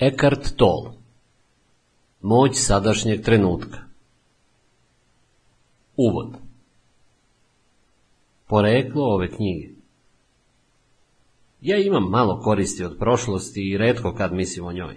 [0.00, 0.90] Eckhart Tolle
[2.20, 3.78] Moć sadašnjeg trenutka
[5.96, 6.36] Uvod
[8.46, 9.68] Poreklo ove knjige
[11.60, 14.96] Ja imam malo koristi od prošlosti i redko kad mislim o njoj.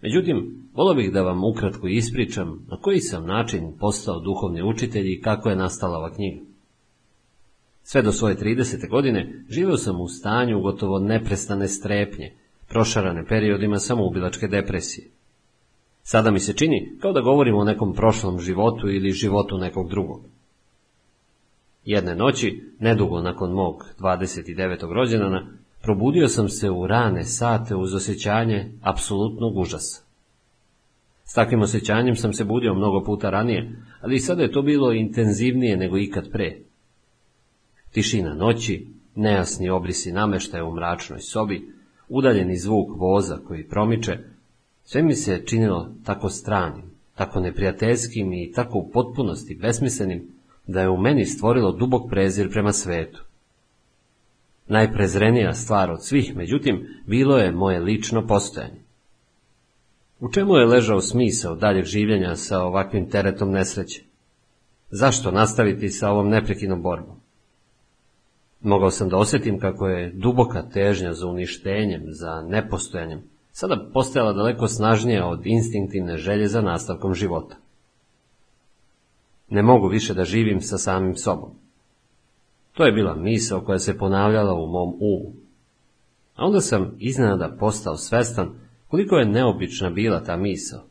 [0.00, 5.20] Međutim, volio bih da vam ukratko ispričam na koji sam način postao duhovni učitelj i
[5.20, 6.40] kako je nastala ova knjiga.
[7.82, 8.90] Sve do svoje 30.
[8.90, 12.39] godine živeo sam u stanju gotovo neprestane strepnje,
[12.70, 15.10] prošarane periodima samoubilačke depresije.
[16.02, 20.24] Sada mi se čini kao da govorimo o nekom prošlom životu ili životu nekog drugog.
[21.84, 24.92] Jedne noći, nedugo nakon mog 29.
[24.92, 25.46] rođendana,
[25.82, 30.02] probudio sam se u rane sate uz osjećanje apsolutnog užasa.
[31.24, 34.92] S takvim osjećanjem sam se budio mnogo puta ranije, ali i sada je to bilo
[34.92, 36.56] intenzivnije nego ikad pre.
[37.90, 41.79] Tišina noći, nejasni obrisi nameštaja u mračnoj sobi,
[42.10, 44.18] udaljeni zvuk voza koji promiče,
[44.84, 50.28] sve mi se činilo tako stranim, tako neprijateljskim i tako u potpunosti besmislenim,
[50.66, 53.24] da je u meni stvorilo dubok prezir prema svetu.
[54.68, 58.80] Najprezrenija stvar od svih, međutim, bilo je moje lično postojanje.
[60.20, 64.02] U čemu je ležao smisao daljeg življenja sa ovakvim teretom nesreće?
[64.90, 67.19] Zašto nastaviti sa ovom neprekidnom borbom?
[68.60, 74.68] Mogao sam da osjetim kako je duboka težnja za uništenjem, za nepostojanjem, sada postajala daleko
[74.68, 77.56] snažnija od instinktivne želje za nastavkom života.
[79.48, 81.50] Ne mogu više da živim sa samim sobom.
[82.72, 85.32] To je bila misao koja se ponavljala u mom umu.
[86.36, 88.50] A onda sam iznenada postao svestan
[88.88, 90.82] koliko je neobična bila ta misao.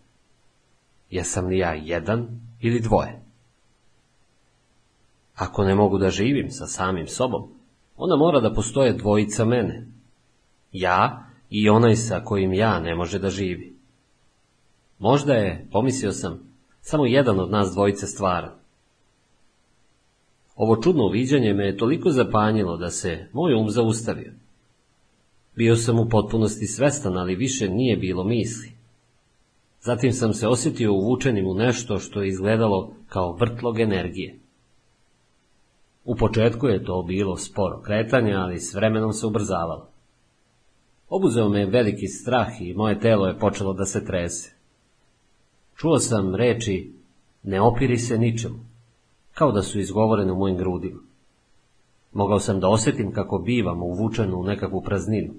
[1.10, 2.28] Jesam li ja jedan
[2.62, 3.22] ili dvoje?
[5.36, 7.59] Ako ne mogu da živim sa samim sobom,
[8.00, 9.88] onda mora da postoje dvojica mene.
[10.72, 13.76] Ja i onaj sa kojim ja ne može da živi.
[15.00, 16.40] Možda je, pomislio sam,
[16.82, 18.52] samo jedan od nas dvojice stvaran.
[20.56, 24.34] Ovo čudno uviđanje me je toliko zapanjilo da se moj um zaustavio.
[25.56, 28.72] Bio sam u potpunosti svestan, ali više nije bilo misli.
[29.82, 34.40] Zatim sam se osjetio uvučenim u nešto što je izgledalo kao vrtlog energije.
[36.10, 39.88] U početku je to bilo sporo kretanje, ali s vremenom se ubrzavalo.
[41.10, 44.56] Obuzeo me veliki strah i moje telo je počelo da se trese.
[45.76, 46.94] Čuo sam reči
[47.44, 48.60] ne opiri se ničemu,
[49.34, 51.00] kao da su izgovorene u mojim grudima.
[52.14, 55.34] Mogao sam da osjetim kako bivam uvučen u nekakvu prazninu.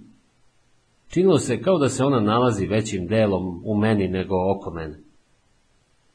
[1.08, 5.09] Činilo se kao da se ona nalazi većim delom u meni nego oko mene.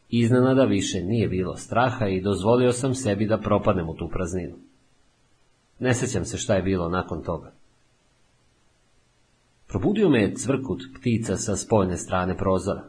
[0.09, 4.55] Iznenada više nije bilo straha i dozvolio sam sebi da propadnem u tu prazninu.
[5.79, 7.51] Ne sećam se šta je bilo nakon toga.
[9.67, 12.83] Probudio me je cvrkut ptica sa spoljne strane prozora.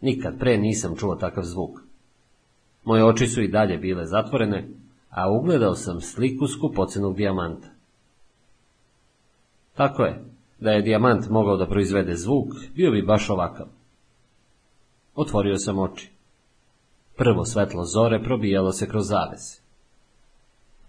[0.00, 1.80] Nikad pre nisam čuo takav zvuk.
[2.84, 4.68] Moje oči su i dalje bile zatvorene,
[5.10, 7.68] a ugledao sam sliku skupocenog dijamanta.
[9.74, 10.24] Tako je,
[10.60, 13.66] da je dijamant mogao da proizvede zvuk, bio bi baš ovakav.
[15.14, 16.17] Otvorio sam oči.
[17.18, 19.62] Prvo svetlo zore probijalo se kroz zavese.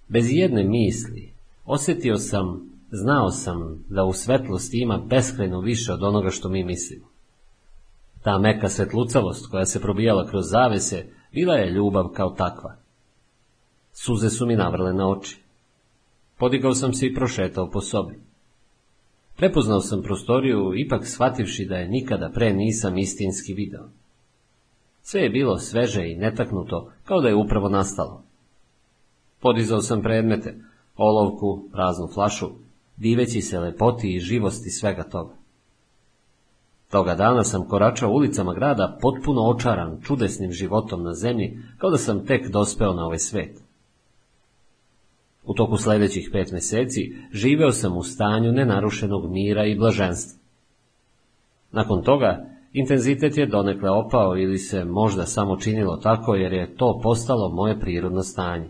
[0.07, 1.33] Bez jedne misli
[1.65, 7.05] osjetio sam, znao sam da u svetlosti ima beskrajno više od onoga što mi mislimo.
[8.23, 12.75] Ta meka svetlucavost koja se probijala kroz zavese bila je ljubav kao takva.
[13.93, 15.41] Suze su mi navrle na oči.
[16.37, 18.19] Podigao sam se i prošetao po sobi.
[19.37, 23.83] Prepoznao sam prostoriju, ipak shvativši da je nikada pre nisam istinski video.
[25.11, 28.23] Sve je bilo sveže i netaknuto, kao da je upravo nastalo.
[29.39, 30.55] Podizao sam predmete,
[30.95, 32.49] olovku, praznu flašu,
[32.97, 35.33] diveći se lepoti i živosti svega toga.
[36.91, 42.25] Toga dana sam koračao ulicama grada potpuno očaran čudesnim životom na zemlji, kao da sam
[42.25, 43.61] tek dospeo na ovaj svet.
[45.43, 50.39] U toku sledećih pet meseci živeo sam u stanju nenarušenog mira i blaženstva.
[51.71, 56.99] Nakon toga Intenzitet je donekle opao ili se možda samo činilo tako jer je to
[57.03, 58.69] postalo moje prirodno stanje.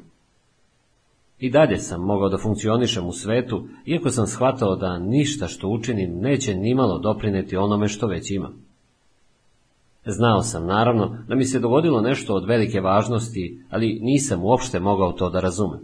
[1.39, 6.19] I dalje sam mogao da funkcionišem u svetu, iako sam shvatao da ništa što učinim
[6.19, 8.53] neće nimalo doprineti onome što već imam.
[10.05, 15.11] Znao sam, naravno, da mi se dogodilo nešto od velike važnosti, ali nisam uopšte mogao
[15.11, 15.79] to da razumem.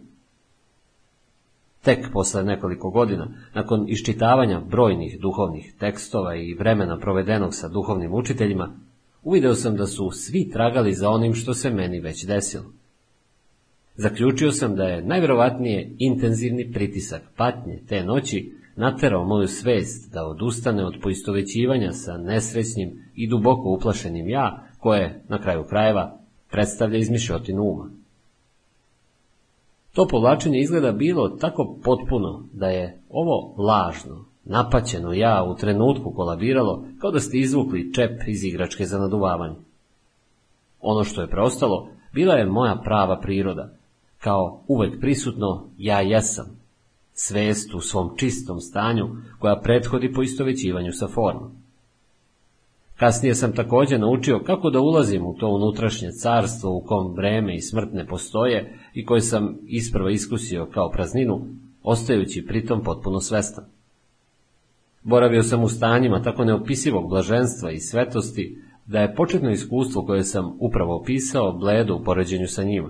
[1.85, 8.69] Tek posle nekoliko godina, nakon iščitavanja brojnih duhovnih tekstova i vremena provedenog sa duhovnim učiteljima,
[9.23, 12.65] uvideo sam da su svi tragali za onim što se meni već desilo.
[13.95, 20.85] Zaključio sam da je najverovatnije intenzivni pritisak patnje te noći naterao moju svest da odustane
[20.85, 26.19] od poistovećivanja sa nesrećnim i duboko uplašenim ja, koje, na kraju krajeva,
[26.51, 27.89] predstavlja izmišljotinu uma.
[29.95, 36.85] To povlačenje izgleda bilo tako potpuno da je ovo lažno, napaćeno ja u trenutku kolabiralo
[36.99, 39.55] kao da ste izvukli čep iz igračke za naduvavanje.
[40.81, 43.69] Ono što je preostalo bila je moja prava priroda,
[44.17, 46.45] kao uvek prisutno ja jesam,
[47.13, 49.07] svest u svom čistom stanju
[49.39, 51.64] koja prethodi po istovećivanju sa formom.
[52.95, 57.61] Kasnije sam također naučio kako da ulazim u to unutrašnje carstvo u kom vreme i
[57.61, 61.41] smrt ne postoje i koje sam isprva iskusio kao prazninu,
[61.83, 63.65] ostajući pritom potpuno svestan.
[65.03, 70.57] Boravio sam u stanjima tako neopisivog blaženstva i svetosti, da je početno iskustvo koje sam
[70.59, 72.89] upravo opisao bledo u poređenju sa njima.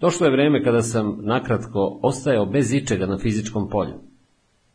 [0.00, 3.94] Došlo je vreme kada sam nakratko ostajao bez ičega na fizičkom polju.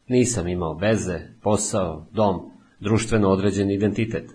[0.07, 2.50] Nisam imao veze, posao, dom,
[2.81, 4.31] društveno određen identitet.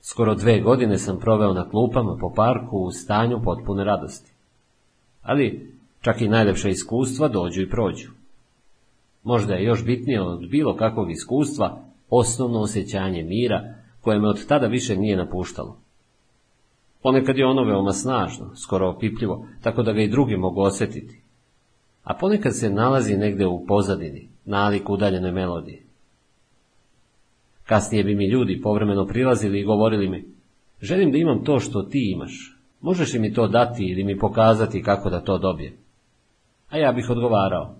[0.00, 4.32] Skoro dve godine sam proveo na klupama po parku u stanju potpune radosti.
[5.22, 8.10] Ali čak i najlepša iskustva dođu i prođu.
[9.22, 14.66] Možda je još bitnije od bilo kakvog iskustva osnovno osjećanje mira koje me od tada
[14.66, 15.78] više nije napuštalo.
[17.02, 21.22] Ponekad je ono veoma snažno, skoro opipljivo, tako da ga i drugi mogu osjetiti.
[22.04, 25.87] A ponekad se nalazi negde u pozadini, nalik udaljenoj melodiji.
[27.68, 30.24] Kasnije bi mi ljudi povremeno prilazili i govorili mi,
[30.82, 34.82] želim da imam to što ti imaš, možeš li mi to dati ili mi pokazati
[34.82, 35.72] kako da to dobijem?
[36.68, 37.76] A ja bih odgovarao,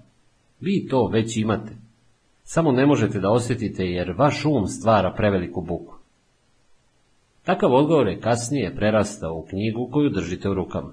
[0.61, 1.77] vi to već imate,
[2.43, 5.95] samo ne možete da osjetite jer vaš um stvara preveliku buku.
[7.45, 10.93] Takav odgovor je kasnije prerastao u knjigu koju držite u rukama.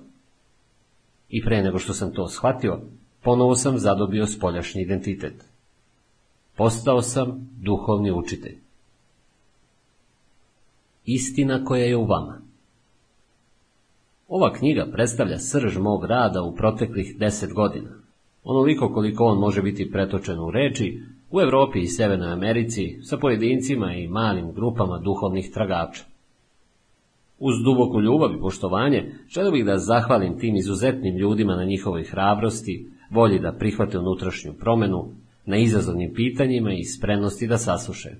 [1.29, 2.79] I pre nego što sam to shvatio,
[3.23, 5.45] ponovo sam zadobio spoljašnji identitet.
[6.57, 8.64] Postao sam duhovni učitelj.
[11.05, 12.41] Istina koja je u vama.
[14.27, 17.89] Ova knjiga predstavlja srž mog rada u proteklih deset godina.
[18.43, 20.99] Onoliko koliko on može biti pretočen u reči,
[21.31, 26.03] u Europi i Severnoj Americi, sa pojedincima i malim grupama duhovnih tragača.
[27.39, 32.89] Uz duboku ljubav i poštovanje, želio bih da zahvalim tim izuzetnim ljudima na njihovoj hrabrosti,
[33.09, 35.11] volji da prihvate unutrašnju promenu,
[35.45, 38.15] na izazovnim pitanjima i spremnosti da sasluše.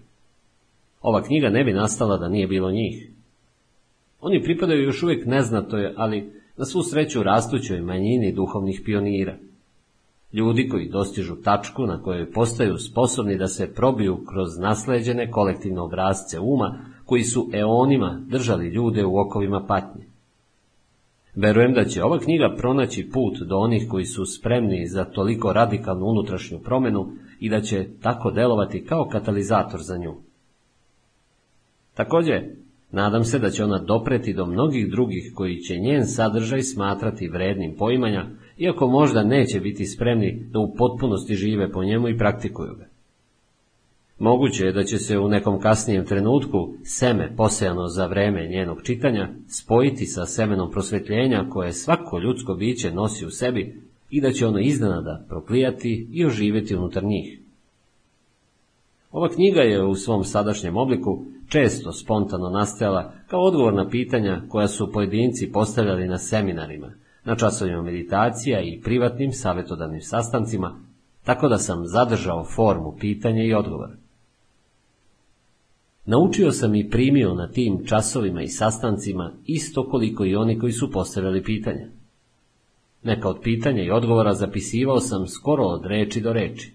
[1.06, 3.10] Ova knjiga ne bi nastala da nije bilo njih.
[4.22, 9.38] Oni pripadaju još uvijek neznatoj, ali na svu sreću rastućoj manjini duhovnih pionira.
[10.34, 16.40] Ljudi koji dostižu tačku na kojoj postaju sposobni da se probiju kroz nasleđene kolektivne obrazce
[16.40, 20.06] uma, koji su eonima držali ljude u okovima patnje.
[21.36, 26.06] Verujem da će ova knjiga pronaći put do onih koji su spremni za toliko radikalnu
[26.06, 27.08] unutrašnju promjenu
[27.40, 30.16] i da će tako delovati kao katalizator za nju.
[31.96, 32.44] Također,
[32.92, 37.76] nadam se da će ona dopreti do mnogih drugih koji će njen sadržaj smatrati vrednim
[37.78, 38.26] poimanja,
[38.58, 42.86] iako možda neće biti spremni da u potpunosti žive po njemu i praktikuju ga.
[44.20, 49.30] Moguće je da će se u nekom kasnijem trenutku seme posejano za vreme njenog čitanja
[49.48, 54.60] spojiti sa semenom prosvetljenja koje svako ljudsko biće nosi u sebi i da će ono
[54.60, 57.40] iznenada proklijati i oživjeti unutar njih.
[59.12, 61.26] Ova knjiga je u svom sadašnjem obliku
[61.56, 66.94] često spontano nastajala kao odgovor na pitanja koja su pojedinci postavljali na seminarima,
[67.26, 70.80] na časovima meditacija i privatnim savjetodavnim sastancima,
[71.24, 73.96] tako da sam zadržao formu pitanja i odgovora.
[76.06, 80.92] Naučio sam i primio na tim časovima i sastancima isto koliko i oni koji su
[80.92, 81.88] postavljali pitanja.
[83.04, 86.75] Neka od pitanja i odgovora zapisivao sam skoro od reči do reči.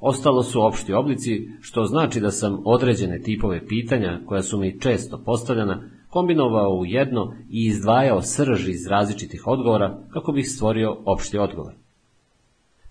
[0.00, 5.22] Ostalo su opšti oblici, što znači da sam određene tipove pitanja, koja su mi često
[5.24, 11.74] postavljena, kombinovao u jedno i izdvajao srž iz različitih odgovora kako bih stvorio opšti odgovor.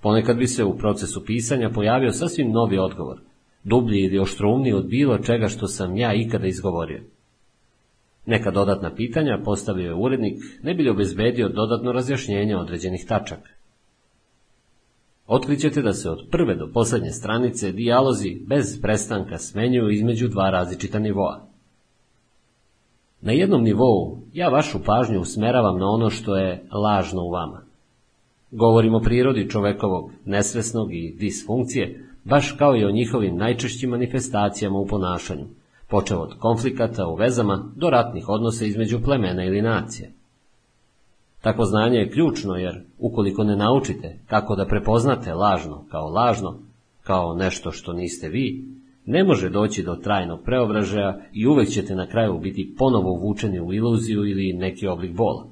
[0.01, 3.21] Ponekad bi se u procesu pisanja pojavio sasvim novi odgovor,
[3.63, 7.03] dublji ili oštrumniji od bilo čega što sam ja ikada izgovorio.
[8.25, 13.49] Neka dodatna pitanja postavio je urednik, ne bi li obezbedio dodatno razjašnjenje određenih tačaka.
[15.31, 20.99] Otkrićete da se od prve do posljednje stranice dijalozi bez prestanka smenjuju između dva različita
[20.99, 21.41] nivoa.
[23.21, 27.61] Na jednom nivou ja vašu pažnju usmeravam na ono što je lažno u vama.
[28.51, 34.87] Govorim o prirodi čovekovog nesvesnog i disfunkcije, baš kao i o njihovim najčešćim manifestacijama u
[34.87, 35.45] ponašanju,
[35.87, 40.18] počeo od konflikata u vezama do ratnih odnosa između plemena ili nacije.
[41.41, 46.59] Takvo znanje je ključno jer ukoliko ne naučite kako da prepoznate lažno kao lažno,
[47.03, 48.65] kao nešto što niste vi,
[49.05, 53.73] ne može doći do trajnog preobražaja i uvek ćete na kraju biti ponovo uvučeni u
[53.73, 55.47] iluziju ili neki oblik bola.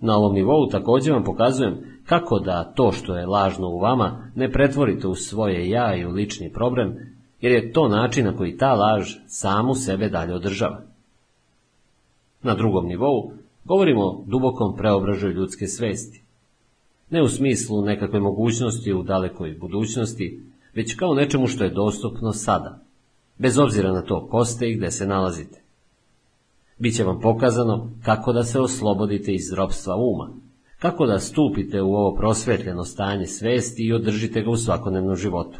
[0.00, 4.52] Na ovom nivou također vam pokazujem kako da to što je lažno u vama ne
[4.52, 6.96] pretvorite u svoje ja i u lični problem,
[7.40, 10.82] jer je to način na koji ta laž samu sebe dalje održava.
[12.42, 13.32] Na drugom nivou
[13.66, 16.22] govorimo o dubokom preobražaju ljudske svesti.
[17.10, 20.42] Ne u smislu nekakve mogućnosti u dalekoj budućnosti,
[20.74, 22.84] već kao nečemu što je dostupno sada,
[23.38, 25.62] bez obzira na to ko ste i gde se nalazite.
[26.78, 30.30] Biće vam pokazano kako da se oslobodite iz ropstva uma,
[30.78, 35.58] kako da stupite u ovo prosvetljeno stanje svesti i održite ga u svakodnevnom životu.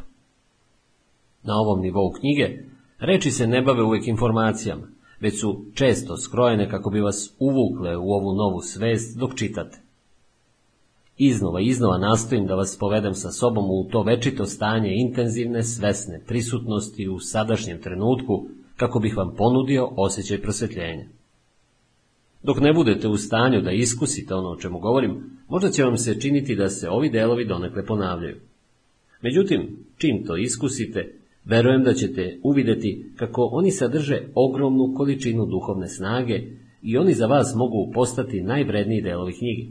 [1.42, 2.64] Na ovom nivou knjige
[2.98, 4.88] reči se ne bave uvijek informacijama,
[5.20, 9.78] već su često skrojene kako bi vas uvukle u ovu novu svest dok čitate.
[11.18, 16.20] Iznova i iznova nastojim da vas povedem sa sobom u to večito stanje intenzivne, svesne
[16.26, 21.04] prisutnosti u sadašnjem trenutku, kako bih vam ponudio osjećaj prosvjetljenja.
[22.42, 26.20] Dok ne budete u stanju da iskusite ono o čemu govorim, možda će vam se
[26.20, 28.36] činiti da se ovi delovi donekle ponavljaju.
[29.20, 31.14] Međutim, čim to iskusite,
[31.46, 36.42] verujem da ćete uvideti kako oni sadrže ogromnu količinu duhovne snage
[36.82, 39.62] i oni za vas mogu postati najvredniji delovi knjige.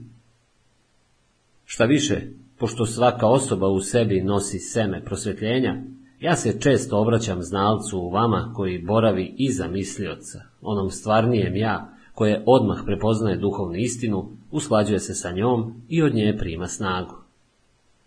[1.65, 2.21] Šta više,
[2.59, 5.83] pošto svaka osoba u sebi nosi seme prosvjetljenja,
[6.19, 12.43] ja se često obraćam znalcu u vama koji boravi iza mislioca, onom stvarnijem ja, koje
[12.45, 17.24] odmah prepoznaje duhovnu istinu, usklađuje se sa njom i od nje prima snagu.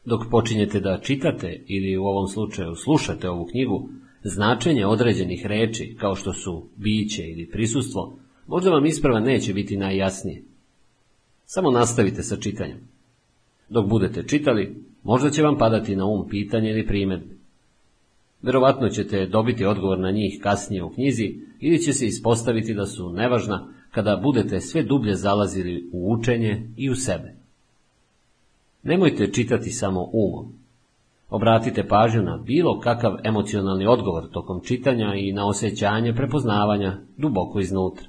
[0.04, 3.88] Dok počinjete da čitate ili u ovom slučaju slušate ovu knjigu,
[4.22, 10.42] značenje određenih reči, kao što su biće ili prisustvo, možda vam isprava neće biti najjasnije.
[11.44, 12.88] Samo nastavite sa čitanjem.
[13.68, 17.34] Dok budete čitali, možda će vam padati na um pitanje ili primjedbe.
[18.42, 23.12] Verovatno ćete dobiti odgovor na njih kasnije u knjizi ili će se ispostaviti da su
[23.12, 27.37] nevažna kada budete sve dublje zalazili u učenje i u sebe.
[28.82, 30.52] Nemojte čitati samo umom.
[31.30, 38.08] Obratite pažnju na bilo kakav emocionalni odgovor tokom čitanja i na osjećanje prepoznavanja duboko iznutra.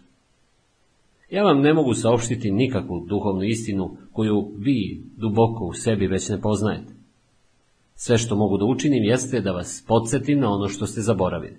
[1.30, 6.42] Ja vam ne mogu saopštiti nikakvu duhovnu istinu koju vi duboko u sebi već ne
[6.42, 6.94] poznajete.
[7.96, 11.58] Sve što mogu da učinim jeste da vas podsjetim na ono što ste zaboravili.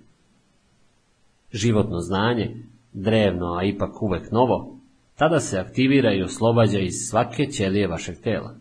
[1.52, 2.56] Životno znanje,
[2.92, 4.76] drevno, a ipak uvek novo,
[5.16, 8.59] tada se aktivira i oslobađa iz svake ćelije vašeg tela.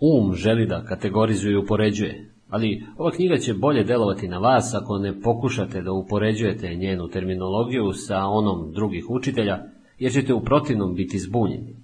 [0.00, 4.98] Um želi da kategorizuje i upoređuje, ali ova knjiga će bolje delovati na vas ako
[4.98, 9.58] ne pokušate da upoređujete njenu terminologiju sa onom drugih učitelja,
[9.98, 11.76] jer ćete u protivnom biti zbunjeni.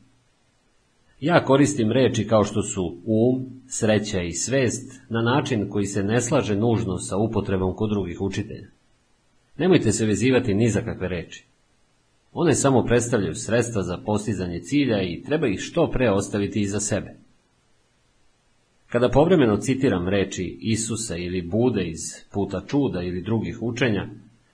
[1.21, 6.21] Ja koristim reči kao što su um, sreća i svest na način koji se ne
[6.21, 8.69] slaže nužno sa upotrebom kod drugih učitelja.
[9.59, 11.47] Nemojte se vezivati ni za kakve reči.
[12.33, 17.17] One samo predstavljaju sredstva za postizanje cilja i treba ih što pre ostaviti iza sebe.
[18.93, 22.01] Kada povremeno citiram reči Isusa ili Bude iz
[22.33, 24.09] puta čuda ili drugih učenja,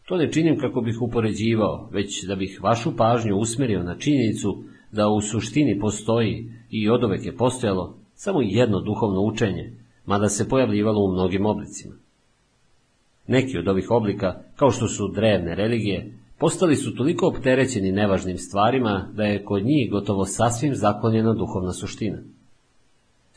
[0.04, 5.08] to ne činim kako bih upoređivao, već da bih vašu pažnju usmjerio na činjenicu da
[5.08, 9.72] u suštini postoji i odovek je postojalo samo jedno duhovno učenje,
[10.06, 11.94] mada se pojavljivalo u mnogim oblicima.
[13.26, 19.08] Neki od ovih oblika, kao što su drevne religije, postali su toliko opterećeni nevažnim stvarima
[19.14, 22.18] da je kod njih gotovo sasvim zaklonjena duhovna suština.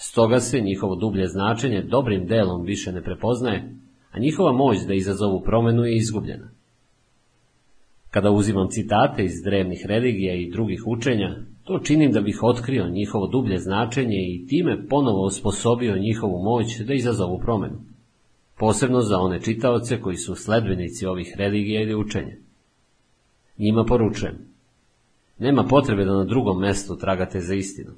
[0.02, 3.76] Stoga se njihovo dublje značenje dobrim delom više ne prepoznaje,
[4.12, 6.50] a njihova moć da izazovu promenu je izgubljena.
[8.10, 13.28] Kada uzimam citate iz drevnih religija i drugih učenja, to činim da bih otkrio njihovo
[13.28, 17.82] dublje značenje i time ponovo osposobio njihovu moć da izazovu promenu.
[18.58, 22.36] Posebno za one čitaoce koji su sledbenici ovih religija ili učenja.
[23.58, 24.38] Njima poručujem.
[25.40, 27.92] Nema potrebe da na drugom mestu tragate za istinu.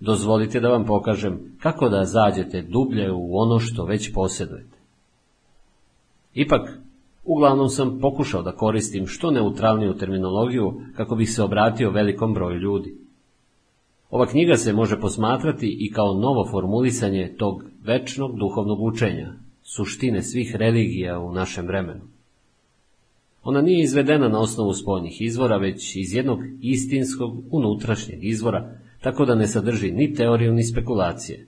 [0.00, 4.78] Dozvolite da vam pokažem kako da zađete dublje u ono što već posjedujete.
[6.34, 6.78] Ipak,
[7.28, 12.94] Uglavnom sam pokušao da koristim što neutralniju terminologiju kako bih se obratio velikom broju ljudi.
[14.10, 20.56] Ova knjiga se može posmatrati i kao novo formulisanje tog večnog duhovnog učenja, suštine svih
[20.56, 22.00] religija u našem vremenu.
[23.42, 29.34] Ona nije izvedena na osnovu spoljnih izvora, već iz jednog istinskog unutrašnjeg izvora, tako da
[29.34, 31.46] ne sadrži ni teoriju ni spekulacije.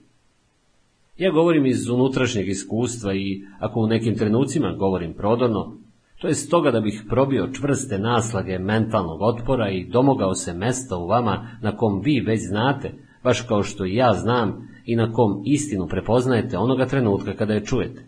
[1.17, 5.77] Ja govorim iz unutrašnjeg iskustva i ako u nekim trenucima govorim prodorno,
[6.21, 11.07] To je stoga da bih probio čvrste naslage mentalnog otpora i domogao se mesta u
[11.07, 12.93] vama na kom vi već znate,
[13.23, 17.65] baš kao što i ja znam i na kom istinu prepoznajete onoga trenutka kada je
[17.65, 18.05] čujete.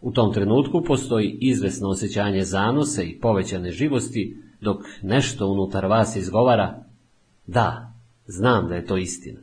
[0.00, 6.84] U tom trenutku postoji izvesno osjećanje zanose i povećane živosti, dok nešto unutar vas izgovara,
[7.46, 7.91] da,
[8.32, 9.40] znam da je to istina.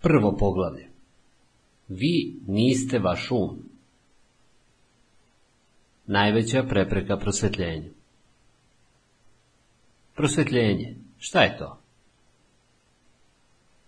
[0.00, 0.88] Prvo poglavlje.
[1.88, 3.62] Vi niste vaš um.
[6.06, 7.90] Najveća prepreka prosvetljenju.
[10.14, 10.96] Prosvetljenje.
[11.18, 11.80] Šta je to?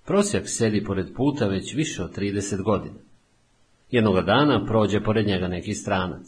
[0.04, 3.00] Prosjak sedi pored puta već više od 30 godina.
[3.90, 6.26] Jednoga dana prođe pored njega neki stranac.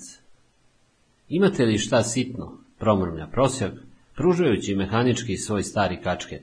[1.28, 3.72] Imate li šta sitno, promrmlja prosjak,
[4.20, 6.42] pružajući mehanički svoj stari kačket.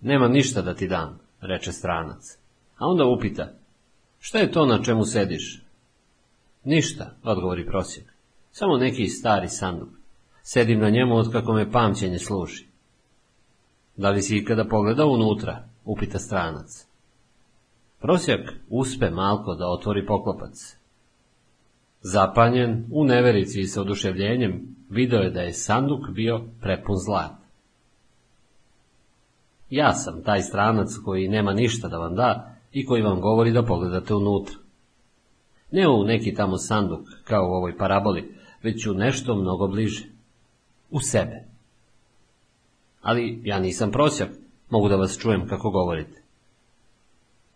[0.00, 2.38] Nema ništa da ti dam, reče stranac.
[2.78, 3.52] A onda upita,
[4.18, 5.62] šta je to na čemu sediš?
[6.64, 8.06] Ništa, odgovori prosjek.
[8.52, 9.88] Samo neki stari sanduk.
[10.42, 12.66] Sedim na njemu od kako me pamćenje služi.
[13.96, 15.68] Da li si ikada pogledao unutra?
[15.84, 16.86] upita stranac.
[18.00, 20.76] Prosjak uspe malko da otvori poklopac.
[22.02, 27.46] Zapanjen, u neverici i sa oduševljenjem, video je da je sanduk bio prepun zlata.
[29.70, 33.64] Ja sam taj stranac koji nema ništa da vam da i koji vam govori da
[33.64, 34.56] pogledate unutra.
[35.70, 40.04] Ne u neki tamo sanduk, kao u ovoj paraboli, već u nešto mnogo bliže.
[40.90, 41.44] U sebe.
[43.02, 44.30] Ali ja nisam prosjak,
[44.70, 46.22] mogu da vas čujem kako govorite.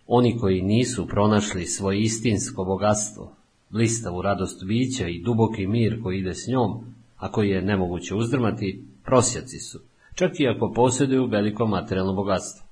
[0.07, 3.37] Oni koji nisu pronašli svoje istinsko bogatstvo,
[3.71, 6.85] blistavu radost bića i duboki mir koji ide s njom,
[7.17, 9.79] a koji je nemoguće uzdrmati, prosjaci su,
[10.15, 12.67] čak i ako posjeduju veliko materijalno bogatstvo.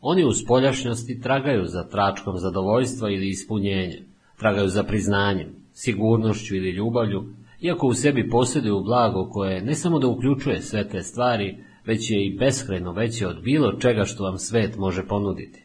[0.00, 3.98] Oni u spoljašnjosti tragaju za tračkom zadovoljstva ili ispunjenja,
[4.38, 7.24] tragaju za priznanjem, sigurnošću ili ljubavlju,
[7.60, 12.26] iako u sebi posjeduju blago koje ne samo da uključuje sve te stvari, već je
[12.26, 15.61] i beskrajno veće od bilo čega što vam svet može ponuditi.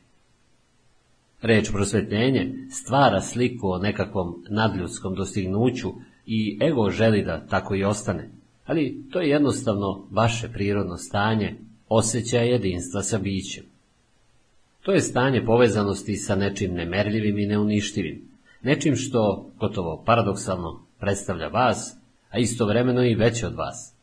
[1.42, 5.94] Reč prosvetljenje stvara sliku o nekakvom nadljudskom dostignuću
[6.26, 8.30] i ego želi da tako i ostane,
[8.66, 11.56] ali to je jednostavno vaše prirodno stanje,
[11.90, 13.64] osjećaj jedinstva sa bićem.
[14.82, 18.22] To je stanje povezanosti sa nečim nemerljivim i neuništivim,
[18.62, 21.98] nečim što, gotovo paradoksalno, predstavlja vas,
[22.30, 23.94] a istovremeno i veće od vas.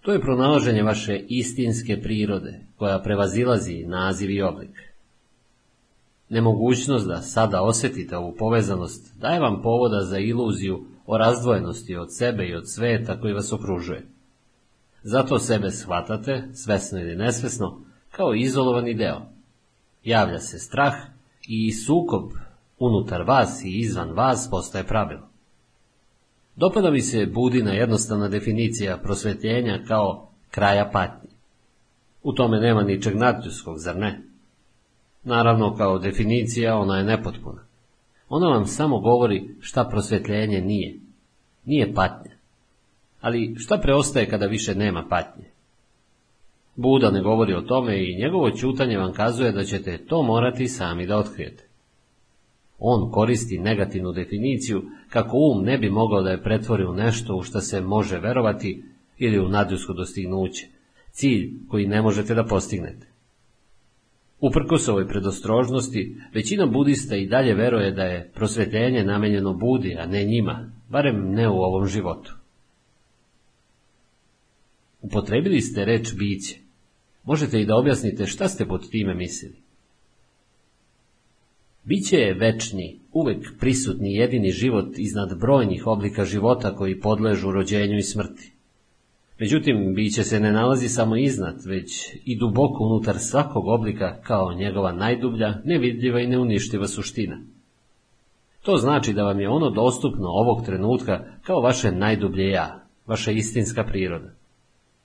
[0.00, 4.93] To je pronalaženje vaše istinske prirode, koja prevazilazi naziv i oblik.
[6.28, 12.46] Nemogućnost da sada osjetite ovu povezanost daje vam povoda za iluziju o razdvojenosti od sebe
[12.46, 14.06] i od sveta koji vas okružuje.
[15.02, 19.20] Zato sebe shvatate, svesno ili nesvesno, kao izolovani deo.
[20.04, 20.94] Javlja se strah
[21.48, 22.30] i sukob
[22.78, 25.28] unutar vas i izvan vas postaje pravilo.
[26.56, 31.30] Dopada mi se budina jednostavna definicija prosvetljenja kao kraja patnje.
[32.22, 34.33] U tome nema ničeg nadljuskog, zar ne?
[35.24, 37.64] Naravno, kao definicija ona je nepotpuna.
[38.28, 40.98] Ona vam samo govori šta prosvetljenje nije.
[41.64, 42.30] Nije patnja.
[43.20, 45.44] Ali šta preostaje kada više nema patnje?
[46.76, 51.06] Buda ne govori o tome i njegovo ćutanje vam kazuje da ćete to morati sami
[51.06, 51.68] da otkrijete.
[52.78, 57.42] On koristi negativnu definiciju kako um ne bi mogao da je pretvori u nešto u
[57.42, 58.84] što se može verovati
[59.18, 60.68] ili u nadljusko dostignuće,
[61.10, 63.13] cilj koji ne možete da postignete.
[64.46, 70.24] Uprkos ovoj predostrožnosti, većina budista i dalje veruje da je prosvetljenje namenjeno budi, a ne
[70.24, 72.34] njima, barem ne u ovom životu.
[75.00, 76.58] Upotrebili ste reč biće.
[77.22, 79.56] Možete i da objasnite šta ste pod time mislili.
[81.84, 88.02] Biće je večni, uvek prisutni jedini život iznad brojnih oblika života koji podležu rođenju i
[88.02, 88.53] smrti.
[89.38, 94.92] Međutim, biće se ne nalazi samo iznad, već i duboko unutar svakog oblika kao njegova
[94.92, 97.40] najdublja, nevidljiva i neuništiva suština.
[98.62, 103.84] To znači da vam je ono dostupno ovog trenutka kao vaše najdublje ja, vaša istinska
[103.84, 104.30] priroda.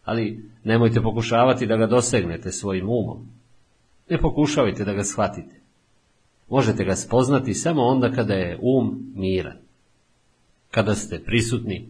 [0.04, 3.28] Ali nemojte pokušavati da ga dosegnete svojim umom.
[4.10, 5.60] Ne pokušavajte da ga shvatite.
[6.50, 9.58] Možete ga spoznati samo onda kada je um miran.
[10.72, 11.88] Kada ste prisutni,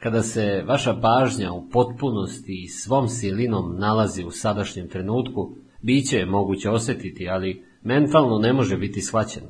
[0.00, 6.26] kada se vaša pažnja u potpunosti i svom silinom nalazi u sadašnjem trenutku, biće je
[6.26, 9.48] moguće osjetiti, ali mentalno ne može biti shvaćeno.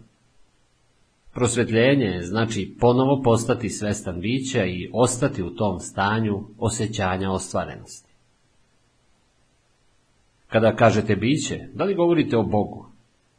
[1.34, 8.08] Prosvetljenje znači ponovo postati svestan bića i ostati u tom stanju osjećanja ostvarenosti.
[10.48, 12.86] Kada kažete biće, da li govorite o Bogu?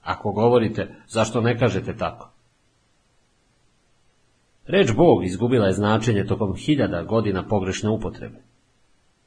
[0.03, 2.31] Ako govorite, zašto ne kažete tako?
[4.69, 8.41] Reč Bog izgubila je značenje tokom hiljada godina pogrešne upotrebe.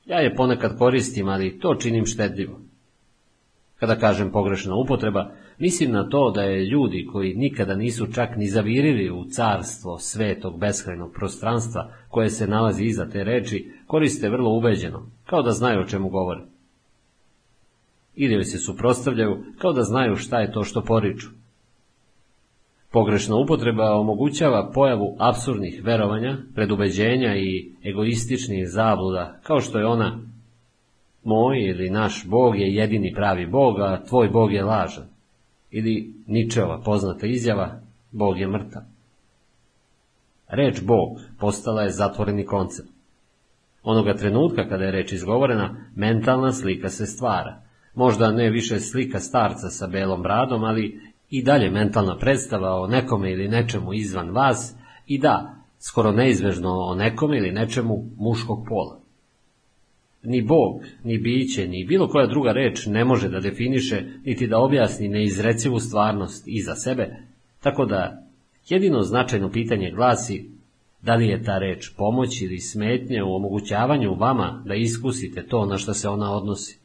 [0.05, 2.61] Ja je ponekad koristim, ali to činim štedljivo.
[3.77, 8.49] Kada kažem pogrešna upotreba, mislim na to da je ljudi koji nikada nisu čak ni
[8.49, 15.11] zavirili u carstvo svetog beskrajnog prostranstva koje se nalazi iza te reči, koriste vrlo ubeđeno,
[15.27, 16.41] kao da znaju o čemu govore.
[18.15, 21.42] Ili se suprostavljaju kao da znaju šta je to što poriču.
[22.93, 30.19] Pogrešna upotreba omogućava pojavu absurdnih verovanja, predubeđenja i egoističnih zabluda, kao što je ona
[31.25, 35.05] moj ili naš Bog je jedini pravi Bog, a tvoj Bog je lažan.
[35.71, 38.83] Ili Ničeva poznata izjava, Bog je mrtav.
[40.49, 42.89] Reč Bog postala je zatvoreni koncept.
[43.83, 47.63] Onoga trenutka kada je reč izgovorena, mentalna slika se stvara.
[47.95, 53.33] Možda ne više slika starca sa belom bradom, ali i dalje mentalna predstava o nekome
[53.33, 54.75] ili nečemu izvan vas
[55.07, 59.01] i da, skoro neizvežno o nekome ili nečemu muškog pola.
[60.23, 64.59] Ni Bog, ni biće, ni bilo koja druga reč ne može da definiše niti da
[64.59, 67.17] objasni neizrecivu stvarnost iza sebe,
[67.61, 68.27] tako da
[68.69, 70.51] jedino značajno pitanje glasi
[71.03, 75.79] da li je ta reč pomoć ili smetnje u omogućavanju vama da iskusite to na
[75.79, 76.79] što se ona odnosi.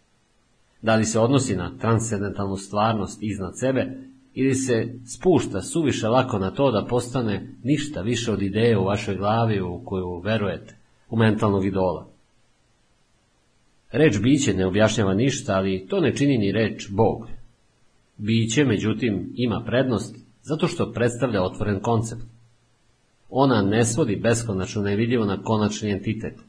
[0.81, 4.07] Da li se odnosi na transcendentalnu stvarnost iznad sebe
[4.39, 9.15] ili se spušta suviše lako na to da postane ništa više od ideje u vašoj
[9.15, 10.78] glavi u koju verujete,
[11.10, 12.08] u mentalnog idola.
[13.91, 17.28] Reč biće ne objašnjava ništa, ali to ne čini ni reč Bog.
[18.17, 22.23] Biće, međutim, ima prednost zato što predstavlja otvoren koncept.
[23.30, 26.39] Ona ne svodi beskonačno nevidljivo na konačni entitet.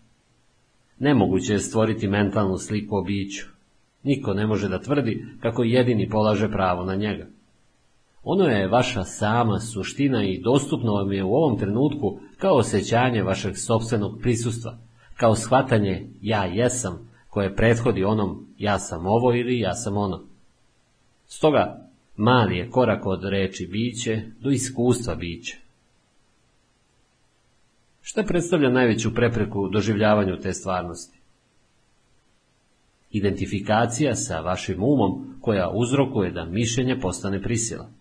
[0.98, 3.46] Nemoguće je stvoriti mentalnu sliku o biću.
[4.02, 7.37] Niko ne može da tvrdi kako jedini polaže pravo na njega.
[8.30, 13.56] Ono je vaša sama suština i dostupno vam je u ovom trenutku kao osjećanje vašeg
[13.56, 14.78] sobstvenog prisustva,
[15.14, 20.24] kao shvatanje ja jesam, koje prethodi onom ja sam ovo ili ja sam ono.
[21.26, 25.58] Stoga, mali je korak od reči biće do iskustva biće.
[28.02, 31.18] Šta predstavlja najveću prepreku doživljavanju te stvarnosti?
[33.10, 37.97] Identifikacija sa vašim umom koja uzrokuje da mišljenje postane prisila.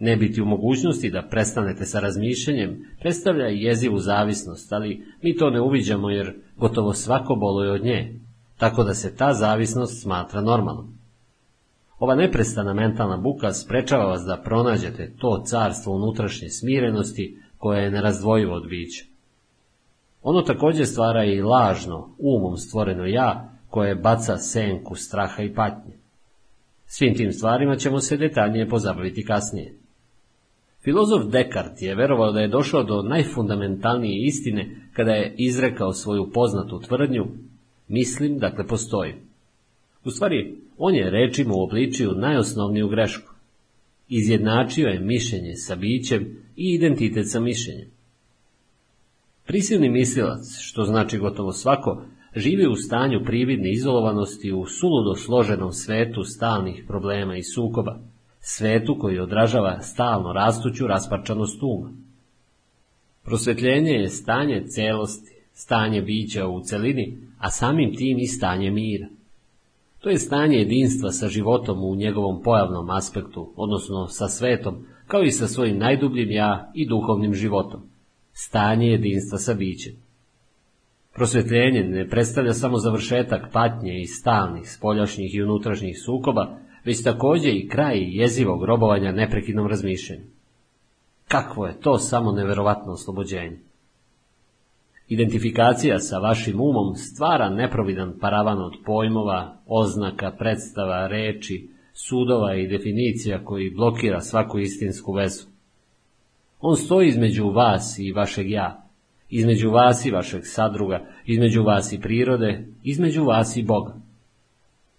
[0.00, 5.60] Ne biti u mogućnosti da prestanete sa razmišljanjem predstavlja jezivu zavisnost, ali mi to ne
[5.60, 8.20] uviđamo jer gotovo svako boluje od nje,
[8.56, 10.98] tako da se ta zavisnost smatra normalnom.
[11.98, 18.54] Ova neprestana mentalna buka sprečava vas da pronađete to carstvo unutrašnje smirenosti koje je nerazdvojivo
[18.54, 19.04] od bića.
[20.22, 25.98] Ono također stvara i lažno, umom stvoreno ja, koje baca senku straha i patnje.
[26.86, 29.74] Svim tim stvarima ćemo se detaljnije pozabaviti kasnije.
[30.84, 36.80] Filozof Descartes je verovao da je došao do najfundamentalnije istine kada je izrekao svoju poznatu
[36.80, 37.26] tvrdnju
[37.88, 39.14] mislim, dakle postoji.
[40.04, 43.32] U stvari, on je rečima uobličio najosnovniju grešku.
[44.08, 47.88] Izjednačio je mišljenje sa bićem i identitet sa mišljenjem.
[49.46, 52.02] Prisilni mislilac, što znači gotovo svako,
[52.36, 58.00] živi u stanju prividne izolovanosti u suludo složenom svetu stalnih problema i sukoba,
[58.40, 61.92] svetu koji odražava stalno rastuću rasparčanost uma.
[63.24, 69.06] Prosvetljenje je stanje celosti, stanje bića u celini, a samim tim i stanje mira.
[69.98, 75.30] To je stanje jedinstva sa životom u njegovom pojavnom aspektu, odnosno sa svetom, kao i
[75.30, 77.82] sa svojim najdubljim ja i duhovnim životom.
[78.32, 79.92] Stanje jedinstva sa bićem.
[81.14, 87.68] Prosvetljenje ne predstavlja samo završetak patnje i stalnih spoljašnjih i unutrašnjih sukoba, već također i
[87.68, 90.24] kraj jezivog robovanja neprekidnom razmišljanju.
[91.28, 93.58] Kakvo je to samo neverovatno oslobođenje?
[95.08, 103.44] Identifikacija sa vašim umom stvara neprovidan paravan od pojmova, oznaka, predstava, reči, sudova i definicija
[103.44, 105.46] koji blokira svaku istinsku vezu.
[106.60, 108.88] On stoji između vas i vašeg ja,
[109.28, 113.94] između vas i vašeg sadruga, između vas i prirode, između vas i Boga.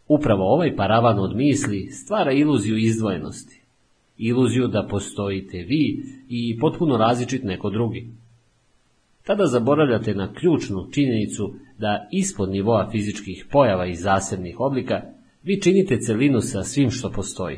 [0.10, 3.62] Upravo ovaj paravan od misli stvara iluziju izdvojenosti,
[4.18, 8.08] iluziju da postojite vi i potpuno različit neko drugi.
[9.26, 15.02] Tada zaboravljate na ključnu činjenicu da ispod nivoa fizičkih pojava i zasebnih oblika
[15.44, 17.58] vi činite celinu sa svim što postoji.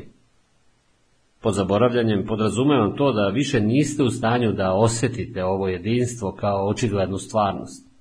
[1.40, 7.18] Pod zaboravljanjem podrazumevam to da više niste u stanju da osjetite ovo jedinstvo kao očiglednu
[7.18, 7.91] stvarnost.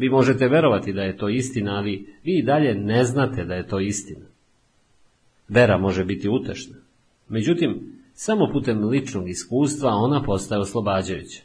[0.00, 3.66] Vi možete verovati da je to istina, ali vi i dalje ne znate da je
[3.66, 4.26] to istina.
[5.48, 6.76] Vera može biti utešna.
[7.28, 11.42] Međutim, samo putem ličnog iskustva ona postaje oslobađajuća.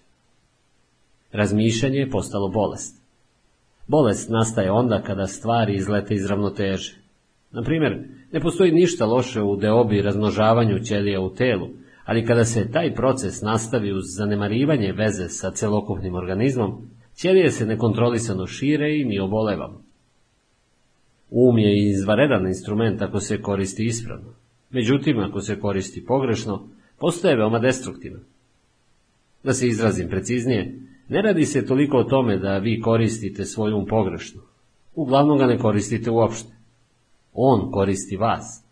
[1.32, 3.02] Razmišljanje je postalo bolest.
[3.88, 6.96] Bolest nastaje onda kada stvari izlete iz ravnoteže.
[7.52, 11.70] Na primjer, ne postoji ništa loše u deobi razmnožavanju ćelija u telu,
[12.06, 18.47] ali kada se taj proces nastavi uz zanemarivanje veze sa celokupnim organizmom, ćelije se nekontrolisano
[18.47, 19.82] šire i mi obolevamo.
[21.30, 24.34] Um je izvaredan instrument ako se koristi ispravno.
[24.69, 26.67] Međutim, ako se koristi pogrešno,
[26.99, 28.21] postaje veoma destruktivan.
[29.43, 33.86] Da se izrazim preciznije, ne radi se toliko o tome da vi koristite svoj um
[33.86, 34.41] pogrešno.
[34.95, 36.54] Uglavnom ga ne koristite uopšte.
[37.34, 38.63] On koristi vas.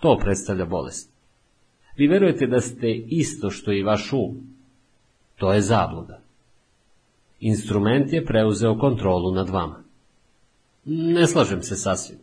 [0.00, 1.10] To predstavlja bolest.
[1.96, 4.36] Vi verujete da ste isto što i vaš um.
[5.36, 6.17] To je zabluda.
[7.40, 9.84] Instrument je preuzeo kontrolu nad vama.
[10.84, 12.18] Ne slažem se sasvim.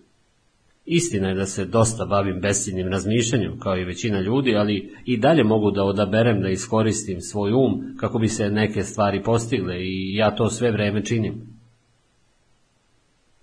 [0.85, 5.43] Istina je da se dosta bavim besinnim razmišljanjem, kao i većina ljudi, ali i dalje
[5.43, 10.35] mogu da odaberem da iskoristim svoj um kako bi se neke stvari postigle i ja
[10.35, 11.55] to sve vreme činim.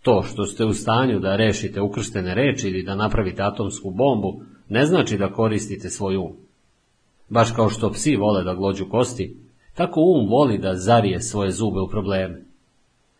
[0.02, 4.87] To što ste u stanju da rešite ukrštene reči ili da napravite atomsku bombu, ne
[4.87, 6.37] znači da koristite svoj um.
[7.28, 9.37] Baš kao što psi vole da glođu kosti,
[9.74, 12.44] tako um voli da zarije svoje zube u probleme.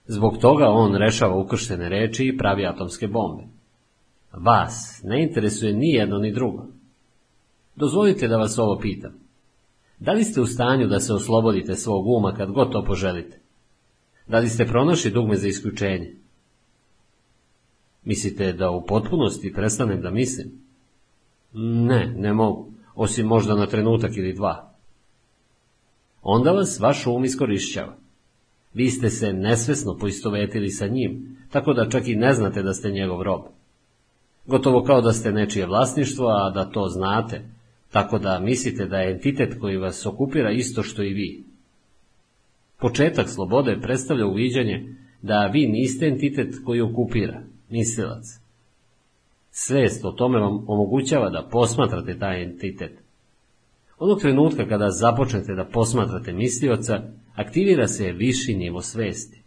[0.07, 3.43] Zbog toga on rešava ukrštene reči i pravi atomske bombe.
[4.33, 6.67] Vas ne interesuje ni jedno ni drugo.
[7.77, 9.13] Dozvolite da vas ovo pitam.
[9.99, 13.41] Da li ste u stanju da se oslobodite svog uma kad god to poželite?
[14.27, 16.17] Da li ste pronašli dugme za isključenje?
[18.05, 20.53] Mislite da u potpunosti prestanem da mislim?
[21.53, 24.72] Ne, ne mogu, osim možda na trenutak ili dva.
[26.23, 27.97] Onda vas vaš um iskorišćava.
[28.75, 32.91] Vi ste se nesvesno poistovetili sa njim, tako da čak i ne znate da ste
[32.91, 33.41] njegov rob.
[34.47, 37.43] Gotovo kao da ste nečije vlasništvo, a da to znate,
[37.91, 41.45] tako da mislite da je entitet koji vas okupira isto što i vi.
[42.81, 48.25] Početak slobode predstavlja uviđanje da vi niste entitet koji okupira, mislilac.
[49.51, 53.02] Svest o tome vam omogućava da posmatrate taj entitet.
[54.05, 57.03] Onog trenutka kada započnete da posmatrate mislioca,
[57.35, 59.43] aktivira se viši nivo svesti.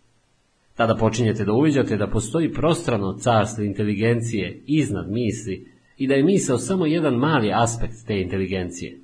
[0.75, 6.57] Tada počinjete da uviđate da postoji prostrano carstvo inteligencije iznad misli i da je misao
[6.57, 8.99] samo jedan mali aspekt te inteligencije.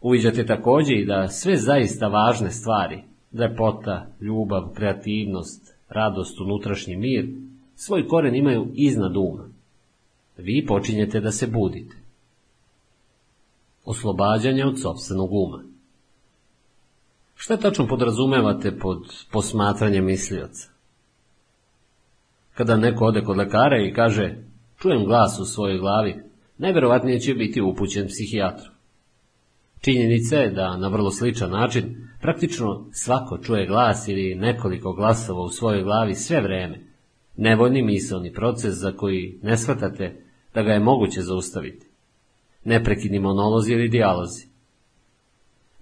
[0.00, 7.28] Uviđate takođe i da sve zaista važne stvari, lepota, ljubav, kreativnost, radost, unutrašnji mir,
[7.74, 9.48] svoj koren imaju iznad uma.
[10.38, 11.99] Vi počinjete da se budite.
[13.90, 15.62] Oslobađanje od sobstvenog uma.
[17.34, 20.68] Šta tačno podrazumevate pod posmatranjem mislioca?
[22.54, 24.36] Kada neko ode kod lekara i kaže,
[24.78, 26.22] čujem glas u svojoj glavi,
[26.58, 28.70] najverovatnije će biti upućen psihijatru.
[29.80, 35.48] Činjenica je da na vrlo sličan način praktično svako čuje glas ili nekoliko glasova u
[35.48, 36.80] svojoj glavi sve vreme,
[37.36, 40.24] nevoljni misalni proces za koji ne shvatate
[40.54, 41.89] da ga je moguće zaustaviti.
[42.64, 44.48] Neprekidni monolozi ili dijalozi.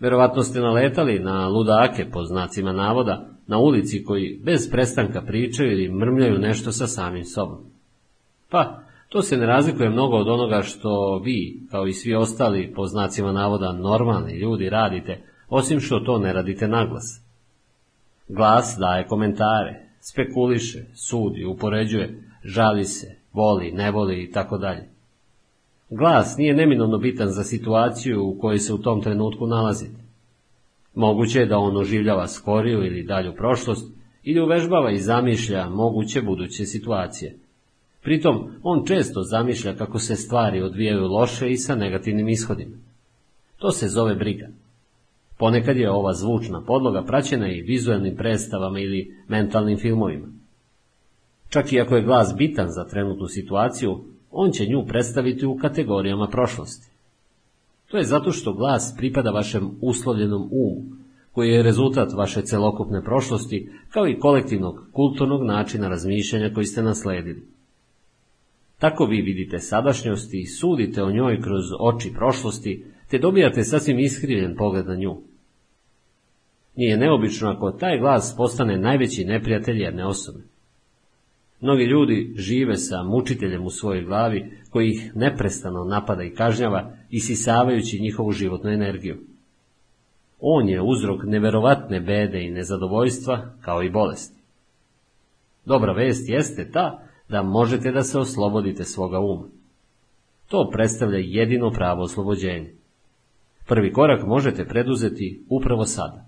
[0.01, 5.93] Verovatno ste naletali na ludake, po znacima navoda, na ulici koji bez prestanka pričaju ili
[5.93, 7.59] mrmljaju nešto sa samim sobom.
[8.51, 12.87] Pa, to se ne razlikuje mnogo od onoga što vi, kao i svi ostali, po
[12.87, 17.23] znacima navoda, normalni ljudi radite, osim što to ne radite naglas.
[18.29, 24.89] Glas daje komentare, spekuliše, sudi, upoređuje, žali se, voli, ne voli i tako dalje.
[25.91, 30.03] Glas nije neminovno bitan za situaciju u kojoj se u tom trenutku nalazite.
[30.95, 36.65] Moguće je da on oživljava skoriju ili dalju prošlost ili uvežbava i zamišlja moguće buduće
[36.65, 37.39] situacije.
[38.03, 42.77] Pritom, on često zamišlja kako se stvari odvijaju loše i sa negativnim ishodima.
[43.59, 44.49] To se zove briga.
[45.39, 50.27] Ponekad je ova zvučna podloga praćena i vizualnim predstavama ili mentalnim filmovima.
[51.49, 56.29] Čak i ako je glas bitan za trenutnu situaciju, on će nju predstaviti u kategorijama
[56.29, 56.91] prošlosti.
[57.87, 60.83] To je zato što glas pripada vašem uslovljenom umu,
[61.33, 67.49] koji je rezultat vaše celokupne prošlosti, kao i kolektivnog kulturnog načina razmišljanja koji ste nasledili.
[68.79, 74.57] Tako vi vidite sadašnjost i sudite o njoj kroz oči prošlosti, te dobijate sasvim iskrivljen
[74.57, 75.17] pogled na nju.
[76.77, 80.41] Nije neobično ako taj glas postane najveći neprijatelj jedne osobe.
[81.61, 88.01] Mnogi ljudi žive sa mučiteljem u svojoj glavi koji ih neprestano napada i kažnjava, isisavajući
[88.01, 89.17] njihovu životnu energiju.
[90.41, 94.39] On je uzrok neverovatne bede i nezadovoljstva, kao i bolesti.
[95.65, 99.49] Dobra vest jeste ta da možete da se oslobodite svoga uma.
[100.49, 102.75] To predstavlja jedino pravo oslobođenje.
[103.67, 106.27] Prvi korak možete preduzeti upravo sada.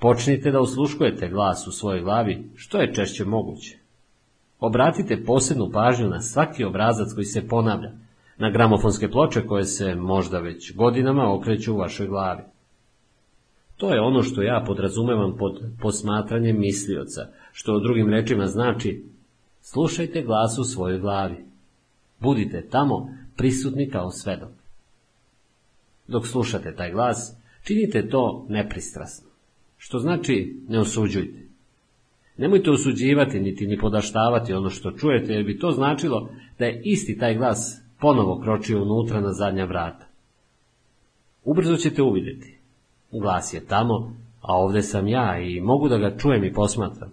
[0.00, 3.83] Počnite da usluškujete glas u svojoj glavi što je češće moguće.
[4.66, 7.92] Obratite posebnu pažnju na svaki obrazac koji se ponavlja,
[8.38, 12.42] na gramofonske ploče koje se možda već godinama okreću u vašoj glavi.
[13.76, 19.04] To je ono što ja podrazumevam pod posmatranjem mislioca, što drugim rečima znači
[19.62, 21.44] slušajte glas u svojoj glavi.
[22.20, 24.50] Budite tamo prisutni kao svedok.
[26.08, 29.28] Dok slušate taj glas, činite to nepristrasno,
[29.76, 31.43] što znači ne osuđujte.
[32.36, 37.18] Nemojte osuđivati niti ni podaštavati ono što čujete, jer bi to značilo da je isti
[37.18, 40.06] taj glas ponovo kročio unutra na zadnja vrata.
[41.44, 42.58] Ubrzo ćete uvidjeti.
[43.12, 47.12] Glas je tamo, a ovdje sam ja i mogu da ga čujem i posmatram.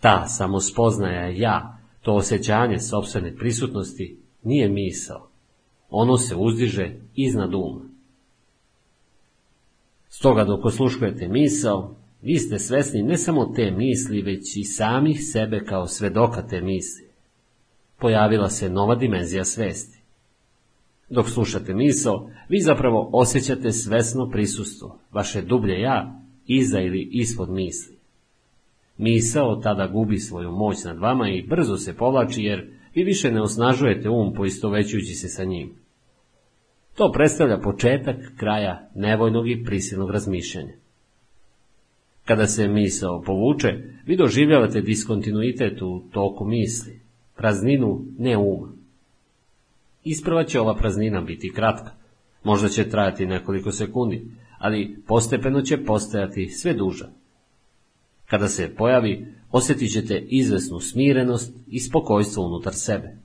[0.00, 5.28] Ta samospoznaja ja, to osjećanje sobstvene prisutnosti, nije misao.
[5.90, 7.80] Ono se uzdiže iznad uma.
[10.08, 15.64] Stoga dok osluškujete misao, vi ste svesni ne samo te misli, već i samih sebe
[15.64, 17.08] kao svedoka te misli.
[17.98, 20.02] Pojavila se nova dimenzija svesti.
[21.10, 27.96] Dok slušate misao, vi zapravo osjećate svesno prisustvo, vaše dublje ja, iza ili ispod misli.
[28.98, 33.42] Misao tada gubi svoju moć nad vama i brzo se povlači jer vi više ne
[33.42, 35.74] osnažujete um poistovećujući se sa njim.
[36.94, 40.81] To predstavlja početak kraja nevojnog i prisilnog razmišljanja.
[42.24, 43.68] Kada se misao povuče,
[44.06, 47.00] vi doživljavate diskontinuitet u toku misli,
[47.36, 48.72] prazninu ne uma.
[50.04, 51.90] Isprva će ova praznina biti kratka,
[52.44, 54.26] možda će trajati nekoliko sekundi,
[54.58, 57.08] ali postepeno će postajati sve duža.
[58.26, 63.16] Kada se pojavi, osjetit ćete izvesnu smirenost i spokojstvo unutar sebe.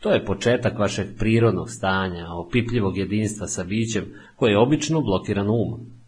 [0.00, 4.04] To je početak vašeg prirodnog stanja, opipljivog jedinstva sa bićem
[4.36, 6.01] koje je obično blokirano umom.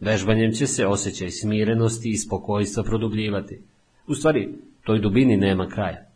[0.00, 3.60] Vežbanjem će se osjećaj smirenosti i spokojstva produbljivati.
[4.06, 4.54] U stvari,
[4.84, 6.06] toj dubini nema kraja.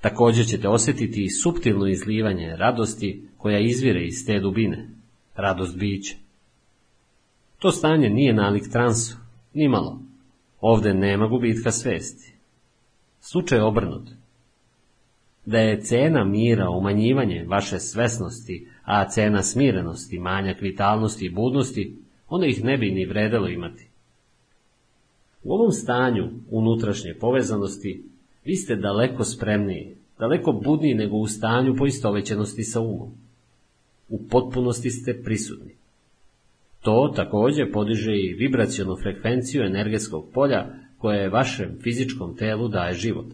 [0.00, 4.88] Također ćete osjetiti i suptilno izlivanje radosti koja izvire iz te dubine,
[5.36, 6.14] radost bića.
[7.58, 9.16] To stanje nije nalik transu,
[9.54, 10.00] nimalo.
[10.60, 12.34] Ovdje nema gubitka svesti.
[13.20, 14.08] Slučaj je obrnut.
[15.46, 21.96] Da je cena mira umanjivanje vaše svesnosti, a cena smirenosti, manjak vitalnosti i budnosti,
[22.34, 23.86] onda ih ne bi ni vredelo imati.
[25.42, 28.04] U ovom stanju unutrašnje povezanosti
[28.44, 33.10] vi ste daleko spremniji, daleko budniji nego u stanju poistovećenosti sa umom.
[34.08, 35.74] U potpunosti ste prisutni.
[36.80, 40.66] To također podiže i vibracijonu frekvenciju energetskog polja
[40.98, 43.26] koje vašem fizičkom telu daje život.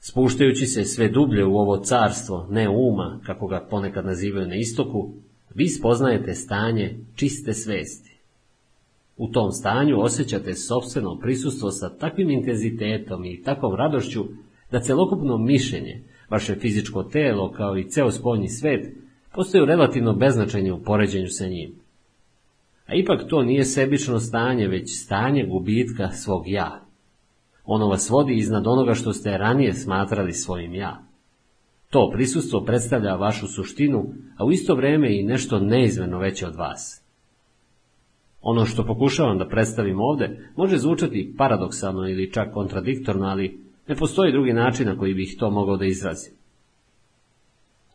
[0.00, 5.12] Spuštajući se sve dublje u ovo carstvo ne uma, kako ga ponekad nazivaju na istoku,
[5.54, 8.18] vi spoznajete stanje čiste svesti.
[9.16, 14.24] U tom stanju osjećate sobstveno prisustvo sa takvim intenzitetom i takvom radošću
[14.70, 18.96] da celokupno mišljenje, vaše fizičko telo kao i ceo spoljni svet
[19.34, 21.74] postaju relativno beznačajni u poređenju sa njim.
[22.86, 26.84] A ipak to nije sebično stanje, već stanje gubitka svog ja.
[27.64, 31.07] Ono vas vodi iznad onoga što ste ranije smatrali svojim ja.
[31.90, 34.04] To prisustvo predstavlja vašu suštinu,
[34.36, 37.02] a u isto vrijeme i nešto neizmjerno veće od vas.
[38.40, 44.32] Ono što pokušavam da predstavim ovdje može zvučati paradoksalno ili čak kontradiktorno, ali ne postoji
[44.32, 46.32] drugi način na koji bih to mogao da izrazim.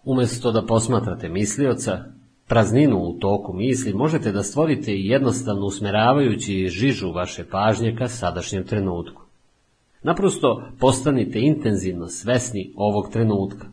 [0.04, 2.04] Umjesto da posmatrate mislioca,
[2.48, 9.22] prazninu u toku misli možete da stvorite jednostavno usmeravajući žižu vaše pažnje ka sadašnjem trenutku.
[10.04, 13.68] Naprosto postanite intenzivno svesni ovog trenutka.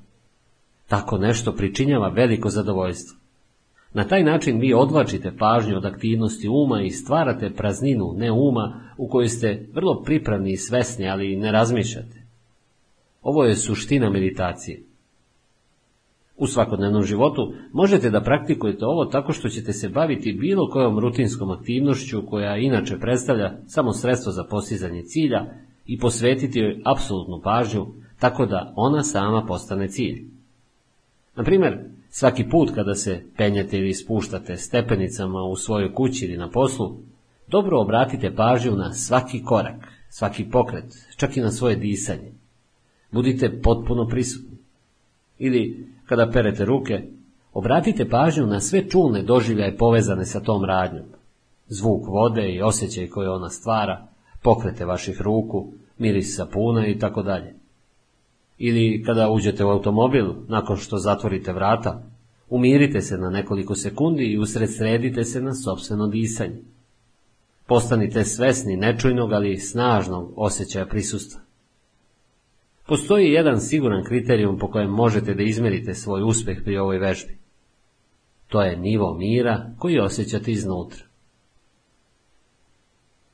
[0.90, 3.18] Tako nešto pričinjava veliko zadovoljstvo.
[3.92, 9.08] Na taj način vi odvačite pažnju od aktivnosti uma i stvarate prazninu ne uma u
[9.08, 12.22] kojoj ste vrlo pripravni i svesni, ali ne razmišljate.
[13.22, 14.82] Ovo je suština meditacije.
[16.36, 21.50] U svakodnevnom životu možete da praktikujete ovo tako što ćete se baviti bilo kojom rutinskom
[21.50, 25.46] aktivnošću koja inače predstavlja samo sredstvo za postizanje cilja
[25.86, 27.86] i posvetiti joj apsolutnu pažnju
[28.18, 30.39] tako da ona sama postane cilj.
[31.40, 31.78] Na primjer,
[32.10, 36.96] svaki put kada se penjete ili spuštate stepenicama u svojoj kući ili na poslu,
[37.46, 40.84] dobro obratite pažnju na svaki korak, svaki pokret,
[41.16, 42.32] čak i na svoje disanje.
[43.10, 44.58] Budite potpuno prisutni.
[45.38, 47.02] Ili, kada perete ruke,
[47.52, 51.04] obratite pažnju na sve čulne doživljaje povezane sa tom radnjom.
[51.68, 54.06] Zvuk vode i osjećaj koje ona stvara,
[54.42, 57.59] pokrete vaših ruku, miris sapuna i tako dalje
[58.60, 62.10] ili kada uđete u automobil nakon što zatvorite vrata,
[62.50, 66.62] Umirite se na nekoliko sekundi i usredsredite se na sobstveno disanje.
[67.66, 71.40] Postanite svesni nečujnog, ali snažnog osjećaja prisustva.
[72.86, 77.38] Postoji jedan siguran kriterijum po kojem možete da izmerite svoj uspeh pri ovoj vežbi.
[78.48, 81.04] To je nivo mira koji osjećate iznutra.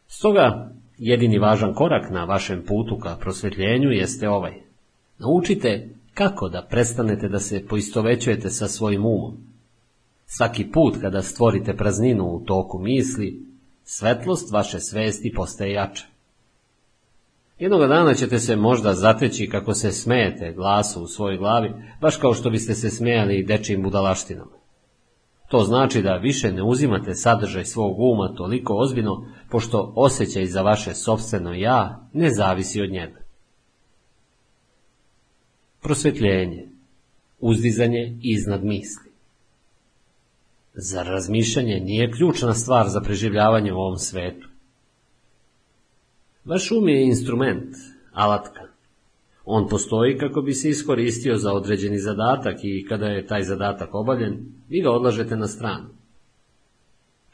[0.06, 4.65] Stoga, jedini važan korak na vašem putu ka prosvjetljenju jeste ovaj.
[5.18, 9.36] Naučite kako da prestanete da se poistovećujete sa svojim umom.
[10.26, 13.46] Svaki put kada stvorite prazninu u toku misli,
[13.84, 16.04] svetlost vaše svesti postaje jača.
[17.58, 22.34] Jednoga dana ćete se možda zateći kako se smejete glasu u svojoj glavi, baš kao
[22.34, 24.56] što biste se smejali dečijim budalaštinama.
[25.48, 30.94] To znači da više ne uzimate sadržaj svog uma toliko ozbiljno, pošto osjećaj za vaše
[30.94, 33.25] sobstveno ja ne zavisi od njega.
[35.86, 36.68] Prosvetljenje,
[37.40, 39.10] uzdizanje iznad misli.
[40.74, 44.48] Zar razmišljanje nije ključna stvar za preživljavanje u ovom svetu?
[46.44, 47.74] Vaš um je instrument,
[48.12, 48.60] alatka.
[49.44, 54.38] On postoji kako bi se iskoristio za određeni zadatak i kada je taj zadatak obavljen,
[54.68, 55.88] vi ga odlažete na stranu.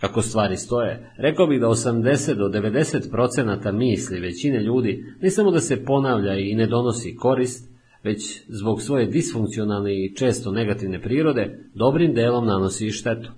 [0.01, 5.61] Kako stvari stoje, rekao bih da 80 do 90% misli većine ljudi ne samo da
[5.61, 7.72] se ponavlja i ne donosi korist,
[8.05, 13.31] već zbog svoje disfunkcionalne i često negativne prirode, dobrim delom nanosi i štetu.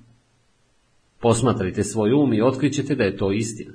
[1.21, 3.75] Posmatrajte svoj um i otkrićete da je to istina.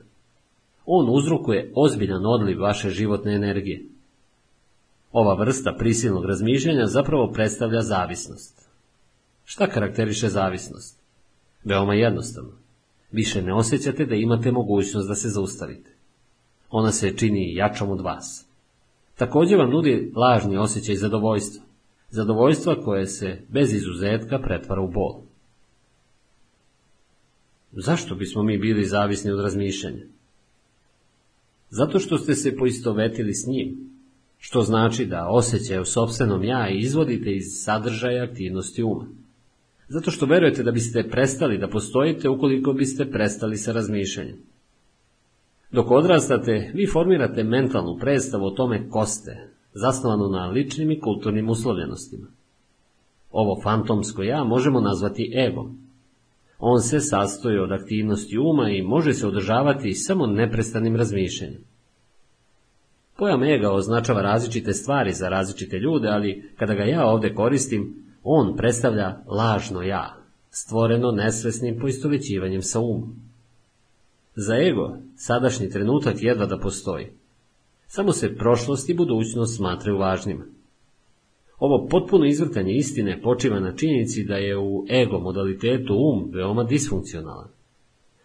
[0.85, 3.85] On uzrokuje ozbiljan odliv vaše životne energije.
[5.11, 8.69] Ova vrsta prisilnog razmišljanja zapravo predstavlja zavisnost.
[9.45, 10.99] Šta karakteriše zavisnost?
[11.63, 12.51] Veoma jednostavno.
[13.11, 15.91] Više ne osjećate da imate mogućnost da se zaustavite.
[16.69, 18.48] Ona se čini jačom od vas.
[19.20, 21.63] Također vam nudi lažni osjećaj zadovoljstva.
[22.09, 25.22] Zadovoljstva koje se bez izuzetka pretvara u bol.
[27.72, 30.03] Zašto bismo mi bili zavisni od razmišljanja?
[31.70, 33.89] Zato što ste se poistovetili s njim,
[34.38, 39.07] što znači da osjećaj u sobstvenom ja izvodite iz sadržaja aktivnosti uma.
[39.88, 44.48] Zato što verujete da biste prestali da postojite ukoliko biste prestali sa razmišljanjem.
[45.72, 51.49] Dok odrastate, vi formirate mentalnu predstavu o tome ko ste, zasnovanu na ličnim i kulturnim
[51.49, 52.28] uslovljenostima.
[53.32, 55.72] Ovo fantomsko ja možemo nazvati ego.
[56.59, 61.61] On se sastoji od aktivnosti uma i može se održavati samo neprestanim razmišljanjem.
[63.17, 68.55] Pojam ega označava različite stvari za različite ljude, ali kada ga ja ovde koristim, on
[68.57, 70.15] predstavlja lažno ja,
[70.49, 73.15] stvoreno nesvesnim poistovećivanjem sa umom.
[74.36, 77.07] Za ego, sadašnji trenutak jedva da postoji.
[77.88, 80.45] Samo se prošlost i budućnost smatraju važnima.
[81.57, 87.47] Ovo potpuno izvrtanje istine počiva na činjenici da je u ego modalitetu um veoma disfunkcionalan.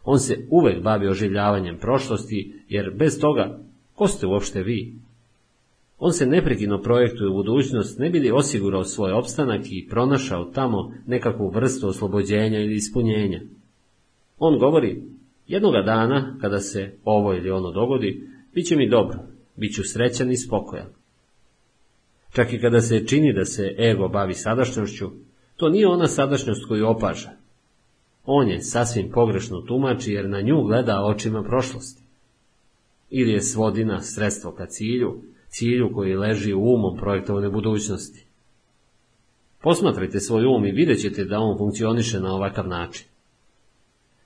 [0.05, 3.61] On se uvek bavi oživljavanjem prošlosti, jer bez toga,
[3.95, 4.95] ko ste uopšte vi?
[5.99, 10.93] On se neprekidno projektuje u budućnost, ne bi li osigurao svoj opstanak i pronašao tamo
[11.07, 13.41] nekakvu vrstu oslobođenja ili ispunjenja.
[14.39, 15.03] On govori,
[15.47, 19.19] jednoga dana, kada se ovo ili ono dogodi, bit će mi dobro,
[19.57, 20.89] bit ću srećan i spokojan.
[22.33, 25.11] Čak i kada se čini da se ego bavi sadašnjošću,
[25.57, 27.31] to nije ona sadašnjost koju opaža.
[28.25, 32.03] On je sasvim pogrešno tumači jer na nju gleda očima prošlosti.
[33.11, 38.27] Ili je svodina sredstvo ka cilju, cilju koji leži u umom projektovane budućnosti.
[39.63, 43.07] Posmatrajte svoj um i vidjet ćete da on funkcioniše na ovakav način.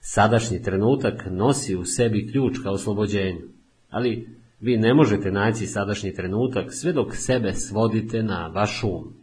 [0.01, 3.49] Sadašnji trenutak nosi u sebi ključ ka oslobođenju,
[3.91, 4.29] ali
[4.61, 9.15] vi ne možete naći sadašnji trenutak sve dok sebe svodite na vaš um.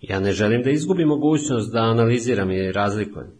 [0.00, 3.30] Ja ne želim da izgubim mogućnost da analiziram i razlikujem.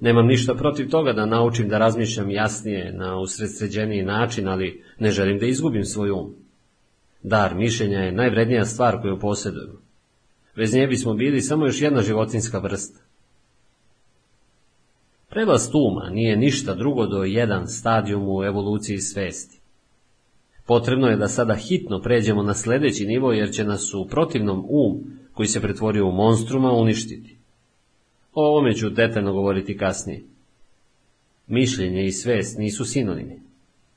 [0.00, 5.38] Nemam ništa protiv toga da naučim da razmišljam jasnije na usredsređeniji način, ali ne želim
[5.38, 6.34] da izgubim svoj um.
[7.22, 9.80] Dar mišljenja je najvrednija stvar koju posjedujemo.
[10.56, 13.03] Bez nje bismo bili samo još jedna životinska vrsta.
[15.34, 19.60] Prelast uma nije ništa drugo do jedan stadijum u evoluciji svesti.
[20.66, 25.18] Potrebno je da sada hitno pređemo na sledeći nivo jer će nas u protivnom um,
[25.32, 27.38] koji se pretvorio u monstruma, uništiti.
[28.32, 30.22] O ovome ću detaljno govoriti kasnije.
[31.46, 33.40] Mišljenje i svest nisu sinonimi.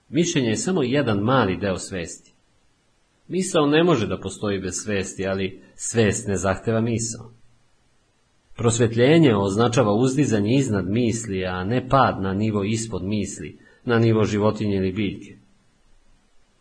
[0.09, 2.33] Mišljenje je samo jedan mali deo svesti.
[3.27, 7.36] Misao ne može da postoji bez svesti, ali svest ne zahteva misao.
[8.57, 14.75] Prosvetljenje označava uzdizanje iznad misli, a ne pad na nivo ispod misli, na nivo životinje
[14.75, 15.37] ili biljke.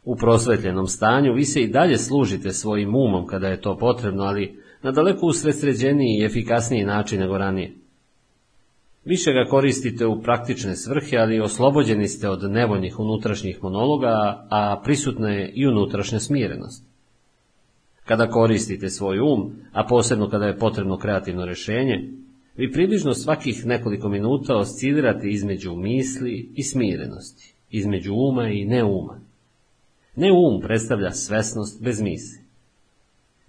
[0.05, 4.63] U prosvetljenom stanju vi se i dalje služite svojim umom kada je to potrebno, ali
[4.83, 7.73] na daleko usredsređeniji i efikasniji način nego ranije.
[9.05, 15.29] Više ga koristite u praktične svrhe, ali oslobođeni ste od nevoljnih unutrašnjih monologa, a prisutna
[15.29, 16.86] je i unutrašnja smirenost.
[18.07, 22.11] Kada koristite svoj um, a posebno kada je potrebno kreativno rešenje,
[22.57, 29.21] vi približno svakih nekoliko minuta oscilirate između misli i smirenosti, između uma i neuma.
[30.17, 32.47] Neum predstavlja svesnost bez misli.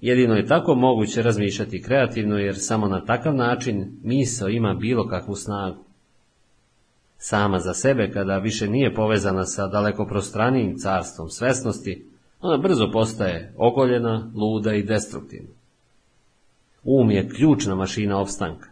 [0.02, 5.36] Jedino je tako moguće razmišljati kreativno jer samo na takav način misao ima bilo kakvu
[5.36, 5.84] snagu.
[7.18, 12.06] Sama za sebe, kada više nije povezana sa daleko prostranijim carstvom svesnosti,
[12.42, 15.50] ona brzo postaje ogoljena, luda i destruktivna.
[16.84, 18.70] Um je ključna mašina opstanka.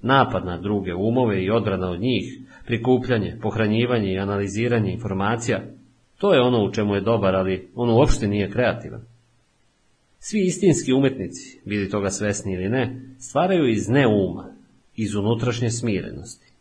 [0.00, 5.62] Napad na druge umove i odbrana od njih, prikupljanje, pohranjivanje i analiziranje informacija,
[6.18, 9.00] to je ono u čemu je dobar, ali on uopšte nije kreativan.
[10.18, 14.54] Svi istinski umetnici, bili toga svesni ili ne, stvaraju iz neuma,
[14.96, 16.52] iz unutrašnje smirenosti.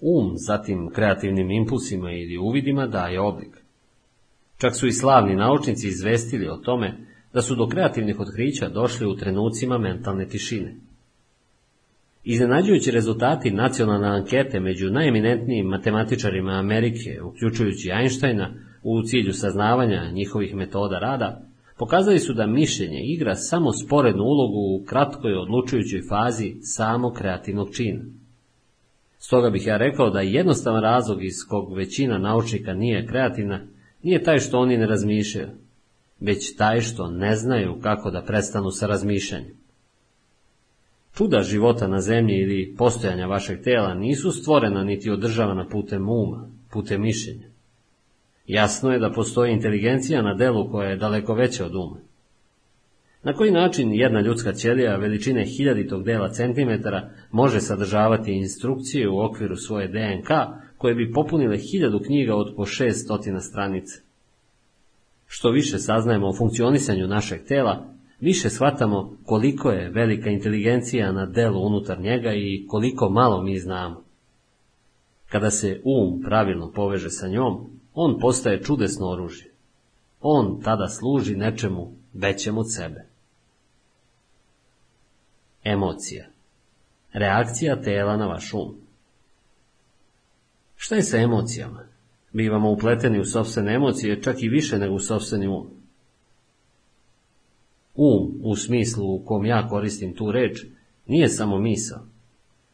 [0.00, 3.61] Um zatim kreativnim impulsima ili uvidima daje oblik.
[4.62, 6.96] Čak su i slavni naučnici izvestili o tome
[7.32, 10.74] da su do kreativnih otkrića došli u trenucima mentalne tišine.
[12.24, 20.98] Iznenađujući rezultati nacionalne ankete među najeminentnijim matematičarima Amerike, uključujući Einsteina, u cilju saznavanja njihovih metoda
[20.98, 21.42] rada,
[21.78, 28.04] pokazali su da mišljenje igra samo sporednu ulogu u kratkoj odlučujućoj fazi samog kreativnog čina.
[29.18, 33.71] Stoga bih ja rekao da jednostavan razlog iz kog većina naučnika nije kreativna,
[34.02, 35.48] nije taj što oni ne razmišljaju,
[36.20, 39.62] već taj što ne znaju kako da prestanu sa razmišljanjem.
[41.14, 47.02] Čuda života na zemlji ili postojanja vašeg tela nisu stvorena niti održavana putem uma, putem
[47.02, 47.46] mišljenja.
[48.46, 51.96] Jasno je da postoji inteligencija na delu koja je daleko veća od uma.
[53.22, 59.56] Na koji način jedna ljudska ćelija veličine hiljaditog dela centimetara može sadržavati instrukcije u okviru
[59.56, 60.30] svoje DNK
[60.82, 64.00] koje bi popunile hiljadu knjiga od po šest stotina stranice?
[65.26, 67.86] Što više saznajemo o funkcionisanju našeg tela,
[68.20, 74.02] više shvatamo koliko je velika inteligencija na delu unutar njega i koliko malo mi znamo.
[75.28, 79.50] Kada se um pravilno poveže sa njom, on postaje čudesno oružje.
[80.20, 83.06] On tada služi nečemu većem od sebe.
[85.64, 86.26] Emocija.
[87.12, 88.81] Reakcija tela na vaš um.
[90.84, 91.84] Šta je sa emocijama?
[92.32, 95.66] Bivamo upleteni u sobstvene emocije čak i više nego u sobstveni um.
[97.94, 100.64] Um, u smislu u kom ja koristim tu reč,
[101.06, 102.06] nije samo misao.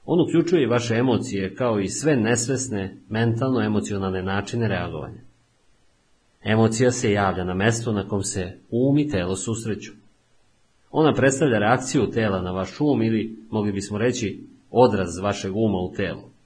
[0.05, 5.21] On uključuje i vaše emocije kao i sve nesvesne mentalno-emocionalne načine reagovanja.
[6.43, 9.93] Emocija se javlja na mestu na kom se um i telo susreću.
[10.91, 15.93] Ona predstavlja reakciju tela na vaš um ili, mogli bismo reći, odraz vašeg uma u
[15.97, 16.38] telu.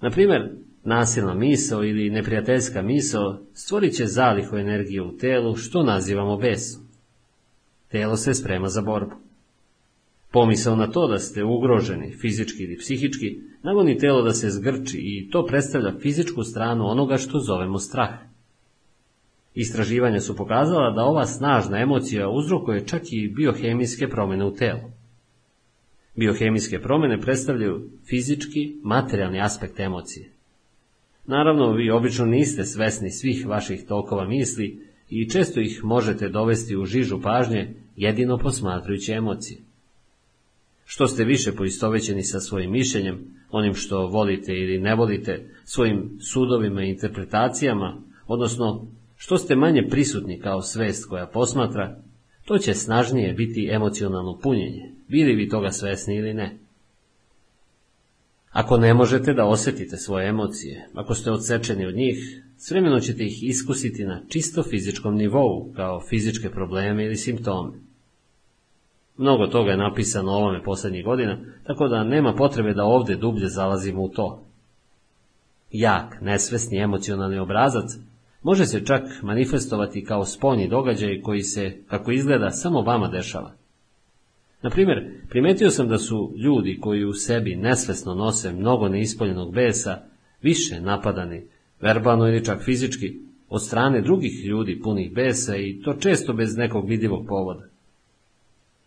[0.00, 0.50] Na primjer,
[0.84, 6.82] nasilna misao ili neprijateljska misao stvorit će zalihu energije u telu, što nazivamo besom.
[7.88, 9.14] Telo se sprema za borbu.
[10.32, 15.30] Pomisao na to da ste ugroženi, fizički ili psihički, nagoni telo da se zgrči i
[15.30, 18.10] to predstavlja fizičku stranu onoga što zovemo strah.
[19.54, 24.80] Istraživanja su pokazala da ova snažna emocija uzrokuje čak i biohemijske promjene u telu.
[26.16, 30.30] Biohemijske promjene predstavljaju fizički, materijalni aspekt emocije.
[31.26, 36.84] Naravno, vi obično niste svesni svih vaših tokova misli i često ih možete dovesti u
[36.84, 39.60] žižu pažnje jedino posmatrujući emocije.
[40.84, 43.18] Što ste više poistovećeni sa svojim mišljenjem,
[43.50, 48.86] onim što volite ili ne volite, svojim sudovima i interpretacijama, odnosno
[49.16, 51.96] što ste manje prisutni kao svest koja posmatra,
[52.44, 56.58] to će snažnije biti emocionalno punjenje, bili vi toga svesni ili ne.
[58.50, 63.24] Ako ne možete da osjetite svoje emocije, ako ste odsečeni od njih, s vremenom ćete
[63.24, 67.72] ih iskusiti na čisto fizičkom nivou, kao fizičke probleme ili simptome.
[69.16, 73.48] Mnogo toga je napisano o ovome posljednjih godina, tako da nema potrebe da ovdje dublje
[73.48, 74.44] zalazimo u to.
[75.70, 77.90] Jak, nesvesni emocionalni obrazac
[78.42, 83.52] može se čak manifestovati kao spoljni događaj koji se, kako izgleda, samo vama dešava.
[84.64, 90.02] Na primjer, primetio sam da su ljudi koji u sebi nesvesno nose mnogo neispoljenog besa
[90.42, 91.46] više napadani,
[91.80, 96.88] verbalno ili čak fizički, od strane drugih ljudi punih besa i to često bez nekog
[96.88, 97.68] vidljivog povoda.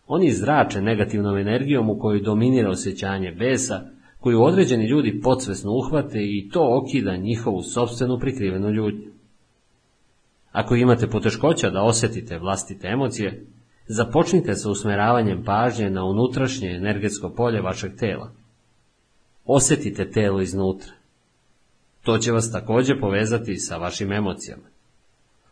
[0.06, 3.80] Oni zrače negativnom energijom u kojoj dominira osjećanje besa,
[4.20, 9.10] koju određeni ljudi podsvesno uhvate i to okida njihovu sobstvenu prikrivenu ljudnju.
[10.52, 13.46] Ako imate poteškoća da osjetite vlastite emocije,
[13.88, 18.32] Započnite sa usmeravanjem pažnje na unutrašnje energetsko polje vašeg tela.
[19.44, 20.92] Osjetite telo iznutra.
[22.02, 24.62] To će vas također povezati sa vašim emocijama.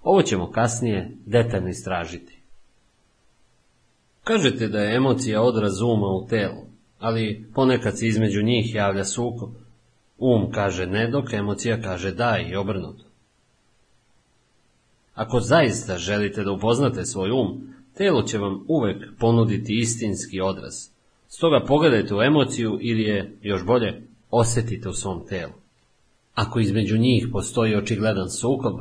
[0.02, 2.42] Ovo ćemo kasnije detaljno istražiti.
[4.24, 6.62] Kažete da je emocija odraz uma u telu,
[6.98, 9.50] ali ponekad se između njih javlja sukob.
[10.18, 13.04] Um kaže ne dok emocija kaže da i obrnuto.
[15.14, 20.74] Ako zaista želite da upoznate svoj um, telo će vam uvek ponuditi istinski odraz.
[21.28, 25.52] Stoga pogledajte u emociju ili je, još bolje, osjetite u svom telu.
[26.34, 28.74] Ako između njih postoji očigledan sukob,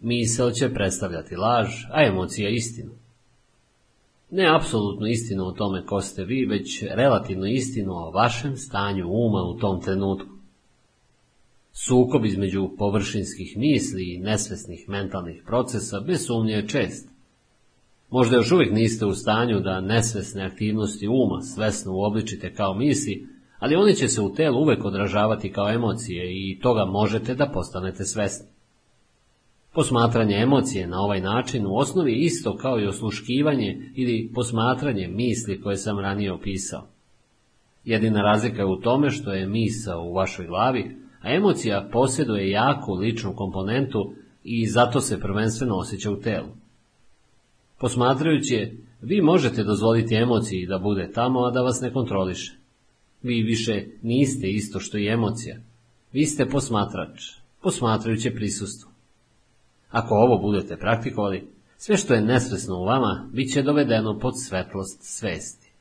[0.00, 2.90] misel će predstavljati laž, a emocija istinu.
[4.30, 9.42] Ne apsolutnu istinu o tome ko ste vi, već relativnu istinu o vašem stanju uma
[9.42, 10.28] u tom trenutku.
[11.72, 17.13] Sukob između površinskih misli i nesvesnih mentalnih procesa bez sumnje je čest.
[18.16, 23.76] Možda još uvijek niste u stanju da nesvesne aktivnosti uma svesno uobličite kao misli, ali
[23.76, 28.46] oni će se u telu uvek odražavati kao emocije i toga možete da postanete svesni.
[29.72, 35.60] Posmatranje emocije na ovaj način u osnovi je isto kao i osluškivanje ili posmatranje misli
[35.60, 36.86] koje sam ranije opisao.
[37.84, 42.92] Jedina razlika je u tome što je misa u vašoj glavi, a emocija posjeduje jaku
[42.92, 46.63] ličnu komponentu i zato se prvenstveno osjeća u telu.
[47.84, 52.56] Posmatrajući je, vi možete dozvoliti emociji da bude tamo, a da vas ne kontroliše.
[53.22, 55.56] Vi više niste isto što i emocija.
[56.12, 57.22] Vi ste posmatrač,
[57.62, 58.90] posmatrajuće prisustvo.
[59.90, 64.98] Ako ovo budete praktikovali, sve što je nesvesno u vama bit će dovedeno pod svetlost
[65.02, 65.72] svesti.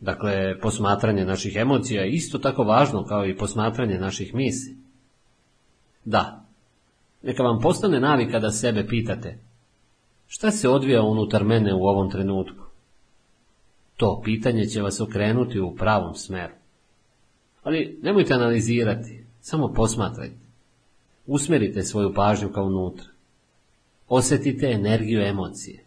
[0.00, 4.76] Dakle, posmatranje naših emocija je isto tako važno kao i posmatranje naših misli.
[6.04, 6.46] Da,
[7.22, 9.51] neka vam postane navika da sebe pitate
[10.34, 12.64] šta se odvija unutar mene u ovom trenutku.
[13.96, 16.54] To pitanje će vas okrenuti u pravom smeru.
[17.62, 20.36] Ali nemojte analizirati, samo posmatrajte.
[21.26, 23.06] Usmerite svoju pažnju kao unutra.
[24.08, 25.84] Osjetite energiju emocije.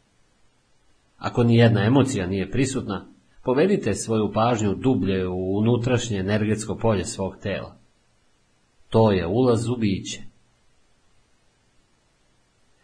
[1.18, 3.06] Ako ni jedna emocija nije prisutna,
[3.44, 7.78] povedite svoju pažnju dublje u unutrašnje energetsko polje svog tela.
[8.90, 10.35] To je ulaz u biće.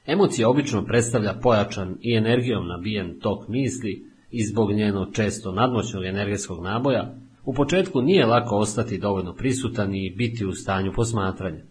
[0.05, 6.63] Emocija obično predstavlja pojačan i energijom nabijen tok misli i zbog njenog često nadmoćnog energetskog
[6.63, 11.63] naboja, u početku nije lako ostati dovoljno prisutan i biti u stanju posmatranja.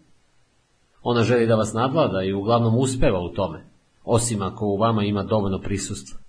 [1.03, 3.65] Ona želi da vas nadlada i uglavnom uspeva u tome,
[4.03, 6.19] osim ako u vama ima dovoljno prisustva.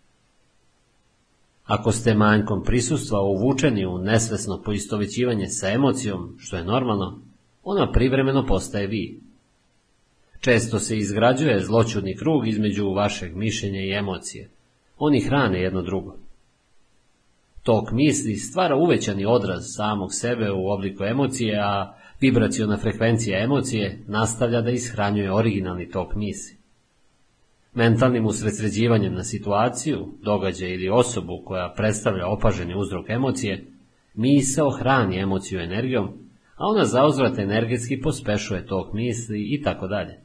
[1.64, 7.20] Ako ste manjkom prisustva uvučeni u nesvesno poistovećivanje sa emocijom, što je normalno,
[7.62, 9.20] ona privremeno postaje vi.
[10.44, 14.50] Često se izgrađuje zločudni krug između vašeg mišljenja i emocije.
[14.98, 16.16] Oni hrane jedno drugo.
[17.62, 24.60] Tok misli stvara uvećani odraz samog sebe u obliku emocije, a vibraciona frekvencija emocije nastavlja
[24.60, 26.56] da ishranjuje originalni tok misli.
[27.74, 33.66] Mentalnim usredsređivanjem na situaciju, događaj ili osobu koja predstavlja opaženi uzrok emocije,
[34.14, 36.08] misao hrani emociju energijom,
[36.56, 40.21] a ona zauzvrat energetski pospešuje tok misli i tako dalje.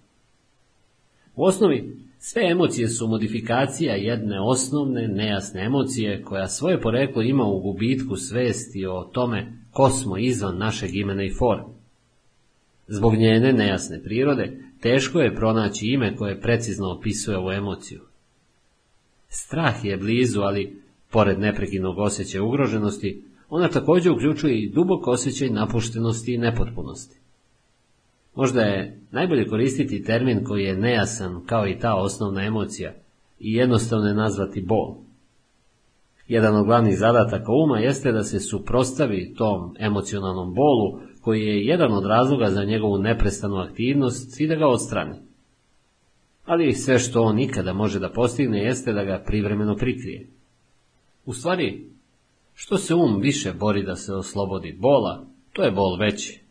[1.37, 7.59] U osnovi, sve emocije su modifikacija jedne osnovne, nejasne emocije koja svoje poreklo ima u
[7.59, 11.73] gubitku svesti o tome ko smo izvan našeg imena i forme.
[12.87, 18.01] Zbog njene nejasne prirode, teško je pronaći ime koje precizno opisuje ovu emociju.
[19.29, 20.81] Strah je blizu, ali,
[21.11, 27.17] pored neprekidnog osjećaja ugroženosti, ona također uključuje i dubok osjećaj napuštenosti i nepotpunosti.
[28.37, 32.93] Možda je najbolje koristiti termin koji je nejasan kao i ta osnovna emocija
[33.39, 34.95] i jednostavno je nazvati bol.
[36.27, 41.93] Jedan od glavnih zadataka uma jeste da se suprostavi tom emocionalnom bolu koji je jedan
[41.93, 45.15] od razloga za njegovu neprestanu aktivnost i da ga odstrani.
[46.45, 50.27] Ali sve što on nikada može da postigne jeste da ga privremeno prikrije.
[51.25, 51.89] U stvari,
[52.53, 56.46] što se um više bori da se oslobodi bola, to je bol veći.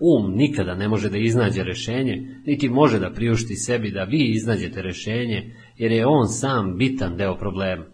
[0.00, 4.82] Um nikada ne može da iznađe rešenje, niti može da priušti sebi da vi iznađete
[4.82, 7.84] rešenje, jer je on sam bitan deo problema.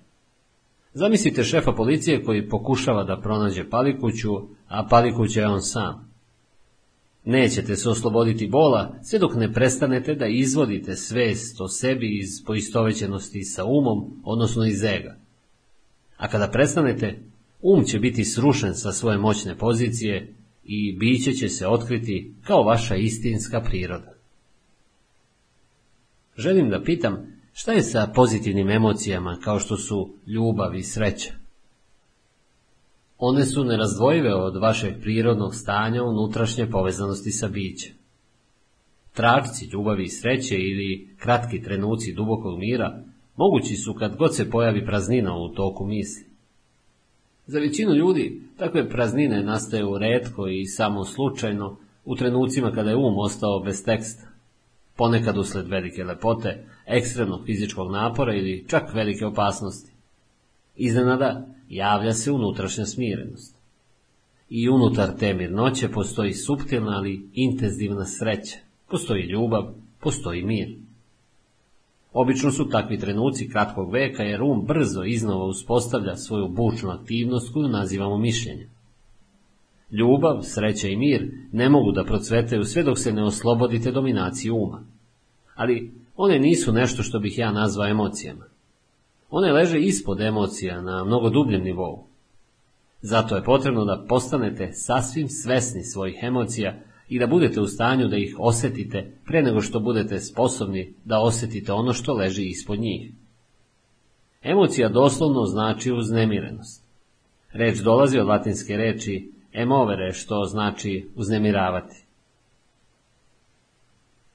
[0.94, 4.30] Zamislite šefa policije koji pokušava da pronađe palikuću,
[4.68, 6.12] a palikuća je on sam.
[7.24, 13.42] Nećete se osloboditi bola, sve dok ne prestanete da izvodite svest o sebi iz poistovećenosti
[13.42, 15.16] sa umom, odnosno iz ega.
[16.16, 17.18] A kada prestanete,
[17.61, 20.34] um će biti srušen sa svoje moćne pozicije
[20.65, 24.13] i biće će se otkriti kao vaša istinska priroda.
[26.37, 27.17] Želim da pitam,
[27.53, 31.33] šta je sa pozitivnim emocijama kao što su ljubav i sreća?
[33.19, 37.93] One su nerazdvojive od vašeg prirodnog stanja unutrašnje povezanosti sa bićem.
[39.13, 43.03] Tračci ljubavi i sreće ili kratki trenuci dubokog mira
[43.37, 46.32] mogući su kad god se pojavi praznina u toku misli.
[47.53, 53.18] Za većinu ljudi takve praznine nastaju redko i samo slučajno u trenucima kada je um
[53.18, 54.26] ostao bez teksta,
[54.96, 59.92] ponekad usled velike lepote, ekstremnog fizičkog napora ili čak velike opasnosti.
[60.76, 63.57] Iznenada javlja se unutrašnja smirenost.
[64.48, 68.57] I unutar te mirnoće postoji suptilna ali intenzivna sreća,
[68.90, 70.82] postoji ljubav, postoji mir.
[72.13, 77.69] Obično su takvi trenuci kratkog veka jer um brzo iznova uspostavlja svoju bučnu aktivnost koju
[77.69, 78.69] nazivamo mišljenje.
[79.91, 84.83] Ljubav, sreća i mir ne mogu da procvetaju sve dok se ne oslobodite dominacije uma.
[85.55, 88.45] Ali one nisu nešto što bih ja nazvao emocijama.
[89.31, 92.05] One leže ispod emocija na mnogo dubljem nivou.
[93.03, 96.75] Zato je potrebno da postanete sasvim svesni svojih emocija
[97.13, 101.73] i da budete u stanju da ih osetite pre nego što budete sposobni da osetite
[101.73, 103.13] ono što leži ispod njih.
[104.43, 106.85] Emocija doslovno znači uznemirenost.
[107.53, 112.05] Reč dolazi od latinske reči emovere, što znači uznemiravati.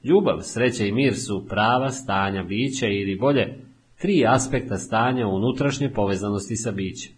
[0.03, 3.59] Ljubav, sreća i mir su prava stanja bića ili bolje
[4.01, 7.13] tri aspekta stanja unutrašnje povezanosti sa bićem.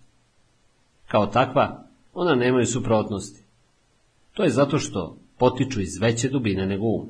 [1.07, 3.43] Kao takva, ona nemaju suprotnosti.
[4.33, 7.07] To je zato što potiču iz veće dubine nego um.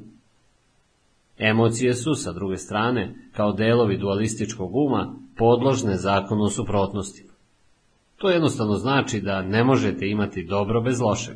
[1.37, 7.33] Emocije su, sa druge strane, kao delovi dualističkog uma, podložne zakonu o suprotnostima.
[8.17, 11.35] To jednostavno znači da ne možete imati dobro bez lošeg.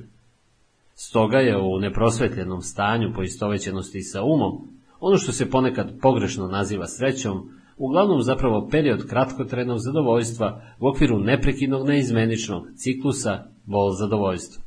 [0.96, 4.68] Stoga je u neprosvetljenom stanju poistovećenosti sa umom,
[5.00, 11.88] ono što se ponekad pogrešno naziva srećom, uglavnom zapravo period kratkotrednog zadovoljstva u okviru neprekidnog
[11.88, 14.63] neizmeničnog ciklusa bol zadovoljstva.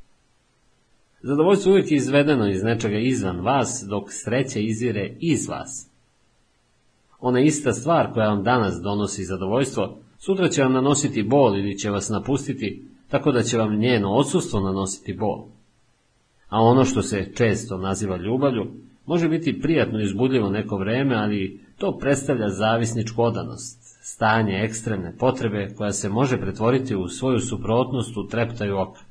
[1.27, 5.91] Zadovoljstvo uvijek je izvedeno iz nečega izvan vas, dok sreća izvire iz vas.
[7.20, 11.91] Ona ista stvar koja vam danas donosi zadovoljstvo, sutra će vam nanositi bol ili će
[11.91, 15.47] vas napustiti, tako da će vam njeno odsustvo nanositi bol.
[16.49, 18.66] A ono što se često naziva ljubavlju,
[19.07, 25.74] može biti prijatno i uzbudljivo neko vreme, ali to predstavlja zavisničku odanost, stanje ekstremne potrebe
[25.77, 29.06] koja se može pretvoriti u svoju suprotnost u treptaju oka.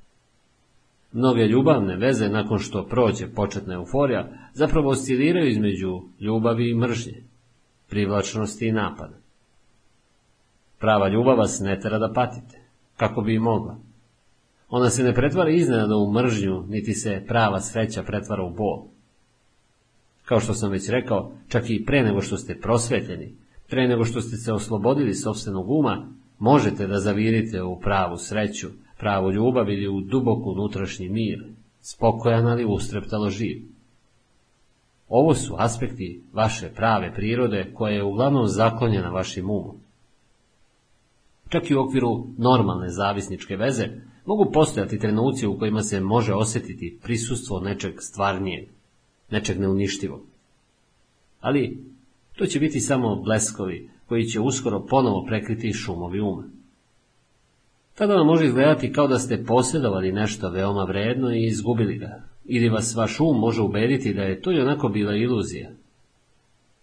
[1.16, 7.24] Mnoge ljubavne veze, nakon što prođe početna euforija, zapravo osciliraju između ljubavi i mržnje,
[7.90, 9.18] privlačnosti i napada.
[10.80, 12.60] Prava ljubav vas ne tera da patite,
[12.98, 13.78] kako bi i mogla.
[14.70, 18.84] Ona se ne pretvara iznenada u mržnju, niti se prava sreća pretvara u bol.
[20.26, 23.36] Kao što sam već rekao, čak i pre nego što ste prosvetljeni,
[23.70, 26.08] pre nego što ste se oslobodili sobstvenog uma,
[26.40, 28.68] možete da zavirite u pravu sreću,
[28.98, 31.46] pravu ljubav ili u duboku unutrašnji mir,
[31.82, 33.62] spokojan ali ustreptalo živ.
[35.10, 39.76] Ovo su aspekti vaše prave prirode koja je uglavnom zaklonjena vašim umom.
[41.50, 43.88] Čak i u okviru normalne zavisničke veze
[44.26, 48.70] mogu postojati trenuci u kojima se može osjetiti prisustvo nečeg stvarnijeg,
[49.32, 50.22] nečeg neuništivog.
[51.42, 51.84] Ali
[52.36, 56.44] to će biti samo bleskovi koji će uskoro ponovo prekriti šumovi uma.
[57.96, 62.70] Tada vam može izgledati kao da ste posjedovali nešto veoma vredno i izgubili ga, ili
[62.70, 65.70] vas vaš um može ubediti da je to i onako bila iluzija.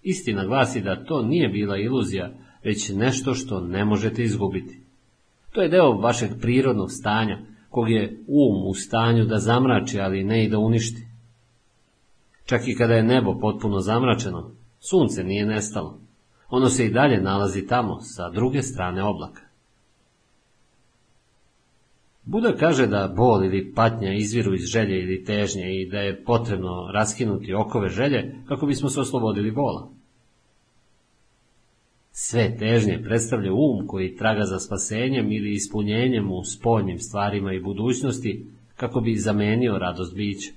[0.03, 2.31] Istina glasi da to nije bila iluzija,
[2.65, 4.81] već nešto što ne možete izgubiti.
[5.53, 7.39] To je deo vašeg prirodnog stanja,
[7.71, 11.07] kog je um u stanju da zamrači, ali ne i da uništi.
[12.45, 14.51] Čak i kada je nebo potpuno zamračeno,
[14.81, 16.01] sunce nije nestalo.
[16.51, 19.52] Ono se i dalje nalazi tamo, sa druge strane oblaka.
[22.25, 26.91] Buda kaže da bol ili patnja izviru iz želje ili težnje i da je potrebno
[26.95, 29.91] raskinuti okove želje kako bismo se oslobodili bola.
[32.11, 38.47] Sve težnje predstavlja um koji traga za spasenjem ili ispunjenjem u spoljnim stvarima i budućnosti
[38.77, 40.53] kako bi zamenio radost bića.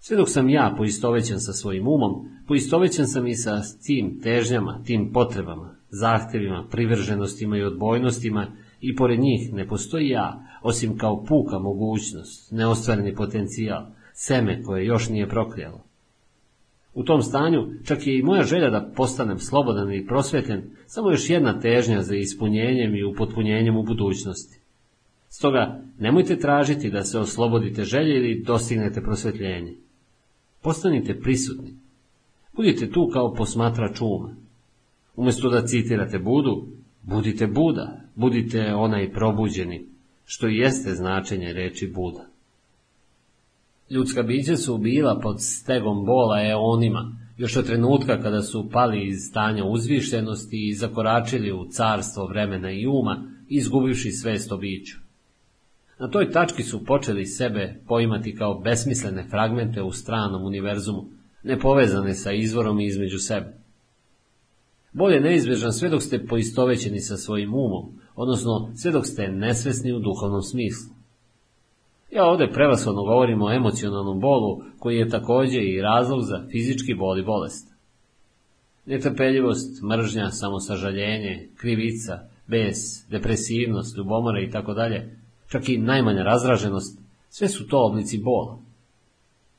[0.00, 5.12] Sve dok sam ja poistovećen sa svojim umom, poistovećen sam i sa tim težnjama, tim
[5.12, 8.46] potrebama, zahtevima, privrženostima i odbojnostima
[8.80, 15.08] i pored njih ne postoji ja, osim kao puka mogućnost, neostvareni potencijal, seme koje još
[15.08, 15.84] nije prokljalo.
[16.94, 21.30] U tom stanju čak je i moja želja da postanem slobodan i prosvetljen samo još
[21.30, 24.60] jedna težnja za ispunjenjem i upotpunjenjem u budućnosti.
[25.28, 29.74] Stoga nemojte tražiti da se oslobodite želje ili dostignete prosvetljenje.
[30.62, 31.74] Postanite prisutni.
[32.56, 34.34] Budite tu kao posmatrač uma.
[35.16, 36.66] Umjesto da citirate Budu,
[37.02, 39.86] budite Buda, budite onaj probuđeni,
[40.24, 42.26] što i jeste značenje reči Buda.
[43.90, 49.18] Ljudska bića su bila pod stegom bola eonima, još od trenutka kada su pali iz
[49.28, 54.98] stanja uzvišenosti i zakoračili u carstvo vremena i uma, izgubivši svest o biću.
[55.98, 61.04] Na toj tački su počeli sebe poimati kao besmislene fragmente u stranom univerzumu,
[61.42, 63.58] nepovezane sa izvorom i između sebe.
[64.92, 69.92] Bolje je neizbježan sve dok ste poistovećeni sa svojim umom, odnosno sve dok ste nesvesni
[69.92, 70.98] u duhovnom smislu.
[72.12, 77.18] Ja ovdje prevashodno govorim o emocionalnom bolu, koji je također i razlog za fizički bol
[77.18, 77.68] i bolest.
[78.86, 82.76] Netrpeljivost, mržnja, samosažaljenje, krivica, bes,
[83.10, 85.18] depresivnost, ljubomore i tako dalje,
[85.48, 88.58] čak i najmanja razraženost, sve su to oblici bola.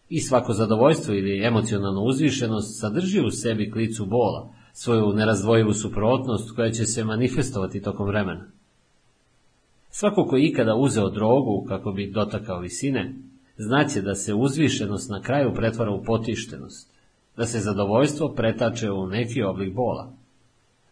[0.10, 6.72] I svako zadovoljstvo ili emocionalnu uzvišenost sadrži u sebi klicu bola, svoju nerazdvojivu suprotnost koja
[6.72, 8.46] će se manifestovati tokom vremena.
[9.90, 13.16] Svako ko ikada uzeo drogu kako bi dotakao visine,
[13.58, 16.92] znaće da se uzvišenost na kraju pretvara u potištenost,
[17.38, 20.14] da se zadovoljstvo pretače u neki oblik bola.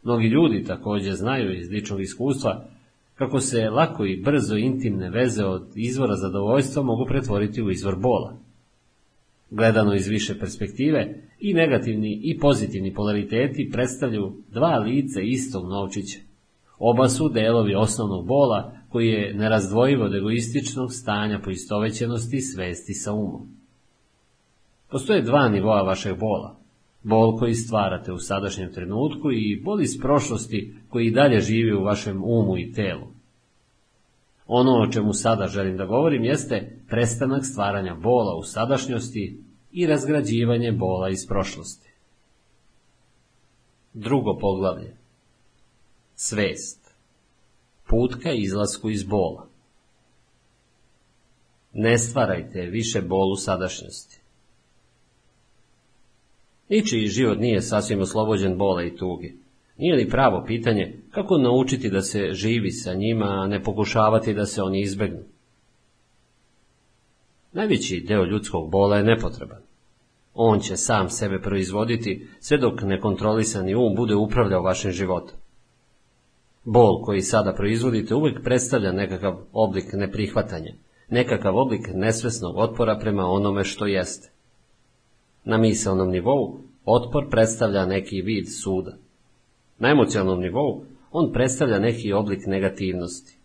[0.03, 2.65] Mnogi ljudi također znaju iz ličnog iskustva
[3.15, 8.46] kako se lako i brzo intimne veze od izvora zadovoljstva mogu pretvoriti u izvor bola.
[9.49, 16.19] Gledano iz više perspektive, i negativni i pozitivni polariteti predstavljaju dva lice istog novčića.
[16.79, 23.47] Oba su delovi osnovnog bola koji je nerazdvojivo od egoističnog stanja poistovećenosti svesti sa umom.
[24.91, 26.59] Postoje dva nivoa vašeg bola.
[27.03, 32.23] Bol koji stvarate u sadašnjem trenutku i bol iz prošlosti koji dalje živi u vašem
[32.23, 33.16] umu i telu.
[34.47, 40.71] Ono o čemu sada želim da govorim jeste prestanak stvaranja bola u sadašnjosti i razgrađivanje
[40.71, 41.89] bola iz prošlosti.
[43.93, 44.97] Drugo poglavlje.
[46.15, 46.95] Svest.
[47.89, 49.47] Put ka izlasku iz bola.
[51.73, 54.21] Ne stvarajte više bolu sadašnjosti.
[56.69, 59.46] Ničiji život nije sasvim oslobođen bola i tuge.
[59.77, 64.45] Nije li pravo pitanje kako naučiti da se živi sa njima, a ne pokušavati da
[64.45, 65.23] se oni izbegnu?
[67.53, 69.61] Najveći deo ljudskog bola je nepotreban.
[70.33, 75.37] On će sam sebe proizvoditi sve dok nekontrolisani um bude upravljao vašim životom.
[76.63, 80.73] Bol koji sada proizvodite uvijek predstavlja nekakav oblik neprihvatanja,
[81.09, 84.31] nekakav oblik nesvesnog otpora prema onome što jeste.
[85.43, 88.97] Na misalnom nivou otpor predstavlja neki vid suda.
[89.79, 93.37] Na emocionalnom nivou on predstavlja neki oblik negativnosti.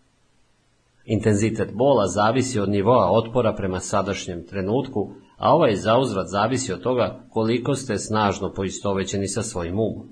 [1.05, 7.19] Intenzitet bola zavisi od nivoa otpora prema sadašnjem trenutku, a ovaj zauzvrat zavisi od toga
[7.29, 10.07] koliko ste snažno poistovećeni sa svojim umom.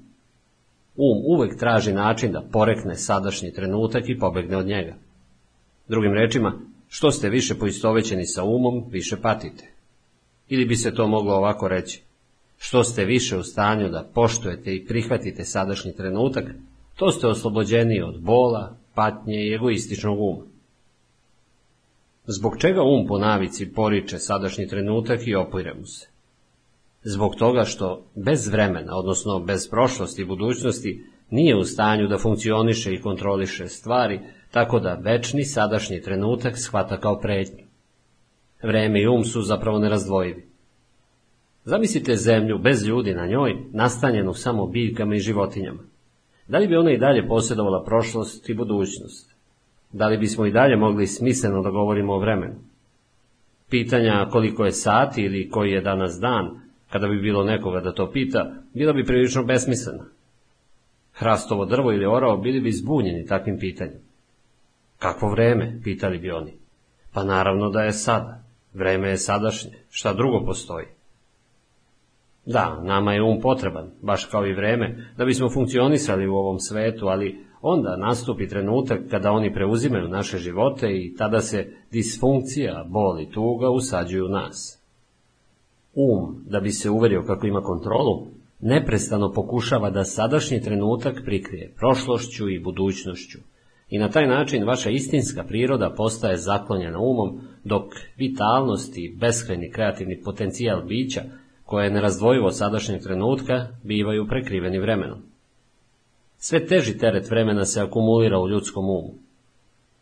[0.95, 4.95] Um uvek traži način da porekne sadašnji trenutak i pobegne od njega.
[5.87, 9.73] Drugim rečima, što ste više poistovećeni sa umom, više patite.
[10.47, 12.03] Ili bi se to moglo ovako reći.
[12.63, 16.45] Što ste više u stanju da poštujete i prihvatite sadašnji trenutak,
[16.95, 20.45] to ste oslobođeni od bola, patnje i egoističnog uma.
[22.25, 26.07] Zbog čega um po navici poriče sadašnji trenutak i opire mu se?
[27.03, 32.93] Zbog toga što bez vremena, odnosno bez prošlosti i budućnosti, nije u stanju da funkcioniše
[32.93, 34.19] i kontroliše stvari,
[34.51, 37.65] tako da večni sadašnji trenutak shvata kao prednju.
[38.63, 40.50] Vreme i um su zapravo nerazdvojivi.
[41.63, 45.83] Zamislite zemlju bez ljudi na njoj, nastanjenu samo biljkama i životinjama.
[46.47, 49.35] Da li bi ona i dalje posjedovala prošlost i budućnost?
[49.91, 52.55] Da li bismo i dalje mogli smisleno da govorimo o vremenu?
[53.69, 56.49] Pitanja koliko je sati ili koji je danas dan,
[56.89, 60.05] kada bi bilo nekoga da to pita, bila bi prilično besmislena.
[61.13, 64.01] Hrastovo drvo ili orao bili bi zbunjeni takvim pitanjem.
[64.99, 66.53] Kakvo vreme, pitali bi oni.
[67.13, 68.43] Pa naravno da je sada.
[68.73, 69.71] Vreme je sadašnje.
[69.89, 70.85] Šta drugo postoji?
[72.45, 77.07] Da, nama je um potreban, baš kao i vreme, da bismo funkcionisali u ovom svetu,
[77.07, 83.29] ali onda nastupi trenutak kada oni preuzimaju naše živote i tada se disfunkcija, bol i
[83.31, 84.81] tuga usađuju nas.
[85.93, 88.27] Um, da bi se uverio kako ima kontrolu,
[88.59, 93.39] neprestano pokušava da sadašnji trenutak prikrije prošlošću i budućnošću.
[93.89, 97.83] I na taj način vaša istinska priroda postaje zaklonjena umom, dok
[98.17, 101.21] vitalnost i beskrajni kreativni potencijal bića,
[101.71, 105.19] koje je nerazdvojivo sadašnjeg trenutka, bivaju prekriveni vremenom.
[106.37, 109.13] Sve teži teret vremena se akumulira u ljudskom umu.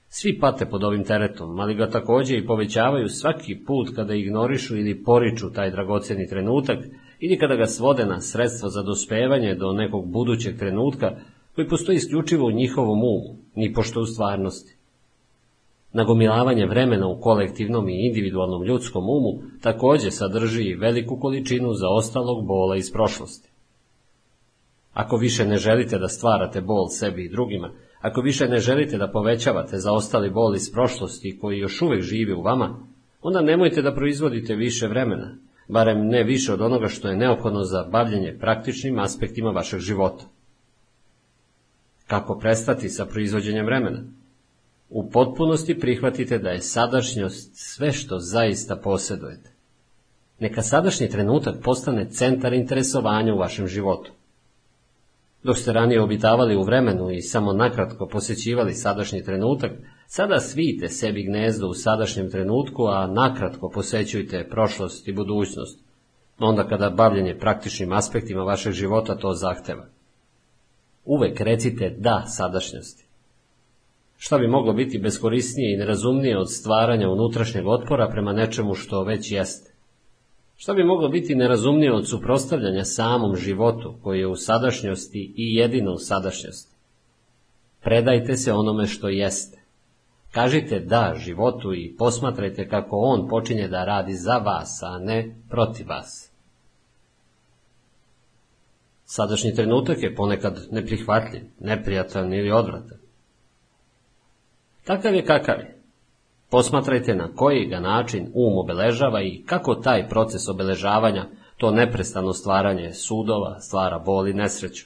[0.07, 5.03] Svi pate pod ovim teretom, ali ga također i povećavaju svaki put kada ignorišu ili
[5.03, 6.79] poriču taj dragocjeni trenutak
[7.19, 11.11] ili kada ga svode na sredstvo za dospevanje do nekog budućeg trenutka
[11.55, 14.78] koji postoji isključivo u njihovom umu, ni pošto u stvarnosti.
[15.93, 22.91] Nagomilavanje vremena u kolektivnom i individualnom ljudskom umu takođe sadrži veliku količinu zaostalog bola iz
[22.91, 23.49] prošlosti.
[24.93, 27.71] Ako više ne želite da stvarate bol sebi i drugima,
[28.01, 32.41] ako više ne želite da povećavate zaostali bol iz prošlosti koji još uvek živi u
[32.41, 32.79] vama,
[33.21, 35.35] onda nemojte da proizvodite više vremena,
[35.67, 40.23] barem ne više od onoga što je neophodno za bavljanje praktičnim aspektima vašeg života.
[42.07, 44.03] Kako prestati sa proizvođenjem vremena?
[44.89, 49.51] U potpunosti prihvatite da je sadašnjost sve što zaista posjedujete.
[50.39, 54.11] Neka sadašnji trenutak postane centar interesovanja u vašem životu.
[55.43, 59.71] Dok ste ranije obitavali u vremenu i samo nakratko posjećivali sadašnji trenutak,
[60.07, 65.79] sada svijte sebi gnezdo u sadašnjem trenutku, a nakratko posjećujte prošlost i budućnost,
[66.39, 69.85] onda kada bavljenje praktičnim aspektima vašeg života to zahteva.
[71.05, 73.08] Uvek recite da sadašnjosti.
[74.21, 79.31] Šta bi moglo biti beskorisnije i nerazumnije od stvaranja unutrašnjeg otpora prema nečemu što već
[79.31, 79.73] jeste?
[80.55, 85.93] Šta bi moglo biti nerazumnije od suprostavljanja samom životu, koji je u sadašnjosti i jedino
[85.93, 86.75] u sadašnjosti?
[87.81, 89.61] Predajte se onome što jeste.
[90.31, 95.87] Kažite da životu i posmatrajte kako on počinje da radi za vas, a ne protiv
[95.87, 96.31] vas.
[99.05, 103.08] Sadašnji trenutak je ponekad neprihvatljiv, neprijatan ili odvratan.
[104.89, 105.77] Takav je kakav je.
[106.49, 111.25] Posmatrajte na koji ga način um obeležava i kako taj proces obeležavanja,
[111.57, 114.85] to neprestano stvaranje sudova, stvara bol i nesreću.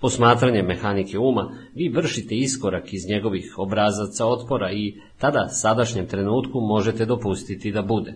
[0.00, 7.06] Posmatranjem mehanike uma vi vršite iskorak iz njegovih obrazaca otpora i tada sadašnjem trenutku možete
[7.06, 8.14] dopustiti da bude.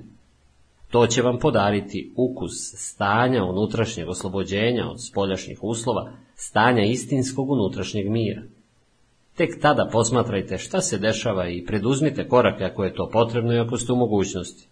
[0.91, 8.43] To će vam podariti ukus stanja unutrašnjeg oslobođenja od spoljašnjih uslova, stanja istinskog unutrašnjeg mira.
[9.43, 13.76] Tek tada posmatrajte šta se dešava i preduzmite korake ako je to potrebno i ako
[13.76, 14.68] ste u mogućnosti.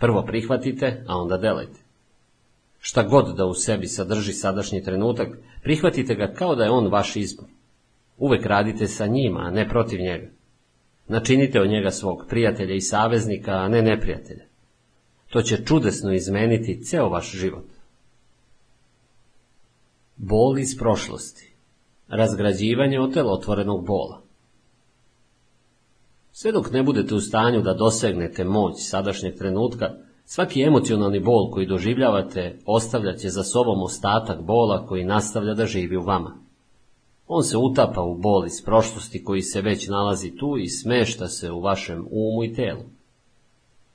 [0.00, 1.80] Prvo prihvatite, a onda delajte.
[2.78, 5.28] Šta god da u sebi sadrži sadašnji trenutak,
[5.62, 7.48] prihvatite ga kao da je on vaš izbor.
[8.18, 10.28] Uvek radite sa njima, a ne protiv njega.
[11.08, 14.44] Načinite od njega svog prijatelja i saveznika, a ne neprijatelja.
[15.28, 17.66] To će čudesno izmeniti ceo vaš život.
[20.16, 21.53] Bol iz prošlosti
[22.08, 24.20] razgrađivanje otvorenog bola.
[26.32, 29.90] Sve dok ne budete u stanju da dosegnete moć sadašnjeg trenutka,
[30.24, 35.96] svaki emocionalni bol koji doživljavate ostavljat će za sobom ostatak bola koji nastavlja da živi
[35.96, 36.36] u vama.
[37.26, 41.50] On se utapa u bol iz prošlosti koji se već nalazi tu i smešta se
[41.50, 42.82] u vašem umu i telu.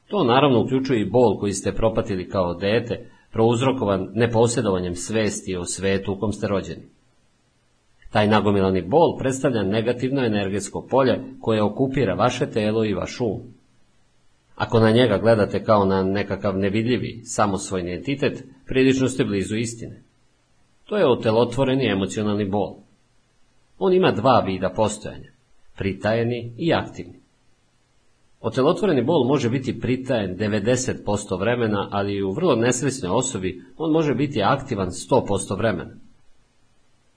[0.08, 6.14] To naravno uključuje i bol koji ste propatili kao dete, prouzrokovan neposjedovanjem svesti o svetu
[6.14, 6.99] u kom ste rođeni.
[8.10, 13.42] Taj nagomilani bol predstavlja negativno energetsko polje koje okupira vaše telo i vaš um.
[14.56, 20.02] Ako na njega gledate kao na nekakav nevidljivi, samosvojni entitet, prilično ste blizu istine.
[20.86, 22.76] To je otelotvoreni emocionalni bol.
[23.80, 25.32] On ima dva vida postojanja,
[25.78, 27.20] pritajeni i aktivni.
[28.42, 34.44] Otelotvoreni bol može biti pritajen 90% vremena, ali u vrlo nesrećnoj osobi on može biti
[34.44, 35.96] aktivan 100% vremena.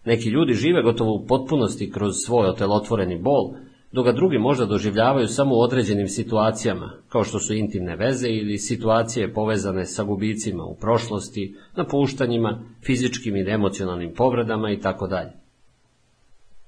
[0.04, 3.54] Neki ljudi žive gotovo u potpunosti kroz svoj otelotvoreni bol,
[3.92, 8.58] dok ga drugi možda doživljavaju samo u određenim situacijama, kao što su intimne veze ili
[8.58, 15.30] situacije povezane sa gubicima u prošlosti, napuštanjima, fizičkim i emocionalnim povredama i tako dalje.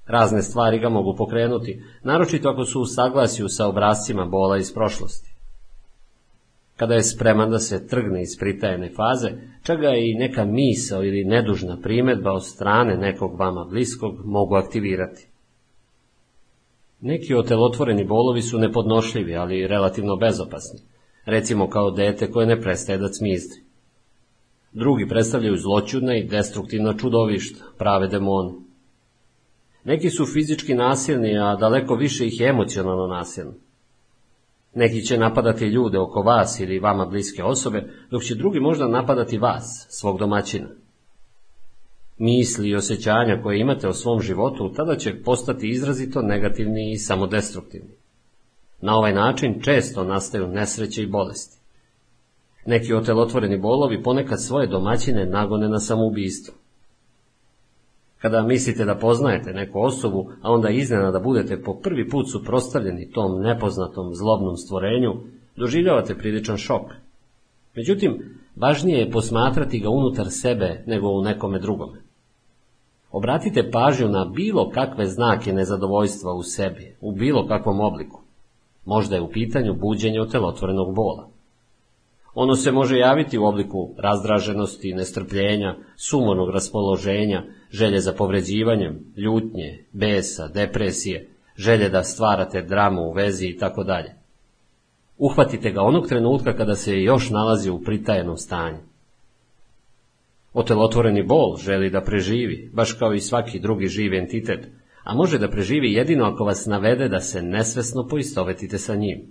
[0.05, 5.34] Razne stvari ga mogu pokrenuti, naročito ako su u saglasju sa obrazcima bola iz prošlosti.
[6.75, 9.29] Kada je spreman da se trgne iz pritajene faze,
[9.63, 15.27] čega i neka misao ili nedužna primetba od strane nekog vama bliskog mogu aktivirati.
[17.01, 20.79] Neki otelotvoreni bolovi su nepodnošljivi, ali relativno bezopasni,
[21.25, 23.61] recimo kao dete koje ne prestaje da cmizdri.
[24.71, 28.53] Drugi predstavljaju zloćudna i destruktivna čudovišta, prave demone.
[29.83, 33.64] Neki su fizički nasilni, a daleko više ih je emocionalno nasilni.
[34.75, 39.37] Neki će napadati ljude oko vas ili vama bliske osobe, dok će drugi možda napadati
[39.37, 40.67] vas, svog domaćina.
[42.17, 47.91] Misli i osjećanja koje imate o svom životu tada će postati izrazito negativni i samodestruktivni.
[48.81, 51.59] Na ovaj način često nastaju nesreće i bolesti.
[52.65, 56.53] Neki otelotvoreni bolovi ponekad svoje domaćine nagone na samoubistvo.
[58.25, 63.41] Kada mislite da poznajete neku osobu, a onda iznenada budete po prvi put suprostavljeni tom
[63.41, 65.13] nepoznatom zlobnom stvorenju,
[65.55, 66.81] doživljavate priličan šok.
[67.75, 72.01] Međutim, Važnije je posmatrati ga unutar sebe nego u nekome drugome.
[73.11, 78.21] Obratite pažnju na bilo kakve znake nezadovoljstva u sebi, u bilo kakvom obliku.
[78.85, 81.29] Možda je u pitanju buđenje od telotvorenog bola.
[82.35, 87.43] Ono se može javiti u obliku razdraženosti, nestrpljenja, sumornog raspoloženja,
[87.75, 94.13] želje za povređivanjem, ljutnje, besa, depresije, želje da stvarate dramu u vezi i tako dalje.
[95.17, 98.77] Uhvatite ga onog trenutka kada se još nalazi u pritajenom stanju.
[100.53, 104.67] Otelotvoreni bol želi da preživi, baš kao i svaki drugi živi entitet,
[105.03, 109.21] a može da preživi jedino ako vas navede da se nesvesno poistovetite sa njim.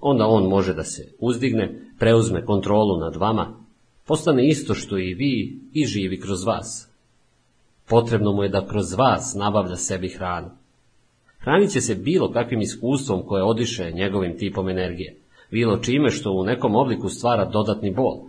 [0.00, 3.64] Onda on može da se uzdigne, preuzme kontrolu nad vama,
[4.06, 6.93] postane isto što i vi i živi kroz vas.
[7.88, 10.50] Potrebno mu je da kroz vas nabavlja sebi hranu.
[11.38, 15.16] Hranit će se bilo kakvim iskustvom koje odiše njegovim tipom energije,
[15.50, 18.20] bilo čime što u nekom obliku stvara dodatni bol,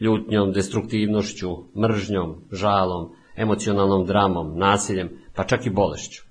[0.00, 6.22] ljutnjom, destruktivnošću, mržnjom, žalom, emocionalnom dramom, nasiljem, pa čak i bolešću.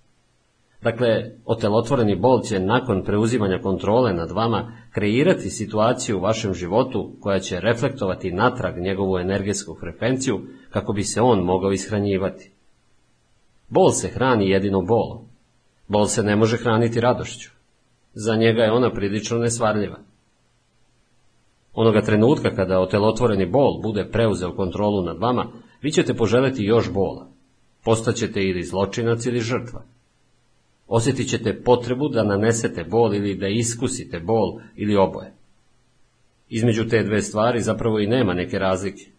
[0.82, 7.39] Dakle, otelotvoreni bol će nakon preuzimanja kontrole nad vama kreirati situaciju u vašem životu koja
[7.39, 12.51] će reflektovati natrag njegovu energetsku frekvenciju kako bi se on mogao ishranjivati.
[13.72, 15.19] Bol se hrani jedino bolom.
[15.88, 17.49] Bol se ne može hraniti radošću.
[18.13, 19.99] Za njega je ona prilično nesvarljiva.
[21.74, 25.45] Onoga trenutka kada otelotvoreni bol bude preuzeo kontrolu nad vama,
[25.82, 27.28] vi ćete poželeti još bola.
[27.84, 29.84] Postaćete ili zločinac ili žrtva.
[30.88, 35.34] Osjetit ćete potrebu da nanesete bol ili da iskusite bol ili oboje.
[36.49, 39.11] Između te dve stvari zapravo i nema neke razlike.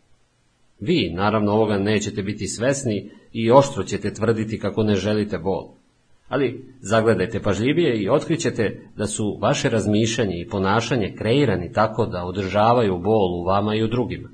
[0.84, 5.68] Vi, naravno, ovoga nećete biti svesni i oštro ćete tvrditi kako ne želite bol.
[6.28, 12.98] Ali zagledajte pažljivije i otkrićete da su vaše razmišljanje i ponašanje kreirani tako da održavaju
[12.98, 14.28] bol u vama i u drugima.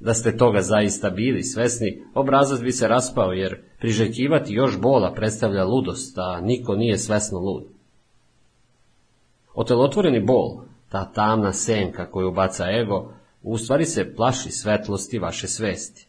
[0.00, 5.64] Da ste toga zaista bili svesni, obrazac bi se raspao jer priželjkivati još bola predstavlja
[5.64, 7.64] ludost, a niko nije svesno lud.
[9.54, 13.12] Otelotvoreni bol, ta tamna senka koju baca ego,
[13.48, 16.06] u stvari se plaši svetlosti vaše svesti.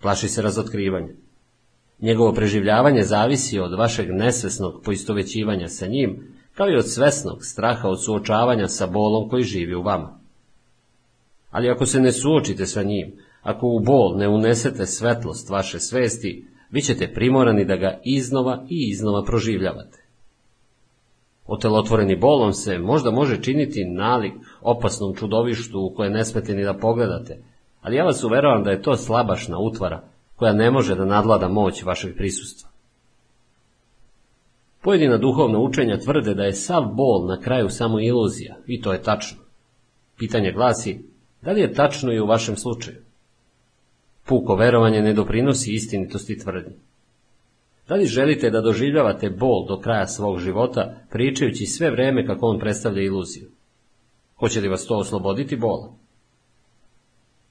[0.00, 1.12] Plaši se razotkrivanja.
[2.00, 8.04] Njegovo preživljavanje zavisi od vašeg nesvesnog poistovećivanja sa njim, kao i od svesnog straha od
[8.04, 10.18] suočavanja sa bolom koji živi u vama.
[11.50, 13.12] Ali ako se ne suočite sa njim,
[13.42, 18.88] ako u bol ne unesete svetlost vaše svesti, vi ćete primorani da ga iznova i
[18.90, 20.03] iznova proživljavate.
[21.46, 26.74] Otelotvoreni bolom se možda može činiti nalik opasnom čudovištu u koje ne smete ni da
[26.74, 27.42] pogledate,
[27.82, 30.02] ali ja vas uveravam da je to slabašna utvara
[30.36, 32.70] koja ne može da nadlada moć vašeg prisustva.
[34.82, 39.02] Pojedina duhovna učenja tvrde da je sav bol na kraju samo iluzija, i to je
[39.02, 39.38] tačno.
[40.18, 41.04] Pitanje glasi,
[41.42, 42.96] da li je tačno i u vašem slučaju?
[44.26, 46.76] Puko verovanje ne doprinosi istinitosti tvrdnje.
[47.88, 52.58] Da li želite da doživljavate bol do kraja svog života, pričajući sve vreme kako on
[52.58, 53.50] predstavlja iluziju?
[54.36, 55.92] Hoće li vas to osloboditi bola?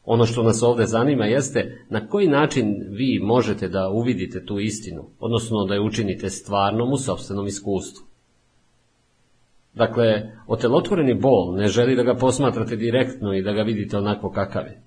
[0.06, 5.10] Ono što nas ovdje zanima jeste na koji način vi možete da uvidite tu istinu,
[5.20, 8.06] odnosno da je učinite stvarnom u sobstvenom iskustvu.
[9.74, 14.64] Dakle, otelotvoreni bol ne želi da ga posmatrate direktno i da ga vidite onako kakav
[14.66, 14.82] je.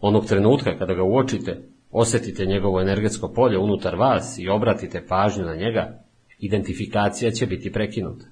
[0.00, 5.54] Onog trenutka kada ga uočite, osjetite njegovo energetsko polje unutar vas i obratite pažnju na
[5.54, 6.02] njega,
[6.38, 8.26] identifikacija će biti prekinuta.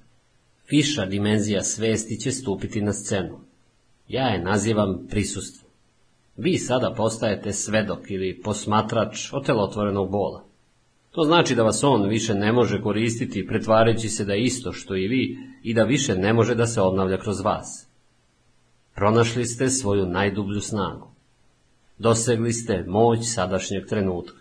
[0.69, 3.39] Viša dimenzija svesti će stupiti na scenu.
[4.07, 5.69] Ja je nazivam prisustvo.
[6.37, 10.43] Vi sada postajete svedok ili posmatrač otelotvorenog bola.
[11.11, 14.95] To znači da vas on više ne može koristiti pretvarajući se da je isto što
[14.95, 17.87] i vi i da više ne može da se obnavlja kroz vas.
[18.95, 21.14] Pronašli ste svoju najdublju snagu.
[21.97, 24.37] Dosegli ste moć sadašnjeg trenutka.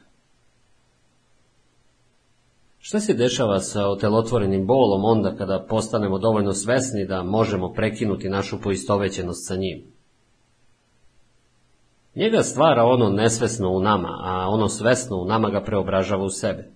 [2.79, 8.61] Šta se dešava sa otelotvorenim bolom onda kada postanemo dovoljno svesni da možemo prekinuti našu
[8.61, 9.85] poistovećenost sa njim?
[12.15, 16.71] Njega stvara ono nesvesno u nama, a ono svesno u nama ga preobražava u sebe.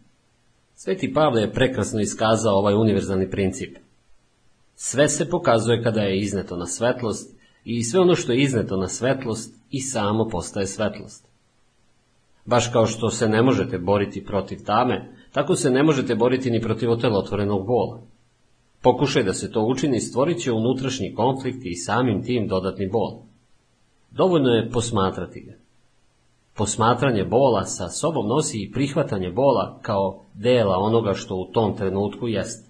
[0.74, 3.76] Sveti Pavle je prekrasno iskazao ovaj univerzalni princip.
[4.74, 8.89] Sve se pokazuje kada je izneto na svetlost i sve ono što je izneto na
[8.89, 11.28] svetlost i samo postaje svetlost.
[12.44, 16.60] Baš kao što se ne možete boriti protiv tame, tako se ne možete boriti ni
[16.60, 18.01] protiv otelotvorenog bola.
[18.82, 23.22] Pokušaj da se to učini stvorit će unutrašnji konflikt i samim tim dodatni bol.
[24.10, 25.52] Dovoljno je posmatrati ga.
[26.56, 32.28] Posmatranje bola sa sobom nosi i prihvatanje bola kao dela onoga što u tom trenutku
[32.28, 32.68] jest.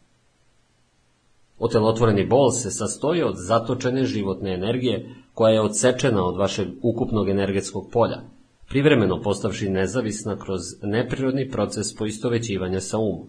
[1.59, 7.91] Otelotvoreni bol se sastoji od zatočene životne energije koja je odsečena od vašeg ukupnog energetskog
[7.93, 8.21] polja,
[8.69, 13.27] privremeno postavši nezavisna kroz neprirodni proces poistovećivanja sa umom.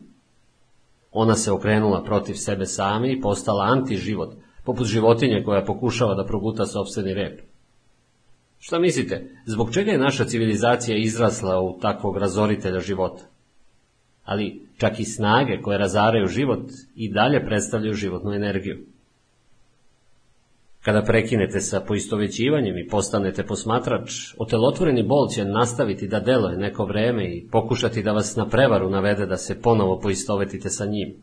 [1.12, 4.34] Ona se okrenula protiv sebe same i postala antiživot,
[4.64, 7.42] poput životinje koja pokušava da proguta sobstveni rep.
[8.60, 13.24] Šta mislite, zbog čega je naša civilizacija izrasla u takvog razoritelja života?
[14.30, 16.64] Ali čak i snage koje razaraju život
[16.96, 18.78] i dalje predstavljaju životnu energiju.
[20.84, 27.26] Kada prekinete sa poistovećivanjem i postanete posmatrač, otelotvoreni bol će nastaviti da deluje neko vreme
[27.26, 31.16] i pokušati da vas na prevaru navede da se ponovo poistovetite sa njim.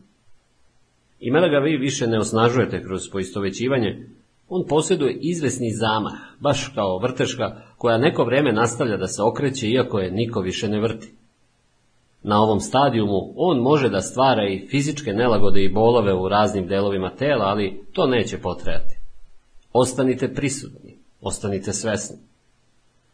[1.19, 4.07] I mada ga vi više ne osnažujete kroz poistovećivanje,
[4.49, 9.99] on posjeduje izvesni zamah, baš kao vrteška koja neko vreme nastavlja da se okreće iako
[9.99, 11.16] je niko više ne vrti.
[12.23, 17.09] Na ovom stadijumu on može da stvara i fizičke nelagode i bolove u raznim delovima
[17.09, 18.97] tela, ali to neće potrajati.
[19.73, 22.17] Ostanite prisutni, ostanite svesni.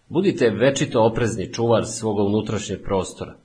[0.10, 3.36] Budite večito oprezni čuvar svog unutrašnjeg prostora.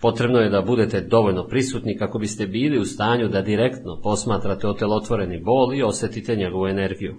[0.00, 5.40] Potrebno je da budete dovoljno prisutni kako biste bili u stanju da direktno posmatrate otelotvoreni
[5.40, 7.16] bol i osetite njegovu energiju.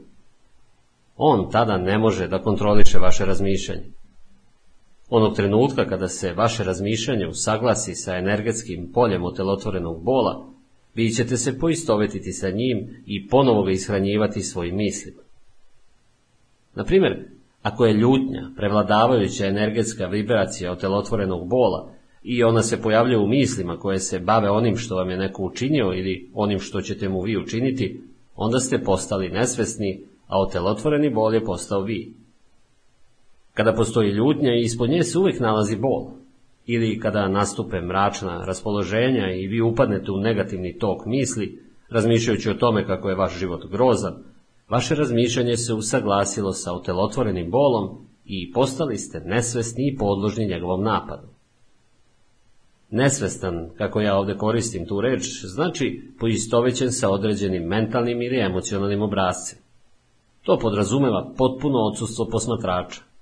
[1.18, 3.84] On tada ne može da kontroliše vaše razmišljanje.
[5.10, 10.48] Onog trenutka kada se vaše razmišljanje usaglasi sa energetskim poljem otelotvorenog bola,
[10.96, 15.22] vi ćete se poistovetiti sa njim i ponovo ga ishranjivati svojim mislima.
[16.76, 17.26] Na primjer,
[17.62, 21.92] ako je ljutnja prevladavajuća energetska vibracija otelotvorenog bola
[22.24, 25.94] i ona se pojavlja u mislima koje se bave onim što vam je neko učinio
[25.94, 28.02] ili onim što ćete mu vi učiniti,
[28.36, 32.14] onda ste postali nesvesni, a otelotvoreni bol je postao vi.
[33.56, 36.12] Kada postoji ljutnja, ispod nje se uvijek nalazi bol.
[36.66, 42.88] Ili kada nastupe mračna raspoloženja i vi upadnete u negativni tok misli, razmišljajući o tome
[42.88, 44.14] kako je vaš život grozan,
[44.70, 51.28] vaše razmišljanje se usaglasilo sa otelotvorenim bolom i postali ste nesvesni i podložni njegovom napadu.
[52.90, 59.60] Nesvestan, kako ja ovdje koristim tu reč, znači poistovećen sa određenim mentalnim ili emocionalnim obrazcem.
[60.44, 63.15] To podrazumeva potpuno odsustvo posmatrača.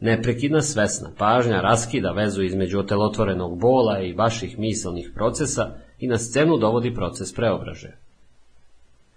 [0.00, 6.58] Neprekidna svesna pažnja raskida vezu između otelotvorenog bola i vaših misalnih procesa i na scenu
[6.58, 7.96] dovodi proces preobraže.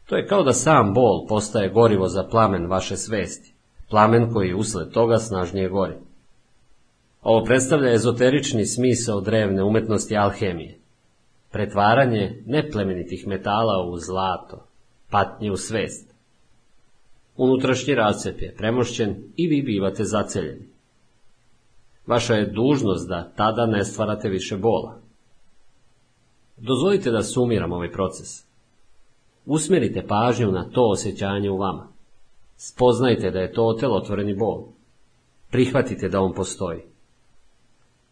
[0.05, 3.53] To je kao da sam bol postaje gorivo za plamen vaše svesti,
[3.89, 5.95] plamen koji usled toga snažnije gori.
[7.21, 10.79] Ovo predstavlja ezoterični smisao drevne umetnosti alhemije.
[11.51, 14.67] Pretvaranje neplemenitih metala u zlato,
[15.09, 16.13] patnje u svest.
[17.37, 20.72] Unutrašnji racep je premošćen i vi bivate zaceljeni.
[22.07, 24.99] Vaša je dužnost da tada ne stvarate više bola.
[26.57, 28.45] Dozvolite da sumiram ovaj proces.
[29.45, 31.87] Usmjerite pažnju na to osjećanje u vama.
[32.57, 34.63] Spoznajte da je to otelotvoreni bol.
[35.51, 36.81] Prihvatite da on postoji.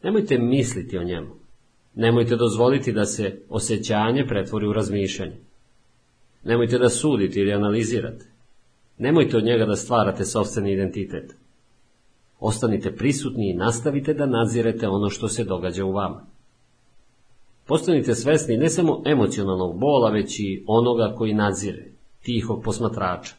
[0.04, 1.36] Nemojte misliti o njemu.
[1.96, 5.38] Nemojte dozvoliti da se osjećanje pretvori u razmišljanje.
[6.44, 8.26] Nemojte da sudite ili analizirate.
[8.98, 11.36] Nemojte od njega da stvarate sobstveni identitet.
[12.42, 16.26] Ostanite prisutni i nastavite da nadzirete ono što se događa u vama.
[17.66, 21.92] Postanite svesni ne samo emocionalnog bola, već i onoga koji nadzire,
[22.24, 23.36] tihog posmatrača.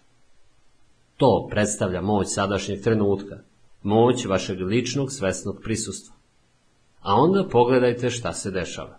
[1.16, 3.38] To predstavlja moć sadašnjeg trenutka,
[3.82, 6.14] moć vašeg ličnog svesnog prisustva.
[7.00, 8.98] A onda pogledajte šta se dešava.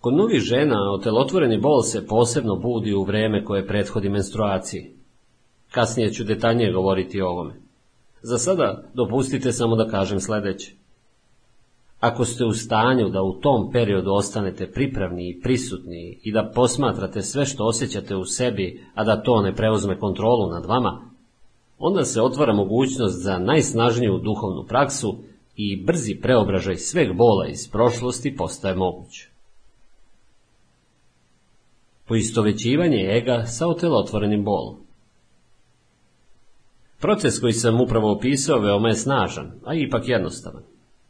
[0.00, 4.90] Kod mnogih žena otelotvoreni bol se posebno budi u vreme koje prethodi menstruaciji.
[5.70, 7.63] Kasnije ću detaljnije govoriti o ovome.
[8.26, 10.72] Za sada dopustite samo da kažem sledeće.
[12.00, 17.22] Ako ste u stanju da u tom periodu ostanete pripravni i prisutni i da posmatrate
[17.22, 21.10] sve što osjećate u sebi, a da to ne preuzme kontrolu nad vama,
[21.78, 25.16] onda se otvara mogućnost za najsnažniju duhovnu praksu
[25.56, 29.26] i brzi preobražaj sveg bola iz prošlosti postaje moguć.
[32.08, 34.83] Poistovećivanje ega sa otelotvorenim bolom.
[37.00, 40.62] Proces koji sam upravo opisao veoma je snažan, a ipak jednostavan.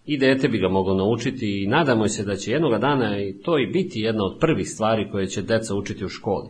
[0.07, 3.59] I dete bi ga moglo naučiti i nadamo se da će jednoga dana i to
[3.59, 6.49] i biti jedna od prvih stvari koje će deca učiti u školi.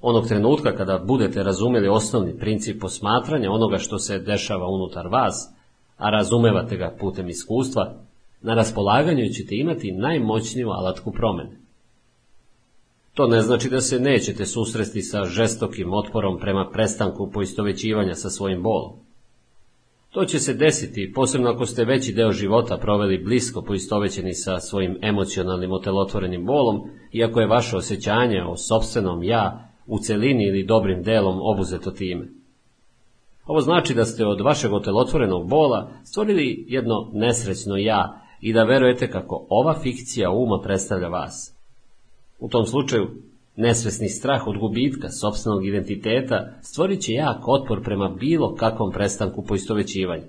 [0.00, 5.54] Onog trenutka kada budete razumjeli osnovni princip posmatranja onoga što se dešava unutar vas,
[5.96, 7.94] a razumevate ga putem iskustva,
[8.42, 11.60] na raspolaganju ćete imati najmoćniju alatku promene.
[13.14, 18.62] To ne znači da se nećete susresti sa žestokim otporom prema prestanku poistovećivanja sa svojim
[18.62, 18.92] bolom.
[20.10, 24.98] To će se desiti, posebno ako ste veći deo života proveli blisko poistovećeni sa svojim
[25.02, 26.80] emocionalnim otelotvorenim bolom,
[27.12, 32.28] iako je vaše osjećanje o sobstvenom ja u celini ili dobrim delom obuzeto time.
[33.46, 39.10] Ovo znači da ste od vašeg otelotvorenog bola stvorili jedno nesrećno ja i da verujete
[39.10, 41.59] kako ova fikcija uma predstavlja vas.
[42.40, 43.10] U tom slučaju,
[43.56, 50.24] nesvesni strah od gubitka sobstvenog identiteta stvorit će jak otpor prema bilo kakvom prestanku poistovećivanja.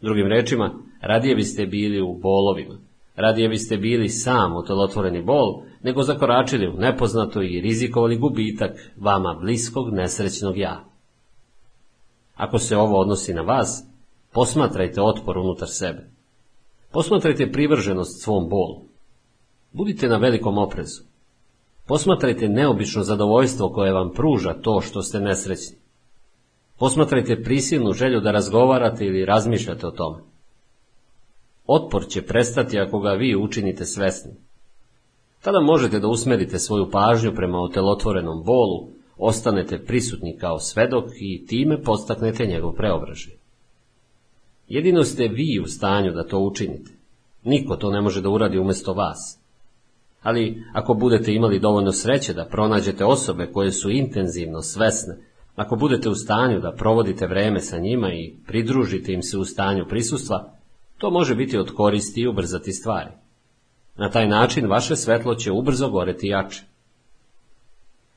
[0.00, 2.78] Drugim rečima, radije biste bili u bolovima,
[3.16, 9.92] radije biste bili sam otelotvoreni bol, nego zakoračili u nepoznato i rizikovali gubitak vama bliskog
[9.92, 10.84] nesrećnog ja.
[12.34, 13.84] Ako se ovo odnosi na vas,
[14.32, 16.10] posmatrajte otpor unutar sebe.
[16.92, 18.82] Posmatrajte privrženost svom bolu.
[19.72, 21.07] Budite na velikom oprezu.
[21.88, 25.76] Posmatrajte neobično zadovoljstvo koje vam pruža to što ste nesrećni.
[26.78, 30.18] Posmatrajte prisilnu želju da razgovarate ili razmišljate o tome.
[31.66, 34.32] Otpor će prestati ako ga vi učinite svesni.
[35.42, 41.82] Tada možete da usmerite svoju pažnju prema otelotvorenom bolu, ostanete prisutni kao svedok i time
[41.82, 43.34] postaknete njegov preobražaj.
[44.68, 46.90] Jedino ste vi u stanju da to učinite.
[47.44, 49.40] Niko to ne može da uradi umjesto vas.
[50.28, 55.16] Ali ako budete imali dovoljno sreće da pronađete osobe koje su intenzivno svesne,
[55.56, 59.84] ako budete u stanju da provodite vreme sa njima i pridružite im se u stanju
[59.88, 60.52] prisustva,
[60.98, 63.10] to može biti od koristi i ubrzati stvari.
[63.96, 66.62] Na taj način vaše svetlo će ubrzo goreti jače.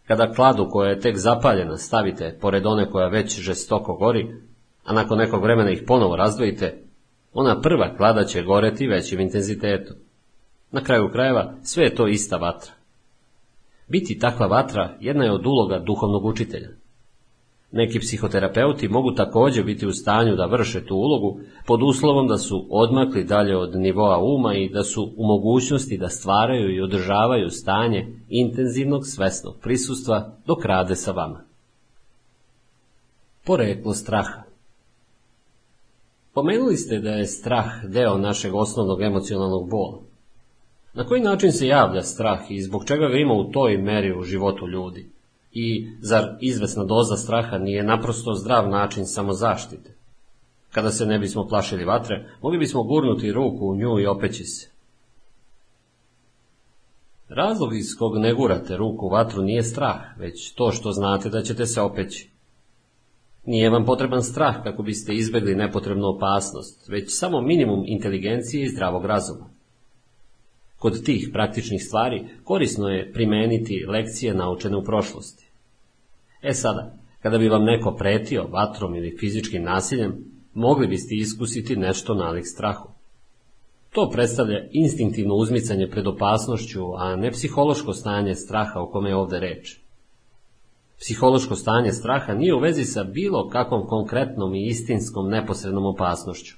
[0.08, 4.36] Kada kladu koja je tek zapaljena stavite pored one koja već žestoko gori,
[4.86, 6.84] a nakon nekog vremena ih ponovo razdvojite,
[7.34, 9.96] ona prva klada će goreti većim intenzitetom.
[10.72, 12.72] Na kraju krajeva sve je to ista vatra.
[13.88, 16.70] Biti takva vatra jedna je od uloga duhovnog učitelja.
[17.72, 22.68] Neki psihoterapeuti mogu također biti u stanju da vrše tu ulogu pod uslovom da su
[22.70, 28.08] odmakli dalje od nivoa uma i da su u mogućnosti da stvaraju i održavaju stanje
[28.30, 31.44] intenzivnog svesnog prisustva dok rade sa vama.
[33.46, 34.44] Poreklo straha
[36.34, 40.11] Pomenuli ste da je strah deo našeg osnovnog emocionalnog bola.
[40.94, 44.24] Na koji način se javlja strah i zbog čega ga ima u toj meri u
[44.24, 45.10] životu ljudi?
[45.52, 49.96] I zar izvesna doza straha nije naprosto zdrav način samozaštite?
[50.72, 54.72] Kada se ne bismo plašili vatre, mogli bismo gurnuti ruku u nju i opeći se.
[57.30, 61.42] Razlog iz kog ne gurate ruku u vatru nije strah, već to što znate da
[61.42, 62.30] ćete se opeći.
[63.46, 69.06] Nije vam potreban strah kako biste izbjegli nepotrebnu opasnost, već samo minimum inteligencije i zdravog
[69.06, 69.51] razuma.
[70.82, 75.52] Kod tih praktičnih stvari korisno je primeniti lekcije naučene u prošlosti.
[76.42, 80.16] E sada, kada bi vam neko pretio vatrom ili fizičkim nasiljem,
[80.54, 82.90] mogli biste iskusiti nešto nalik strahu.
[83.92, 89.40] To predstavlja instinktivno uzmicanje pred opasnošću, a ne psihološko stanje straha o kome je ovdje
[89.40, 89.80] reč.
[91.00, 96.56] Psihološko stanje straha nije u vezi sa bilo kakvom konkretnom i istinskom neposrednom opasnošću.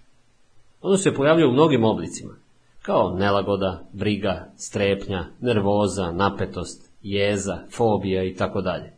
[0.82, 2.43] Ono se pojavljuje u mnogim oblicima,
[2.84, 8.94] kao nelagoda, briga, strepnja, nervoza, napetost, jeza, fobija i tako dalje.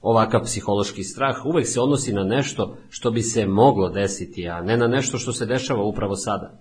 [0.00, 4.76] Ovakav psihološki strah uvek se odnosi na nešto što bi se moglo desiti, a ne
[4.76, 6.58] na nešto što se dešava upravo sada.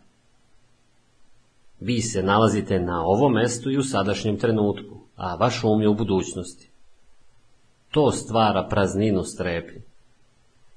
[1.79, 5.95] Vi se nalazite na ovom mestu i u sadašnjem trenutku, a vaš um je u
[5.95, 6.69] budućnosti.
[7.91, 9.90] To stvara prazninu strepnje.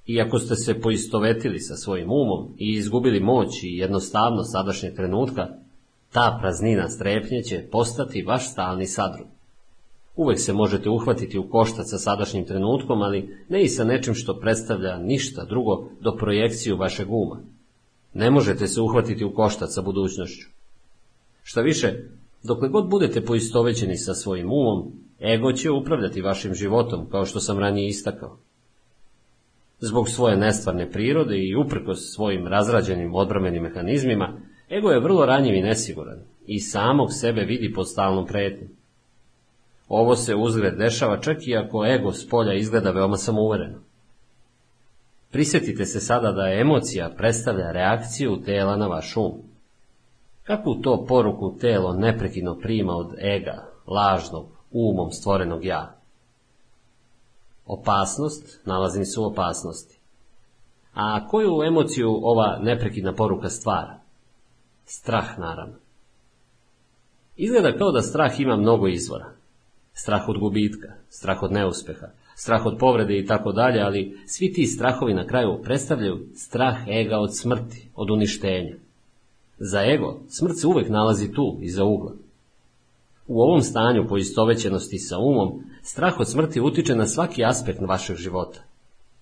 [0.07, 5.49] Iako ste se poistovetili sa svojim umom i izgubili moć i jednostavno sadašnjeg trenutka,
[6.13, 9.27] ta praznina strepnje će postati vaš stalni sadrug.
[10.17, 14.41] Uvijek se možete uhvatiti u koštac sa sadašnjim trenutkom, ali ne i sa nečim što
[14.41, 17.41] predstavlja ništa drugo do projekciju vašeg uma.
[18.15, 20.49] Ne možete se uhvatiti u koštac sa budućnošću.
[21.43, 21.95] Šta više,
[22.43, 27.59] dokle god budete poistovećeni sa svojim umom, ego će upravljati vašim životom, kao što sam
[27.59, 28.44] ranije istakao.
[29.87, 34.41] Zbog svoje nestvarne prirode i uprkos svojim razrađenim odbramenim mehanizmima,
[34.71, 38.71] ego je vrlo ranjiv i nesiguran i samog sebe vidi pod stalnom pretnjom.
[39.89, 43.79] Ovo se uzgled dešava čak i ako ego s polja izgleda veoma samouvereno.
[45.31, 49.33] Prisjetite se sada da emocija predstavlja reakciju tela na vaš um.
[50.43, 56.04] Kakvu to poruku telo neprekidno prima od ega, lažnog, umom stvorenog ja?
[57.67, 59.99] Opasnost, nalazim se u opasnosti.
[60.95, 64.01] A koju emociju ova neprekidna poruka stvara?
[64.85, 65.75] Strah, naravno.
[67.37, 69.33] Izgleda kao da strah ima mnogo izvora.
[69.93, 74.67] Strah od gubitka, strah od neuspeha, strah od povrede i tako dalje, ali svi ti
[74.67, 78.77] strahovi na kraju predstavljaju strah ega od smrti, od uništenja.
[79.59, 82.13] Za ego smrt se uvek nalazi tu, iza ugla.
[83.27, 88.61] U ovom stanju poistovećenosti sa umom, strah od smrti utiče na svaki aspekt vašeg života.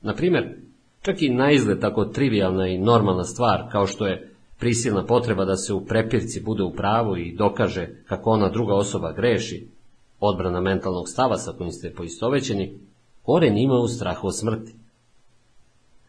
[0.02, 0.56] Na primjer,
[1.02, 5.56] čak i na izgled tako trivialna i normalna stvar, kao što je prisilna potreba da
[5.56, 9.68] se u prepirci bude u pravu i dokaže kako ona druga osoba greši,
[10.20, 12.78] odbrana mentalnog stava sa kojim ste poistovećeni,
[13.22, 14.74] koren ima u strahu od smrti.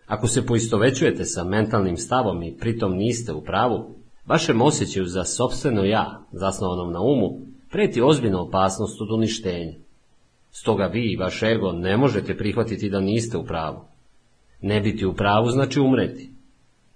[0.07, 3.95] Ako se poistovećujete sa mentalnim stavom i pritom niste u pravu,
[4.26, 9.74] vašem osjećaju za sobstveno ja, zasnovanom na umu, preti ozbiljna opasnost od uništenja.
[10.52, 13.80] Stoga vi i vaš ego ne možete prihvatiti da niste u pravu.
[14.62, 16.32] Ne biti u pravu znači umreti.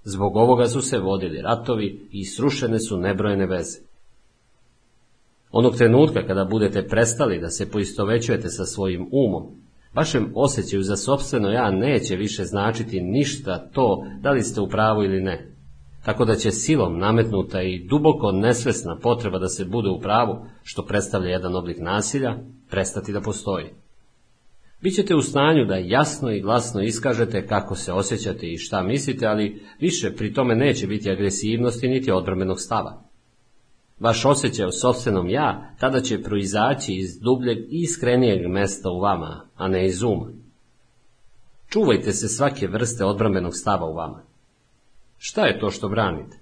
[0.03, 3.79] Zbog ovoga su se vodili ratovi i srušene su nebrojene veze.
[5.51, 9.43] Onog trenutka kada budete prestali da se poistovećujete sa svojim umom,
[9.93, 15.03] vašem osjećaju za sobstveno ja neće više značiti ništa to da li ste u pravu
[15.03, 15.56] ili ne.
[16.07, 20.85] Tako da će silom nametnuta i duboko nesvesna potreba da se bude u pravu, što
[20.85, 22.37] predstavlja jedan oblik nasilja,
[22.69, 23.65] prestati da postoji.
[24.81, 29.61] Bićete u stanju da jasno i glasno iskažete kako se osjećate i šta mislite, ali
[29.79, 33.03] više pri tome neće biti agresivnosti niti odbrmenog stava.
[33.99, 39.45] Vaš osjećaj o sobstvenom ja tada će proizaći iz dubljeg i iskrenijeg mesta u vama,
[39.55, 40.27] a ne iz uma.
[41.69, 44.26] Čuvajte se svake vrste odbrambenog stava u vama.
[45.17, 46.37] Šta je to što branite?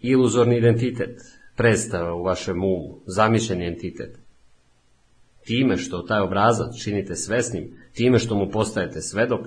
[0.00, 1.20] Iluzorni identitet,
[1.56, 4.18] predstava u vašem umu, zamišljeni entitet.
[5.44, 9.40] Time što taj obrazac činite svesnim, time što mu postajete svedok,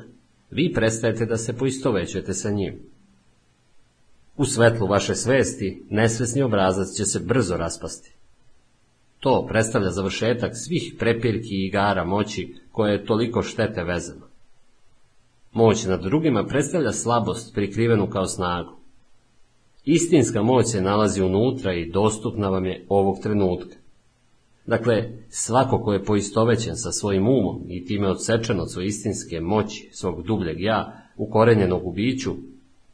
[0.51, 2.79] vi prestajete da se poistovećujete sa njim.
[4.37, 8.15] U svetlu vaše svesti, nesvesni obrazac će se brzo raspasti.
[9.19, 14.28] To predstavlja završetak svih prepirki i igara moći koje je toliko štete vezano.
[15.59, 18.69] Moć nad drugima predstavlja slabost prikrivenu kao snagu.
[19.85, 23.75] Istinska moć se nalazi unutra i dostupna vam je ovog trenutka.
[24.65, 29.89] Dakle, svako ko je poistovećen sa svojim umom i time odsečen od svoje istinske moći,
[29.91, 32.31] svog dubljeg ja, ukorenjenog u biću,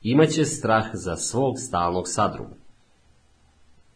[0.01, 2.55] imaće strah za svog stalnog sadruga.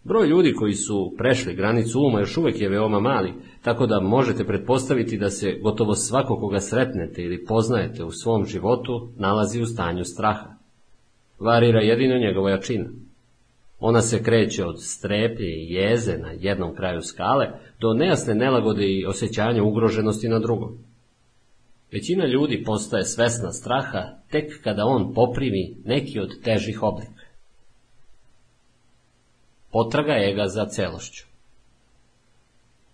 [0.03, 3.33] Broj ljudi koji su prešli granicu uma još uvijek je veoma mali,
[3.63, 9.09] tako da možete pretpostaviti da se gotovo svako koga sretnete ili poznajete u svom životu
[9.17, 10.55] nalazi u stanju straha.
[11.39, 12.89] Varira jedino njegova jačina.
[13.79, 17.47] Ona se kreće od streplje i jeze na jednom kraju skale
[17.79, 20.77] do nejasne nelagode i osjećanja ugroženosti na drugom.
[21.91, 27.23] Većina ljudi postaje svesna straha tek kada on poprimi neki od težih oblika.
[29.71, 31.28] Potraga ega za celošću.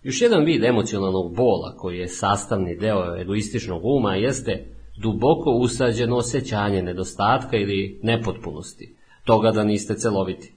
[0.06, 4.66] Još jedan vid emocionalnog bola koji je sastavni deo egoističnog uma jeste
[5.02, 10.54] duboko usađeno osjećanje nedostatka ili nepotpunosti, toga da niste celoviti.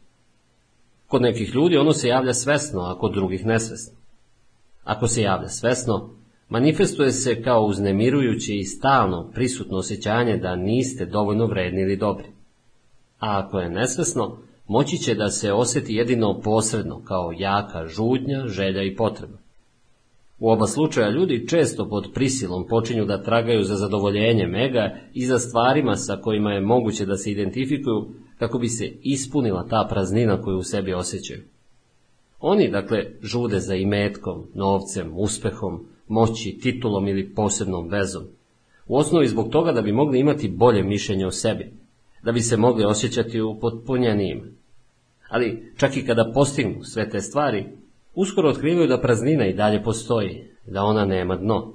[1.07, 3.97] Kod nekih ljudi ono se javlja svesno, a kod drugih nesvesno.
[4.83, 6.09] Ako se javlja svesno,
[6.49, 12.27] manifestuje se kao uznemirujuće i stalno prisutno osjećanje da niste dovoljno vredni ili dobri.
[13.19, 14.37] A ako je nesvesno,
[14.69, 19.37] moći će da se osjeti jedino posredno, kao jaka žudnja, želja i potreba.
[20.39, 25.39] U oba slučaja ljudi često pod prisilom počinju da tragaju za zadovoljenjem ega i za
[25.39, 30.57] stvarima sa kojima je moguće da se identifikuju kako bi se ispunila ta praznina koju
[30.57, 31.41] u sebi osjećaju.
[32.39, 38.23] Oni, dakle, žude za imetkom, novcem, uspehom, moći, titulom ili posebnom vezom.
[38.87, 41.71] U osnovi zbog toga da bi mogli imati bolje mišljenje o sebi,
[42.23, 44.58] da bi se mogli osjećati upotpunjenijim.
[45.29, 47.65] Ali čak i kada postignu sve te stvari,
[48.15, 51.73] uskoro otkrivaju da praznina i dalje postoji, da ona nema dno.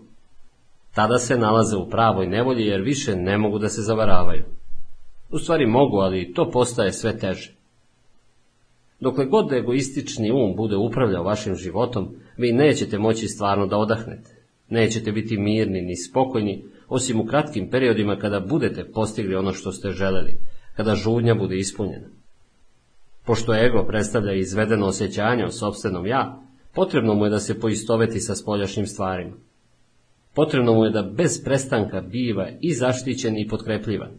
[0.94, 4.44] Tada se nalaze u pravoj nevolji jer više ne mogu da se zavaravaju.
[5.30, 7.54] U stvari mogu, ali to postaje sve teže.
[9.00, 14.30] Dokle god egoistični um bude upravljao vašim životom, vi nećete moći stvarno da odahnete.
[14.68, 19.90] Nećete biti mirni ni spokojni, osim u kratkim periodima kada budete postigli ono što ste
[19.90, 20.38] želeli,
[20.76, 22.08] kada žudnja bude ispunjena.
[23.26, 26.42] Pošto ego predstavlja izvedeno osjećanje o sobstvenom ja,
[26.74, 29.36] potrebno mu je da se poistoveti sa spoljašnjim stvarima.
[30.34, 34.10] Potrebno mu je da bez prestanka biva i zaštićen i potkrepljivan.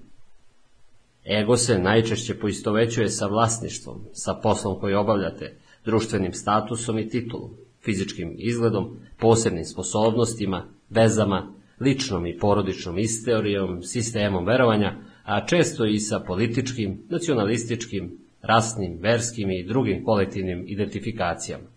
[1.41, 7.51] Ego se najčešće poistovećuje sa vlasništvom, sa poslom koji obavljate, društvenim statusom i titulom,
[7.83, 16.19] fizičkim izgledom, posebnim sposobnostima, vezama, ličnom i porodičnom istorijom, sistemom verovanja, a često i sa
[16.19, 21.69] političkim, nacionalističkim, rasnim, verskim i drugim kolektivnim identifikacijama.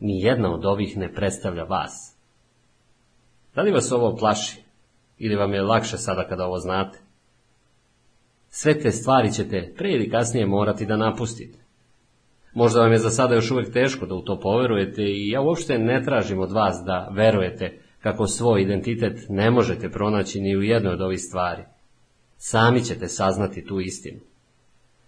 [0.00, 2.16] Ni jedna od ovih ne predstavlja vas.
[3.54, 4.62] Da li vas ovo plaši?
[5.18, 6.98] Ili vam je lakše sada kada ovo znate?
[8.48, 11.58] Sve te stvari ćete pre ili kasnije morati da napustite.
[12.54, 15.78] Možda vam je za sada još uvijek teško da u to poverujete i ja uopšte
[15.78, 20.92] ne tražim od vas da verujete kako svoj identitet ne možete pronaći ni u jednoj
[20.92, 21.62] od ovih stvari.
[22.36, 24.20] Sami ćete saznati tu istinu.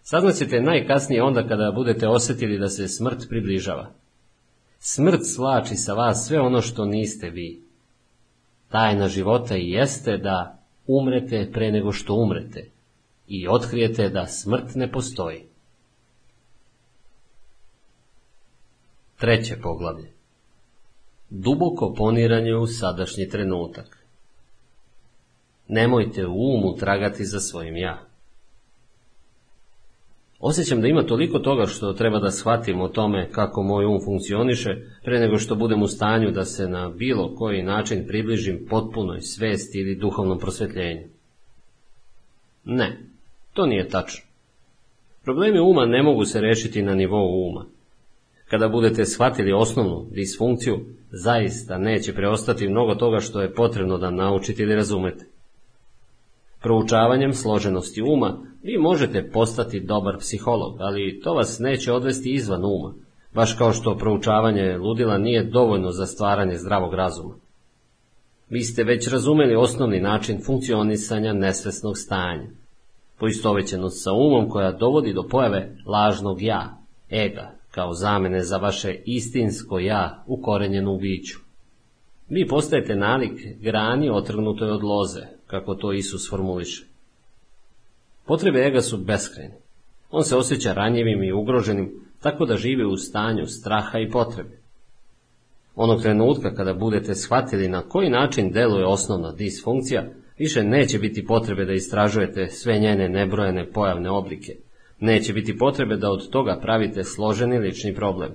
[0.02, 3.90] Saznaćete najkasnije onda kada budete osjetili da se smrt približava.
[4.78, 7.62] Smrt slači sa vas sve ono što niste vi.
[8.68, 12.70] Tajna života i jeste da umrete pre nego što umrete
[13.28, 15.44] i otkrijete da smrt ne postoji.
[19.18, 20.12] Treće poglavlje.
[21.30, 24.06] Duboko poniranje u sadašnji trenutak.
[25.68, 28.09] Nemojte u umu tragati za svojim ja.
[30.40, 34.70] Osjećam da ima toliko toga što treba da shvatim o tome kako moj um funkcioniše,
[35.04, 39.78] pre nego što budem u stanju da se na bilo koji način približim potpunoj svesti
[39.78, 41.08] ili duhovnom prosvetljenju.
[42.64, 42.98] Ne,
[43.52, 44.24] to nije tačno.
[45.24, 47.66] Problemi uma ne mogu se rešiti na nivou uma.
[48.50, 50.80] Kada budete shvatili osnovnu disfunkciju,
[51.10, 55.24] zaista neće preostati mnogo toga što je potrebno da naučite ili razumete.
[56.62, 62.94] Proučavanjem složenosti uma vi možete postati dobar psiholog, ali to vas neće odvesti izvan uma,
[63.34, 67.34] baš kao što proučavanje ludila nije dovoljno za stvaranje zdravog razuma.
[68.50, 72.48] Vi ste već razumeli osnovni način funkcionisanja nesvesnog stanja,
[73.18, 76.78] poistovećenost sa umom koja dovodi do pojave lažnog ja,
[77.10, 81.38] ega, kao zamene za vaše istinsko ja ukorenjeno u biću.
[82.28, 86.86] Vi postajete nalik grani otrgnutoj od loze, kako to Isus formuliše.
[88.26, 89.54] Potrebe ega su beskrajne.
[90.10, 94.58] On se osjeća ranjivim i ugroženim, tako da živi u stanju straha i potrebe.
[95.74, 100.04] Onog trenutka kada budete shvatili na koji način deluje osnovna disfunkcija,
[100.38, 104.56] više neće biti potrebe da istražujete sve njene nebrojene pojavne oblike.
[105.00, 108.32] Neće biti potrebe da od toga pravite složeni lični problem.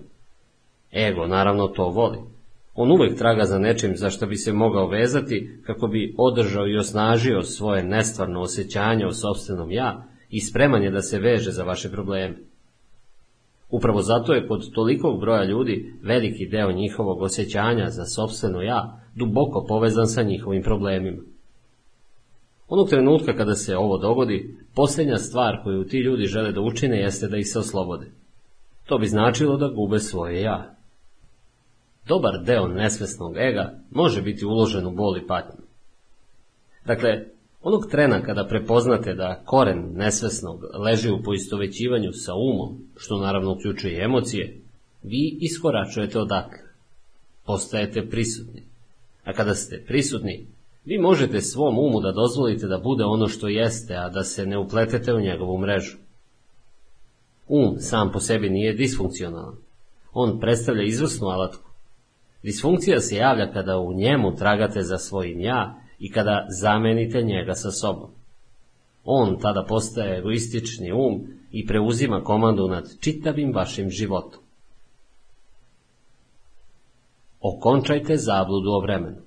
[0.94, 2.35] Ego naravno to voli.
[2.76, 6.78] On uvijek traga za nečim za što bi se mogao vezati kako bi održao i
[6.78, 11.92] osnažio svoje nestvarno osjećanje o sobstvenom ja i spreman je da se veže za vaše
[11.92, 12.36] probleme.
[13.70, 19.66] Upravo zato je kod tolikog broja ljudi veliki deo njihovog osjećanja za sobstveno ja duboko
[19.68, 21.22] povezan sa njihovim problemima.
[22.68, 27.28] Onog trenutka kada se ovo dogodi, posljednja stvar koju ti ljudi žele da učine jeste
[27.28, 28.12] da ih se oslobode.
[28.86, 30.75] To bi značilo da gube svoje ja.
[32.08, 35.66] Dobar deo nesvesnog ega može biti uložen u bol i patnju.
[36.86, 37.26] Dakle,
[37.62, 43.94] onog trena kada prepoznate da koren nesvesnog leži u poistovećivanju sa umom, što naravno uključuje
[43.94, 44.62] i emocije,
[45.04, 46.60] vi iskoračujete odatle.
[47.46, 48.64] Postajete prisutni.
[49.24, 50.48] A kada ste prisutni,
[50.86, 54.58] vi možete svom umu da dozvolite da bude ono što jeste, a da se ne
[54.58, 55.98] upletete u njegovu mrežu.
[57.48, 59.56] Um sam po sebi nije disfunkcionalan.
[60.14, 61.65] On predstavlja izvrsnu alatku.
[62.46, 67.72] Disfunkcija se javlja kada u njemu tragate za svojim ja i kada zamenite njega sa
[67.72, 68.10] sobom.
[69.04, 74.42] On tada postaje egoistični um i preuzima komandu nad čitavim vašim životom.
[77.42, 79.22] Okončajte zabludu o vremenu.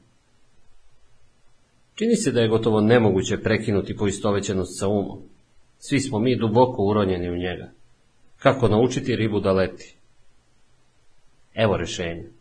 [1.94, 5.22] Čini se da je gotovo nemoguće prekinuti poistovećenost sa umom.
[5.78, 7.70] Svi smo mi duboko uronjeni u njega.
[8.36, 9.96] Kako naučiti ribu da leti?
[11.54, 12.37] Evo rešenja.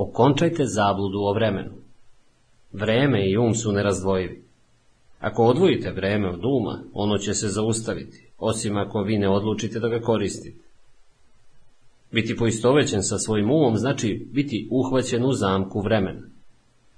[0.00, 1.72] Okončajte zabludu o vremenu.
[2.72, 4.42] Vreme i um su nerazdvojivi.
[5.18, 9.88] Ako odvojite vreme od uma, ono će se zaustaviti, osim ako vi ne odlučite da
[9.88, 10.62] ga koristite.
[12.12, 16.22] Biti poistovećen sa svojim umom znači biti uhvaćen u zamku vremena.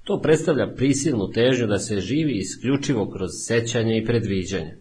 [0.05, 4.77] To predstavlja prisilnu težnju da se živi isključivo kroz sećanje i predviđanje.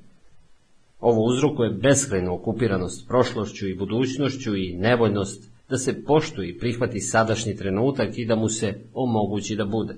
[1.00, 7.56] Ovo uzrokuje beskrajnu okupiranost prošlošću i budućnošću i nevoljnost da se poštuje i prihvati sadašnji
[7.56, 9.96] trenutak i da mu se omogući da bude.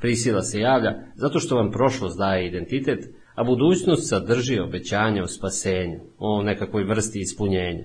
[0.00, 6.00] Prisila se javlja zato što vam prošlost daje identitet, a budućnost sadrži obećanje o spasenju,
[6.18, 7.84] o nekakvoj vrsti ispunjenja.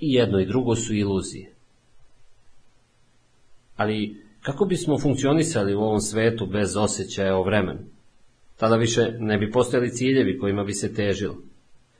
[0.00, 1.52] I jedno i drugo su iluzije.
[3.76, 7.80] Ali kako bismo funkcionisali u ovom svetu bez osjećaja o vremenu?
[8.56, 11.36] Tada više ne bi postojali ciljevi kojima bi se težilo.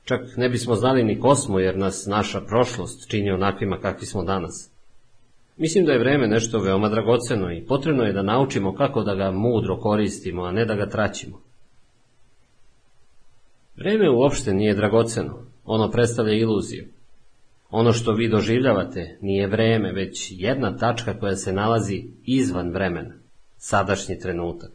[0.07, 4.71] Čak ne bismo znali ni kosmo jer nas naša prošlost čini onakvima kakvi smo danas.
[5.57, 9.31] Mislim da je vreme nešto veoma dragoceno i potrebno je da naučimo kako da ga
[9.31, 11.41] mudro koristimo, a ne da ga traćimo.
[13.75, 16.85] Vreme uopšte nije dragoceno, ono predstavlja iluziju.
[17.69, 23.13] Ono što vi doživljavate nije vreme, već jedna tačka koja se nalazi izvan vremena.
[23.57, 24.71] sadašnji trenutak.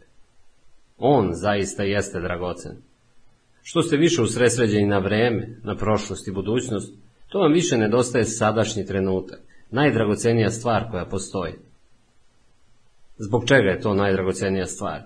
[0.98, 2.91] On zaista jeste dragocen.
[3.62, 6.94] Što ste više usresređeni na vreme, na prošlost i budućnost,
[7.28, 9.40] to vam više nedostaje sadašnji trenutak,
[9.70, 11.52] najdragocenija stvar koja postoji.
[13.18, 15.02] Zbog čega je to najdragocenija stvar?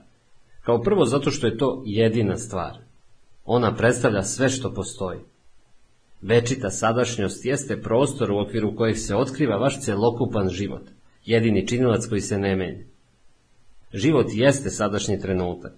[0.62, 2.78] Kao prvo zato što je to jedina stvar.
[3.44, 5.18] Ona predstavlja sve što postoji.
[6.22, 10.82] Večita sadašnjost jeste prostor u okviru kojeg se otkriva vaš celokupan život,
[11.24, 12.84] jedini činilac koji se ne menja.
[13.92, 15.72] Život jeste sadašnji trenutak.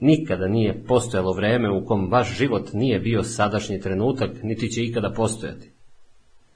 [0.00, 5.12] Nikada nije postojalo vreme u kom vaš život nije bio sadašnji trenutak, niti će ikada
[5.16, 5.70] postojati.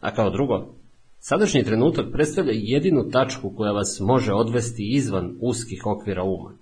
[0.01, 0.75] A kao drugo,
[1.19, 6.53] sadašnji trenutak predstavlja jedinu tačku koja vas može odvesti izvan uskih okvira uma.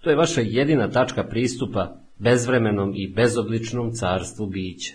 [0.00, 4.94] To je vaša jedina tačka pristupa bezvremenom i bezobličnom carstvu bića.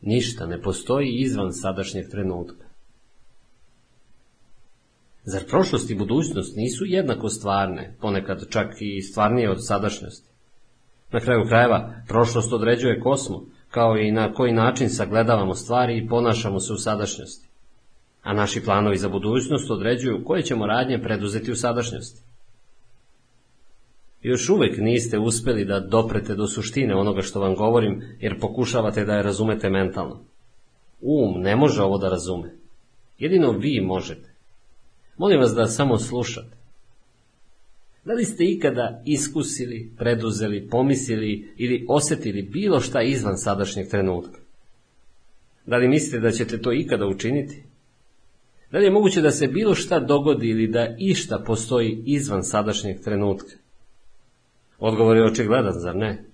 [0.00, 2.67] Ništa ne postoji izvan sadašnjeg trenutka.
[5.24, 10.28] Zar prošlost i budućnost nisu jednako stvarne, ponekad čak i stvarnije od sadašnjosti?
[11.12, 16.60] Na kraju krajeva, prošlost određuje kosmo, kao i na koji način sagledavamo stvari i ponašamo
[16.60, 17.48] se u sadašnjosti.
[18.22, 22.22] A naši planovi za budućnost određuju koje ćemo radnje preduzeti u sadašnjosti.
[24.22, 29.14] Još uvek niste uspeli da doprete do suštine onoga što vam govorim, jer pokušavate da
[29.14, 30.20] je razumete mentalno.
[31.00, 32.54] Um ne može ovo da razume.
[33.18, 34.34] Jedino vi možete.
[35.18, 36.56] Molim vas da samo slušate.
[38.04, 44.40] Da li ste ikada iskusili, preduzeli, pomislili ili osetili bilo šta izvan sadašnjeg trenutka?
[45.66, 47.62] Da li mislite da ćete to ikada učiniti?
[48.72, 53.00] Da li je moguće da se bilo šta dogodi ili da išta postoji izvan sadašnjeg
[53.00, 53.52] trenutka?
[54.78, 56.24] Odgovor je očigledan, zar ne?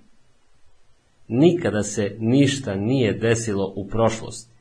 [1.28, 4.54] Nikada se ništa nije desilo u prošlosti.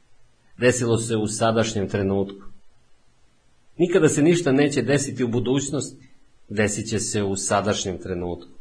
[0.57, 2.52] Desilo se u sadašnjem trenutku.
[3.77, 6.07] Nikada se ništa neće desiti u budućnosti,
[6.49, 8.51] desit će se u sadašnjem trenutku.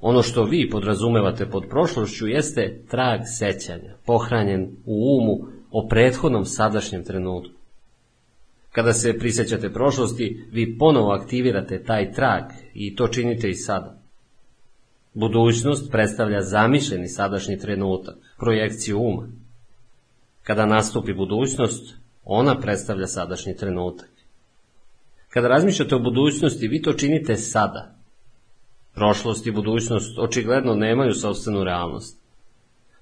[0.00, 7.04] Ono što vi podrazumevate pod prošlošću jeste trag sećanja, pohranjen u umu o prethodnom sadašnjem
[7.04, 7.54] trenutku.
[8.72, 12.44] Kada se prisjećate prošlosti, vi ponovo aktivirate taj trag
[12.74, 13.98] i to činite i sada.
[15.14, 19.28] Budućnost predstavlja zamišljeni sadašnji trenutak, projekciju uma.
[20.42, 21.94] Kada nastupi budućnost,
[22.24, 24.10] ona predstavlja sadašnji trenutak.
[25.28, 27.94] Kada razmišljate o budućnosti, vi to činite sada.
[28.94, 32.18] Prošlost i budućnost očigledno nemaju sobstvenu realnost.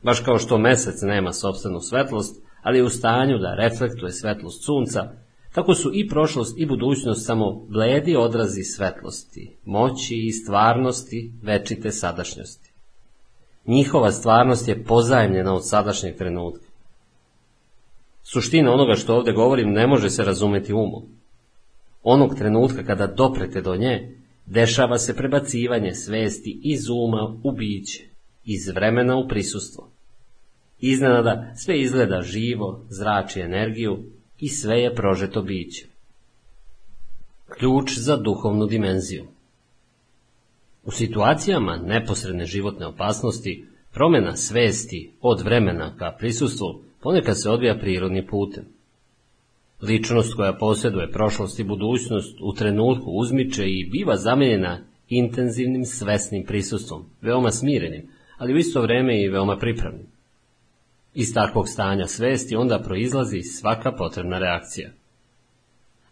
[0.02, 5.12] Baš kao što mesec nema sobstvenu svetlost, ali je u stanju da reflektuje svetlost sunca,
[5.54, 12.72] tako su i prošlost i budućnost samo bledi odrazi svetlosti, moći i stvarnosti večite sadašnjosti.
[13.66, 16.71] Njihova stvarnost je pozajemljena od sadašnjeg trenutka.
[18.22, 21.02] Suština onoga što ovde govorim ne može se razumeti umom.
[22.02, 24.16] Onog trenutka kada doprete do nje,
[24.46, 28.04] dešava se prebacivanje svesti iz uma u biće,
[28.44, 29.90] iz vremena u prisustvo.
[30.80, 33.98] Iznenada sve izgleda živo, zrači energiju
[34.38, 35.86] i sve je prožeto biće.
[37.58, 39.26] Ključ za duhovnu dimenziju
[40.84, 48.26] U situacijama neposredne životne opasnosti, promjena svesti od vremena ka prisustvu ponekad se odvija prirodnim
[48.26, 48.64] putem.
[49.82, 57.04] Ličnost koja posjeduje prošlost i budućnost u trenutku uzmiče i biva zamijenjena intenzivnim svesnim prisustvom,
[57.20, 58.08] veoma smirenim,
[58.38, 60.06] ali u isto vreme i veoma pripravnim.
[61.14, 64.90] Iz takvog stanja svesti onda proizlazi svaka potrebna reakcija.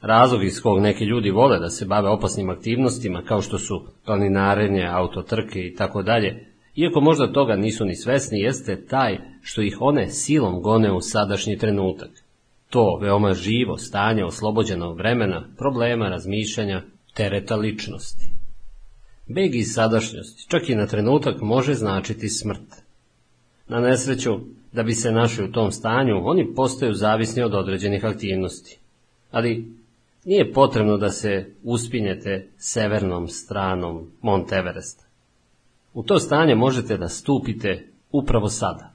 [0.01, 4.87] Razlog iz kog neki ljudi vole da se bave opasnim aktivnostima kao što su planinarenje,
[4.87, 10.11] autotrke i tako dalje, iako možda toga nisu ni svesni, jeste taj što ih one
[10.11, 12.11] silom gone u sadašnji trenutak.
[12.71, 16.83] To veoma živo stanje oslobođenog vremena, problema, razmišljanja,
[17.15, 18.31] tereta ličnosti.
[19.29, 22.83] Beg iz sadašnjosti, čak i na trenutak, može značiti smrt.
[23.69, 24.31] Na nesreću,
[24.73, 28.79] da bi se našli u tom stanju, oni postaju zavisni od određenih aktivnosti.
[29.31, 29.67] Ali
[30.25, 35.10] nije potrebno da se uspinjete severnom stranom Mont Everesta.
[35.95, 38.93] U to stanje možete da stupite upravo sada.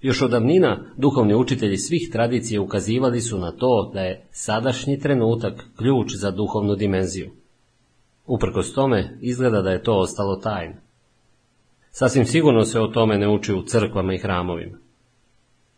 [0.00, 5.66] Još od davnina duhovni učitelji svih tradicija ukazivali su na to da je sadašnji trenutak
[5.76, 7.30] ključ za duhovnu dimenziju.
[8.26, 10.74] Uprkos tome, izgleda da je to ostalo tajno.
[11.90, 14.78] Sasvim sigurno se o tome ne uči u crkvama i hramovima.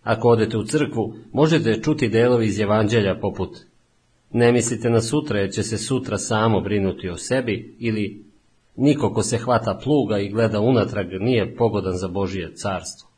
[0.02, 3.50] Ako odete u crkvu, možete čuti delovi iz evanđelja poput
[4.32, 8.24] Ne mislite na sutra jer će se sutra samo brinuti o sebi ili
[8.80, 13.08] Niko ko se hvata pluga i gleda unatrag nije pogodan za Božije carstvo.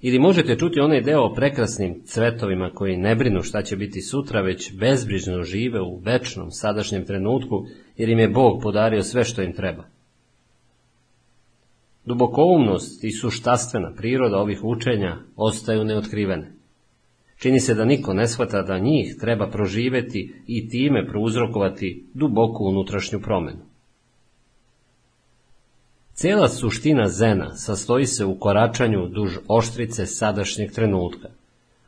[0.00, 4.40] Ili možete čuti onaj deo o prekrasnim cvetovima koji ne brinu šta će biti sutra,
[4.40, 9.52] već bezbrižno žive u večnom sadašnjem trenutku, jer im je Bog podario sve što im
[9.52, 9.84] treba.
[12.04, 16.52] Dubokoumnost i suštastvena priroda ovih učenja ostaju neotkrivene.
[17.38, 23.20] Čini se da niko ne shvata da njih treba proživeti i time prouzrokovati duboku unutrašnju
[23.20, 23.75] promenu.
[26.16, 31.28] Cijela suština zena sastoji se u koračanju duž oštrice sadašnjeg trenutka.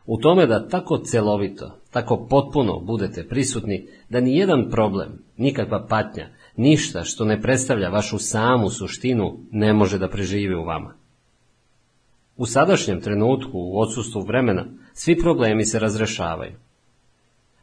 [0.07, 6.29] U tome da tako celovito, tako potpuno budete prisutni da ni jedan problem, nikakva patnja,
[6.57, 10.95] ništa što ne predstavlja vašu samu suštinu ne može da preživi u vama.
[12.37, 16.53] U sadašnjem trenutku, u odsustvu vremena, svi problemi se razrešavaju.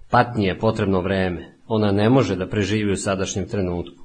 [0.09, 4.04] Patnji je potrebno vreme, ona ne može da preživi u sadašnjem trenutku.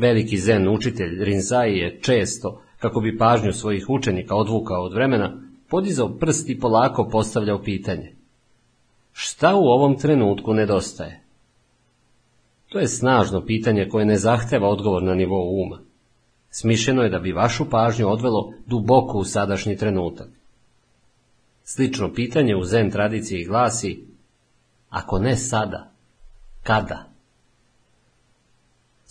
[0.00, 6.18] Veliki zen učitelj Rinzai je često, kako bi pažnju svojih učenika odvukao od vremena, podizao
[6.18, 8.14] prst i polako postavljao pitanje.
[9.12, 11.22] Šta u ovom trenutku nedostaje?
[12.68, 15.78] To je snažno pitanje koje ne zahteva odgovor na nivou uma.
[16.50, 20.28] Smišljeno je da bi vašu pažnju odvelo duboko u sadašnji trenutak.
[21.64, 24.04] Slično pitanje u zen tradiciji glasi,
[24.88, 25.92] ako ne sada,
[26.62, 27.09] kada?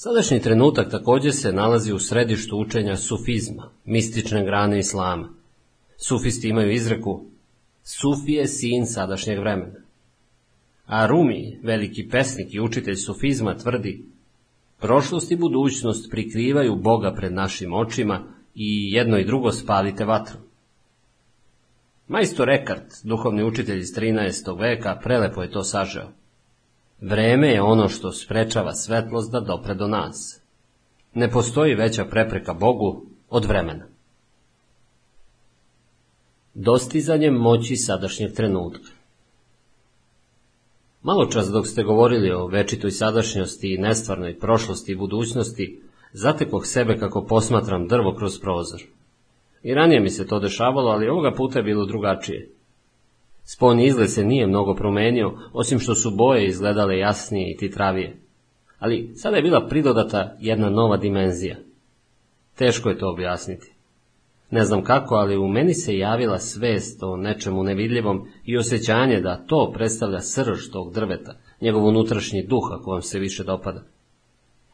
[0.02, 5.30] Sadašnji trenutak također se nalazi u središtu učenja sufizma, mistične grane islama.
[5.98, 7.26] Sufisti imaju izreku,
[7.84, 9.80] Sufi je sin sadašnjeg vremena.
[10.86, 14.06] A Rumi, veliki pesnik i učitelj sufizma, tvrdi,
[14.78, 18.24] prošlost i budućnost prikrivaju Boga pred našim očima
[18.56, 20.38] i jedno i drugo spalite vatru.
[22.08, 24.60] Majstor Ekart, duhovni učitelj iz 13.
[24.60, 26.19] veka, prelepo je to sažeo.
[27.02, 30.42] Vreme je ono što sprečava svetlost da dopre do nas.
[31.14, 33.86] Ne postoji veća prepreka Bogu od vremena.
[36.54, 39.00] Dostizanje moći sadašnjeg trenutka
[41.04, 45.82] Malo čas dok ste govorili o večitoj sadašnjosti i nestvarnoj prošlosti i budućnosti,
[46.14, 48.82] zatekoh sebe kako posmatram drvo kroz prozor.
[49.64, 52.50] I ranije mi se to dešavalo, ali ovoga puta je bilo drugačije.
[53.52, 58.16] Spoljni izgled se nije mnogo promenio, osim što su boje izgledale jasnije i titravije.
[58.80, 61.56] Ali sada je bila pridodata jedna nova dimenzija.
[62.56, 63.74] Teško je to objasniti.
[64.52, 69.46] Ne znam kako, ali u meni se javila svest o nečemu nevidljivom i osjećanje da
[69.48, 73.84] to predstavlja srž tog drveta, njegov unutrašnji duh ako vam se više dopada.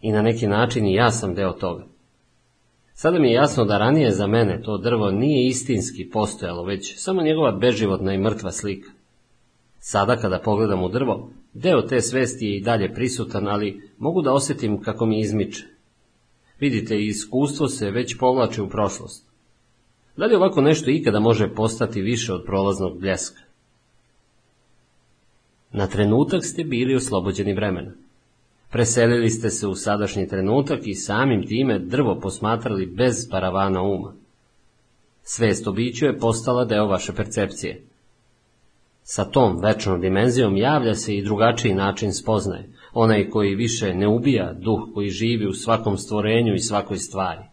[0.02, 1.86] I na neki način i ja sam deo toga.
[2.98, 7.22] Sada mi je jasno da ranije za mene to drvo nije istinski postojalo, već samo
[7.22, 8.92] njegova beživotna i mrtva slika.
[9.80, 14.34] Sada kada pogledam u drvo, deo te svesti je i dalje prisutan, ali mogu da
[14.34, 15.64] osjetim kako mi izmiče.
[16.60, 19.28] Vidite, iskustvo se već povlači u prošlost.
[20.18, 23.42] Da li ovako nešto ikada može postati više od prolaznog bljeska?
[25.72, 27.92] Na trenutak ste bili oslobođeni vremena.
[28.76, 34.14] Preselili ste se u sadašnji trenutak i samim time drvo posmatrali bez paravana uma.
[35.24, 37.84] Svest o biću je postala deo vaše percepcije.
[39.04, 44.54] Sa tom večnom dimenzijom javlja se i drugačiji način spoznaje, onaj koji više ne ubija
[44.54, 47.44] duh koji živi u svakom stvorenju i svakoj stvari.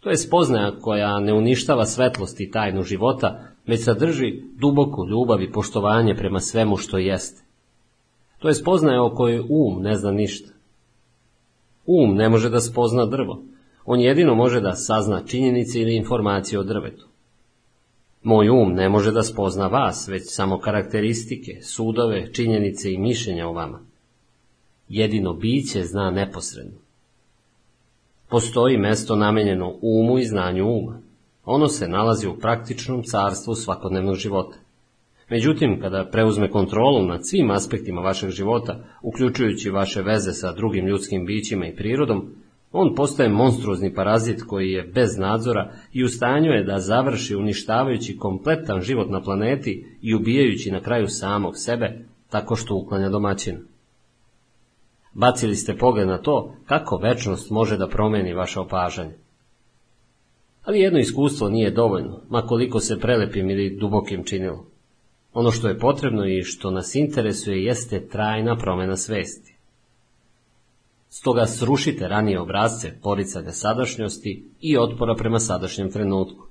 [0.00, 5.52] To je spoznaja koja ne uništava svetlost i tajnu života, već sadrži duboku ljubav i
[5.52, 7.47] poštovanje prema svemu što jeste.
[8.38, 10.52] To je spoznaja o kojoj um ne zna ništa.
[11.86, 13.42] Um ne može da spozna drvo.
[13.84, 17.06] On jedino može da sazna činjenice ili informacije o drvetu.
[18.22, 23.52] Moj um ne može da spozna vas, već samo karakteristike, sudove, činjenice i mišljenja o
[23.52, 23.80] vama.
[24.88, 26.78] Jedino biće zna neposredno.
[28.28, 31.00] Postoji mesto namenjeno umu i znanju uma.
[31.44, 34.56] Ono se nalazi u praktičnom carstvu svakodnevnog života.
[35.30, 41.26] Međutim, kada preuzme kontrolu nad svim aspektima vašeg života, uključujući vaše veze sa drugim ljudskim
[41.26, 42.30] bićima i prirodom,
[42.72, 48.16] on postaje monstruozni parazit koji je bez nadzora i u stanju je da završi uništavajući
[48.16, 53.58] kompletan život na planeti i ubijajući na kraju samog sebe tako što uklanja domaćina.
[55.12, 59.14] Bacili ste pogled na to kako večnost može da promeni vaše opažanje.
[60.64, 64.66] Ali jedno iskustvo nije dovoljno, makoliko se prelepim ili dubokim činilo.
[65.32, 69.56] Ono što je potrebno i što nas interesuje jeste trajna promjena svesti.
[71.08, 76.48] Stoga srušite ranije obrazce poricanja sadašnjosti i otpora prema sadašnjem trenutku.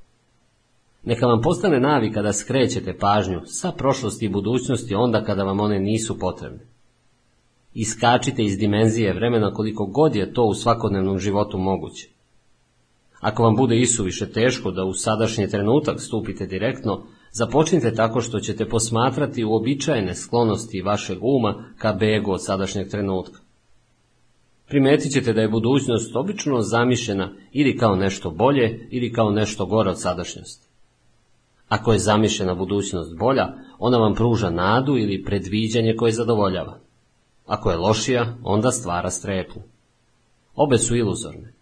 [1.03, 5.79] Neka vam postane navika da skrećete pažnju sa prošlosti i budućnosti onda kada vam one
[5.79, 6.59] nisu potrebne.
[7.73, 12.09] Iskačite iz dimenzije vremena koliko god je to u svakodnevnom životu moguće.
[13.19, 17.03] Ako vam bude isuviše teško da u sadašnji trenutak stupite direktno,
[17.39, 23.39] započnite tako što ćete posmatrati uobičajene sklonosti vašeg uma ka begu od sadašnjeg trenutka.
[24.67, 29.89] Primetit ćete da je budućnost obično zamišljena ili kao nešto bolje ili kao nešto gore
[29.89, 30.67] od sadašnjosti.
[31.67, 33.47] Ako je zamišljena budućnost bolja,
[33.79, 36.79] ona vam pruža nadu ili predviđanje koje zadovoljava.
[37.45, 39.59] Ako je lošija, onda stvara strepu.
[40.55, 41.53] Obe su iluzorne.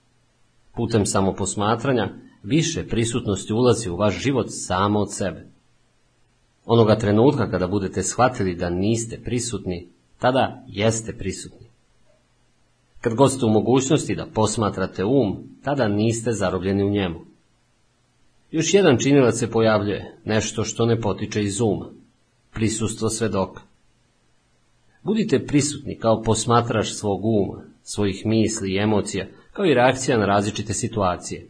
[0.76, 2.10] Putem samoposmatranja,
[2.44, 5.55] više prisutnosti ulazi u vaš život samo od sebe.
[6.66, 9.88] Onoga trenutka kada budete shvatili da niste prisutni,
[10.20, 11.68] tada jeste prisutni.
[13.02, 17.20] Kad god ste u mogućnosti da posmatrate um, tada niste zarobljeni u njemu.
[18.52, 21.90] Još jedan činilac se pojavljuje, nešto što ne potiče iz uma,
[22.54, 23.62] prisustvo svedoka.
[25.04, 30.74] Budite prisutni kao posmatrač svog uma, svojih misli i emocija, kao i reakcija na različite
[30.74, 31.48] situacije.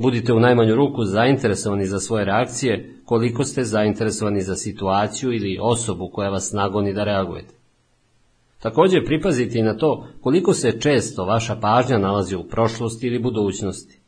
[0.00, 6.10] Budite u najmanju ruku zainteresovani za svoje reakcije koliko ste zainteresovani za situaciju ili osobu
[6.12, 7.54] koja vas nagoni da reagujete.
[8.58, 14.00] Također pripazite i na to koliko se često vaša pažnja nalazi u prošlosti ili budućnosti.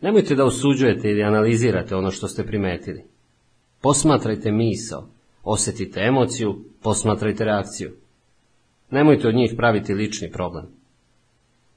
[0.00, 3.04] Nemojte da osuđujete ili analizirate ono što ste primetili.
[3.82, 5.08] Posmatrajte misao,
[5.42, 7.90] osjetite emociju, posmatrajte reakciju.
[8.90, 10.81] Nemojte od njih praviti lični problem.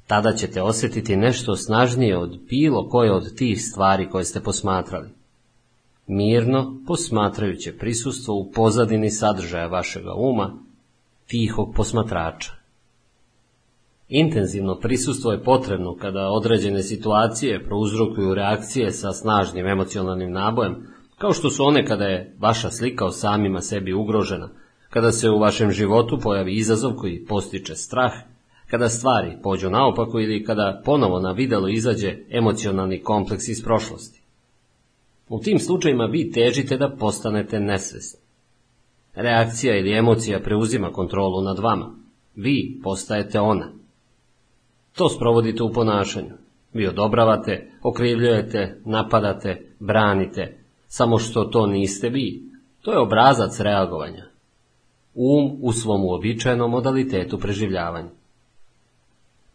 [0.07, 5.09] Tada ćete osjetiti nešto snažnije od bilo koje od tih stvari koje ste posmatrali.
[6.07, 10.57] Mirno, posmatrajuće prisustvo u pozadini sadržaja vašega uma,
[11.27, 12.51] tihog posmatrača.
[14.09, 20.87] Intenzivno prisustvo je potrebno kada određene situacije prouzrokuju reakcije sa snažnim emocionalnim nabojem,
[21.17, 24.49] kao što su one kada je vaša slika o samima sebi ugrožena,
[24.89, 28.11] kada se u vašem životu pojavi izazov koji postiče strah,
[28.69, 34.21] kada stvari pođu naopako ili kada ponovo na videlo izađe emocionalni kompleks iz prošlosti.
[35.29, 38.19] U tim slučajima vi težite da postanete nesvesni.
[39.15, 41.95] Reakcija ili emocija preuzima kontrolu nad vama.
[42.35, 43.71] Vi postajete ona.
[44.95, 46.33] To sprovodite u ponašanju.
[46.73, 52.43] Vi odobravate, okrivljujete, napadate, branite, samo što to niste vi.
[52.81, 54.25] To je obrazac reagovanja.
[55.13, 58.09] Um u svom uobičajenom modalitetu preživljavanja.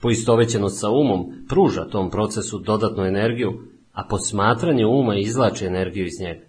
[0.01, 3.53] Poistovećenost sa umom pruža tom procesu dodatnu energiju,
[3.93, 6.45] a posmatranje uma izlači energiju iz njega.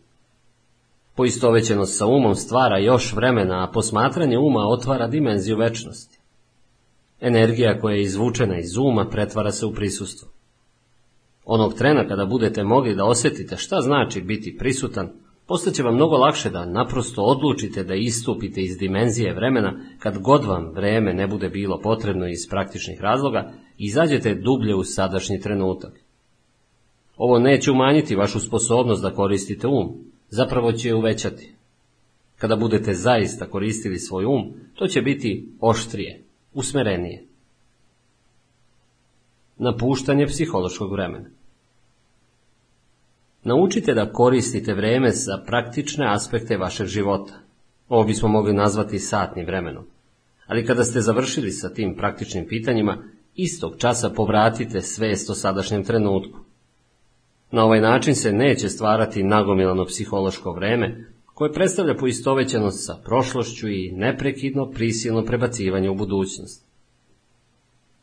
[1.15, 6.19] Poistovećenost sa umom stvara još vremena, a posmatranje uma otvara dimenziju večnosti.
[7.22, 10.30] Energija koja je izvučena iz uma pretvara se u prisustvo.
[11.45, 15.10] Onog trena kada budete mogli da osjetite šta znači biti prisutan,
[15.52, 20.72] postaće vam mnogo lakše da naprosto odlučite da istupite iz dimenzije vremena kad god vam
[20.76, 25.99] vreme ne bude bilo potrebno iz praktičnih razloga i izađete dublje u sadašnji trenutak.
[27.18, 29.90] Ovo neće umanjiti vašu sposobnost da koristite um,
[30.30, 31.53] zapravo će je uvećati.
[32.38, 36.22] Kada budete zaista koristili svoj um, to će biti oštrije,
[36.53, 37.26] usmerenije.
[39.57, 41.30] Napuštanje psihološkog vremena.
[43.43, 47.34] Naučite da koristite vreme za praktične aspekte vašeg života.
[47.89, 49.84] Ovo bismo mogli nazvati satnim vremenom.
[50.47, 52.97] Ali kada ste završili sa tim praktičnim pitanjima,
[53.35, 56.39] istog časa povratite svest o sadašnjem trenutku.
[57.51, 63.91] Na ovaj način se neće stvarati nagomilano psihološko vreme, koje predstavlja poistovećenost sa prošlošću i
[63.91, 66.65] neprekidno prisilno prebacivanje u budućnost.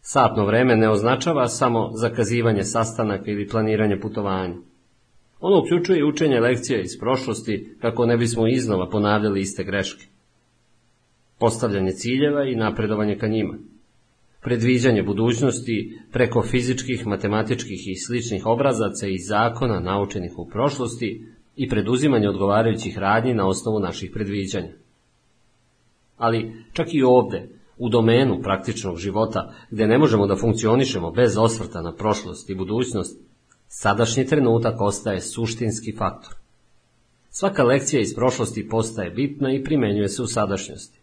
[0.01, 4.55] Satno vreme ne označava samo zakazivanje sastanaka ili planiranje putovanja.
[5.41, 10.07] Ono uključuje učenje lekcija iz prošlosti kako ne bismo iznova ponavljali iste greške.
[11.39, 13.55] Postavljanje ciljeva i napredovanje ka njima.
[14.43, 22.29] Predviđanje budućnosti preko fizičkih, matematičkih i sličnih obrazaca i zakona naučenih u prošlosti i preduzimanje
[22.29, 24.73] odgovarajućih radnji na osnovu naših predviđanja.
[26.17, 31.83] Ali čak i ovde, u domenu praktičnog života, gde ne možemo da funkcionišemo bez osvrta
[31.83, 33.28] na prošlost i budućnost,
[33.71, 36.35] Sadašnji trenutak ostaje suštinski faktor.
[37.31, 41.01] Svaka lekcija iz prošlosti postaje bitna i primenjuje se u sadašnjosti.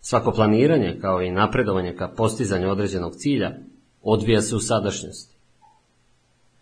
[0.00, 3.50] Svako planiranje, kao i napredovanje ka postizanju određenog cilja,
[4.02, 5.36] odvija se u sadašnjosti.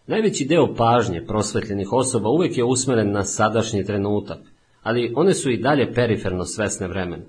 [0.06, 4.38] Najveći deo pažnje prosvetljenih osoba uvijek je usmeren na sadašnji trenutak,
[4.82, 7.24] ali one su i dalje periferno svesne vremena.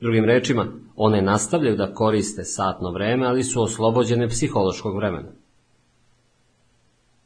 [0.00, 0.66] Drugim rečima,
[0.96, 5.39] one nastavljaju da koriste satno vreme, ali su oslobođene psihološkog vremena.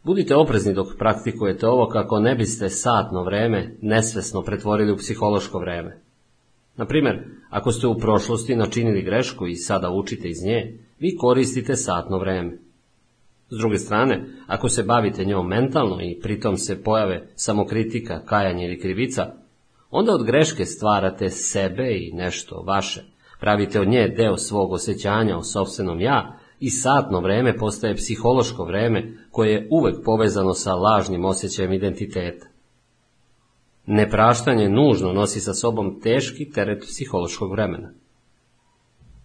[0.05, 6.01] Budite oprezni dok praktikujete ovo kako ne biste satno vreme nesvesno pretvorili u psihološko vreme.
[6.77, 11.77] Na primjer, ako ste u prošlosti načinili grešku i sada učite iz nje, vi koristite
[11.77, 12.59] satno vreme.
[13.51, 18.81] S druge strane, ako se bavite njom mentalno i pritom se pojave samokritika, kajanje ili
[18.81, 19.33] krivica,
[19.91, 23.05] onda od greške stvarate sebe i nešto vaše.
[23.41, 29.13] Pravite od nje deo svog osjećanja o sobstvenom ja i satno vreme postaje psihološko vreme
[29.31, 32.47] koje je uvek povezano sa lažnim osjećajem identiteta.
[33.87, 37.93] Nepraštanje nužno nosi sa sobom teški teret psihološkog vremena.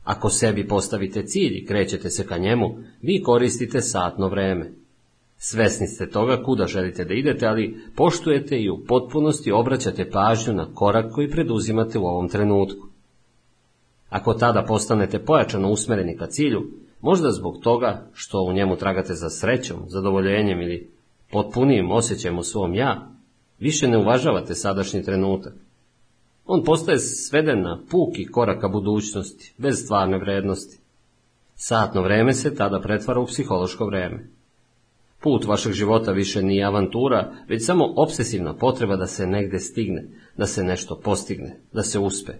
[0.03, 4.71] Ako sebi postavite cilj i krećete se ka njemu, vi koristite satno vreme.
[5.37, 10.73] Svesni ste toga kuda želite da idete, ali poštujete i u potpunosti obraćate pažnju na
[10.73, 12.87] korak koji preduzimate u ovom trenutku.
[14.09, 16.61] Ako tada postanete pojačano usmereni ka cilju,
[17.01, 20.91] možda zbog toga što u njemu tragate za srećom, zadovoljenjem ili
[21.31, 23.09] potpunijim osjećajem u svom ja,
[23.59, 25.53] više ne uvažavate sadašnji trenutak.
[26.45, 30.79] On postaje sveden na puki koraka budućnosti, bez stvarne vrednosti.
[31.55, 34.29] Satno vreme se tada pretvara u psihološko vreme.
[35.21, 40.03] Put vašeg života više nije avantura, već samo obsesivna potreba da se negde stigne,
[40.37, 42.33] da se nešto postigne, da se uspe.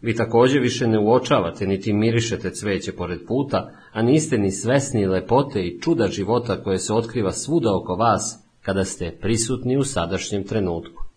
[0.00, 5.62] Vi također više ne uočavate niti mirišete cveće pored puta, a niste ni svesni lepote
[5.62, 11.08] i čuda života koje se otkriva svuda oko vas kada ste prisutni u sadašnjem trenutku.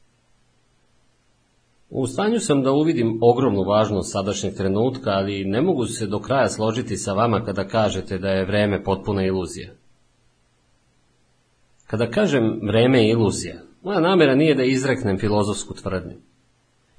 [1.89, 6.49] U stanju sam da uvidim ogromnu važnost sadašnjeg trenutka, ali ne mogu se do kraja
[6.49, 9.71] složiti sa vama kada kažete da je vreme potpuna iluzija.
[11.87, 16.15] Kada kažem vreme je iluzija, moja namjera nije da izreknem filozofsku tvrdnju.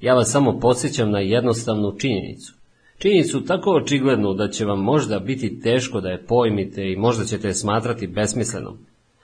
[0.03, 2.55] Ja vas samo podsjećam na jednostavnu činjenicu.
[2.99, 7.49] Činjenicu tako očiglednu da će vam možda biti teško da je pojmite i možda ćete
[7.49, 8.79] je smatrati besmislenom,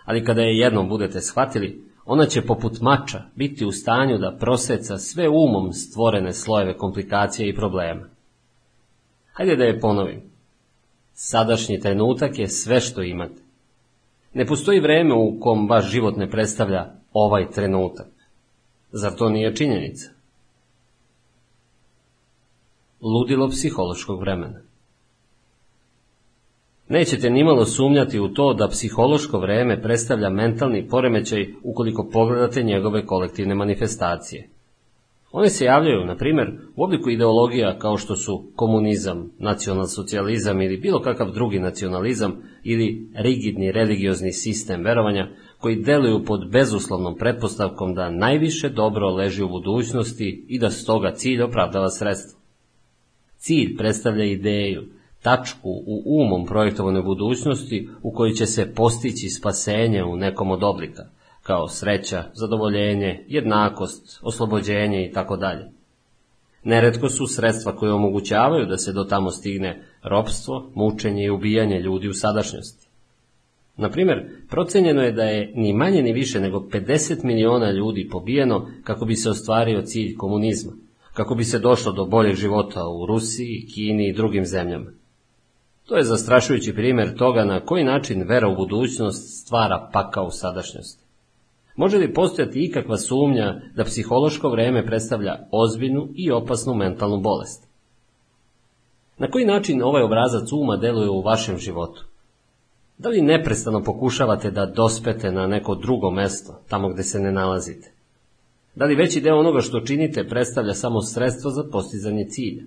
[0.05, 4.98] ali kada je jednom budete shvatili, ona će poput mača biti u stanju da proseca
[4.98, 8.09] sve umom stvorene slojeve komplikacije i problema.
[9.32, 10.22] Hajde da je ponovim.
[11.12, 13.42] Sadašnji trenutak je sve što imate.
[14.34, 18.06] Ne postoji vreme u kom vaš život ne predstavlja ovaj trenutak.
[18.92, 20.17] Zar to nije činjenica?
[23.00, 24.60] Ludilo psihološkog vremena
[26.88, 33.54] Nećete nimalo sumnjati u to da psihološko vreme predstavlja mentalni poremećaj ukoliko pogledate njegove kolektivne
[33.54, 34.48] manifestacije.
[35.32, 41.02] One se javljaju, na primjer, u obliku ideologija kao što su komunizam, nacionalsocijalizam ili bilo
[41.02, 48.68] kakav drugi nacionalizam ili rigidni religiozni sistem verovanja koji deluju pod bezuslovnom pretpostavkom da najviše
[48.68, 52.38] dobro leži u budućnosti i da stoga cilj opravdava sredstvo.
[53.39, 54.82] Cilj predstavlja ideju,
[55.23, 61.02] tačku u umom projektovanoj budućnosti u kojoj će se postići spasenje u nekom od oblika,
[61.43, 65.70] kao sreća, zadovoljenje, jednakost, oslobođenje i tako dalje.
[66.65, 72.09] Neretko su sredstva koje omogućavaju da se do tamo stigne ropstvo, mučenje i ubijanje ljudi
[72.09, 72.89] u sadašnjosti.
[73.77, 78.69] Na primjer, procenjeno je da je ni manje ni više nego 50 miliona ljudi pobijeno
[78.85, 80.73] kako bi se ostvario cilj komunizma,
[81.18, 84.90] kako bi se došlo do boljeg života u Rusiji, Kini i drugim zemljama.
[85.86, 91.04] To je zastrašujući primjer toga na koji način vera u budućnost stvara pakao u sadašnjosti.
[91.76, 97.68] Može li postojati ikakva sumnja da psihološko vreme predstavlja ozbiljnu i opasnu mentalnu bolest?
[99.18, 102.04] Na koji način ovaj obrazac uma deluje u vašem životu?
[102.98, 107.97] Da li neprestano pokušavate da dospete na neko drugo mesto, tamo gde se ne nalazite?
[108.78, 112.62] Da li veći deo onoga što činite predstavlja samo sredstvo za postizanje cilja?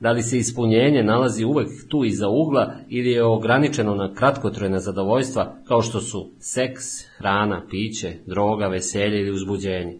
[0.00, 5.56] Da li se ispunjenje nalazi uvek tu iza ugla ili je ograničeno na kratkotrojna zadovoljstva
[5.64, 6.84] kao što su seks,
[7.18, 9.98] hrana, piće, droga, veselje ili uzbuđenje?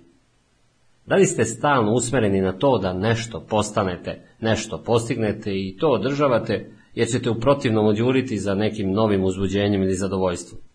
[1.07, 6.71] Da li ste stalno usmereni na to da nešto postanete, nešto postignete i to održavate,
[6.95, 10.68] jer ćete u protivnom odjuriti za nekim novim uzbuđenjem ili zadovoljstvom?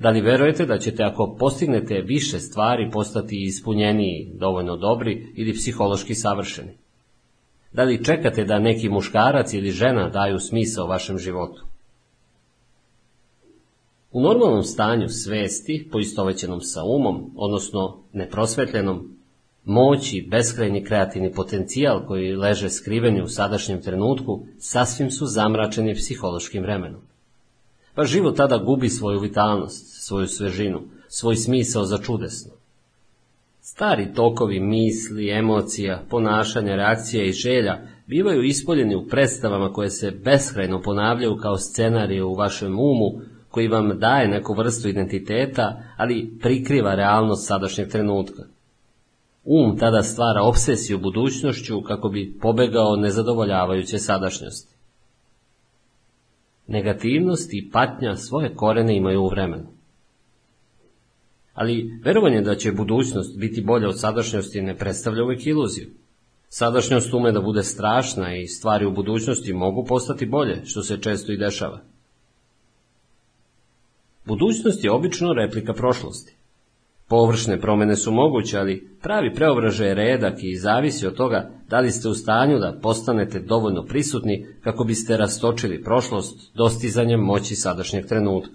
[0.00, 6.14] Da li verujete da ćete ako postignete više stvari postati ispunjeniji, dovoljno dobri ili psihološki
[6.14, 6.72] savršeni?
[7.72, 11.64] Da li čekate da neki muškarac ili žena daju smisao vašem životu?
[14.12, 19.16] U normalnom stanju svesti, poistovećenom sa umom, odnosno neprosvetljenom,
[19.64, 26.62] moć i beskrajni kreativni potencijal koji leže skriveni u sadašnjem trenutku, sasvim su zamračeni psihološkim
[26.62, 27.09] vremenom.
[27.94, 32.52] Pa život tada gubi svoju vitalnost, svoju svežinu, svoj smisao za čudesno.
[33.60, 40.82] Stari tokovi misli, emocija, ponašanja, reakcija i želja bivaju ispoljeni u predstavama koje se beskrajno
[40.82, 47.46] ponavljaju kao scenarije u vašem umu, koji vam daje neku vrstu identiteta, ali prikriva realnost
[47.46, 48.42] sadašnjeg trenutka.
[49.44, 54.79] Um tada stvara obsesiju budućnošću kako bi pobegao nezadovoljavajuće sadašnjosti.
[56.70, 59.66] Negativnost i patnja svoje korene imaju u vremenu.
[61.54, 65.88] Ali verovanje da će budućnost biti bolja od sadašnjosti ne predstavlja uvijek iluziju.
[66.48, 71.32] Sadašnjost ume da bude strašna i stvari u budućnosti mogu postati bolje, što se često
[71.32, 71.80] i dešava.
[74.24, 76.39] Budućnost je obično replika prošlosti.
[77.10, 81.90] Površne promene su moguće, ali pravi preobražaj je redak i zavisi od toga da li
[81.90, 88.54] ste u stanju da postanete dovoljno prisutni kako biste rastočili prošlost dostizanjem moći sadašnjeg trenutka.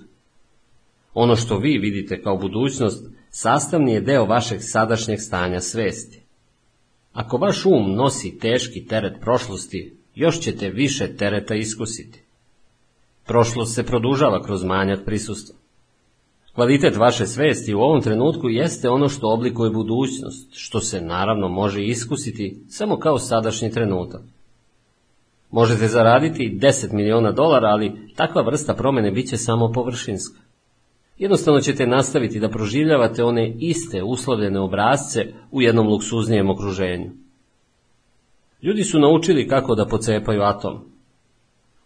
[1.13, 6.23] Ono što vi vidite kao budućnost sastavni je deo vašeg sadašnjeg stanja svesti.
[7.13, 12.23] Ako vaš um nosi teški teret prošlosti, još ćete više tereta iskusiti.
[13.25, 15.64] Prošlost se produžava kroz manjak prisustva.
[16.55, 21.83] Kvalitet vaše svesti u ovom trenutku jeste ono što oblikuje budućnost, što se naravno može
[21.83, 24.21] iskusiti samo kao sadašnji trenutak.
[25.51, 30.39] Možete zaraditi 10 miliona dolara, ali takva vrsta promene bit će samo površinska.
[31.17, 37.11] Jednostavno ćete nastaviti da proživljavate one iste uslovljene obrazce u jednom luksuznijem okruženju.
[38.61, 40.94] Ljudi su naučili kako da pocepaju atom.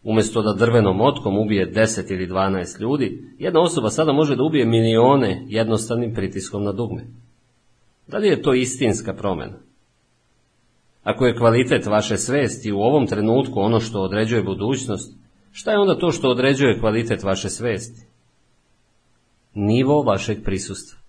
[0.04, 4.66] Umjesto da drvenom motkom ubije 10 ili 12 ljudi, jedna osoba sada može da ubije
[4.66, 7.08] milione jednostavnim pritiskom na dugme.
[8.08, 9.58] Da li je to istinska promjena?
[11.04, 15.18] Ako je kvalitet vaše svesti u ovom trenutku ono što određuje budućnost,
[15.52, 18.08] šta je onda to što određuje kvalitet vaše svesti?
[19.54, 21.00] Nivo vašeg prisustva.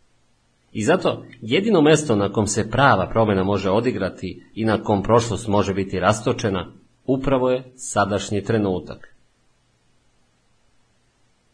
[0.72, 5.48] I zato jedino mesto na kom se prava promjena može odigrati i na kom prošlost
[5.48, 6.72] može biti rastočena,
[7.14, 9.14] upravo je sadašnji trenutak.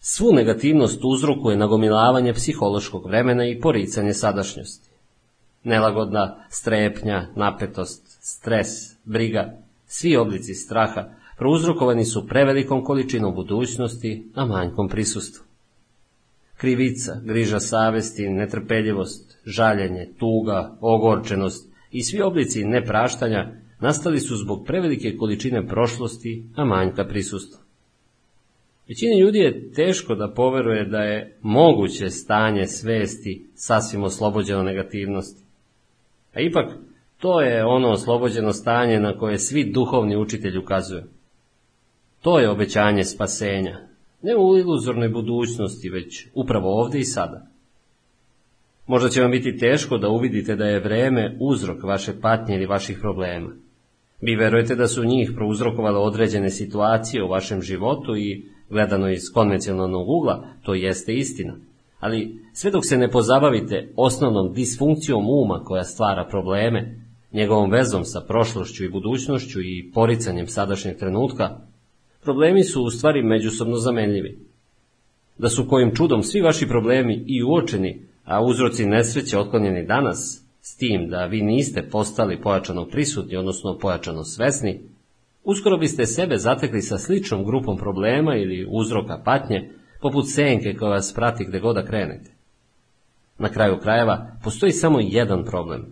[0.01, 4.91] Svu negativnost uzrokuje nagomilavanje psihološkog vremena i poricanje sadašnjosti.
[5.65, 8.69] Nelagodna strepnja, napetost, stres,
[9.05, 9.53] briga,
[9.87, 11.09] svi oblici straha
[11.39, 15.45] prouzrokovani su prevelikom količinom budućnosti, a manjkom prisustvu.
[16.57, 25.17] Krivica, griža savesti, netrpeljivost, žaljenje, tuga, ogorčenost i svi oblici nepraštanja nastali su zbog prevelike
[25.17, 27.61] količine prošlosti, a manjka prisustva.
[28.89, 35.43] Većini ljudi je teško da poveruje da je moguće stanje svesti sasvim oslobođeno negativnosti.
[36.35, 36.67] A ipak,
[37.19, 41.03] to je ono oslobođeno stanje na koje svi duhovni učitelji ukazuju.
[42.21, 43.79] To je obećanje spasenja,
[44.23, 47.47] ne u iluzornoj budućnosti, već upravo ovdje i sada.
[48.87, 52.99] Možda će vam biti teško da uvidite da je vreme uzrok vaše patnje ili vaših
[53.01, 53.66] problema.
[54.21, 60.09] Vi verujete da su njih prouzrokovale određene situacije u vašem životu i, gledano iz konvencionalnog
[60.09, 61.57] ugla, to jeste istina.
[62.01, 68.21] Ali sve dok se ne pozabavite osnovnom disfunkcijom uma koja stvara probleme, njegovom vezom sa
[68.21, 71.61] prošlošću i budućnošću i poricanjem sadašnjeg trenutka,
[72.23, 74.39] problemi su u stvari međusobno zamenljivi.
[75.39, 80.77] Da su kojim čudom svi vaši problemi i uočeni, a uzroci nesreće otklonjeni danas, s
[80.77, 84.81] tim da vi niste postali pojačano prisutni, odnosno pojačano svesni,
[85.45, 89.71] uskoro biste sebe zatekli sa sličnom grupom problema ili uzroka patnje,
[90.01, 92.31] poput senke koja vas prati gde god da krenete.
[93.39, 95.87] Na kraju krajeva postoji samo jedan problem.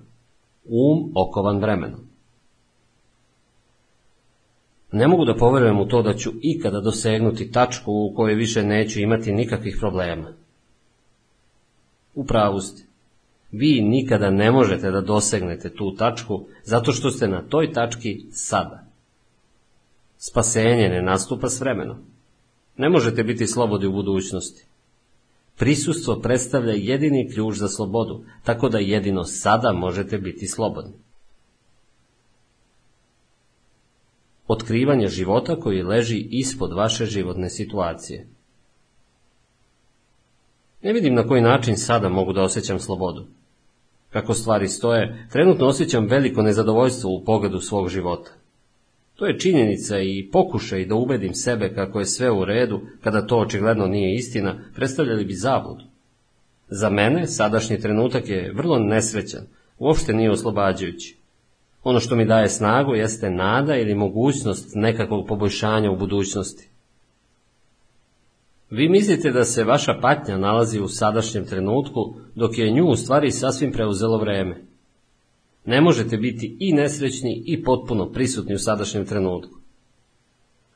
[0.64, 2.01] Um okovan vremenom.
[4.92, 9.01] Ne mogu da poverujem u to da ću ikada dosegnuti tačku u kojoj više neću
[9.01, 10.32] imati nikakvih problema.
[12.14, 12.24] U
[12.60, 12.94] ste.
[13.56, 18.85] Vi nikada ne možete da dosegnete tu tačku zato što ste na toj tački sada.
[20.18, 21.97] Spasenje ne nastupa s vremenom.
[22.76, 24.66] Ne možete biti slobodi u budućnosti.
[25.56, 30.93] Prisustvo predstavlja jedini ključ za slobodu, tako da jedino sada možete biti slobodni.
[34.47, 38.26] Otkrivanje života koji leži ispod vaše životne situacije.
[40.82, 43.26] Ne vidim na koji način sada mogu da osjećam slobodu.
[44.15, 48.31] Kako stvari stoje, trenutno osjećam veliko nezadovoljstvo u pogledu svog života.
[49.15, 53.39] To je činjenica i pokušaj da ubedim sebe kako je sve u redu, kada to
[53.39, 55.85] očigledno nije istina, predstavljali bi zabludu.
[56.69, 59.47] Za mene sadašnji trenutak je vrlo nesrećan,
[59.78, 61.16] uopšte nije oslobađajući.
[61.85, 66.69] Ono što mi daje snagu jeste nada ili mogućnost nekakvog poboljšanja u budućnosti.
[68.70, 73.31] Vi mislite da se vaša patnja nalazi u sadašnjem trenutku, dok je nju u stvari
[73.31, 74.65] sasvim preuzelo vreme.
[75.65, 79.59] Ne možete biti i nesrećni i potpuno prisutni u sadašnjem trenutku.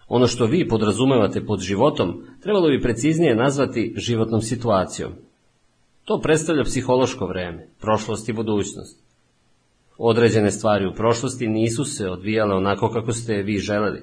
[0.09, 5.13] Ono što vi podrazumevate pod životom, trebalo bi preciznije nazvati životnom situacijom.
[6.05, 9.03] To predstavlja psihološko vreme, prošlost i budućnost.
[9.99, 14.03] Određene stvari u prošlosti nisu se odvijale onako kako ste vi želeli,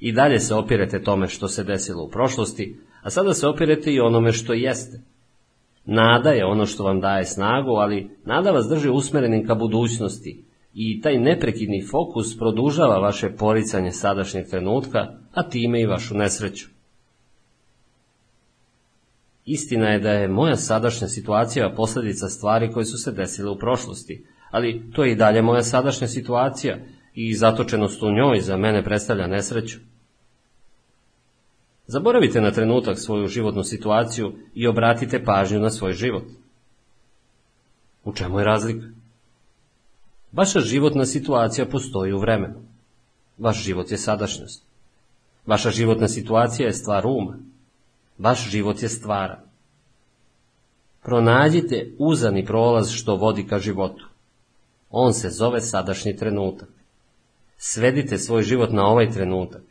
[0.00, 4.00] I dalje se opirete tome što se desilo u prošlosti, a sada se opirete i
[4.00, 5.00] onome što jeste.
[5.84, 10.44] Nada je ono što vam daje snagu, ali nada vas drži usmerenim ka budućnosti
[10.74, 14.98] i taj neprekidni fokus produžava vaše poricanje sadašnjeg trenutka,
[15.32, 16.66] a time i vašu nesreću.
[19.44, 24.26] Istina je da je moja sadašnja situacija posljedica stvari koje su se desile u prošlosti,
[24.50, 26.78] ali to je i dalje moja sadašnja situacija
[27.14, 29.78] i zatočenost u njoj za mene predstavlja nesreću.
[31.86, 36.24] Zaboravite na trenutak svoju životnu situaciju i obratite pažnju na svoj život.
[38.04, 38.86] U čemu je razlika?
[40.32, 42.62] Vaša životna situacija postoji u vremenu.
[43.38, 44.64] Vaš život je sadašnjost.
[45.46, 47.38] Vaša životna situacija je stvar uma.
[48.18, 49.40] Vaš život je stvara.
[51.02, 54.08] Pronađite uzani prolaz što vodi ka životu.
[54.90, 56.68] On se zove sadašnji trenutak.
[57.56, 59.62] Svedite svoj život na ovaj trenutak.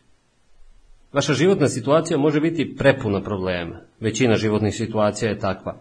[1.14, 3.80] Vaša životna situacija može biti prepuna problema.
[4.00, 5.78] Većina životnih situacija je takva.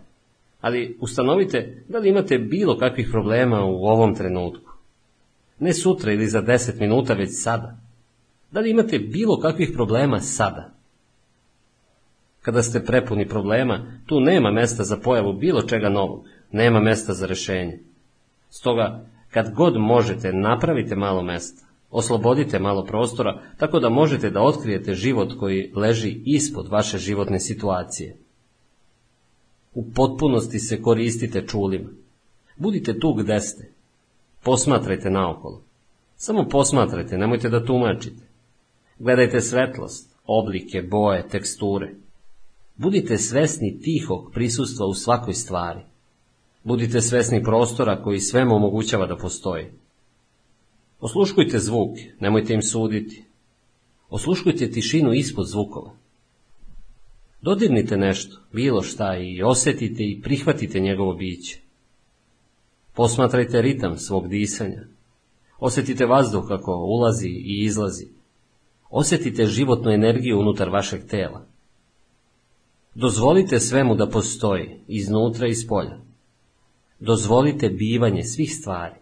[0.61, 4.73] Ali ustanovite da li imate bilo kakvih problema u ovom trenutku.
[5.59, 7.79] Ne sutra ili za deset minuta, već sada.
[8.51, 10.71] Da li imate bilo kakvih problema sada?
[12.41, 17.27] Kada ste prepuni problema, tu nema mesta za pojavu bilo čega novog, nema mesta za
[17.27, 17.79] rešenje.
[18.51, 24.95] Stoga, kad god možete, napravite malo mesta, oslobodite malo prostora, tako da možete da otkrijete
[24.95, 28.17] život koji leži ispod vaše životne situacije.
[29.75, 31.89] U potpunosti se koristite čulima.
[32.57, 33.71] Budite tu gde ste.
[34.45, 35.63] Posmatrajte naokolo.
[36.17, 38.23] Samo posmatrajte, nemojte da tumačite.
[38.99, 41.95] Gledajte svetlost, oblike, boje, teksture.
[42.77, 45.81] Budite svesni tihog prisustva u svakoj stvari.
[46.65, 49.67] Budite svesni prostora koji svemu omogućava da postoji.
[51.03, 53.25] Osluškujte zvuk, nemojte im suditi.
[54.11, 55.95] Osluškujte tišinu ispod zvukova.
[57.41, 61.61] Dodirnite nešto, bilo šta i osetite i prihvatite njegovo biće.
[62.95, 64.83] Posmatrajte ritam svog disanja.
[65.59, 68.07] Osjetite vazduh kako ulazi i izlazi.
[68.91, 71.47] Osjetite životnu energiju unutar vašeg tela.
[72.95, 75.99] Dozvolite svemu da postoji, iznutra i spolja.
[77.01, 79.02] Dozvolite bivanje svih stvari.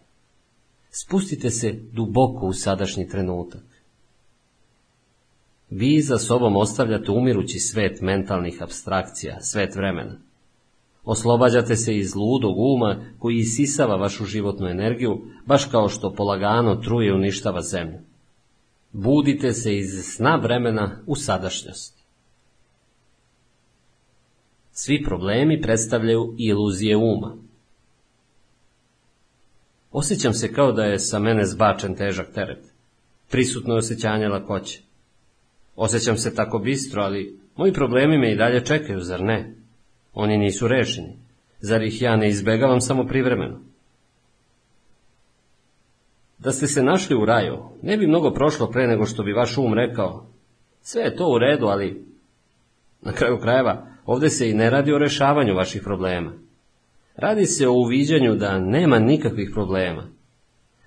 [0.91, 3.63] Spustite se duboko u sadašnji trenutak.
[5.71, 10.19] Vi za sobom ostavljate umirući svet mentalnih abstrakcija, svet vremena.
[11.05, 17.15] Oslobađate se iz ludog uma koji isisava vašu životnu energiju, baš kao što polagano truje
[17.15, 17.99] uništava zemlju.
[18.93, 22.01] Budite se iz sna vremena u sadašnjost.
[24.73, 27.37] Svi problemi predstavljaju iluzije uma.
[29.93, 32.65] Osjećam se kao da je sa mene zbačen težak teret.
[33.31, 34.81] Prisutno je osjećanje lakoće.
[35.77, 39.55] Osjećam se tako bistro, ali moji problemi me i dalje čekaju, zar ne?
[40.15, 41.19] Oni nisu rešeni.
[41.61, 43.61] Zar ih ja ne izbegavam samo privremeno?
[46.39, 49.59] Da ste se našli u raju, ne bi mnogo prošlo pre nego što bi vaš
[49.59, 50.27] um rekao,
[50.83, 52.05] sve je to u redu, ali
[53.03, 56.33] na kraju krajeva ovde se i ne radi o rešavanju vaših problema.
[57.21, 60.09] Radi se o uviđanju da nema nikakvih problema.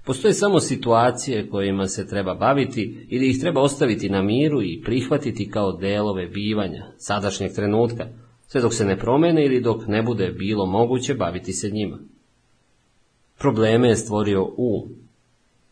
[0.06, 5.50] Postoje samo situacije kojima se treba baviti ili ih treba ostaviti na miru i prihvatiti
[5.50, 8.08] kao delove bivanja, sadašnjeg trenutka,
[8.48, 12.00] sve dok se ne promene ili dok ne bude bilo moguće baviti se njima.
[13.40, 14.96] Probleme je stvorio um.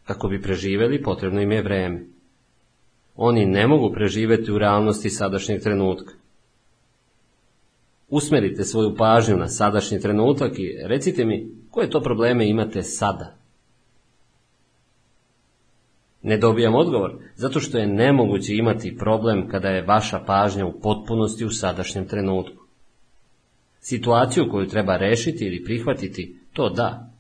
[0.03, 2.05] Kako bi preživeli, potrebno im je vreme.
[3.15, 6.13] Oni ne mogu preživeti u realnosti sadašnjeg trenutka.
[8.11, 13.35] Usmerite svoju pažnju na sadašnji trenutak i recite mi koje to probleme imate sada.
[16.23, 21.45] Ne dobijam odgovor, zato što je nemoguće imati problem kada je vaša pažnja u potpunosti
[21.45, 22.63] u sadašnjem trenutku.
[23.79, 27.11] Situaciju koju treba rešiti ili prihvatiti, to da.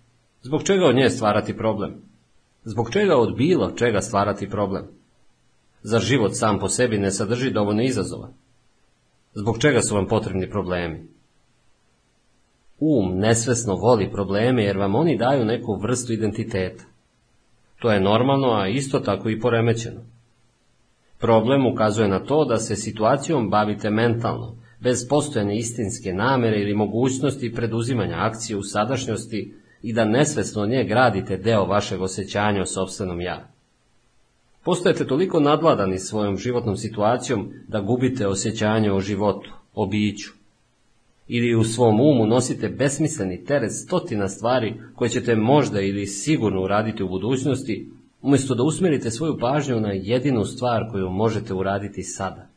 [0.41, 2.01] Zbog čega od nje stvarati problem?
[2.63, 4.87] Zbog čega od bilo čega stvarati problem?
[5.83, 8.29] Zar život sam po sebi ne sadrži dovoljno izazova?
[9.33, 11.07] Zbog čega su vam potrebni problemi?
[12.79, 16.83] Um nesvesno voli probleme jer vam oni daju neku vrstu identiteta.
[17.79, 20.01] To je normalno, a isto tako i poremećeno.
[21.19, 27.53] Problem ukazuje na to da se situacijom bavite mentalno, bez postojane istinske namere ili mogućnosti
[27.53, 33.50] preduzimanja akcije u sadašnjosti i da nesvesno nje gradite deo vašeg osjećanja o sobstvenom ja.
[34.63, 40.31] Postojete toliko nadvladani svojom životnom situacijom da gubite osjećanje o životu, o biću.
[41.27, 47.03] Ili u svom umu nosite besmisleni teret stotina stvari koje ćete možda ili sigurno uraditi
[47.03, 47.89] u budućnosti,
[48.21, 52.47] umjesto da usmjerite svoju pažnju na jedinu stvar koju možete uraditi sada.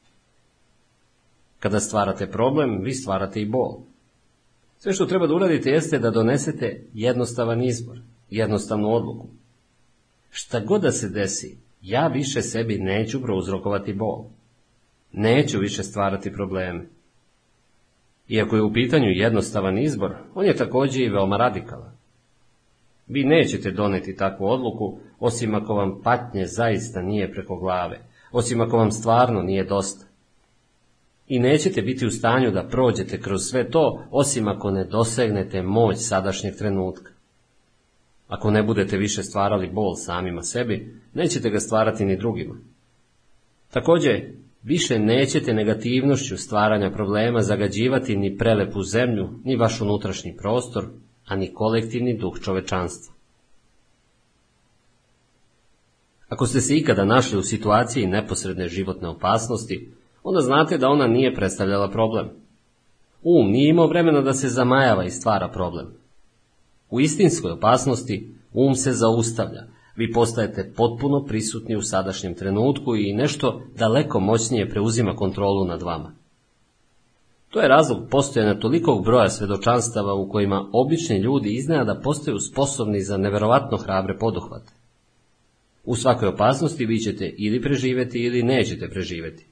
[1.59, 3.81] Kada stvarate problem, vi stvarate i bol.
[4.79, 7.99] Sve što treba da uradite jeste da donesete jednostavan izbor,
[8.31, 9.29] jednostavnu odluku.
[10.31, 14.25] Šta god da se desi, ja više sebi neću prouzrokovati bol.
[15.13, 16.87] Neću više stvarati probleme.
[18.29, 21.93] Iako je u pitanju jednostavan izbor, on je također i veoma radikalan.
[23.07, 28.01] Vi nećete doneti takvu odluku, osim ako vam patnje zaista nije preko glave,
[28.33, 30.07] osim ako vam stvarno nije dosta.
[31.29, 35.97] I nećete biti u stanju da prođete kroz sve to, osim ako ne dosegnete moć
[35.99, 37.14] sadašnjeg trenutka.
[38.29, 42.55] Ako ne budete više stvarali bol samima sebi, nećete ga stvarati ni drugima.
[43.71, 44.33] Također,
[44.63, 50.85] više nećete negativnošću stvaranja problema zagađivati ni prelepu zemlju, ni vaš unutrašnji prostor,
[51.27, 53.15] a ni kolektivni duh čovečanstva.
[56.29, 59.93] Ako ste se ikada našli u situaciji neposredne životne opasnosti,
[60.23, 62.31] onda znate da ona nije predstavljala problem.
[63.23, 65.87] Um nije imao vremena da se zamajava i stvara problem.
[66.91, 69.63] U istinskoj opasnosti um se zaustavlja,
[69.97, 76.15] vi postajete potpuno prisutni u sadašnjem trenutku i nešto daleko moćnije preuzima kontrolu nad vama.
[77.51, 83.17] To je razlog postojanja tolikog broja svedočanstava u kojima obični ljudi iznenada postaju sposobni za
[83.17, 84.73] neverovatno hrabre poduhvate.
[85.85, 89.47] U svakoj opasnosti vi ćete ili preživjeti ili nećete preživjeti.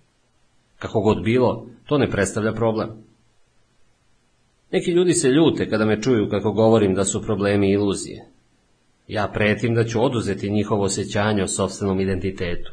[0.79, 2.89] Kako god bilo, to ne predstavlja problem.
[4.73, 8.27] Neki ljudi se ljute kada me čuju kako govorim da su problemi iluzije.
[9.09, 12.73] Ja pretim da ću oduzeti njihovo osjećanje o sobstvenom identitetu.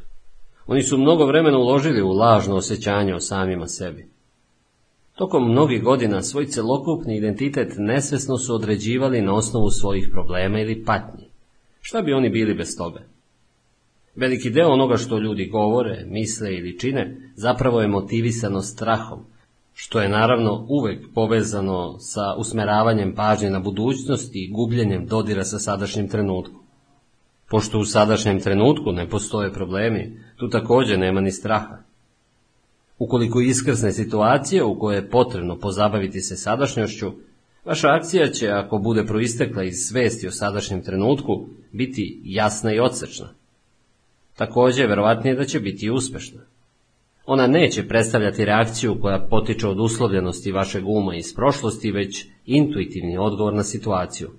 [0.67, 4.07] Oni su mnogo vremena uložili u lažno osjećanje o samima sebi.
[5.15, 11.25] Tokom mnogih godina svoj celokupni identitet nesvesno su određivali na osnovu svojih problema ili patnji.
[11.81, 13.01] Šta bi oni bili bez toga?
[14.15, 19.19] Veliki deo onoga što ljudi govore, misle ili čine zapravo je motivisano strahom,
[19.73, 26.09] što je naravno uvek povezano sa usmeravanjem pažnje na budućnost i gubljenjem dodira sa sadašnjim
[26.09, 26.59] trenutkom.
[27.49, 31.77] Pošto u sadašnjem trenutku ne postoje problemi, tu također nema ni straha.
[32.97, 37.11] Ukoliko iskrsne situacije u kojoj je potrebno pozabaviti se sadašnjošću,
[37.65, 43.29] vaša akcija će, ako bude proistekla iz svesti o sadašnjem trenutku, biti jasna i odsečna.
[44.35, 46.41] Također, verovatnije da će biti uspešna.
[47.31, 53.53] Ona neće predstavljati reakciju koja potiče od uslovljenosti vašeg uma iz prošlosti, već intuitivni odgovor
[53.53, 54.29] na situaciju.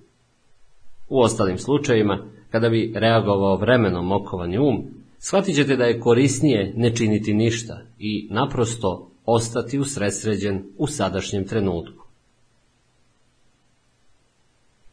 [1.09, 4.83] U ostalim slučajevima, kada bi reagovao vremenom okovani um,
[5.19, 12.05] shvatit ćete da je korisnije ne činiti ništa i naprosto ostati usresređen u sadašnjem trenutku.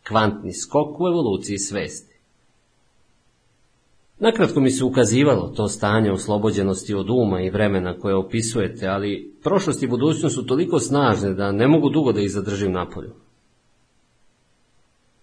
[0.09, 2.18] Kvantni skok u evoluciji svesti
[4.21, 9.83] Nakratko mi se ukazivalo to stanje oslobođenosti od uma i vremena koje opisujete, ali prošlost
[9.83, 13.11] i budućnost su toliko snažne da ne mogu dugo da ih zadržim napolju.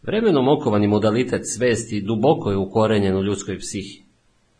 [0.03, 4.03] Vremenom okovani modalitet svesti duboko je ukorenjen u ljudskoj psihi.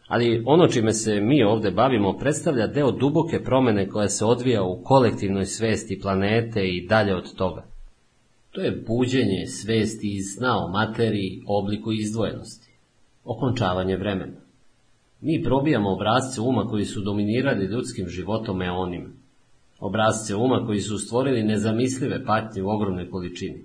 [0.08, 4.82] Ali ono čime se mi ovdje bavimo predstavlja deo duboke promene koja se odvija u
[4.84, 7.66] kolektivnoj svesti planete i dalje od toga.
[8.52, 12.65] To je buđenje svesti iz sna o materiji, obliku izdvojenosti
[13.26, 14.42] okončavanje vremena.
[15.22, 19.10] Mi probijamo obrazce uma koji su dominirali ljudskim životom eonima.
[19.80, 23.64] Obrazce uma koji su stvorili nezamislive patnje u ogromnoj količini.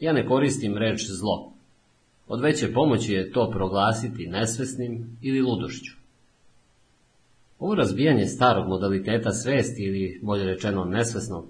[0.00, 1.52] Ja ne koristim reč zlo.
[2.28, 5.92] Od veće pomoći je to proglasiti nesvesnim ili ludošću.
[7.58, 11.44] Ovo razbijanje starog modaliteta svesti ili, bolje rečeno, nesvesnog,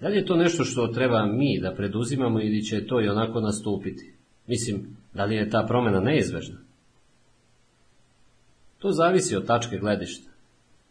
[0.00, 3.40] da li je to nešto što treba mi da preduzimamo ili će to i onako
[3.40, 4.12] nastupiti?
[4.46, 6.58] Mislim, da li je ta promjena neizvežna?
[8.78, 10.30] To zavisi od tačke gledišta.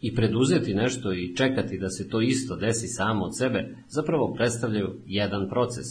[0.01, 4.95] I preduzeti nešto i čekati da se to isto desi samo od sebe, zapravo predstavljaju
[5.05, 5.85] jedan proces,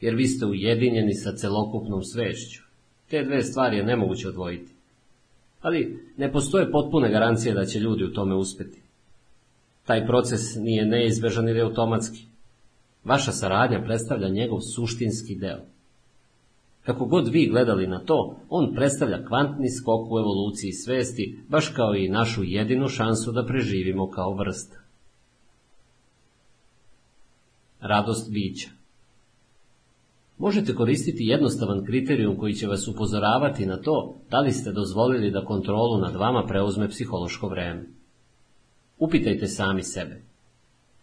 [0.00, 2.62] jer vi ste ujedinjeni sa celokupnom svešću.
[3.10, 4.72] Te dve stvari je nemoguće odvojiti.
[5.60, 8.82] Ali ne postoje potpune garancije da će ljudi u tome uspjeti.
[9.84, 12.26] Taj proces nije neizbežan ili automatski.
[13.04, 15.75] Vaša saradnja predstavlja njegov suštinski deo.
[16.86, 21.94] Kako god vi gledali na to, on predstavlja kvantni skok u evoluciji svesti, baš kao
[21.94, 24.78] i našu jedinu šansu da preživimo kao vrsta.
[27.80, 28.68] Radost bića
[30.38, 35.44] Možete koristiti jednostavan kriterijum koji će vas upozoravati na to da li ste dozvolili da
[35.44, 37.86] kontrolu nad vama preuzme psihološko vreme.
[38.98, 40.22] Upitajte sami sebe.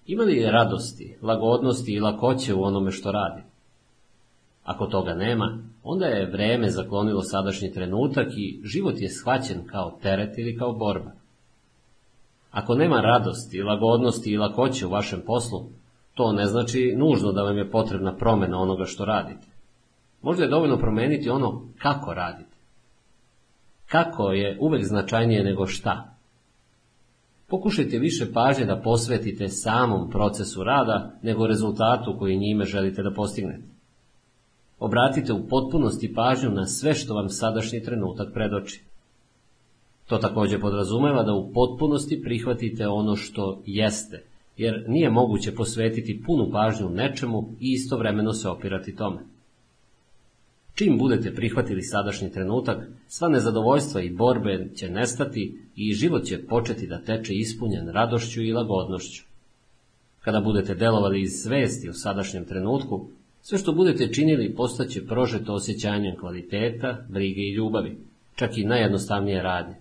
[0.06, 3.42] Ima li radosti, lagodnosti i lakoće u onome što radi?
[4.64, 10.38] Ako toga nema, onda je vreme zaklonilo sadašnji trenutak i život je shvaćen kao teret
[10.38, 11.12] ili kao borba.
[12.52, 15.66] Ako nema radosti, lagodnosti i lakoće u vašem poslu,
[16.14, 19.48] to ne znači nužno da vam je potrebna promjena onoga što radite.
[20.22, 22.58] Možda je dovoljno promijeniti ono kako radite.
[23.86, 26.16] Kako je uvek značajnije nego šta.
[27.48, 33.73] Pokušajte više pažnje da posvetite samom procesu rada nego rezultatu koji njime želite da postignete.
[34.84, 38.82] Obratite u potpunosti pažnju na sve što vam sadašnji trenutak predoči.
[40.08, 44.24] To također podrazumeva da u potpunosti prihvatite ono što jeste,
[44.58, 49.20] jer nije moguće posvetiti punu pažnju nečemu i istovremeno se opirati tome.
[50.76, 56.88] Čim budete prihvatili sadašnji trenutak, sva nezadovoljstva i borbe će nestati i život će početi
[56.88, 59.24] da teče ispunjen radošću i lagodnošću.
[60.22, 63.08] Kada budete delovali iz svesti u sadašnjem trenutku,
[63.46, 67.98] sve što budete činili postaće prožeto osjećanjem kvaliteta, brige i ljubavi,
[68.36, 69.76] čak i najjednostavnije radnje.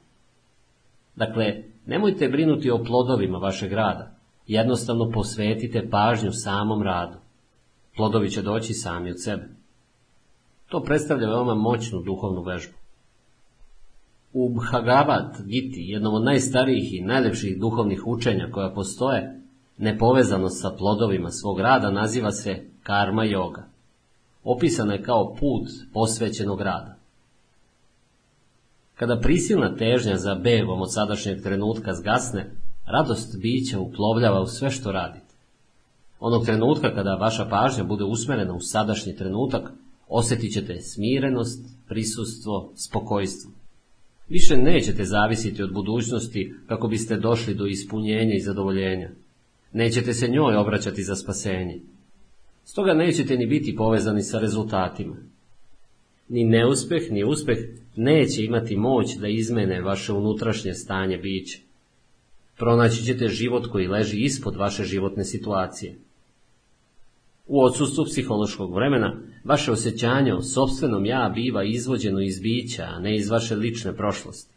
[1.17, 4.17] Dakle, nemojte brinuti o plodovima vašeg rada,
[4.47, 7.17] jednostavno posvetite pažnju samom radu.
[7.97, 9.49] Plodovi će doći sami od sebe.
[10.69, 12.75] To predstavlja veoma moćnu duhovnu vežbu.
[14.33, 19.41] U Bhagavad Giti, jednom od najstarijih i najlepših duhovnih učenja koja postoje,
[19.79, 23.63] nepovezanost sa plodovima svog rada naziva se karma yoga.
[24.45, 26.97] Opisana je kao put posvećenog rada.
[28.95, 32.51] Kada prisilna težnja za begom od sadašnjeg trenutka zgasne,
[32.87, 35.35] radost bića uplovljava u sve što radite.
[36.21, 39.73] Onog trenutka kada vaša pažnja bude usmerena u sadašnji trenutak,
[40.09, 43.51] osjetit ćete smirenost, prisustvo, spokojstvo.
[44.29, 49.11] Više nećete zavisiti od budućnosti kako biste došli do ispunjenja i zadovoljenja.
[49.73, 51.81] Nećete se njoj obraćati za spasenje.
[52.73, 55.17] Stoga nećete ni biti povezani sa rezultatima.
[56.29, 57.59] Ni neuspeh, ni uspeh
[57.97, 61.61] neće imati moć da izmene vaše unutrašnje stanje biće.
[62.57, 65.99] Pronaći ćete život koji leži ispod vaše životne situacije.
[67.47, 73.17] U odsustvu psihološkog vremena, vaše osjećanje o sobstvenom ja biva izvođeno iz bića, a ne
[73.17, 74.55] iz vaše lične prošlosti.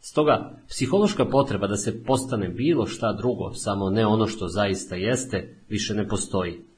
[0.00, 5.56] Stoga, psihološka potreba da se postane bilo šta drugo, samo ne ono što zaista jeste,
[5.68, 6.71] više ne postoji.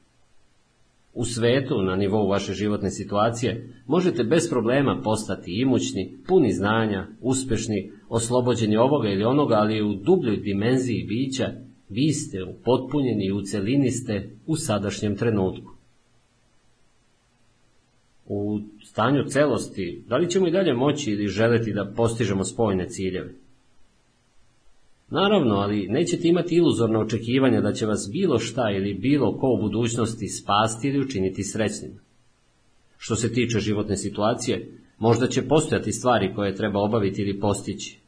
[1.15, 7.91] U svetu, na nivou vaše životne situacije, možete bez problema postati imućni, puni znanja, uspešni,
[8.09, 11.51] oslobođeni ovoga ili onoga, ali u dubljoj dimenziji bića
[11.89, 15.71] vi ste upotpunjeni i u celini ste u sadašnjem trenutku.
[18.25, 23.44] U stanju celosti, da li ćemo i dalje moći ili želeti da postižemo spojne ciljeve?
[25.09, 29.61] Naravno, ali nećete imati iluzorno očekivanja da će vas bilo šta ili bilo ko u
[29.61, 31.91] budućnosti spasti ili učiniti srećnim.
[32.97, 37.99] Što se tiče životne situacije, možda će postojati stvari koje treba obaviti ili postići.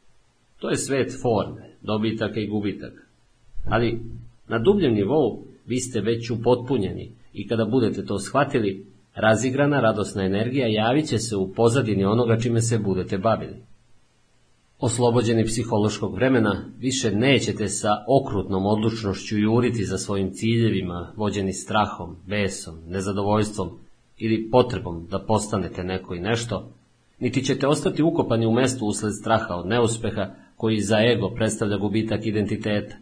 [0.60, 3.02] To je svet forme, dobitaka i gubitaka.
[3.70, 4.00] Ali
[4.48, 10.68] na dubljem nivou vi ste već upotpunjeni i kada budete to shvatili, razigrana radosna energija
[10.68, 13.56] javit će se u pozadini onoga čime se budete bavili.
[14.80, 22.76] Oslobođeni psihološkog vremena, više nećete sa okrutnom odlučnošću juriti za svojim ciljevima, vođeni strahom, besom,
[22.88, 23.70] nezadovoljstvom
[24.18, 26.72] ili potrebom da postanete neko i nešto,
[27.20, 32.26] niti ćete ostati ukopani u mestu usled straha od neuspeha koji za ego predstavlja gubitak
[32.26, 32.96] identiteta.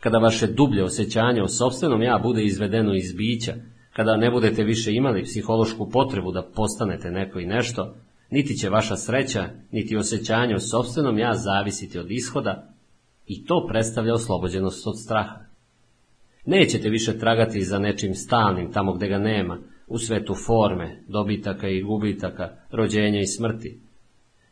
[0.00, 3.54] Kada vaše dublje osjećanje o sobstvenom ja bude izvedeno iz bića,
[3.92, 7.94] kada ne budete više imali psihološku potrebu da postanete neko i nešto,
[8.32, 12.74] niti će vaša sreća, niti osjećanje o sobstvenom ja zavisiti od ishoda
[13.26, 15.38] i to predstavlja oslobođenost od straha.
[16.46, 21.82] Nećete više tragati za nečim stalnim tamo gde ga nema, u svetu forme, dobitaka i
[21.82, 23.80] gubitaka, rođenja i smrti.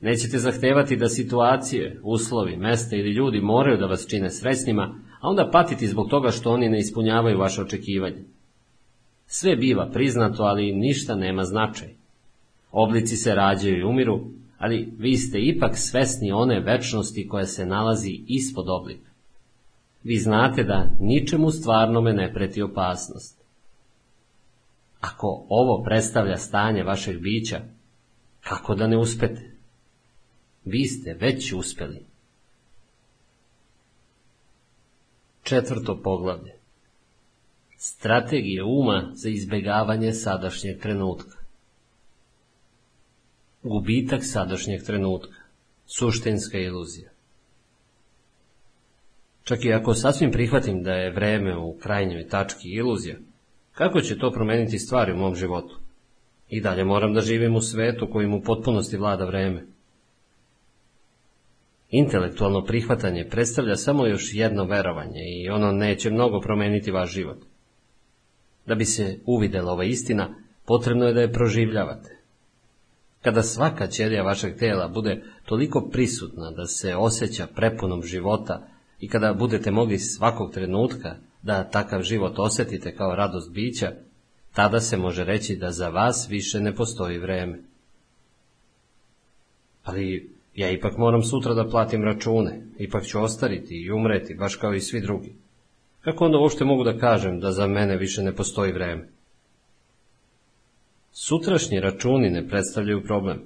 [0.01, 4.83] Nećete zahtevati da situacije, uslovi, mesta ili ljudi moraju da vas čine srećnima,
[5.21, 8.25] a onda patiti zbog toga što oni ne ispunjavaju vaše očekivanje.
[9.27, 12.00] Sve biva priznato, ali ništa nema značaj.
[12.73, 14.21] Oblici se rađaju i umiru,
[14.59, 19.11] ali vi ste ipak svesni one večnosti koja se nalazi ispod oblika.
[20.05, 23.41] Vi znate da ničemu stvarnome ne preti opasnost.
[25.01, 27.61] Ako ovo predstavlja stanje vašeg bića,
[28.41, 29.51] kako da ne uspete?
[30.65, 32.07] Vi ste već uspeli.
[35.43, 36.53] Četvrto poglavlje.
[37.77, 41.40] Strategije uma za izbjegavanje sadašnjeg trenutka.
[43.63, 45.41] Gubitak sadašnjeg trenutka.
[45.87, 47.11] Suštinska iluzija.
[49.43, 53.17] Čak i ako sasvim prihvatim da je vreme u krajnjoj tački iluzija,
[53.73, 55.79] kako će to promeniti stvari u mom životu?
[56.49, 59.67] I dalje moram da živim u svetu kojim u potpunosti vlada vreme.
[61.91, 67.39] Intelektualno prihvatanje predstavlja samo još jedno verovanje i ono neće mnogo promeniti vaš život.
[68.67, 70.35] Da bi se uvidela ova istina,
[70.67, 72.20] potrebno je da je proživljavate.
[73.23, 78.67] Kada svaka ćelija vašeg tela bude toliko prisutna da se osjeća prepunom života
[79.01, 83.93] i kada budete mogli svakog trenutka da takav život osjetite kao radost bića,
[84.55, 87.61] tada se može reći da za vas više ne postoji vreme.
[89.85, 94.75] Ali ja ipak moram sutra da platim račune, ipak ću ostariti i umreti, baš kao
[94.75, 95.35] i svi drugi.
[96.01, 99.09] Kako onda uopšte mogu da kažem da za mene više ne postoji vreme?
[101.13, 103.43] Sutrašnji računi ne predstavljaju problem.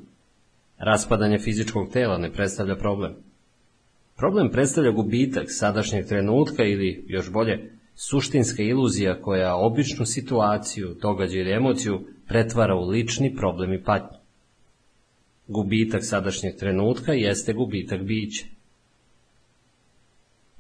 [0.79, 3.15] Raspadanje fizičkog tela ne predstavlja problem.
[4.17, 11.53] Problem predstavlja gubitak sadašnjeg trenutka ili, još bolje, suštinska iluzija koja običnu situaciju, događaj ili
[11.53, 14.19] emociju pretvara u lični problem i patnju.
[15.47, 18.47] Gubitak sadašnjeg trenutka jeste gubitak bića.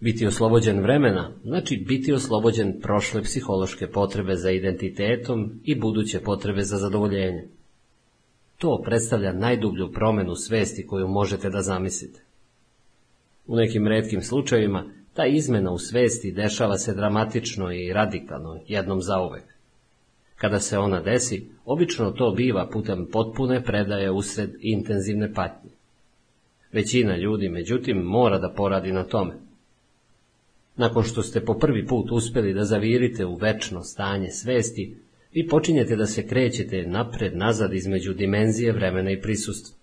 [0.04, 6.76] Biti oslobođen vremena znači biti oslobođen prošle psihološke potrebe za identitetom i buduće potrebe za
[6.76, 7.48] zadovoljenje.
[8.58, 12.22] To predstavlja najdublju promenu svesti koju možete da zamislite.
[13.46, 19.44] U nekim redkim slučajevima ta izmena u svesti dešava se dramatično i radikalno jednom zauvek.
[20.36, 25.70] Kada se ona desi, obično to biva putem potpune predaje usred intenzivne patnje.
[26.72, 29.43] Većina ljudi, međutim, mora da poradi na tome.
[30.76, 34.96] Nakon što ste po prvi put uspjeli da zavirite u večno stanje svesti,
[35.32, 39.76] vi počinjete da se krećete napred-nazad između dimenzije vremena i prisustva.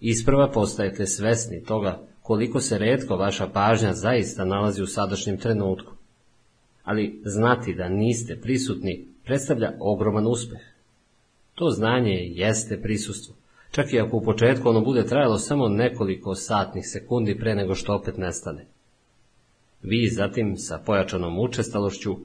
[0.00, 5.92] Isprva postajete svesni toga koliko se redko vaša pažnja zaista nalazi u sadašnjem trenutku.
[6.84, 10.60] Ali znati da niste prisutni predstavlja ogroman uspeh.
[11.54, 13.34] To znanje jeste prisustvo,
[13.70, 17.94] čak i ako u početku ono bude trajalo samo nekoliko satnih sekundi pre nego što
[17.94, 18.66] opet nestane.
[19.82, 22.16] Vi zatim sa pojačanom učestalošću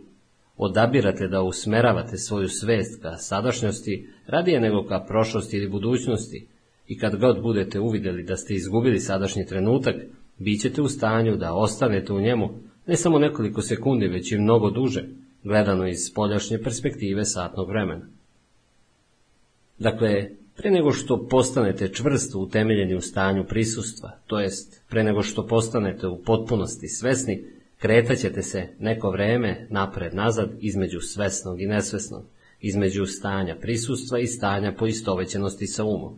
[0.58, 6.48] odabirate da usmeravate svoju svest ka sadašnjosti radije nego ka prošlosti ili budućnosti
[6.88, 9.96] i kad god budete uvidjeli da ste izgubili sadašnji trenutak,
[10.38, 12.50] bit ćete u stanju da ostanete u njemu
[12.88, 15.06] ne samo nekoliko sekundi, već i mnogo duže,
[15.44, 18.08] gledano iz spoljašnje perspektive satnog vremena.
[19.80, 25.48] Dakle, pre nego što postanete čvrsto utemeljeni u stanju prisustva, to jest pre nego što
[25.48, 27.44] postanete u potpunosti svesni,
[27.78, 32.24] kretaćete se neko vreme napred-nazad između svesnog i nesvesnog,
[32.62, 36.14] između stanja prisustva i stanja poistovećenosti sa umom.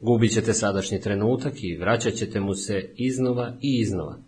[0.00, 4.18] Gubit ćete sadašnji trenutak i vraćat ćete mu se iznova i iznova.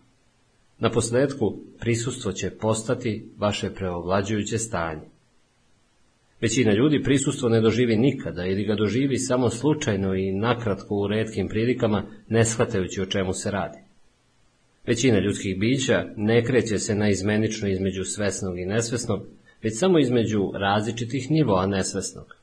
[0.79, 5.03] Na posljedku prisustvo će postati vaše preovlađujuće stanje.
[6.41, 11.49] Većina ljudi prisustvo ne doživi nikada ili ga doživi samo slučajno i nakratko u redkim
[11.49, 13.79] prilikama, ne shvatajući o čemu se radi.
[14.87, 19.27] Većina ljudskih bića ne kreće se na izmenično između svesnog i nesvesnog,
[19.63, 22.37] već samo između različitih nivoa nesvesnog.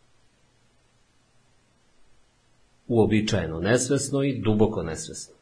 [2.88, 5.36] Uobičajeno nesvesno i duboko nesvesno.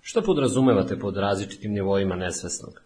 [0.00, 2.82] Što podrazumevate pod različitim nivoima nesvesnog?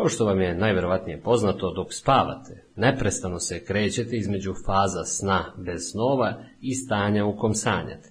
[0.00, 5.80] Kao što vam je najverovatnije poznato, dok spavate, neprestano se krećete između faza sna bez
[5.92, 8.08] snova i stanja u kom sanjate.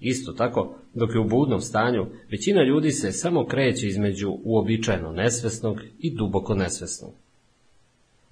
[0.00, 5.80] Isto tako, dok je u budnom stanju, većina ljudi se samo kreće između uobičajeno nesvesnog
[5.98, 7.12] i duboko nesvesnog.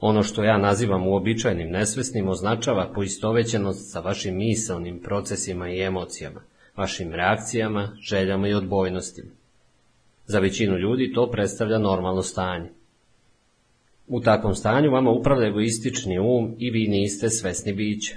[0.00, 6.40] Ono što ja nazivam uobičajenim nesvesnim označava poistovećenost sa vašim misalnim procesima i emocijama,
[6.76, 9.30] vašim reakcijama, željama i odbojnostima.
[10.26, 12.70] Za većinu ljudi to predstavlja normalno stanje.
[14.06, 18.16] U takvom stanju vama upravlja egoistični um i vi niste svesni biće.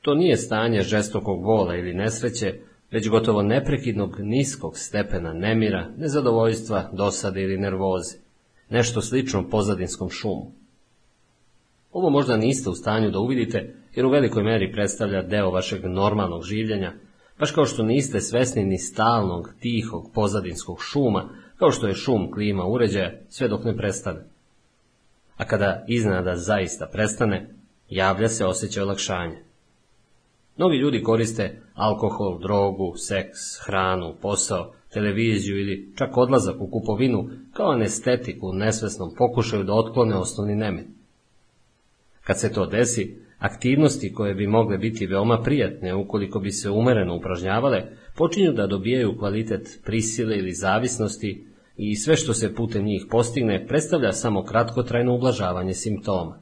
[0.00, 2.54] To nije stanje žestokog bola ili nesreće,
[2.90, 8.16] već gotovo neprekidnog niskog stepena nemira, nezadovoljstva, dosade ili nervoze,
[8.70, 10.52] nešto slično pozadinskom šumu.
[11.92, 16.42] Ovo možda niste u stanju da uvidite, jer u velikoj meri predstavlja deo vašeg normalnog
[16.42, 16.92] življenja,
[17.38, 21.28] baš kao što niste svesni ni stalnog, tihog, pozadinskog šuma,
[21.58, 24.24] kao što je šum klima uređaja, sve dok ne prestane.
[25.36, 27.54] A kada iznada zaista prestane,
[27.88, 29.36] javlja se osjećaj olakšanja.
[30.56, 37.70] Mnogi ljudi koriste alkohol, drogu, seks, hranu, posao, televiziju ili čak odlazak u kupovinu kao
[37.70, 40.86] anestetiku u nesvesnom pokušaju da otklone osnovni nemet.
[42.24, 47.16] Kad se to desi, Aktivnosti koje bi mogle biti veoma prijatne ukoliko bi se umereno
[47.16, 47.82] upražnjavale,
[48.16, 51.46] počinju da dobijaju kvalitet prisile ili zavisnosti
[51.76, 56.40] i sve što se putem njih postigne predstavlja samo kratkotrajno ublažavanje simptoma.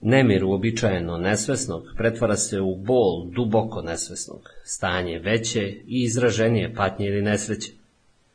[0.00, 7.22] Nemir uobičajeno nesvesnog pretvara se u bol duboko nesvesnog, stanje veće i izraženije patnje ili
[7.22, 7.72] nesreće.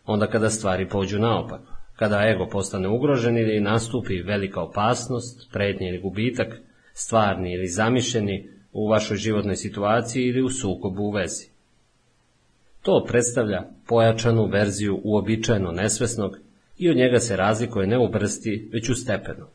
[0.05, 6.01] Onda kada stvari pođu naopako, kada ego postane ugrožen ili nastupi velika opasnost, pretnje ili
[6.01, 6.61] gubitak,
[6.93, 11.49] stvarni ili zamišljeni u vašoj životnoj situaciji ili u sukobu u vezi.
[12.81, 16.37] To predstavlja pojačanu verziju uobičajeno nesvesnog
[16.77, 19.45] i od njega se razlikuje ne u brsti, već u stepenu.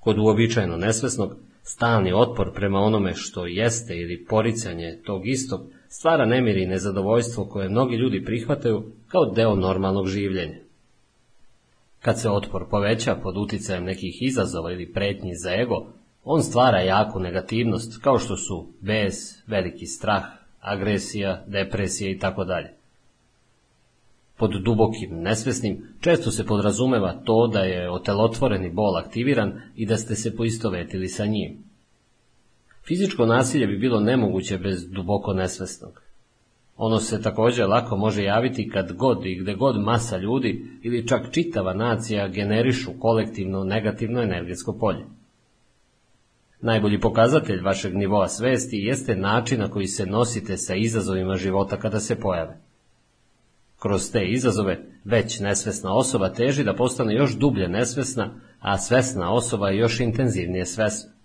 [0.00, 6.56] Kod uobičajeno nesvesnog, stalni otpor prema onome što jeste ili poricanje tog istog stvara nemir
[6.56, 10.58] i nezadovoljstvo koje mnogi ljudi prihvataju kao deo normalnog življenja.
[12.00, 15.86] Kad se otpor poveća pod uticajem nekih izazova ili pretnji za ego,
[16.24, 19.14] on stvara jaku negativnost kao što su bes,
[19.46, 20.24] veliki strah,
[20.60, 22.72] agresija, depresija i tako dalje.
[24.38, 30.14] Pod dubokim nesvesnim često se podrazumeva to da je otelotvoreni bol aktiviran i da ste
[30.14, 31.64] se poistovetili sa njim.
[32.86, 36.02] Fizičko nasilje bi bilo nemoguće bez duboko nesvesnog.
[36.76, 41.30] Ono se također lako može javiti kad god i gde god masa ljudi ili čak
[41.30, 45.04] čitava nacija generišu kolektivno negativno energetsko polje.
[46.60, 52.00] Najbolji pokazatelj vašeg nivoa svesti jeste način na koji se nosite sa izazovima života kada
[52.00, 52.60] se pojave.
[53.78, 59.70] Kroz te izazove već nesvesna osoba teži da postane još dublje nesvesna, a svesna osoba
[59.70, 61.15] još intenzivnije svesna.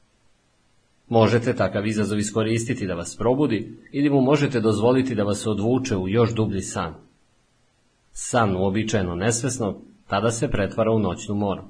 [1.11, 6.07] Možete takav izazov iskoristiti da vas probudi ili mu možete dozvoliti da vas odvuče u
[6.07, 6.93] još dublji san.
[8.11, 11.63] San uobičajeno nesvesnog tada se pretvara u noćnu moru.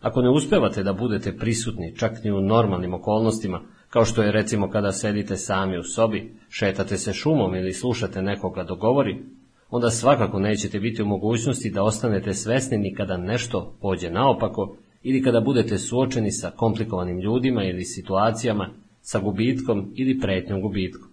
[0.00, 3.60] Ako ne uspevate da budete prisutni čak ni u normalnim okolnostima,
[3.90, 8.64] kao što je recimo kada sedite sami u sobi, šetate se šumom ili slušate nekoga
[8.64, 9.22] dogovori,
[9.70, 15.22] onda svakako nećete biti u mogućnosti da ostanete svesni ni kada nešto pođe naopako ili
[15.22, 18.70] kada budete suočeni sa komplikovanim ljudima ili situacijama,
[19.00, 21.08] sa gubitkom ili pretnjom gubitkom.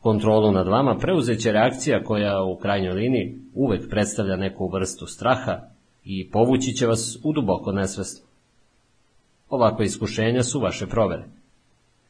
[0.00, 5.60] Kontrolu nad vama preuzet će reakcija koja u krajnjoj liniji uvek predstavlja neku vrstu straha
[6.04, 8.26] i povući će vas u duboko nesvesno.
[9.48, 11.24] Ovakve iskušenja su vaše provere.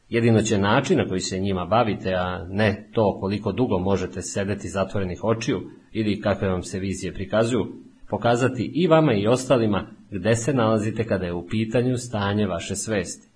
[0.09, 4.69] Jedino će način na koji se njima bavite, a ne to koliko dugo možete sedeti
[4.69, 5.61] zatvorenih očiju
[5.91, 7.65] ili kakve vam se vizije prikazuju,
[8.09, 13.27] pokazati i vama i ostalima gde se nalazite kada je u pitanju stanje vaše svesti.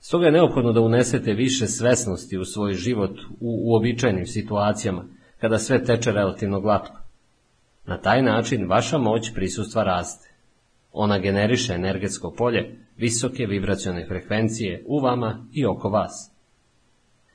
[0.00, 5.04] Stoga je neophodno da unesete više svesnosti u svoj život u uobičajenim situacijama,
[5.40, 7.00] kada sve teče relativno glatko.
[7.86, 10.28] Na taj način vaša moć prisustva raste.
[10.92, 16.32] Ona generiše energetsko polje visoke vibracione frekvencije u vama i oko vas.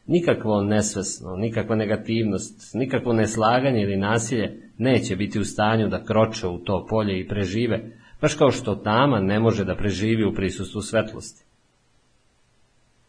[0.08, 6.58] Nikakvo nesvesno, nikakva negativnost, nikakvo neslaganje ili nasilje neće biti u stanju da kroče u
[6.58, 11.46] to polje i prežive, baš kao što tama ne može da preživi u prisustvu svetlosti.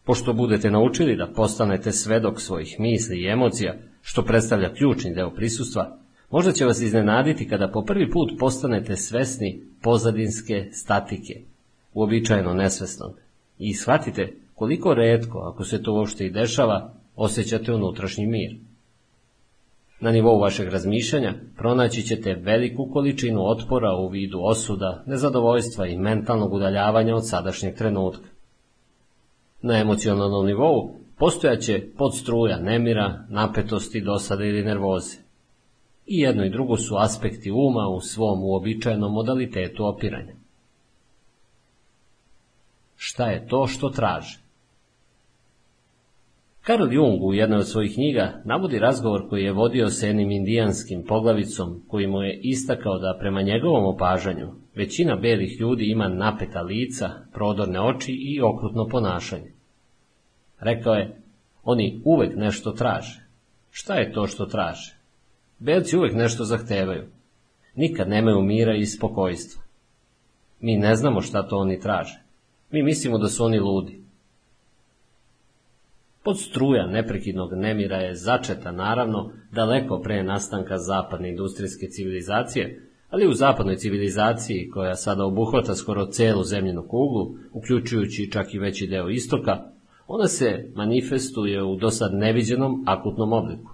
[0.03, 5.97] Pošto budete naučili da postanete svedok svojih misli i emocija, što predstavlja ključni deo prisustva,
[6.31, 11.33] možda će vas iznenaditi kada po prvi put postanete svesni pozadinske statike,
[11.93, 13.19] uobičajeno nesvesnog,
[13.59, 18.57] i shvatite koliko redko, ako se to uopšte i dešava, osjećate unutrašnji mir.
[20.05, 26.53] Na nivou vašeg razmišljanja pronaći ćete veliku količinu otpora u vidu osuda, nezadovoljstva i mentalnog
[26.53, 28.27] udaljavanja od sadašnjeg trenutka.
[29.61, 35.17] Na emocionalnom nivou postojaće podstruja nemira, napetosti, dosade ili nervoze.
[36.05, 40.35] I jedno i drugo su aspekti uma u svom uobičajenom modalitetu opiranja.
[42.95, 44.44] Šta je to što traže?
[46.65, 51.03] Karl Jung u jednoj od svojih knjiga navodi razgovor koji je vodio s jednim indijanskim
[51.07, 57.09] poglavicom koji mu je istakao da prema njegovom opažanju većina belih ljudi ima napeta lica,
[57.33, 59.51] prodorne oči i okrutno ponašanje.
[60.59, 61.21] Rekao je,
[61.63, 63.25] oni uvek nešto traže.
[63.71, 64.95] Šta je to što traže?
[65.59, 67.03] Belci uvek nešto zahtevaju.
[67.75, 69.63] Nikad nemaju mira i spokojstva.
[70.59, 72.19] Mi ne znamo šta to oni traže.
[72.71, 74.04] Mi mislimo da su oni ludi.
[76.25, 83.33] Pod struja neprekidnog nemira je začeta, naravno, daleko pre nastanka zapadne industrijske civilizacije, ali u
[83.33, 89.71] zapadnoj civilizaciji, koja sada obuhvata skoro celu zemljenu kuglu, uključujući čak i veći deo istoka,
[90.07, 93.71] ona se manifestuje u dosad neviđenom akutnom obliku.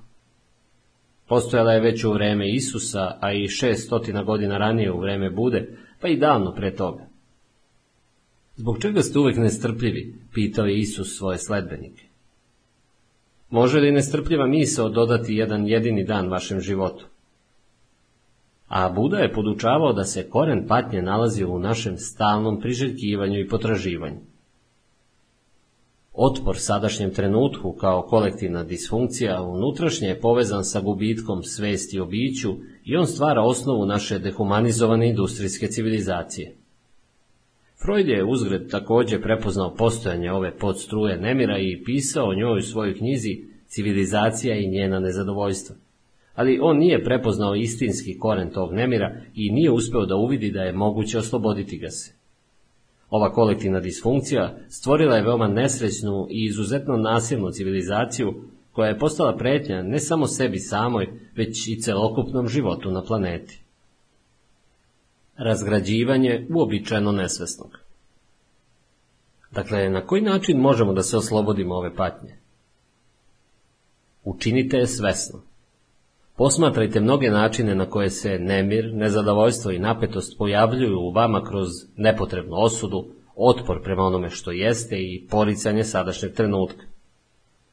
[1.28, 5.78] Postojala je već u vreme Isusa, a i šest stotina godina ranije u vreme Bude,
[6.02, 7.08] pa i davno pre toga.
[8.56, 12.11] Zbog čega ste uvek nestrpljivi, pitao je Isus svoje sledbenike.
[13.52, 17.06] Može li nestrpljiva misao dodati jedan jedini dan vašem životu?
[18.72, 24.20] a Buda je podučavao da se koren patnje nalazi u našem stalnom priželjkivanju i potraživanju.
[26.14, 32.96] Otpor sadašnjem trenutku kao kolektivna disfunkcija unutrašnje je povezan sa gubitkom svesti o biću i
[32.96, 36.56] on stvara osnovu naše dehumanizovane industrijske civilizacije.
[37.86, 42.98] Freud je uzgred također prepoznao postojanje ove podstruje nemira i pisao o njoj u svojoj
[42.98, 45.76] knjizi Civilizacija i njena nezadovoljstva.
[46.36, 50.74] Ali on nije prepoznao istinski koren tog nemira i nije uspeo da uvidi da je
[50.74, 52.16] moguće osloboditi ga se.
[53.10, 58.34] Ova kolektivna disfunkcija stvorila je veoma nesrećnu i izuzetno nasilnu civilizaciju
[58.72, 63.61] koja je postala pretnja ne samo sebi samoj, već i celokupnom životu na planeti.
[65.44, 67.80] Razgrađivanje uobičajeno nesvesnog.
[69.52, 72.38] Dakle, na koji način možemo da se oslobodimo ove patnje?
[74.24, 75.42] Učinite je svesno.
[76.38, 82.56] Posmatrajte mnoge načine na koje se nemir, nezadovoljstvo i napetost pojavljuju u vama kroz nepotrebnu
[82.56, 83.06] osudu,
[83.36, 86.86] otpor prema onome što jeste i poricanje sadašnjeg trenutka.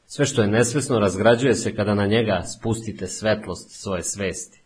[0.05, 4.58] Sve što je nesvesno razgrađuje se kada na njega spustite svetlost svoje svesti.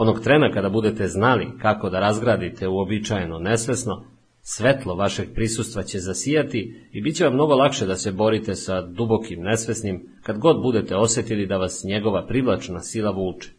[0.00, 4.04] Onog trena kada budete znali kako da razgradite uobičajeno nesvesno,
[4.42, 8.82] svetlo vašeg prisustva će zasijati i bit će vam mnogo lakše da se borite sa
[8.82, 13.50] dubokim nesvesnim kad god budete osjetili da vas njegova privlačna sila vuče.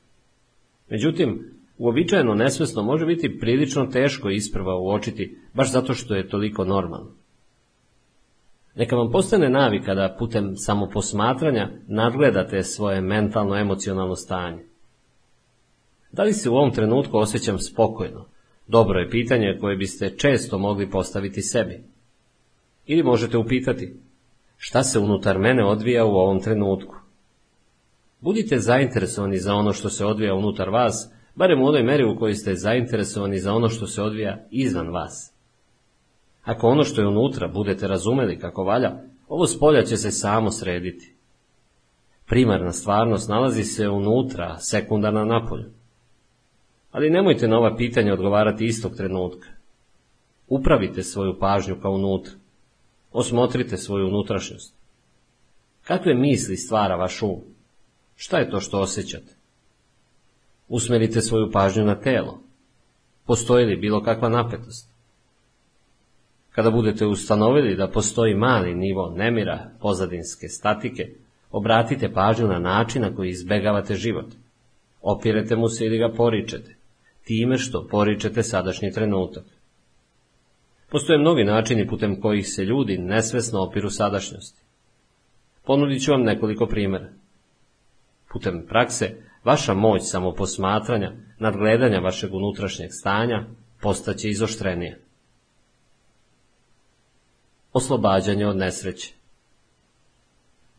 [0.90, 7.11] Međutim, uobičajeno nesvesno može biti prilično teško isprva uočiti, baš zato što je toliko normalno.
[8.76, 14.68] Neka vam postane navika da putem samoposmatranja nadgledate svoje mentalno-emocionalno stanje.
[16.11, 18.25] Da li se u ovom trenutku osjećam spokojno?
[18.67, 21.83] Dobro je pitanje koje biste često mogli postaviti sebi.
[22.85, 23.99] Ili možete upitati,
[24.57, 26.95] šta se unutar mene odvija u ovom trenutku?
[28.21, 32.35] Budite zainteresovani za ono što se odvija unutar vas, barem u onoj meri u kojoj
[32.35, 35.33] ste zainteresovani za ono što se odvija izvan vas.
[36.43, 38.91] Ako ono što je unutra budete razumeli kako valja,
[39.27, 41.15] ovo spolja će se samo srediti.
[42.25, 45.78] Primarna stvarnost nalazi se unutra, sekundarna napolju.
[46.92, 49.48] Ali nemojte na ova pitanja odgovarati istog trenutka.
[50.48, 52.34] Upravite svoju pažnju kao unutra.
[53.11, 54.74] Osmotrite svoju unutrašnjost.
[55.84, 57.42] Kakve misli stvara vaš um?
[58.16, 59.35] Šta je to što osjećate?
[60.68, 62.40] Usmerite svoju pažnju na telo.
[63.26, 64.90] Postoji li bilo kakva napetost?
[66.51, 71.09] Kada budete ustanovili da postoji mali nivo nemira, pozadinske statike,
[71.51, 74.26] obratite pažnju na način na koji izbegavate život.
[75.01, 76.76] Opirete mu se ili ga poričete,
[77.30, 79.43] time što poričete sadašnji trenutak.
[80.90, 84.61] Postoje mnogi načini putem kojih se ljudi nesvesno opiru sadašnjosti.
[85.66, 87.09] Ponudit ću vam nekoliko primjera.
[88.32, 93.45] Putem prakse, vaša moć samoposmatranja, nadgledanja vašeg unutrašnjeg stanja,
[93.82, 94.95] postaće izoštrenija.
[97.74, 99.14] Oslobađanje od nesreće.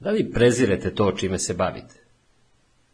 [0.01, 1.95] Da li prezirete to čime se bavite?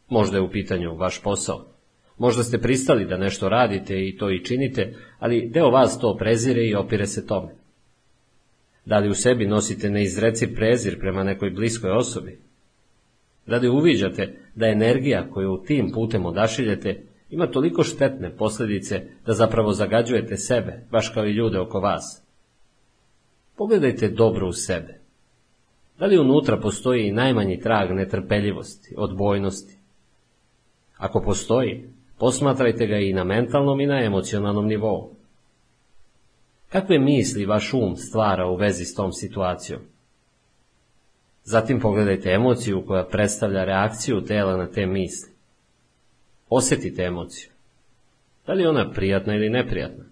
[0.08, 1.75] Možda je u pitanju vaš posao.
[2.18, 6.66] Možda ste pristali da nešto radite i to i činite, ali deo vas to prezire
[6.66, 7.54] i opire se tome.
[8.84, 12.38] Da li u sebi nosite neizreci prezir prema nekoj bliskoj osobi?
[13.46, 19.72] Da li uviđate da energija koju tim putem odašiljete ima toliko štetne posljedice da zapravo
[19.72, 22.22] zagađujete sebe, baš kao i ljude oko vas?
[23.56, 25.00] Pogledajte dobro u sebe.
[25.98, 29.76] Da li unutra postoji najmanji trag netrpeljivosti, odbojnosti?
[30.96, 31.84] Ako postoji,
[32.18, 35.10] posmatrajte ga i na mentalnom i na emocionalnom nivou.
[36.68, 39.80] Kakve misli vaš um stvara u vezi s tom situacijom?
[41.44, 45.30] Zatim pogledajte emociju koja predstavlja reakciju tela na te misli.
[46.48, 47.50] Osjetite emociju.
[48.46, 50.04] Da li je ona prijatna ili neprijatna?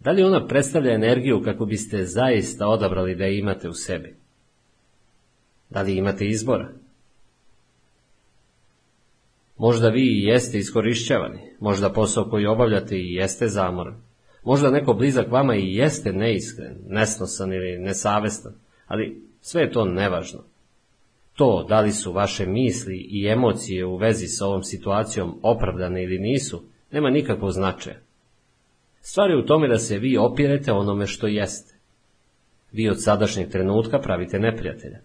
[0.00, 4.14] Da li ona predstavlja energiju kako biste zaista odabrali da je imate u sebi?
[5.70, 6.68] Da li imate izbora?
[9.58, 14.02] Možda vi i jeste iskorišćavani, možda posao koji obavljate i jeste zamoran,
[14.44, 18.52] možda neko blizak vama i jeste neiskren, nesnosan ili nesavestan,
[18.86, 20.44] ali sve je to nevažno.
[21.34, 26.18] To, da li su vaše misli i emocije u vezi sa ovom situacijom opravdane ili
[26.18, 26.62] nisu,
[26.92, 27.96] nema nikakvog značaja.
[29.00, 31.74] Stvar je u tome da se vi opirete onome što jeste.
[32.72, 34.98] Vi od sadašnjeg trenutka pravite neprijatelja.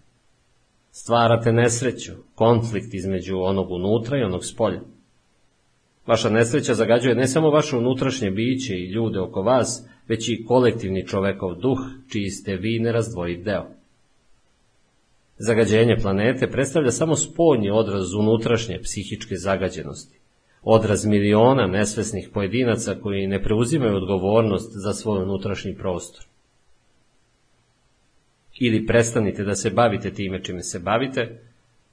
[0.96, 4.80] Stvarate nesreću, konflikt između onog unutra i onog spolja.
[6.06, 11.06] Vaša nesreća zagađuje ne samo vaše unutrašnje biće i ljude oko vas, već i kolektivni
[11.06, 13.66] čovekov duh, čiji ste vi nerazdvojit deo.
[15.38, 20.18] Zagađenje planete predstavlja samo spoljni odraz unutrašnje psihičke zagađenosti.
[20.62, 26.33] odraz miliona nesvesnih pojedinaca koji ne preuzimaju odgovornost za svoj unutrašnji prostor.
[28.58, 31.40] Ili prestanite da se bavite time čime se bavite,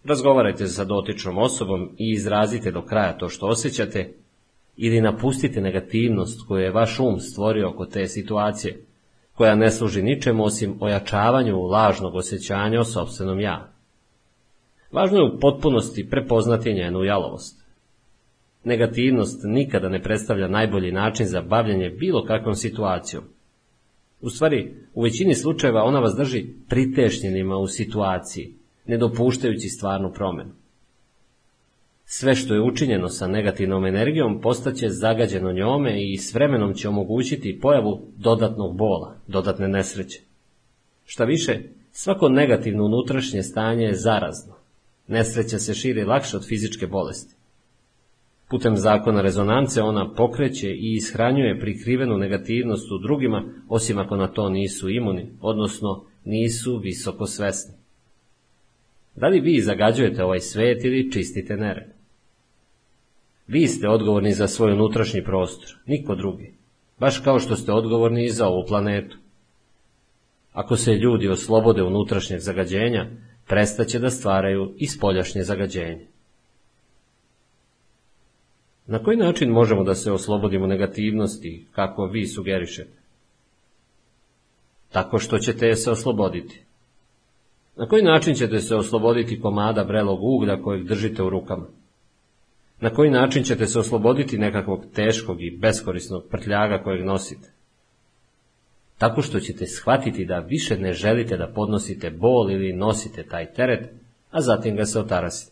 [0.04, 4.14] razgovarajte sa dotičnom osobom i izrazite do kraja to što osjećate,
[4.78, 8.86] ili napustite negativnost koju je vaš um stvorio oko te situacije,
[9.34, 13.72] koja ne služi ničemu osim ojačavanju lažnog osjećanja o sobstvenom ja.
[14.92, 17.66] Važno je u potpunosti prepoznati njenu jalovost.
[18.64, 23.24] Negativnost nikada ne predstavlja najbolji način za bavljanje bilo kakvom situacijom.
[24.22, 30.52] U stvari, u većini slučajeva ona vas drži pritešnjenima u situaciji, ne dopuštajući stvarnu promenu.
[32.06, 37.60] Sve što je učinjeno sa negativnom energijom postaće zagađeno njome i s vremenom će omogućiti
[37.62, 40.22] pojavu dodatnog bola, dodatne nesreće.
[41.06, 41.60] Šta više,
[41.92, 44.54] svako negativno unutrašnje stanje je zarazno.
[45.08, 47.36] Nesreća se širi lakše od fizičke bolesti.
[48.52, 54.50] Putem zakona rezonance ona pokreće i ishranjuje prikrivenu negativnost u drugima, osim ako na to
[54.50, 57.74] nisu imuni, odnosno nisu visoko svesni.
[59.16, 61.88] Da li vi zagađujete ovaj svet ili čistite nered?
[63.48, 66.54] Vi ste odgovorni za svoj unutrašnji prostor, niko drugi.
[67.00, 69.18] Baš kao što ste odgovorni i za ovu planetu.
[70.54, 73.08] Ako se ljudi oslobode unutrašnjeg zagađenja,
[73.48, 76.11] prestaće da stvaraju i spoljašnje zagađenje.
[78.92, 82.98] Na koji način možemo da se oslobodimo negativnosti, kako vi sugerišete?
[84.90, 86.62] Tako što ćete se osloboditi.
[87.76, 91.68] Na koji način ćete se osloboditi komada brelog uglja kojeg držite u rukama?
[92.82, 97.52] Na koji način ćete se osloboditi nekakvog teškog i beskorisnog prtljaga kojeg nosite?
[98.98, 103.90] Tako što ćete shvatiti da više ne želite da podnosite bol ili nosite taj teret,
[104.32, 105.51] a zatim ga se otarasiti.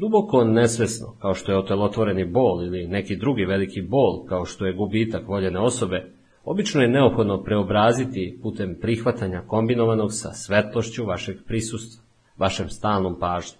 [0.00, 4.72] Duboko nesvesno, kao što je otelotvoreni bol ili neki drugi veliki bol, kao što je
[4.72, 6.04] gubitak voljene osobe,
[6.44, 12.04] obično je neophodno preobraziti putem prihvatanja kombinovanog sa svetlošću vašeg prisustva,
[12.36, 13.58] vašem stalnom pažnju.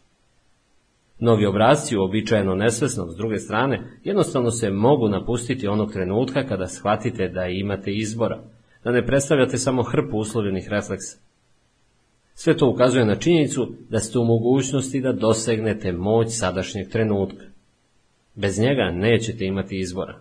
[1.20, 7.28] Mnogi obrazci uobičajeno nesvesnog s druge strane jednostavno se mogu napustiti onog trenutka kada shvatite
[7.28, 8.38] da imate izbora,
[8.84, 11.27] da ne predstavljate samo hrpu uslovljenih refleksa.
[12.40, 17.44] Sve to ukazuje na činjenicu da ste u mogućnosti da dosegnete moć sadašnjeg trenutka.
[18.34, 20.20] Bez njega nećete imati izbora.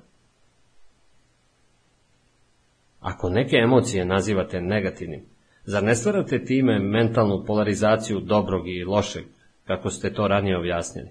[3.00, 5.26] Ako neke emocije nazivate negativnim,
[5.66, 9.24] zar ne stvarate time mentalnu polarizaciju dobrog i lošeg,
[9.68, 11.10] kako ste to ranije objasnili?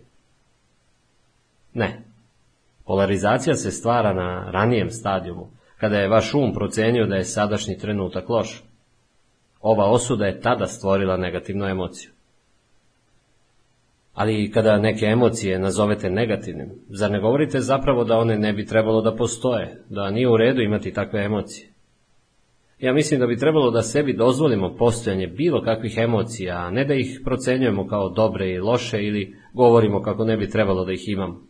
[1.74, 2.02] Ne.
[2.84, 8.28] Polarizacija se stvara na ranijem stadijumu, kada je vaš um procenio da je sadašnji trenutak
[8.28, 8.62] loš.
[9.68, 12.10] Ova osuda je tada stvorila negativnu emociju.
[14.14, 19.00] Ali kada neke emocije nazovete negativnim, zar ne govorite zapravo da one ne bi trebalo
[19.02, 21.68] da postoje, da nije u redu imati takve emocije?
[22.78, 26.94] Ja mislim da bi trebalo da sebi dozvolimo postojanje bilo kakvih emocija, a ne da
[26.94, 31.42] ih procenjujemo kao dobre i loše ili govorimo kako ne bi trebalo da ih imamo.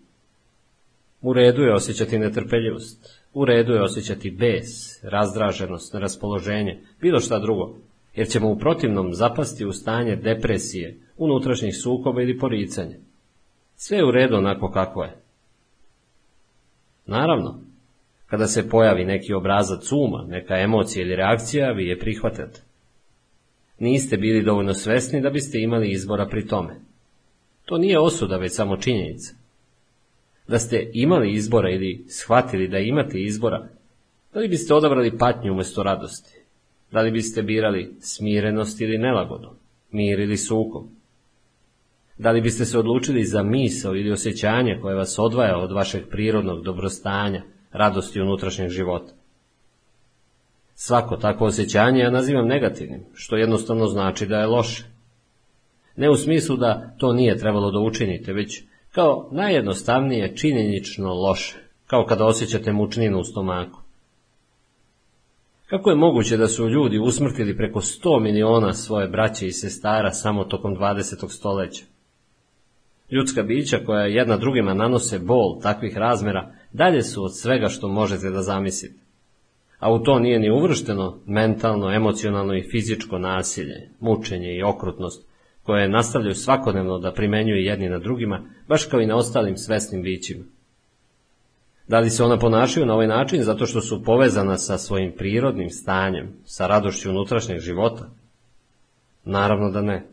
[1.20, 7.76] U redu je osjećati netrpeljivost, u redu je osjećati bes, razdraženost, neraspoloženje, bilo šta drugo,
[8.16, 12.96] jer ćemo u protivnom zapasti u stanje depresije, unutrašnjih sukoba ili poricanja.
[13.76, 15.16] Sve je u redu onako kako je.
[17.06, 17.60] Naravno,
[18.26, 22.60] kada se pojavi neki obrazac uma, neka emocija ili reakcija, vi je prihvatate.
[23.78, 26.80] Niste bili dovoljno svesni da biste imali izbora pri tome.
[27.64, 29.34] To nije osuda, već samo činjenica.
[30.48, 33.68] Da ste imali izbora ili shvatili da imate izbora,
[34.34, 36.35] da li biste odabrali patnju umjesto radosti?
[36.92, 39.50] Da li biste birali smirenost ili nelagodu,
[39.90, 40.86] mir ili sukob?
[42.18, 46.64] Da li biste se odlučili za misao ili osjećanje koje vas odvaja od vašeg prirodnog
[46.64, 47.42] dobrostanja,
[47.72, 49.12] radosti unutrašnjeg života.
[50.74, 54.84] Svako takvo osjećanje ja nazivam negativnim, što jednostavno znači da je loše.
[55.96, 61.56] Ne u smislu da to nije trebalo da učinite, već kao najjednostavnije činjenično loše,
[61.86, 63.85] kao kada osjećate mučninu u stomaku.
[65.66, 70.44] Kako je moguće da su ljudi usmrtili preko 100 miliona svoje braće i sestara samo
[70.44, 71.28] tokom 20.
[71.28, 71.84] stoljeća?
[73.10, 78.30] Ljudska bića koja jedna drugima nanose bol takvih razmera dalje su od svega što možete
[78.30, 79.00] da zamislite.
[79.78, 85.28] A u to nije ni uvršteno mentalno, emocionalno i fizičko nasilje, mučenje i okrutnost,
[85.62, 90.44] koje nastavljaju svakodnevno da primenjuju jedni na drugima, baš kao i na ostalim svesnim bićima.
[91.88, 95.70] Da li se ona ponašaju na ovaj način zato što su povezana sa svojim prirodnim
[95.70, 98.08] stanjem, sa radošću unutrašnjeg života?
[99.24, 100.06] Naravno da ne.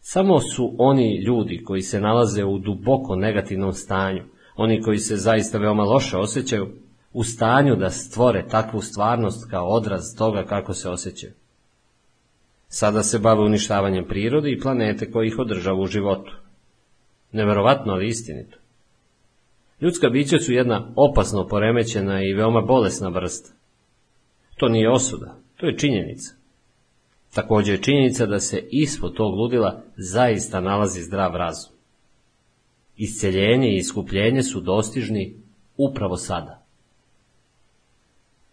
[0.00, 4.22] Samo su oni ljudi koji se nalaze u duboko negativnom stanju,
[4.56, 6.68] oni koji se zaista veoma loše osjećaju,
[7.12, 11.32] u stanju da stvore takvu stvarnost kao odraz toga kako se osjećaju.
[12.68, 16.32] Sada se bave uništavanjem prirode i planete koji ih održava u životu.
[17.32, 18.61] Neverovatno, ali istinito.
[19.82, 23.50] Ljudska bića su jedna opasno poremećena i veoma bolesna vrsta.
[24.56, 26.34] To nije osuda, to je činjenica.
[27.34, 31.72] Također je činjenica da se ispod tog ludila zaista nalazi zdrav razum.
[32.96, 35.36] Isceljenje i iskupljenje su dostižni
[35.76, 36.62] upravo sada.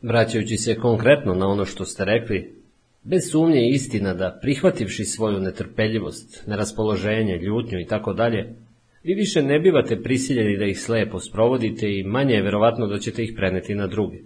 [0.01, 2.56] Vraćajući se konkretno na ono što ste rekli,
[3.03, 8.56] bez sumnje je istina da prihvativši svoju netrpeljivost, neraspoloženje, ljutnju i tako dalje,
[9.03, 13.23] vi više ne bivate prisiljeni da ih slepo sprovodite i manje je verovatno da ćete
[13.23, 14.17] ih preneti na druge.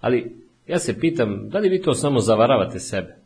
[0.00, 0.32] Ali
[0.66, 3.16] ja se pitam, da li vi to samo zavaravate sebe?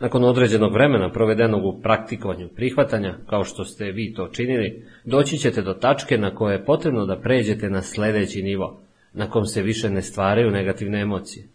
[0.00, 5.62] Nakon određenog vremena provedenog u praktikovanju prihvatanja, kao što ste vi to činili, doći ćete
[5.62, 8.80] do tačke na koje je potrebno da pređete na sledeći nivo,
[9.12, 11.46] na kom se više ne stvaraju negativne emocije.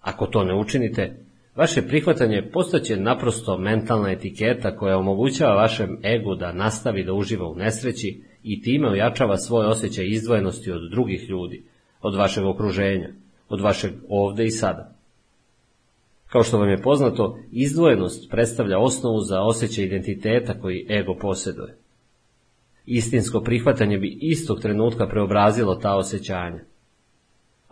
[0.00, 1.16] Ako to ne učinite,
[1.54, 7.54] vaše prihvatanje postaće naprosto mentalna etiketa koja omogućava vašem egu da nastavi da uživa u
[7.54, 11.64] nesreći i time ojačava svoj osjećaj izdvojenosti od drugih ljudi,
[12.00, 13.08] od vašeg okruženja,
[13.48, 14.96] od vašeg ovde i sada.
[16.26, 21.76] Kao što vam je poznato, izdvojenost predstavlja osnovu za osjećaj identiteta koji ego posjeduje.
[22.86, 26.60] Istinsko prihvatanje bi istog trenutka preobrazilo ta osjećanja.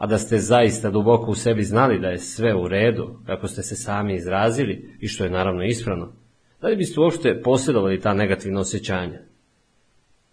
[0.01, 3.63] A da ste zaista duboko u sebi znali da je sve u redu, kako ste
[3.63, 6.13] se sami izrazili, i što je naravno ispravno,
[6.61, 9.21] da li biste uopšte posjedovali ta negativna osjećanja?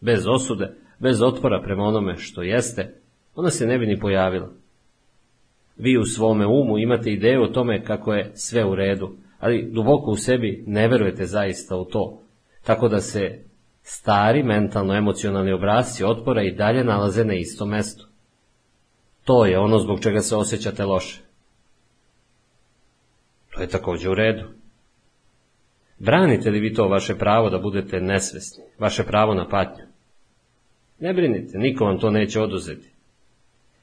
[0.02, 2.94] Bez osude, bez otpora prema onome što jeste,
[3.36, 4.50] ona se ne bi ni pojavila.
[5.78, 10.12] Vi u svome umu imate ideju o tome kako je sve u redu, ali duboko
[10.12, 12.22] u sebi ne verujete zaista u to,
[12.64, 13.40] tako da se
[13.82, 18.08] stari mentalno-emocionalni obrazci otpora i dalje nalaze na istom mestu.
[19.28, 21.22] To je ono zbog čega se osjećate loše.
[23.54, 24.48] To je takođe u redu.
[26.00, 29.86] Branite li vi to vaše pravo da budete nesvesni, vaše pravo na patnju?
[31.00, 32.90] Ne brinite, niko vam to neće oduzeti.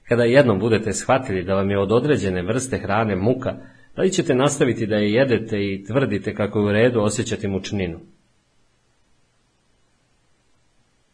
[0.02, 3.56] Kada jednom budete shvatili da vam je od određene vrste hrane muka,
[3.96, 8.00] da li ćete nastaviti da je jedete i tvrdite kako je u redu osjećati mučninu?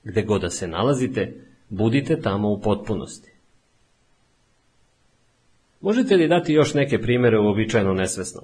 [0.05, 1.35] Gde god da se nalazite,
[1.69, 3.30] budite tamo u potpunosti.
[5.81, 8.43] Možete li dati još neke primere u običajno nesvesno?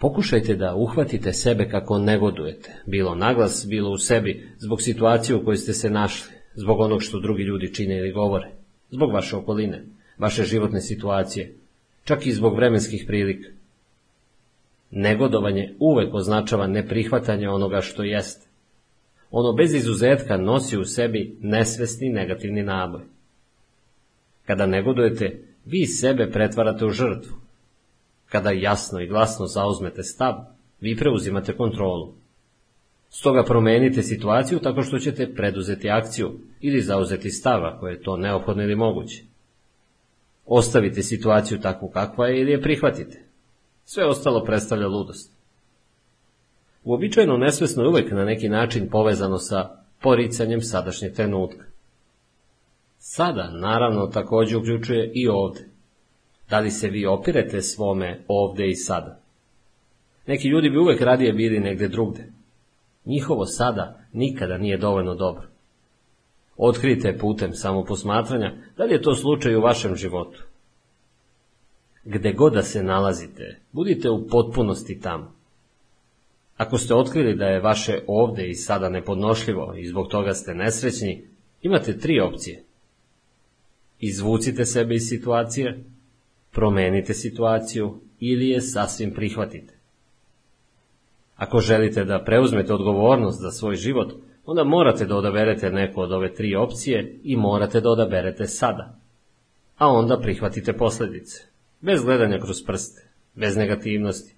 [0.00, 5.56] Pokušajte da uhvatite sebe kako negodujete, bilo naglas, bilo u sebi, zbog situacije u kojoj
[5.56, 8.50] ste se našli, zbog onog što drugi ljudi čine ili govore,
[8.90, 9.84] zbog vaše okoline,
[10.18, 11.54] vaše životne situacije,
[12.04, 13.48] čak i zbog vremenskih prilika.
[14.90, 18.48] Negodovanje uvek označava neprihvatanje onoga što jeste.
[19.30, 23.17] Ono bez izuzetka nosi u sebi nesvesni negativni naboj.
[24.48, 27.36] Kada negodujete, vi sebe pretvarate u žrtvu.
[28.28, 30.34] Kada jasno i glasno zauzmete stav,
[30.80, 32.14] vi preuzimate kontrolu.
[33.08, 38.62] Stoga promenite situaciju tako što ćete preduzeti akciju ili zauzeti stav ako je to neophodno
[38.62, 39.22] ili moguće.
[40.46, 43.22] Ostavite situaciju takvu kakva je ili je prihvatite.
[43.84, 45.32] Sve ostalo predstavlja ludost.
[46.84, 49.70] Uobičajeno nesvesno je uvek na neki način povezano sa
[50.00, 51.67] poricanjem sadašnjeg trenutka.
[53.10, 55.60] Sada, naravno, takođe uključuje i ovde.
[56.50, 59.20] Da li se vi opirete svome ovde i sada?
[60.26, 62.32] Neki ljudi bi uvek radije bili negde drugde.
[63.04, 65.48] Njihovo sada nikada nije dovoljno dobro.
[66.56, 70.44] Otkrite putem samoposmatranja da li je to slučaj u vašem životu.
[72.04, 75.32] Gde god da se nalazite, budite u potpunosti tamo.
[76.56, 81.24] Ako ste otkrili da je vaše ovde i sada nepodnošljivo i zbog toga ste nesrećni,
[81.62, 82.67] imate tri opcije.
[84.00, 85.84] Izvucite sebe iz situacije,
[86.50, 89.74] promenite situaciju ili je sasvim prihvatite.
[91.36, 94.12] Ako želite da preuzmete odgovornost za svoj život,
[94.46, 98.98] onda morate da odaberete neku od ove tri opcije i morate da odaberete sada.
[99.76, 101.44] A onda prihvatite posledice,
[101.80, 104.34] bez gledanja kroz prste, bez negativnosti,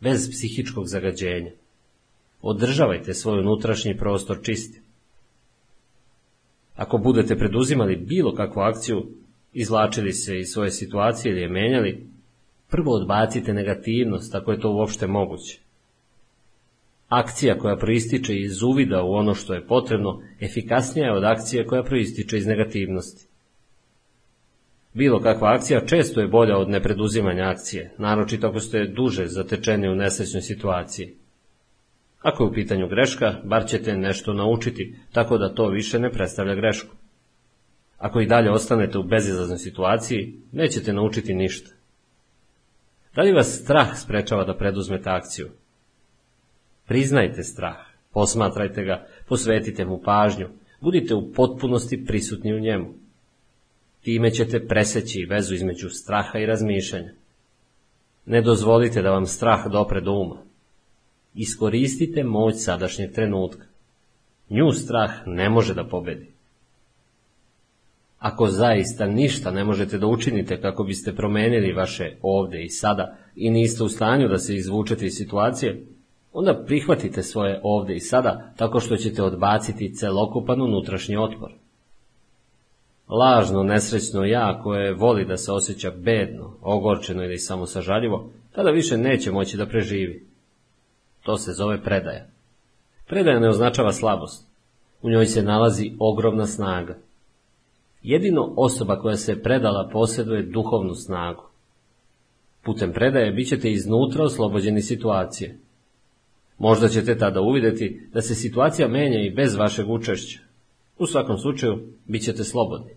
[0.00, 1.50] bez psihičkog zagađenja.
[2.42, 4.83] Održavajte svoj unutrašnji prostor čistim.
[6.76, 9.06] Ako budete preduzimali bilo kakvu akciju,
[9.52, 12.06] izlačili se iz svoje situacije ili je menjali,
[12.70, 15.60] prvo odbacite negativnost ako je to uopšte moguće.
[17.08, 21.82] Akcija koja proističe iz uvida u ono što je potrebno, efikasnija je od akcije koja
[21.82, 23.26] proističe iz negativnosti.
[24.94, 29.94] Bilo kakva akcija često je bolja od nepreduzimanja akcije, naročito ako ste duže zatečeni u
[29.94, 31.14] nesrećnoj situaciji.
[32.24, 36.54] Ako je u pitanju greška, bar ćete nešto naučiti, tako da to više ne predstavlja
[36.54, 36.94] grešku.
[37.98, 41.70] Ako i dalje ostanete u bezizlaznoj situaciji, nećete naučiti ništa.
[43.14, 45.50] Da li vas strah sprečava da preduzmete akciju?
[46.86, 47.76] Priznajte strah,
[48.12, 50.48] posmatrajte ga, posvetite mu pažnju,
[50.80, 52.94] budite u potpunosti prisutni u njemu.
[54.02, 57.12] Time ćete preseći vezu između straha i razmišljanja.
[58.26, 60.53] Ne dozvolite da vam strah dopre do uma.
[61.34, 63.64] Iskoristite moć sadašnjeg trenutka.
[64.50, 66.34] Nju strah ne može da pobedi.
[68.18, 73.50] Ako zaista ništa ne možete da učinite kako biste promenili vaše ovde i sada i
[73.50, 75.86] niste u stanju da se izvučete iz situacije,
[76.32, 81.52] onda prihvatite svoje ovde i sada tako što ćete odbaciti celokupan unutrašnji otpor.
[83.08, 88.96] Lažno, nesrećno ja koje voli da se osjeća bedno, ogorčeno ili samo sažaljivo, tada više
[88.96, 90.33] neće moći da preživi.
[91.24, 92.26] To se zove predaja.
[93.06, 94.46] Predaja ne označava slabost.
[95.02, 96.98] U njoj se nalazi ogromna snaga.
[98.02, 101.42] Jedino osoba koja se predala posjeduje duhovnu snagu.
[102.64, 105.58] Putem predaje bit ćete iznutra oslobođeni situacije.
[106.58, 110.40] Možda ćete tada uvideti da se situacija menja i bez vašeg učešća.
[110.98, 112.90] U svakom slučaju, bit ćete slobodni.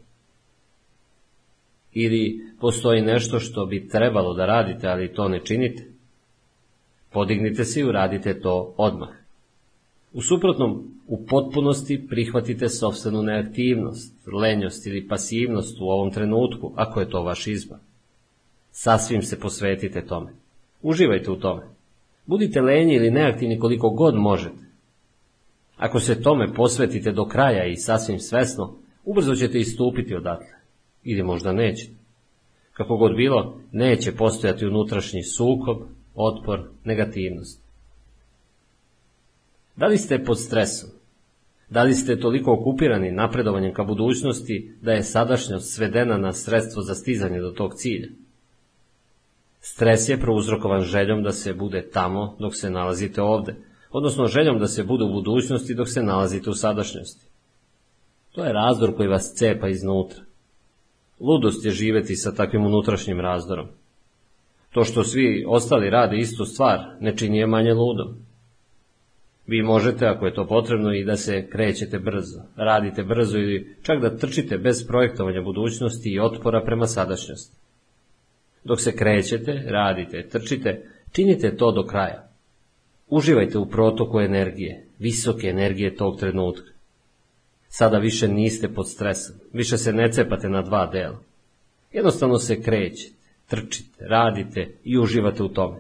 [1.94, 5.97] Ili postoji nešto što bi trebalo da radite, ali to ne činite.
[7.18, 9.10] Podignite se i uradite to odmah.
[10.14, 17.10] U suprotnom, u potpunosti prihvatite sobstvenu neaktivnost, lenjost ili pasivnost u ovom trenutku, ako je
[17.10, 17.78] to vaš izbor.
[18.72, 20.32] Sasvim se posvetite tome.
[20.82, 21.62] Uživajte u tome.
[22.26, 24.66] Budite lenji ili neaktivni koliko god možete.
[25.78, 30.56] Ako se tome posvetite do kraja i sasvim svesno, ubrzo ćete istupiti odatle.
[31.04, 31.94] Ili možda nećete.
[32.74, 35.78] Kako god bilo, neće postojati unutrašnji sukob,
[36.18, 37.62] otpor, negativnost.
[39.76, 40.90] Da li ste pod stresom?
[41.70, 46.96] Da li ste toliko okupirani napredovanjem ka budućnosti da je sadašnjost svedena na sredstvo za
[46.96, 48.08] stizanje do tog cilja?
[49.60, 53.56] Stres je prouzrokovan željom da se bude tamo dok se nalazite ovde,
[53.92, 57.26] odnosno željom da se bude u budućnosti dok se nalazite u sadašnjosti.
[58.32, 60.22] To je razdor koji vas cepa iznutra.
[61.20, 63.68] Ludost je živeti sa takvim unutrašnjim razdorom.
[64.78, 68.16] To što svi ostali rade istu stvar ne čini je manje ludom.
[69.48, 74.02] Vi možete, ako je to potrebno, i da se krećete brzo, radite brzo ili čak
[74.02, 77.58] da trčite bez projektovanja budućnosti i otpora prema sadašnjosti.
[78.64, 82.30] Dok se krećete, radite, trčite, činite to do kraja.
[83.08, 86.72] Uživajte u protoku energije, visoke energije tog trenutka.
[87.68, 91.20] Sada više niste pod stresom, više se ne cepate na dva dela.
[91.92, 95.80] Jednostavno se krećete, trčite, radite i uživate u tome.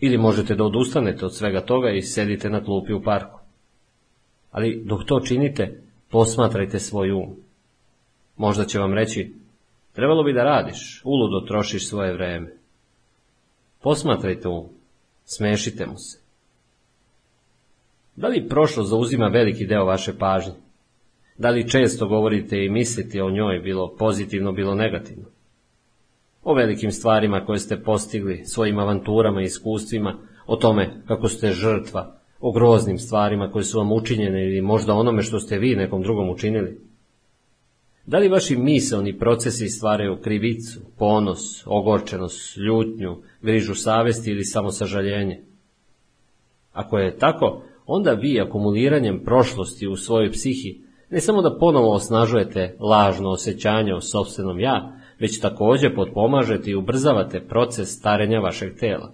[0.00, 3.38] Ili možete da odustanete od svega toga i sedite na klupi u parku.
[4.50, 7.36] Ali dok to činite, posmatrajte svoj um.
[8.36, 9.34] Možda će vam reći,
[9.92, 12.52] trebalo bi da radiš, uludo trošiš svoje vreme.
[13.82, 14.68] Posmatrajte um,
[15.24, 16.20] smešite mu se.
[18.16, 20.54] Da li prošlost zauzima veliki deo vaše pažnje?
[21.38, 25.35] Da li često govorite i mislite o njoj, bilo pozitivno, bilo negativno?
[26.48, 32.20] O velikim stvarima koje ste postigli, svojim avanturama i iskustvima, o tome kako ste žrtva,
[32.40, 36.30] o groznim stvarima koje su vam učinjene ili možda onome što ste vi nekom drugom
[36.30, 36.80] učinili?
[38.06, 45.44] Da li vaši miselni procesi stvaraju krivicu, ponos, ogorčenost, ljutnju, grižu savesti ili samo sažaljenje?
[46.72, 52.76] Ako je tako, onda vi akumuliranjem prošlosti u svojoj psihi ne samo da ponovo osnažujete
[52.80, 59.12] lažno osjećanje o sobstvenom ja, već takođe potpomažete i ubrzavate proces starenja vašeg tela.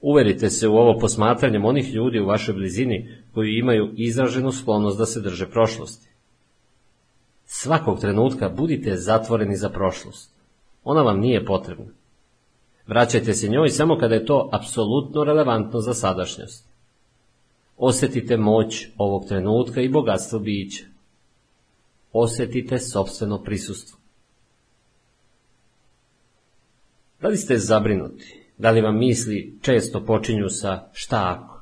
[0.00, 5.06] Uverite se u ovo posmatranjem onih ljudi u vašoj blizini koji imaju izraženu sklonost da
[5.06, 6.08] se drže prošlosti.
[7.44, 10.32] Svakog trenutka budite zatvoreni za prošlost.
[10.84, 11.92] Ona vam nije potrebna.
[12.86, 16.68] Vraćajte se njoj samo kada je to apsolutno relevantno za sadašnjost.
[17.76, 20.84] Osetite moć ovog trenutka i bogatstvo bića.
[22.12, 23.98] Osetite sobstveno prisustvo.
[27.20, 28.42] Da li ste zabrinuti?
[28.58, 31.56] Da li vam misli često počinju sa šta ako?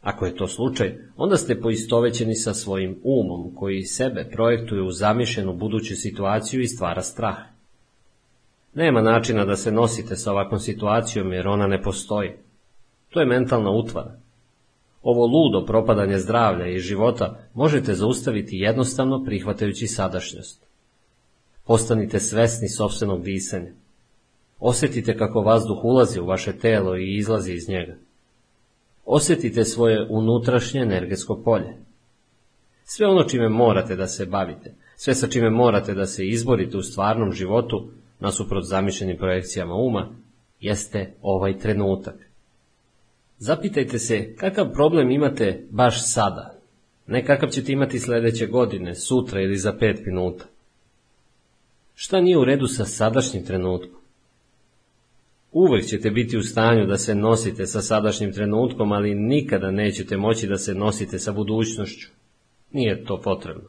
[0.00, 5.54] Ako je to slučaj, onda ste poistovećeni sa svojim umom koji sebe projektuje u zamišljenu
[5.54, 7.36] buduću situaciju i stvara strah.
[8.74, 12.30] Nema načina da se nosite sa ovakvom situacijom jer ona ne postoji.
[13.10, 14.18] To je mentalna utvara.
[15.02, 20.66] Ovo ludo propadanje zdravlja i života možete zaustaviti jednostavno prihvatajući sadašnjost.
[21.64, 23.72] Postanite svesni sobstvenog disanja.
[24.58, 27.96] Osjetite kako vazduh ulazi u vaše telo i izlazi iz njega.
[29.04, 31.76] Osjetite svoje unutrašnje energetsko polje.
[32.84, 36.82] Sve ono čime morate da se bavite, sve sa čime morate da se izborite u
[36.82, 37.88] stvarnom životu,
[38.20, 40.08] nasuprot zamišljenim projekcijama uma,
[40.60, 42.14] jeste ovaj trenutak.
[43.38, 46.58] Zapitajte se kakav problem imate baš sada,
[47.06, 50.44] ne kakav ćete imati sledeće godine, sutra ili za pet minuta.
[51.94, 54.00] Šta nije u redu sa sadašnjim trenutkom?
[55.58, 60.46] Uvek ćete biti u stanju da se nosite sa sadašnjim trenutkom, ali nikada nećete moći
[60.46, 62.08] da se nosite sa budućnošću.
[62.72, 63.68] Nije to potrebno.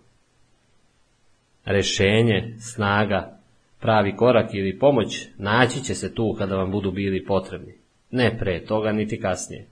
[1.66, 3.40] Rešenje, snaga,
[3.80, 7.74] pravi korak ili pomoć naći će se tu kada vam budu bili potrebni.
[8.12, 9.68] Ne pre toga, niti kasnije.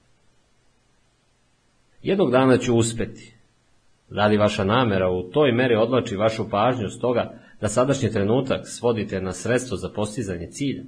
[2.04, 3.34] Jednog dana ću uspeti.
[4.10, 8.68] Da li vaša namera u toj meri odlači vašu pažnju s toga da sadašnji trenutak
[8.68, 10.84] svodite na sredstvo za postizanje cilja?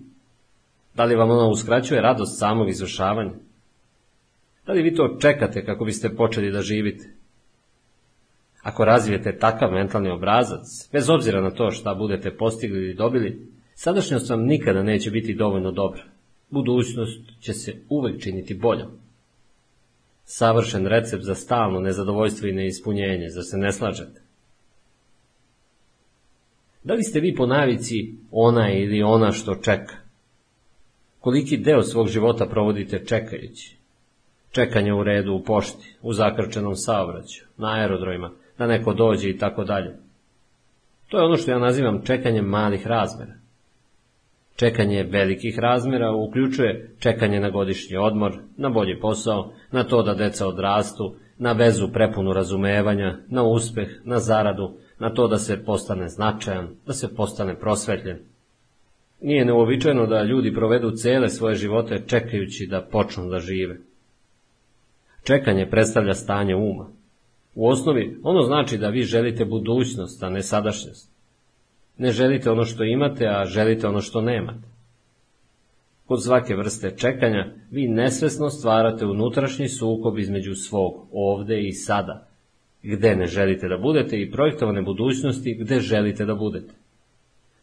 [0.97, 3.31] Da li vam ona uskraćuje radost samog izvršavanja?
[4.65, 7.13] Da li vi to čekate kako biste počeli da živite?
[8.61, 14.29] Ako razvijete takav mentalni obrazac, bez obzira na to šta budete postigli ili dobili, sadašnjost
[14.29, 16.03] vam nikada neće biti dovoljno dobra.
[16.49, 18.89] Budućnost će se uvek činiti boljom.
[20.23, 24.21] Savršen recept za stalno nezadovoljstvo i neispunjenje, zar se ne slažete?
[26.83, 30.06] Da li ste vi po navici ona ili ona što čeka?
[31.27, 33.77] Koliki deo svog života provodite čekajući?
[34.51, 39.63] Čekanje u redu u pošti, u zakrčenom saobraćaju, na aerodromima, da neko dođe i tako
[39.63, 39.95] dalje.
[41.07, 43.33] To je ono što ja nazivam čekanjem malih razmera.
[44.55, 50.47] Čekanje velikih razmera uključuje čekanje na godišnji odmor, na bolji posao, na to da deca
[50.47, 56.67] odrastu, na vezu prepunu razumevanja, na uspeh, na zaradu, na to da se postane značajan,
[56.85, 58.17] da se postane prosvetljen.
[59.21, 63.77] Nije neobičajeno da ljudi provedu cele svoje živote čekajući da počnu da žive.
[65.23, 66.89] Čekanje predstavlja stanje uma.
[67.55, 71.11] U osnovi, ono znači da vi želite budućnost, a ne sadašnjost.
[71.97, 74.67] Ne želite ono što imate, a želite ono što nemate.
[76.05, 82.27] Kod svake vrste čekanja, vi nesvesno stvarate unutrašnji sukob između svog ovde i sada,
[82.83, 86.73] gde ne želite da budete i projektovane budućnosti gde želite da budete.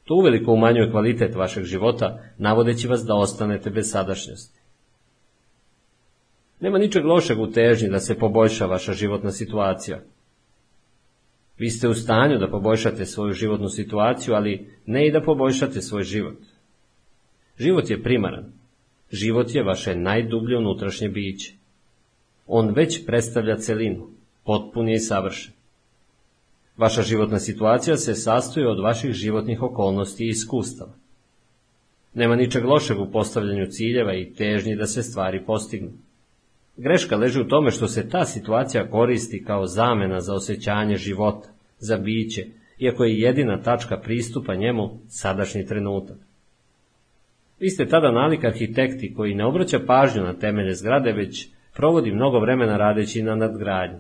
[0.05, 4.61] To uveliko umanjuje kvalitet vašeg života, navodeći vas da ostanete bez sadašnjosti.
[6.61, 10.01] Nema ničeg lošeg u težnji da se poboljša vaša životna situacija.
[11.59, 16.03] Vi ste u stanju da poboljšate svoju životnu situaciju, ali ne i da poboljšate svoj
[16.03, 16.39] život.
[17.59, 18.53] Život je primaran.
[19.11, 21.55] Život je vaše najdublje unutrašnje biće.
[22.47, 24.09] On već predstavlja celinu,
[24.45, 25.54] potpun je i savršen.
[26.77, 30.93] Vaša životna situacija se sastoji od vaših životnih okolnosti i iskustava.
[32.15, 35.91] Nema ničeg lošeg u postavljanju ciljeva i težnji da se stvari postignu.
[36.77, 41.97] Greška leži u tome što se ta situacija koristi kao zamena za osjećanje života, za
[41.97, 42.47] biće,
[42.79, 46.17] iako je jedina tačka pristupa njemu sadašnji trenutak.
[47.61, 52.41] Vi ste tada nalik arhitekti koji ne obraća pažnju na temelje zgrade, već provodi mnogo
[52.41, 53.99] vremena radeći na nadgradnju.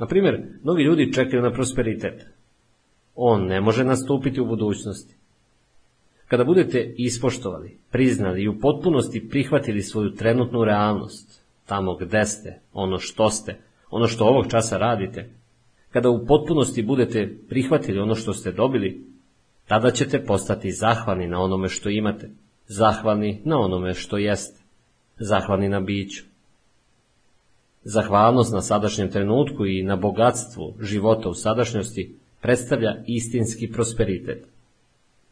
[0.00, 2.26] Na primjer, mnogi ljudi čekaju na prosperitet.
[3.14, 5.14] On ne može nastupiti u budućnosti.
[6.28, 12.98] Kada budete ispoštovali, priznali i u potpunosti prihvatili svoju trenutnu realnost, tamo gde ste, ono
[12.98, 13.56] što ste,
[13.90, 15.30] ono što ovog časa radite,
[15.90, 19.04] kada u potpunosti budete prihvatili ono što ste dobili,
[19.68, 22.30] tada ćete postati zahvalni na onome što imate,
[22.66, 24.60] zahvalni na onome što jeste,
[25.18, 26.29] zahvalni na biću.
[27.84, 34.46] Zahvalnost na sadašnjem trenutku i na bogatstvu života u sadašnjosti predstavlja istinski prosperitet.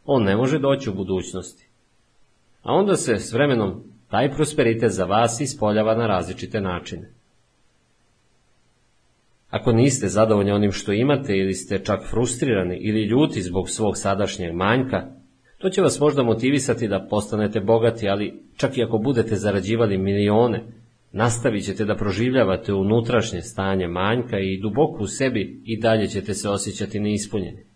[0.05, 1.69] On ne može doći u budućnosti.
[2.63, 7.11] A onda se s vremenom taj prosperitet za vas ispoljava na različite načine.
[9.51, 14.55] Ako niste zadovoljni onim što imate ili ste čak frustrirani ili ljuti zbog svog sadašnjeg
[14.55, 15.07] manjka,
[15.59, 20.65] to će vas možda motivisati da postanete bogati, ali čak i ako budete zarađivali milione,
[21.13, 26.49] nastavit ćete da proživljavate unutrašnje stanje manjka i duboko u sebi i dalje ćete se
[26.49, 27.69] osjećati neispunjeni.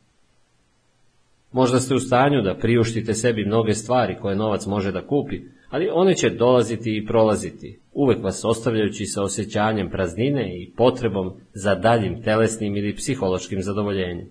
[1.53, 5.91] Možda ste u stanju da priuštite sebi mnoge stvari koje novac može da kupi, ali
[5.93, 12.23] one će dolaziti i prolaziti, uvek vas ostavljajući sa osjećanjem praznine i potrebom za daljim
[12.23, 14.29] telesnim ili psihološkim zadovoljenjem.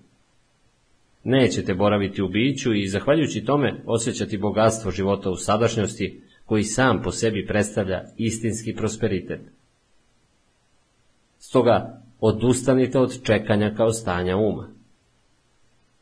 [1.24, 6.22] Nećete boraviti u biću i zahvaljujući tome osjećati bogatstvo života u sadašnjosti
[6.52, 9.40] koji sam po sebi predstavlja istinski prosperitet.
[11.40, 14.70] Stoga, odustanite od čekanja kao stanja uma.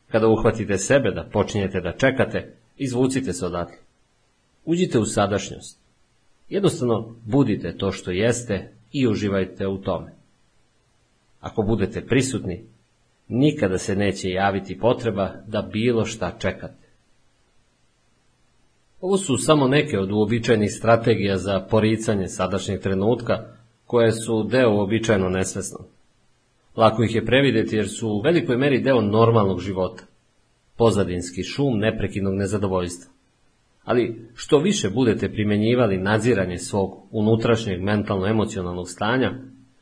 [0.08, 3.78] Kada uhvatite sebe da počinjete da čekate, izvucite se odatle.
[4.66, 5.80] Uđite u sadašnjost.
[6.50, 10.14] Jednostavno budite to što jeste i uživajte u tome.
[11.40, 12.64] Ako budete prisutni,
[13.28, 16.89] nikada se neće javiti potreba da bilo šta čekate.
[19.02, 23.34] Ovo su samo neke od uobičajenih strategija za poricanje sadašnjeg trenutka,
[23.86, 25.80] koje su deo uobičajeno nesvesno.
[26.78, 30.03] Lako ih je prevideti jer su u velikoj meri deo normalnog života.
[30.78, 33.11] Pozadinski šum neprekidnog nezadovoljstva.
[33.84, 39.32] Ali što više budete primjenjivali nadziranje svog unutrašnjeg mentalno-emocionalnog stanja,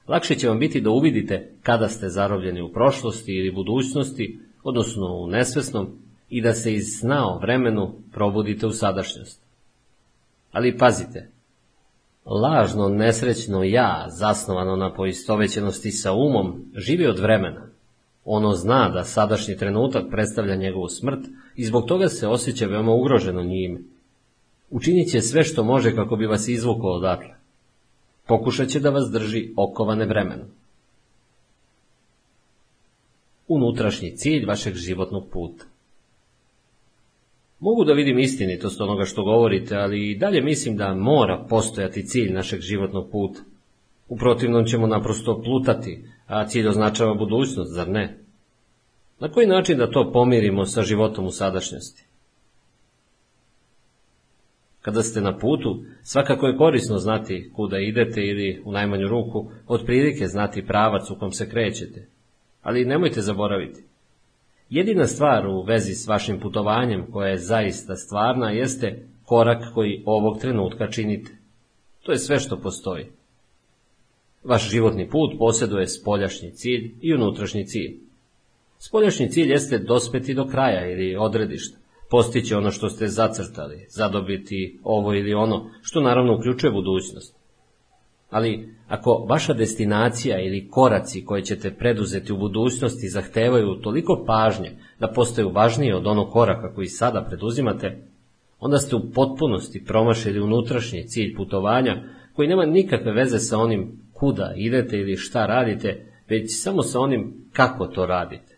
[0.08, 5.28] lakše će vam biti da uvidite kada ste zarobljeni u prošlosti ili budućnosti, odnosno u
[5.28, 9.42] nesvesnom, i da se iz sna o vremenu probudite u sadašnjost.
[10.52, 11.30] Ali pazite,
[12.26, 17.68] lažno nesrećno ja, zasnovano na poistovećenosti sa umom, živi od vremena.
[18.26, 21.20] Ono zna da sadašnji trenutak predstavlja njegovu smrt
[21.56, 23.80] i zbog toga se osjeća veoma ugroženo njime.
[24.70, 27.36] Učinit će sve što može kako bi vas izvukao odatle.
[28.28, 30.48] Pokušat će da vas drži okovane vremenom.
[33.48, 35.66] Unutrašnji cilj vašeg životnog puta
[37.60, 42.34] Mogu da vidim istinitost onoga što govorite, ali i dalje mislim da mora postojati cilj
[42.34, 43.40] našeg životnog puta.
[44.08, 48.18] U protivnom ćemo naprosto plutati, a cilj označava budućnost, zar ne?
[49.20, 52.04] Na koji način da to pomirimo sa životom u sadašnjosti?
[54.82, 60.28] Kada ste na putu, svakako je korisno znati kuda idete ili, u najmanju ruku, otprilike
[60.28, 62.08] znati pravac u kom se krećete.
[62.62, 63.84] Ali nemojte zaboraviti,
[64.70, 70.40] Jedina stvar u vezi s vašim putovanjem koja je zaista stvarna jeste korak koji ovog
[70.40, 71.32] trenutka činite.
[72.04, 73.06] To je sve što postoji.
[74.44, 78.00] Vaš životni put posjeduje spoljašnji cilj i unutrašnji cilj.
[78.80, 81.78] Spoljašnji cilj jeste dospeti do kraja ili odredišta,
[82.10, 87.37] postići ono što ste zacrtali, zadobiti ovo ili ono, što naravno uključuje budućnost.
[88.30, 95.12] Ali ako vaša destinacija ili koraci koje ćete preduzeti u budućnosti zahtevaju toliko pažnje da
[95.12, 97.98] postaju važnije od onog koraka koji sada preduzimate,
[98.60, 104.54] onda ste u potpunosti promašili unutrašnji cilj putovanja koji nema nikakve veze sa onim kuda
[104.56, 108.58] idete ili šta radite, već samo sa onim kako to radite.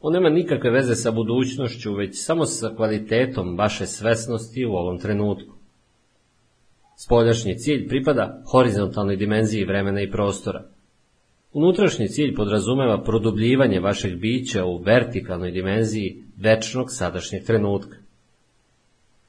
[0.00, 5.57] On nema nikakve veze sa budućnošću, već samo sa kvalitetom vaše svesnosti u ovom trenutku.
[7.00, 10.64] Spoljašnji cilj pripada horizontalnoj dimenziji vremena i prostora.
[11.52, 17.96] Unutrašnji cilj podrazumeva produbljivanje vašeg bića u vertikalnoj dimenziji večnog sadašnjeg trenutka.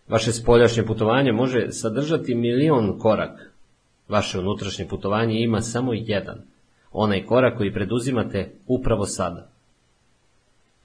[0.07, 3.43] Vaše spoljašnje putovanje može sadržati milion koraka.
[4.07, 6.41] Vaše unutrašnje putovanje ima samo jedan,
[6.91, 9.49] onaj korak koji preduzimate upravo sada.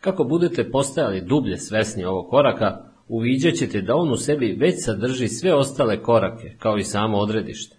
[0.00, 5.28] Kako budete postajali dublje svesni ovog koraka, uviđat ćete da on u sebi već sadrži
[5.28, 7.76] sve ostale korake, kao i samo odredište.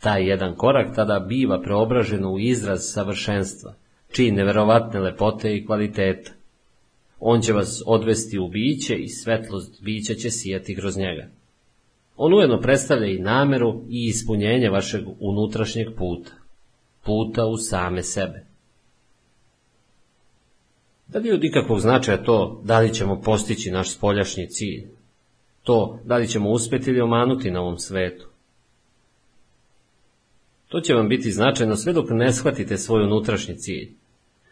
[0.00, 3.74] Taj jedan korak tada biva preobražen u izraz savršenstva,
[4.12, 6.30] čiji neverovatne lepote i kvaliteta.
[7.20, 11.28] On će vas odvesti u biće i svetlost bića će sijati kroz njega.
[12.16, 16.30] On ujedno predstavlja i nameru i ispunjenje vašeg unutrašnjeg puta,
[17.04, 18.49] puta u same sebe.
[21.12, 24.84] Da li od ikakvog značaja to da li ćemo postići naš spoljašnji cilj?
[25.62, 28.26] To da li ćemo uspjeti ili omanuti na ovom svetu?
[30.68, 33.88] To će vam biti značajno sve dok ne shvatite svoj unutrašnji cilj.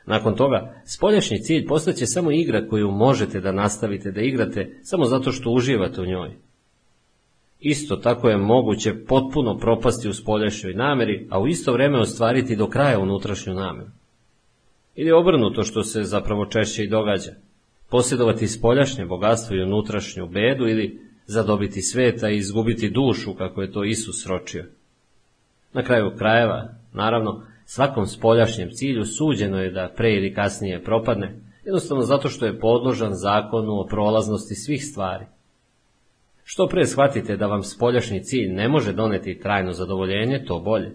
[0.07, 5.33] Nakon toga, spoljašnji cilj postaće samo igra koju možete da nastavite da igrate samo zato
[5.33, 6.31] što uživate u njoj.
[7.61, 12.69] Isto tako je moguće potpuno propasti u spoljašnjoj nameri, a u isto vreme ostvariti do
[12.69, 13.91] kraja unutrašnju nameru.
[15.01, 17.31] Ili obrnuto što se zapravo češće i događa.
[17.91, 23.85] Posjedovati spoljašnje bogatstvo i unutrašnju bedu ili zadobiti sveta i izgubiti dušu kako je to
[23.85, 24.65] Isus ročio.
[25.73, 32.03] Na kraju krajeva, naravno, svakom spoljašnjem cilju suđeno je da pre ili kasnije propadne, jednostavno
[32.03, 35.25] zato što je podložan zakonu o prolaznosti svih stvari.
[36.45, 40.93] Što pre shvatite da vam spoljašnji cilj ne može doneti trajno zadovoljenje, to bolje.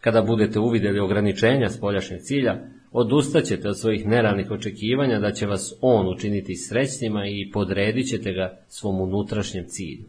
[0.00, 6.08] Kada budete uvidjeli ograničenja spoljašnjeg cilja, odustaćete od svojih neravnih očekivanja da će vas on
[6.08, 10.04] učiniti srećnima i podredit ćete ga svom unutrašnjem cilju.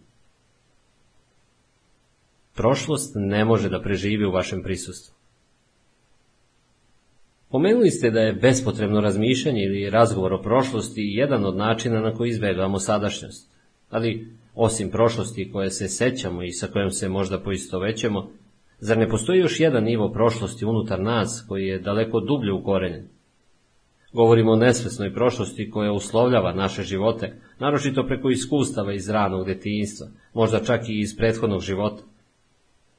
[2.56, 5.16] Prošlost ne može da preživi u vašem prisustvu.
[7.50, 12.30] Pomenuli ste da je bespotrebno razmišljanje ili razgovor o prošlosti jedan od načina na koji
[12.30, 13.50] izbjegavamo sadašnjost.
[13.90, 18.32] Ali, osim prošlosti koje se sećamo i sa kojom se možda poistovećemo,
[18.86, 23.08] Zar ne postoji još jedan nivo prošlosti unutar nas koji je daleko dublje ukorenjen?
[24.14, 30.60] Govorimo o nesvesnoj prošlosti koja uslovljava naše živote, naročito preko iskustava iz ranog detinjstva, možda
[30.60, 32.04] čak i iz prethodnog života.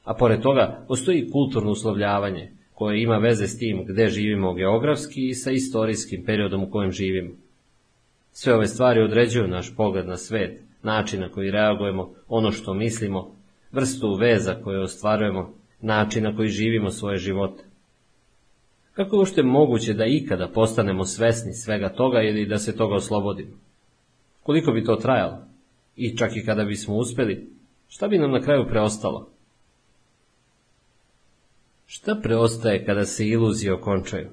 [0.03, 5.33] A pored toga postoji kulturno uslovljavanje, koje ima veze s tim gde živimo geografski i
[5.33, 7.33] sa istorijskim periodom u kojem živimo.
[8.31, 13.35] Sve ove stvari određuju naš pogled na svet, način na koji reagujemo, ono što mislimo,
[13.71, 17.63] vrstu veza koje ostvarujemo, način na koji živimo svoje živote.
[18.93, 23.57] Kako je ušte moguće da ikada postanemo svesni svega toga ili da se toga oslobodimo?
[24.43, 25.37] Koliko bi to trajalo?
[25.95, 27.49] I čak i kada bismo uspeli,
[27.87, 29.29] šta bi nam na kraju preostalo?
[31.85, 34.29] Šta preostaje kada se iluzije okončaju?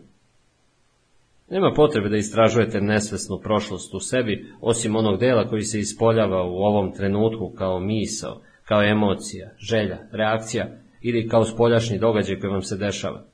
[1.50, 6.54] Nema potrebe da istražujete nesvesnu prošlost u sebi, osim onog dela koji se ispoljava u
[6.54, 12.76] ovom trenutku kao misao, kao emocija, želja, reakcija ili kao spoljašnji događaj koji vam se
[12.76, 13.24] dešava.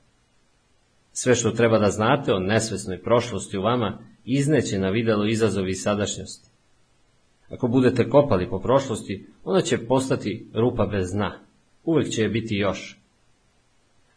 [1.13, 6.49] Sve što treba da znate o nesvesnoj prošlosti u vama izneće na videlo izazovi sadašnjosti.
[7.49, 11.39] Ako budete kopali po prošlosti, ona će postati rupa bez dna.
[11.83, 12.99] Uvek će je biti još.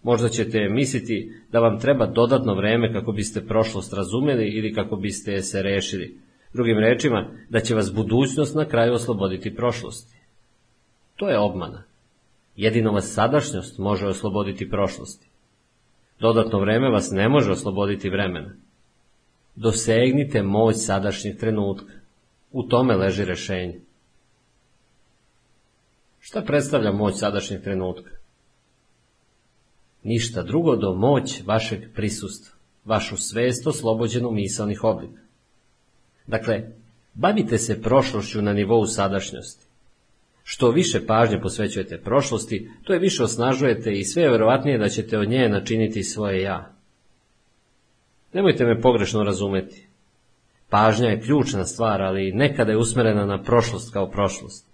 [0.03, 5.33] Možda ćete misliti da vam treba dodatno vreme kako biste prošlost razumeli ili kako biste
[5.33, 6.19] je se rešili.
[6.55, 10.17] Drugim rečima, da će vas budućnost na kraju osloboditi prošlosti.
[11.17, 11.83] To je obmana.
[12.57, 15.27] Jedino vas sadašnjost može osloboditi prošlosti.
[16.21, 18.55] Dodatno vreme vas ne može osloboditi vremena.
[19.57, 21.93] Dosegnite moć sadašnjeg trenutka.
[22.53, 23.81] U tome leži rešenje.
[26.21, 28.11] Šta predstavlja moć sadašnjeg trenutka?
[30.03, 35.21] Ništa drugo do moć vašeg prisustva, vašu svest oslobođenu misalnih oblika.
[36.27, 36.63] Dakle,
[37.15, 39.67] bavite se prošlošću na nivou sadašnjosti.
[40.45, 45.19] Što više pažnje posvećujete prošlosti, to je više osnažujete i sve je verovatnije da ćete
[45.19, 46.75] od nje načiniti svoje ja.
[48.33, 49.87] Nemojte me pogrešno razumeti.
[50.71, 54.67] Pažnja je ključna stvar, ali nekada je usmerena na prošlost kao prošlost.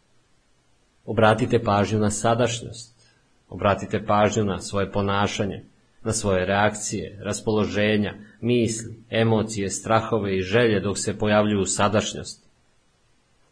[1.05, 2.99] Obratite pažnju na sadašnjost.
[3.49, 5.65] Obratite pažnju na svoje ponašanje,
[6.05, 12.49] na svoje reakcije, raspoloženja, misli, emocije, strahove i želje dok se pojavljuju sadašnjosti.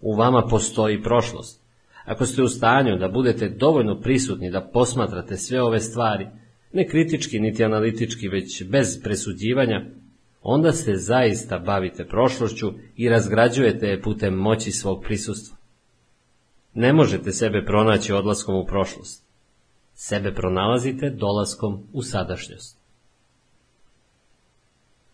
[0.00, 1.65] U vama postoji prošlost.
[2.06, 6.28] Ako ste u stanju da budete dovoljno prisutni da posmatrate sve ove stvari,
[6.72, 9.84] ne kritički niti analitički, već bez presuđivanja,
[10.42, 15.56] onda se zaista bavite prošlošću i razgrađujete je putem moći svog prisustva.
[16.74, 19.26] Ne možete sebe pronaći odlaskom u prošlost.
[19.94, 22.78] Sebe pronalazite dolaskom u sadašnjost.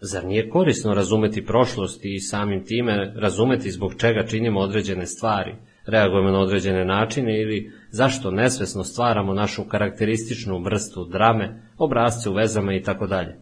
[0.01, 5.55] Zar nije korisno razumeti prošlost i samim time razumeti zbog čega činimo određene stvari,
[5.87, 12.75] reagujemo na određene načine ili zašto nesvesno stvaramo našu karakterističnu vrstu drame, obrazce u vezama
[12.75, 13.37] i tako dalje.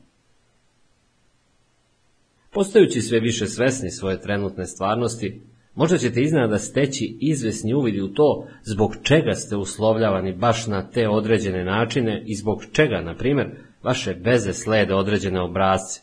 [2.53, 5.41] Postajući sve više svesni svoje trenutne stvarnosti,
[5.75, 11.09] možda ćete iznenada steći izvesni uvidi u to zbog čega ste uslovljavani baš na te
[11.09, 13.51] određene načine i zbog čega, na primjer,
[13.83, 16.01] vaše veze slede određene obrazce,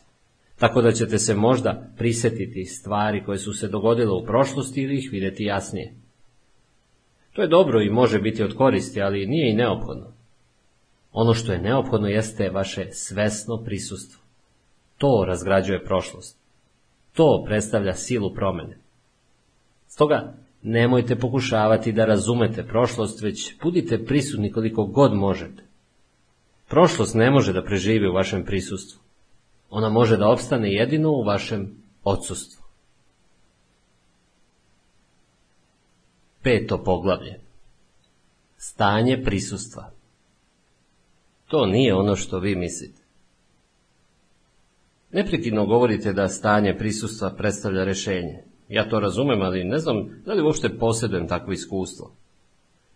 [0.58, 5.08] tako da ćete se možda prisetiti stvari koje su se dogodile u prošlosti ili ih
[5.12, 5.94] videti jasnije.
[7.38, 10.06] To je dobro i može biti od koristi, ali nije i neophodno.
[11.12, 14.22] Ono što je neophodno jeste vaše svesno prisustvo.
[14.96, 16.38] To razgrađuje prošlost.
[17.12, 18.78] To predstavlja silu promene.
[19.86, 25.62] Stoga, nemojte pokušavati da razumete prošlost, već budite prisutni koliko god možete.
[26.68, 29.00] Prošlost ne može da preživi u vašem prisustvu.
[29.70, 32.57] Ona može da opstane jedino u vašem odsustvu.
[36.48, 37.40] Peto poglavlje.
[38.56, 39.90] Stanje prisustva.
[41.48, 43.02] To nije ono što vi mislite.
[45.12, 48.42] Neprekidno govorite da stanje prisustva predstavlja rešenje.
[48.68, 52.12] Ja to razumem, ali ne znam da li uopšte posjedujem takvo iskustvo.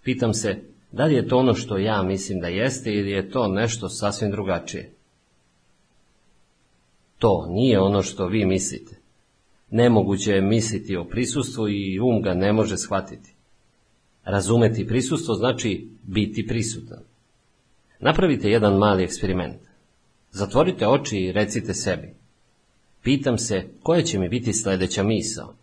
[0.02, 0.56] Pitam se,
[0.92, 4.30] da li je to ono što ja mislim da jeste ili je to nešto sasvim
[4.30, 4.92] drugačije?
[7.18, 8.96] To nije ono što vi mislite.
[9.70, 13.31] Nemoguće je misliti o prisustvu i um ga ne može shvatiti.
[14.24, 16.98] Razumeti prisustvo znači biti prisutan.
[18.00, 19.60] Napravite jedan mali eksperiment.
[20.30, 22.14] Zatvorite oči i recite sebi.
[23.02, 25.54] Pitam se koja će mi biti sledeća misao.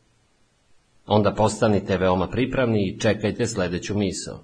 [1.05, 4.43] Onda postanite veoma pripravni i čekajte sledeću misao.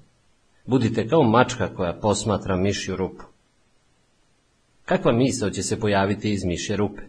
[0.65, 3.23] Budite kao mačka koja posmatra mišju rupu.
[4.85, 7.01] Kakva misao će se pojaviti iz mišje rupe?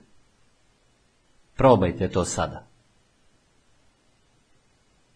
[1.57, 2.67] Probajte to sada.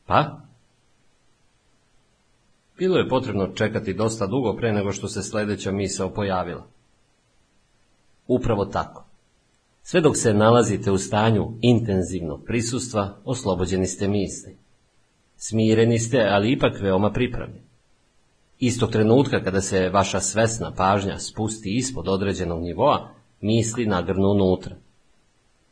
[0.06, 0.40] Pa?
[2.80, 6.66] Bilo je potrebno čekati dosta dugo pre nego što se sledeća misao pojavila.
[8.26, 9.04] Upravo tako.
[9.82, 14.56] Sve dok se nalazite u stanju intenzivnog prisustva, oslobođeni ste misli.
[15.36, 17.60] Smireni ste, ali ipak veoma pripravni.
[18.58, 23.10] Istog trenutka kada se vaša svesna pažnja spusti ispod određenog nivoa,
[23.40, 24.76] misli nagrnu unutra.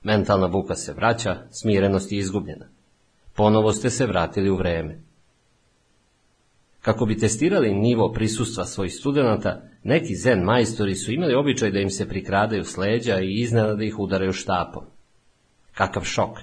[0.02, 2.66] Mentalna buka se vraća, smirenost je izgubljena.
[3.34, 5.07] Ponovo ste se vratili u vreme.
[6.82, 11.90] Kako bi testirali nivo prisustva svojih studenata, neki zen majstori su imali običaj da im
[11.90, 14.84] se prikradaju s leđa i iznenada ih udaraju štapom.
[15.74, 16.38] Kakav šok!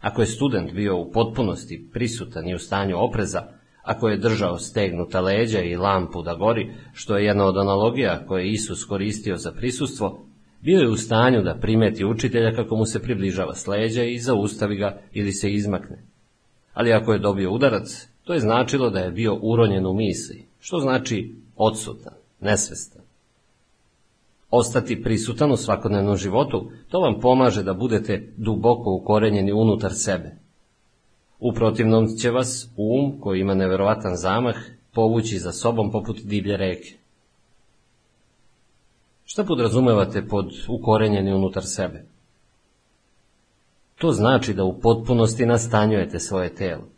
[0.00, 3.42] Ako je student bio u potpunosti prisutan i u stanju opreza,
[3.82, 8.44] ako je držao stegnuta leđa i lampu da gori, što je jedna od analogija koje
[8.44, 10.26] je Isus koristio za prisustvo,
[10.60, 14.76] bio je u stanju da primeti učitelja kako mu se približava s leđa i zaustavi
[14.76, 16.02] ga ili se izmakne.
[16.74, 20.78] Ali ako je dobio udarac, to je značilo da je bio uronjen u misli, što
[20.78, 23.02] znači odsutan, nesvestan.
[24.50, 30.36] Ostati prisutan u svakodnevnom životu, to vam pomaže da budete duboko ukorenjeni unutar sebe.
[31.38, 34.56] U protivnom će vas um, koji ima neverovatan zamah,
[34.92, 36.94] povući za sobom poput divlje reke.
[39.24, 42.04] Šta podrazumevate pod ukorenjeni unutar sebe?
[43.98, 46.95] To znači da u potpunosti nastanjujete svoje telo,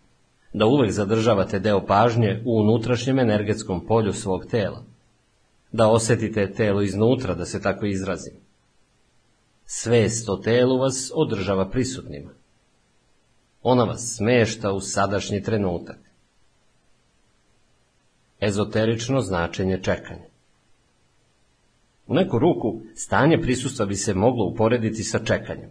[0.52, 4.84] da uvek zadržavate deo pažnje u unutrašnjem energetskom polju svog tela,
[5.72, 8.34] da osetite telo iznutra, da se tako izrazim.
[9.64, 12.30] Svest o telu vas održava prisutnima.
[13.62, 15.98] Ona vas smešta u sadašnji trenutak.
[18.40, 20.28] Ezoterično značenje čekanja.
[22.06, 25.70] U neku ruku stanje prisustva bi se moglo uporediti sa čekanjem.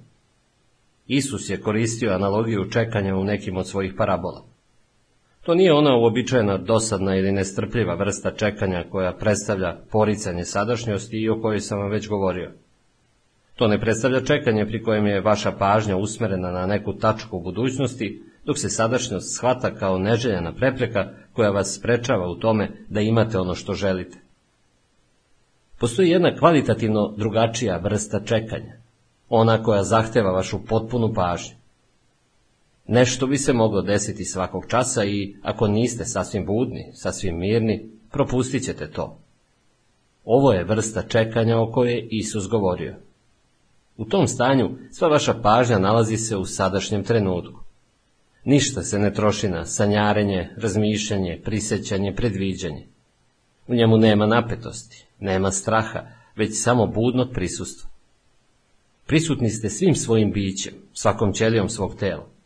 [1.08, 4.57] Isus je koristio analogiju čekanja u nekim od svojih parabola.
[5.48, 11.42] To nije ona uobičajena dosadna ili nestrpljiva vrsta čekanja koja predstavlja poricanje sadašnjosti i o
[11.42, 12.52] kojoj sam vam već govorio.
[13.56, 18.24] To ne predstavlja čekanje pri kojem je vaša pažnja usmerena na neku tačku u budućnosti,
[18.46, 23.56] dok se sadašnjost shvata kao neželjena prepreka koja vas sprečava u tome da imate ono
[23.56, 24.18] što želite.
[25.80, 28.74] Postoji jedna kvalitativno drugačija vrsta čekanja,
[29.30, 31.56] ona koja zahteva vašu potpunu pažnju.
[32.88, 38.64] Nešto bi se moglo desiti svakog časa i ako niste sasvim budni, sasvim mirni, propustit
[38.64, 39.20] ćete to.
[40.26, 42.96] Ovo je vrsta čekanja o kojoj je Isus govorio.
[43.98, 47.60] U tom stanju sva vaša pažnja nalazi se u sadašnjem trenutku.
[48.44, 52.88] Ništa se ne troši na sanjarenje, razmišljanje, prisećanje, predviđanje.
[53.68, 56.00] U njemu nema napetosti, nema straha,
[56.36, 57.90] već samo budnog prisustva.
[59.06, 62.37] Prisutni ste svim svojim bićem, svakom ćelijom svog tela.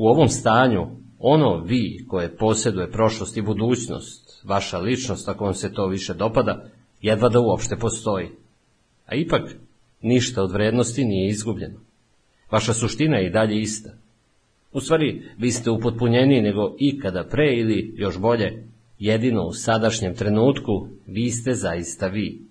[0.00, 0.86] U ovom stanju,
[1.18, 6.64] ono vi koje posjeduje prošlost i budućnost, vaša ličnost, ako vam se to više dopada,
[7.00, 8.28] jedva da uopšte postoji.
[9.06, 9.56] A ipak,
[10.00, 11.80] ništa od vrednosti nije izgubljeno.
[12.50, 13.90] Vaša suština je i dalje ista.
[14.72, 20.88] U stvari, vi ste upotpunjeniji nego ikada pre ili, još bolje, jedino u sadašnjem trenutku
[21.06, 22.42] vi ste zaista vi.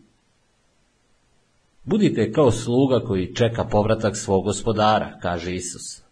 [1.84, 6.09] Budite kao sluga koji čeka povratak svog gospodara, kaže Isus.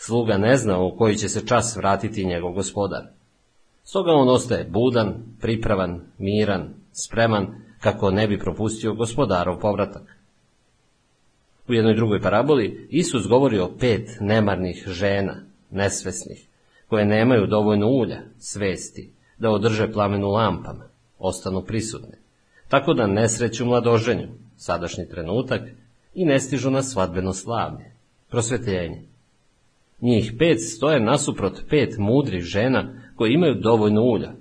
[0.00, 3.02] Sluga ne zna u koji će se čas vratiti njegov gospodar.
[3.84, 7.46] Stoga on ostaje budan, pripravan, miran, spreman,
[7.80, 10.18] kako ne bi propustio gospodarov povratak.
[11.68, 16.46] U jednoj drugoj paraboli Isus govori o pet nemarnih žena, nesvesnih,
[16.88, 20.84] koje nemaju dovoljno ulja, svesti, da održe plamen u lampama,
[21.18, 22.18] ostanu prisutne,
[22.68, 25.62] tako da ne sreću mladoženju, sadašnji trenutak,
[26.14, 27.92] i ne stižu na svadbeno slavlje,
[28.30, 29.02] prosvetljenje.
[30.00, 34.32] Njih pet stoje nasuprot pet mudrih žena koje imaju dovoljno ulja,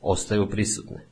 [0.00, 1.06] ostaju prisutne.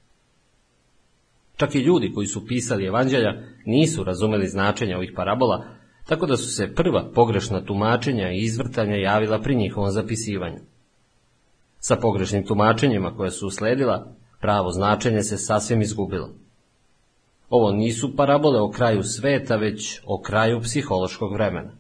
[1.57, 5.65] Čak i ljudi koji su pisali evanđelja nisu razumeli značenje ovih parabola,
[6.07, 10.59] tako da su se prva pogrešna tumačenja i izvrtanja javila pri njihovom zapisivanju.
[11.79, 16.31] Sa pogrešnim tumačenjima koje su usledila, pravo značenje se sasvim izgubilo.
[17.51, 21.73] Ovo nisu parabole o kraju sveta, već o kraju psihološkog vremena.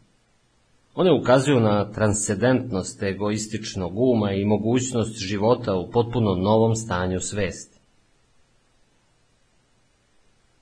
[1.01, 7.79] One ukazuju na transcendentnost egoističnog uma i mogućnost života u potpuno novom stanju svesti.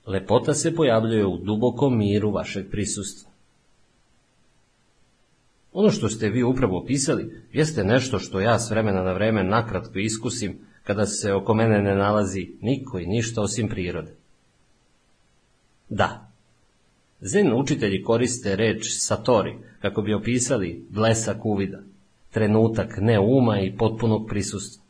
[0.05, 3.31] Lepota se pojavljuje u dubokom miru vašeg prisustva.
[5.73, 9.99] Ono što ste vi upravo opisali jeste nešto što ja s vremena na vreme nakratko
[9.99, 14.15] iskusim kada se oko mene ne nalazi niko i ništa osim prirode.
[15.89, 16.26] Da,
[17.21, 21.79] zen učitelji koriste reč satori kako bi opisali blesak uvida,
[22.31, 24.83] trenutak ne uma i potpunog prisustva.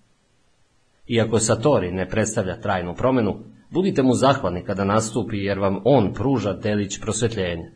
[1.07, 3.39] Iako satori ne predstavlja trajnu promenu,
[3.69, 7.71] budite mu zahvalni kada nastupi jer vam on pruža delić prosvetljenja.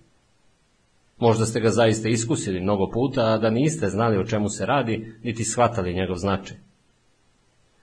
[1.18, 5.14] Možda ste ga zaista iskusili mnogo puta, a da niste znali o čemu se radi,
[5.24, 6.58] niti shvatali njegov značaj.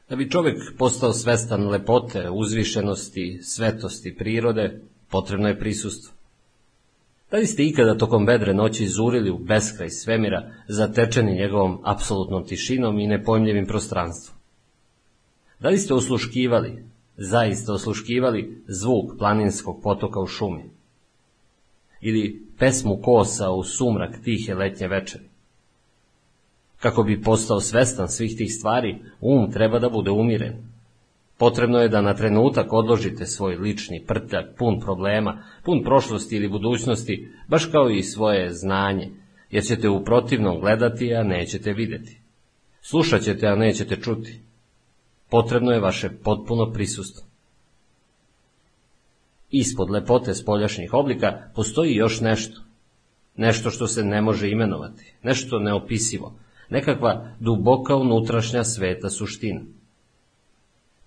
[0.08, 4.80] Da bi čovjek postao svestan lepote, uzvišenosti, svetosti prirode,
[5.10, 6.17] potrebno je prisustvo.
[7.31, 12.98] Da li ste ikada tokom vedre noći izurili u beskraj svemira, zatečeni njegovom apsolutnom tišinom
[12.98, 14.39] i nepojmljivim prostranstvom?
[15.60, 16.84] Da li ste osluškivali,
[17.16, 20.65] zaista osluškivali zvuk planinskog potoka u šumi?
[22.00, 25.24] Ili pesmu kosa u sumrak tihe letnje večeri?
[26.81, 30.77] Kako bi postao svestan svih tih stvari, um treba da bude umiren.
[31.39, 37.28] Potrebno je da na trenutak odložite svoj lični prtljak pun problema, pun prošlosti ili budućnosti,
[37.49, 39.10] baš kao i svoje znanje,
[39.50, 42.20] jer ćete u protivnom gledati, a nećete videti.
[42.81, 44.41] Slušat ćete, a nećete čuti.
[45.31, 47.26] Potrebno je vaše potpuno prisustvo.
[49.50, 52.60] Ispod lepote spoljašnjih oblika postoji još nešto.
[53.36, 56.34] Nešto što se ne može imenovati, nešto neopisivo,
[56.70, 59.60] nekakva duboka unutrašnja sveta suština.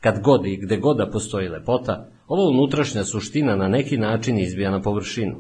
[0.02, 4.72] Kad god i gde god da postoji lepota, ova unutrašnja suština na neki način izbija
[4.72, 5.36] na površinu.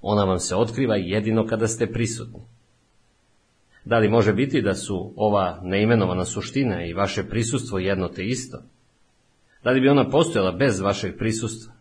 [0.00, 2.40] Ona vam se otkriva jedino kada ste prisutni.
[3.84, 8.58] Da li može biti da su ova neimenovana suština i vaše prisustvo jedno te isto?
[9.64, 11.74] Da li bi ona postojala bez vašeg prisustva?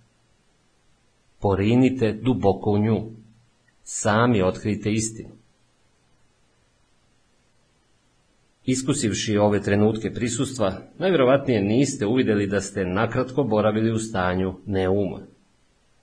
[1.40, 3.11] Porinite duboko u nju.
[3.83, 5.42] Sami otkrijte istinu.
[8.66, 15.19] Iskusivši ove trenutke prisustva, najvjerovatnije niste uvidjeli da ste nakratko boravili u stanju neuma.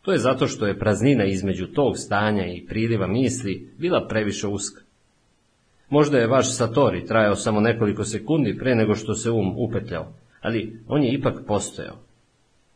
[0.02, 4.82] To je zato što je praznina između tog stanja i priliva misli bila previše uska.
[5.88, 10.80] Možda je vaš satori trajao samo nekoliko sekundi pre nego što se um upetljao, ali
[10.88, 11.96] on je ipak postojao.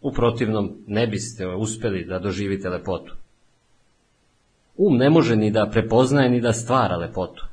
[0.01, 3.15] U protivnom ne biste uspjeli da doživite lepotu.
[4.77, 7.47] Um ne može ni da prepoznaje ni da stvara lepotu.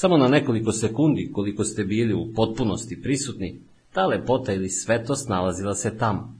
[0.00, 3.60] Samo na nekoliko sekundi, koliko ste bili u potpunosti prisutni,
[3.92, 6.34] ta lepota ili svetost nalazila se tamo.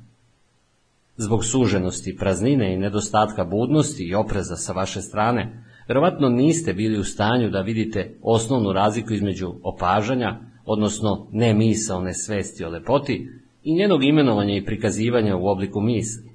[1.16, 7.05] Zbog suženosti, praznine i nedostatka budnosti i opreza sa vaše strane, verovatno niste bili u
[7.05, 13.28] stanju da vidite osnovnu razliku između opažanja, odnosno nemisaone svesti o lepoti,
[13.64, 16.30] i njenog imenovanja i prikazivanja u obliku misli.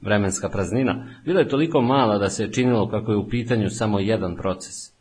[0.00, 4.36] Vremenska praznina bila je toliko mala da se činilo kako je u pitanju samo jedan
[4.36, 4.95] proces.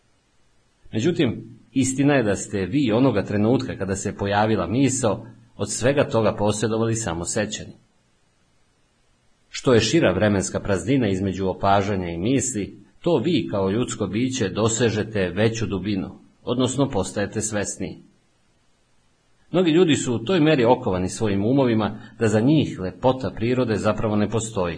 [0.95, 5.25] Međutim, istina je da ste vi onoga trenutka kada se pojavila misao,
[5.57, 7.73] od svega toga posjedovali samo sećanje.
[9.49, 15.29] Što je šira vremenska praznina između opažanja i misli, to vi kao ljudsko biće dosežete
[15.29, 17.97] veću dubinu, odnosno postajete svesniji.
[19.51, 24.15] Mnogi ljudi su u toj meri okovani svojim umovima da za njih lepota prirode zapravo
[24.15, 24.77] ne postoji.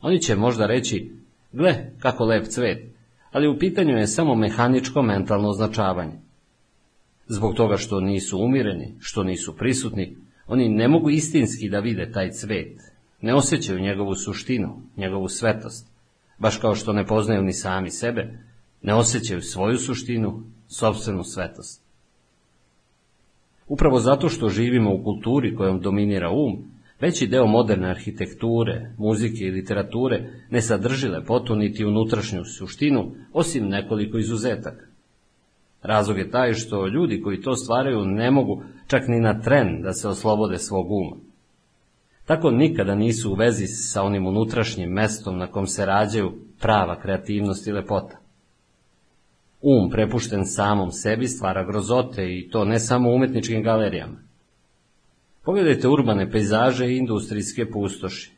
[0.00, 1.12] Oni će možda reći,
[1.52, 2.95] gle kako lep cvet,
[3.30, 6.18] ali u pitanju je samo mehaničko mentalno označavanje.
[7.28, 12.30] Zbog toga što nisu umireni, što nisu prisutni, oni ne mogu istinski da vide taj
[12.30, 12.80] cvet,
[13.20, 15.86] ne osjećaju njegovu suštinu, njegovu svetost,
[16.38, 18.38] baš kao što ne poznaju ni sami sebe,
[18.82, 21.82] ne osjećaju svoju suštinu, sobstvenu svetost.
[23.68, 29.50] Upravo zato što živimo u kulturi kojom dominira um, veći deo moderne arhitekture, muzike i
[29.50, 34.86] literature ne sadrži lepotu niti unutrašnju suštinu, osim nekoliko izuzetaka.
[35.82, 39.92] Razlog je taj što ljudi koji to stvaraju ne mogu čak ni na tren da
[39.92, 41.16] se oslobode svog uma.
[42.24, 47.66] Tako nikada nisu u vezi sa onim unutrašnjim mestom na kom se rađaju prava kreativnost
[47.66, 48.18] i lepota.
[49.60, 54.25] Um prepušten samom sebi stvara grozote i to ne samo u umetničkim galerijama.
[55.46, 58.30] Pogledajte urbane pejzaže i industrijske pustoši.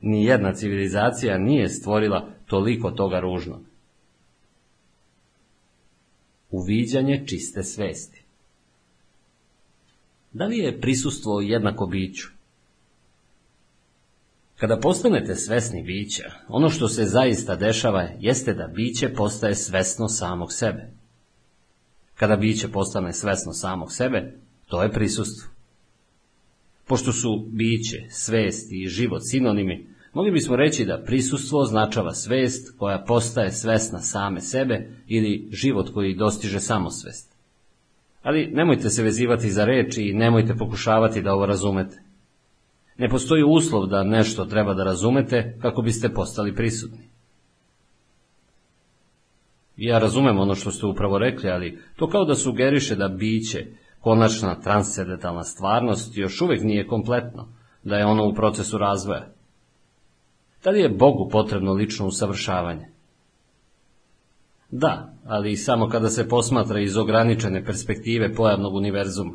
[0.00, 3.60] Nijedna civilizacija nije stvorila toliko toga ružnog.
[6.50, 8.22] Uviđanje čiste svesti.
[10.32, 12.28] Da li je prisustvo jednako biću?
[14.56, 20.52] Kada postanete svesni bića, ono što se zaista dešava jeste da biće postaje svesno samog
[20.52, 20.90] sebe.
[22.14, 24.32] Kada biće postane svesno samog sebe,
[24.66, 25.57] to je prisustvo.
[26.88, 33.04] Pošto su biće, svest i život sinonimi, mogli bismo reći da prisustvo označava svest koja
[33.06, 37.36] postaje svesna same sebe ili život koji dostiže samosvest.
[38.22, 42.02] Ali nemojte se vezivati za reči i nemojte pokušavati da ovo razumete.
[42.98, 47.08] Ne postoji uslov da nešto treba da razumete kako biste postali prisutni.
[49.76, 53.66] Ja razumem ono što ste upravo rekli, ali to kao da sugeriše da biće,
[54.00, 57.48] konačna transcendentalna stvarnost još uvijek nije kompletno,
[57.84, 59.28] da je ono u procesu razvoja.
[60.64, 62.88] Da li je Bogu potrebno lično usavršavanje?
[64.70, 69.34] Da, ali samo kada se posmatra iz ograničene perspektive pojavnog univerzuma.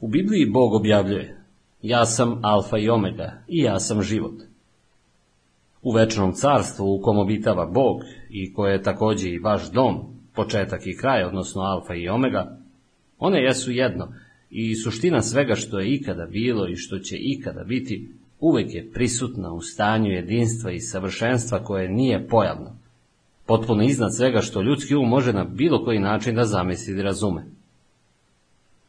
[0.00, 1.44] U Bibliji Bog objavljuje,
[1.82, 4.34] ja sam alfa i omega i ja sam život.
[5.82, 8.00] U večnom carstvu u kom obitava Bog
[8.30, 12.57] i koje je također i vaš dom, početak i kraj, odnosno alfa i omega,
[13.18, 14.12] one jesu jedno
[14.50, 19.52] i suština svega što je ikada bilo i što će ikada biti, uvijek je prisutna
[19.52, 22.76] u stanju jedinstva i savršenstva koje nije pojavno,
[23.46, 27.44] potpuno iznad svega što ljudski um može na bilo koji način da zamisli i razume.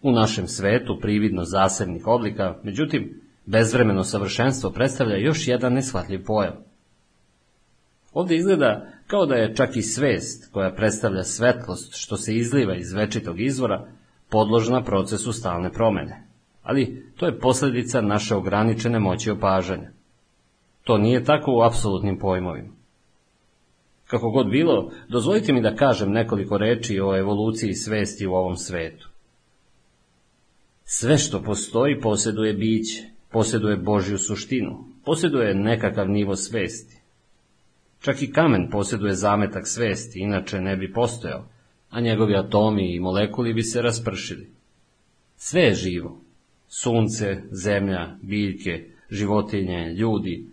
[0.02, 6.54] U našem svetu prividno zasebnih oblika, međutim, bezvremeno savršenstvo predstavlja još jedan neshvatljiv pojam.
[8.14, 12.94] Ovdje izgleda kao da je čak i svest, koja predstavlja svetlost što se izliva iz
[12.94, 13.88] večitog izvora,
[14.30, 16.28] podložna procesu stalne promjene.
[16.64, 19.90] Ali to je posljedica naše ograničene moći opažanja.
[20.84, 22.74] To nije tako u apsolutnim pojmovima.
[24.08, 29.10] Kako god bilo, dozvolite mi da kažem nekoliko reči o evoluciji svesti u ovom svetu.
[30.84, 37.02] Sve što postoji posjeduje biće, posjeduje Božju suštinu, posjeduje nekakav nivo svesti.
[38.00, 41.46] Čak i kamen posjeduje zametak svesti, inače ne bi postojao,
[41.90, 44.50] a njegovi atomi i molekuli bi se raspršili.
[45.38, 46.22] Sve je živo.
[46.68, 50.48] Sunce, zemlja, biljke, životinje, ljudi.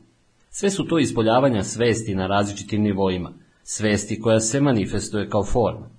[0.50, 3.32] Sve su to ispoljavanja svesti na različitim nivoima,
[3.62, 5.90] svesti koja se manifestuje kao forma.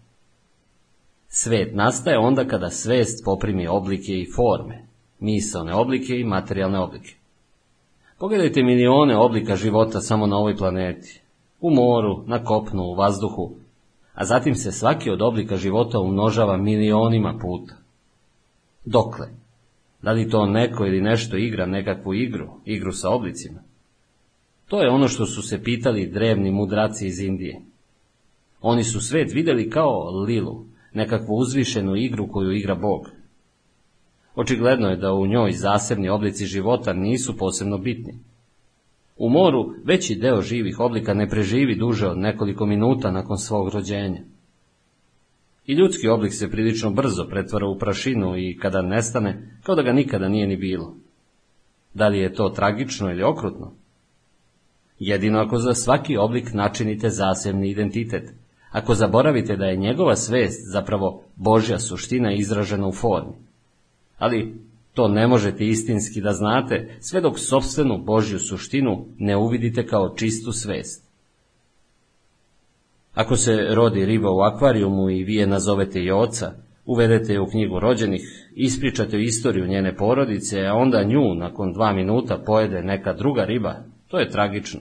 [1.28, 4.86] Svet nastaje onda kada svest poprimi oblike i forme,
[5.20, 7.16] misalne oblike i materijalne oblike.
[8.20, 11.22] Pogledajte milione oblika života samo na ovoj planeti.
[11.62, 13.56] U moru, na kopnu, u vazduhu,
[14.18, 17.76] a zatim se svaki od oblika života umnožava milionima puta.
[18.86, 19.28] Dokle?
[20.02, 23.60] Da li to neko ili nešto igra nekakvu igru, igru sa oblicima?
[24.68, 27.62] To je ono što su se pitali drevni mudraci iz Indije.
[28.62, 33.10] Oni su svet vidjeli kao lilu, nekakvu uzvišenu igru koju igra Bog.
[34.36, 38.20] Očigledno je da u njoj zasebni oblici života nisu posebno bitni.
[39.18, 44.22] U moru veći deo živih oblika ne preživi duže od nekoliko minuta nakon svog rođenja.
[45.66, 49.94] I ljudski oblik se prilično brzo pretvara u prašinu i kada nestane, kao da ga
[49.94, 50.96] nikada nije ni bilo.
[51.94, 53.74] Da li je to tragično ili okrutno?
[55.00, 58.34] Jedino ako za svaki oblik načinite zasebni identitet,
[58.72, 63.34] ako zaboravite da je njegova svest zapravo Božja suština izražena u formi.
[64.18, 64.56] Ali
[64.98, 70.52] to ne možete istinski da znate sve dok sobstvenu Božju suštinu ne uvidite kao čistu
[70.52, 71.08] svest.
[73.14, 76.52] Ako se rodi riba u akvarijumu i vi je nazovete i oca,
[76.86, 78.22] uvedete je u knjigu rođenih,
[78.56, 83.76] ispričate istoriju njene porodice, a onda nju nakon dva minuta pojede neka druga riba,
[84.08, 84.80] to je tragično.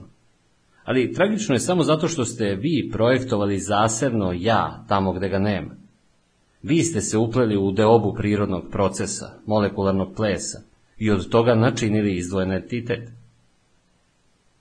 [0.84, 5.85] Ali tragično je samo zato što ste vi projektovali zasebno ja tamo gde ga nema.
[6.62, 10.60] Vi ste se upleli u deobu prirodnog procesa, molekularnog plesa,
[10.99, 13.09] i od toga načinili izdvojen entitet.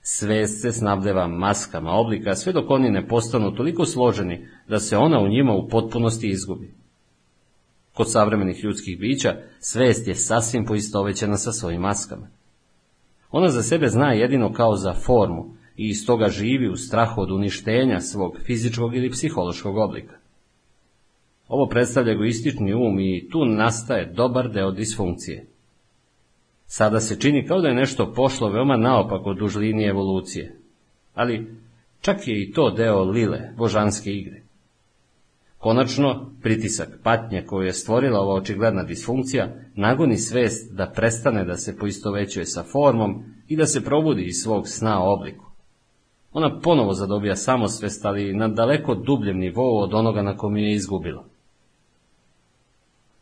[0.02, 5.20] Svest se snabdeva maskama oblika, sve dok oni ne postanu toliko složeni da se ona
[5.20, 6.74] u njima u potpunosti izgubi.
[7.94, 12.28] Kod savremenih ljudskih bića, svest je sasvim poistovećena sa svojim maskama.
[13.30, 15.44] Ona za sebe zna jedino kao za formu
[15.76, 20.14] i iz toga živi u strahu od uništenja svog fizičkog ili psihološkog oblika.
[21.48, 25.46] Ovo predstavlja egoistični um i tu nastaje dobar deo disfunkcije.
[26.66, 30.56] Sada se čini kao da je nešto pošlo veoma naopako duž linije evolucije.
[31.14, 31.56] Ali
[32.00, 34.42] čak je i to deo lile, božanske igre.
[35.58, 41.76] Konačno, pritisak patnje koju je stvorila ova očigledna disfunkcija nagoni svest da prestane da se
[41.76, 45.44] poistovećuje sa formom i da se probudi iz svog sna o obliku.
[46.32, 51.24] Ona ponovo zadobija samosvest, ali na daleko dubljem nivou od onoga na kom je izgubila.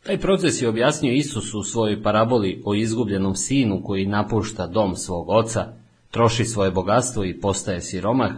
[0.06, 5.28] Taj proces je objasnio Isus u svojoj paraboli o izgubljenom sinu koji napušta dom svog
[5.28, 5.72] oca,
[6.10, 8.30] troši svoje bogatstvo i postaje siromah,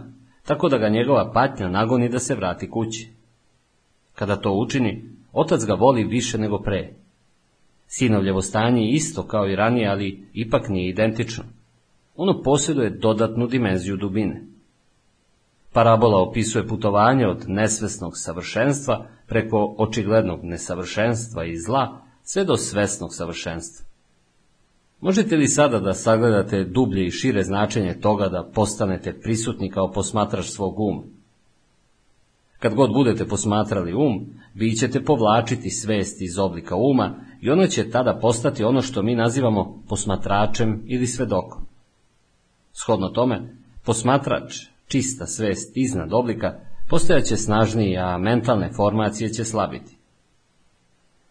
[0.45, 3.09] tako da ga njegova patnja nagoni da se vrati kući.
[4.15, 6.93] Kada to učini, otac ga voli više nego pre.
[7.87, 11.43] Sinovljevo stanje je isto kao i ranije, ali ipak nije identično.
[12.15, 14.45] Ono posjeduje dodatnu dimenziju dubine.
[15.77, 23.85] Parabola opisuje putovanje od nesvesnog savršenstva preko očiglednog nesavršenstva i zla sve do svesnog savršenstva.
[25.01, 30.45] Možete li sada da sagledate dublje i šire značenje toga da postanete prisutni kao posmatrač
[30.45, 31.03] svog uma?
[32.59, 37.89] Kad god budete posmatrali um, vi ćete povlačiti svest iz oblika uma i ono će
[37.89, 41.61] tada postati ono što mi nazivamo posmatračem ili svedokom.
[42.73, 46.59] Shodno tome, posmatrač, čista svest iznad oblika,
[46.89, 49.97] postojaće snažniji, a mentalne formacije će slabiti.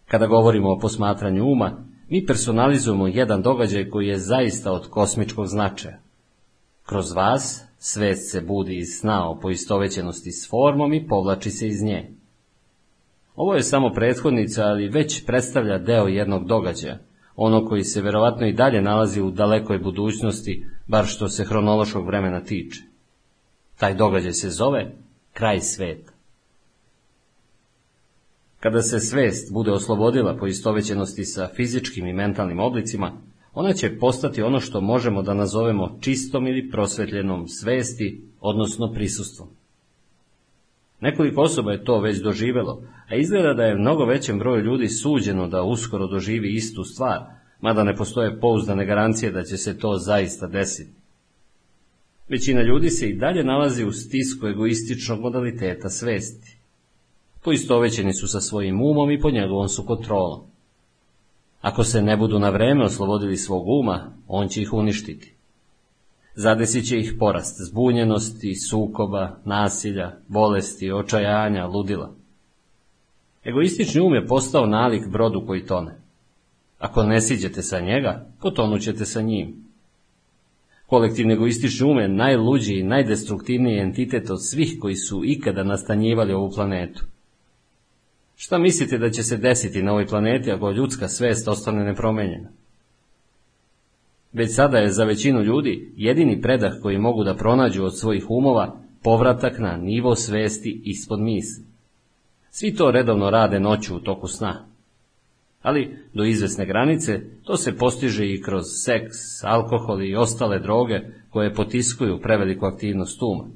[0.09, 5.99] Kada govorimo o posmatranju uma, mi personalizujemo jedan događaj koji je zaista od kosmičkog značaja.
[6.87, 11.83] Kroz vas svest se budi iz sna o poistovećenosti s formom i povlači se iz
[11.83, 12.11] nje.
[13.37, 16.99] Ovo je samo prethodnica, ali već predstavlja deo jednog događaja,
[17.37, 22.41] ono koji se verovatno i dalje nalazi u dalekoj budućnosti, bar što se hronološkog vremena
[22.41, 22.96] tiče.
[23.79, 24.93] Taj događaj se zove
[25.33, 26.13] kraj sveta.
[28.61, 33.13] Kada se svest bude oslobodila po istovećenosti sa fizičkim i mentalnim oblicima,
[33.55, 39.49] ona će postati ono što možemo da nazovemo čistom ili prosvetljenom svesti, odnosno prisustvom.
[41.01, 45.49] Nekoliko osoba je to već doživelo, a izgleda da je mnogo većem broju ljudi suđeno
[45.49, 47.21] da uskoro doživi istu stvar,
[47.61, 50.96] mada ne postoje pouzdane garancije da će se to zaista desiti.
[52.29, 56.57] Većina ljudi se i dalje nalazi u stisku egoističnog modaliteta svesti.
[57.45, 60.41] Poistovećeni su sa svojim umom i pod njegovom su kontrolom.
[61.61, 65.35] Ako se ne budu na vreme oslobodili svog uma, on će ih uništiti.
[66.35, 72.15] Zadesit će ih porast zbunjenosti, sukoba, nasilja, bolesti, očajanja, ludila.
[73.45, 76.01] Egoistični um je postao nalik brodu koji tone.
[76.79, 79.66] Ako ne siđete sa njega, potonućete sa njim.
[80.87, 86.51] Kolektivni egoistični um je najluđi i najdestruktivniji entitet od svih koji su ikada nastanjivali ovu
[86.55, 87.05] planetu.
[88.37, 92.49] Šta mislite da će se desiti na ovoj planeti ako ljudska svest ostane nepromenjena?
[94.33, 98.81] Već sada je za većinu ljudi jedini predah koji mogu da pronađu od svojih umova
[99.03, 101.65] povratak na nivo svesti ispod misli.
[102.51, 104.67] Svi to redovno rade noću u toku sna.
[105.67, 111.55] Ali do izvesne granice to se postiže i kroz seks, alkohol i ostale droge koje
[111.55, 113.49] potiskuju preveliku aktivnost uma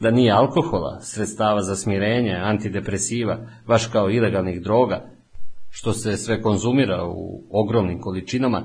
[0.00, 5.10] da nije alkohola, sredstava za smirenje, antidepresiva, baš kao ilegalnih droga,
[5.70, 8.62] što se sve konzumira u ogromnim količinama,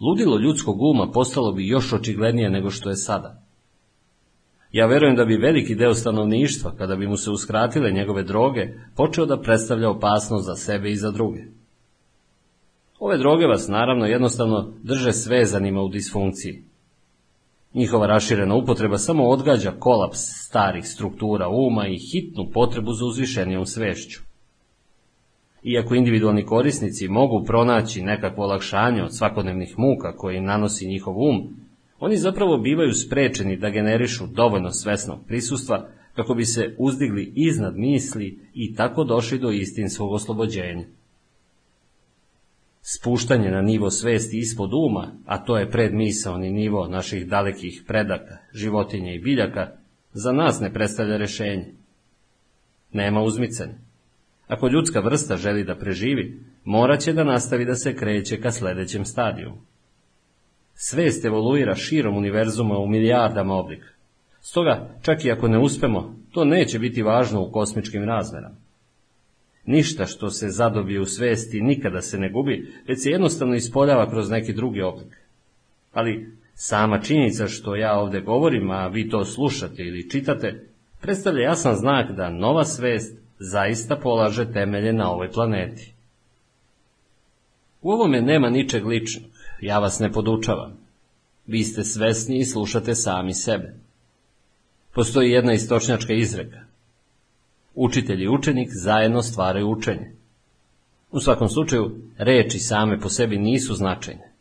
[0.00, 3.41] ludilo ljudskog uma postalo bi još očiglednije nego što je sada.
[4.72, 9.26] Ja verujem da bi veliki deo stanovništva, kada bi mu se uskratile njegove droge, počeo
[9.26, 11.40] da predstavlja opasnost za sebe i za druge.
[12.98, 16.62] Ove droge vas naravno jednostavno drže svezanima u disfunkciji.
[17.74, 24.20] Njihova raširena upotreba samo odgađa kolaps starih struktura uma i hitnu potrebu za uzvišenijom svešću.
[25.62, 31.61] Iako individualni korisnici mogu pronaći nekakvo olakšanje od svakodnevnih muka koje im nanosi njihov um,
[32.04, 38.38] oni zapravo bivaju sprečeni da generišu dovoljno svesnog prisustva kako bi se uzdigli iznad misli
[38.54, 40.84] i tako došli do istinskog oslobođenja.
[42.80, 49.12] Spuštanje na nivo svesti ispod uma, a to je predmisaoni nivo naših dalekih predaka, životinja
[49.12, 49.70] i biljaka,
[50.12, 51.66] za nas ne predstavlja rešenje.
[52.92, 53.74] Nema uzmicanja.
[54.46, 59.52] Ako ljudska vrsta želi da preživi, moraće da nastavi da se kreće ka sledećem stadiju.
[60.84, 63.86] Svest evoluira širom univerzuma u milijardama oblika.
[64.40, 68.56] Stoga, čak i ako ne uspemo, to neće biti važno u kosmičkim razmerama.
[69.66, 74.30] Ništa što se zadobije u svesti nikada se ne gubi, već se jednostavno ispoljava kroz
[74.30, 75.16] neki drugi oblik.
[75.92, 80.66] Ali sama činjenica što ja ovde govorim, a vi to slušate ili čitate,
[81.00, 85.94] predstavlja jasan znak da nova svest zaista polaže temelje na ovoj planeti.
[87.82, 89.31] U ovome nema ničeg ličnog,
[89.62, 90.72] ja vas ne podučavam.
[91.46, 93.74] Vi ste svesni i slušate sami sebe.
[94.94, 96.60] Postoji jedna istočnjačka izreka.
[97.74, 100.12] Učitelj i učenik zajedno stvaraju učenje.
[101.10, 104.32] U svakom slučaju, reči same po sebi nisu značajne.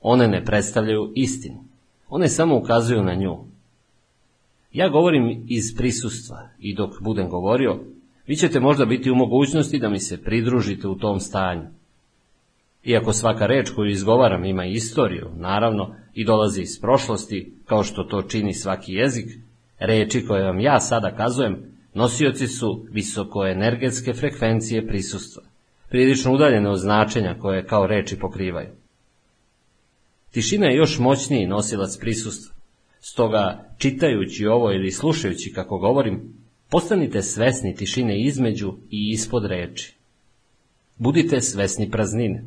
[0.00, 1.64] One ne predstavljaju istinu.
[2.08, 3.38] One samo ukazuju na nju.
[4.72, 7.80] Ja govorim iz prisustva i dok budem govorio,
[8.26, 11.68] vi ćete možda biti u mogućnosti da mi se pridružite u tom stanju.
[12.84, 18.22] Iako svaka reč koju izgovaram ima istoriju, naravno, i dolazi iz prošlosti, kao što to
[18.22, 19.26] čini svaki jezik,
[19.78, 25.42] reči koje vam ja sada kazujem Nosioci su visokoenergetske frekvencije prisustva,
[25.88, 28.68] prilično udaljene od značenja koje kao reči pokrivaju.
[30.30, 32.54] Tišina je još moćniji nosilac prisustva,
[33.00, 36.34] stoga čitajući ovo ili slušajući kako govorim,
[36.70, 39.94] postanite svesni tišine između i ispod reči.
[40.98, 42.44] Budite svesni praznine.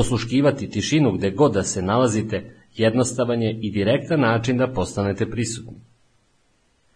[0.00, 5.80] Osluškivati tišinu gde god da se nalazite jednostavan je i direktan način da postanete prisutni.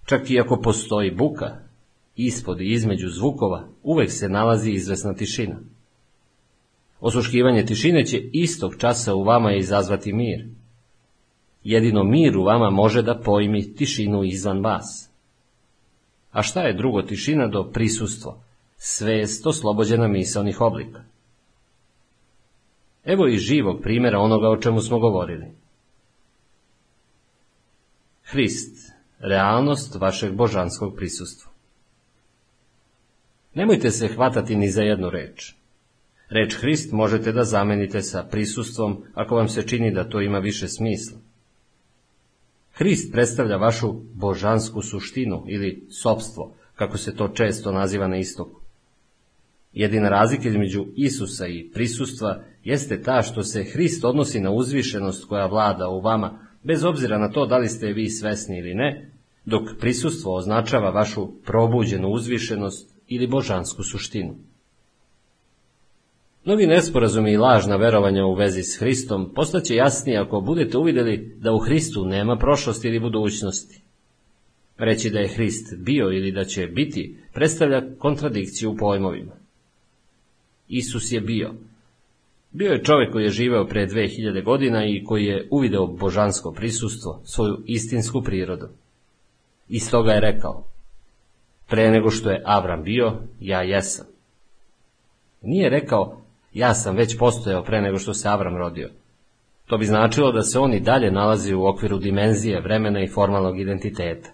[0.07, 1.57] Čak i ako postoji buka,
[2.16, 5.57] ispod i između zvukova uvek se nalazi izvesna tišina.
[7.00, 10.47] Osuškivanje tišine će istog časa u vama izazvati mir.
[11.65, 15.10] Jedino mir u vama može da pojmi tišinu izvan vas.
[16.33, 18.42] A šta je drugo tišina do prisustvo,
[18.76, 21.14] svest oslobođena misalnih oblika?
[23.05, 25.47] Evo i živog primjera onoga o čemu smo govorili.
[28.24, 31.52] Hrist, realnost vašeg božanskog prisustva.
[33.55, 35.55] Nemojte se hvatati ni za jednu reč.
[36.28, 40.68] Reč Hrist možete da zamenite sa prisustvom ako vam se čini da to ima više
[40.68, 41.18] smisla.
[42.73, 48.60] Hrist predstavlja vašu božansku suštinu ili sobstvo, kako se to često naziva na istoku.
[49.73, 55.47] Jedina razlika između Isusa i prisustva jeste ta što se Hrist odnosi na uzvišenost koja
[55.47, 59.10] vlada u vama, bez obzira na to da li ste vi svesni ili ne,
[59.44, 64.34] dok prisustvo označava vašu probuđenu uzvišenost ili božansku suštinu.
[66.44, 71.52] Mnogi nesporazumi i lažna verovanja u vezi s Hristom postaće jasnije ako budete uvideli da
[71.52, 73.83] u Hristu nema prošlosti ili budućnosti.
[74.78, 79.33] Reći da je Hrist bio ili da će biti predstavlja kontradikciju u pojmovima.
[80.68, 81.55] Isus je bio.
[82.55, 87.20] Bio je čovjek koji je živeo pre 2000 godina i koji je uvideo božansko prisustvo,
[87.24, 88.68] svoju istinsku prirodu.
[89.68, 90.65] I stoga je rekao,
[91.68, 94.07] pre nego što je Avram bio, ja jesam.
[95.42, 96.20] Nije rekao,
[96.52, 98.91] ja sam već postojao pre nego što se Avram rodio.
[99.66, 103.60] To bi značilo da se on i dalje nalazi u okviru dimenzije, vremena i formalnog
[103.60, 104.31] identiteta.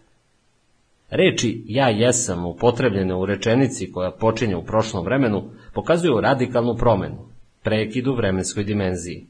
[1.10, 7.30] Reči ja jesam upotrebljene u rečenici koja počinje u prošlom vremenu pokazuju radikalnu promenu,
[7.62, 9.26] prekid u vremenskoj dimenziji.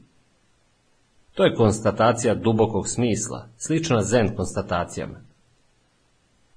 [1.33, 5.21] To je konstatacija dubokog smisla, slična zen konstatacijama.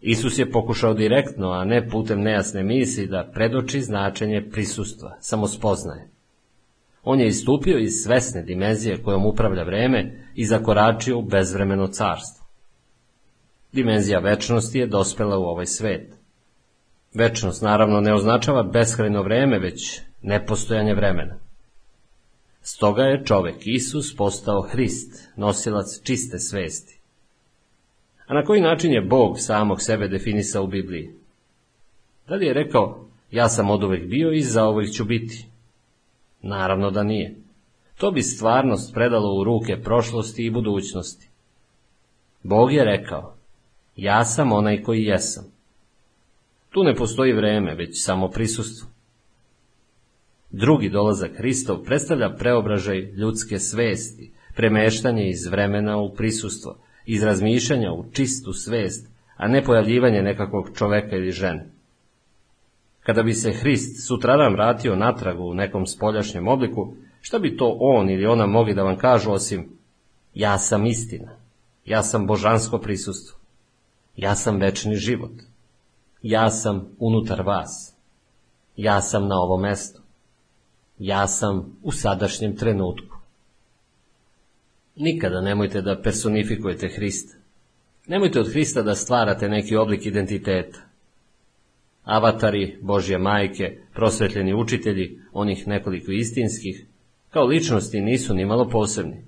[0.01, 6.09] Isus je pokušao direktno, a ne putem nejasne misli, da predoči značenje prisustva, samospoznaje.
[7.05, 12.47] On je istupio iz svesne dimenzije kojom upravlja vreme i zakoračio u bezvremeno carstvo.
[13.73, 16.15] Dimenzija večnosti je dospela u ovaj svet.
[17.15, 21.44] Večnost naravno ne označava beskrajno vreme, već nepostojanje vremena.
[22.67, 26.99] Stoga je čovek Isus postao Hrist, nosilac čiste svesti.
[28.27, 31.11] A na koji način je Bog samog sebe definisao u Bibliji?
[32.29, 35.47] Da li je rekao, ja sam od uvek bio i za uvek ću biti?
[36.43, 37.35] Naravno da nije.
[37.99, 41.29] To bi stvarnost predalo u ruke prošlosti i budućnosti.
[42.43, 43.35] Bog je rekao,
[43.97, 45.45] ja sam onaj koji jesam.
[46.71, 48.94] Tu ne postoji vreme, već samo prisustvo.
[50.57, 56.77] Drugi dolazak Hristov predstavlja preobražaj ljudske svesti, premeštanje iz vremena u prisustvo,
[57.07, 61.71] iz razmišljanja u čistu svest, a ne pojavljivanje nekakvog čoveka ili žene.
[63.01, 68.11] Kada bi se Hrist sutradan vratio natrag u nekom spoljašnjem obliku, šta bi to on
[68.11, 69.69] ili ona mogli da vam kažu osim
[70.35, 71.37] ja sam istina,
[71.85, 73.39] ja sam božansko prisustvo,
[74.17, 75.33] ja sam večni život,
[76.23, 77.97] ja sam unutar vas,
[78.77, 80.04] ja sam na ovo mesto,
[80.99, 83.17] ja sam u sadašnjem trenutku.
[84.97, 87.37] Nikada nemojte da personifikujete Hrista.
[88.07, 90.95] Nemojte od Hrista da stvarate neki oblik identiteta
[92.05, 96.87] avatari, Božje majke, prosvetljeni učitelji, onih nekoliko istinskih,
[97.31, 99.25] kao ličnosti nisu ni malo posebni.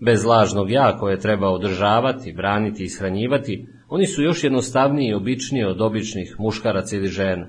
[0.00, 5.64] Bez lažnog ja koje treba održavati, braniti i ishranjivati, oni su još jednostavniji i običniji
[5.64, 7.46] od običnih muškaraca ili žena.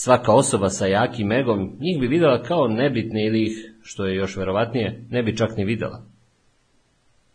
[0.00, 4.36] Svaka osoba sa jakim egom njih bi videla kao nebitne ili ih, što je još
[4.36, 6.02] verovatnije, ne bi čak ni videla.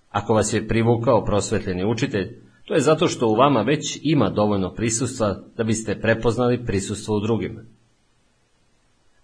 [0.10, 4.74] Ako vas je privukao prosvetljeni učitelj, To je zato što u vama već ima dovoljno
[4.74, 7.62] prisustva da biste prepoznali prisustvo u drugima.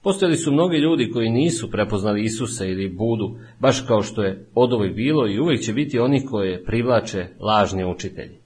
[0.01, 4.73] Postojali su mnogi ljudi koji nisu prepoznali Isusa ili Budu, baš kao što je od
[4.73, 8.37] uvijek bilo i uvijek će biti oni koje privlače lažni učitelji.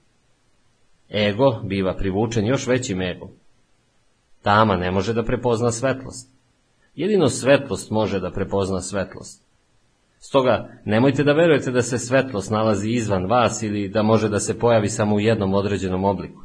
[1.10, 3.28] Ego biva privučen još većim egom.
[4.44, 6.30] Tama ne može da prepozna svetlost.
[6.94, 9.42] Jedino svetlost može da prepozna svetlost.
[10.18, 14.58] Stoga, nemojte da verujete da se svetlost nalazi izvan vas ili da može da se
[14.58, 16.42] pojavi samo u jednom određenom obliku.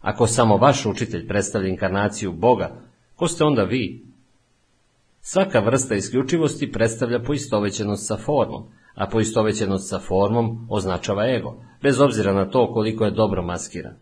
[0.00, 2.70] Ako samo vaš učitelj predstavlja inkarnaciju Boga,
[3.16, 4.06] ko ste onda vi?
[5.20, 8.62] Svaka vrsta isključivosti predstavlja poistovećenost sa formom,
[8.94, 13.94] a poistovećenost sa formom označava ego, bez obzira na to koliko je dobro maskiran.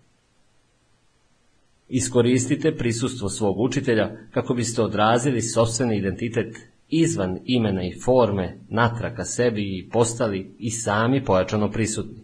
[1.93, 6.57] Iskoristite prisustvo svog učitelja kako biste odrazili sobstveni identitet
[6.89, 12.23] izvan imena i forme natraka sebi i postali i sami pojačano prisutni.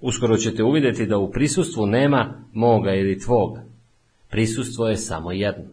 [0.00, 3.64] Uskoro ćete uvidjeti da u prisustvu nema moga ili tvoga.
[4.30, 5.70] Prisustvo je samo jedno.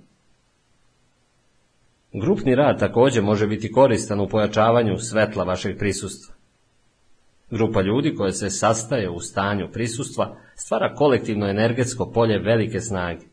[2.14, 6.36] Grupni rad također može biti koristan u pojačavanju svetla vašeg prisustva.
[7.52, 13.26] Grupa ljudi koja se sastaje u stanju prisustva stvara kolektivno energetsko polje velike snage.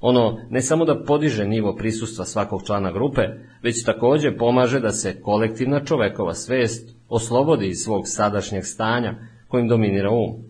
[0.00, 3.22] Ono ne samo da podiže nivo prisustva svakog člana grupe,
[3.62, 9.14] već također pomaže da se kolektivna čovekova svest oslobodi iz svog sadašnjeg stanja
[9.48, 10.44] kojim dominira um.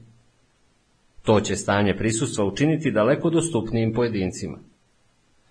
[1.23, 4.59] To će stanje prisustva učiniti daleko dostupnijim pojedincima.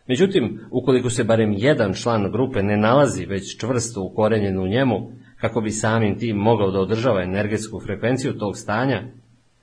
[0.07, 5.11] Međutim, ukoliko se barem jedan član grupe ne nalazi već čvrsto ukorenjen u njemu,
[5.41, 9.03] kako bi samim tim mogao da održava energetsku frekvenciju tog stanja,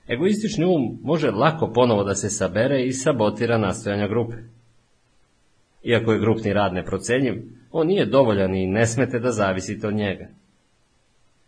[0.09, 4.35] egoistični um može lako ponovo da se sabere i sabotira nastojanja grupe.
[5.83, 7.33] Iako je grupni rad neprocenjiv,
[7.71, 10.27] on nije dovoljan i ne smete da zavisite od njega.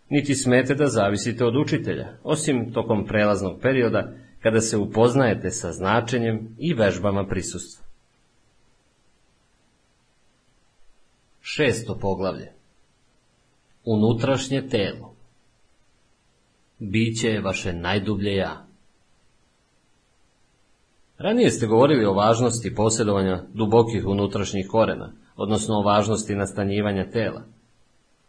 [0.09, 6.55] Niti smete da zavisite od učitelja, osim tokom prelaznog perioda kada se upoznajete sa značenjem
[6.59, 7.85] i vežbama prisustva.
[11.41, 12.51] Šesto poglavlje
[13.85, 15.10] Unutrašnje telo
[16.83, 18.65] Biće je vaše najdublje ja.
[21.17, 27.43] Ranije ste govorili o važnosti posjedovanja dubokih unutrašnjih korena, odnosno o važnosti nastanjivanja tela.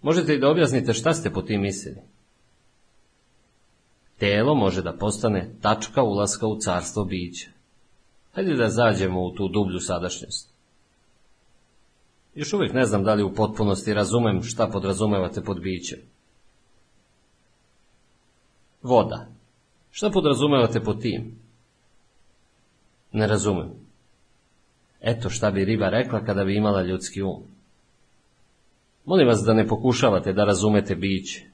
[0.03, 2.01] Možete i da objasnite šta ste po tim mislili?
[4.19, 7.51] Telo može da postane tačka ulaska u carstvo bića.
[8.33, 10.51] Hajde da zađemo u tu dublju sadašnjost.
[12.35, 15.99] Još uvijek ne znam da li u potpunosti razumem šta podrazumevate pod bićem.
[18.83, 19.27] Voda.
[19.91, 21.39] Šta podrazumevate pod tim?
[23.13, 23.71] Ne razumem.
[25.01, 27.43] Eto šta bi riba rekla kada bi imala ljudski um.
[29.05, 31.45] Molim vas da ne pokušavate da razumete biće.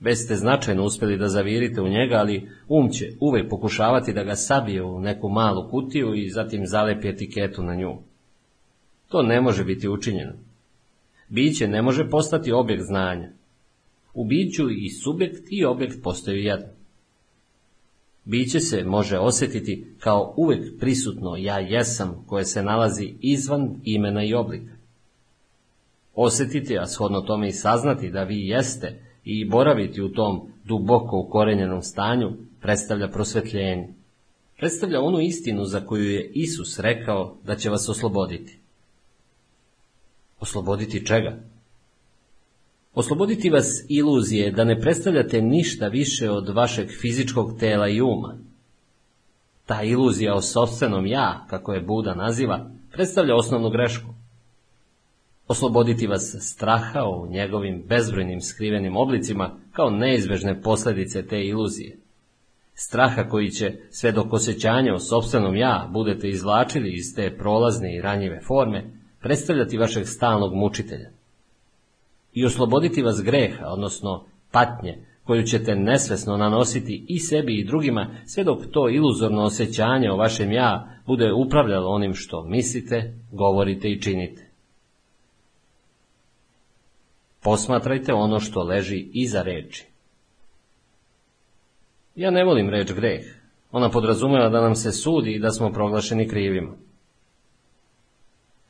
[0.00, 4.34] Već ste značajno uspjeli da zavirite u njega, ali um će uvijek pokušavati da ga
[4.34, 7.98] sabije u neku malu kutiju i zatim zalepi etiketu na nju.
[9.08, 10.32] To ne može biti učinjeno.
[11.28, 13.30] Biće ne može postati objekt znanja.
[14.18, 16.66] U biću i subjekt i objekt postaju jedno.
[18.24, 24.34] Biće se može osjetiti kao uvijek prisutno ja jesam koje se nalazi izvan imena i
[24.34, 24.72] oblika.
[26.14, 31.82] Osjetiti, a shodno tome i saznati da vi jeste i boraviti u tom duboko ukorenjenom
[31.82, 33.88] stanju predstavlja prosvetljenje.
[34.56, 38.58] Predstavlja onu istinu za koju je Isus rekao da će vas osloboditi.
[40.40, 41.38] Osloboditi čega?
[42.98, 48.38] Osloboditi vas iluzije da ne predstavljate ništa više od vašeg fizičkog tela i uma.
[49.66, 54.14] Ta iluzija o sobstvenom ja, kako je Buda naziva, predstavlja osnovnu grešku.
[55.48, 61.98] Osloboditi vas straha u njegovim bezbrojnim skrivenim oblicima kao neizbežne posljedice te iluzije.
[62.74, 68.00] Straha koji će, sve dok osjećanje o sobstvenom ja budete izvlačili iz te prolazne i
[68.00, 71.17] ranjive forme, predstavljati vašeg stalnog mučitelja
[72.38, 78.44] i osloboditi vas greha, odnosno patnje, koju ćete nesvesno nanositi i sebi i drugima, sve
[78.44, 84.50] dok to iluzorno osjećanje o vašem ja bude upravljalo onim što mislite, govorite i činite.
[87.42, 89.86] Posmatrajte ono što leži iza reči.
[92.14, 93.20] Ja ne volim reč greh.
[93.72, 96.76] Ona podrazumeva da nam se sudi i da smo proglašeni krivima.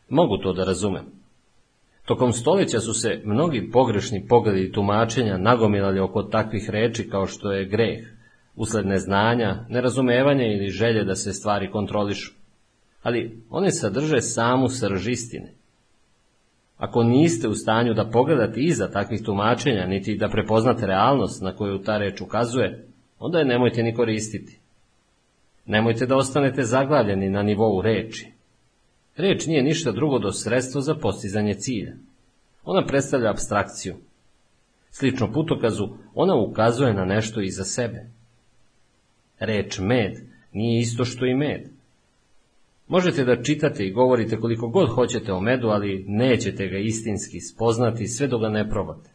[0.09, 1.18] Mogu to da razumem.
[2.09, 7.53] Tokom stoljeća su se mnogi pogrešni pogledi i tumačenja nagomilali oko takvih reči kao što
[7.53, 7.99] je greh,
[8.57, 12.33] usled neznanja, nerazumevanja ili želje da se stvari kontrolišu.
[13.03, 15.53] Ali one sadrže samu srž istine.
[16.77, 21.79] Ako niste u stanju da pogledate iza takvih tumačenja, niti da prepoznate realnost na koju
[21.79, 22.89] ta reč ukazuje,
[23.19, 24.61] onda je nemojte ni koristiti.
[25.67, 28.38] Nemojte da ostanete zaglavljeni na nivou reči.
[29.19, 31.93] Reč nije ništa drugo do sredstvo za postizanje cilja.
[32.65, 33.95] Ona predstavlja abstrakciju.
[34.91, 38.07] Slično putokazu, ona ukazuje na nešto iza sebe.
[39.39, 40.13] Reč med
[40.53, 41.69] nije isto što i med.
[42.89, 48.07] Možete da čitate i govorite koliko god hoćete o medu, ali nećete ga istinski spoznati
[48.07, 49.11] sve dok ga ne probate.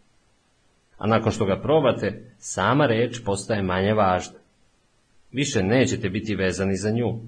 [0.98, 4.40] A nakon što ga probate, sama reč postaje manje važna.
[5.32, 7.20] Više nećete biti vezani za nju.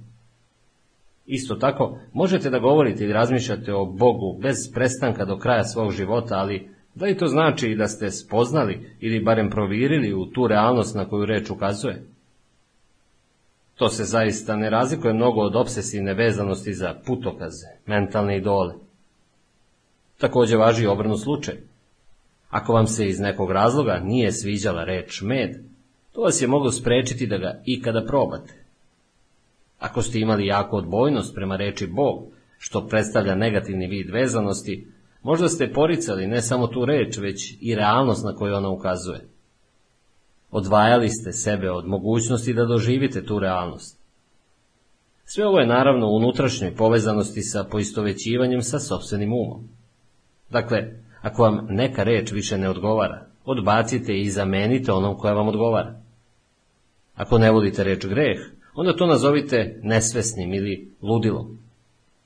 [1.26, 6.36] Isto tako, možete da govorite i razmišljate o Bogu bez prestanka do kraja svog života,
[6.36, 10.96] ali da li to znači i da ste spoznali ili barem provirili u tu realnost
[10.96, 12.04] na koju reč ukazuje?
[13.76, 18.74] To se zaista ne razlikuje mnogo od obsesivne vezanosti za putokaze, mentalne idole.
[20.18, 21.56] Također važi obrnu slučaj.
[22.50, 25.50] Ako vam se iz nekog razloga nije sviđala reč med,
[26.16, 28.65] To vas je moglo sprečiti da ga ikada probate.
[29.80, 32.24] Ako ste imali jako odbojnost prema reči Bog,
[32.58, 34.88] što predstavlja negativni vid vezanosti,
[35.24, 39.28] možda ste poricali ne samo tu reč, već i realnost na koju ona ukazuje.
[40.52, 44.00] Odvajali ste sebe od mogućnosti da doživite tu realnost.
[45.26, 49.68] Sve ovo je naravno u unutrašnjoj povezanosti sa poistovećivanjem sa sobstvenim umom.
[50.50, 50.78] Dakle,
[51.22, 55.96] ako vam neka reč više ne odgovara, odbacite i zamenite onom koja vam odgovara.
[57.16, 58.40] Ako ne volite reč greh,
[58.76, 61.58] onda to nazovite nesvesnim ili ludilom.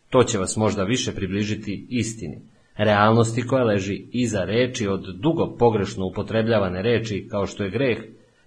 [0.09, 2.41] To će vas možda više približiti istini,
[2.77, 7.97] realnosti koja leži iza reči od dugo pogrešno upotrebljavane reči kao što je greh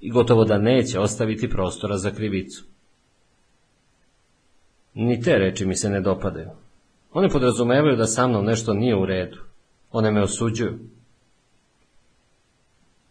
[0.01, 2.65] i gotovo da neće ostaviti prostora za krivicu.
[4.95, 6.49] Ni te reči mi se ne dopadaju.
[7.13, 9.39] One podrazumevaju da sa mnom nešto nije u redu.
[9.93, 10.79] One me osuđuju.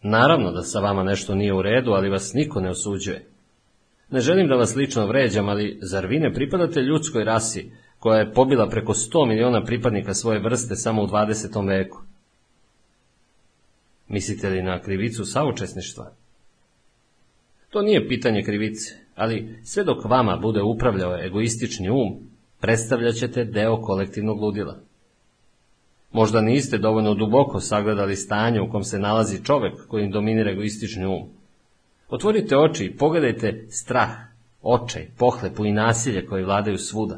[0.03, 3.30] Naravno da sa vama nešto nije u redu, ali vas niko ne osuđuje.
[4.11, 8.33] Ne želim da vas lično vređam, ali zar vi ne pripadate ljudskoj rasi, koja je
[8.33, 11.67] pobila preko 100 miliona pripadnika svoje vrste samo u 20.
[11.67, 12.01] veku?
[14.07, 16.11] Mislite li na krivicu saučesništva?
[17.69, 23.81] To nije pitanje krivice, ali sve dok vama bude upravljao egoistični um, predstavljat ćete deo
[23.81, 24.79] kolektivnog ludila.
[26.11, 31.40] Možda niste dovoljno duboko sagledali stanje u kom se nalazi čovek kojim dominira egoistični um.
[32.11, 34.09] Otvorite oči i pogledajte strah,
[34.61, 37.17] očaj, pohlepu i nasilje koje vladaju svuda.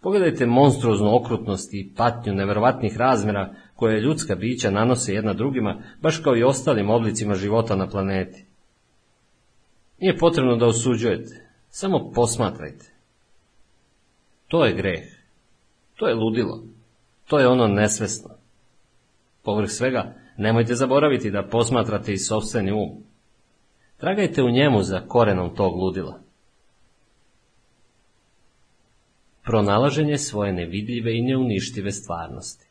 [0.00, 6.36] Pogledajte monstruoznu okrutnost i patnju neverovatnih razmera koje ljudska bića nanose jedna drugima, baš kao
[6.36, 8.44] i ostalim oblicima života na planeti.
[9.98, 12.92] Nije potrebno da osuđujete, samo posmatrajte.
[14.48, 15.04] To je greh.
[15.96, 16.64] To je ludilo.
[17.28, 18.30] To je ono nesvesno.
[19.42, 23.13] Povrh svega, nemojte zaboraviti da posmatrate i sobstveni um.
[24.04, 26.20] Tragajte u njemu za korenom tog ludila.
[29.42, 32.66] Pronalaženje svoje nevidljive i neuništive stvarnosti.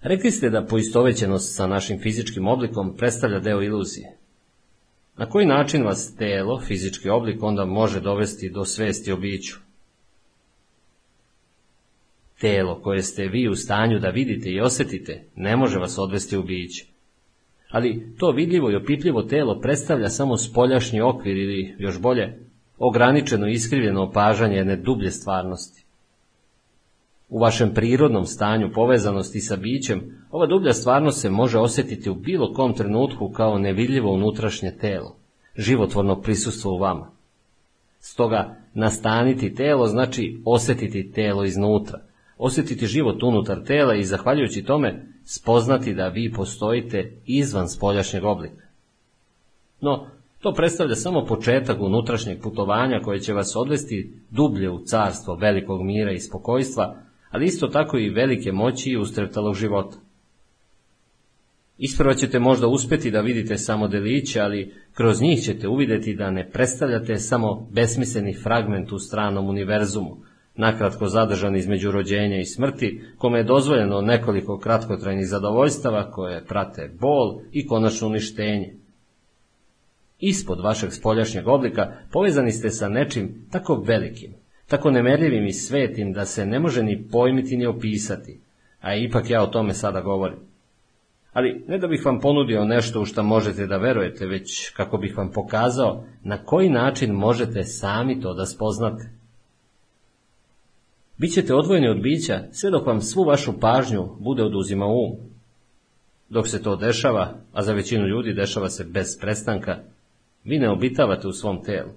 [0.00, 4.16] Rekli ste da poistovećenost sa našim fizičkim oblikom predstavlja deo iluzije.
[5.16, 9.56] Na koji način vas telo, fizički oblik, onda može dovesti do svesti o biću?
[12.40, 16.42] Telo koje ste vi u stanju da vidite i osjetite, ne može vas odvesti u
[16.42, 16.90] biće.
[17.70, 22.38] Ali to vidljivo i opipljivo telo predstavlja samo spoljašnji okvir ili, još bolje,
[22.78, 25.84] ograničeno i iskrivljeno opažanje jedne dublje stvarnosti.
[27.28, 30.00] U vašem prirodnom stanju povezanosti sa bićem,
[30.30, 35.16] ova dublja stvarnost se može osjetiti u bilo kom trenutku kao nevidljivo unutrašnje telo,
[35.56, 37.10] životvorno prisustvo u vama.
[37.98, 42.00] Stoga, nastaniti telo znači osjetiti telo iznutra,
[42.38, 48.64] osjetiti život unutar tela i zahvaljujući tome spoznati da vi postojite izvan spoljašnjeg oblika.
[49.80, 50.06] No,
[50.40, 56.12] to predstavlja samo početak unutrašnjeg putovanja koje će vas odvesti dublje u carstvo velikog mira
[56.12, 56.96] i spokojstva,
[57.30, 59.96] ali isto tako i velike moći i ustreptalog života.
[61.78, 66.50] Isprva ćete možda uspjeti da vidite samo deliće, ali kroz njih ćete uvidjeti da ne
[66.50, 70.16] predstavljate samo besmisleni fragment u stranom univerzumu,
[70.60, 77.40] nakratko zadržan između rođenja i smrti, kome je dozvoljeno nekoliko kratkotrajnih zadovoljstava koje prate bol
[77.52, 78.74] i konačno uništenje.
[80.18, 84.34] Ispod vašeg spoljašnjeg oblika povezani ste sa nečim tako velikim,
[84.68, 88.40] tako nemerljivim i svetim da se ne može ni pojmiti ni opisati,
[88.80, 90.38] a ipak ja o tome sada govorim.
[91.32, 95.18] Ali ne da bih vam ponudio nešto u što možete da verujete, već kako bih
[95.18, 99.19] vam pokazao na koji način možete sami to da spoznate.
[101.20, 105.16] Bićete odvojeni od bića sve dok vam svu vašu pažnju bude oduzima um.
[106.28, 109.78] Dok se to dešava, a za većinu ljudi dešava se bez prestanka,
[110.44, 111.90] vi ne obitavate u svom telu.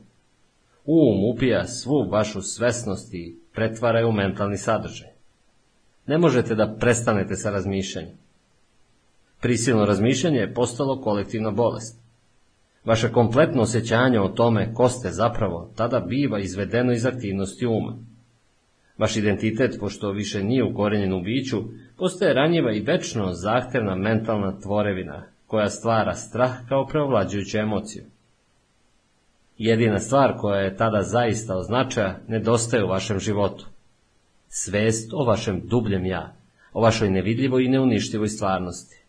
[0.85, 5.09] Um upija svu vašu svesnost i pretvara je u mentalni sadržaj.
[6.07, 8.17] Ne možete da prestanete sa razmišljanjem.
[9.41, 11.99] Prisilno razmišljanje je postalo kolektivna bolest.
[12.85, 18.12] Vaše kompletno osjećanje o tome ko ste zapravo tada biva izvedeno iz aktivnosti uma.
[18.97, 21.63] Vaš identitet, pošto više nije ukorenjen u biću,
[21.97, 28.03] postaje ranjiva i večno zahtevna mentalna tvorevina, koja stvara strah kao preovlađujuću emociju.
[29.57, 33.65] Jedina stvar koja je tada zaista označaja nedostaje u vašem životu.
[34.47, 36.35] Svest o vašem dubljem ja,
[36.73, 39.03] o vašoj nevidljivoj i neuništivoj stvarnosti.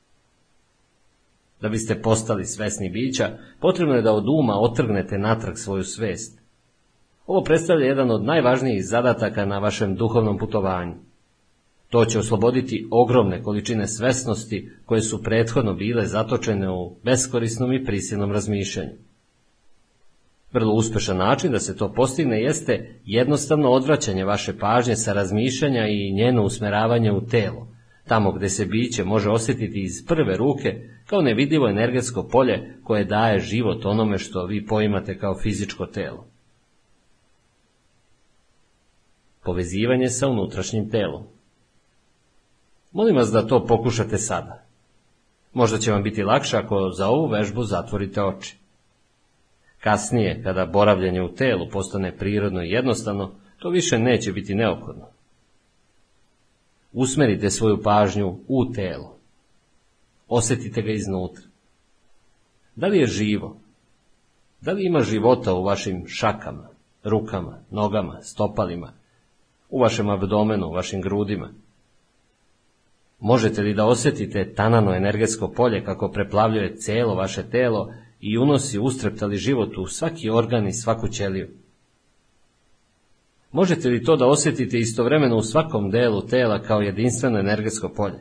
[1.60, 6.43] Da biste postali svesni bića, potrebno je da od uma otrgnete natrag svoju svest.
[7.26, 10.94] Ovo predstavlja jedan od najvažnijih zadataka na vašem duhovnom putovanju.
[11.90, 18.32] To će osloboditi ogromne količine svesnosti koje su prethodno bile zatočene u beskorisnom i prisilnom
[18.32, 18.92] razmišljanju.
[20.52, 26.12] Vrlo uspešan način da se to postigne jeste jednostavno odvraćanje vaše pažnje sa razmišljanja i
[26.12, 27.68] njeno usmeravanje u telo,
[28.08, 33.40] tamo gde se biće može osjetiti iz prve ruke kao nevidljivo energetsko polje koje daje
[33.40, 36.33] život onome što vi poimate kao fizičko telo.
[39.44, 41.26] Povezivanje sa unutrašnjim telom
[42.94, 44.62] Molim vas da to pokušate sada.
[45.52, 48.56] Možda će vam biti lakše ako za ovu vežbu zatvorite oči.
[49.80, 55.06] Kasnije, kada boravljanje u telu postane prirodno i jednostavno, to više neće biti neophodno.
[56.92, 59.18] Usmerite svoju pažnju u telo.
[60.28, 61.44] Osjetite ga iznutra.
[62.76, 63.56] Da li je živo?
[64.60, 66.68] Da li ima života u vašim šakama,
[67.04, 68.92] rukama, nogama, stopalima,
[69.74, 71.48] u vašem abdomenu, u vašim grudima?
[73.20, 79.36] Možete li da osjetite tanano energetsko polje kako preplavljuje celo vaše telo i unosi ustreptali
[79.36, 81.48] život u svaki organ i svaku ćeliju?
[83.52, 88.18] Možete li to da osjetite istovremeno u svakom delu tela kao jedinstveno energetsko polje?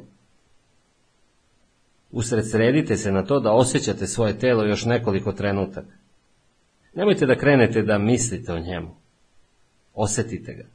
[2.12, 5.96] Usredsredite se na to da osjećate svoje telo još nekoliko trenutaka.
[6.94, 8.96] Nemojte da krenete da mislite o njemu.
[9.94, 10.73] Osjetite ga.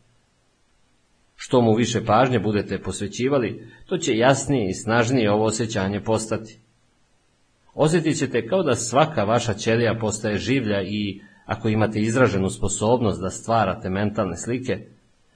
[1.40, 6.58] Što mu više pažnje budete posvećivali, to će jasnije i snažnije ovo osjećanje postati.
[7.74, 13.30] Osjetit ćete kao da svaka vaša ćelija postaje življa i, ako imate izraženu sposobnost da
[13.30, 14.86] stvarate mentalne slike,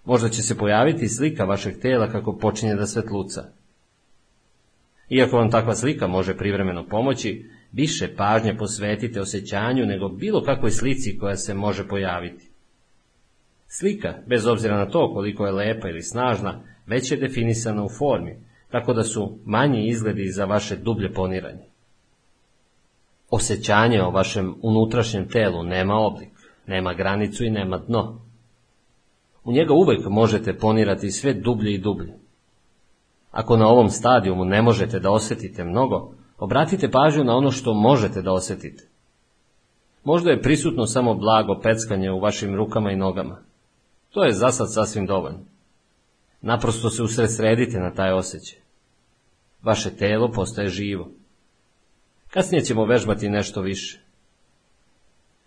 [0.05, 3.45] možda će se pojaviti slika vašeg tela kako počinje da svetluca.
[5.09, 11.19] Iako vam takva slika može privremeno pomoći, više pažnje posvetite osjećanju nego bilo kakvoj slici
[11.19, 12.52] koja se može pojaviti.
[13.75, 18.37] Slika, bez obzira na to koliko je lepa ili snažna, već je definisana u formi,
[18.71, 21.65] tako da su manji izgledi za vaše dublje poniranje.
[23.31, 26.31] Osjećanje o vašem unutrašnjem telu nema oblik,
[26.67, 28.21] nema granicu i nema dno.
[29.45, 32.15] U njega uvek možete ponirati sve dublje i dublje.
[33.31, 38.23] Ako na ovom stadijumu ne možete da osjetite mnogo, obratite pažnju na ono što možete
[38.23, 38.89] da osjetite.
[40.05, 43.52] Možda je prisutno samo blago peckanje u vašim rukama i nogama.
[44.13, 45.41] To je za sad sasvim dovoljno.
[46.41, 48.59] Naprosto se usredsredite na taj osjećaj.
[49.63, 51.09] Vaše telo postaje živo.
[52.31, 54.01] Kasnije ćemo vežbati nešto više.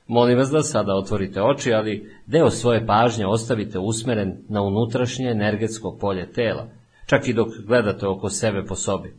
[0.07, 5.97] Molim vas da sada otvorite oči, ali deo svoje pažnje ostavite usmeren na unutrašnje energetsko
[6.01, 6.69] polje tela,
[7.05, 9.13] čak i dok gledate oko sebe po sobi.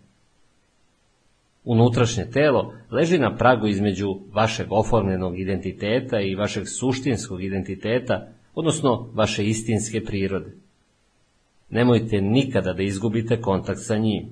[1.65, 9.47] Unutrašnje telo leži na pragu između vašeg oformljenog identiteta i vašeg suštinskog identiteta odnosno vaše
[9.47, 10.53] istinske prirode.
[11.71, 14.31] Nemojte nikada da izgubite kontakt sa njim.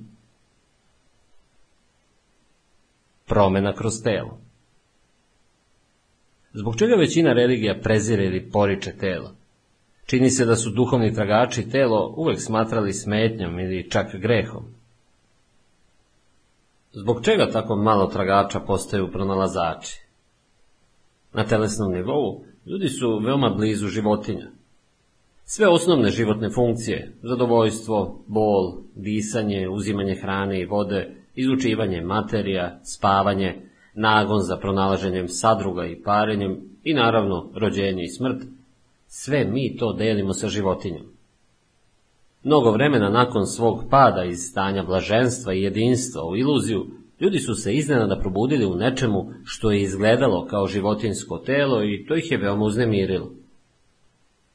[3.26, 4.44] Promena kroz telo
[6.52, 9.34] Zbog čega većina religija prezire ili poriče telo?
[10.06, 14.64] Čini se da su duhovni tragači telo uvek smatrali smetnjom ili čak grehom.
[16.92, 20.00] Zbog čega tako malo tragača postaju pronalazači?
[21.32, 24.46] Na telesnom nivou Ljudi su veoma blizu životinja.
[25.44, 33.54] Sve osnovne životne funkcije, zadovoljstvo, bol, disanje, uzimanje hrane i vode, izučivanje materija, spavanje,
[33.94, 38.42] nagon za pronalaženjem sadruga i parenjem i naravno rođenje i smrt,
[39.06, 41.06] sve mi to delimo sa životinjom.
[42.42, 46.86] Mnogo vremena nakon svog pada iz stanja blaženstva i jedinstva u iluziju,
[47.24, 52.16] Ljudi su se iznenada probudili u nečemu što je izgledalo kao životinsko telo i to
[52.16, 53.32] ih je veoma uznemirilo.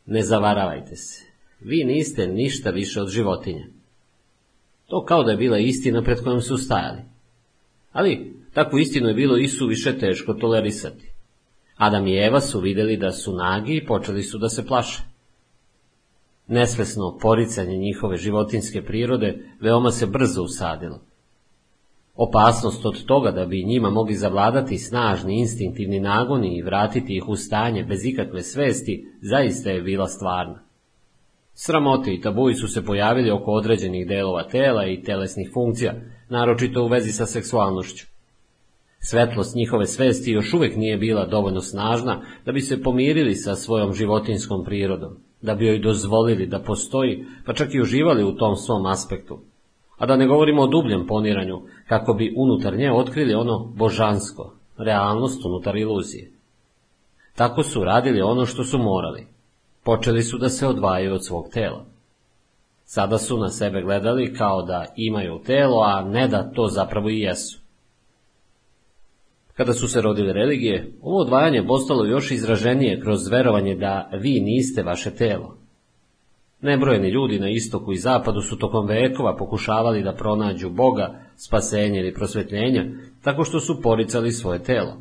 [0.05, 1.25] Ne zavaravajte se,
[1.59, 3.65] vi niste ništa više od životinja.
[4.87, 7.01] To kao da je bila istina pred kojom su stajali.
[7.91, 11.11] Ali takvu istinu je bilo i su više teško tolerisati.
[11.75, 15.01] Adam i Eva su videli da su nagi i počeli su da se plaše.
[16.47, 21.08] Nesvesno poricanje njihove životinske prirode veoma se brzo usadilo.
[22.21, 27.35] Opasnost od toga da bi njima mogli zavladati snažni instinktivni nagoni i vratiti ih u
[27.35, 30.59] stanje bez ikakve svesti, zaista je bila stvarna.
[31.53, 35.93] Sramote i tabuji su se pojavili oko određenih delova tela i telesnih funkcija,
[36.29, 38.05] naročito u vezi sa seksualnošću.
[38.99, 43.93] Svetlost njihove svesti još uvek nije bila dovoljno snažna da bi se pomirili sa svojom
[43.93, 48.85] životinskom prirodom, da bi joj dozvolili da postoji, pa čak i uživali u tom svom
[48.85, 49.39] aspektu,
[49.99, 55.45] a da ne govorimo o dubljem poniranju, kako bi unutar nje otkrili ono božansko, realnost
[55.45, 56.31] unutar iluzije.
[57.35, 59.27] Tako su radili ono što su morali.
[59.83, 61.85] Počeli su da se odvajaju od svog tela.
[62.83, 67.19] Sada su na sebe gledali kao da imaju telo, a ne da to zapravo i
[67.19, 67.59] jesu.
[69.53, 74.83] Kada su se rodile religije, ovo odvajanje postalo još izraženije kroz verovanje da vi niste
[74.83, 75.58] vaše telo.
[76.61, 82.13] Nebrojeni ljudi na istoku i zapadu su tokom vekova pokušavali da pronađu Boga, spasenje ili
[82.13, 82.91] prosvetljenje,
[83.23, 84.97] tako što su poricali svoje telo.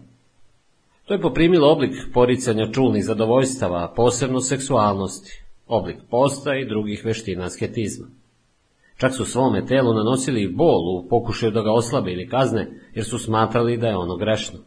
[1.05, 8.07] To je poprimilo oblik poricanja čulnih zadovoljstava, posebno seksualnosti, oblik posta i drugih veština asketizma.
[8.97, 13.19] Čak su svome telu nanosili bol u pokušaju da ga oslabe ili kazne, jer su
[13.19, 14.59] smatrali da je ono grešno.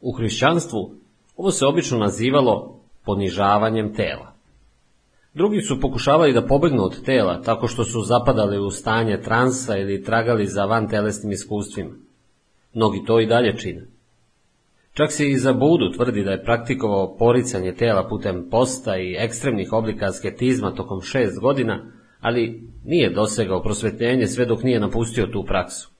[0.00, 0.94] U hrišćanstvu
[1.36, 4.31] ovo se obično nazivalo ponižavanjem tela.
[5.34, 10.02] Drugi su pokušavali da pobegnu od tela tako što su zapadali u stanje transa ili
[10.02, 11.90] tragali za van telesnim iskustvima.
[12.74, 13.86] Mnogi to i dalje čine.
[14.92, 19.72] Čak se i za Budu tvrdi da je praktikovao poricanje tela putem posta i ekstremnih
[19.72, 25.91] oblika asketizma tokom šest godina, ali nije dosegao prosvetljenje sve dok nije napustio tu praksu.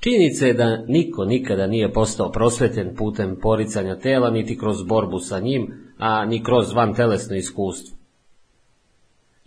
[0.00, 5.40] Činjenica je da niko nikada nije postao prosvetljen putem poricanja tela, niti kroz borbu sa
[5.40, 7.96] njim, a ni kroz van telesno iskustvo.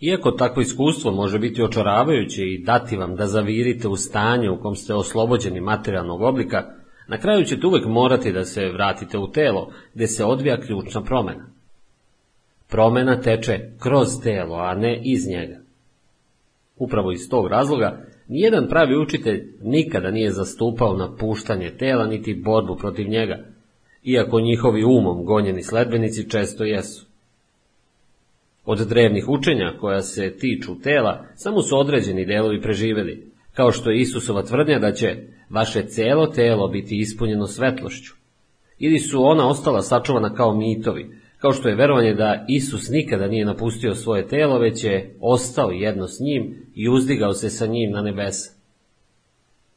[0.00, 4.74] Iako takvo iskustvo može biti očaravajuće i dati vam da zavirite u stanje u kom
[4.76, 6.64] ste oslobođeni materijalnog oblika,
[7.08, 11.46] na kraju ćete uvek morati da se vratite u telo, gde se odvija ključna promena.
[12.68, 15.56] Promena teče kroz telo, a ne iz njega.
[16.76, 23.08] Upravo iz tog razloga, nijedan pravi učitelj nikada nije zastupao napuštanje tela niti borbu protiv
[23.08, 23.38] njega,
[24.04, 27.06] iako njihovi umom gonjeni sledbenici često jesu.
[28.64, 34.00] Od drevnih učenja koja se tiču tela, samo su određeni delovi preživeli, kao što je
[34.00, 35.16] Isusova tvrdnja da će
[35.50, 38.14] vaše celo telo biti ispunjeno svetlošću.
[38.78, 43.44] Ili su ona ostala sačuvana kao mitovi, kao što je verovanje da Isus nikada nije
[43.44, 48.02] napustio svoje telo, već je ostao jedno s njim i uzdigao se sa njim na
[48.02, 48.60] nebesa.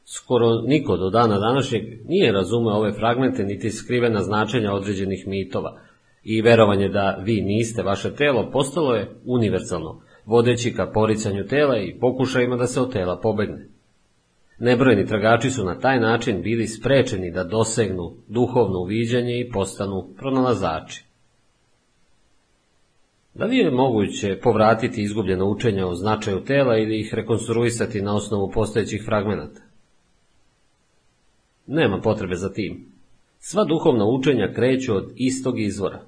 [0.05, 5.79] Skoro niko do dana današnjeg nije razumeo ove fragmente niti skrivena značenja određenih mitova
[6.23, 11.99] i verovanje da vi niste vaše telo postalo je univerzalno, vodeći ka poricanju tela i
[11.99, 13.67] pokušajima da se od tela pobegne.
[14.59, 21.12] Nebrojeni tragači su na taj način bili sprečeni da dosegnu duhovno uviđanje i postanu pronalazači.
[23.33, 28.51] Da li je moguće povratiti izgubljeno učenja o značaju tela ili ih rekonstruisati na osnovu
[28.51, 29.61] postojećih fragmenata?
[31.67, 32.85] Nema potrebe za tim.
[33.39, 36.01] Sva duhovna učenja kreću od istog izvora.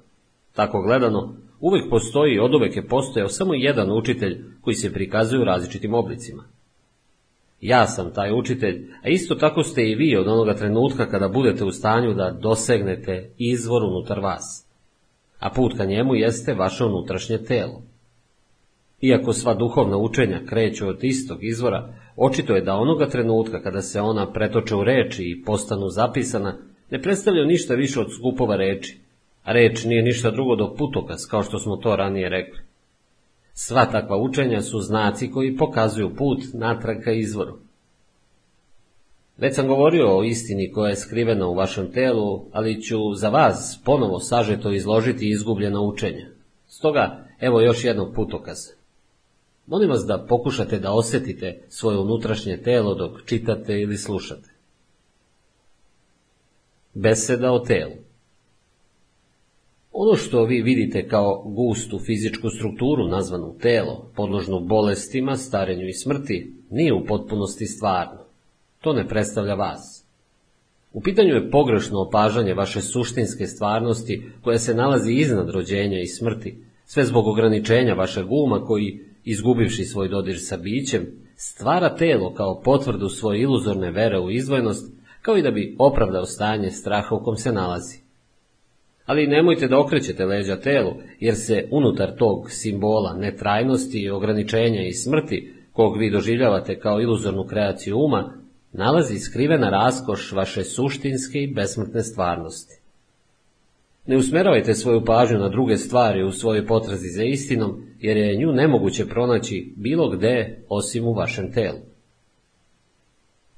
[0.53, 5.45] Tako gledano, uvek postoji i oduvek je postojao samo jedan učitelj koji se prikazuje u
[5.45, 6.43] različitim oblicima.
[7.61, 11.63] Ja sam taj učitelj, a isto tako ste i vi od onoga trenutka kada budete
[11.63, 14.64] u stanju da dosegnete izvor unutar vas.
[15.39, 17.81] A put ka njemu jeste vaše unutrašnje telo.
[19.01, 24.01] Iako sva duhovna učenja kreću od istog izvora, očito je da onoga trenutka kada se
[24.01, 26.57] ona pretoče u reči i postanu zapisana,
[26.91, 28.99] ne predstavljaju ništa više od skupova reči,
[29.43, 32.59] a reč nije ništa drugo do putokaz, kao što smo to ranije rekli.
[33.53, 37.64] Sva takva učenja su znaci koji pokazuju put natrag ka izvoru.
[39.37, 43.81] Već sam govorio o istini koja je skrivena u vašem telu, ali ću za vas
[43.85, 46.27] ponovo sažeto izložiti izgubljena učenja.
[46.67, 48.73] Stoga, evo još jednog putokaza.
[49.67, 54.49] Molim vas da pokušate da osetite svoje unutrašnje telo dok čitate ili slušate.
[56.93, 58.05] Beseda o telu
[59.97, 66.53] Ono što vi vidite kao gustu fizičku strukturu nazvanu telo, podložnu bolestima, starenju i smrti,
[66.69, 68.24] nije u potpunosti stvarno.
[68.85, 70.05] To ne predstavlja vas.
[70.93, 76.57] U pitanju je pogrešno opažanje vaše suštinske stvarnosti koja se nalazi iznad rođenja i smrti,
[76.85, 83.09] sve zbog ograničenja vašeg uma koji, izgubivši svoj dodir sa bićem, stvara telo kao potvrdu
[83.09, 87.51] svoje iluzorne vere u izvojnost, kao i da bi opravdao stanje straha u kom se
[87.51, 87.97] nalazi.
[89.05, 95.53] Ali nemojte da okrećete leđa telu, jer se unutar tog simbola netrajnosti, ograničenja i smrti,
[95.73, 98.44] kog vi doživljavate kao iluzornu kreaciju uma,
[98.77, 102.79] nalazi skrivena raskoš vaše suštinske i besmrtne stvarnosti.
[104.05, 108.51] Ne usmeravajte svoju pažnju na druge stvari u svojoj potrazi za istinom, jer je nju
[108.51, 111.79] nemoguće pronaći bilo gde osim u vašem telu.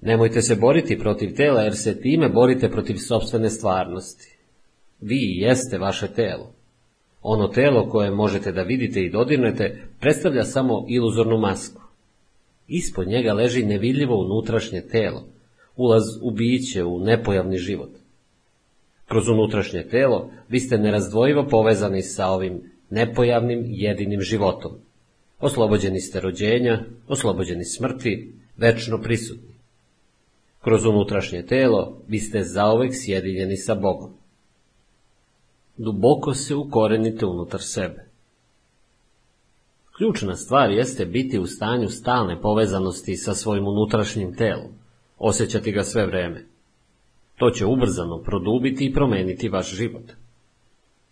[0.01, 4.37] Nemojte se boriti protiv tela, jer se time borite protiv sobstvene stvarnosti.
[5.01, 6.53] Vi jeste vaše telo.
[7.21, 11.86] Ono telo koje možete da vidite i dodirnete predstavlja samo iluzornu masku.
[12.67, 15.27] Ispod njega leži nevidljivo unutrašnje telo,
[15.75, 17.89] ulaz u biće, u nepojavni život.
[19.05, 24.71] Kroz unutrašnje telo vi ste nerazdvojivo povezani sa ovim nepojavnim jedinim životom.
[25.39, 29.55] Oslobođeni ste rođenja, oslobođeni smrti, večno prisutni.
[30.61, 34.13] Kroz unutrašnje telo vi ste zaovek sjedinjeni sa Bogom.
[35.77, 38.07] Duboko se ukorenite unutar sebe.
[39.98, 44.72] Ključna stvar jeste biti u stanju stalne povezanosti sa svojim unutrašnjim telom,
[45.17, 46.45] osjećati ga sve vreme.
[47.35, 50.03] To će ubrzano produbiti i promeniti vaš život.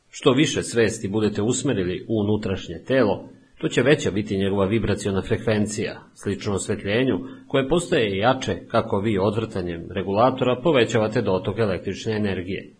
[0.09, 6.01] Što više svesti budete usmerili u unutrašnje telo, to će veća biti njegova vibraciona frekvencija,
[6.13, 12.71] slično osvetljenju, koje postaje jače kako vi odvrtanjem regulatora povećavate dotok električne energije.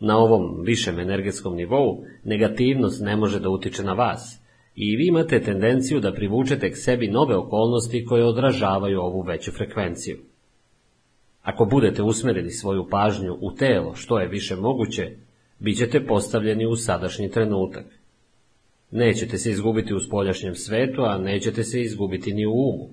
[0.00, 4.41] Na ovom višem energetskom nivou negativnost ne može da utiče na vas
[4.74, 10.18] i vi imate tendenciju da privučete k sebi nove okolnosti koje odražavaju ovu veću frekvenciju.
[11.42, 15.10] Ako budete usmerili svoju pažnju u telo što je više moguće,
[15.58, 17.84] bit ćete postavljeni u sadašnji trenutak.
[18.90, 22.88] Nećete se izgubiti u spoljašnjem svetu, a nećete se izgubiti ni u umu.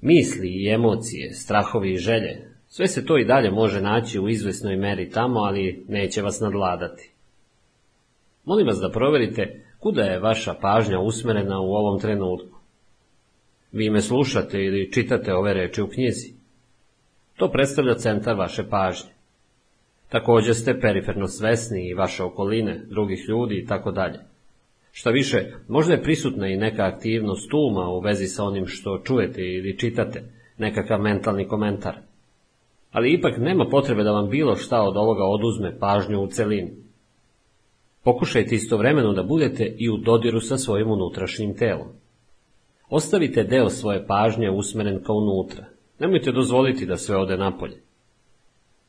[0.00, 4.76] Misli i emocije, strahovi i želje, sve se to i dalje može naći u izvesnoj
[4.76, 7.10] meri tamo, ali neće vas nadladati.
[8.44, 12.58] Molim vas da proverite kuda je vaša pažnja usmerena u ovom trenutku.
[13.72, 16.34] Vi me slušate ili čitate ove reči u knjizi.
[17.36, 19.10] To predstavlja centar vaše pažnje.
[20.08, 24.18] Također ste periferno svesni i vaše okoline, drugih ljudi i tako dalje.
[24.92, 29.40] Šta više, možda je prisutna i neka aktivnost uma u vezi sa onim što čujete
[29.40, 30.22] ili čitate,
[30.58, 31.94] nekakav mentalni komentar.
[32.92, 36.81] Ali ipak nema potrebe da vam bilo šta od ovoga oduzme pažnju u celini.
[38.04, 41.88] Pokušajte istovremeno da budete i u dodiru sa svojim unutrašnjim telom.
[42.90, 45.64] Ostavite deo svoje pažnje usmeren kao unutra.
[45.98, 47.82] Nemojte dozvoliti da sve ode napolje.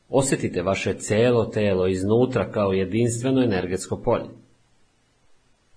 [0.08, 4.28] Osjetite vaše celo telo iznutra kao jedinstveno energetsko polje.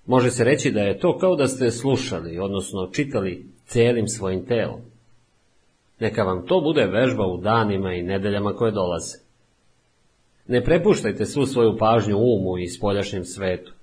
[0.05, 4.81] Može se reći da je to kao da ste slušali, odnosno čitali celim svojim telom.
[5.99, 9.26] Neka vam to bude vežba u danima i nedeljama koje dolaze.
[10.47, 13.73] Ne prepuštajte svu svoju pažnju umu i spoljašnjem svetu.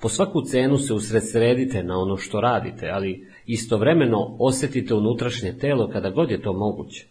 [0.00, 6.10] Po svaku cenu se usredsredite na ono što radite, ali istovremeno osjetite unutrašnje telo kada
[6.10, 7.06] god je to moguće.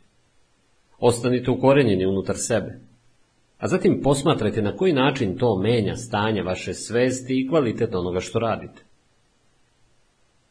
[0.99, 2.79] Ostanite ukorenjeni unutar sebe.
[3.57, 8.39] A zatim posmatrajte na koji način to menja stanje vaše svesti i kvalitet onoga što
[8.39, 8.81] radite.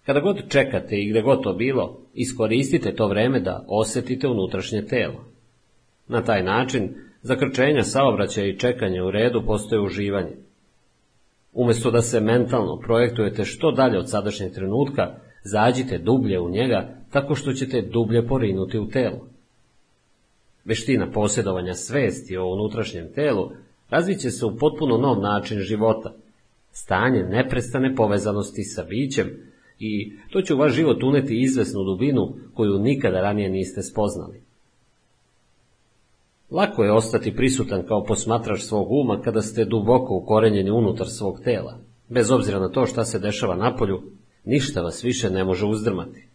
[0.06, 5.24] Kada god čekate i gde god to bilo, iskoristite to vreme da osjetite unutrašnje telo.
[6.08, 6.94] Na taj način,
[7.28, 10.36] zakrčenja saobraćaja i čekanje u redu postoje uživanje.
[11.52, 17.34] Umjesto da se mentalno projektujete što dalje od sadašnjeg trenutka, zađite dublje u njega tako
[17.34, 19.28] što ćete dublje porinuti u telo.
[20.64, 23.50] Veština posjedovanja svesti o unutrašnjem telu
[23.90, 26.14] razviće se u potpuno nov način života,
[26.72, 29.26] stanje neprestane povezanosti sa bićem
[29.78, 34.47] i to će u vaš život uneti izvesnu dubinu koju nikada ranije niste spoznali.
[36.50, 41.78] Lako je ostati prisutan kao posmatrač svog uma kada ste duboko ukorenjeni unutar svog tela.
[42.08, 44.02] Bez obzira na to šta se dešava napolju,
[44.44, 46.28] ništa vas više ne može uzdrmati.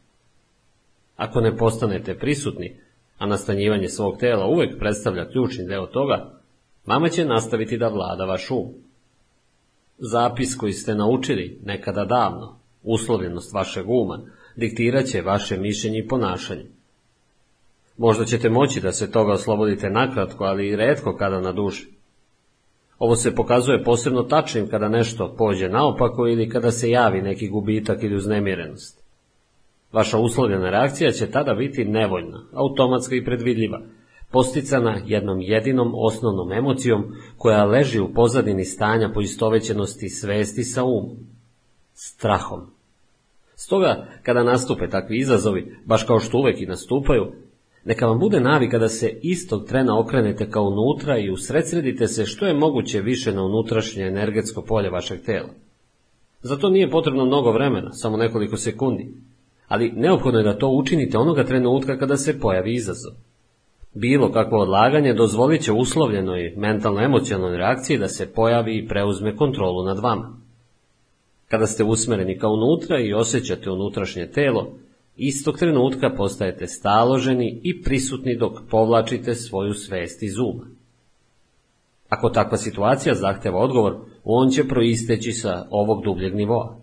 [1.15, 2.79] Ako ne postanete prisutni,
[3.17, 6.39] a nastanjivanje svog tela uvek predstavlja ključni deo toga,
[6.85, 8.73] mama će nastaviti da vlada vaš um.
[9.97, 14.19] Zapis koji ste naučili nekada davno, uslovljenost vašeg uma,
[14.55, 16.65] diktirat će vaše mišljenje i ponašanje.
[17.97, 21.93] Možda ćete moći da se toga oslobodite nakratko, ali i redko kada na duši.
[22.99, 28.03] Ovo se pokazuje posebno tačnim kada nešto pođe naopako ili kada se javi neki gubitak
[28.03, 29.03] ili uznemirenost.
[29.91, 33.81] Vaša uslovljena reakcija će tada biti nevoljna, automatska i predvidljiva,
[34.31, 37.03] posticana jednom jedinom osnovnom emocijom
[37.37, 41.17] koja leži u pozadini stanja poistovećenosti svesti sa umom.
[41.93, 42.59] Strahom.
[43.55, 47.31] Stoga, kada nastupe takvi izazovi, baš kao što uvek i nastupaju,
[47.85, 52.45] neka vam bude navika da se istog trena okrenete kao unutra i usredsredite se što
[52.45, 55.49] je moguće više na unutrašnje energetsko polje vašeg tela.
[56.41, 59.13] Za to nije potrebno mnogo vremena, samo nekoliko sekundi
[59.73, 63.13] ali neophodno je da to učinite onoga trenutka kada se pojavi izazov.
[63.93, 69.99] Bilo kakvo odlaganje dozvolit će uslovljenoj mentalno-emocionalnoj reakciji da se pojavi i preuzme kontrolu nad
[69.99, 70.37] vama.
[71.47, 74.71] Kada ste usmereni kao unutra i osjećate unutrašnje telo,
[75.15, 80.65] istog trenutka postajete staloženi i prisutni dok povlačite svoju svest iz uma.
[82.09, 86.77] Ako takva situacija zahteva odgovor, on će proisteći sa ovog dubljeg nivoa.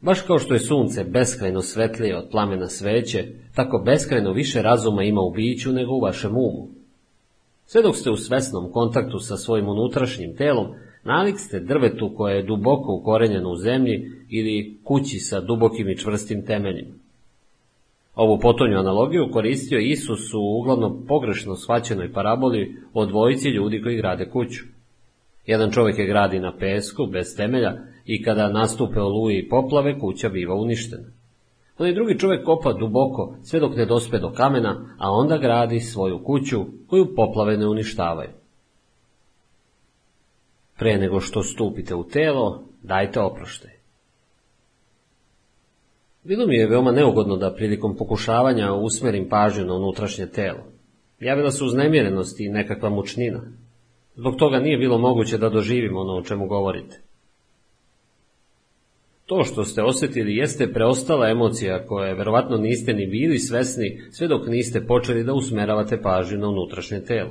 [0.00, 5.20] Baš kao što je sunce beskrajno svetlije od plamena sveće, tako beskrajno više razuma ima
[5.20, 6.68] u biću nego u vašem umu.
[7.66, 10.66] Sve dok ste u svesnom kontaktu sa svojim unutrašnjim telom,
[11.04, 16.46] nalik ste drvetu koje je duboko ukorenjeno u zemlji ili kući sa dubokim i čvrstim
[16.46, 16.94] temeljima.
[18.14, 24.30] Ovu potonju analogiju koristio Isus u uglavnom pogrešno shvaćenoj paraboli o dvojici ljudi koji grade
[24.30, 24.64] kuću.
[25.46, 27.72] Jedan čovjek je gradi na pesku, bez temelja,
[28.04, 31.08] i kada nastupe oluje i poplave, kuća biva uništena.
[31.78, 36.18] Onaj drugi čovjek kopa duboko, sve dok ne dospe do kamena, a onda gradi svoju
[36.24, 38.30] kuću, koju poplave ne uništavaju.
[40.78, 43.70] Pre nego što stupite u telo, dajte oproštaj.
[46.24, 50.64] Bilo mi je veoma neugodno da prilikom pokušavanja usmerim pažnju na unutrašnje telo.
[51.20, 53.40] Javila se uznemirenost i nekakva mučnina.
[54.16, 57.00] Zbog toga nije bilo moguće da doživim ono o čemu govorite.
[59.26, 64.46] To što ste osjetili jeste preostala emocija koje verovatno niste ni bili svesni sve dok
[64.46, 67.30] niste počeli da usmeravate pažnju na unutrašnje telo.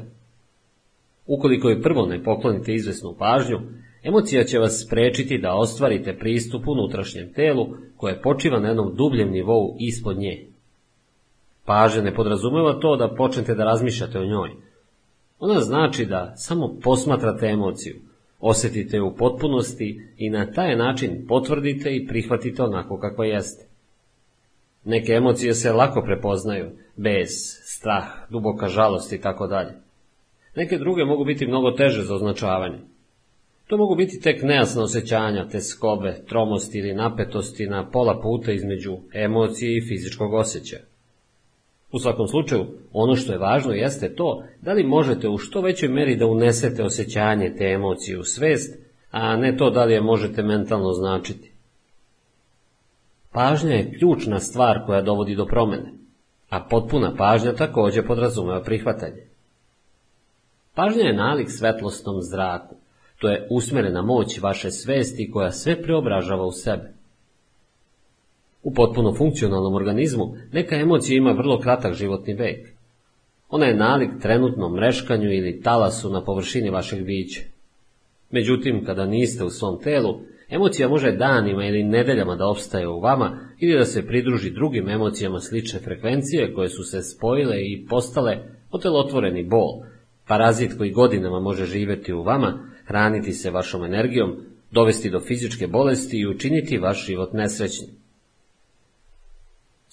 [1.34, 3.60] Ukoliko je prvo ne poklonite izvesnu pažnju,
[4.04, 9.76] emocija će vas sprečiti da ostvarite pristup unutrašnjem telu koje počiva na jednom dubljem nivou
[9.80, 10.46] ispod nje.
[11.66, 14.50] Pažnja ne podrazumeva to da počnete da razmišljate o njoj.
[15.40, 17.96] Ona znači da samo posmatrate emociju,
[18.40, 23.66] osjetite u potpunosti i na taj način potvrdite i prihvatite onako kako jeste.
[24.86, 27.30] Neke emocije se lako prepoznaju, bez,
[27.64, 29.91] strah, duboka žalost i tako dalje.
[30.56, 32.78] Neke druge mogu biti mnogo teže za označavanje.
[33.68, 38.98] To mogu biti tek nejasna osjećanja, te skobe, tromosti ili napetosti na pola puta između
[39.14, 40.82] emocije i fizičkog osjećaja.
[41.92, 45.90] U svakom slučaju, ono što je važno jeste to da li možete u što većoj
[45.90, 48.78] meri da unesete osjećanje te emocije u svest,
[49.12, 51.52] a ne to da li je možete mentalno značiti.
[53.32, 55.92] Pažnja je ključna stvar koja dovodi do promene,
[56.50, 59.31] a potpuna pažnja također podrazumeva prihvatanje.
[60.76, 62.76] Pažnja je nalik svetlosnom zraku,
[63.20, 66.94] to je usmerena moć vaše svesti koja sve preobražava u sebe.
[68.64, 72.68] U potpuno funkcionalnom organizmu neka emocija ima vrlo kratak životni vek.
[73.50, 77.42] Ona je nalik trenutnom mreškanju ili talasu na površini vašeg bića.
[78.32, 80.20] Međutim, kada niste u svom telu,
[80.50, 85.40] emocija može danima ili nedeljama da opstaje u vama ili da se pridruži drugim emocijama
[85.40, 88.38] slične frekvencije koje su se spojile i postale
[88.72, 89.82] otelotvoreni bol,
[90.28, 94.36] parazit koji godinama može živjeti u vama, hraniti se vašom energijom,
[94.72, 97.90] dovesti do fizičke bolesti i učiniti vaš život nesrećnim.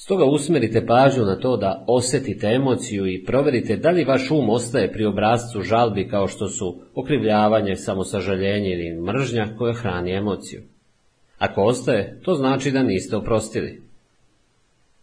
[0.01, 4.93] Stoga usmerite pažnju na to da osjetite emociju i provjerite da li vaš um ostaje
[4.93, 10.63] pri obrazcu žalbi kao što su okrivljavanje, samosažaljenje ili mržnja koja hrani emociju.
[11.39, 13.83] Ako ostaje, to znači da niste oprostili.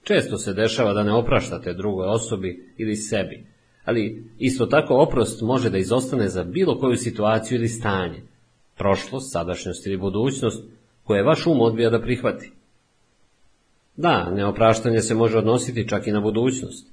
[0.04, 3.46] Često se dešava da ne opraštate drugoj osobi ili sebi,
[3.86, 8.22] ali isto tako oprost može da izostane za bilo koju situaciju ili stanje,
[8.78, 10.64] prošlost, sadašnjost ili budućnost,
[11.04, 12.52] koje vaš um odbija da prihvati.
[13.98, 16.88] Da, neopraštanje se može odnositi čak i na budućnost.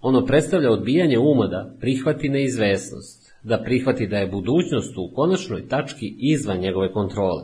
[0.00, 6.14] Ono predstavlja odbijanje uma da prihvati neizvesnost, da prihvati da je budućnost u konačnoj tački
[6.18, 7.42] izvan njegove kontrole.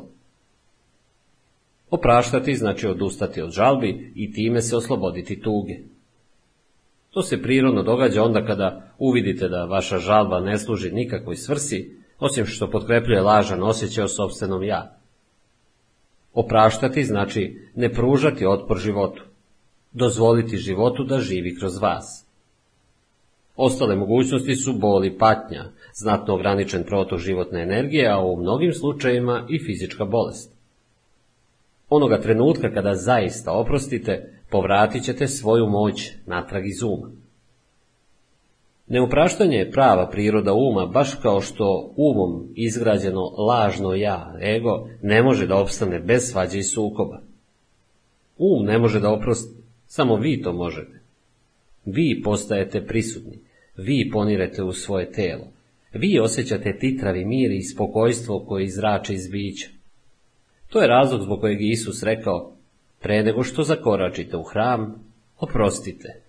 [1.90, 5.78] Opraštati znači odustati od žalbi i time se osloboditi tuge.
[7.10, 12.46] To se prirodno događa onda kada uvidite da vaša žalba ne služi nikakvoj svrsi, osim
[12.46, 14.96] što potkrepljuje lažan osjećaj o sobstvenom ja.
[16.34, 19.22] Opraštati znači ne pružati otpor životu,
[19.92, 22.26] dozvoliti životu da živi kroz vas.
[23.56, 25.64] Ostale mogućnosti su boli patnja,
[25.94, 30.52] znatno ograničen protok životne energije, a u mnogim slučajevima i fizička bolest.
[31.88, 37.10] Onoga trenutka kada zaista oprostite, povratit ćete svoju moć natrag iz uma.
[38.86, 45.46] Neupraštanje je prava priroda uma, baš kao što umom izgrađeno lažno ja, ego, ne može
[45.46, 47.20] da opstane bez svađe i sukoba.
[48.38, 49.54] Um ne može da oprosti,
[49.86, 51.00] samo vi to možete.
[51.84, 53.38] Vi postajete prisutni,
[53.76, 55.46] vi ponirete u svoje telo,
[55.92, 59.68] vi osjećate titravi mir i spokojstvo koje izrače iz bića.
[60.68, 62.52] To je razlog zbog kojeg je Isus rekao,
[63.00, 65.04] pre nego što zakoračite u hram,
[65.38, 66.22] oprostite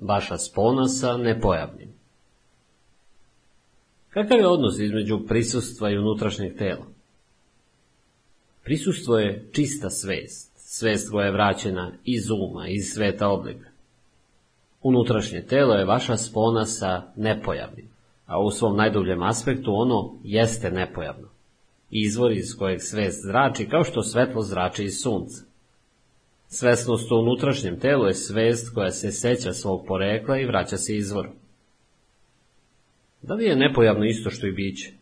[0.00, 1.94] vaša spona sa nepojavnim.
[4.10, 6.86] Kakav je odnos između prisustva i unutrašnjeg tela?
[8.64, 13.68] Prisustvo je čista svest, svest koja je vraćena iz uma, iz sveta oblika.
[14.82, 17.88] Unutrašnje telo je vaša spona sa nepojavnim,
[18.26, 21.33] a u svom najdubljem aspektu ono jeste nepojavno.
[21.96, 25.44] Izvor iz kojeg svest zrači kao što svetlo zrači iz sunca.
[26.48, 31.30] Svesnost u unutrašnjem telu je svest koja se seća svog porekla i vraća se izvoru.
[33.22, 34.92] Da li je nepojavno isto što i biće?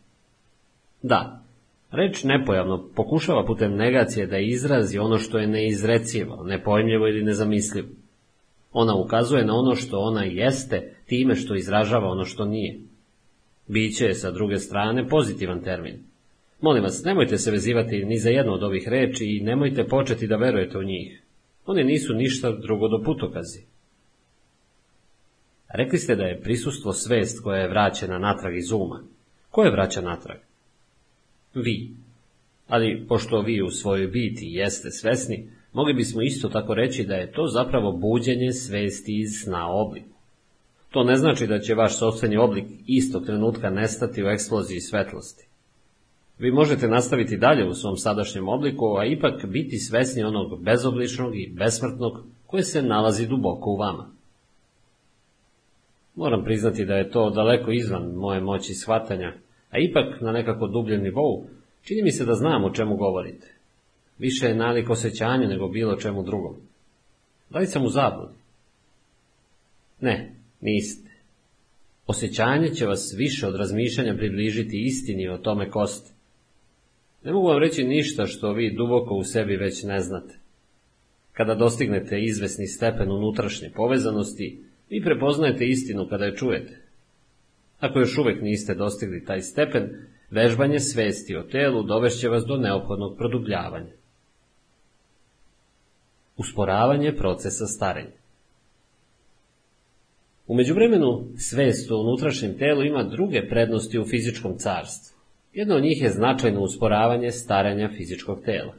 [1.01, 1.43] Da,
[1.91, 7.87] reč nepojavno pokušava putem negacije da izrazi ono što je neizrecivo, nepojmljivo ili nezamislivo.
[8.71, 12.79] Ona ukazuje na ono što ona jeste time što izražava ono što nije.
[13.67, 16.12] Biće je sa druge strane pozitivan termin.
[16.63, 20.35] Molim vas, nemojte se vezivati ni za jednu od ovih reči i nemojte početi da
[20.35, 21.21] verujete u njih.
[21.65, 23.59] One nisu ništa drugo do putokazi.
[25.73, 29.03] Rekli ste da je prisustvo svest koja je vraćena natrag iz uma.
[29.49, 30.37] Ko je vraća natrag?
[31.53, 31.91] Vi.
[32.67, 37.31] Ali, pošto vi u svojoj biti jeste svesni, mogli bismo isto tako reći da je
[37.31, 40.17] to zapravo buđenje svesti iz sna obliku.
[40.91, 45.52] To ne znači da će vaš sobstveni oblik istog trenutka nestati u eksploziji svetlosti.
[46.39, 51.53] Vi možete nastaviti dalje u svom sadašnjem obliku, a ipak biti svesni onog bezobličnog i
[51.55, 54.09] besmrtnog koje se nalazi duboko u vama.
[56.15, 59.33] Moram priznati da je to daleko izvan moje moći shvatanja,
[59.69, 61.45] a ipak na nekako dubljem nivou
[61.81, 63.47] čini mi se da znam o čemu govorite.
[64.17, 66.55] Više je nalik osjećanju nego bilo čemu drugom.
[67.49, 68.37] Da li sam u zabludi?
[70.01, 71.09] Ne, niste.
[72.07, 76.12] Osjećanje će vas više od razmišljanja približiti istini o tome ko ste.
[77.23, 80.39] Ne mogu vam reći ništa što vi duboko u sebi već ne znate.
[81.33, 86.81] Kada dostignete izvesni stepen unutrašnje povezanosti, vi prepoznajete istinu kada je čujete.
[87.79, 89.89] Ako još uvek niste dostigli taj stepen,
[90.29, 93.91] vežbanje svesti o telu dovešće vas do neophodnog produbljavanja.
[96.37, 98.23] Usporavanje procesa starenja
[100.47, 105.12] U međuvremenu, svest o unutrašnjem telu ima druge prednosti u fizičkom carstvu.
[105.53, 108.73] Jedna od njih je značajno usporavanje starenja fizičkog tela.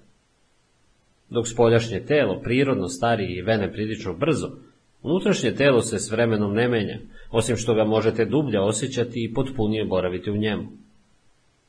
[1.31, 4.51] Dok spoljašnje telo prirodno stari i vene prilično brzo,
[5.03, 6.99] unutrašnje telo se s vremenom ne menja,
[7.31, 10.69] osim što ga možete dublje osjećati i potpunije boraviti u njemu.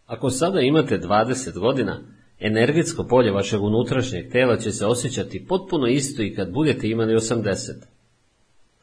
[0.05, 2.01] Ako sada imate 20 godina,
[2.39, 7.71] energetsko polje vašeg unutrašnjeg tela će se osjećati potpuno isto i kad budete imali 80.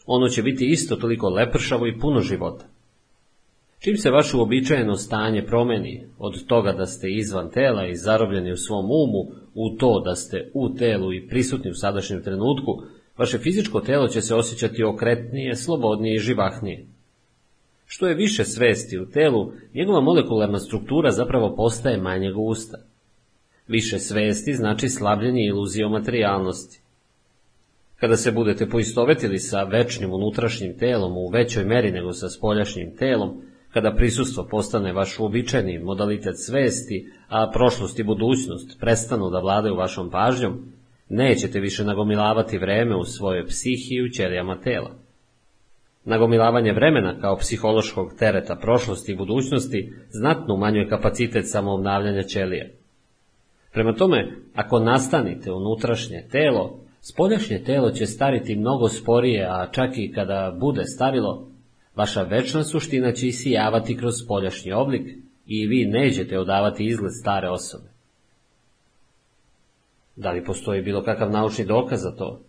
[0.07, 2.65] Ono će biti isto toliko lepršavo i puno života.
[3.85, 8.57] Čim se vaše uobičajeno stanje promeni od toga da ste izvan tela i zarobljeni u
[8.57, 12.83] svom umu, u to da ste u telu i prisutni u sadašnjem trenutku,
[13.19, 16.87] vaše fizičko telo će se osjećati okretnije, slobodnije i živahnije.
[17.87, 22.79] Što je više svesti u telu, njegova molekularna struktura zapravo postaje manje gusta.
[23.69, 26.81] Više svesti znači slabljenje iluzije o materijalnosti.
[27.97, 33.52] Kada se budete poistovetili sa večnim unutrašnjim telom u većoj meri nego sa spoljašnjim telom,
[33.73, 40.11] kada prisustvo postane vaš uobičajeni modalitet svesti, a prošlost i budućnost prestanu da vladaju vašom
[40.11, 40.73] pažnjom,
[41.09, 44.91] nećete više nagomilavati vreme u svojoj psihi i u ćelijama tela.
[46.05, 52.67] Nagomilavanje vremena kao psihološkog tereta prošlosti i budućnosti znatno umanjuje kapacitet samoobnavljanja ćelija.
[53.73, 60.13] Prema tome, ako nastanite unutrašnje telo, spoljašnje telo će stariti mnogo sporije, a čak i
[60.13, 61.52] kada bude starilo,
[61.95, 65.09] Vaša večna suština će isijavati kroz spoljašnji oblik
[65.47, 67.89] i vi nećete odavati izgled stare osobe.
[70.17, 72.41] Da li postoji bilo kakav naučni dokaz za to?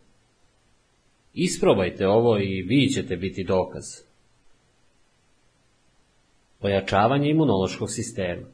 [1.33, 3.83] Isprobajte ovo i vi ćete biti dokaz.
[6.61, 8.47] Ojačavanje imunološkog sistema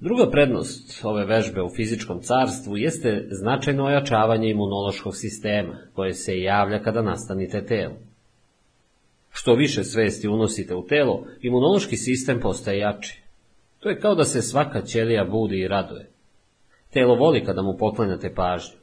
[0.00, 6.82] Druga prednost ove vežbe u fizičkom carstvu jeste značajno ojačavanje imunološkog sistema, koje se javlja
[6.82, 7.94] kada nastanite telo.
[9.40, 13.22] Što više svesti unosite u telo, imunološki sistem postaje jači.
[13.80, 16.10] To je kao da se svaka ćelija budi i raduje.
[16.92, 18.76] Telo voli kada mu poklanjate pažnju.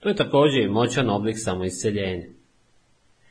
[0.00, 2.26] To je također i moćan oblik samoisceljenja.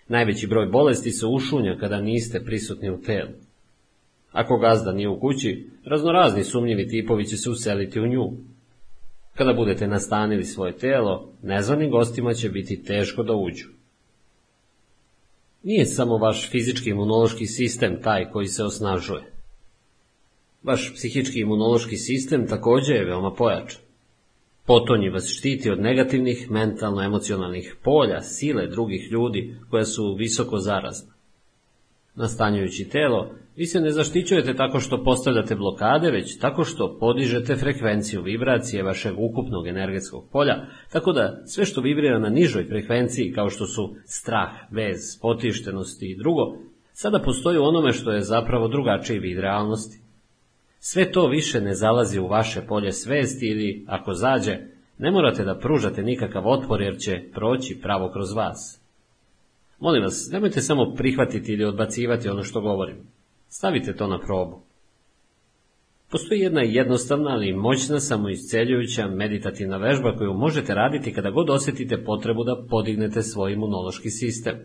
[0.07, 3.29] Najveći broj bolesti se ušunja kada niste prisutni u telu.
[4.31, 8.31] Ako gazda nije u kući, raznorazni sumnjivi tipovi će se useliti u nju.
[9.35, 13.76] Kada budete nastanili svoje telo, nezvanim gostima će biti teško da uđu.
[15.63, 19.33] Nije samo vaš fizički imunološki sistem taj koji se osnažuje.
[20.63, 23.81] Vaš psihički imunološki sistem također je veoma pojačan.
[24.65, 31.16] Potonji vas štiti od negativnih mentalno-emocionalnih polja, sile drugih ljudi koja su visoko zarazna.
[32.17, 38.21] Nastanjujući telo, vi se ne zaštićujete tako što postavljate blokade, već tako što podižete frekvenciju
[38.21, 43.65] vibracije vašeg ukupnog energetskog polja, tako da sve što vibrira na nižoj frekvenciji, kao što
[43.65, 46.41] su strah, vez, potištenost i drugo,
[46.93, 50.01] sada postoji u onome što je zapravo drugačiji vid realnosti.
[50.79, 54.57] Sve to više ne zalazi u vaše polje svesti ili, ako zađe,
[54.97, 58.76] ne morate da pružate nikakav otpor jer će proći pravo kroz vas.
[59.79, 62.97] Molim vas, nemojte samo prihvatiti ili odbacivati ono što govorim.
[63.49, 64.61] Stavite to na probu.
[66.11, 72.43] Postoji jedna jednostavna, ali moćna, samoisceljujuća meditativna vežba koju možete raditi kada god osjetite potrebu
[72.43, 74.55] da podignete svoj imunološki sistem.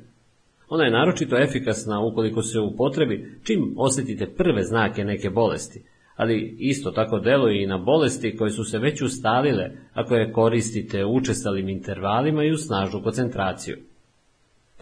[0.68, 5.82] Ona je naročito efikasna ukoliko se upotrebi čim osjetite prve znake neke bolesti,
[6.16, 11.04] ali isto tako deluje i na bolesti koje su se već ustalile ako je koristite
[11.04, 13.76] učestalim intervalima i u snažnu koncentraciju.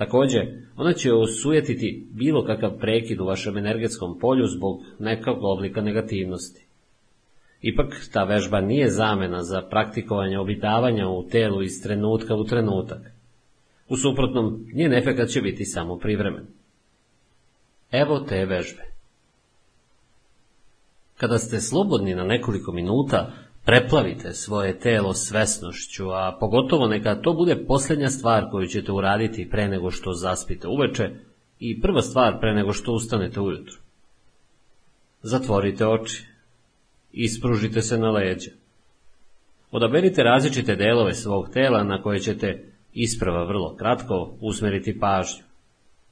[0.01, 0.43] Također,
[0.77, 6.67] ona će osujetiti bilo kakav prekid u vašem energetskom polju zbog nekog oblika negativnosti.
[7.61, 12.99] Ipak, ta vežba nije zamena za praktikovanje obitavanja u telu iz trenutka u trenutak.
[13.89, 16.47] U suprotnom, njen efekat će biti samo privremen.
[17.91, 18.83] Evo te vežbe.
[21.17, 23.33] Kada ste slobodni na nekoliko minuta,
[23.70, 29.68] preplavite svoje telo svesnošću, a pogotovo neka to bude posljednja stvar koju ćete uraditi pre
[29.68, 31.10] nego što zaspite uveče
[31.58, 33.76] i prva stvar pre nego što ustanete ujutru.
[35.23, 36.26] Zatvorite oči.
[37.12, 38.50] Ispružite se na leđa.
[39.70, 45.44] Odaberite različite delove svog tela na koje ćete isprava vrlo kratko usmeriti pažnju.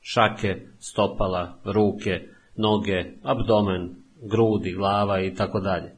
[0.00, 3.90] Šake, stopala, ruke, noge, abdomen,
[4.22, 5.97] grudi, glava i tako dalje.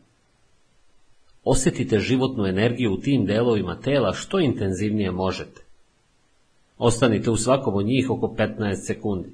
[1.45, 5.65] Osjetite životnu energiju u tim delovima tela što intenzivnije možete.
[6.79, 9.29] Ostanite u svakom od njih oko 15 sekundi.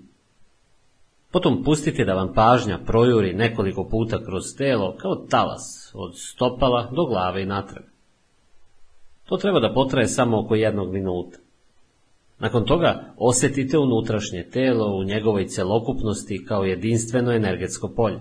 [1.31, 7.05] Potom pustite da vam pažnja projuri nekoliko puta kroz telo kao talas, od stopala do
[7.05, 7.85] glave i natrag.
[9.25, 11.39] To treba da potraje samo oko jednog minuta.
[12.39, 18.20] Nakon toga osjetite unutrašnje telo u njegovoj celokupnosti kao jedinstveno energetsko polje.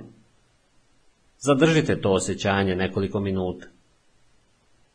[1.37, 3.67] Zadržite to osjećanje nekoliko minuta.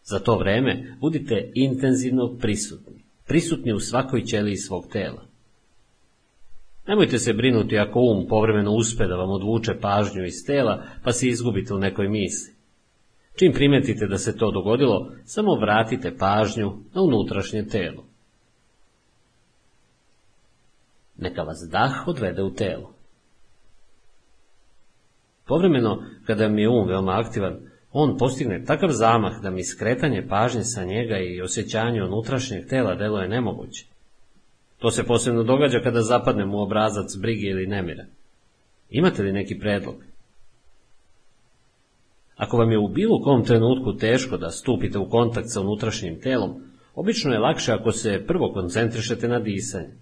[0.03, 5.31] Za to vreme budite intenzivno prisutni, prisutni u svakoj ćeliji svog tela.
[6.87, 11.29] Nemojte se brinuti ako um povremeno uspe da vam odvuče pažnju iz tela, pa se
[11.29, 12.55] izgubite u nekoj misli.
[13.39, 18.05] Čim primetite da se to dogodilo, samo vratite pažnju na unutrašnje telo.
[21.17, 22.95] Neka vas dah odvede u telo.
[25.47, 30.65] Povremeno, kada mi je um veoma aktivan, on postigne takav zamah da mi skretanje pažnje
[30.65, 33.87] sa njega i osjećanje unutrašnjeg tela deluje nemoguće.
[34.79, 38.05] To se posebno događa kada zapadnem u obrazac brige ili nemira.
[38.91, 39.95] Imate li neki predlog?
[42.37, 46.63] Ako vam je u bilo kom trenutku teško da stupite u kontakt sa unutrašnjim telom,
[46.95, 49.95] obično je lakše ako se prvo koncentrišete na disanje.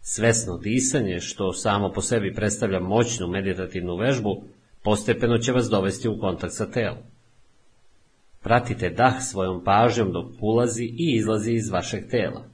[0.00, 4.42] Svesno disanje, što samo po sebi predstavlja moćnu meditativnu vežbu,
[4.86, 7.02] postepeno će vas dovesti u kontakt sa telom.
[8.42, 12.44] Pratite dah svojom pažnjom dok ulazi i izlazi iz vašeg tela.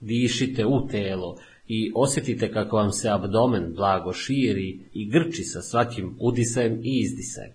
[0.00, 1.36] Dišite u telo
[1.68, 7.52] i osjetite kako vam se abdomen blago širi i grči sa svakim udisajem i izdisajem.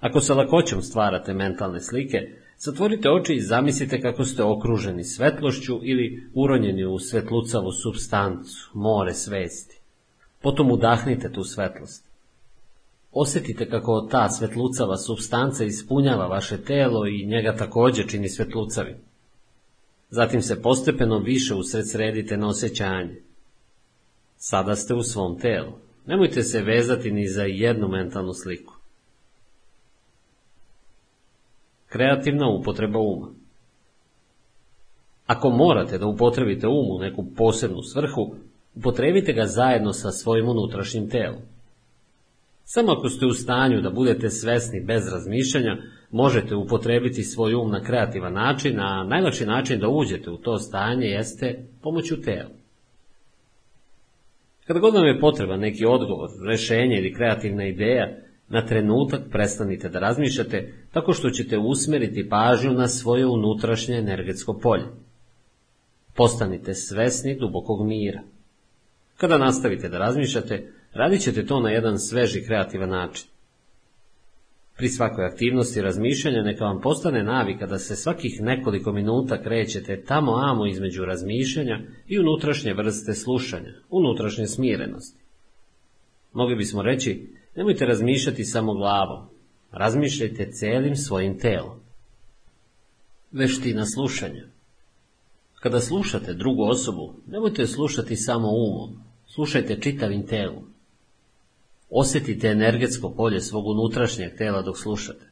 [0.00, 2.18] Ako sa lakoćom stvarate mentalne slike,
[2.58, 9.83] Zatvorite oči i zamislite kako ste okruženi svetlošću ili uronjeni u svetlucavu substancu, more svesti.
[10.44, 12.04] Potom udahnite tu svetlost.
[13.12, 18.96] Osjetite kako ta svetlucava substanca ispunjava vaše telo i njega također čini svetlucavim.
[20.10, 23.22] Zatim se postepeno više usredsredite na osjećanje.
[24.36, 25.72] Sada ste u svom telu.
[26.06, 28.74] Nemojte se vezati ni za jednu mentalnu sliku.
[31.88, 33.28] Kreativna upotreba uma.
[35.26, 38.34] Ako morate da upotrebite um u neku posebnu svrhu,
[38.74, 41.40] upotrebite ga zajedno sa svojim unutrašnjim telom.
[42.64, 45.76] Samo ako ste u stanju da budete svesni bez razmišljanja,
[46.10, 51.06] možete upotrebiti svoj um na kreativan način, a najlakši način da uđete u to stanje
[51.06, 52.50] jeste pomoću tela.
[54.66, 59.98] Kada god vam je potreban neki odgovor, rešenje ili kreativna ideja, na trenutak prestanite da
[59.98, 64.84] razmišljate tako što ćete usmeriti pažnju na svoje unutrašnje energetsko polje.
[66.14, 68.22] Postanite svesni dubokog mira.
[69.24, 73.26] Kada nastavite da razmišljate, radit ćete to na jedan sveži kreativan način.
[74.76, 80.32] Pri svakoj aktivnosti razmišljanja neka vam postane navika da se svakih nekoliko minuta krećete tamo
[80.32, 85.20] amo između razmišljanja i unutrašnje vrste slušanja, unutrašnje smirenosti.
[86.32, 89.28] Mogli bismo reći Nemojte razmišljati samo glavom,
[89.70, 91.80] razmišljajte celim svojim telom.
[93.32, 94.44] Veština slušanja
[95.54, 99.03] Kada slušate drugu osobu, nemojte slušati samo umom,
[99.34, 100.64] slušajte čitavim telom.
[101.90, 105.26] Osjetite energetsko polje svog unutrašnjeg tela dok slušate.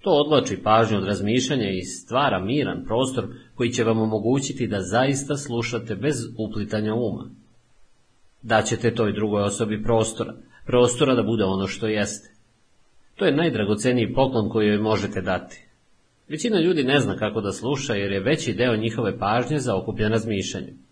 [0.00, 3.24] To odlači pažnju od razmišljanja i stvara miran prostor
[3.54, 7.30] koji će vam omogućiti da zaista slušate bez uplitanja uma.
[8.42, 10.34] Daćete toj drugoj osobi prostora,
[10.66, 12.30] prostora da bude ono što jeste.
[13.14, 15.66] To je najdragoceniji poklon koji joj možete dati.
[16.28, 20.83] Većina ljudi ne zna kako da sluša jer je veći deo njihove pažnje zaokupljen razmišljanjem.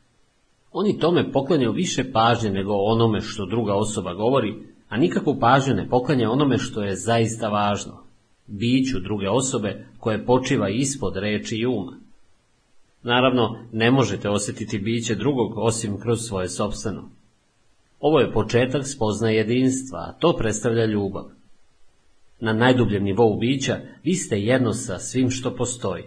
[0.73, 4.55] Oni tome poklanjaju više pažnje nego onome što druga osoba govori,
[4.89, 8.05] a nikakvu pažnju ne poklanja onome što je zaista važno,
[8.47, 11.97] biću druge osobe koje počiva ispod reči i uma.
[13.03, 17.11] Naravno, ne možete osjetiti biće drugog osim kroz svoje sobstveno.
[18.01, 21.25] Ovo je početak spoznaje jedinstva, a to predstavlja ljubav.
[22.41, 26.05] Na najdubljem nivou bića vi ste jedno sa svim što postoji.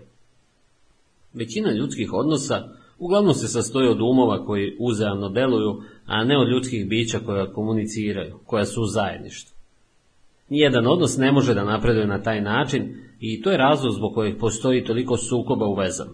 [1.34, 6.90] Većina ljudskih odnosa uglavnom se sastoji od umova koji uzajamno deluju, a ne od ljudskih
[6.90, 9.56] bića koja komuniciraju, koja su u zajedništvu.
[10.50, 14.40] Nijedan odnos ne može da napreduje na taj način i to je razlog zbog kojeg
[14.40, 16.12] postoji toliko sukoba u vezama.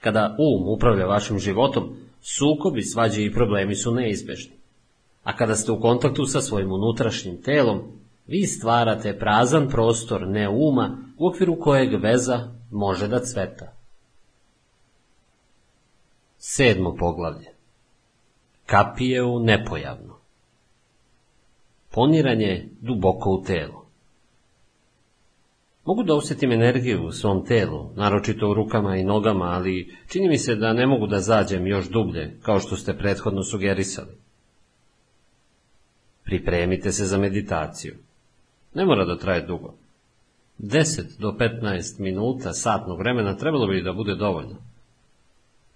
[0.00, 4.52] Kada um upravlja vašim životom, sukobi, svađe i problemi su neizbežni.
[5.24, 7.80] A kada ste u kontaktu sa svojim unutrašnjim telom,
[8.26, 12.38] vi stvarate prazan prostor ne uma u okviru kojeg veza
[12.70, 13.81] može da cveta.
[16.44, 17.48] Sedmo poglavlje
[18.66, 20.18] Kapije u nepojavno
[21.90, 23.82] Poniranje duboko u telu
[25.84, 30.38] Mogu da osjetim energiju u svom telu, naročito u rukama i nogama, ali čini mi
[30.38, 34.16] se da ne mogu da zađem još dublje, kao što ste prethodno sugerisali.
[36.24, 37.94] Pripremite se za meditaciju.
[38.74, 39.74] Ne mora da traje dugo.
[40.58, 44.71] 10 do 15 minuta satnog vremena trebalo bi da bude dovoljno.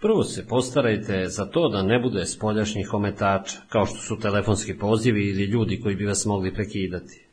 [0.07, 5.31] Prvo se postarajte za to da ne bude spoljašnjih ometača, kao što su telefonski pozivi
[5.31, 7.27] ili ljudi koji bi vas mogli prekidati.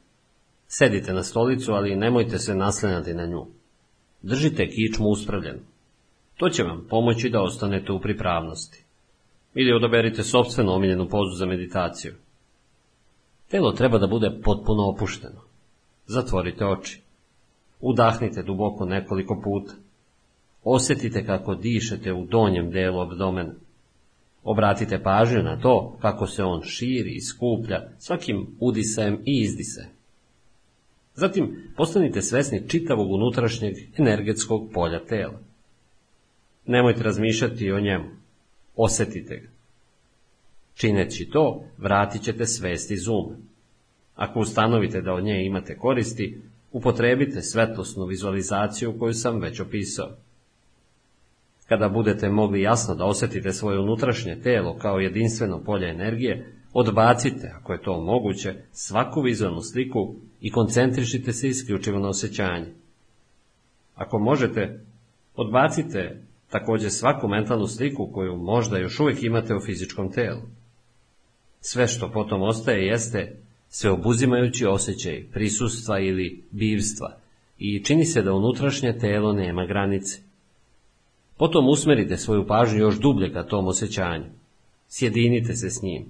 [0.68, 3.46] Sedite na stolicu, ali nemojte se naslenati na nju.
[4.22, 5.60] Držite kičmu uspravljenu.
[6.38, 8.84] To će vam pomoći da ostanete u pripravnosti.
[9.54, 12.14] Ili odaberite sobstveno omiljenu pozu za meditaciju.
[13.50, 15.42] Telo treba da bude potpuno opušteno.
[16.06, 17.02] Zatvorite oči.
[17.82, 19.83] Udahnite duboko nekoliko puta.
[20.64, 23.54] Osjetite kako dišete u donjem delu abdomena.
[24.44, 29.90] Obratite pažnju na to kako se on širi i skuplja svakim udisajem i izdisajem.
[31.16, 35.40] Zatim postanite svesni čitavog unutrašnjeg energetskog polja tela.
[36.66, 38.06] Nemojte razmišljati o njemu.
[38.76, 39.48] Osjetite ga.
[40.74, 43.36] Čineći to, vratit ćete svest iz uma.
[44.16, 50.10] Ako ustanovite da od nje imate koristi, upotrebite svetlosnu vizualizaciju koju sam već opisao.
[51.68, 57.74] Kada budete mogli jasno da osjetite svoje unutrašnje telo kao jedinstveno polje energije, odbacite, ako
[57.74, 62.74] je to moguće, svaku vizualnu sliku i koncentrišite se isključivo na osjećanje.
[63.96, 64.80] Ako možete,
[65.36, 70.42] odbacite također svaku mentalnu sliku koju možda još uvijek imate u fizičkom telu.
[71.62, 73.36] Sve što potom ostaje jeste
[73.70, 77.18] sveobuzimajući osjećaj prisustva ili bivstva
[77.58, 80.22] i čini se da unutrašnje telo nema granice.
[81.44, 84.26] Potom usmerite svoju pažnju još dublje ka tom osjećanju.
[84.88, 86.06] Sjedinite se s njim.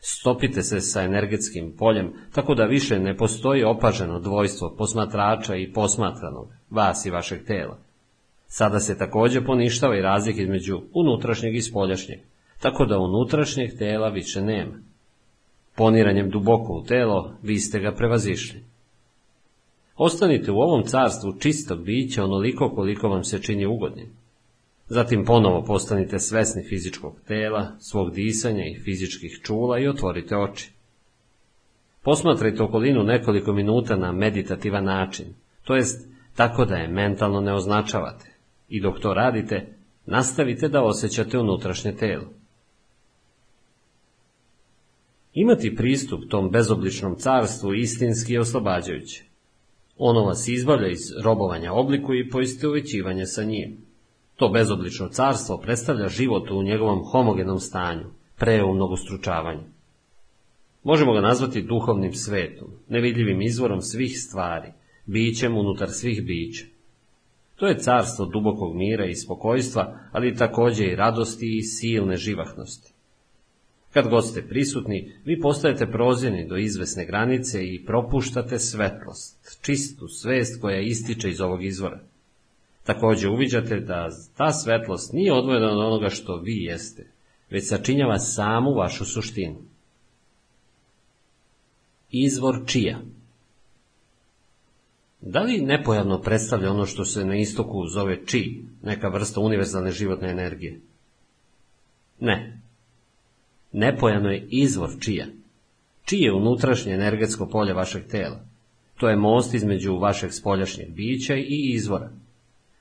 [0.00, 6.48] Stopite se sa energetskim poljem, tako da više ne postoji opaženo dvojstvo posmatrača i posmatranog,
[6.70, 7.78] vas i vašeg tela.
[8.46, 12.18] Sada se također poništava i razlik između unutrašnjeg i spoljašnjeg,
[12.60, 14.74] tako da unutrašnjeg tela više nema.
[15.76, 18.64] Poniranjem duboko u telo, vi ste ga prevazišli.
[19.96, 24.23] Ostanite u ovom carstvu čistog bića onoliko koliko vam se čini ugodnim.
[24.88, 30.72] Zatim ponovo postanite svesni fizičkog tela, svog disanja i fizičkih čula i otvorite oči.
[32.02, 35.26] Posmatrajte okolinu nekoliko minuta na meditativan način,
[35.64, 38.34] to jest tako da je mentalno ne označavate.
[38.68, 39.66] I dok to radite,
[40.06, 42.30] nastavite da osjećate unutrašnje telo.
[45.32, 49.24] Imati pristup tom bezobličnom carstvu istinski je oslobađajuće.
[49.96, 53.84] Ono vas izbavlja iz robovanja obliku i poistovećivanja sa njim.
[54.36, 58.06] To bezoblično carstvo predstavlja život u njegovom homogenom stanju,
[58.36, 59.62] pre mnogostručavanju.
[60.82, 64.72] Možemo ga nazvati duhovnim svetom, nevidljivim izvorom svih stvari,
[65.06, 66.64] bićem unutar svih bića.
[67.56, 72.92] To je carstvo dubokog mira i spokojstva, ali također i radosti i silne živahnosti.
[73.92, 80.60] Kad god ste prisutni, vi postajete prozirni do izvesne granice i propuštate svetlost, čistu svest
[80.60, 82.00] koja ističe iz ovog izvora.
[82.84, 87.10] Također uviđate da ta svetlost nije odvojena od onoga što vi jeste,
[87.50, 89.56] već sačinjava samu vašu suštinu.
[92.10, 93.00] Izvor čija?
[95.20, 100.30] Da li nepojavno predstavlja ono što se na istoku zove či, neka vrsta univerzalne životne
[100.30, 100.80] energije?
[102.20, 102.60] Ne.
[103.72, 105.26] Nepojavno je izvor čija.
[106.04, 108.40] Čije je unutrašnje energetsko polje vašeg tela?
[108.96, 112.10] To je most između vašeg spoljašnjeg bića i izvora.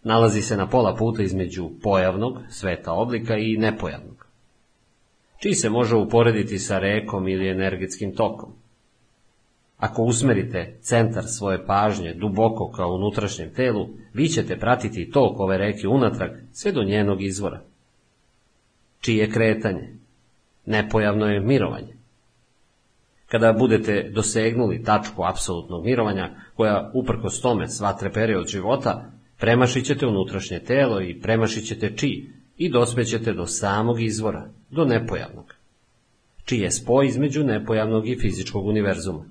[0.04, 4.28] Nalazi se na pola puta između pojavnog, sveta oblika i nepojavnog.
[5.38, 8.54] Čiji se može uporediti sa rekom ili energetskim tokom.
[9.78, 15.88] Ako usmerite centar svoje pažnje duboko kao unutrašnjem telu, vi ćete pratiti tok ove reke
[15.88, 17.62] unatrag sve do njenog izvora.
[19.00, 19.94] Čije kretanje?
[20.66, 21.94] Nepojavno je mirovanje.
[23.28, 30.60] Kada budete dosegnuli tačku apsolutnog mirovanja, koja uprkos tome svatre period života, premašit ćete unutrašnje
[30.60, 35.54] telo i premašit ćete či i dospećete do samog izvora, do nepojavnog.
[36.46, 39.26] Čiji je spoj između nepojavnog i fizičkog univerzuma.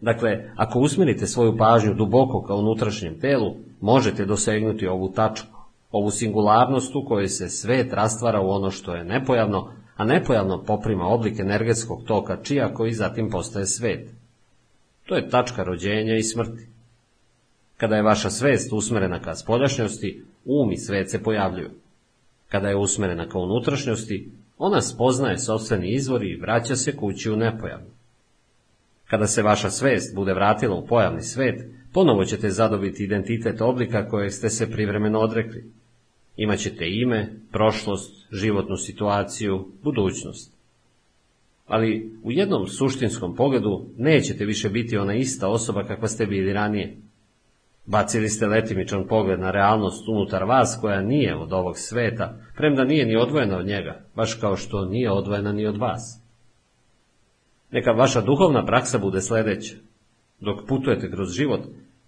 [0.00, 5.58] Dakle, ako usmjerite svoju pažnju duboko kao unutrašnjem telu, možete dosegnuti ovu tačku,
[5.90, 11.06] ovu singularnost u kojoj se svet rastvara u ono što je nepojavno, a nepojavno poprima
[11.06, 14.10] oblik energetskog toka čija koji zatim postaje svet.
[15.06, 16.66] To je tačka rođenja i smrti.
[17.78, 21.70] Kada je vaša svest usmerena ka spoljašnjosti, um i svet se pojavljuju.
[22.48, 27.90] Kada je usmerena ka unutrašnjosti, ona spoznaje sobstveni izvor i vraća se kući u nepojavno.
[29.06, 34.32] Kada se vaša svest bude vratila u pojavni svet, ponovo ćete zadobiti identitet oblika kojeg
[34.32, 35.64] ste se privremeno odrekli.
[36.36, 40.52] Imaćete ime, prošlost, životnu situaciju, budućnost.
[41.66, 46.96] Ali u jednom suštinskom pogledu nećete više biti ona ista osoba kakva ste bili ranije.
[47.90, 53.06] Bacili ste letimičan pogled na realnost unutar vas koja nije od ovog sveta, premda nije
[53.06, 56.22] ni odvojena od njega, baš kao što nije odvojena ni od vas.
[57.70, 59.76] Neka vaša duhovna praksa bude sljedeća.
[60.40, 61.60] Dok putujete kroz život,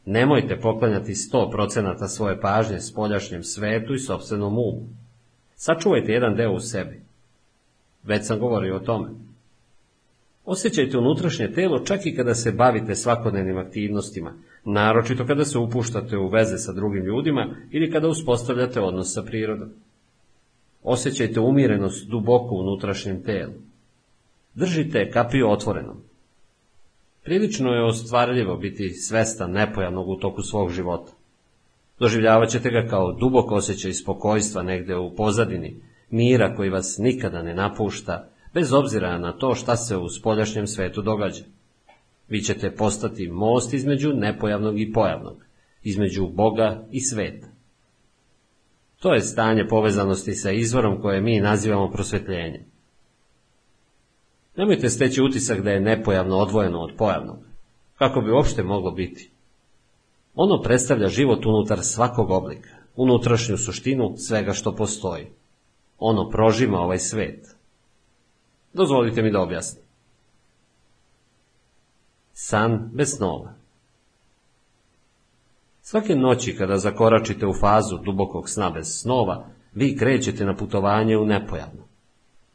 [0.06, 4.88] nemojte poklanjati 100% svoje pažnje spoljašnjem svetu i sobstvenom umu.
[5.54, 7.02] Sačuvajte jedan deo u sebi.
[8.02, 9.08] Već sam govorio o tome.
[10.44, 14.34] Osjećajte unutrašnje telo čak i kada se bavite svakodnevnim aktivnostima,
[14.64, 19.68] naročito kada se upuštate u veze sa drugim ljudima ili kada uspostavljate odnos sa prirodom.
[20.82, 23.52] Osjećajte umirenost duboko u unutrašnjem telu.
[24.54, 25.96] Držite kapiju otvorenom.
[27.24, 31.12] Prilično je ostvarljivo biti svestan nepojavnog u toku svog života.
[31.98, 37.54] Doživljavat ćete ga kao duboko osjećaj spokojstva negde u pozadini, mira koji vas nikada ne
[37.54, 41.44] napušta, bez obzira na to šta se u spoljašnjem svetu događa.
[42.30, 45.44] Vi ćete postati most između nepojavnog i pojavnog,
[45.82, 47.46] između Boga i sveta.
[48.98, 52.64] To je stanje povezanosti sa izvorom koje mi nazivamo prosvetljenjem.
[54.56, 57.38] Nemojte steći utisak da je nepojavno odvojeno od pojavnog.
[57.98, 59.30] Kako bi uopšte moglo biti?
[60.34, 65.26] Ono predstavlja život unutar svakog oblika, unutrašnju suštinu svega što postoji.
[65.98, 67.56] Ono prožima ovaj svet.
[68.72, 69.89] Dozvolite mi da objasnim.
[72.42, 73.52] San bez snova.
[75.82, 81.26] Svake noći kada zakoračite u fazu dubokog sna bez snova, vi krećete na putovanje u
[81.26, 81.82] nepojavno.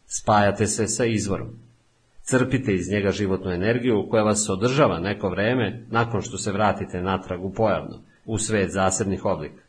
[0.06, 1.50] Spajate se sa izvorom.
[2.22, 7.46] Crpite iz njega životnu energiju koja vas održava neko vreme nakon što se vratite natrag
[7.46, 9.64] u pojavno, u svet zasebnih oblika.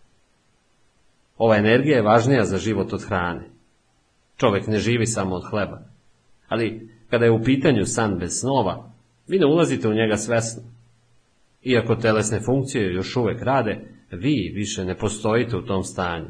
[1.39, 3.51] Ova energija je važnija za život od hrane.
[4.37, 5.79] Čovjek ne živi samo od hleba.
[6.49, 8.96] Ali kada je u pitanju san bez snova,
[9.29, 10.63] vi ne ulazite u njega svesno.
[11.63, 13.81] Iako telesne funkcije još uvek rade,
[14.11, 16.29] vi više ne postojite u tom stanju.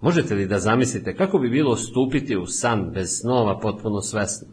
[0.00, 4.48] Možete li da zamislite kako bi bilo stupiti u san bez snova potpuno svesno?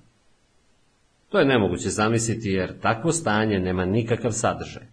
[1.30, 4.84] To je nemoguće zamisliti jer takvo stanje nema nikakav sadržaj.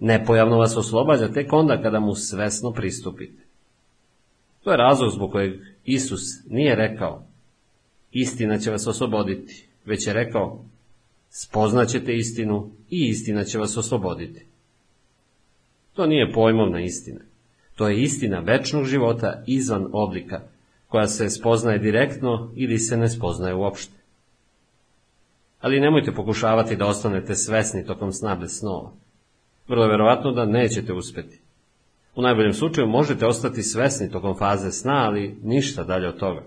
[0.00, 3.42] Nepojavno vas oslobađa tek onda kada mu svesno pristupite.
[4.64, 7.28] To je razlog zbog kojeg Isus nije rekao
[8.12, 10.64] istina će vas osloboditi, već je rekao
[11.30, 14.46] spoznaćete istinu i istina će vas osloboditi.
[15.92, 17.20] To nije pojmovna istina.
[17.76, 20.40] To je istina večnog života izvan oblika,
[20.86, 23.94] koja se spoznaje direktno ili se ne spoznaje uopšte.
[25.60, 28.92] Ali nemojte pokušavati da ostanete svesni tokom sna bez snova.
[29.68, 31.40] Vrlo je verovatno da nećete uspeti.
[32.14, 36.42] U najboljem slučaju možete ostati svesni tokom faze sna, ali ništa dalje od toga.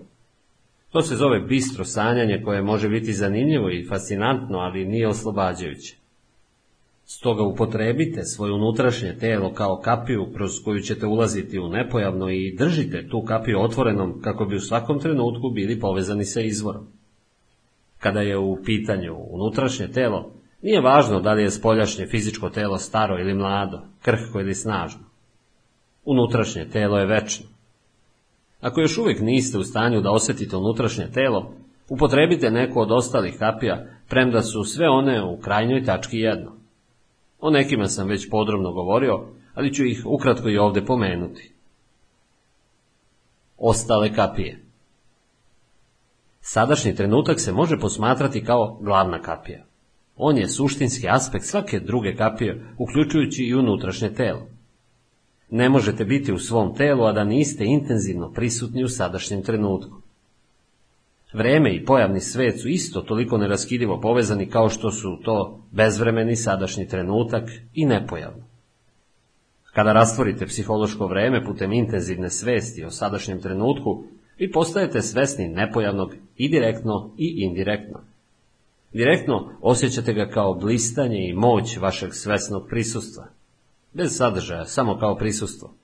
[0.92, 5.96] To se zove bistro sanjanje koje može biti zanimljivo i fascinantno, ali nije oslobađajuće.
[7.04, 13.08] Stoga upotrebite svoje unutrašnje telo kao kapiju kroz koju ćete ulaziti u nepojavno i držite
[13.08, 16.86] tu kapiju otvorenom kako bi u svakom trenutku bili povezani sa izvorom.
[17.98, 23.20] Kada je u pitanju unutrašnje telo, nije važno da li je spoljašnje fizičko telo staro
[23.20, 25.00] ili mlado, krhko ili snažno.
[26.04, 27.46] Unutrašnje telo je večno.
[28.62, 31.52] Ako još uvijek niste u stanju da osjetite unutrašnje telo,
[31.92, 36.52] Upotrebite neku od ostalih kapija, premda su sve one u krajnjoj tački jedno.
[37.40, 41.52] O nekima sam već podrobno govorio, ali ću ih ukratko i ovde pomenuti.
[43.58, 44.64] Ostale kapije
[46.40, 49.64] Sadašnji trenutak se može posmatrati kao glavna kapija.
[50.16, 54.46] On je suštinski aspekt svake druge kapije, uključujući i unutrašnje telo.
[55.54, 59.96] Ne možete biti u svom telu, a da niste intenzivno prisutni u sadašnjem trenutku.
[61.32, 66.88] Vreme i pojavni svet su isto toliko neraskidivo povezani kao što su to bezvremeni sadašnji
[66.88, 68.44] trenutak i nepojavno.
[69.74, 74.04] Kada rastvorite psihološko vreme putem intenzivne svesti o sadašnjem trenutku,
[74.38, 78.00] vi postajete svesni nepojavnog i direktno i indirektno.
[78.92, 83.41] Direktno osjećate ga kao blistanje i moć vašeg svesnog prisustva.
[83.92, 85.74] Bez sadržaja, samo kao prisustvo.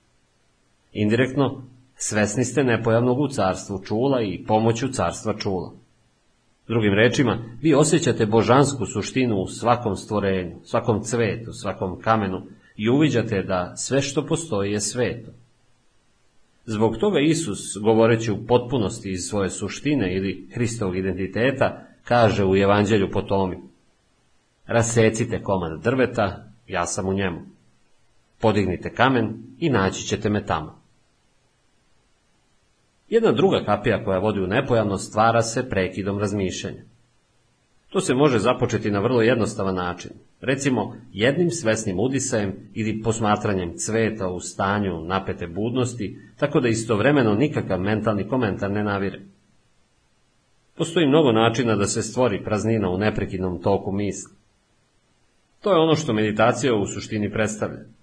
[0.92, 1.62] Indirektno,
[1.96, 5.72] svesni ste nepojavnog u carstvu čula i pomoću carstva čula.
[6.68, 12.42] Drugim rečima, vi osjećate božansku suštinu u svakom stvorenju, svakom cvetu, svakom kamenu
[12.76, 15.30] i uviđate da sve što postoji je sveto.
[16.66, 23.10] Zbog toga Isus, govoreći u potpunosti iz svoje suštine ili Hristovog identiteta, kaže u Evanđelju
[23.10, 23.56] po tomi
[24.66, 27.40] Rasecite komad drveta, ja sam u njemu.
[28.40, 30.78] Podignite kamen i naći ćete me tamo.
[33.08, 36.82] Jedna druga kapija koja vodi u nepojavnost stvara se prekidom razmišljanja.
[37.88, 40.10] To se može započeti na vrlo jednostavan način.
[40.40, 47.80] Recimo, jednim svesnim udisajem ili posmatranjem cveta u stanju napete budnosti, tako da istovremeno nikakav
[47.80, 49.20] mentalni komentar ne navire.
[50.76, 54.32] Postoji mnogo načina da se stvori praznina u neprekidnom toku misli.
[55.60, 57.97] To je ono što meditacija u suštini predstavlja.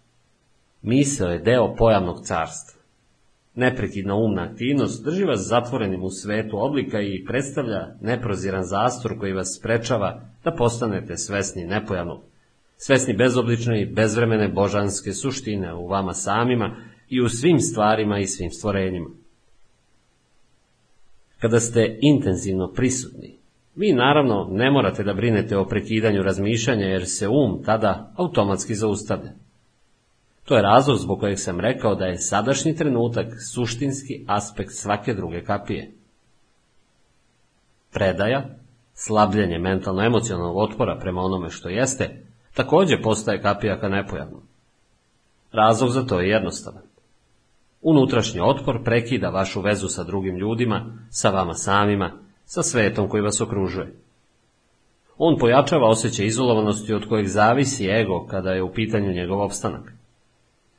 [0.86, 2.82] Misao je deo pojavnog carstva.
[3.56, 9.58] Neprekidna umna aktivnost drži vas zatvorenim u svetu oblika i predstavlja neproziran zastor koji vas
[9.60, 12.22] sprečava da postanete svesni nepojavnog,
[12.78, 16.76] svesni bezoblične i bezvremene božanske suštine u vama samima
[17.10, 19.10] i u svim stvarima i svim stvorenjima.
[21.40, 23.38] Kada ste intenzivno prisutni,
[23.76, 29.45] vi naravno ne morate da brinete o prekidanju razmišljanja jer se um tada automatski zaustavlja.
[30.46, 35.44] To je razlog zbog kojeg sam rekao da je sadašnji trenutak suštinski aspekt svake druge
[35.44, 35.92] kapije.
[37.92, 38.46] Predaja,
[38.94, 44.42] slabljenje mentalno-emocionalnog otpora prema onome što jeste, takođe postaje kapija ka nepojavnom.
[45.52, 46.84] Razlog za to je jednostavan.
[47.82, 52.12] Unutrašnji otpor prekida vašu vezu sa drugim ljudima, sa vama samima,
[52.46, 53.96] sa svetom koji vas okružuje.
[55.18, 59.94] On pojačava osjećaj izolovanosti od kojeg zavisi ego kada je u pitanju njegov opstanak.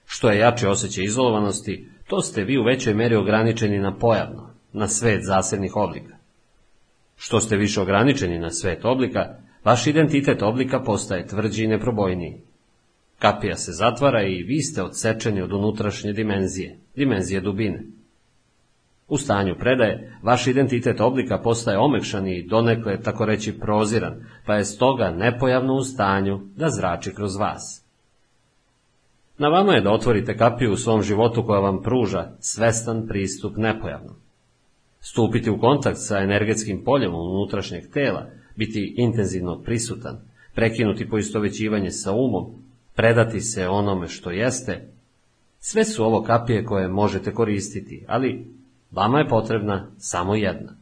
[0.07, 4.89] Što je jače osjećaj izolovanosti, to ste vi u većoj meri ograničeni na pojavno, na
[4.89, 6.17] svet zasebnih oblika.
[7.17, 12.41] Što ste više ograničeni na svet oblika, vaš identitet oblika postaje tvrđi i neprobojniji.
[13.19, 17.83] Kapija se zatvara i vi ste odsečeni od unutrašnje dimenzije, dimenzije dubine.
[19.09, 24.65] U stanju predaje, vaš identitet oblika postaje omekšan i donekle, tako reći, proziran, pa je
[24.65, 27.86] stoga nepojavno u stanju da zrači kroz vas.
[29.39, 34.15] Na vama je da otvorite kapiju u svom životu koja vam pruža svestan pristup nepojavno.
[35.01, 40.21] Stupiti u kontakt sa energetskim poljem unutrašnjeg tela, biti intenzivno prisutan,
[40.55, 42.45] prekinuti poistovećivanje sa umom,
[42.95, 44.89] predati se onome što jeste,
[45.59, 48.47] sve su ovo kapije koje možete koristiti, ali
[48.91, 50.77] vama je potrebna samo jedna.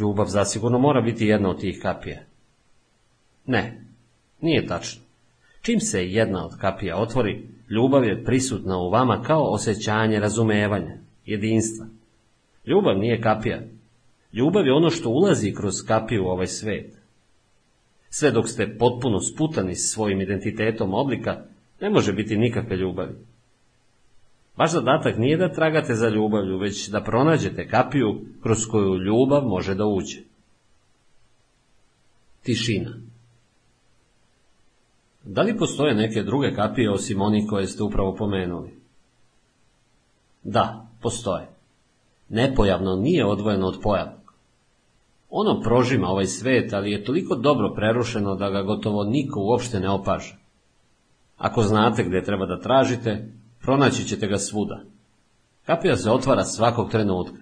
[0.00, 2.20] Ljubav zasigurno mora biti jedna od tih kapija.
[3.46, 3.84] Ne,
[4.40, 5.01] nije tačno.
[5.62, 11.86] Čim se jedna od kapija otvori, ljubav je prisutna u vama kao osjećanje razumevanja, jedinstva.
[12.66, 13.62] Ljubav nije kapija.
[14.32, 16.98] Ljubav je ono što ulazi kroz kapiju u ovaj svet.
[18.10, 21.44] Sve dok ste potpuno sputani s svojim identitetom oblika,
[21.80, 23.14] ne može biti nikakve ljubavi.
[24.56, 29.74] Vaš zadatak nije da tragate za ljubavlju, već da pronađete kapiju kroz koju ljubav može
[29.74, 30.20] da uđe.
[32.42, 33.11] Tišina
[35.24, 38.82] Da li postoje neke druge kapije osim onih koje ste upravo pomenuli?
[40.42, 41.48] Da, postoje.
[42.28, 44.34] Nepojavno nije odvojeno od pojavnog.
[45.30, 49.90] Ono prožima ovaj svet, ali je toliko dobro prerušeno da ga gotovo niko uopšte ne
[49.90, 50.34] opaža.
[51.36, 54.80] Ako znate gde treba da tražite, pronaći ćete ga svuda.
[55.66, 57.38] Kapija se otvara svakog trenutka.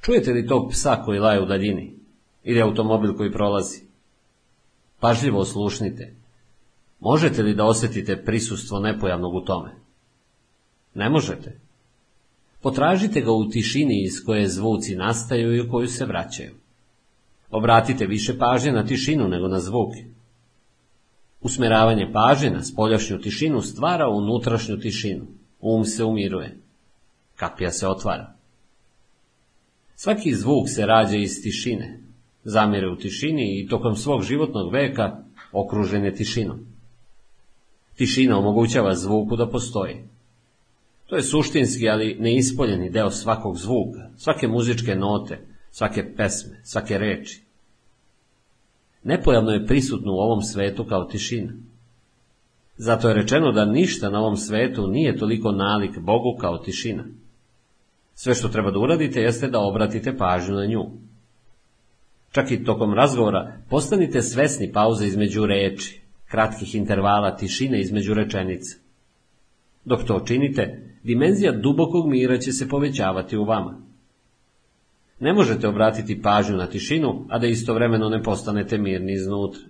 [0.00, 1.98] Čujete li tog psa koji laje u daljini?
[2.44, 3.87] Ili automobil koji prolazi?
[5.00, 6.14] Pažljivo oslušnite.
[7.00, 9.70] Možete li da osjetite prisustvo nepojavnog u tome?
[10.94, 11.60] Ne možete.
[12.62, 16.54] Potražite ga u tišini iz koje zvuci nastaju i u koju se vraćaju.
[17.50, 20.04] Obratite više pažnje na tišinu nego na zvuke.
[21.40, 25.26] Usmeravanje pažnje na spoljašnju tišinu stvara unutrašnju tišinu.
[25.60, 26.58] Um se umiruje.
[27.36, 28.34] Kapija se otvara.
[29.94, 32.07] Svaki zvuk se rađa iz tišine.
[32.44, 35.16] Zamire u tišini i tokom svog životnog veka
[35.52, 36.58] okružen je tišinom.
[37.96, 40.04] Tišina omogućava zvuku da postoji.
[41.06, 45.38] To je suštinski, ali neispoljeni deo svakog zvuka, svake muzičke note,
[45.70, 47.42] svake pesme, svake reči.
[49.02, 51.52] Nepojavno je prisutno u ovom svetu kao tišina.
[52.76, 57.04] Zato je rečeno da ništa na ovom svetu nije toliko nalik Bogu kao tišina.
[58.14, 60.84] Sve što treba da uradite jeste da obratite pažnju na nju.
[62.32, 68.76] Čak i tokom razgovora postanite svesni pauze između reči, kratkih intervala tišine između rečenica.
[69.84, 73.80] Dok to činite, dimenzija dubokog mira će se povećavati u vama.
[75.20, 79.62] Ne možete obratiti pažnju na tišinu, a da istovremeno ne postanete mirni iznutra.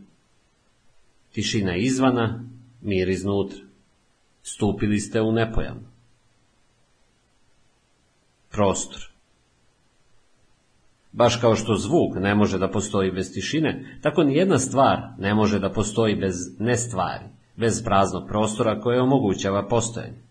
[1.33, 2.45] Tišina izvana,
[2.83, 3.59] mir iznutra.
[4.43, 5.89] Stupili ste u nepojavno.
[8.51, 9.08] Prostor.
[11.19, 15.35] Baš kao što zvuk ne može da postoji bez tišine, tako ni jedna stvar ne
[15.35, 17.25] može da postoji bez nestvari,
[17.57, 20.23] bez praznog prostora koje omogućava postojanje.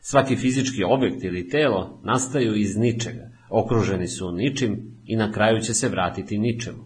[0.00, 5.74] Svaki fizički objekt ili telo nastaju iz ničega, okruženi su ničim i na kraju će
[5.74, 6.84] se vratiti ničemu.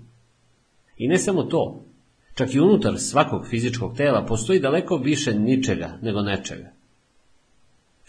[0.97, 1.85] I ne samo to,
[2.35, 6.73] čak i unutar svakog fizičkog tela postoji daleko više ničega nego nečega.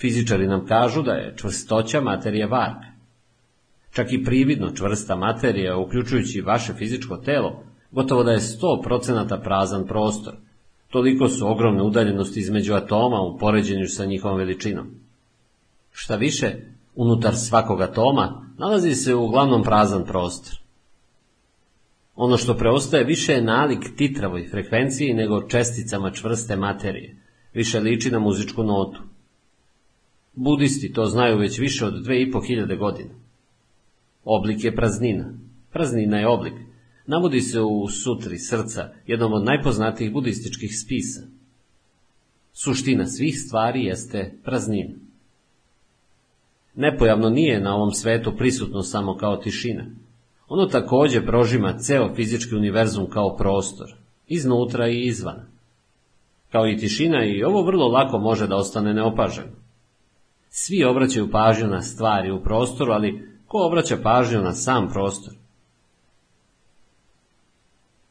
[0.02, 2.91] Fizičari nam kažu da je čvrstoća materije varka.
[3.92, 10.34] Čak i prividno čvrsta materija, uključujući vaše fizičko telo, gotovo da je 100% prazan prostor.
[10.90, 14.88] Toliko su ogromne udaljenosti između atoma u poređenju sa njihovom veličinom.
[15.92, 16.56] Šta više,
[16.96, 20.60] unutar svakog atoma nalazi se uglavnom prazan prostor.
[22.16, 27.18] Ono što preostaje više je nalik titravoj frekvenciji nego česticama čvrste materije,
[27.54, 29.02] više liči na muzičku notu.
[30.34, 33.21] Budisti to znaju već više od dve i po hiljade godina.
[34.24, 35.34] Oblik je praznina.
[35.72, 36.54] Praznina je oblik.
[37.06, 41.22] Navodi se u sutri srca, jednom od najpoznatijih budističkih spisa.
[42.54, 44.94] Suština svih stvari jeste praznina.
[46.76, 49.86] Nepojavno nije na ovom svetu prisutno samo kao tišina.
[50.48, 53.96] Ono takođe prožima ceo fizički univerzum kao prostor,
[54.28, 55.46] iznutra i izvana.
[56.52, 59.52] Kao i tišina i ovo vrlo lako može da ostane neopaženo.
[60.50, 65.34] Svi obraćaju pažnju na stvari u prostoru, ali ko obraća pažnju na sam prostor?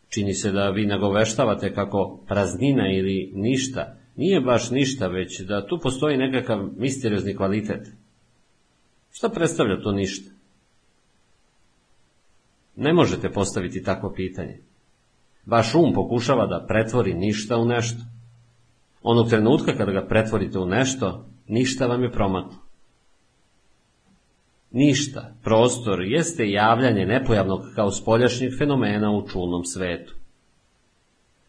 [0.08, 5.78] Čini se da vi nagoveštavate kako praznina ili ništa nije baš ništa, već da tu
[5.82, 7.88] postoji nekakav misteriozni kvalitet.
[9.12, 10.30] Šta predstavlja to ništa?
[12.76, 14.58] Ne možete postaviti takvo pitanje.
[15.46, 18.02] Vaš um pokušava da pretvori ništa u nešto.
[19.02, 22.69] Onog trenutka kada ga pretvorite u nešto, ništa vam je promaklo.
[24.70, 30.14] Ništa, prostor, jeste javljanje nepojavnog kao spoljašnjeg fenomena u čulnom svetu.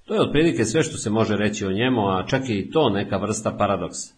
[0.06, 3.18] To je otprilike sve što se može reći o njemu, a čak i to neka
[3.18, 4.14] vrsta paradoksa.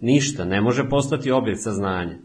[0.00, 2.18] Ništa ne može postati objekt saznanja.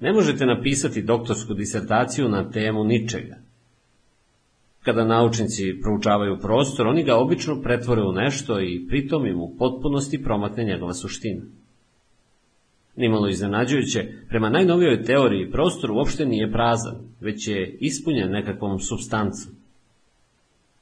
[0.00, 3.36] Ne možete napisati doktorsku disertaciju na temu ničega.
[4.82, 10.22] Kada naučnici proučavaju prostor, oni ga obično pretvore u nešto i pritom im u potpunosti
[10.22, 11.42] promakne njegova suština.
[13.00, 19.52] Nimalo iznenađujuće, prema najnovijoj teoriji prostor uopšte nije prazan, već je ispunjen nekakvom substancom.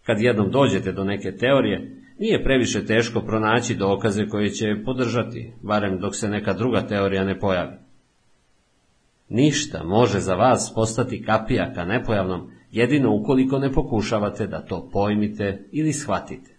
[0.07, 5.99] Kad jednom dođete do neke teorije, nije previše teško pronaći dokaze koje će podržati, barem
[6.01, 7.77] dok se neka druga teorija ne pojavi.
[9.29, 15.69] Ništa može za vas postati kapija ka nepojavnom, jedino ukoliko ne pokušavate da to pojmite
[15.73, 16.57] ili shvatite.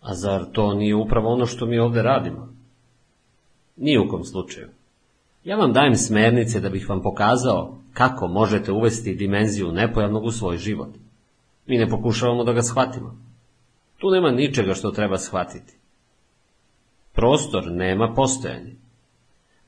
[0.00, 2.55] A zar to nije upravo ono što mi ovde radimo?
[3.76, 4.68] Ni u kom slučaju.
[5.44, 10.56] Ja vam dajem smernice da bih vam pokazao kako možete uvesti dimenziju nepojavnog u svoj
[10.56, 10.88] život.
[11.66, 13.18] Mi ne pokušavamo da ga shvatimo.
[13.98, 15.74] Tu nema ničega što treba shvatiti.
[17.12, 18.74] Prostor nema postojanje.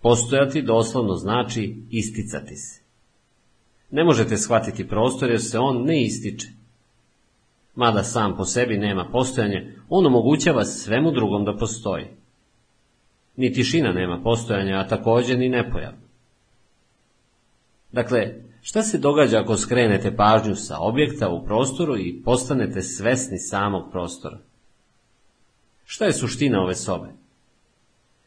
[0.03, 2.83] Postojati doslovno znači isticati se.
[3.91, 6.49] Ne možete shvatiti prostor jer se on ne ističe.
[7.75, 12.07] Mada sam po sebi nema postojanje, on omogućava svemu drugom da postoji.
[13.39, 16.09] Ni tišina nema postojanja, a takođe ni nepojavno.
[17.93, 23.91] Dakle, šta se događa ako skrenete pažnju sa objekta u prostoru i postanete svesni samog
[23.91, 24.39] prostora?
[25.85, 27.09] Šta je suština ove sobe?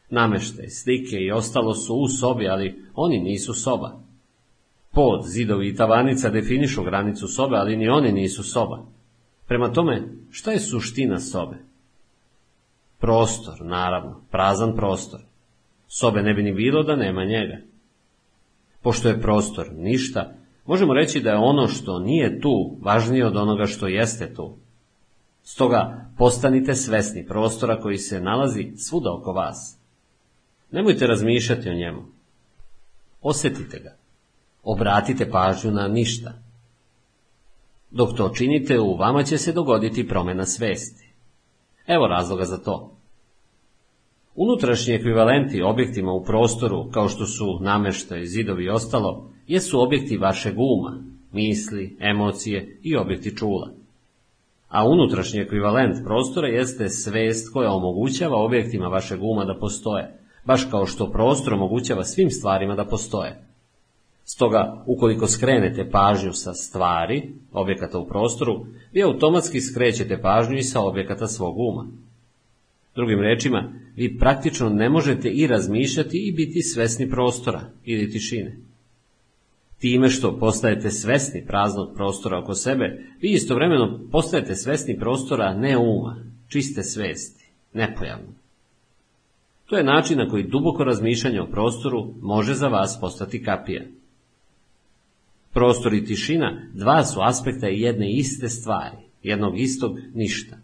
[0.10, 4.00] Nameštaj, slike i ostalo su u sobi, ali oni nisu soba.
[4.92, 8.86] Pod, zidovi i tavanica definišu granicu sobe, ali ni oni nisu soba.
[9.48, 11.71] Prema tome, šta je suština sobe?
[13.02, 15.20] Prostor, naravno, prazan prostor.
[15.88, 17.58] Sobe ne bi ni bilo da nema njega.
[18.82, 20.34] Pošto je prostor ništa,
[20.66, 24.58] možemo reći da je ono što nije tu važnije od onoga što jeste tu.
[25.44, 29.78] Stoga postanite svesni prostora koji se nalazi svuda oko vas.
[30.72, 32.02] Nemojte razmišljati o njemu.
[33.22, 33.96] Osjetite ga.
[34.64, 36.34] Obratite pažnju na ništa.
[37.92, 41.01] Dok to činite, u vama će se dogoditi promjena svesti.
[41.88, 42.92] Evo razloga za to.
[44.36, 50.54] Unutrašnji ekvivalenti objektima u prostoru, kao što su namještaj, zidovi i ostalo, jesu objekti vašeg
[50.58, 53.70] uma, misli, emocije i objekti čula.
[54.70, 60.86] A unutrašnji ekvivalent prostora jeste svest koja omogućava objektima vašeg uma da postoje, baš kao
[60.86, 63.51] što prostor omogućava svim stvarima da postoje.
[64.36, 70.82] Stoga, ukoliko skrenete pažnju sa stvari, objekata u prostoru, vi automatski skrećete pažnju i sa
[70.82, 71.88] objekata svog uma.
[72.96, 78.58] Drugim rečima, vi praktično ne možete i razmišljati i biti svesni prostora ili tišine.
[79.80, 86.24] Time što postajete svesni praznog prostora oko sebe, vi istovremeno postajete svesni prostora ne uma,
[86.48, 88.34] čiste svesti, nepojavno.
[89.66, 93.82] To je način na koji duboko razmišljanje o prostoru može za vas postati kapija.
[95.54, 100.58] Prostor i tišina dva su aspekta jedne iste stvari, jednog istog ništa.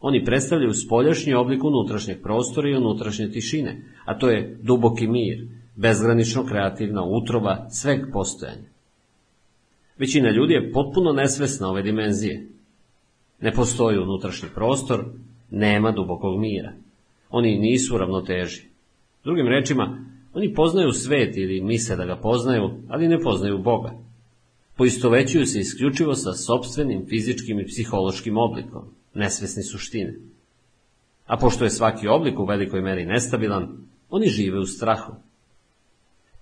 [0.00, 6.46] Oni predstavljaju spoljašnji oblik unutrašnjeg prostora i unutrašnje tišine, a to je duboki mir, bezgranično
[6.46, 8.68] kreativna utroba sveg postojanja.
[9.98, 12.46] Većina ljudi je potpuno nesvesna ove dimenzije.
[13.40, 15.04] Ne postoji unutrašnji prostor,
[15.50, 16.72] nema dubokog mira.
[17.30, 18.62] Oni nisu ravnoteži.
[19.24, 23.92] Drugim rečima, oni poznaju svet ili misle da ga poznaju, ali ne poznaju Boga.
[24.76, 28.82] Poistovećuju se isključivo sa sobstvenim fizičkim i psihološkim oblikom,
[29.14, 30.14] nesvesni suštine.
[31.26, 33.68] A pošto je svaki oblik u velikoj meri nestabilan,
[34.10, 35.12] oni žive u strahu.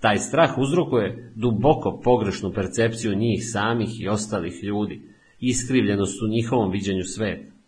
[0.01, 5.02] Taj strah uzrokuje duboko pogrešnu percepciju njih samih i ostalih ljudi,
[5.41, 7.60] iskrivljenost u njihovom viđenju sveta.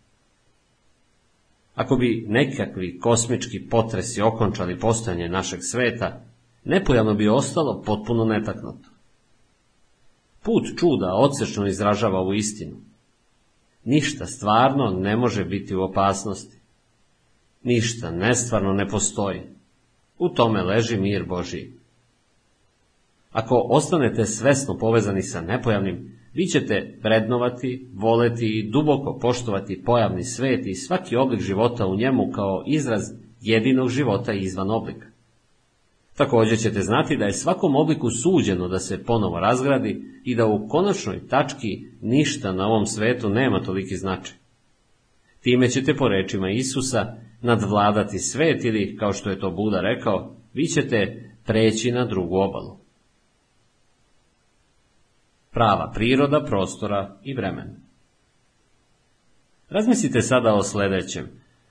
[1.75, 6.21] Ako bi nekakvi kosmički potresi okončali postojanje našeg sveta,
[6.63, 8.89] nepojavno bi ostalo potpuno netaknuto.
[10.43, 12.75] Put čuda odsečno izražava ovu istinu.
[13.83, 16.57] Ništa stvarno ne može biti u opasnosti.
[17.63, 19.41] Ništa nestvarno ne postoji.
[20.17, 21.73] U tome leži mir Božiji.
[23.31, 30.67] Ako ostanete svesno povezani sa nepojavnim, vi ćete vrednovati, voleti i duboko poštovati pojavni svet
[30.67, 33.01] i svaki oblik života u njemu kao izraz
[33.41, 35.07] jedinog života izvan oblika.
[36.17, 40.67] Također ćete znati da je svakom obliku suđeno da se ponovo razgradi i da u
[40.67, 44.37] konačnoj tački ništa na ovom svetu nema toliki značaj.
[45.41, 50.65] Time ćete po rečima Isusa nadvladati svet ili, kao što je to Buda rekao, vi
[50.65, 52.82] ćete preći na drugu obalu.
[55.53, 57.75] Prava priroda prostora i vremena.
[59.69, 61.27] Razmislite sada o sljedećem.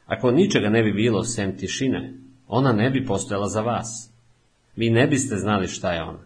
[0.07, 2.15] Ako ničega ne bi bilo sem tišine,
[2.49, 4.13] ona ne bi postojala za vas.
[4.77, 6.25] Vi ne biste znali šta je ona.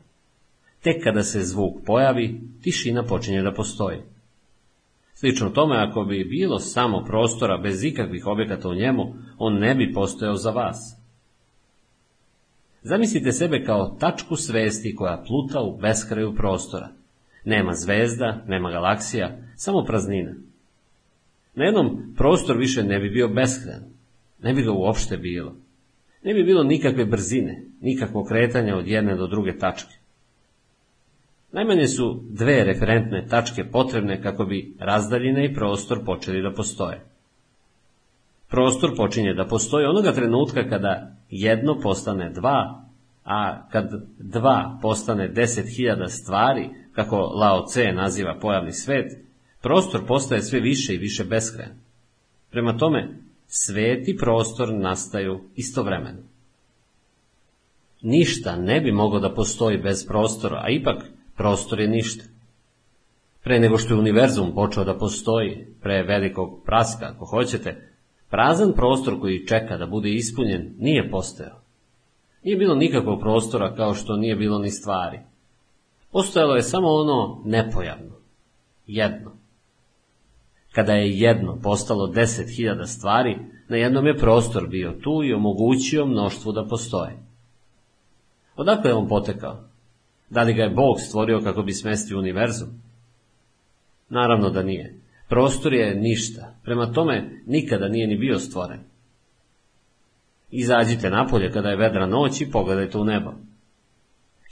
[0.83, 3.99] Tek kada se zvuk pojavi, tišina počinje da postoji.
[5.15, 9.93] Slično tome, ako bi bilo samo prostora bez ikakvih objekata u njemu, on ne bi
[9.93, 10.97] postojao za vas.
[12.83, 16.89] Zamislite sebe kao tačku svesti koja pluta u beskraju prostora.
[17.47, 20.35] Nema zvezda, nema galaksija, samo praznina.
[21.55, 23.83] Na jednom prostor više ne bi bio beskrajan.
[24.43, 25.55] Ne bi ga uopšte bilo.
[26.25, 29.95] Ne bi bilo nikakve brzine, nikakvo kretanja od jedne do druge tačke.
[31.53, 37.01] Najmanje su dve referentne tačke potrebne kako bi razdaljina i prostor počeli da postoje.
[38.49, 42.85] Prostor počinje da postoji onoga trenutka kada jedno postane dva,
[43.25, 49.13] a kad dva postane deset hiljada stvari, kako Lao Tse naziva pojavni svet,
[49.63, 51.75] prostor postaje sve više i više beskrajan.
[52.51, 53.09] Prema tome,
[53.47, 56.23] svet i prostor nastaju istovremeno.
[58.03, 61.05] Ništa ne bi moglo da postoji bez prostora, a ipak
[61.37, 62.25] prostor je ništa.
[63.45, 67.91] Pre nego što je univerzum počeo da postoji, pre velikog praska, ako hoćete,
[68.31, 71.61] prazan prostor koji čeka da bude ispunjen nije postojao.
[72.43, 75.19] Nije bilo nikakvog prostora kao što nije bilo ni stvari.
[76.17, 78.15] Postojalo je samo ono nepojavno,
[78.87, 79.33] jedno.
[80.73, 83.39] Kada je jedno postalo deset hiljada stvari,
[83.69, 87.17] na jednom je prostor bio tu i omogućio mnoštvu da postoje.
[88.57, 89.59] Odakle je on potekao?
[90.31, 92.69] Da li ga je Bog stvorio kako bi smestio univerzum?
[94.09, 95.01] Naravno da nije.
[95.29, 98.81] Prostor je ništa, prema tome nikada nije ni bio stvoren.
[100.51, 103.46] Izađite napolje kada je vedra noć i pogledajte u nebo.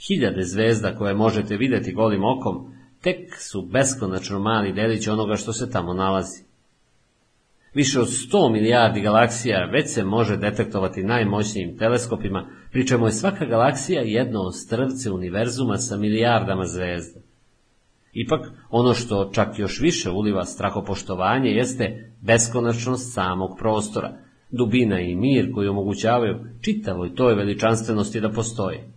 [0.07, 5.71] Hiljade zvezda koje možete vidjeti golim okom, tek su beskonačno mali delić onoga što se
[5.71, 6.43] tamo nalazi.
[7.73, 13.45] Više od 100 milijardi galaksija već se može detektovati najmoćnijim teleskopima, pri čemu je svaka
[13.45, 17.19] galaksija jedno ostrvce univerzuma sa milijardama zvezda.
[18.13, 24.17] Ipak, ono što čak još više uliva strahopoštovanje jeste beskonačnost samog prostora,
[24.51, 28.94] dubina i mir koji omogućavaju čitavoj toj veličanstvenosti da postoji.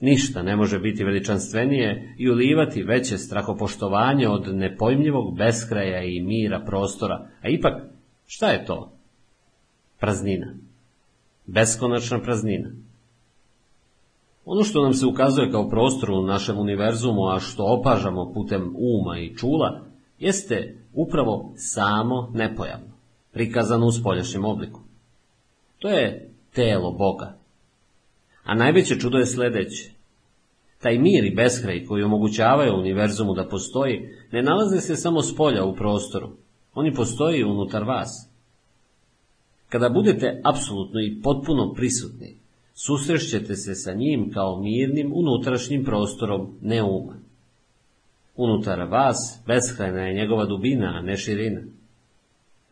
[0.00, 7.26] Ništa ne može biti veličanstvenije i ulivati veće strahopoštovanje od nepojmljivog beskraja i mira prostora,
[7.42, 7.82] a ipak,
[8.26, 8.92] šta je to?
[10.00, 10.54] Praznina.
[11.46, 12.70] Beskonačna praznina.
[14.44, 19.18] Ono što nam se ukazuje kao prostor u našem univerzumu, a što opažamo putem uma
[19.18, 19.80] i čula,
[20.18, 22.92] jeste upravo samo nepojavno,
[23.32, 24.80] prikazano u spoljašnjem obliku.
[25.78, 27.35] To je telo Boga,
[28.46, 29.90] a najveće čudo je sledeće.
[30.82, 35.64] Taj mir i beskraj koji omogućavaju univerzumu da postoji, ne nalaze se samo s polja
[35.64, 36.30] u prostoru.
[36.74, 38.30] Oni postoji unutar vas.
[39.68, 42.36] Kada budete apsolutno i potpuno prisutni,
[42.74, 47.16] susrešćete se sa njim kao mirnim unutrašnjim prostorom neuma.
[48.36, 51.60] Unutar vas beskrajna je njegova dubina, a ne širina.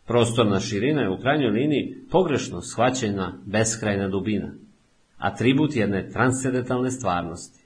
[0.06, 4.54] Prostorna širina je u krajnjoj liniji pogrešno shvaćena beskrajna dubina–
[5.18, 7.64] atribut jedne transcendentalne stvarnosti.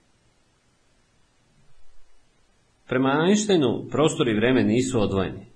[2.89, 5.47] Prema Einsteinu prostor i vreme nisu odvojeni.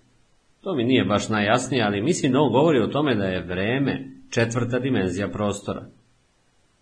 [0.61, 4.11] To mi nije baš najjasnije, ali mislim da on govori o tome da je vreme
[4.31, 5.87] četvrta dimenzija prostora.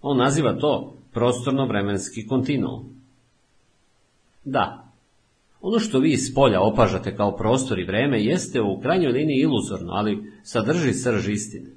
[0.03, 3.01] On naziva to prostorno-vremenski kontinuum.
[4.45, 4.91] Da,
[5.61, 9.93] ono što vi iz polja opažate kao prostor i vreme jeste u krajnjoj liniji iluzorno,
[9.93, 11.71] ali sadrži srž istine.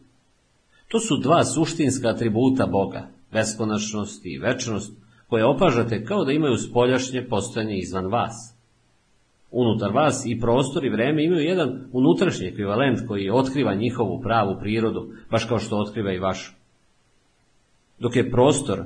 [0.87, 4.93] To su dva suštinska atributa Boga, beskonačnost i večnost,
[5.27, 8.55] koje opažate kao da imaju spoljašnje postojanje izvan vas.
[9.51, 15.07] Unutar vas i prostor i vreme imaju jedan unutrašnji ekvivalent koji otkriva njihovu pravu prirodu,
[15.31, 16.53] baš kao što otkriva i vašu.
[17.99, 18.83] Dok je prostor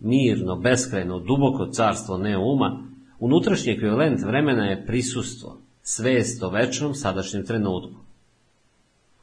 [0.00, 2.82] mirno, beskrajno, duboko carstvo neuma,
[3.18, 8.00] unutrašnji ekvivalent vremena je prisustvo, svest o večnom sadašnjem trenutku.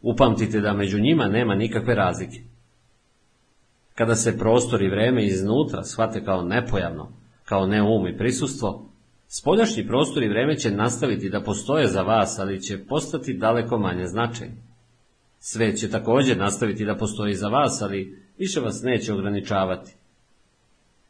[0.01, 2.39] Upamtite da među njima nema nikakve razlike.
[3.99, 7.11] Kada se prostor i vreme iznutra shvate kao nepojavno,
[7.45, 8.89] kao neum i prisustvo,
[9.27, 14.07] spoljašnji prostor i vreme će nastaviti da postoje za vas, ali će postati daleko manje
[14.07, 14.55] značajni.
[15.39, 19.95] Svet će također nastaviti da postoji za vas, ali više vas neće ograničavati.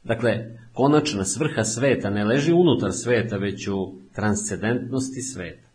[0.04, 5.68] Dakle, konačna svrha sveta ne leži unutar sveta, već u transcendentnosti sveta.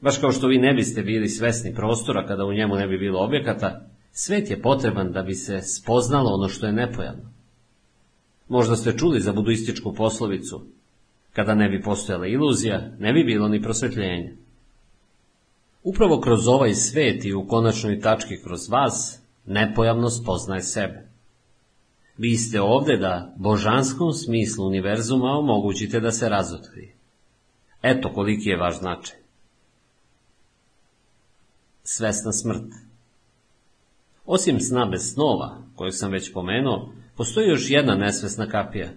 [0.00, 3.20] Baš kao što vi ne biste bili svesni prostora kada u njemu ne bi bilo
[3.20, 7.32] objekata, Svet je potreban da bi se spoznalo ono što je nepojavno.
[8.48, 10.66] Možda ste čuli za buduističku poslovicu.
[11.32, 14.32] Kada ne bi postojala iluzija, ne bi bilo ni prosvetljenja.
[15.82, 21.08] Upravo kroz ovaj svet i u konačnoj tački kroz vas, nepojavno spoznaje sebe.
[22.18, 26.94] Vi ste ovde da božanskom smislu univerzuma omogućite da se razotkrije.
[27.82, 29.16] Eto koliki je vaš značaj.
[31.82, 32.89] Svesna smrt
[34.32, 38.88] Osim sna bez snova, koju sam već pomenuo, postoji još jedna nesvesna kapija.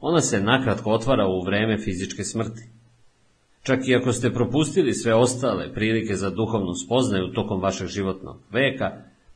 [0.00, 2.62] Ona se nakratko otvara u vreme fizičke smrti.
[3.62, 8.90] Čak i ako ste propustili sve ostale prilike za duhovnu spoznaju tokom vašeg životnog veka,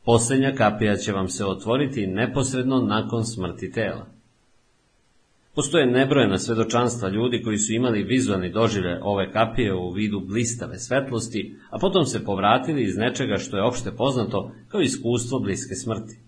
[0.05, 4.05] posljednja kapija će vam se otvoriti neposredno nakon smrti tela.
[5.57, 11.55] Postoje nebrojena svedočanstva ljudi koji su imali vizualni doživlje ove kapije u vidu blistave svetlosti,
[11.69, 16.19] a potom se povratili iz nečega što je opšte poznato kao iskustvo bliske smrti.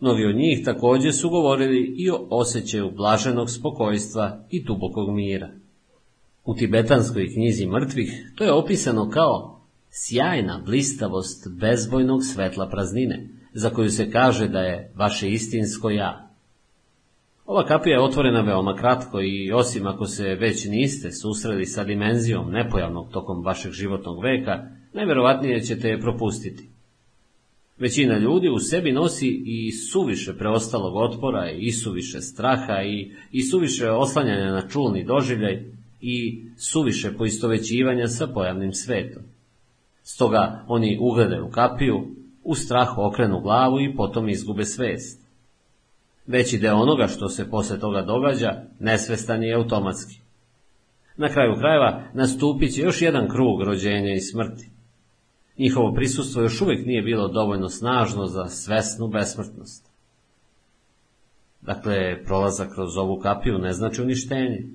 [0.00, 5.50] Mnogi od njih takođe su govorili i o osjećaju blaženog spokojstva i dubokog mira.
[6.44, 13.90] U tibetanskoj knjizi mrtvih to je opisano kao sjajna blistavost bezbojnog svetla praznine, za koju
[13.90, 16.31] se kaže da je vaše istinsko ja.
[17.46, 22.50] Ova kapija je otvorena veoma kratko i osim ako se već niste susreli sa dimenzijom
[22.50, 24.62] nepojavnog tokom vašeg životnog veka,
[24.92, 26.68] najverovatnije ćete je propustiti.
[27.78, 33.90] Većina ljudi u sebi nosi i suviše preostalog otpora i suviše straha i, i suviše
[33.90, 35.64] oslanjanja na čulni doživljaj
[36.00, 39.22] i suviše poistovećivanja sa pojavnim svetom.
[40.02, 42.06] Stoga oni ugledaju kapiju,
[42.44, 45.21] u strahu okrenu glavu i potom izgube svest.
[46.26, 50.20] Veći deo onoga što se posle toga događa, nesvestan je automatski.
[51.16, 54.70] Na kraju krajeva nastupit će još jedan krug rođenja i smrti.
[55.58, 59.92] Njihovo prisustvo još uvijek nije bilo dovoljno snažno za svesnu besmrtnost.
[61.60, 64.68] Dakle, prolazak kroz ovu kapiju ne znači uništenje.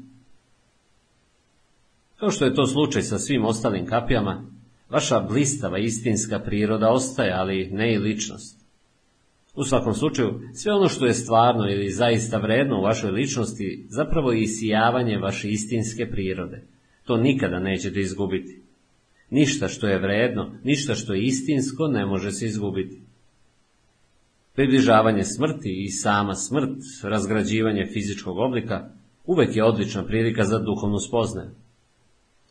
[2.19, 4.43] Kao što je to slučaj sa svim ostalim kapijama,
[4.90, 8.57] vaša blistava istinska priroda ostaje, ali ne i ličnost.
[9.58, 14.32] U svakom slučaju, sve ono što je stvarno ili zaista vredno u vašoj ličnosti, zapravo
[14.32, 16.64] je isijavanje vaše istinske prirode.
[17.06, 18.61] To nikada nećete izgubiti.
[19.30, 23.02] Ništa što je vredno, ništa što je istinsko ne može se izgubiti.
[24.56, 28.90] Približavanje smrti i sama smrt, razgrađivanje fizičkog oblika,
[29.26, 31.50] uvek je odlična prilika za duhovnu spoznaju.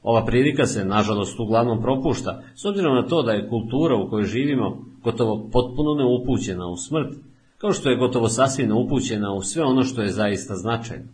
[0.07, 4.27] Ova prilika se, nažalost, uglavnom propušta, s obzirom na to da je kultura u kojoj
[4.27, 7.15] živimo gotovo potpuno neupućena u smrt,
[7.59, 11.09] kao što je gotovo sasvim neupućena u sve ono što je zaista značajno.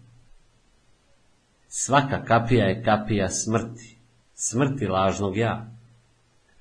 [1.68, 3.98] Svaka kapija je kapija smrti,
[4.34, 5.70] smrti lažnog ja.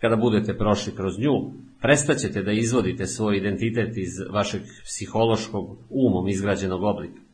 [0.01, 1.51] Kada budete prošli kroz nju,
[1.81, 7.30] prestaćete da izvodite svoj identitet iz vašeg psihološkog umom izgrađenog oblika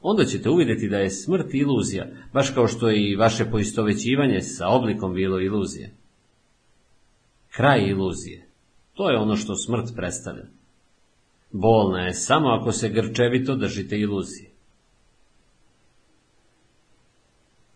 [0.00, 4.68] onda ćete uvidjeti da je smrt iluzija, baš kao što je i vaše poistovećivanje sa
[4.68, 5.94] oblikom bilo iluzije.
[7.50, 8.48] Kraj iluzije.
[8.94, 10.44] To je ono što smrt predstavlja.
[11.52, 14.50] Bolna je samo ako se grčevito držite iluzije.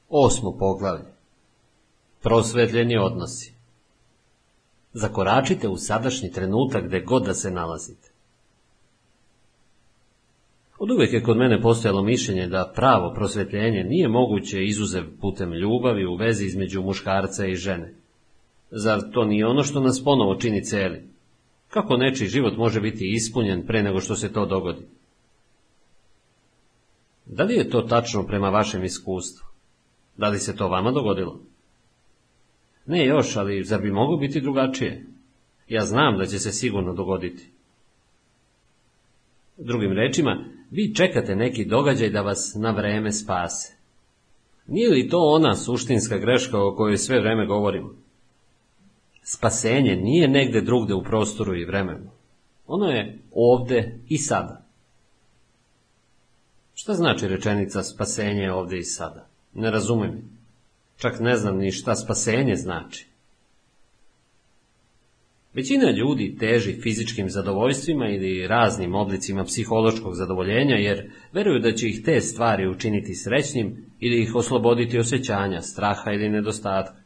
[0.09, 1.13] Osmo poglavlje.
[2.23, 3.55] Prosvetljeni odnosi.
[4.93, 8.10] Zakoračite u sadašnji trenutak gde god da se nalazite.
[10.81, 16.07] Od uvijek je kod mene postojalo mišljenje da pravo prosvetljenje nije moguće izuzev putem ljubavi
[16.07, 17.95] u vezi između muškarca i žene.
[18.71, 21.03] Zar to nije ono što nas ponovo čini celi?
[21.69, 24.83] Kako nečiji život može biti ispunjen pre nego što se to dogodi?
[27.27, 29.47] Da li je to tačno prema vašem iskustvu?
[30.17, 31.41] Da li se to vama dogodilo?
[32.87, 35.07] Ne još, ali zar bi moglo biti drugačije?
[35.69, 37.51] Ja znam da će se sigurno dogoditi.
[39.57, 43.75] Drugim rečima, vi čekate neki događaj da vas na vreme spase.
[44.67, 47.95] Nije li to ona suštinska greška o kojoj sve vreme govorimo?
[49.23, 52.11] Spasenje nije negde drugde u prostoru i vremenu.
[52.67, 54.63] Ono je ovde i sada.
[56.75, 59.27] Šta znači rečenica spasenje je ovde i sada?
[59.55, 60.23] Ne razumem.
[60.97, 63.10] Čak ne znam ni šta spasenje znači.
[65.55, 72.03] Većina ljudi teži fizičkim zadovoljstvima ili raznim oblicima psihološkog zadovoljenja jer veruju da će ih
[72.05, 77.01] te stvari učiniti srećnim ili ih osloboditi osjećanja, straha ili nedostatka.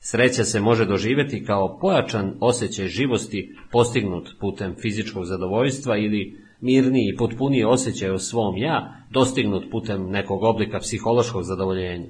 [0.00, 7.16] Sreća se može doživjeti kao pojačan osjećaj živosti postignut putem fizičkog zadovoljstva ili mirniji i
[7.16, 12.08] potpuniji osjećaj o svom ja dostignut putem nekog oblika psihološkog zadovoljenja.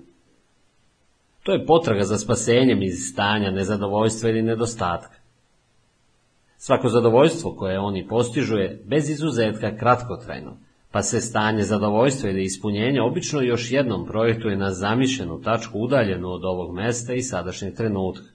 [1.49, 5.17] To je potraga za spasenjem iz stanja nezadovoljstva ili nedostatka.
[6.57, 10.57] Svako zadovoljstvo koje oni postižu je bez izuzetka kratkotrajno,
[10.91, 16.44] pa se stanje zadovoljstva ili ispunjenja obično još jednom projektuje na zamišljenu tačku udaljenu od
[16.44, 18.27] ovog mesta i sadašnjeg trenutka.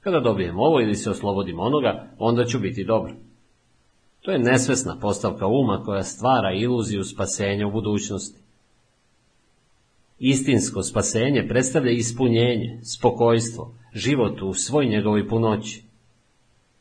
[0.00, 3.14] Kada dobijem ovo ili se oslobodim onoga, onda ću biti dobro.
[4.20, 8.47] To je nesvesna postavka uma koja stvara iluziju spasenja u budućnosti.
[10.18, 15.82] Istinsko spasenje predstavlja ispunjenje, spokojstvo, život u svoj njegovoj punoći.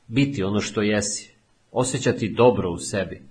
[0.07, 1.33] Biti ono što jesi,
[1.71, 3.21] osjećati dobro u sebi.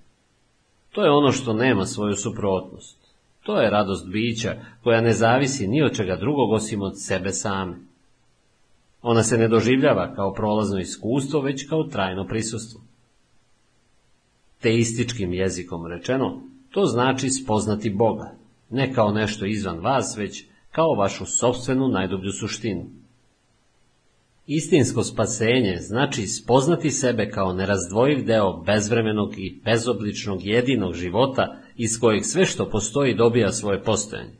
[0.91, 2.97] To je ono što nema svoju suprotnost.
[3.43, 7.77] To je radost bića koja ne zavisi ni od čega drugog osim od sebe same.
[9.01, 12.81] Ona se ne doživljava kao prolazno iskustvo, već kao trajno prisustvo.
[14.61, 18.36] Teističkim jezikom rečeno, to znači spoznati Boga,
[18.69, 22.85] ne kao nešto izvan vas, već kao vašu sobstvenu najdublju suštinu.
[24.47, 32.25] Istinsko spasenje znači spoznati sebe kao nerazdvojiv deo bezvremenog i bezobličnog jedinog života iz kojeg
[32.25, 34.37] sve što postoji dobija svoje postojanje.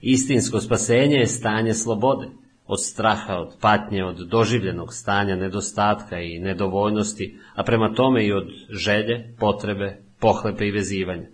[0.00, 2.26] Istinsko spasenje je stanje slobode,
[2.66, 8.48] od straha, od patnje, od doživljenog stanja nedostatka i nedovoljnosti, a prema tome i od
[8.70, 11.26] želje, potrebe, pohlepe i vezivanja.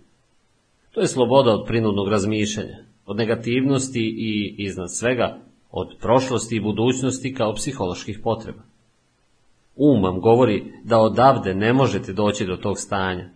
[0.95, 5.37] To je sloboda od prinudnog razmišljanja, od negativnosti i, iznad svega,
[5.71, 8.61] od prošlosti i budućnosti kao psiholoških potreba.
[9.75, 13.29] Um vam govori da odavde ne možete doći do tog stanja.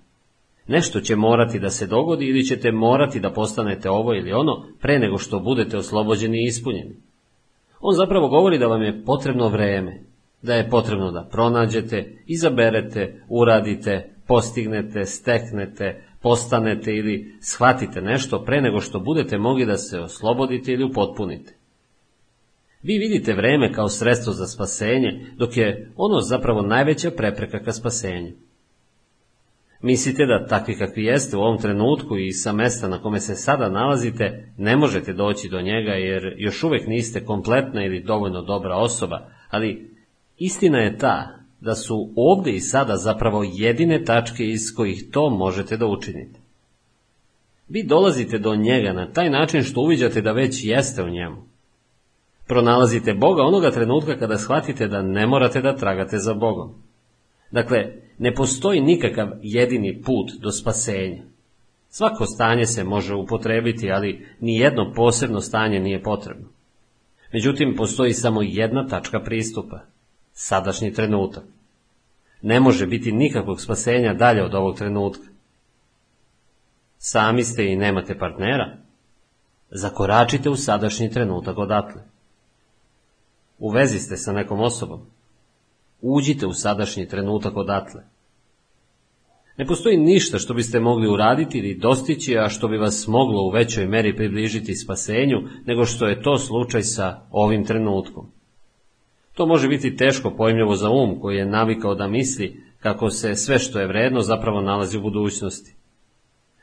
[0.67, 4.99] Nešto će morati da se dogodi ili ćete morati da postanete ovo ili ono pre
[4.99, 6.95] nego što budete oslobođeni i ispunjeni.
[7.81, 10.03] On zapravo govori da vam je potrebno vreme,
[10.41, 18.81] da je potrebno da pronađete, izaberete, uradite, postignete, steknete, postanete ili shvatite nešto pre nego
[18.81, 21.53] što budete mogli da se oslobodite ili upotpunite.
[22.83, 28.31] Vi vidite vreme kao sredstvo za spasenje, dok je ono zapravo najveća prepreka ka spasenju.
[29.81, 33.69] Mislite da takvi kakvi jeste u ovom trenutku i sa mesta na kome se sada
[33.69, 39.29] nalazite, ne možete doći do njega jer još uvek niste kompletna ili dovoljno dobra osoba,
[39.49, 39.91] ali
[40.37, 45.77] istina je ta da su ovde i sada zapravo jedine tačke iz kojih to možete
[45.77, 46.39] da učinite.
[47.69, 51.49] Vi dolazite do njega na taj način što uviđate da već jeste u njemu.
[52.47, 56.71] Pronalazite Boga onoga trenutka kada shvatite da ne morate da tragate za Bogom.
[57.51, 57.85] Dakle,
[58.17, 61.23] ne postoji nikakav jedini put do spasenja.
[61.89, 66.47] Svako stanje se može upotrebiti, ali ni jedno posebno stanje nije potrebno.
[67.33, 69.79] Međutim, postoji samo jedna tačka pristupa,
[70.41, 71.43] sadašnji trenutak.
[72.41, 75.23] Ne može biti nikakvog spasenja dalje od ovog trenutka.
[76.97, 78.77] Sami ste i nemate partnera.
[79.71, 82.01] Zakoračite u sadašnji trenutak odatle.
[83.57, 85.01] U vezi ste sa nekom osobom.
[86.01, 88.03] Uđite u sadašnji trenutak odatle.
[89.57, 93.51] Ne postoji ništa što biste mogli uraditi ili dostići, a što bi vas moglo u
[93.51, 98.38] većoj meri približiti spasenju, nego što je to slučaj sa ovim trenutkom.
[99.39, 103.59] To može biti teško pojmljivo za um koji je navikao da misli kako se sve
[103.59, 105.75] što je vredno zapravo nalazi u budućnosti.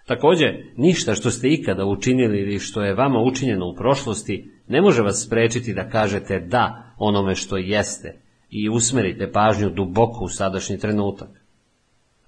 [0.07, 5.03] Takođe, ništa što ste ikada učinili ili što je vama učinjeno u prošlosti ne može
[5.03, 11.29] vas sprečiti da kažete da onome što jeste i usmerite pažnju duboko u sadašnji trenutak.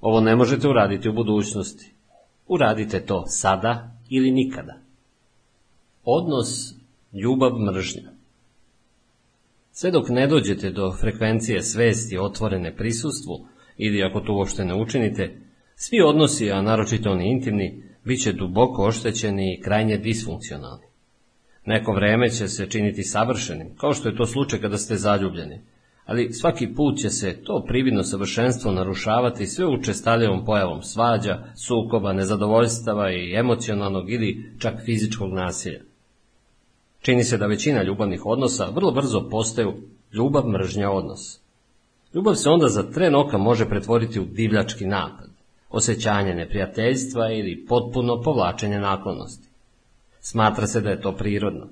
[0.01, 1.93] Ovo ne možete uraditi u budućnosti.
[2.47, 4.79] Uradite to sada ili nikada.
[6.05, 6.75] Odnos
[7.13, 8.18] ljubav mržnja
[9.81, 15.41] Sve dok ne dođete do frekvencije svesti otvorene prisustvu, ili ako to uopšte ne učinite,
[15.77, 20.87] svi odnosi, a naročito oni intimni, bit će duboko oštećeni i krajnje disfunkcionalni.
[21.65, 25.61] Neko vreme će se činiti savršenim, kao što je to slučaj kada ste zaljubljeni,
[26.05, 33.13] ali svaki put će se to prividno savršenstvo narušavati sve učestaljevom pojavom svađa, sukoba, nezadovoljstava
[33.13, 35.88] i emocionalnog ili čak fizičkog nasilja.
[37.01, 39.75] Čini se da većina ljubavnih odnosa vrlo brzo postaju
[40.13, 41.41] ljubav mržnja odnos.
[42.15, 45.29] Ljubav se onda za tren oka može pretvoriti u divljački napad,
[45.71, 49.49] osjećanje neprijateljstva ili potpuno povlačenje naklonosti.
[50.21, 51.67] Smatra se da je to prirodno.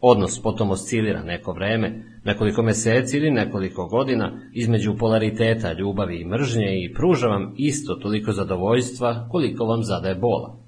[0.00, 6.84] Odnos potom oscilira neko vreme, nekoliko meseci ili nekoliko godina između polariteta ljubavi i mržnje
[6.84, 10.59] i pruža vam isto toliko zadovoljstva koliko vam zadaje bola.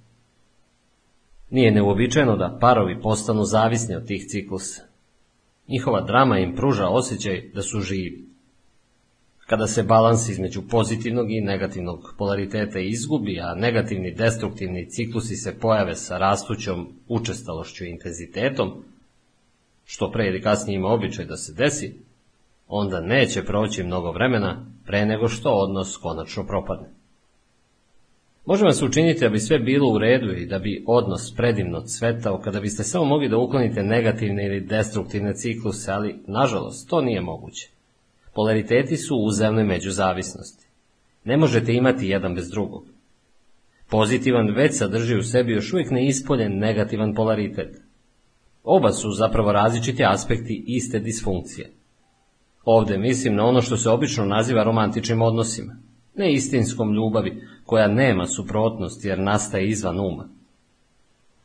[1.52, 4.82] Nije neuobičajeno da parovi postanu zavisni od tih ciklusa.
[5.68, 8.24] Njihova drama im pruža osjećaj da su živi.
[9.46, 15.94] Kada se balans između pozitivnog i negativnog polariteta izgubi, a negativni destruktivni ciklusi se pojave
[15.94, 18.84] sa rastućom učestalošću i intenzitetom,
[19.84, 21.94] što pre ili kasnije ima običaj da se desi,
[22.68, 27.01] onda neće proći mnogo vremena pre nego što odnos konačno propadne.
[28.44, 31.80] Može vam se učiniti da bi sve bilo u redu i da bi odnos predivno
[31.80, 37.20] cvetao kada biste samo mogli da uklonite negativne ili destruktivne cikluse, ali, nažalost, to nije
[37.20, 37.70] moguće.
[38.34, 40.66] Polariteti su uzemne međuzavisnosti.
[41.24, 42.84] Ne možete imati jedan bez drugog.
[43.90, 47.80] Pozitivan već sadrži u sebi još uvijek neispoljen negativan polaritet.
[48.64, 51.70] Oba su zapravo različiti aspekti iste disfunkcije.
[52.64, 55.76] Ovde mislim na ono što se obično naziva romantičnim odnosima,
[56.14, 60.28] ne istinskom ljubavi, koja nema suprotnost jer nastaje izvan uma.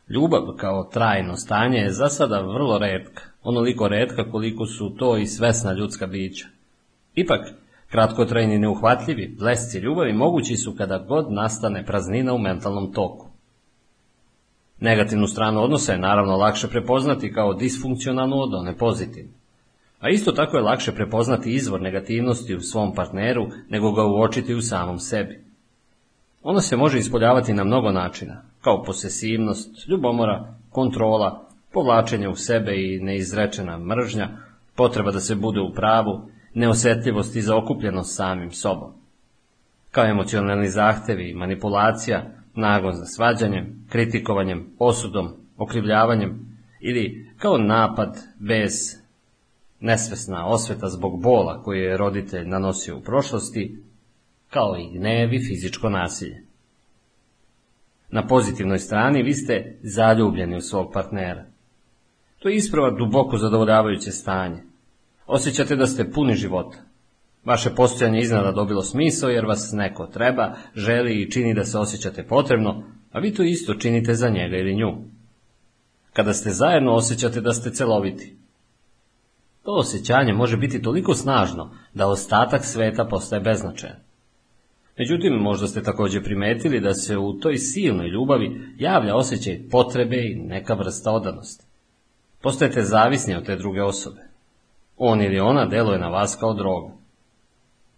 [0.10, 5.26] Ljubav kao trajno stanje je za sada vrlo redka, onoliko redka koliko su to i
[5.26, 6.48] svesna ljudska bića.
[7.16, 7.48] Ipak,
[7.90, 13.28] kratkotrajni neuhvatljivi blesci ljubavi mogući su kada god nastane praznina u mentalnom toku.
[14.80, 19.32] Negativnu stranu odnosa je naravno lakše prepoznati kao disfunkcionalnu od one pozitivne.
[20.00, 24.62] A isto tako je lakše prepoznati izvor negativnosti u svom partneru nego ga uočiti u
[24.62, 25.47] samom sebi.
[26.44, 33.00] Ono se može ispoljavati na mnogo načina, kao posesivnost, ljubomora, kontrola, povlačenje u sebe i
[33.00, 34.30] neizrečena mržnja,
[34.76, 38.94] potreba da se bude u pravu, neosetljivost i zaokupljenost samim sobom.
[39.92, 42.24] Kao emocionalni zahtevi, manipulacija,
[42.56, 48.74] nagon za svađanjem, kritikovanjem, osudom, okrivljavanjem ili kao napad bez
[49.80, 53.84] nesvesna osveta zbog bola koju je roditelj nanosio u prošlosti,
[54.50, 56.44] kao i gnev i fizičko nasilje.
[58.10, 61.46] Na pozitivnoj strani vi ste zaljubljeni u svog partnera.
[62.40, 64.64] To je isprava duboko zadovoljavajuće stanje.
[65.26, 66.78] Osjećate da ste puni života.
[67.46, 72.28] Vaše postojanje iznada dobilo smisao jer vas neko treba, želi i čini da se osjećate
[72.28, 74.98] potrebno, a vi to isto činite za njega ili nju.
[76.14, 78.38] Kada ste zajedno osjećate da ste celoviti.
[79.64, 84.07] To osjećanje može biti toliko snažno da ostatak sveta postaje beznačajan.
[85.00, 90.36] Međutim, možda ste također primetili da se u toj silnoj ljubavi javlja osjećaj potrebe i
[90.36, 91.66] neka vrsta odanosti.
[92.42, 94.22] Postajete zavisni od te druge osobe.
[94.98, 96.94] On ili ona deluje na vas kao droga.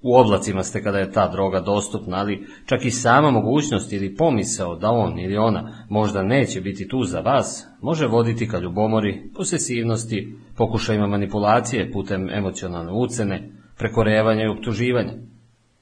[0.02, 4.76] U oblacima ste kada je ta droga dostupna, ali čak i sama mogućnost ili pomisao
[4.76, 10.36] da on ili ona možda neće biti tu za vas, može voditi ka ljubomori, posesivnosti,
[10.58, 15.14] pokušajima manipulacije putem emocionalne ucene, prekorevanja i optuživanja.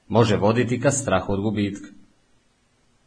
[0.08, 1.88] Može voditi ka strahu od gubitka.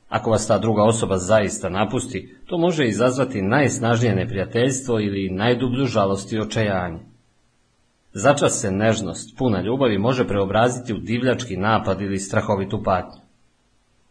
[0.10, 6.34] Ako vas ta druga osoba zaista napusti, to može izazvati najsnažnije neprijateljstvo ili najdublju žalost
[6.34, 7.00] i očajanje.
[8.14, 13.22] Začas se nežnost, puna ljubavi, može preobraziti u divljački napad ili strahovitu patnju.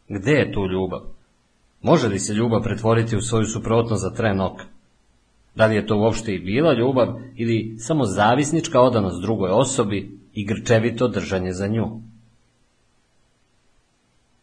[0.08, 1.00] Gde je tu ljubav?
[1.82, 4.64] Može li se ljubav pretvoriti u svoju suprotnost za tren oka?
[5.54, 10.46] Da li je to uopšte i bila ljubav ili samo zavisnička odanost drugoj osobi i
[10.46, 12.00] grčevito držanje za nju?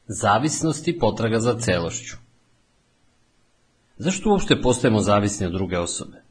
[0.07, 2.15] Zavisnost i potraga za celošću.
[3.97, 6.27] Zašto uopšte postajemo zavisni od druge osobe?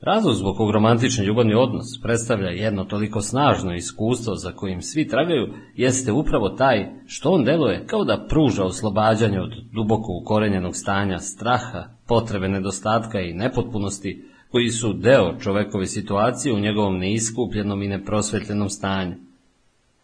[0.00, 5.54] Razlog zbog kog romantični ljubavni odnos predstavlja jedno toliko snažno iskustvo za kojim svi tragaju,
[5.74, 11.84] jeste upravo taj što on deluje kao da pruža oslobađanje od duboko ukorenjenog stanja straha,
[12.06, 19.27] potrebe nedostatka i nepotpunosti koji su deo čovekove situacije u njegovom neiskupljenom i neprosvetljenom stanju.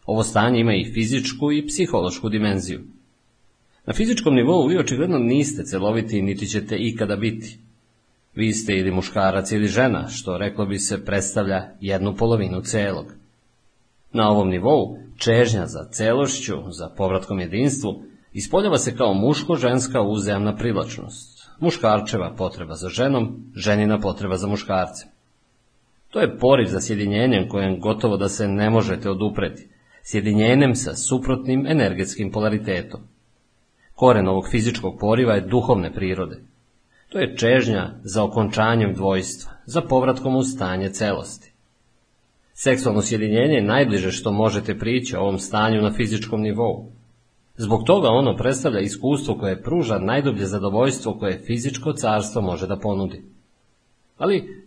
[0.06, 2.80] Ovo stanje ima i fizičku i psihološku dimenziju.
[3.86, 7.58] Na fizičkom nivou vi očigledno niste celoviti niti ćete ikada biti.
[8.34, 13.06] Vi ste ili muškarac ili žena, što reklo bi se predstavlja jednu polovinu celog.
[14.12, 21.50] Na ovom nivou čežnja za celošću, za povratkom jedinstvu, ispoljava se kao muško-ženska uzajamna privlačnost,
[21.60, 25.08] muškarčeva potreba za ženom, ženina potreba za muškarcem.
[26.10, 29.68] To je poriv za sjedinjenjem kojem gotovo da se ne možete odupreti,
[30.04, 33.00] sjedinjenjem sa suprotnim energetskim polaritetom.
[33.94, 36.40] Koren ovog fizičkog poriva je duhovne prirode.
[37.08, 41.52] To je čežnja za okončanjem dvojstva, za povratkom u stanje celosti.
[42.54, 46.92] Seksualno sjedinjenje je najbliže što možete prići ovom stanju na fizičkom nivou.
[47.56, 53.22] Zbog toga ono predstavlja iskustvo koje pruža najdublje zadovoljstvo koje fizičko carstvo može da ponudi.
[54.18, 54.63] Ali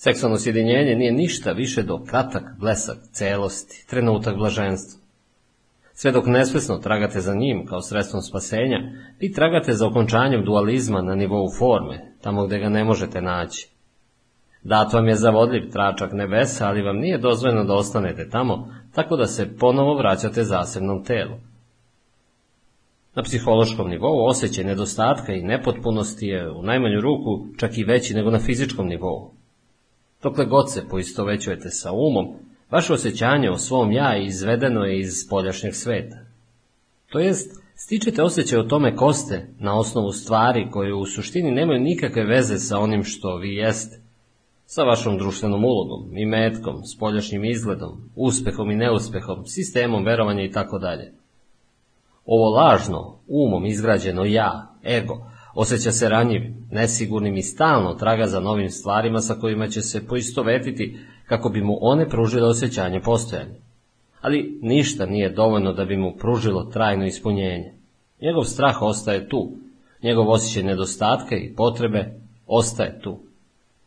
[0.00, 5.00] seksualno sjedinjenje nije ništa više do kratak blesak celosti, trenutak blaženstva.
[5.94, 8.78] Sve dok nesvesno tragate za njim kao sredstvom spasenja,
[9.20, 13.68] vi tragate za okončanjem dualizma na nivou forme, tamo gde ga ne možete naći.
[14.62, 19.26] Dat vam je zavodljiv tračak nebesa, ali vam nije dozvoljeno da ostanete tamo, tako da
[19.26, 21.36] se ponovo vraćate zasebnom telu.
[23.14, 28.30] Na psihološkom nivou osjećaj nedostatka i nepotpunosti je u najmanju ruku čak i veći nego
[28.30, 29.37] na fizičkom nivou.
[30.22, 32.26] Dokle god se poistovećujete sa umom,
[32.70, 36.16] Vaše osjećanje o svom ja izvedeno je iz spoljašnjeg sveta.
[37.08, 41.80] To jest, stičete osjećaj o tome ko ste na osnovu stvari koje u suštini nemaju
[41.80, 44.00] nikakve veze sa onim što vi jeste.
[44.66, 50.78] Sa vašom društvenom ulogom, i metkom, spoljašnjim izgledom, uspehom i neuspehom, sistemom verovanja i tako
[50.78, 51.12] dalje.
[52.26, 58.70] Ovo lažno, umom izgrađeno ja, ego, osjeća se ranjivim, nesigurnim i stalno traga za novim
[58.70, 63.54] stvarima sa kojima će se poistovetiti kako bi mu one pružile osjećanje postojanja.
[64.20, 67.72] Ali ništa nije dovoljno da bi mu pružilo trajno ispunjenje.
[68.22, 69.52] Njegov strah ostaje tu,
[70.02, 72.14] njegov osjećaj nedostatka i potrebe
[72.46, 73.18] ostaje tu.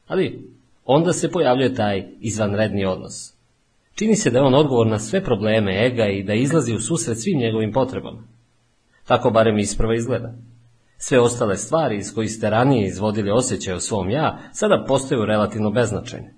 [0.07, 0.49] Ali
[0.85, 3.33] onda se pojavljuje taj izvanredni odnos.
[3.95, 7.17] Čini se da je on odgovor na sve probleme ega i da izlazi u susret
[7.17, 8.23] svim njegovim potrebama.
[9.07, 10.33] Tako barem isprva izgleda.
[11.03, 15.71] Sve ostale stvari iz kojih ste ranije izvodili osjećaj o svom ja, sada postaju relativno
[15.71, 16.33] beznačajne.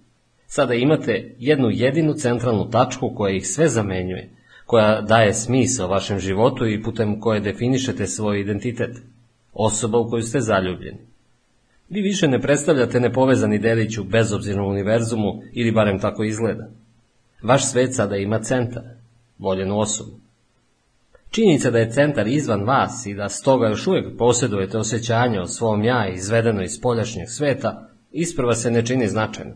[0.48, 4.30] Sada imate jednu jedinu centralnu tačku koja ih sve zamenjuje,
[4.66, 8.98] koja daje smisao vašem životu i putem koje definišete svoj identitet,
[9.54, 11.00] osoba u koju ste zaljubljeni.
[11.90, 16.70] Vi više ne predstavljate nepovezani delić u bezobzirnom univerzumu ili barem tako izgleda.
[17.42, 18.84] Vaš svet sada ima centar,
[19.40, 20.23] voljenu osobu.
[21.34, 25.84] Činjenica da je centar izvan vas i da stoga još uvijek posjedujete osjećanje o svom
[25.84, 29.56] ja izvedeno iz poljašnjeg sveta, isprva se ne čini značajno.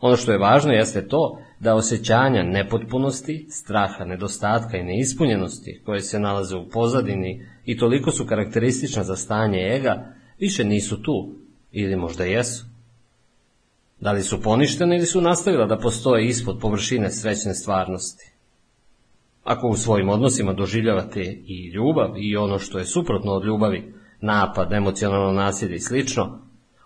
[0.00, 6.20] Ono što je važno jeste to da osjećanja nepotpunosti, straha, nedostatka i neispunjenosti koje se
[6.20, 11.34] nalaze u pozadini i toliko su karakteristična za stanje ega, više nisu tu
[11.72, 12.64] Ili možda jesu?
[14.00, 18.37] Da li su poništene ili su nastavila da postoje ispod površine srećne stvarnosti?
[19.48, 24.72] Ako u svojim odnosima doživljavate i ljubav i ono što je suprotno od ljubavi, napad,
[24.72, 26.38] emocionalno nasilje i slično,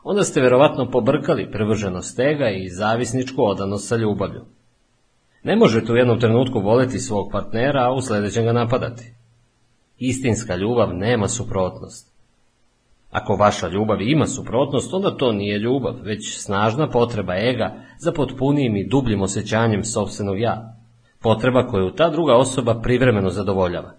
[0.03, 4.45] onda ste verovatno pobrkali privrženost tega i zavisničku odanost sa ljubavlju.
[5.43, 9.15] Ne možete u jednom trenutku voleti svog partnera, a u sledećem ga napadati.
[9.99, 12.13] Istinska ljubav nema suprotnost.
[13.11, 18.77] Ako vaša ljubav ima suprotnost, onda to nije ljubav, već snažna potreba ega za potpunijim
[18.77, 20.82] i dubljim osjećanjem sobstvenog ja.
[21.23, 23.93] Potreba koju ta druga osoba privremeno zadovoljava.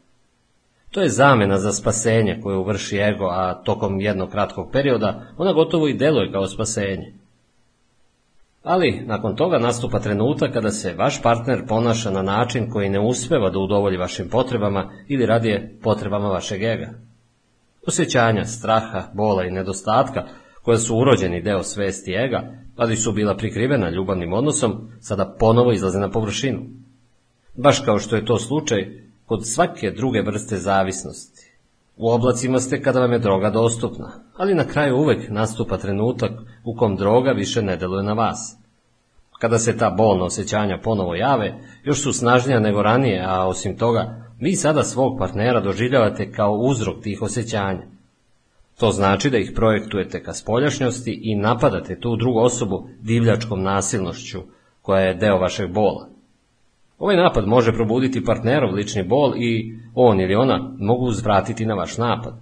[0.92, 5.88] To je zamena za spasenje koju vrši ego, a tokom jednog kratkog perioda ona gotovo
[5.88, 7.14] i deluje kao spasenje.
[8.64, 13.50] Ali, nakon toga nastupa trenutak kada se vaš partner ponaša na način koji ne uspeva
[13.50, 16.90] da udovolji vašim potrebama ili radije potrebama vašeg ega.
[17.88, 20.24] Osjećanja, straha, bola i nedostatka,
[20.62, 26.00] koja su urođeni deo svesti ega, ali su bila prikrivena ljubavnim odnosom, sada ponovo izlaze
[26.00, 26.60] na površinu.
[27.56, 31.52] Baš kao što je to slučaj kod svake druge vrste zavisnosti.
[31.98, 36.32] U oblacima ste kada vam je droga dostupna, ali na kraju uvek nastupa trenutak
[36.64, 38.58] u kom droga više ne deluje na vas.
[39.40, 44.32] Kada se ta bolna osjećanja ponovo jave, još su snažnija nego ranije, a osim toga,
[44.40, 47.82] vi sada svog partnera doživljavate kao uzrok tih osjećanja.
[48.80, 54.42] To znači da ih projektujete ka spoljašnjosti i napadate tu drugu osobu divljačkom nasilnošću,
[54.82, 56.13] koja je deo vašeg bola.
[57.00, 61.98] Ovaj napad može probuditi partnerov lični bol i on ili ona mogu uzvratiti na vaš
[61.98, 62.34] napad.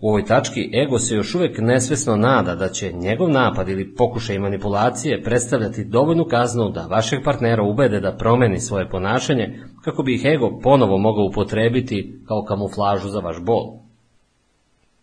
[0.00, 4.38] U ovoj tački ego se još uvek nesvesno nada da će njegov napad ili pokušaj
[4.38, 10.24] manipulacije predstavljati dovoljnu kaznu da vašeg partnera ubede da promeni svoje ponašanje kako bi ih
[10.24, 13.80] ego ponovo mogao upotrebiti kao kamuflažu za vaš bol.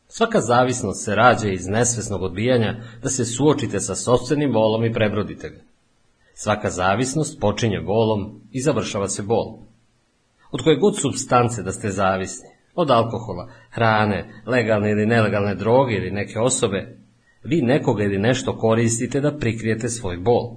[0.07, 5.49] Svaka zavisnost se rađa iz nesvesnog odbijanja da se suočite sa sobstvenim bolom i prebrodite
[5.49, 5.59] ga.
[6.39, 9.57] Svaka zavisnost počinje bolom i završava se bol.
[10.51, 16.11] Od koje god substance da ste zavisni, od alkohola, hrane, legalne ili nelegalne droge ili
[16.11, 16.97] neke osobe,
[17.43, 20.51] vi nekoga ili nešto koristite da prikrijete svoj bol.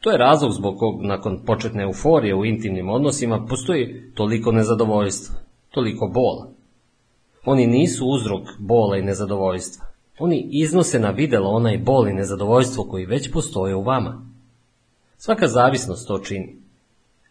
[0.00, 5.36] To je razlog zbog kog nakon početne euforije u intimnim odnosima postoji toliko nezadovoljstva,
[5.70, 6.50] toliko bola.
[7.44, 9.86] Oni nisu uzrok bola i nezadovoljstva.
[10.18, 14.31] Oni iznose na videlo onaj bol i nezadovoljstvo koji već postoje u vama.
[15.24, 16.56] Svaka zavisnost to čini.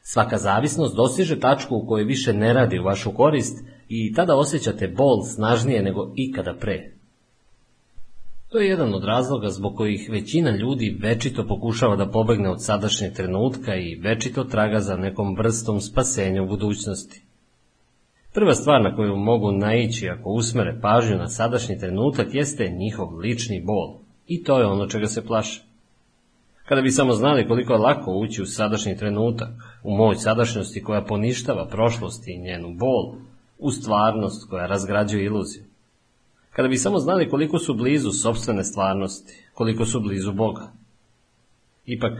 [0.01, 4.87] Svaka zavisnost dosiže tačku u kojoj više ne radi u vašu korist i tada osjećate
[4.87, 6.91] bol snažnije nego ikada pre.
[8.49, 13.13] To je jedan od razloga zbog kojih većina ljudi večito pokušava da pobegne od sadašnjeg
[13.13, 17.21] trenutka i večito traga za nekom vrstom spasenja u budućnosti.
[18.33, 23.63] Prva stvar na koju mogu naići ako usmere pažnju na sadašnji trenutak jeste njihov lični
[23.65, 23.99] bol.
[24.27, 25.70] I to je ono čega se plaše.
[26.65, 29.49] Kada bi samo znali koliko je lako ući u sadašnji trenutak,
[29.83, 33.15] u moć sadašnjosti koja poništava prošlost i njenu bol,
[33.57, 35.63] u stvarnost koja razgrađuje iluziju.
[36.51, 40.71] Kada bi samo znali koliko su blizu sobstvene stvarnosti, koliko su blizu Boga.
[41.85, 42.13] Ipak,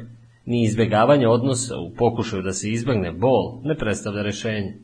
[0.45, 4.77] ni izbjegavanje odnosa u pokušaju da se izbegne bol ne predstavlja rešenje.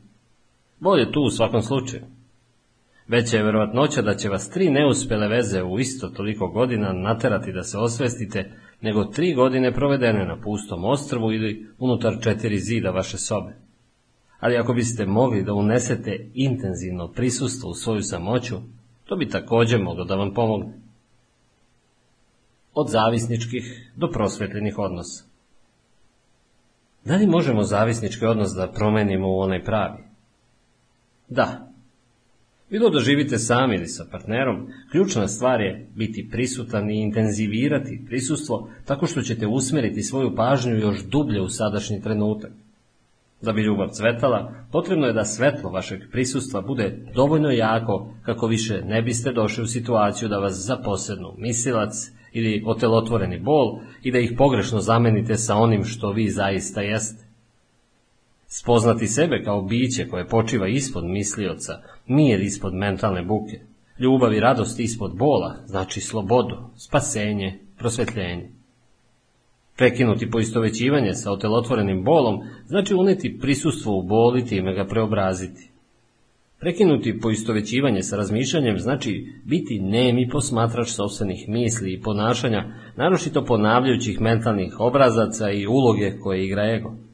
[0.80, 2.02] Bol je tu u svakom slučaju.
[3.08, 7.62] Veća je verovatnoća da će vas tri neuspele veze u isto toliko godina naterati da
[7.62, 13.56] se osvestite nego tri godine provedene na pustom ostrvu ili unutar četiri zida vaše sobe.
[14.40, 18.56] Ali ako biste mogli da unesete intenzivno prisustvo u svoju samoću,
[19.04, 20.72] to bi takođe moglo da vam pomogne.
[22.74, 25.24] Od zavisničkih do prosvetljenih odnosa.
[27.04, 30.02] Da li možemo zavisnički odnos da promenimo u onaj pravi?
[31.28, 31.67] Da,
[32.70, 38.70] Bilo da živite sami ili sa partnerom, ključna stvar je biti prisutan i intenzivirati prisustvo
[38.84, 42.50] tako što ćete usmeriti svoju pažnju još dublje u sadašnji trenutak.
[43.42, 48.82] Da bi ljubav cvetala, potrebno je da svetlo vašeg prisustva bude dovoljno jako kako više
[48.84, 51.92] ne biste došli u situaciju da vas zaposednu misilac
[52.32, 57.27] ili otelotvoreni bol i da ih pogrešno zamenite sa onim što vi zaista jeste.
[58.50, 61.72] Spoznati sebe kao biće koje počiva ispod mislioca,
[62.06, 63.60] mir ispod mentalne buke,
[63.98, 68.50] ljubav i radost ispod bola, znači slobodu, spasenje, prosvetljenje.
[69.76, 75.70] Prekinuti poistovećivanje sa otelotvorenim bolom znači uneti prisustvo u boli time ga preobraziti.
[76.60, 82.64] Prekinuti poistovećivanje sa razmišljanjem znači biti nemi posmatrač sobstvenih misli i ponašanja,
[82.96, 87.07] naročito ponavljajućih mentalnih obrazaca i uloge koje igra ego.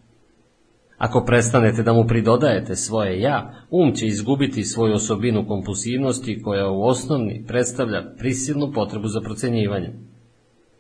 [1.05, 6.85] Ako prestanete da mu pridodajete svoje ja, um će izgubiti svoju osobinu kompulsivnosti koja u
[6.85, 9.93] osnovni predstavlja prisilnu potrebu za procenjivanje.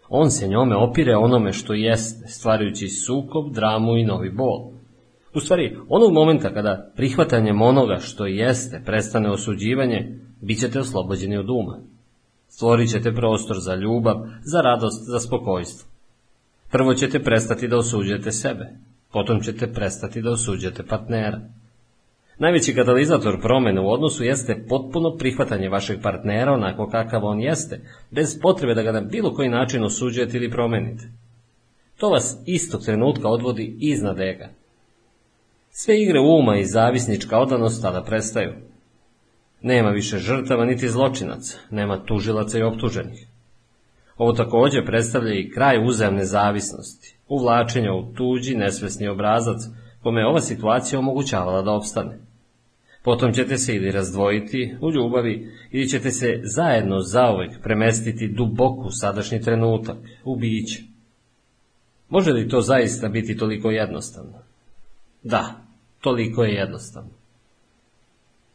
[0.09, 4.71] On se njome opire onome što jeste, stvarajući sukob, dramu i novi bol.
[5.35, 11.51] U stvari, onog momenta kada prihvatanjem onoga što jeste prestane osuđivanje, bit ćete oslobođeni od
[11.51, 11.79] uma.
[12.49, 15.89] Stvorit ćete prostor za ljubav, za radost, za spokojstvo.
[16.71, 18.67] Prvo ćete prestati da osuđujete sebe,
[19.15, 21.41] potom ćete prestati da osuđujete partnera.
[22.39, 27.81] Najveći katalizator promene u odnosu jeste potpuno prihvatanje vašeg partnera onako kakav on jeste,
[28.11, 31.05] bez potrebe da ga na bilo koji način osuđujete ili promenite.
[31.97, 34.49] To vas istog trenutka odvodi iznad ega.
[35.71, 38.53] Sve igre uma i zavisnička odanost tada prestaju.
[39.63, 43.27] Nema više žrtava niti zločinaca, nema tužilaca i optuženih.
[44.17, 49.57] Ovo takođe predstavlja i kraj uzajamne zavisnosti, uvlačenja u tuđi nesvesni obrazac,
[50.03, 52.19] kome ova situacija omogućavala da opstane.
[53.03, 58.91] Potom ćete se ili razdvojiti u ljubavi ili ćete se zajedno zauvek premestiti duboko u
[58.91, 60.83] sadašnji trenutak, u biće.
[62.09, 64.39] Može li to zaista biti toliko jednostavno?
[65.23, 65.55] Da,
[66.01, 67.11] toliko je jednostavno.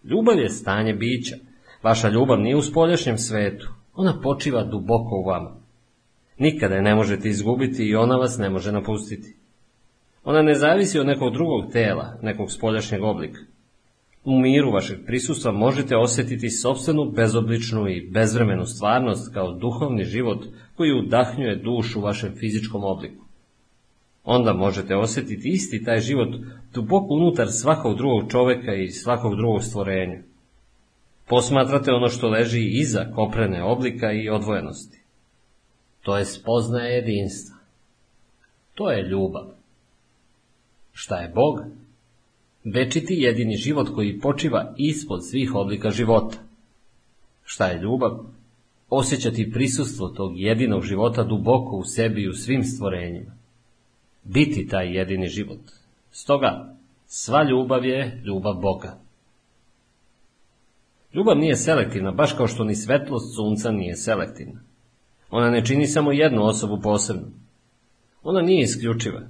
[0.04, 1.36] Ljubav je stanje bića.
[1.84, 3.70] Vaša ljubav nije u spoljašnjem svetu.
[3.96, 5.59] Ona počiva duboko u vama.
[6.40, 9.36] Nikada je ne možete izgubiti i ona vas ne može napustiti.
[10.24, 13.40] Ona ne zavisi od nekog drugog tela, nekog spoljašnjeg oblika.
[14.24, 21.00] U miru vašeg prisustva možete osjetiti sobstvenu bezobličnu i bezvremenu stvarnost kao duhovni život koji
[21.00, 23.26] udahnjuje dušu u vašem fizičkom obliku.
[24.24, 26.30] Onda možete osjetiti isti taj život
[26.74, 30.22] duboko unutar svakog drugog čoveka i svakog drugog stvorenja.
[31.28, 34.99] Posmatrate ono što leži iza koprene oblika i odvojenosti.
[36.10, 37.56] To je spoznaje jedinstva.
[38.76, 39.46] To je ljubav.
[40.92, 41.60] Šta je Bog?
[42.64, 46.38] Večiti jedini život koji počiva ispod svih oblika života.
[47.44, 48.20] Šta je ljubav?
[48.90, 53.32] Osjećati prisustvo tog jedinog života duboko u sebi i u svim stvorenjima.
[54.24, 55.62] Biti taj jedini život.
[56.12, 56.76] Stoga,
[57.08, 58.98] sva ljubav je ljubav Boga.
[61.14, 64.69] Ljubav nije selektivna, baš kao što ni svetlost sunca nije selektivna.
[65.32, 67.28] Ona ne čini samo jednu osobu posebno.
[68.24, 69.22] Ona nije isključiva.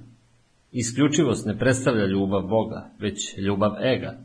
[0.72, 4.18] Isključivost ne predstavlja ljubav Boga, već ljubav ega.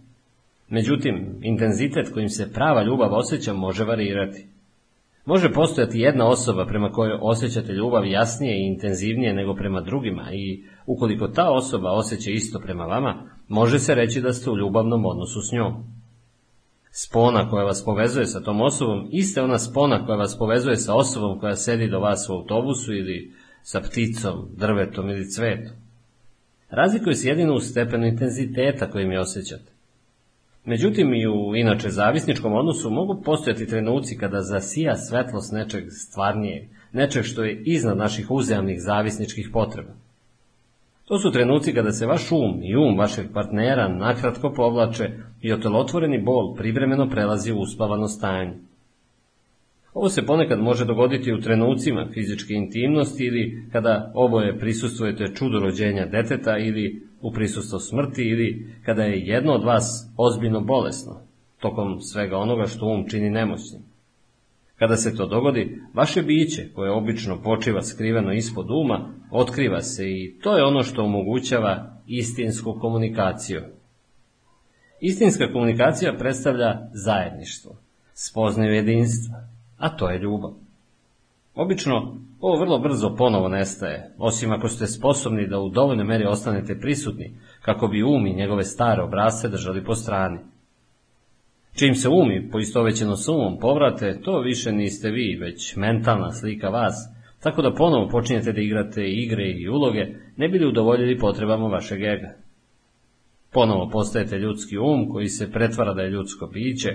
[0.69, 4.47] Međutim, intenzitet kojim se prava ljubav osjeća može varirati.
[5.25, 10.63] Može postojati jedna osoba prema kojoj osjećate ljubav jasnije i intenzivnije nego prema drugima i
[10.85, 15.41] ukoliko ta osoba osjeća isto prema vama, može se reći da ste u ljubavnom odnosu
[15.41, 15.73] s njom.
[16.97, 21.39] Spona koja vas povezuje sa tom osobom, iste ona spona koja vas povezuje sa osobom
[21.39, 25.73] koja sedi do vas u autobusu ili sa pticom, drvetom ili cvetom.
[26.69, 29.71] Razlikuje se jedino u stepenu intenziteta kojim je osjećate.
[30.65, 37.23] Međutim, i u inače zavisničkom odnosu mogu postojati trenuci kada zasija svetlost nečeg stvarnijeg, nečeg
[37.23, 39.93] što je iznad naših uzajamnih zavisničkih potreba.
[41.05, 45.09] To su trenuci kada se vaš um i um vašeg partnera nakratko povlače
[45.41, 48.53] i otelotvoreni bol privremeno prelazi u uspavano stanje.
[49.93, 56.05] Ovo se ponekad može dogoditi u trenucima fizičke intimnosti ili kada oboje prisustvujete čudu rođenja
[56.05, 61.21] deteta ili u prisustvo smrti ili kada je jedno od vas ozbiljno bolesno,
[61.59, 63.81] tokom svega onoga što um čini nemoćnim.
[64.79, 70.39] Kada se to dogodi, vaše biće, koje obično počiva skriveno ispod uma, otkriva se i
[70.43, 73.61] to je ono što omogućava istinsku komunikaciju.
[75.01, 77.75] Istinska komunikacija predstavlja zajedništvo,
[78.13, 79.35] spoznaju jedinstva,
[79.77, 80.51] a to je ljubav.
[81.55, 86.79] Obično, ovo vrlo brzo ponovo nestaje, osim ako ste sposobni da u dovoljnoj meri ostanete
[86.79, 90.39] prisutni, kako bi um i njegove stare obrazce držali po strani.
[91.79, 96.95] Čim se umi, poistovećeno s umom, povrate, to više niste vi, već mentalna slika vas,
[97.43, 100.05] tako da ponovo počinjete da igrate igre i uloge,
[100.37, 102.35] ne bili udovoljili potrebama vašeg ega.
[103.53, 106.89] Ponovo postajete ljudski um koji se pretvara da je ljudsko biće,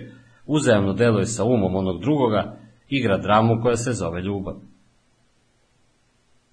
[0.47, 4.70] uzajamno deluje sa umom onog drugoga, igra dramu koja se zove ljubav.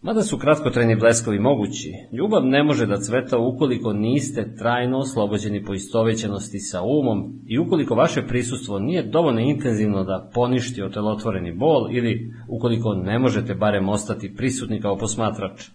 [0.07, 6.59] Mada su kratkotrajni bleskovi mogući, ljubav ne može da cveta ukoliko niste trajno oslobođeni poistovećenosti
[6.59, 12.93] sa umom i ukoliko vaše prisustvo nije dovoljno intenzivno da poništi otelotvoreni bol ili ukoliko
[12.93, 15.69] ne možete barem ostati prisutni kao posmatrač.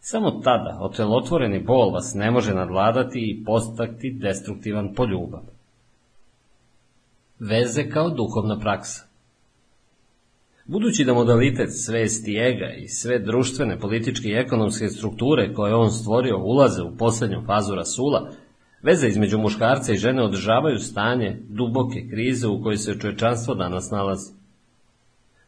[0.00, 5.42] Samo tada otelotvoreni bol vas ne može nadvladati i postakti destruktivan po ljubav.
[7.38, 9.07] Veze kao duhovna praksa
[10.68, 16.38] Budući da modalitet svesti ega i sve društvene, političke i ekonomske strukture koje on stvorio
[16.38, 18.30] ulaze u posljednju fazu rasula,
[18.82, 24.32] veze između muškarca i žene održavaju stanje duboke krize u kojoj se čovečanstvo danas nalazi.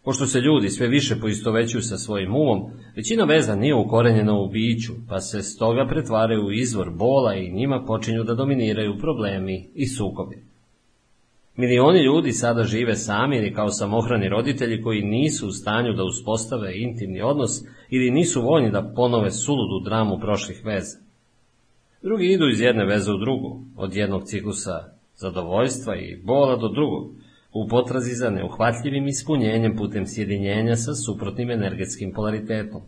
[0.04, 4.92] Pošto se ljudi sve više poistovećuju sa svojim umom, većina veza nije ukorenjena u biću,
[5.08, 10.50] pa se stoga pretvaraju u izvor bola i njima počinju da dominiraju problemi i sukobi.
[11.60, 16.73] Milioni ljudi sada žive sami ili kao samohrani roditelji koji nisu u stanju da uspostave
[16.75, 17.51] intimni odnos
[17.91, 20.99] ili nisu voljni da ponove suludu dramu prošlih veza.
[22.03, 24.85] Drugi idu iz jedne veze u drugu, od jednog ciklusa
[25.17, 27.10] zadovoljstva i bola do drugog,
[27.53, 32.81] u potrazi za neuhvatljivim ispunjenjem putem sjedinjenja sa suprotnim energetskim polaritetom.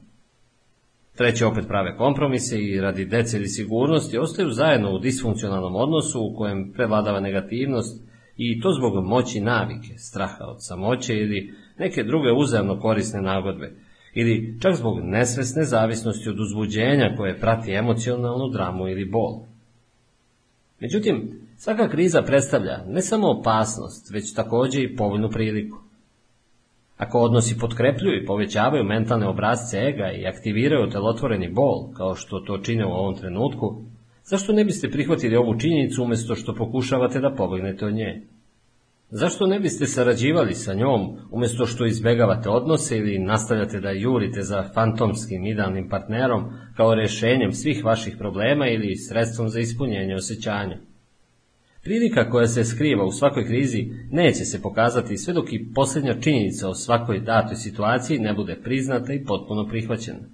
[1.16, 6.34] Treće opet prave kompromise i radi dece ili sigurnosti ostaju zajedno u disfunkcionalnom odnosu u
[6.36, 8.11] kojem prevladava negativnost
[8.50, 13.72] i to zbog moći navike, straha od samoće ili neke druge uzajamno korisne nagodbe,
[14.14, 19.40] ili čak zbog nesvesne zavisnosti od uzbuđenja koje prati emocionalnu dramu ili bol.
[20.80, 25.78] Međutim, svaka kriza predstavlja ne samo opasnost, već također i povoljnu priliku.
[26.96, 32.58] Ako odnosi potkrepljuju i povećavaju mentalne obrazce ega i aktiviraju telotvoreni bol, kao što to
[32.58, 33.82] čine u ovom trenutku,
[34.24, 38.22] Zašto ne biste prihvatili ovu činjenicu umjesto što pokušavate da pobegnete od nje?
[39.10, 44.70] Zašto ne biste sarađivali sa njom umjesto što izbegavate odnose ili nastavljate da jurite za
[44.74, 46.44] fantomskim idealnim partnerom
[46.76, 50.78] kao rješenjem svih vaših problema ili sredstvom za ispunjenje osjećanja?
[51.82, 56.68] Prilika koja se skriva u svakoj krizi neće se pokazati sve dok i posljednja činjenica
[56.68, 60.28] o svakoj datoj situaciji ne bude priznata i potpuno prihvaćena.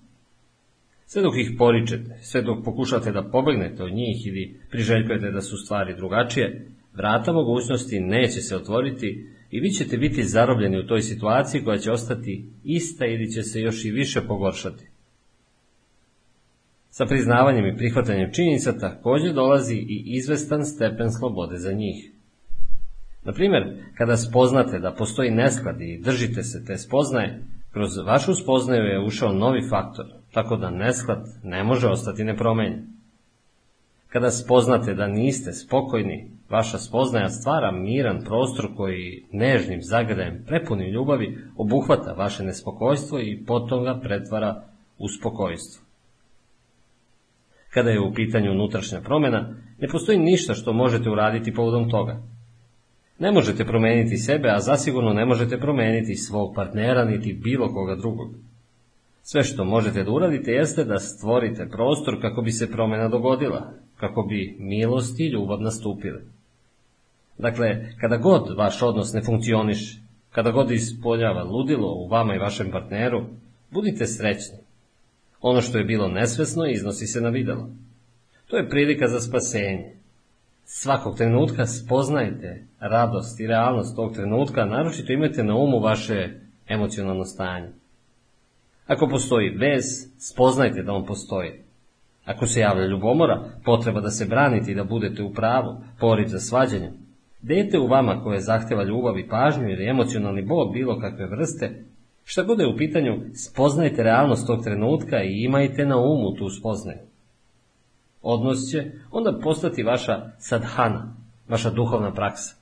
[1.11, 5.57] Sve dok ih poričete, sve dok pokušate da pobegnete od njih ili priželjkujete da su
[5.57, 11.65] stvari drugačije, vrata mogućnosti neće se otvoriti i vi ćete biti zarobljeni u toj situaciji
[11.65, 14.85] koja će ostati ista ili će se još i više pogoršati.
[16.91, 22.13] Sa priznavanjem i prihvatanjem činjenica također dolazi i izvestan stepen slobode za njih.
[23.25, 23.63] Na primjer,
[23.95, 27.43] kada spoznate da postoji nesklad i držite se te spoznaje,
[27.73, 30.07] kroz vašu spoznaju je ušao novi faktor,
[30.39, 32.87] tako da nesklad ne može ostati nepromenjen.
[34.09, 41.39] Kada spoznate da niste spokojni, vaša spoznaja stvara miran prostor koji nežnim zagradajem prepunim ljubavi
[41.57, 44.65] obuhvata vaše nespokojstvo i potom ga pretvara
[44.99, 45.85] u spokojstvo.
[47.71, 52.23] Kada je u pitanju unutrašnja promjena, ne postoji ništa što možete uraditi povodom toga.
[53.19, 58.48] Ne možete promijeniti sebe, a zasigurno ne možete promijeniti svog partnera niti bilo koga drugog.
[59.31, 64.23] Sve što možete da uradite jeste da stvorite prostor kako bi se promjena dogodila, kako
[64.23, 66.21] bi milost i ljubav nastupile.
[67.39, 72.71] Dakle, kada god vaš odnos ne funkcioniše, kada god ispoljava ludilo u vama i vašem
[72.71, 73.25] partneru,
[73.71, 74.59] budite srećni.
[75.41, 77.69] Ono što je bilo nesvesno iznosi se na videlo.
[78.47, 79.93] To je prilika za spasenje.
[80.65, 86.31] Svakog trenutka spoznajte radost i realnost tog trenutka, naročito imajte na umu vaše
[86.69, 87.69] emocionalno stanje.
[88.89, 89.85] Ako postoji vez,
[90.19, 91.51] spoznajte da on postoji.
[92.25, 96.41] Ako se javlja ljubomora, potreba da se branite i da budete u pravu, poriv za
[96.41, 96.93] svađanje.
[97.43, 101.85] Dete u vama koje zahteva ljubav i pažnju ili emocionalni bol bilo kakve vrste,
[102.25, 106.99] šta god je u pitanju, spoznajte realnost tog trenutka i imajte na umu tu spoznaju.
[108.23, 111.15] Odnos će onda postati vaša sadhana,
[111.49, 112.58] vaša duhovna praksa.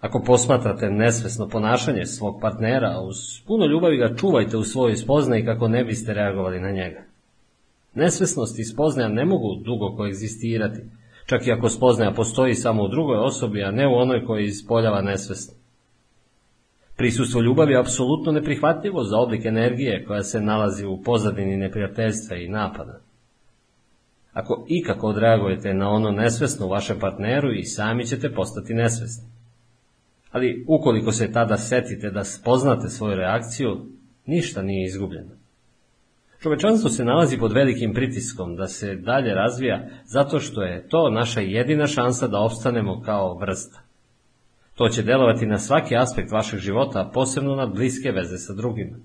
[0.00, 5.68] Ako posmatrate nesvesno ponašanje svog partnera, uz puno ljubavi ga čuvajte u svojoj spoznaji kako
[5.68, 7.02] ne biste reagovali na njega.
[7.94, 10.80] Nesvesnost i spoznaja ne mogu dugo koegzistirati,
[11.26, 15.02] čak i ako spoznaja postoji samo u drugoj osobi, a ne u onoj koji ispoljava
[15.02, 15.54] nesvesno.
[16.96, 22.48] Prisustvo ljubavi je apsolutno neprihvatljivo za oblik energije koja se nalazi u pozadini neprijateljstva i
[22.48, 23.00] napada.
[24.32, 29.35] Ako ikako odreagujete na ono nesvesno u vašem partneru i sami ćete postati nesvesni.
[30.36, 33.86] Ali ukoliko se tada setite da spoznate svoju reakciju,
[34.26, 35.30] ništa nije izgubljeno.
[36.42, 41.40] Čovečanstvo se nalazi pod velikim pritiskom da se dalje razvija zato što je to naša
[41.40, 43.80] jedina šansa da opstanemo kao vrsta.
[44.74, 48.96] To će delovati na svaki aspekt vašeg života, posebno na bliske veze sa drugima.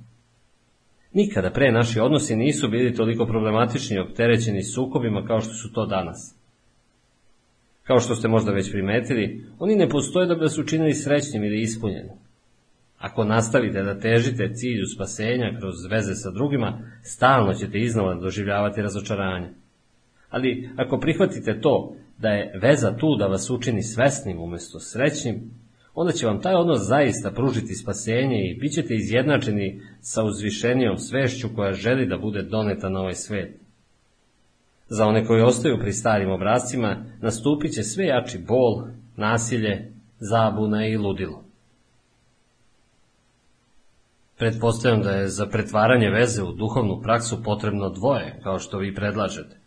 [1.13, 5.85] Nikada pre naši odnosi nisu bili toliko problematični i opterećeni sukobima kao što su to
[5.85, 6.40] danas.
[7.91, 11.61] Kao što ste možda već primetili, oni ne postoje da bi vas učinili srećnim ili
[11.61, 12.11] ispunjenim.
[12.97, 19.49] Ako nastavite da težite cilju spasenja kroz veze sa drugima, stalno ćete iznova doživljavati razočaranje.
[20.29, 25.35] Ali ako prihvatite to da je veza tu da vas učini svesnim umjesto srećnim,
[25.93, 31.47] onda će vam taj odnos zaista pružiti spasenje i bit ćete izjednačeni sa uzvišenijom svešću
[31.55, 33.61] koja želi da bude doneta na ovaj svet.
[34.93, 38.83] Za one koji ostaju pri starim obrazcima nastupit će sve jači bol,
[39.15, 41.43] nasilje, zabuna i ludilo.
[44.37, 49.57] Pretpostavljam da je za pretvaranje veze u duhovnu praksu potrebno dvoje, kao što vi predlažete.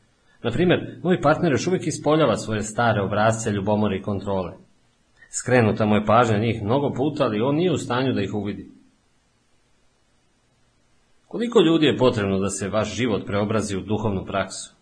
[0.43, 4.53] Na primjer, moj partner još uvijek ispoljava svoje stare obrazce ljubomore i kontrole.
[5.31, 8.71] Skrenuta mu je pažnja njih mnogo puta, ali on nije u stanju da ih uvidi.
[11.29, 14.74] Koliko ljudi je potrebno da se vaš život preobrazi u duhovnu praksu?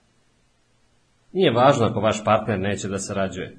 [1.32, 3.56] Nije važno ako vaš partner neće da sarađuje.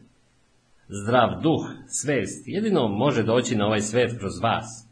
[0.87, 4.87] Zdrav duh, svest, jedino može doći na ovaj svet kroz vas.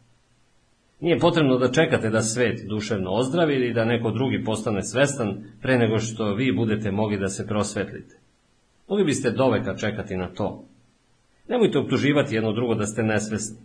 [0.99, 5.78] Nije potrebno da čekate da svet duševno ozdravi ili da neko drugi postane svestan pre
[5.78, 8.15] nego što vi budete mogli da se prosvetlite.
[8.88, 10.65] Mogli biste doveka čekati na to.
[11.47, 13.58] Nemojte optuživati jedno drugo da ste nesvesni.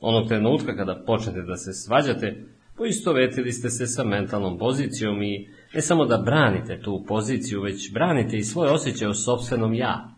[0.00, 2.44] Onog trenutka kada počnete da se svađate,
[2.76, 8.36] poistovetili ste se sa mentalnom pozicijom i ne samo da branite tu poziciju, već branite
[8.36, 10.14] i svoje osjećaje o sobstvenom ja.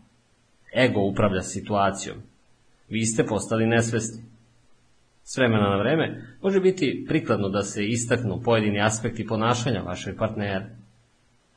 [0.75, 2.17] Ego upravlja situacijom.
[2.89, 4.23] Vi ste postali nesvesni.
[5.23, 10.65] S vremena na vreme može biti prikladno da se istaknu pojedini aspekti ponašanja vašeg partnera.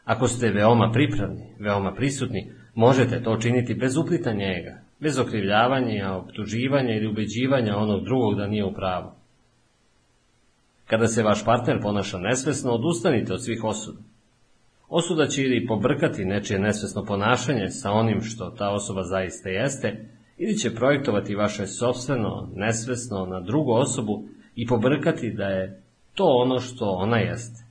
[0.04, 6.94] Ako ste veoma pripravni, veoma prisutni, možete to činiti bez uplitanja ega, bez okrivljavanja, optuživanja
[6.94, 9.10] ili ubeđivanja onog drugog da nije u pravu.
[10.86, 13.98] Kada se vaš partner ponaša nesvesno, odustanite od svih osuda.
[14.88, 20.58] Osuda će ili pobrkati nečije nesvesno ponašanje sa onim što ta osoba zaista jeste, ili
[20.58, 24.24] će projektovati vaše sobstveno, nesvesno na drugu osobu
[24.56, 25.82] i pobrkati da je
[26.14, 27.64] to ono što ona jeste.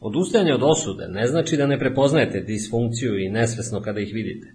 [0.00, 4.52] Odustajanje od osude ne znači da ne prepoznajete disfunkciju i nesvesno kada ih vidite.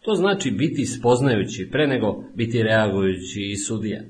[0.00, 4.02] To znači biti spoznajući pre nego biti reagujući i sudija.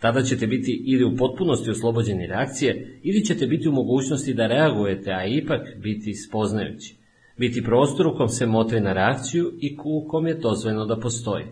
[0.00, 5.12] Tada ćete biti ili u potpunosti oslobođeni reakcije, ili ćete biti u mogućnosti da reagujete,
[5.12, 7.04] a ipak biti spoznajući
[7.36, 11.44] biti prostor u kom se motri na reakciju i u kom je dozvoljeno da postoji.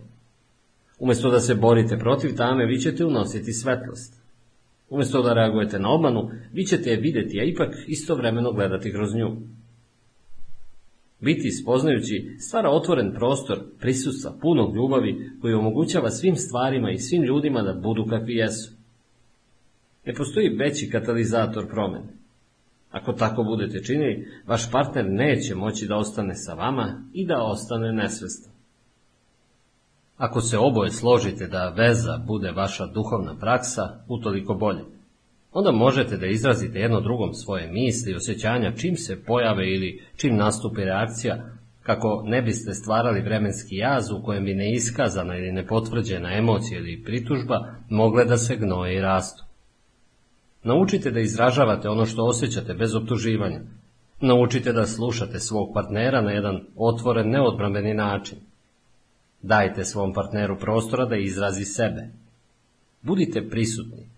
[0.99, 4.23] Umjesto da se borite protiv tame, vi ćete unositi svetlost.
[4.91, 9.37] Umjesto da reagujete na obmanu, vi ćete je vidjeti, a ipak istovremeno gledati kroz nju.
[11.23, 17.63] Biti spoznajući stvara otvoren prostor prisustva punog ljubavi koji omogućava svim stvarima i svim ljudima
[17.63, 18.73] da budu kakvi jesu.
[20.07, 22.09] Ne postoji veći katalizator promene.
[22.91, 27.93] Ako tako budete činili, vaš partner neće moći da ostane sa vama i da ostane
[27.93, 28.53] nesvestan.
[30.17, 34.85] Ako se oboje složite da veza bude vaša duhovna praksa, utoliko bolje.
[35.53, 40.37] Onda možete da izrazite jedno drugom svoje misli i osjećanja čim se pojave ili čim
[40.37, 41.45] nastupi reakcija,
[41.83, 47.75] kako ne biste stvarali vremenski jaz u kojem bi neiskazana ili nepotvrđena emocija ili pritužba
[47.89, 49.45] mogle da se gnoje i rastu.
[50.63, 53.61] Naučite da izražavate ono što osjećate bez optuživanja.
[54.21, 58.39] Naučite da slušate svog partnera na jedan otvoren, neodbrambeni način.
[59.43, 62.09] Dajte svom partneru prostora da izrazi sebe.
[63.03, 64.12] Budite prisutni.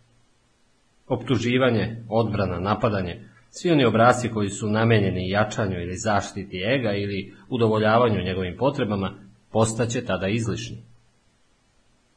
[1.07, 3.21] Optuživanje, odbrana, napadanje,
[3.51, 9.13] svi oni obrasci koji su namenjeni jačanju ili zaštiti ega ili udovoljavanju njegovim potrebama,
[9.53, 10.83] postaće tada izlišni.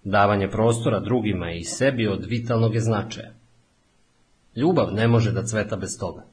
[0.03, 3.31] Davanje prostora drugima i sebi od vitalnog je značaja.
[4.55, 6.23] Ljubav ne može da cveta bez toga.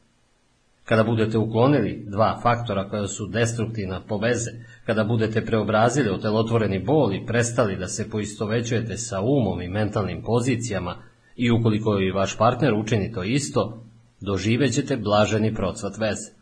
[0.84, 4.50] Kada budete uklonili dva faktora koja su destruktivna po veze,
[4.86, 10.96] kada budete preobrazili otelotvoreni bol i prestali da se poistovećujete sa umom i mentalnim pozicijama
[11.36, 13.84] i ukoliko i vaš partner učini to isto,
[14.20, 16.32] doživećete blaženi procvat veze.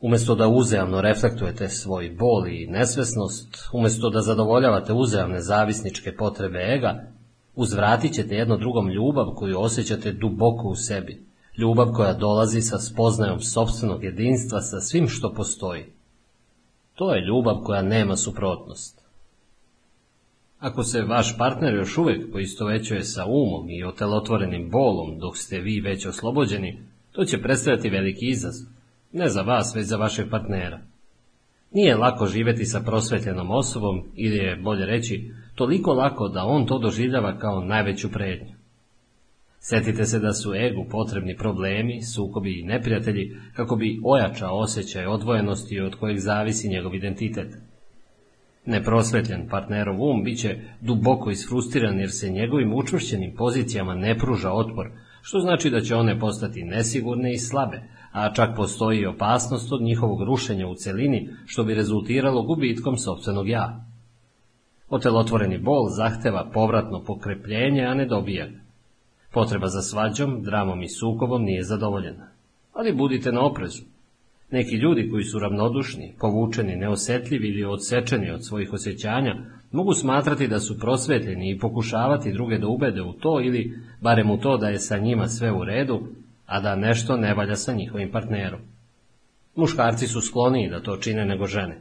[0.00, 7.14] Umjesto da uzajamno reflektujete svoj bol i nesvesnost, umjesto da zadovoljavate uzajamne zavisničke potrebe ega,
[7.56, 11.26] Uzvratit ćete jedno drugom ljubav koju osjećate duboko u sebi.
[11.58, 15.84] Ljubav koja dolazi sa spoznajom sobstvenog jedinstva sa svim što postoji.
[16.94, 19.03] To je ljubav koja nema suprotnost.
[20.64, 25.80] Ako se vaš partner još uvijek poistovećuje sa umom i otelotvorenim bolom dok ste vi
[25.80, 26.78] već oslobođeni,
[27.12, 28.68] to će predstavljati veliki izazov.
[29.12, 30.80] Ne za vas, već za vašeg partnera.
[31.72, 36.78] Nije lako živjeti sa prosvetljenom osobom ili je, bolje reći, toliko lako da on to
[36.78, 38.54] doživljava kao najveću prednju.
[39.60, 45.80] Sjetite se da su egu potrebni problemi, sukobi i neprijatelji kako bi ojačao osjećaj odvojenosti
[45.80, 47.48] od kojeg zavisi njegov identitet.
[48.66, 54.90] Neprosvetljen partnerov um bit će duboko isfrustiran jer se njegovim učvršćenim pozicijama ne pruža otpor,
[55.22, 57.82] što znači da će one postati nesigurne i slabe,
[58.12, 63.86] a čak postoji opasnost od njihovog rušenja u celini, što bi rezultiralo gubitkom sobstvenog ja.
[64.88, 68.46] Otelotvoreni bol zahteva povratno pokrepljenje, a ne dobija.
[69.32, 72.28] Potreba za svađom, dramom i sukobom nije zadovoljena.
[72.72, 73.82] Ali budite na oprezu.
[74.50, 79.36] Neki ljudi koji su ravnodušni, povučeni, neosetljivi ili odsečeni od svojih osjećanja,
[79.72, 84.38] mogu smatrati da su prosvetljeni i pokušavati druge da ubede u to ili barem u
[84.38, 86.00] to da je sa njima sve u redu,
[86.46, 88.60] a da nešto ne valja sa njihovim partnerom.
[89.56, 91.80] Muškarci su skloniji da to čine nego žene.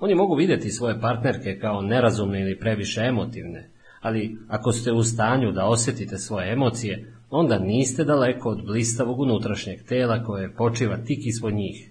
[0.00, 5.52] Oni mogu vidjeti svoje partnerke kao nerazumne ili previše emotivne, ali ako ste u stanju
[5.52, 11.54] da osjetite svoje emocije, onda niste daleko od blistavog unutrašnjeg tela koje počiva tik ispod
[11.54, 11.90] njih.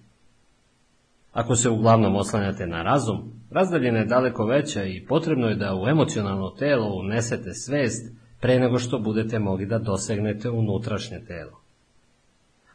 [1.32, 5.88] Ako se uglavnom oslanjate na razum, razdaljena je daleko veća i potrebno je da u
[5.88, 11.62] emocionalno telo unesete svest pre nego što budete mogli da dosegnete unutrašnje telo.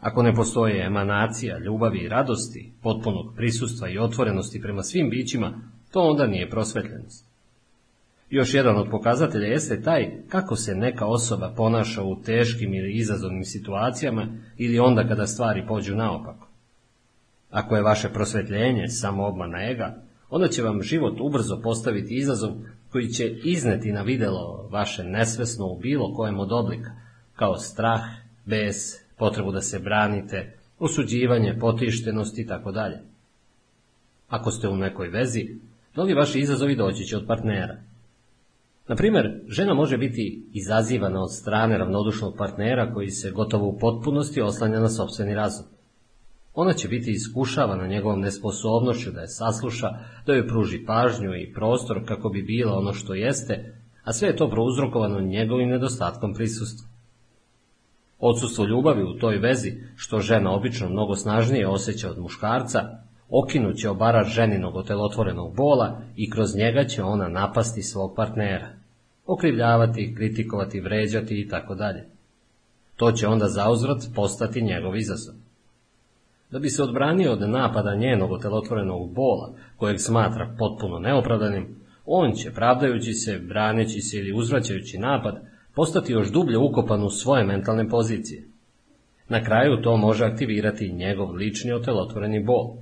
[0.01, 6.01] Ako ne postoji emanacija ljubavi i radosti, potpunog prisustva i otvorenosti prema svim bićima, to
[6.01, 7.34] onda nije prosvetljenost.
[8.31, 13.45] Još jedan od pokazatelja jeste taj kako se neka osoba ponaša u teškim ili izazovnim
[13.45, 14.27] situacijama
[14.57, 16.49] ili onda kada stvari pođu naopako.
[17.51, 22.51] Ako je vaše prosvetljenje samo obmana ega, onda će vam život ubrzo postaviti izazov
[22.91, 26.91] koji će izneti na videlo vaše nesvesno u bilo kojem od oblika,
[27.37, 28.01] kao strah,
[28.45, 28.77] bes,
[29.19, 32.99] potrebu da se branite, osuđivanje, potištenost i tako dalje.
[34.29, 35.49] Ako ste u nekoj vezi,
[35.95, 37.83] mnogi vaši izazovi doći će od partnera.
[38.89, 44.41] Na primjer, žena može biti izazivana od strane ravnodušnog partnera koji se gotovo u potpunosti
[44.41, 45.67] oslanja na sobstveni razum.
[46.55, 49.89] Ona će biti iskušavana njegovom nesposobnošću da je sasluša,
[50.27, 54.37] da joj pruži pažnju i prostor kako bi bila ono što jeste, a sve je
[54.37, 56.89] to prouzrokovano njegovim nedostatkom prisustva.
[58.19, 62.81] Odsustvo ljubavi u toj vezi, što žena obično mnogo snažnije osjeća od muškarca,
[63.43, 68.69] okinuće obarač ženinog otelotvorenog bola i kroz njega će ona napasti svog partnera,
[69.27, 72.05] okrivljavati, kritikovati, vređati i tako dalje.
[72.97, 75.35] To će onda zauzvrat postati njegov izazov.
[76.51, 82.53] Da bi se odbranio od napada njenog otelotvorenog bola, kojeg smatra potpuno neopravdanim, on će,
[82.53, 85.43] pravdajući se, braneći se ili uzvraćajući napad,
[85.75, 88.45] postati još dublje ukopan u svoje mentalne pozicije.
[89.29, 92.77] Na kraju to može aktivirati njegov lični otelotvoreni bol.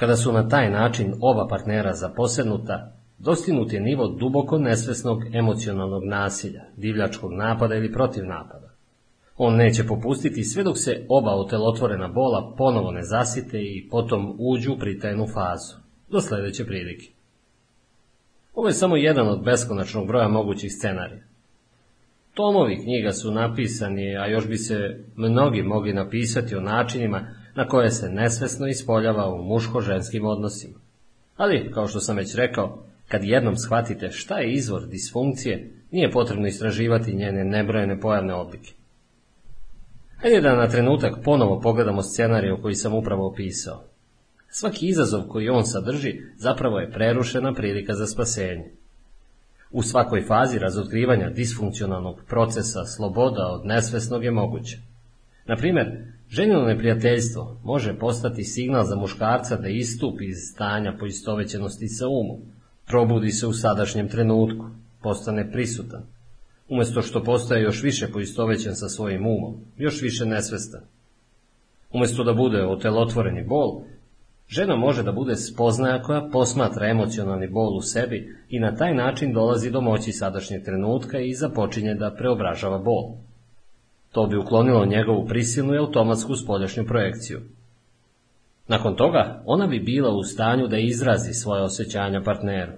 [0.00, 6.62] Kada su na taj način oba partnera zaposednuta, dostignut je nivo duboko nesvesnog emocionalnog nasilja,
[6.76, 8.70] divljačkog napada ili protiv napada.
[9.36, 14.72] On neće popustiti sve dok se oba otelotvorena bola ponovo ne zasite i potom uđu
[14.72, 15.76] u pritajnu fazu,
[16.08, 17.06] do sledeće prilike.
[18.54, 21.22] Ovo je samo jedan od beskonačnog broja mogućih scenarija.
[22.34, 27.90] Tomovi knjiga su napisani, a još bi se mnogi mogli napisati o načinima na koje
[27.90, 30.78] se nesvesno ispoljava u muško-ženskim odnosima.
[31.36, 36.46] Ali, kao što sam već rekao, kad jednom shvatite šta je izvor disfunkcije, nije potrebno
[36.46, 38.72] istraživati njene nebrojene pojavne oblike.
[40.16, 43.84] Hajde da na trenutak ponovo pogledamo scenariju koji sam upravo opisao.
[44.48, 48.70] Svaki izazov koji on sadrži zapravo je prerušena prilika za spasenje.
[49.70, 54.78] U svakoj fazi razotkrivanja disfunkcionalnog procesa sloboda od nesvesnog je moguće.
[55.46, 55.86] Na primjer,
[56.30, 62.40] ženino neprijateljstvo može postati signal za muškarca da istupi iz stanja poistovećenosti sa umom,
[62.86, 64.66] probudi se u sadašnjem trenutku,
[65.02, 66.02] postane prisutan,
[66.68, 70.80] umesto što postaje još više poistovećen sa svojim umom, još više nesvestan.
[71.92, 73.82] Umesto da bude otelotvoreni bol,
[74.48, 79.32] žena može da bude spoznaja koja posmatra emocionalni bol u sebi i na taj način
[79.32, 83.29] dolazi do moći sadašnjeg trenutka i započinje da preobražava bol.
[84.12, 87.40] To bi uklonilo njegovu prisilnu i automatsku spoljašnju projekciju.
[88.68, 92.72] Nakon toga, ona bi bila u stanju da izrazi svoje osjećanja partneru.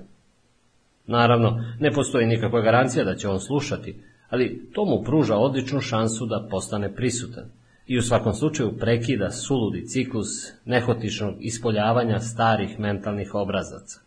[1.06, 6.26] Naravno, ne postoji nikakva garancija da će on slušati, ali to mu pruža odličnu šansu
[6.26, 7.44] da postane prisutan
[7.86, 14.00] i u svakom slučaju prekida suludi ciklus nehotičnog ispoljavanja starih mentalnih obrazaca.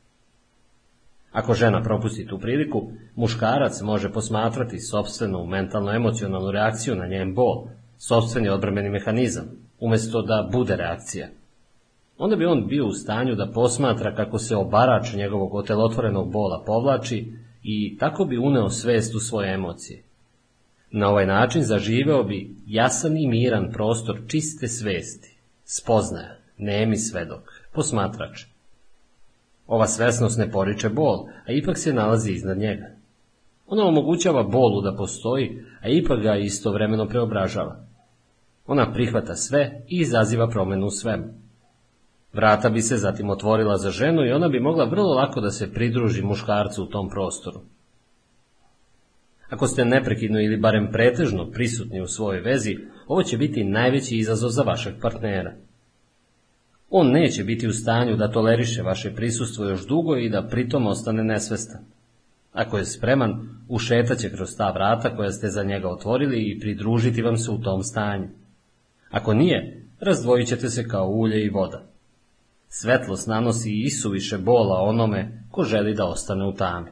[1.35, 8.49] Ako žena propusti tu priliku, muškarac može posmatrati sobstvenu mentalno-emocionalnu reakciju na njen bol, sobstveni
[8.49, 9.45] odbrambeni mehanizam,
[9.79, 11.27] umesto da bude reakcija–
[12.17, 17.33] onda bi on bio u stanju da posmatra kako se obarač njegovog otelotvorenog bola povlači
[17.63, 20.03] i tako bi uneo svest u svoje emocije.
[20.91, 27.41] Na ovaj način zaživeo bi jasan i miran prostor čiste svesti, spoznaja, nemi svedok,
[27.73, 28.43] posmatrač.
[29.67, 32.85] Ova svesnost ne poriče bol, a ipak se nalazi iznad njega.
[33.67, 37.85] Ona omogućava bolu da postoji, a ipak ga istovremeno preobražava.
[38.67, 41.25] Ona prihvata sve i izaziva promenu u svemu.
[42.33, 45.73] Vrata bi se zatim otvorila za ženu i ona bi mogla vrlo lako da se
[45.73, 47.61] pridruži muškarcu u tom prostoru.
[49.49, 54.49] Ako ste neprekidno ili barem pretežno prisutni u svojoj vezi, ovo će biti najveći izazov
[54.49, 55.53] za vašeg partnera.
[56.97, 61.23] On neće biti u stanju da toleriše vaše prisustvo još dugo i da pritom ostane
[61.23, 61.81] nesvestan.
[62.53, 67.37] Ako je spreman, ušetaće kroz ta vrata koja ste za njega otvorili i pridružiti vam
[67.37, 68.27] se u tom stanju.
[69.09, 71.83] Ako nije, razdvojit ćete se kao ulje i voda.
[72.67, 76.89] Svetlost nanosi i isuviše bola onome ko želi da ostane u tami.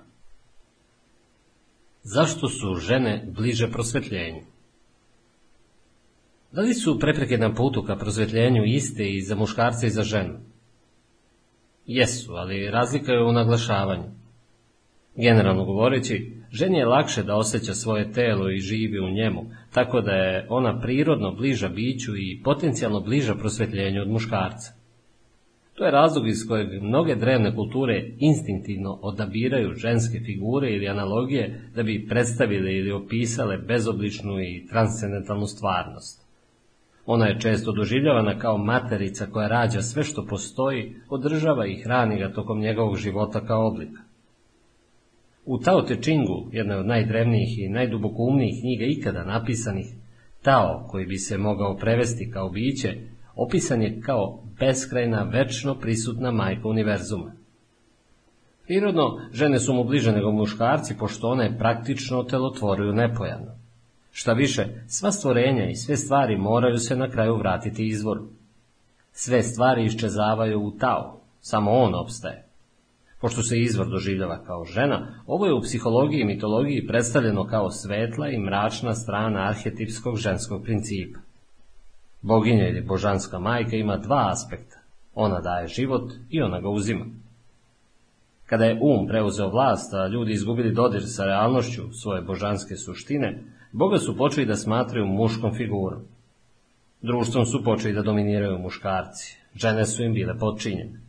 [2.03, 4.41] Zašto su žene bliže prosvetljenju?
[6.53, 10.33] Da li su prepreke na putu ka prosvetljenju iste i za muškarce i za ženu?
[11.85, 14.03] Jesu, ali razlika je u naglašavanju.
[15.15, 20.11] Generalno govoreći, ženi je lakše da osjeća svoje telo i živi u njemu, tako da
[20.11, 24.73] je ona prirodno bliža biću i potencijalno bliža prosvetljenju od muškarca.
[25.73, 31.83] To je razlog iz kojeg mnoge drevne kulture instinktivno odabiraju ženske figure ili analogije da
[31.83, 36.22] bi predstavile ili opisale bezobličnu i transcendentalnu stvarnost.
[37.05, 42.33] Ona je često doživljavana kao materica koja rađa sve što postoji, održava i hrani ga
[42.33, 44.01] tokom njegovog života kao oblika.
[45.45, 49.85] U Tao Te Chingu, jednoj od najdrevnijih i najdubokumnijih knjiga ikada napisanih,
[50.41, 52.97] Tao, koji bi se mogao prevesti kao biće,
[53.35, 57.31] opisan je kao beskrajna, večno prisutna majka univerzuma.
[58.63, 63.62] Prirodno, žene su mu bliže nego muškarci, pošto one praktično telotvoruju nepojavno.
[64.15, 68.27] Šta više, sva stvorenja i sve stvari moraju se na kraju vratiti izvoru.
[69.11, 72.45] Sve stvari iščezavaju u tao, samo on opstaje.
[73.21, 78.29] Pošto se izvor doživljava kao žena, ovo je u psihologiji i mitologiji predstavljeno kao svetla
[78.29, 81.19] i mračna strana arhetipskog ženskog principa.
[82.21, 84.79] Boginja ili božanska majka ima dva aspekta.
[85.13, 87.05] Ona daje život i ona ga uzima.
[88.53, 93.39] Kada je um preuzeo vlast, a ljudi izgubili dodir sa realnošću svoje božanske suštine,
[93.71, 96.01] Boga su počeli da smatraju muškom figurom.
[97.01, 99.37] Društvom su počeli da dominiraju muškarci.
[99.55, 101.01] Žene su im bile podčinjene.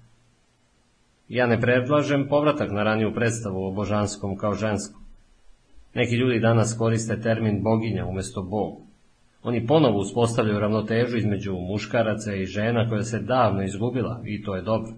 [1.29, 5.03] Ja ne predlažem povratak na raniju predstavu o božanskom kao ženskom.
[5.95, 8.81] Neki ljudi danas koriste termin boginja umesto bog.
[9.43, 14.63] Oni ponovo uspostavljaju ravnotežu između muškaraca i žena koja se davno izgubila i to je
[14.63, 14.93] dobro.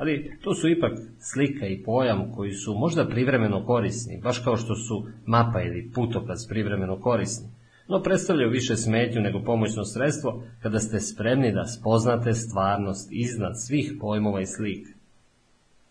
[0.00, 4.74] Ali to su ipak slika i pojam koji su možda privremeno korisni, baš kao što
[4.74, 7.48] su mapa ili putokaz privremeno korisni,
[7.88, 13.92] no predstavljaju više smetnju nego pomoćno sredstvo kada ste spremni da spoznate stvarnost iznad svih
[14.00, 14.90] pojmova i slika.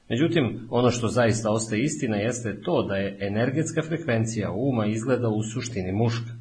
[0.09, 5.43] Međutim, ono što zaista ostaje istina jeste to da je energetska frekvencija uma izgleda u
[5.43, 6.31] suštini muška.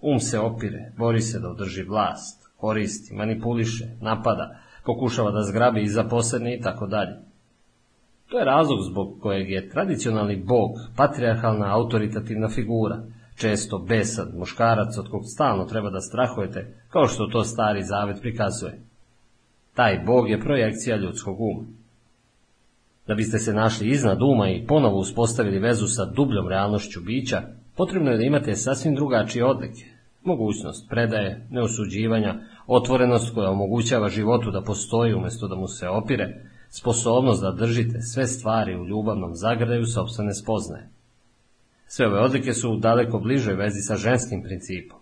[0.00, 5.88] Um se opire, bori se da održi vlast, koristi, manipuliše, napada, pokušava da zgrabi i
[5.88, 7.16] zaposledne i tako dalje.
[8.28, 13.02] To je razlog zbog kojeg je tradicionalni bog, patriarhalna autoritativna figura,
[13.36, 18.80] često besan, muškarac od kog stalno treba da strahujete, kao što to stari zavet prikazuje.
[19.74, 21.64] Taj bog je projekcija ljudskog uma.
[23.06, 27.42] Da biste se našli iznad uma i ponovo uspostavili vezu sa dubljom realnošću bića,
[27.76, 29.84] potrebno je da imate sasvim drugačije odlike.
[30.24, 32.34] Mogućnost predaje, neosuđivanja,
[32.66, 38.26] otvorenost koja omogućava životu da postoji umjesto da mu se opire, sposobnost da držite sve
[38.26, 40.88] stvari u ljubavnom zagraju sobstvene spoznaje.
[41.86, 44.98] Sve ove odlike su u daleko bližoj vezi sa ženskim principom.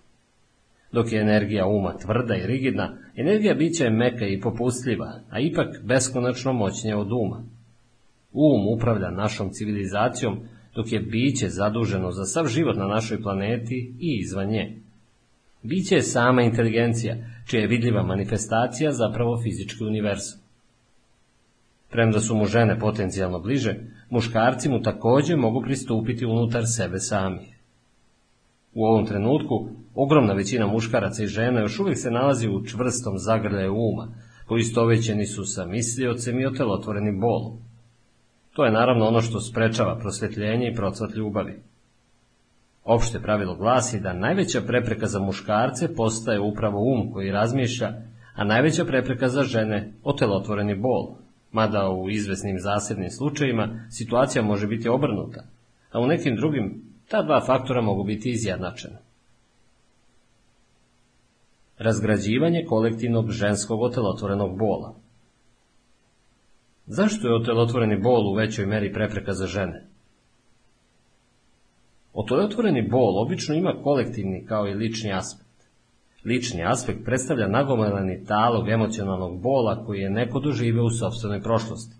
[0.93, 5.67] Dok je energija uma tvrda i rigidna, energija bića je meka i popustljiva, a ipak
[5.83, 7.45] beskonačno moćnija od uma.
[8.33, 10.39] Um upravlja našom civilizacijom,
[10.75, 14.84] dok je biće zaduženo za sav život na našoj planeti i izvan nje.
[15.65, 17.17] Biće je sama inteligencija,
[17.47, 20.41] čija je vidljiva manifestacija zapravo fizički univerzum.
[21.91, 23.77] Premda su mu žene potencijalno bliže,
[24.11, 27.59] muškarci mu također mogu pristupiti unutar sebe samih.
[28.75, 33.75] U ovom trenutku ogromna većina muškaraca i žena još uvijek se nalazi u čvrstom zagrljaju
[33.75, 34.09] uma,
[34.47, 37.59] koji istovećeni su sa misliocem i otelotvorenim bolom.
[38.53, 41.63] To je naravno ono što sprečava prosvjetljenje i procvat ljubavi.
[42.85, 47.93] Opšte pravilo glasi da najveća prepreka za muškarce postaje upravo um koji razmišlja,
[48.35, 51.15] a najveća prepreka za žene otelotvoreni bol,
[51.53, 55.45] mada u izvesnim zasebnim slučajevima situacija može biti obrnuta,
[55.93, 58.99] a u nekim drugim ta dva faktora mogu biti izjednačena.
[61.79, 64.95] Razgrađivanje kolektivnog ženskog otelotvorenog bola
[66.87, 69.94] Zašto je otelotvoreni bol u većoj meri prepreka za žene?
[72.15, 75.45] Otelotvoreni bol obično ima kolektivni kao i lični aspekt.
[76.25, 81.97] Lični aspekt predstavlja nagomilani talog emocionalnog bola koji je neko doživio u sobstvenoj prošlosti.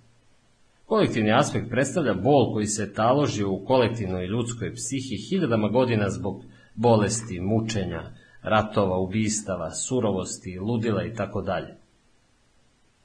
[0.87, 7.41] Kolektivni aspekt predstavlja bol koji se taloži u kolektivnoj ljudskoj psihi hiljadama godina zbog bolesti,
[7.41, 8.03] mučenja,
[8.43, 11.77] ratova, ubistava, surovosti, ludila i tako dalje.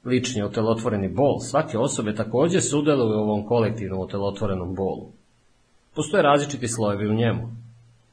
[0.04, 5.19] Lični otelotvoreni bol svake osobe takođe sudeluje u ovom kolektivnom otelotvorenom bolu.
[5.94, 7.48] Postoje različiti slojevi u njemu.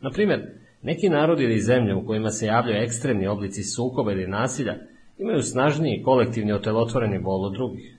[0.01, 0.39] Na primjer,
[0.81, 4.75] neki narodi ili zemlje u kojima se javljaju ekstremni oblici sukoba ili nasilja
[5.17, 7.97] imaju snažniji kolektivni otelotvoreni bol od drugih.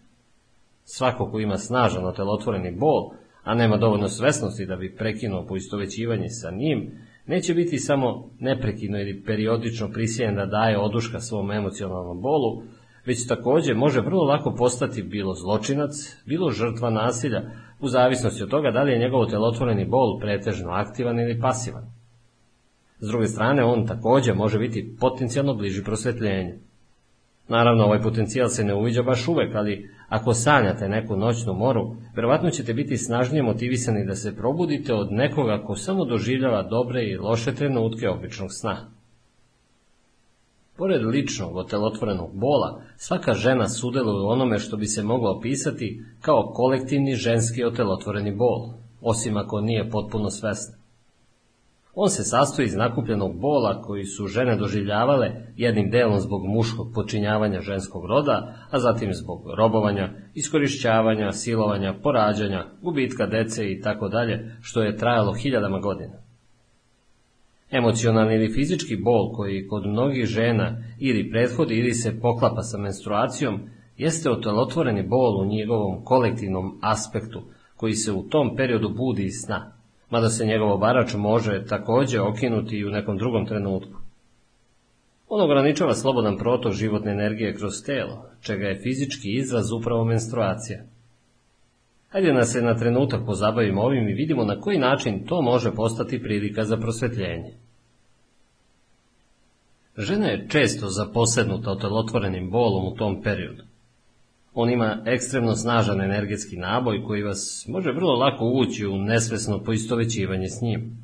[0.85, 3.11] Svako ko ima snažan otelotvoreni bol,
[3.45, 6.91] a nema dovoljno svesnosti da bi prekinuo poistovećivanje sa njim,
[7.27, 12.63] neće biti samo neprekidno ili periodično prisiljen da daje oduška svom emocionalnom bolu,
[13.09, 15.91] već takođe može vrlo lako postati bilo zločinac,
[16.27, 17.43] bilo žrtva nasilja,
[17.81, 21.85] u zavisnosti od toga da li je njegov telotvoreni bol pretežno aktivan ili pasivan.
[23.01, 26.55] S druge strane, on takođe može biti potencijalno bliži prosvetljenju.
[27.49, 32.51] Naravno, ovaj potencijal se ne uviđa baš uvek, ali ako sanjate neku noćnu moru, verovatno
[32.51, 37.55] ćete biti snažnije motivisani da se probudite od nekoga ko samo doživljava dobre i loše
[37.55, 38.98] trenutke običnog sna.
[40.79, 46.53] Pored ličnog otelotvorenog bola, svaka žena sudeluje u onome što bi se moglo opisati kao
[46.55, 50.77] kolektivni ženski otelotvoreni bol, osim ako nije potpuno svesna.
[51.95, 57.61] On se sastoji iz nakupljenog bola koji su žene doživljavale jednim delom zbog muškog počinjavanja
[57.61, 64.83] ženskog roda, a zatim zbog robovanja, iskorišćavanja, silovanja, porađanja, gubitka dece i tako dalje, što
[64.83, 66.28] je trajalo hiljadama godina.
[67.71, 73.61] Emocionalni ili fizički bol koji kod mnogih žena ili prethodi ili se poklapa sa menstruacijom,
[73.97, 77.43] jeste otelotvoreni bol u njegovom kolektivnom aspektu,
[77.77, 79.79] koji se u tom periodu budi iz sna
[80.11, 84.01] mada se njegov obarač može takođe okinuti i u nekom drugom trenutku.
[85.29, 90.85] On ograničava slobodan protok životne energije kroz telo, čega je fizički izraz upravo menstruacija.
[92.09, 96.23] Hajde da se na trenutak pozabavimo ovim i vidimo na koji način to može postati
[96.23, 97.53] prilika za prosvetljenje.
[99.97, 103.63] Žena je često zaposednuta otelotvorenim bolom u tom periodu.
[104.55, 110.49] On ima ekstremno snažan energetski naboj koji vas može vrlo lako ući u nesvesno poistovećivanje
[110.49, 110.99] s njim.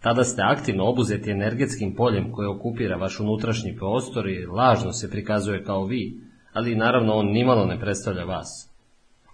[0.00, 5.64] Tada ste aktivno obuzeti energetskim poljem koje okupira vaš unutrašnji prostor i lažno se prikazuje
[5.64, 6.20] kao vi,
[6.52, 8.67] ali naravno on nimalo ne predstavlja vas.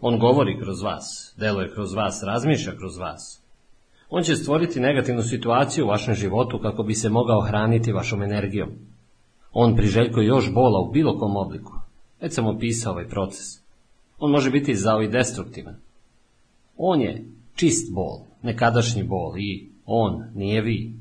[0.07, 3.43] On govori kroz vas, deluje kroz vas, razmišlja kroz vas.
[4.11, 8.69] On će stvoriti negativnu situaciju u vašem životu kako bi se mogao hraniti vašom energijom.
[9.53, 11.73] On priželjkuje još bola u bilo kom obliku.
[12.21, 13.47] Već sam opisao ovaj proces.
[14.19, 15.77] On može biti zao i destruktivan.
[16.77, 20.93] On je čist bol, nekadašnji bol i on nije vi.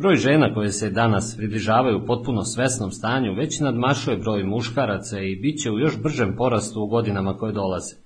[0.00, 5.60] Broj žena koje se danas približavaju potpuno svesnom stanju već nadmašuje broj muškaraca i bit
[5.62, 7.96] će u još bržem porastu u godinama koje dolaze.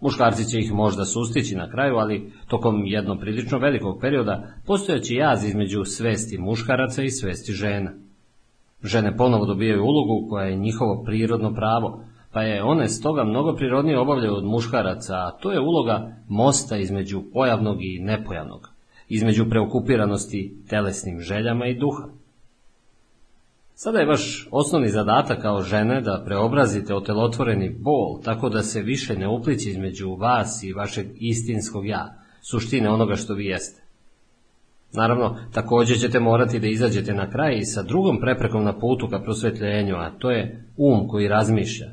[0.00, 5.44] Muškarci će ih možda sustići na kraju, ali tokom jedno prilično velikog perioda postojaći jaz
[5.44, 7.90] između svesti muškaraca i svesti žena.
[8.82, 13.98] Žene ponovo dobijaju ulogu koja je njihovo prirodno pravo, pa je one stoga mnogo prirodnije
[13.98, 18.75] obavljaju od muškaraca, a to je uloga mosta između pojavnog i nepojavnog,
[19.08, 22.08] između preokupiranosti telesnim željama i duha.
[23.74, 29.16] Sada je vaš osnovni zadatak kao žene da preobrazite otelotvoreni bol tako da se više
[29.16, 32.14] ne uplići između vas i vašeg istinskog ja,
[32.50, 33.82] suštine onoga što vi jeste.
[34.92, 39.18] Naravno, takođe ćete morati da izađete na kraj i sa drugom preprekom na putu ka
[39.18, 41.86] prosvetljenju, a to je um koji razmišlja.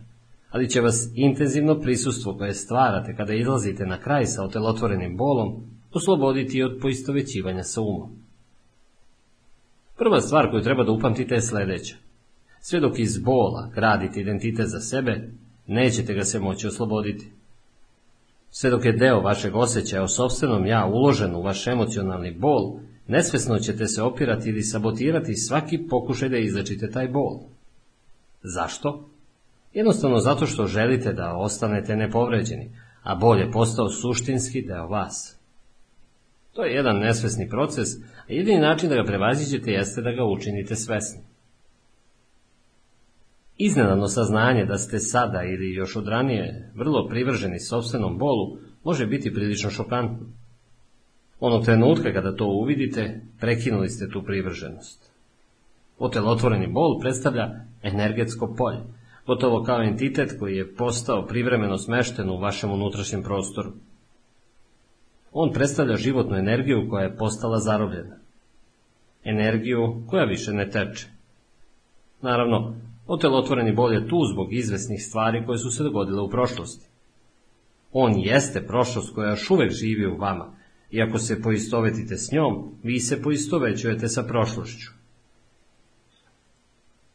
[0.49, 6.63] Ali će vas intenzivno prisustvo koje stvarate kada izlazite na kraj sa otelotvorenim bolom osloboditi
[6.63, 8.09] od poistovećivanja sa umom.
[9.97, 11.95] Prva stvar koju treba da upamtite je sledeća.
[12.61, 15.29] Sve dok iz bola gradite identitet za sebe,
[15.67, 17.31] nećete ga se moći osloboditi.
[18.51, 23.59] Sve dok je deo vašeg osjećaja o sobstvenom ja uložen u vaš emocionalni bol, nesvesno
[23.59, 27.39] ćete se opirati ili sabotirati svaki pokušaj da izlečite taj bol.
[28.43, 29.09] Zašto?
[29.73, 32.71] Jednostavno zato što želite da ostanete nepovređeni,
[33.03, 35.42] a bol je postao suštinski deo vas.
[36.53, 40.75] To je jedan nesvesni proces, a jedini način da ga prevaziđete jeste da ga učinite
[40.75, 41.21] svesni.
[43.57, 49.33] Iznenadno saznanje da ste sada ili još od ranije vrlo privrženi sobstvenom bolu može biti
[49.33, 50.25] prilično šokantno.
[51.39, 55.11] Onog trenutka kada to uvidite, prekinuli ste tu privrženost.
[55.99, 57.49] Otelotvoreni bol predstavlja
[57.83, 58.79] energetsko polje,
[59.27, 63.73] gotovo kao entitet koji je postao privremeno smešten u vašem unutrašnjem prostoru.
[65.33, 68.15] On predstavlja životnu energiju koja je postala zarobljena.
[69.23, 71.07] energiju koja više ne teče.
[72.21, 72.75] Naravno,
[73.07, 76.87] otelotvoreni bol je tu zbog izvesnih stvari koje su se dogodile u prošlosti.
[77.91, 80.55] On jeste prošlost koja još uvek živi u vama,
[80.91, 84.91] i ako se poistovetite s njom, vi se poistovećujete sa prošlošću.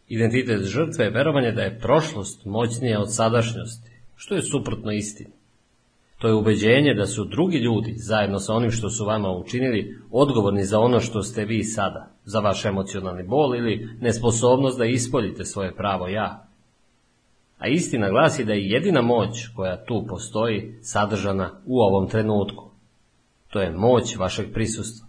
[0.08, 5.37] Identitet žrtve je verovanje da je prošlost moćnija od sadašnjosti, što je suprotno istini.
[6.18, 10.64] To je ubeđenje da su drugi ljudi, zajedno sa onim što su vama učinili, odgovorni
[10.64, 15.74] za ono što ste vi sada, za vaš emocionalni bol ili nesposobnost da ispoljite svoje
[15.76, 16.48] pravo ja.
[17.58, 22.70] A istina glasi da je jedina moć koja tu postoji sadržana u ovom trenutku.
[23.48, 25.08] To je moć vašeg prisustva.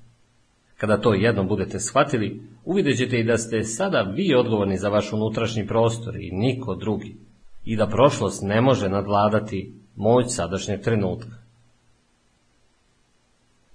[0.77, 5.13] Kada to jednom budete shvatili, uvidjet ćete i da ste sada vi odgovorni za vaš
[5.13, 7.17] unutrašnji prostor i niko drugi,
[7.65, 11.35] i da prošlost ne može nadvladati moć sadašnjeg trenutka.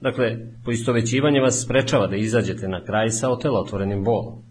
[0.01, 4.42] Dakle, poistovećivanje vas sprečava da izađete na kraj sa otelotvorenim bolom.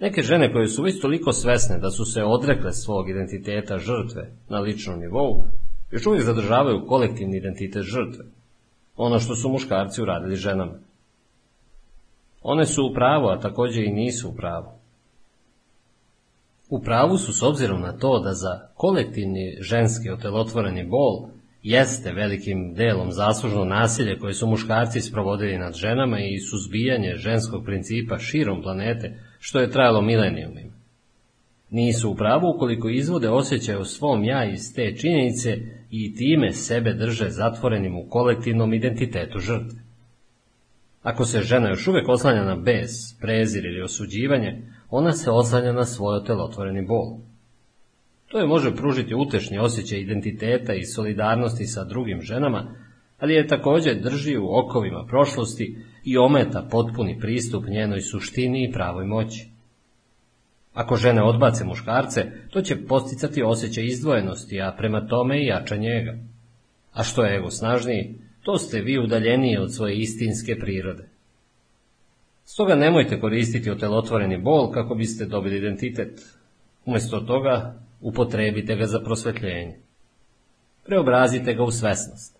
[0.00, 4.60] Neke žene koje su već toliko svesne da su se odrekle svog identiteta žrtve na
[4.60, 5.44] ličnom nivou,
[5.90, 8.24] još uvijek zadržavaju kolektivni identitet žrtve,
[8.96, 10.78] ono što su muškarci uradili ženama.
[12.42, 14.77] One su u pravu, a također i nisu u pravu.
[16.68, 21.28] U pravu su s obzirom na to da za kolektivni ženski otelotvoreni bol
[21.62, 28.18] jeste velikim delom zaslužno nasilje koje su muškarci sprovodili nad ženama i suzbijanje ženskog principa
[28.18, 30.72] širom planete, što je trajalo milenijumima.
[31.70, 35.58] Nisu u pravu ukoliko izvode osjećaj o svom ja iz te činjenice
[35.90, 39.78] i time sebe drže zatvorenim u kolektivnom identitetu žrtve.
[41.02, 45.84] Ako se žena još uvijek oslanja na bes, prezir ili osuđivanje, ona se oslanja na
[45.84, 47.18] svoj otelotvoreni bol.
[48.26, 52.74] To je može pružiti utešni osjećaj identiteta i solidarnosti sa drugim ženama,
[53.18, 59.06] ali je također drži u okovima prošlosti i ometa potpuni pristup njenoj suštini i pravoj
[59.06, 59.48] moći.
[60.74, 66.18] Ako žene odbace muškarce, to će posticati osjećaj izdvojenosti, a prema tome i jača njega.
[66.92, 71.08] A što je ego snažniji, to ste vi udaljeniji od svoje istinske prirode.
[72.58, 76.22] Stoga nemojte koristiti otelotvoreni bol kako biste dobili identitet.
[76.84, 79.78] Umjesto toga upotrebite ga za prosvetljenje.
[80.86, 82.38] Preobrazite ga u svesnost.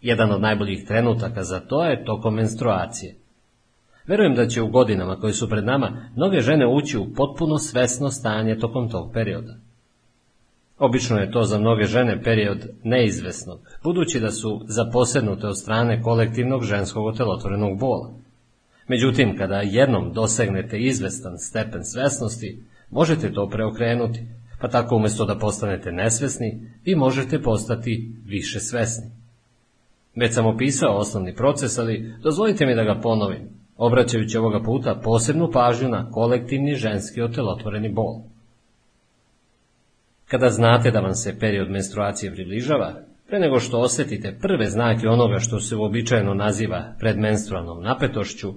[0.00, 3.14] Jedan od najboljih trenutaka za to je tokom menstruacije.
[4.06, 8.10] Verujem da će u godinama koje su pred nama mnoge žene ući u potpuno svesno
[8.10, 9.56] stanje tokom tog perioda.
[10.78, 16.64] Obično je to za mnoge žene period neizvesnog, budući da su zaposednute od strane kolektivnog
[16.64, 18.27] ženskog otelotvorenog bola.
[18.88, 24.20] Međutim, kada jednom dosegnete izvestan stepen svesnosti, možete to preokrenuti,
[24.60, 29.10] pa tako umjesto da postanete nesvesni, vi možete postati više svesni.
[30.16, 35.50] Već sam opisao osnovni proces, ali dozvolite mi da ga ponovim, obraćajući ovoga puta posebnu
[35.52, 38.20] pažnju na kolektivni ženski otelotvoreni bol.
[40.26, 42.94] Kada znate da vam se period menstruacije približava,
[43.28, 48.54] pre nego što osjetite prve znake onoga što se uobičajeno naziva predmenstrualnom napetošću,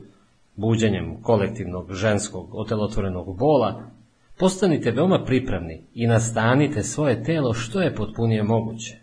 [0.61, 3.92] buđenjem kolektivnog ženskog otelotvorenog bola,
[4.40, 8.97] postanite veoma pripravni i nastanite svoje telo što je potpunije moguće.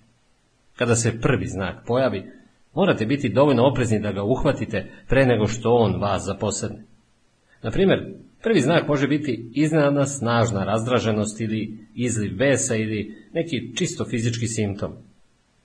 [0.76, 2.30] Kada se prvi znak pojavi,
[2.74, 6.84] morate biti dovoljno oprezni da ga uhvatite pre nego što on vas zaposedne.
[7.62, 14.04] Na primjer, prvi znak može biti iznenadna snažna razdraženost ili izliv besa ili neki čisto
[14.04, 14.92] fizički simptom.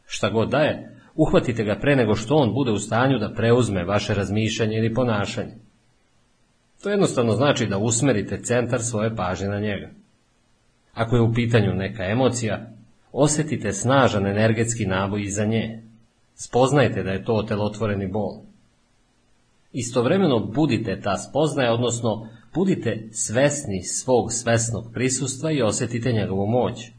[0.06, 4.14] Šta god daje, uhvatite ga pre nego što on bude u stanju da preuzme vaše
[4.14, 5.54] razmišljanje ili ponašanje.
[6.84, 9.90] To jednostavno znači da usmerite centar svoje pažnje na njega.
[10.94, 12.70] Ako je u pitanju neka emocija,
[13.12, 15.84] osjetite snažan energetski naboj iza nje.
[16.36, 18.42] Spoznajte da je to otelotvoreni bol.
[19.72, 26.92] Istovremeno budite ta spoznaja, odnosno budite svesni svog svesnog prisustva i osjetite njegovu moć.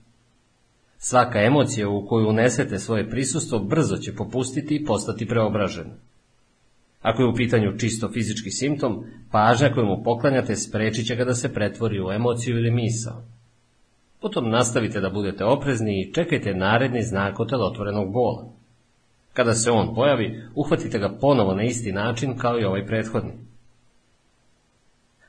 [0.99, 5.95] Svaka emocija u koju unesete svoje prisustvo brzo će popustiti i postati preobražena.
[7.05, 11.35] Ako je u pitanju čisto fizički simptom, pažnja koju mu poklanjate sprečit će ga da
[11.35, 13.23] se pretvori u emociju ili misao.
[14.21, 18.47] Potom nastavite da budete oprezni i čekajte naredni znak otelotvorenog bola.
[19.33, 23.33] Kada se on pojavi, uhvatite ga ponovo na isti način kao i ovaj prethodni.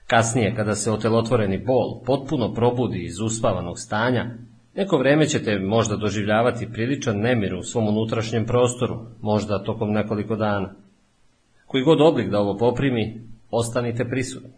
[0.07, 4.25] Kasnije, kada se otelotvoreni bol potpuno probudi iz uspavanog stanja,
[4.75, 10.84] neko vreme ćete možda doživljavati priličan nemir u svom unutrašnjem prostoru, možda tokom nekoliko dana.
[11.75, 14.49] Koji god oblik da ovo poprimi, ostanite prisutni.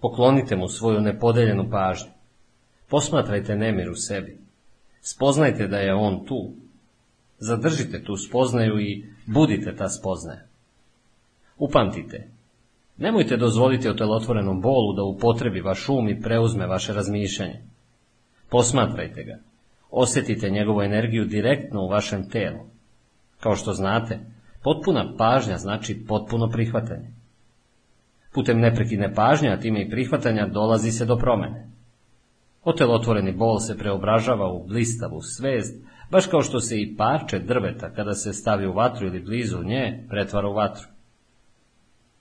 [0.00, 2.10] Poklonite mu svoju nepodeljenu pažnju.
[2.88, 4.38] Posmatrajte nemir u sebi.
[5.00, 6.50] Spoznajte da je on tu.
[7.38, 10.40] Zadržite tu spoznaju i budite ta spoznaja.
[11.58, 12.28] Upamtite,
[12.96, 17.62] Nemojte dozvoliti otelotvorenom bolu da upotrebi vaš um i preuzme vaše razmišljanje.
[18.50, 19.38] Posmatrajte ga.
[19.90, 22.60] Osjetite njegovu energiju direktno u vašem telu.
[23.40, 24.35] Kao što znate,
[24.66, 27.10] potpuna pažnja znači potpuno prihvatanje.
[28.34, 31.68] Putem neprekidne pažnje, a time i prihvatanja, dolazi se do promene.
[32.64, 38.12] Otelotvoreni bol se preobražava u blistavu svest, baš kao što se i parče drveta kada
[38.14, 40.88] se stavi u vatru ili blizu nje pretvara u vatru.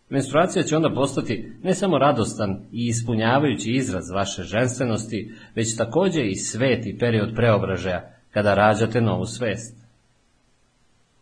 [0.10, 6.36] Menstruacija će onda postati ne samo radostan i ispunjavajući izraz vaše ženstvenosti, već također i
[6.36, 9.85] sveti period preobražaja kada rađate novu svest.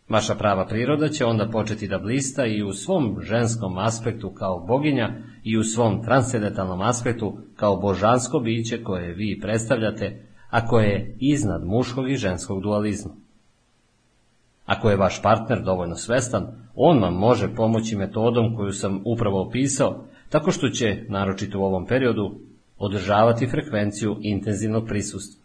[0.08, 5.08] Vaša prava priroda će onda početi da blista i u svom ženskom aspektu kao boginja
[5.42, 11.64] i u svom transcendentalnom aspektu kao božansko biće koje vi predstavljate, a koje je iznad
[11.64, 13.10] muškog i ženskog dualizma.
[14.66, 20.04] Ako je vaš partner dovoljno svestan, on vam može pomoći metodom koju sam upravo opisao,
[20.28, 22.40] tako što će, naročito u ovom periodu,
[22.78, 25.43] održavati frekvenciju intenzivnog prisustva.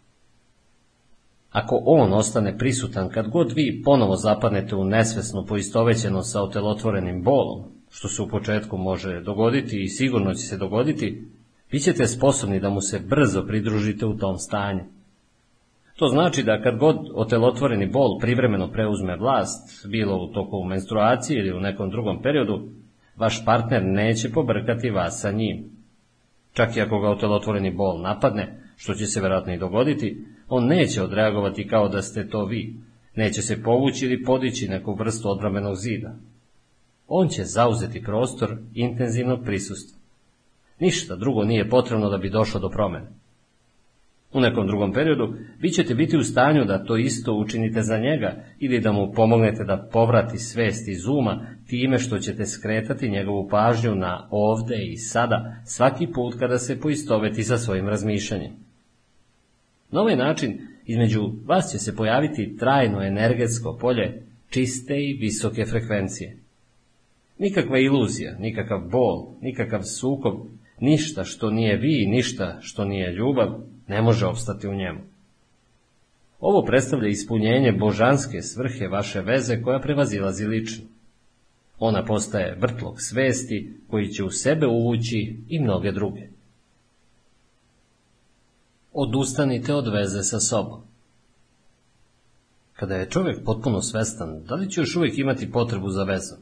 [1.50, 7.64] Ako on ostane prisutan kad god vi ponovo zapadnete u nesvesnu poistovećeno sa otelotvorenim bolom,
[7.90, 11.24] što se u početku može dogoditi i sigurno će se dogoditi,
[11.70, 14.84] vi ćete sposobni da mu se brzo pridružite u tom stanju.
[15.96, 21.56] To znači da kad god otelotvoreni bol privremeno preuzme vlast, bilo u toku menstruacije ili
[21.56, 22.68] u nekom drugom periodu,
[23.16, 25.64] vaš partner neće pobrkati vas sa njim.
[26.52, 31.02] Čak i ako ga otelotvoreni bol napadne, što će se vjerojatno i dogoditi, on neće
[31.02, 32.74] odreagovati kao da ste to vi,
[33.16, 36.14] neće se povući ili podići neku vrstu odbrambenog zida.
[37.08, 39.98] On će zauzeti prostor intenzivnog prisustva.
[40.80, 43.06] Ništa drugo nije potrebno da bi došlo do promjene.
[44.32, 48.44] U nekom drugom periodu vi ćete biti u stanju da to isto učinite za njega
[48.58, 53.94] ili da mu pomognete da povrati svest iz uma time što ćete skretati njegovu pažnju
[53.94, 58.69] na ovde i sada svaki put kada se poistoveti sa svojim razmišljanjem.
[59.90, 66.36] Na ovaj način između vas će se pojaviti trajno energetsko polje čiste i visoke frekvencije.
[67.38, 70.34] Nikakva iluzija, nikakav bol, nikakav sukob,
[70.80, 75.00] ništa što nije vi, ništa što nije ljubav, ne može opstati u njemu.
[76.40, 80.84] Ovo predstavlja ispunjenje božanske svrhe vaše veze koja prevazilazi lično.
[81.78, 86.39] Ona postaje vrtlog svesti koji će u sebe uvući i mnoge druge.
[88.92, 90.80] Odustanite od veze sa sobom.
[92.72, 96.38] Kada je čovjek potpuno svestan, da li će još uvijek imati potrebu za vezom?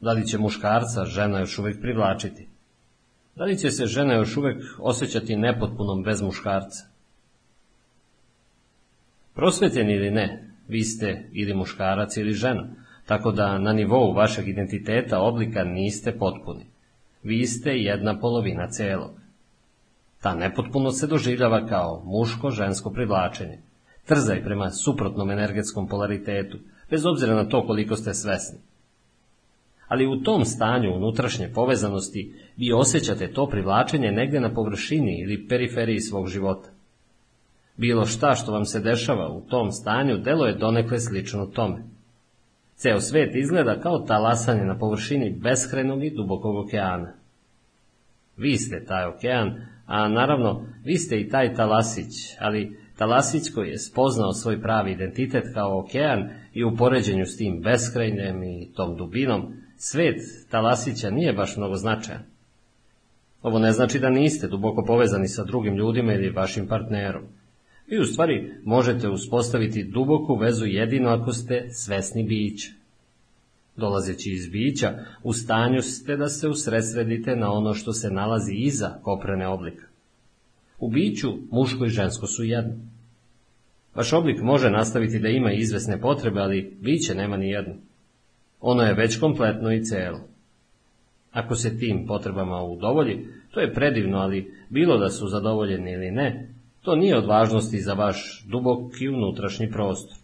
[0.00, 2.48] Da li će muškarca žena još uvijek privlačiti?
[3.36, 6.86] Da li će se žena još uvijek osjećati nepotpunom bez muškarca?
[9.34, 12.68] Prosvetljeni ili ne, vi ste ili muškarac ili žena,
[13.06, 16.66] tako da na nivou vašeg identiteta oblika niste potpuni.
[17.22, 19.21] Vi ste jedna polovina celog.
[20.22, 23.58] Ta nepotpunost se doživljava kao muško-žensko privlačenje,
[24.06, 26.58] trzaj prema suprotnom energetskom polaritetu,
[26.90, 28.58] bez obzira na to koliko ste svesni.
[29.88, 36.00] Ali u tom stanju unutrašnje povezanosti vi osjećate to privlačenje negdje na površini ili periferiji
[36.00, 36.68] svog života.
[37.76, 41.82] Bilo šta što vam se dešava u tom stanju delo je donekle slično tome.
[42.74, 47.12] Ceo svet izgleda kao talasanje na površini beskrenog i dubokog okeana.
[48.36, 53.78] Vi ste taj okean, a naravno vi ste i taj talasić, ali talasić koji je
[53.78, 59.54] spoznao svoj pravi identitet kao okean i u poređenju s tim beskrajnem i tom dubinom,
[59.76, 62.22] svet talasića nije baš mnogo značajan.
[63.42, 67.22] Ovo ne znači da niste duboko povezani sa drugim ljudima ili vašim partnerom.
[67.86, 72.81] Vi u stvari možete uspostaviti duboku vezu jedino ako ste svesni bića.
[73.76, 78.98] Dolazeći iz bića, u stanju ste da se usresredite na ono što se nalazi iza
[79.02, 79.86] koprene oblika.
[80.78, 82.74] U biću muško i žensko su jedno.
[83.94, 87.74] Vaš oblik može nastaviti da ima izvesne potrebe, ali biće nema ni jedno.
[88.60, 90.20] Ono je već kompletno i celo.
[91.32, 96.48] Ako se tim potrebama udovolji, to je predivno, ali bilo da su zadovoljeni ili ne,
[96.82, 100.21] to nije od važnosti za vaš duboki unutrašnji prostor.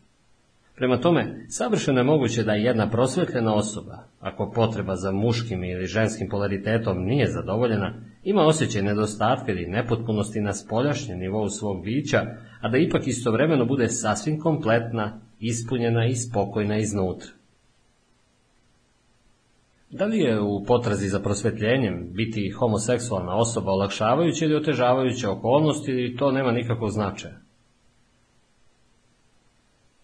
[0.79, 6.29] Prema tome, savršeno je moguće da jedna prosvetljena osoba, ako potreba za muškim ili ženskim
[6.29, 7.95] polaritetom nije zadovoljena,
[8.25, 12.19] ima osjećaj nedostatka ili nepotpunosti na spoljašnjem nivou svog bića,
[12.61, 17.31] a da ipak istovremeno bude sasvim kompletna, ispunjena i spokojna iznutra.
[19.91, 26.17] Da li je u potrazi za prosvetljenjem biti homoseksualna osoba olakšavajuća ili otežavajuća okolnost ili
[26.17, 27.48] to nema nikakvog značaja?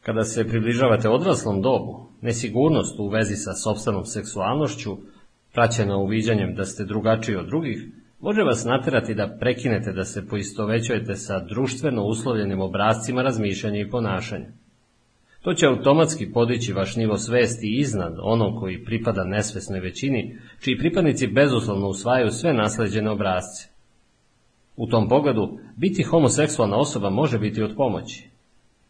[0.04, 4.96] Kada se približavate odraslom dobu, nesigurnost u vezi sa sobstvenom seksualnošću
[5.52, 7.86] praćena uviđanjem da ste drugačiji od drugih,
[8.20, 14.46] može vas naterati da prekinete da se poistovećujete sa društveno uslovljenim obrazcima razmišljanja i ponašanja.
[15.42, 21.26] To će automatski podići vaš nivo svesti iznad onog koji pripada nesvesnoj većini, čiji pripadnici
[21.26, 23.68] bezuslovno usvajaju sve nasleđene obrazce.
[24.76, 28.33] U tom pogledu, biti homoseksualna osoba može biti od pomoći.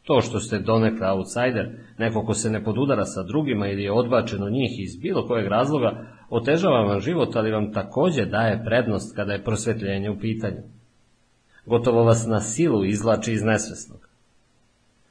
[0.04, 4.42] To što ste donekle outsider, neko ko se ne podudara sa drugima ili je odbačen
[4.42, 9.32] od njih iz bilo kojeg razloga, otežava vam život, ali vam takođe daje prednost kada
[9.32, 10.62] je prosvetljenje u pitanju.
[11.66, 14.08] Gotovo vas na silu izlači iz nesvesnog.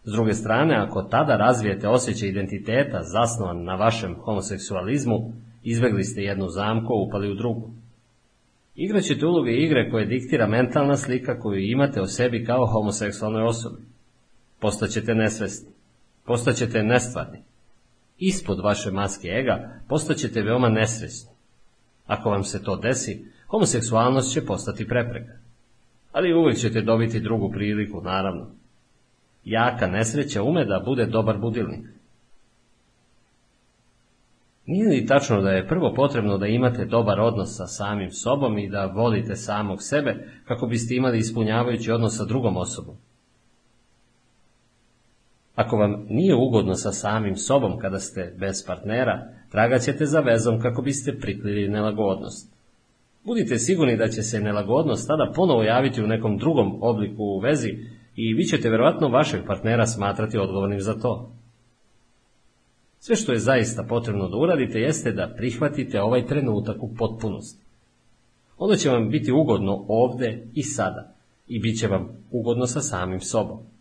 [0.03, 6.47] S druge strane, ako tada razvijete osjećaj identiteta zasnovan na vašem homoseksualizmu, izbegli ste jednu
[6.47, 7.69] zamku, upali u drugu.
[8.75, 13.92] Igraćete uloge igre koje diktira mentalna slika koju imate o sebi kao homoseksualnoj osobi.
[14.63, 15.69] Postaćete nesvesni.
[16.25, 17.43] Postaćete nestvarni.
[18.17, 21.31] Ispod vaše maske ega postaćete veoma nesvesni.
[22.07, 25.33] Ako vam se to desi, homoseksualnost će postati prepreka.
[26.11, 28.47] Ali uvek ćete dobiti drugu priliku, naravno.
[29.43, 31.85] Jaka nesreća ume da bude dobar budilnik.
[34.65, 38.69] Nije li tačno da je prvo potrebno da imate dobar odnos sa samim sobom i
[38.69, 42.95] da volite samog sebe kako biste imali ispunjavajući odnos sa drugom osobom?
[45.55, 50.81] Ako vam nije ugodno sa samim sobom kada ste bez partnera, tragaćete za vezom kako
[50.81, 52.53] biste prikrili nelagodnost.
[53.23, 57.69] Budite sigurni da će se nelagodnost tada ponovo javiti u nekom drugom obliku u vezi
[58.15, 61.31] i vi ćete verovatno vašeg partnera smatrati odgovornim za to.
[62.99, 67.63] Sve što je zaista potrebno da uradite jeste da prihvatite ovaj trenutak u potpunosti.
[68.57, 71.15] Onda će vam biti ugodno ovde i sada
[71.47, 73.72] i bit će vam ugodno sa samim sobom.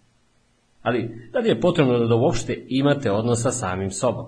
[0.82, 4.26] Ali, da li je potrebno da uopšte imate odnos sa samim sobom?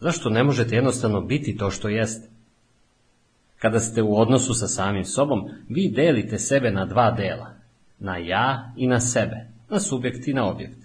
[0.00, 2.28] Zašto ne možete jednostavno biti to što jeste?
[3.58, 7.50] Kada ste u odnosu sa samim sobom, vi delite sebe na dva dela,
[7.98, 10.78] na ja i na sebe, na subjekt i na objekt.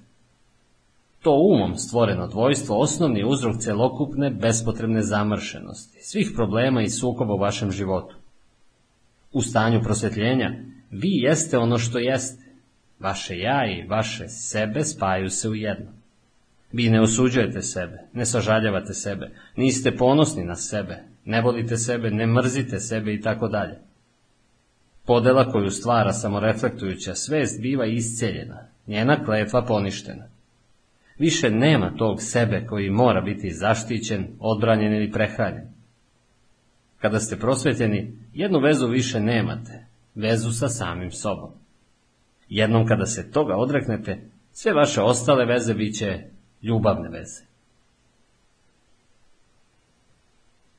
[1.21, 7.71] To umom stvoreno dvojstvo osnovni uzrok celokupne bespotrebne zamršenosti, svih problema i sukoba u vašem
[7.71, 8.15] životu.
[9.33, 10.51] U stanju prosvetljenja
[10.91, 12.48] vi jeste ono što jeste.
[12.99, 15.91] Vaše ja i vaše sebe spajaju se u jedno.
[16.71, 22.27] Vi ne osuđujete sebe, ne sažaljavate sebe, niste ponosni na sebe, ne volite sebe, ne
[22.27, 23.79] mrzite sebe i tako dalje.
[25.05, 30.23] Podela koju stvara samoreflektujuća svest biva isceljena, njena kletva poništena.
[31.19, 35.67] Više nema tog sebe koji mora biti zaštićen, odbranjen ili prehranjen.
[36.99, 41.58] Kada ste prosvetljeni, jednu vezu više nemate, vezu sa samim sobom.
[42.49, 46.23] Jednom kada se toga odreknete, sve vaše ostale veze bit će
[46.61, 47.43] ljubavne veze.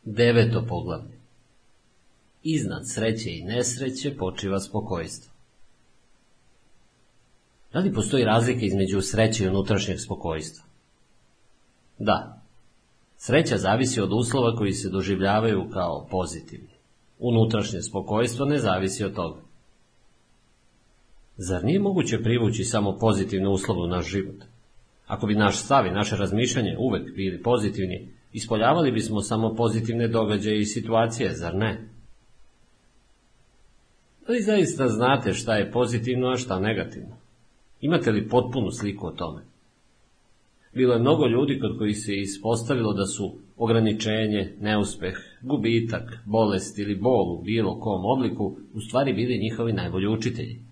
[0.05, 1.21] Deveto poglavlje
[2.43, 5.33] Iznad sreće i nesreće počiva spokojstvo.
[7.73, 10.65] Da li postoji razlika između sreće i unutrašnjeg spokojstva?
[11.99, 12.43] Da.
[13.17, 16.71] Sreća zavisi od uslova koji se doživljavaju kao pozitivni.
[17.19, 19.41] Unutrašnje spokojstvo ne zavisi od toga.
[21.43, 24.37] Zar nije moguće privući samo pozitivne uslove u naš život?
[25.07, 30.61] Ako bi naš stav i naše razmišljanje uvek bili pozitivni, ispoljavali bismo samo pozitivne događaje
[30.61, 31.89] i situacije, zar ne?
[34.27, 37.17] Da li zaista znate šta je pozitivno, a šta negativno?
[37.81, 39.43] Imate li potpunu sliku o tome?
[40.75, 46.95] Bilo je mnogo ljudi kod kojih se ispostavilo da su ograničenje, neuspeh, gubitak, bolest ili
[46.95, 50.70] bol u bilo kom obliku u stvari bili njihovi najbolji učitelji.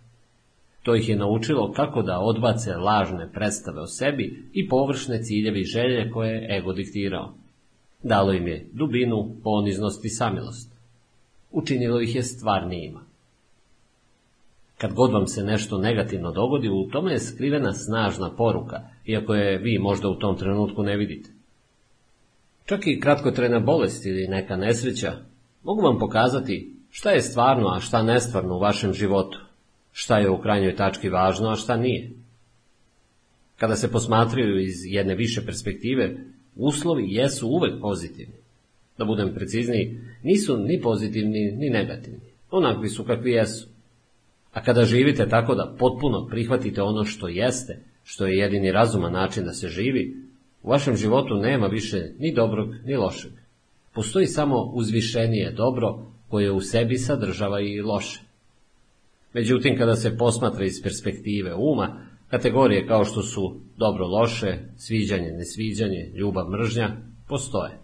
[0.88, 5.65] To ih je naučilo kako da odbace lažne predstave o sebi i površne ciljevi i
[5.65, 7.35] želje koje je ego diktirao.
[8.03, 10.72] Dalo im je dubinu, poniznost i samilost.
[11.51, 13.01] Učinilo ih je stvarnijima.
[14.78, 19.58] Kad god vam se nešto negativno dogodi, u tome je skrivena snažna poruka, iako je
[19.58, 21.31] vi možda u tom trenutku ne vidite.
[22.65, 25.12] Čak i kratkotrena bolest ili neka nesreća
[25.62, 29.47] mogu vam pokazati šta je stvarno, a šta nestvarno u vašem životu,
[30.00, 32.10] šta je u krajnjoj tački važno, a šta nije.
[33.56, 36.16] Kada se posmatraju iz jedne više perspektive,
[36.56, 38.34] uslovi jesu uvek pozitivni.
[38.98, 42.20] Da budem precizniji, nisu ni pozitivni, ni negativni.
[42.50, 43.68] Onakvi su kakvi jesu.
[44.52, 49.44] A kada živite tako da potpuno prihvatite ono što jeste, što je jedini razuman način
[49.44, 50.16] da se živi,
[50.62, 53.32] u vašem životu nema više ni dobrog ni lošeg.
[53.94, 58.27] Postoji samo uzvišenije dobro koje u sebi sadržava i loše.
[59.38, 66.12] Međutim, kada se posmatra iz perspektive uma, kategorije kao što su dobro loše, sviđanje, nesviđanje,
[66.15, 66.97] ljubav, mržnja,
[67.28, 67.78] postoje.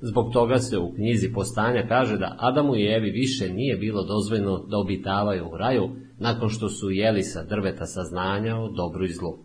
[0.00, 4.58] Zbog toga se u knjizi postanja kaže da Adamu i Evi više nije bilo dozvoljeno
[4.58, 9.38] da obitavaju u raju nakon što su jeli sa drveta saznanja o dobru i zlu.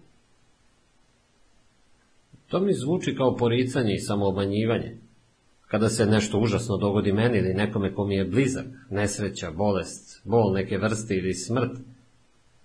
[2.48, 4.98] To mi zvuči kao poricanje i samoobanjivanje.
[5.76, 10.54] Kada se nešto užasno dogodi meni ili nekome ko mi je blizak, nesreća, bolest, bol
[10.54, 11.72] neke vrste ili smrt,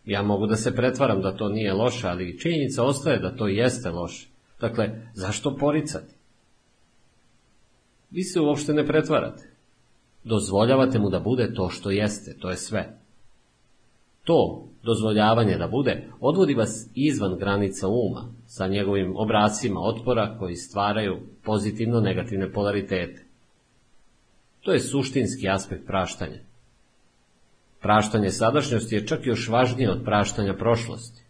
[0.05, 3.91] ja mogu da se pretvaram da to nije loše, ali činjenica ostaje da to jeste
[3.91, 4.29] loše.
[4.61, 6.15] Dakle, zašto poricati?
[8.11, 9.51] Vi se uopšte ne pretvarate.
[10.25, 13.00] Dozvoljavate mu da bude to što jeste, to je sve.
[14.25, 21.19] To, dozvoljavanje da bude, odvodi vas izvan granica uma, sa njegovim obracima otpora koji stvaraju
[21.45, 23.25] pozitivno-negativne polaritete.
[24.61, 26.39] To je suštinski aspekt praštanja.
[27.81, 31.25] Praštanje sadašnjosti je čak još važnije od praštanja prošlosti.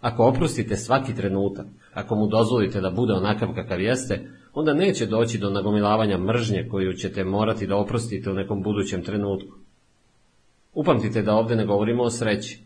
[0.00, 5.38] Ako oprostite svaki trenutak, ako mu dozvolite da bude onakav kakav jeste, onda neće doći
[5.38, 9.56] do nagomilavanja mržnje koju ćete morati da oprostite u nekom budućem trenutku.
[10.74, 12.58] Upamtite da ovde ne govorimo o sreći.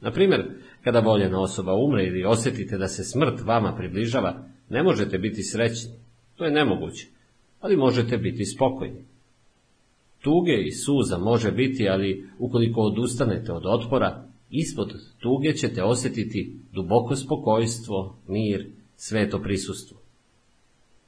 [0.00, 0.44] Na primjer,
[0.84, 5.92] kada voljena osoba umre ili osjetite da se smrt vama približava, ne možete biti srećni.
[6.36, 7.06] To je nemoguće,
[7.60, 9.04] ali možete biti spokojni.
[10.20, 17.16] Tuge i suza može biti, ali ukoliko odustanete od otpora, ispod tuge ćete osjetiti duboko
[17.16, 19.98] spokojstvo, mir, sveto prisustvo.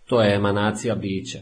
[0.06, 1.38] To je emanacija bića,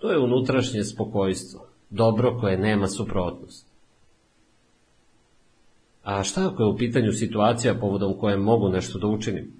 [0.00, 3.73] to je unutrašnje spokojstvo, dobro koje nema suprotnost.
[6.04, 9.52] A šta ako je u pitanju situacija povodom koje mogu nešto da učinim?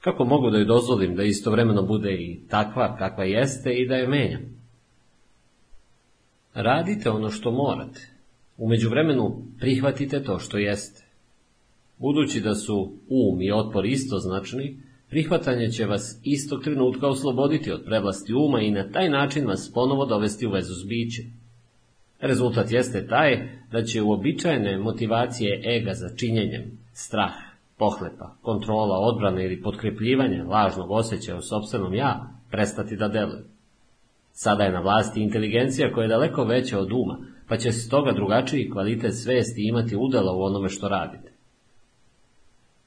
[0.00, 4.08] Kako mogu da joj dozvolim da istovremeno bude i takva kakva jeste i da je
[4.08, 4.40] menjam?
[6.54, 8.08] Radite ono što morate.
[8.56, 11.04] U međuvremenu prihvatite to što jeste.
[11.98, 14.76] Budući da su um i otpor istoznačni,
[15.08, 20.06] prihvatanje će vas istog trenutka osloboditi od prevlasti uma i na taj način vas ponovo
[20.06, 21.41] dovesti u vezu s bićem.
[22.22, 27.32] Rezultat jeste taj da će uobičajene motivacije ega za činjenjem, strah,
[27.78, 33.44] pohlepa, kontrola, odbrane ili potkrepljivanje lažnog osjećaja u sobstvenom ja prestati da deluju.
[34.32, 38.70] Sada je na vlasti inteligencija koja je daleko veća od uma, pa će stoga drugačiji
[38.70, 41.32] kvalitet svesti imati udela u onome što radite.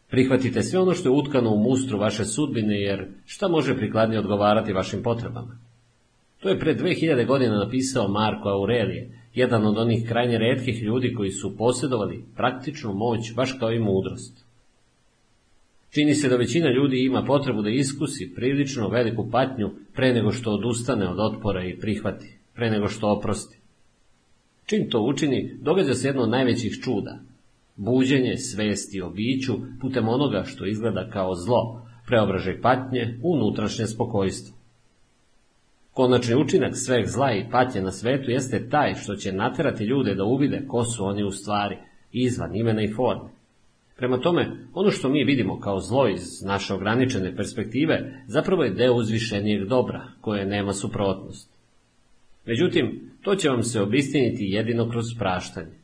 [0.10, 4.74] Prihvatite sve ono što je utkano u mustru vaše sudbine, jer šta može prikladnije odgovarati
[4.74, 5.58] vašim potrebama?
[6.40, 11.32] To je pre 2000 godina napisao Marko Aurelije, jedan od onih krajnje redkih ljudi koji
[11.32, 14.46] su posjedovali praktičnu moć baš kao i mudrost.
[15.90, 20.52] Čini se da većina ljudi ima potrebu da iskusi prilično veliku patnju pre nego što
[20.52, 23.60] odustane od otpora i prihvati, pre nego što oprosti.
[24.66, 27.20] Čim to učini, događa se jedno od najvećih čuda.
[27.76, 34.56] Buđenje svesti o biću putem onoga što izgleda kao zlo, preobražaj patnje u unutrašnje spokojstvo.
[35.96, 40.24] Konačni učinak sveg zla i patnje na svetu jeste taj što će naterati ljude da
[40.24, 41.78] uvide ko su oni u stvari,
[42.12, 43.30] izvan imena i forme.
[43.98, 48.94] Prema tome, ono što mi vidimo kao zlo iz naše ograničene perspektive, zapravo je deo
[48.94, 51.50] uzvišenijeg dobra, koje nema suprotnost.
[52.46, 55.76] Međutim, to će vam se obistiniti jedino kroz praštanje.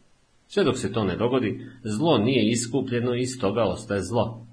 [0.47, 4.47] Sve dok se to ne dogodi, zlo nije iskupljeno i toga ostaje zlo.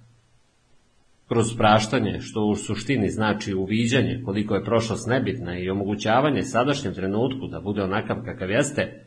[1.29, 7.47] Kroz praštanje, što u suštini znači uviđanje koliko je prošlost nebitna i omogućavanje sadašnjem trenutku
[7.47, 9.05] da bude onakav kakav jeste,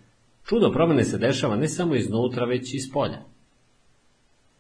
[0.50, 3.22] čudo promene se dešava ne samo iznutra, već i iz polja.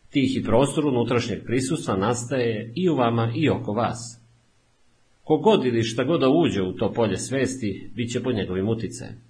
[0.09, 4.21] Tihi prostor unutrašnjeg prisustva nastaje i u vama i oko vas.
[5.23, 9.21] Kogod ili šta god da uđe u to polje svesti, bit će pod njegovim uticajem.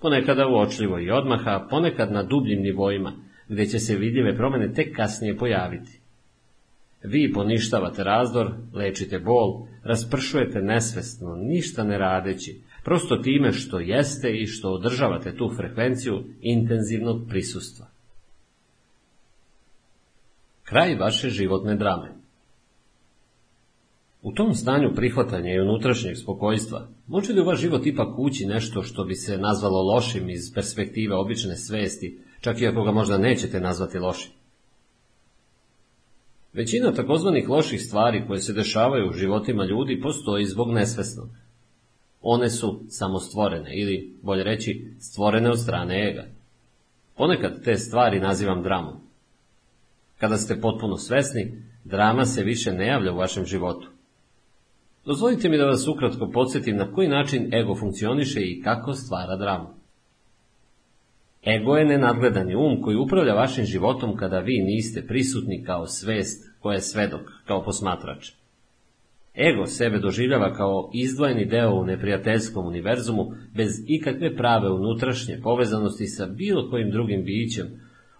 [0.00, 3.12] Ponekada uočljivo i odmaha, ponekad na dubljim nivoima,
[3.48, 5.95] gde će se vidljive promene tek kasnije pojaviti.
[7.06, 14.46] Vi poništavate razdor, lečite bol, raspršujete nesvesno, ništa ne radeći, prosto time što jeste i
[14.46, 17.86] što održavate tu frekvenciju intenzivnog prisustva.
[20.64, 22.08] Kraj vaše životne drame
[24.22, 28.82] U tom stanju prihvatanja i unutrašnjeg spokojstva, može li u vaš život ipak ući nešto
[28.82, 33.60] što bi se nazvalo lošim iz perspektive obične svesti, čak i ako ga možda nećete
[33.60, 34.32] nazvati lošim?
[36.56, 41.28] Većina takozvanih loših stvari koje se dešavaju u životima ljudi postoji zbog nesvesnog.
[42.20, 46.24] One su samostvorene ili, bolje reći, stvorene od strane ega.
[47.16, 48.94] Ponekad te stvari nazivam dramom.
[50.18, 53.88] Kada ste potpuno svesni, drama se više ne javlja u vašem životu.
[55.04, 59.68] Dozvolite mi da vas ukratko podsjetim na koji način ego funkcioniše i kako stvara dramu.
[61.46, 66.74] Ego je nenadgledani um koji upravlja vašim životom kada vi niste prisutni kao svest koja
[66.74, 68.32] je svedok, kao posmatrač.
[69.34, 76.26] Ego sebe doživljava kao izdvojeni deo u neprijateljskom univerzumu bez ikakve prave unutrašnje povezanosti sa
[76.26, 77.66] bilo kojim drugim bićem,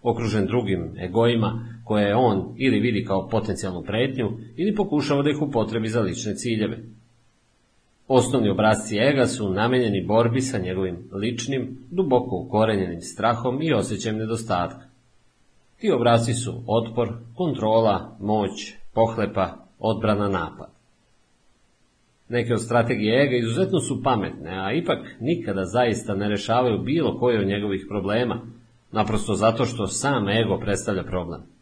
[0.03, 5.89] okružen drugim egoima koje on ili vidi kao potencijalnu pretnju ili pokušava da ih upotrebi
[5.89, 6.96] za lične ciljeve.
[8.09, 14.87] Osnovni obrazci ega su namenjeni borbi sa njegovim ličnim, duboko ukorenjenim strahom i osjećajem nedostatka.
[15.77, 20.69] Ti obrazci su otpor, kontrola, moć, pohlepa, odbrana, napad.
[22.29, 27.41] Neke od strategije ega izuzetno su pametne, a ipak nikada zaista ne rešavaju bilo koje
[27.41, 28.41] od njegovih problema,
[28.93, 31.56] naprosto zato što sam ego predstavlja problem.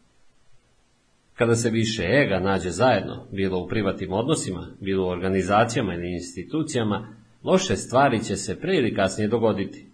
[1.37, 7.07] Kada se više ega nađe zajedno, bilo u privatnim odnosima, bilo u organizacijama ili institucijama,
[7.43, 9.87] loše stvari će se pre ili kasnije dogoditi.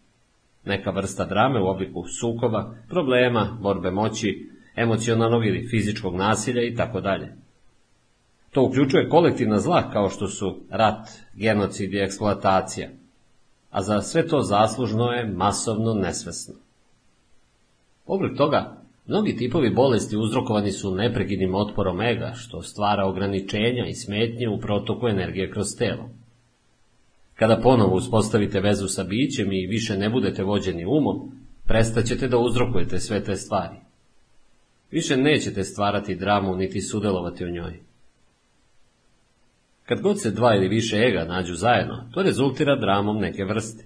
[0.65, 7.01] Neka vrsta drame u obliku sukova, problema, borbe moći, emocionalnog ili fizičkog nasilja i tako
[7.01, 7.35] dalje.
[8.51, 12.89] To uključuje kolektivna zla kao što su rat, genocid i eksploatacija,
[13.69, 16.53] a za sve to zaslužno je masovno nesvesno.
[18.05, 24.49] Povrh toga, mnogi tipovi bolesti uzrokovani su neprekidnim otporom ega, što stvara ograničenja i smetnje
[24.49, 26.09] u protoku energije kroz telo.
[27.35, 31.31] Kada ponovo uspostavite vezu sa bićem i više ne budete vođeni umom,
[31.65, 33.75] prestaćete da uzrokujete sve te stvari.
[34.91, 37.79] Više nećete stvarati dramu niti sudelovati u njoj.
[39.85, 43.85] Kad god se dva ili više ega nađu zajedno, to rezultira dramom neke vrste.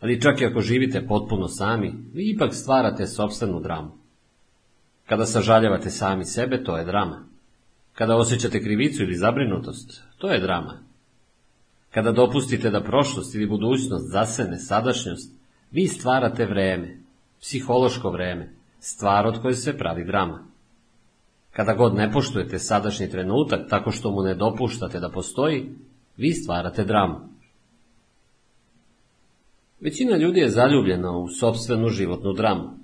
[0.00, 4.01] Ali čak i ako živite potpuno sami, vi ipak stvarate sobstvenu dramu.
[5.06, 7.24] Kada sažaljavate sami sebe, to je drama.
[7.94, 10.78] Kada osjećate krivicu ili zabrinutost, to je drama.
[11.90, 15.32] Kada dopustite da prošlost ili budućnost zasene sadašnjost,
[15.70, 16.98] vi stvarate vreme,
[17.40, 20.44] psihološko vreme, stvar od koje se pravi drama.
[21.50, 25.70] Kada god ne poštujete sadašnji trenutak tako što mu ne dopuštate da postoji,
[26.16, 27.20] vi stvarate dramu.
[29.80, 32.81] Većina ljudi je zaljubljena u sobstvenu životnu dramu.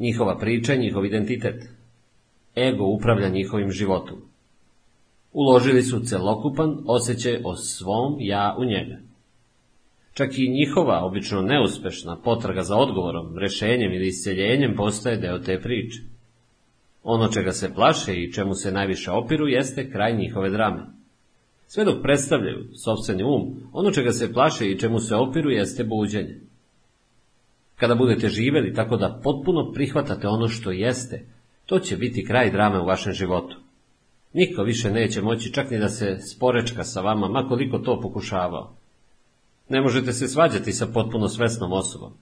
[0.00, 1.68] Njihova priča njihov identitet.
[2.56, 4.16] Ego upravlja njihovim životom.
[5.32, 8.98] Uložili su celokupan osjećaj o svom ja u njega.
[10.12, 16.00] Čak i njihova, obično neuspešna, potraga za odgovorom, rešenjem ili isceljenjem postaje deo te priče.
[17.02, 20.86] Ono čega se plaše i čemu se najviše opiru jeste kraj njihove drame.
[21.66, 26.49] Sve dok predstavljaju sobstveni um, ono čega se plaše i čemu se opiru jeste buđenje.
[27.80, 31.26] Kada budete živeli tako da potpuno prihvatate ono što jeste,
[31.66, 33.56] to će biti kraj drame u vašem životu.
[34.32, 38.76] Niko više neće moći čak ni da se sporečka sa vama, makoliko to pokušavao.
[39.68, 42.12] Ne možete se svađati sa potpuno svesnom osobom.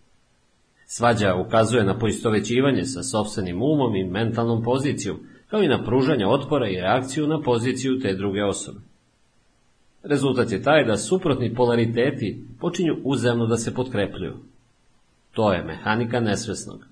[0.86, 5.16] Svađa ukazuje na poistovećivanje sa sobstvenim umom i mentalnom pozicijom,
[5.48, 8.80] kao i na pružanje otpora i reakciju na poziciju te druge osobe.
[10.02, 14.34] Rezultat je taj da suprotni polariteti počinju uzemno da se potkrepljuju.
[15.38, 16.86] To je mehanika nesvesnog.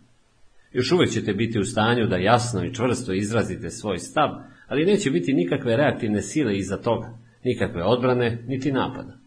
[0.73, 4.31] Još uvek ćete biti u stanju da jasno i čvrsto izrazite svoj stav,
[4.69, 9.19] ali neće biti nikakve reaktivne sile iza toga, nikakve odbrane, niti napada.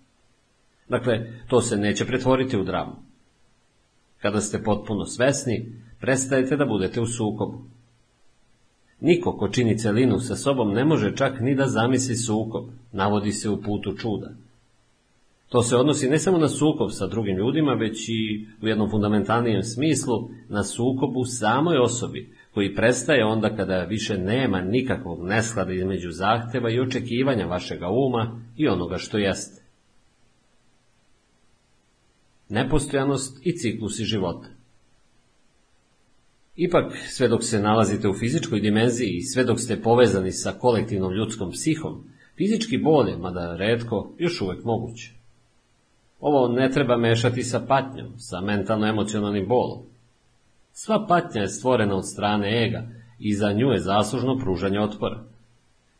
[0.89, 2.95] Dakle, to se neće pretvoriti u dramu.
[4.21, 7.63] Kada ste potpuno svesni, prestajete da budete u sukobu.
[8.99, 13.49] Niko ko čini celinu sa sobom ne može čak ni da zamisli sukob, navodi se
[13.49, 14.31] u putu čuda.
[15.49, 19.63] To se odnosi ne samo na sukob sa drugim ljudima, već i u jednom fundamentalnijem
[19.63, 26.11] smislu na sukob u samoj osobi, koji prestaje onda kada više nema nikakvog nesklada između
[26.11, 29.59] zahteva i očekivanja vašega uma i onoga što jeste
[32.49, 34.47] nepostojanost i ciklusi života.
[36.55, 41.13] Ipak, sve dok se nalazite u fizičkoj dimenziji i sve dok ste povezani sa kolektivnom
[41.13, 42.03] ljudskom psihom,
[42.37, 45.18] fizički bol je, mada redko, još uvek moguće.
[46.19, 49.79] Ovo ne treba mešati sa patnjom, sa mentalno-emocionalnim bolom.
[50.71, 52.83] Sva patnja je stvorena od strane ega
[53.19, 55.23] i za nju je zaslužno pružanje otpora.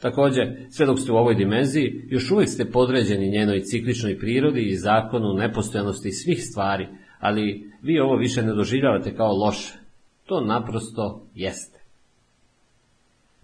[0.02, 4.78] Takođe, sve dok ste u ovoj dimenziji, još uvijek ste podređeni njenoj cikličnoj prirodi i
[4.78, 6.88] zakonu nepostojanosti svih stvari,
[7.20, 9.74] ali vi ovo više ne doživljavate kao loše.
[10.26, 11.79] To naprosto jeste.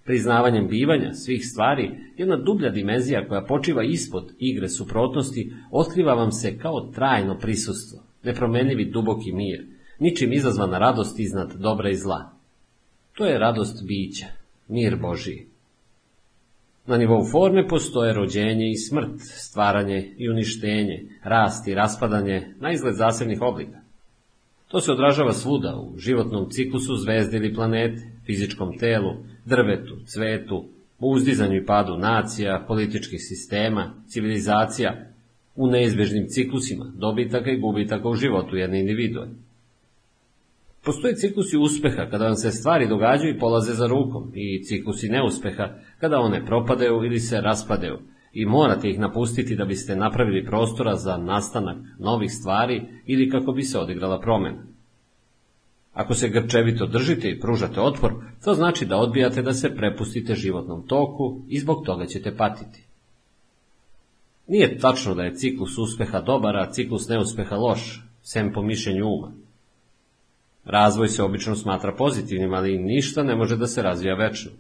[0.06, 6.58] Priznavanjem bivanja svih stvari, jedna dublja dimenzija koja počiva ispod igre suprotnosti, otkriva vam se
[6.58, 9.66] kao trajno prisustvo, nepromenljivi duboki mir,
[10.00, 12.32] ničim izazvana radost iznad dobra i zla.
[13.14, 14.26] To je radost bića,
[14.68, 15.48] mir Božiji.
[16.88, 22.96] Na nivou forme postoje rođenje i smrt, stvaranje i uništenje, rast i raspadanje na izgled
[22.96, 23.80] zasebnih oblika.
[24.68, 30.66] To se odražava svuda u životnom ciklusu zvezde ili planete, fizičkom telu, drvetu, cvetu,
[31.00, 35.12] uzdizanju i padu nacija, političkih sistema, civilizacija,
[35.56, 39.28] u neizbežnim ciklusima, dobitaka i gubitaka u životu jedne individue.
[40.86, 45.70] Postoje ciklusi uspeha kada vam se stvari događaju i polaze za rukom i ciklusi neuspeha
[46.00, 48.00] kada one propadaju ili se raspadaju
[48.34, 53.64] i morate ih napustiti da biste napravili prostora za nastanak novih stvari ili kako bi
[53.64, 54.64] se odigrala promjena.
[55.96, 58.14] Ako se grčevito držite i pružate otpor,
[58.44, 62.84] to znači da odbijate da se prepustite životnom toku i zbog toga ćete patiti.
[64.48, 69.32] Nije tačno da je ciklus uspeha dobar, a ciklus neuspeha loš, sem po mišljenju uma.
[70.66, 74.52] Razvoj se obično smatra pozitivnim, ali ništa ne može da se razvija večno.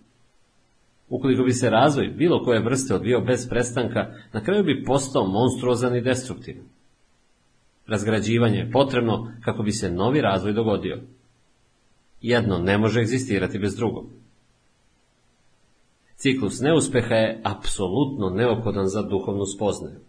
[1.09, 5.95] Ukoliko bi se razvoj bilo koje vrste odvio bez prestanka, na kraju bi postao monstruozan
[5.95, 6.65] i destruktivan.
[7.87, 11.01] Razgrađivanje je potrebno kako bi se novi razvoj dogodio.
[12.27, 14.05] Jedno ne može egzistirati bez drugog.
[16.15, 19.99] Ciklus neuspeha je apsolutno neophodan za duhovnu spoznaju.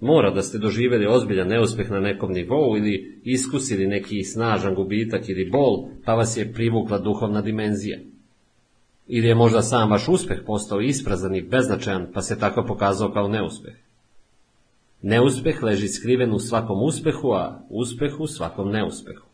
[0.00, 5.50] Mora da ste doživjeli ozbiljan neuspeh na nekom nivou ili iskusili neki snažan gubitak ili
[5.50, 7.98] bol, pa vas je privukla duhovna dimenzija.
[9.06, 13.28] Ili je možda sam vaš uspeh postao isprazan i beznačajan, pa se tako pokazao kao
[13.28, 13.74] neuspeh.
[15.02, 19.25] Neuspeh leži skriven u svakom uspehu, a uspeh u svakom neuspehu.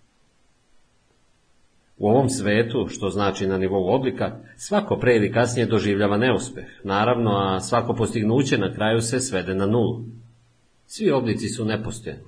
[2.02, 7.31] U ovom svetu, što znači na nivou oblika, svako pre ili kasnije doživljava neuspeh, naravno,
[7.31, 10.04] a svako postignuće na kraju se svede na nulu.
[10.86, 12.22] Svi oblici su nepostojeni.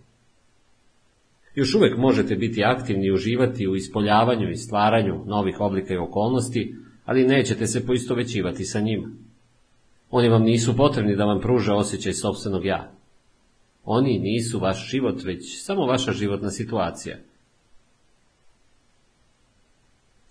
[1.55, 6.74] Još uvek možete biti aktivni i uživati u ispoljavanju i stvaranju novih oblika i okolnosti,
[7.05, 9.08] ali nećete se poistovećivati sa njima.
[10.10, 12.92] Oni vam nisu potrebni da vam pruže osjećaj sobstvenog ja.
[13.85, 17.17] Oni nisu vaš život, već samo vaša životna situacija–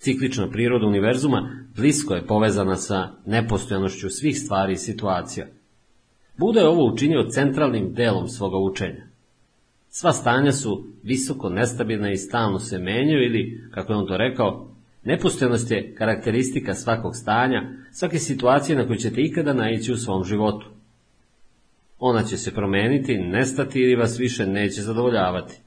[0.03, 5.47] Ciklična priroda univerzuma blisko je povezana sa nepostojanošću svih stvari i situacija.
[6.37, 9.07] Buda je ovo učinio centralnim delom svoga učenja.
[9.89, 14.75] Sva stanja su visoko nestabilna i stalno se menjaju ili, kako je on to rekao,
[15.03, 20.67] nepostojanost je karakteristika svakog stanja, svake situacije na koju ćete ikada naići u svom životu.
[21.99, 25.59] Ona će se promeniti, nestati ili vas više neće zadovoljavati.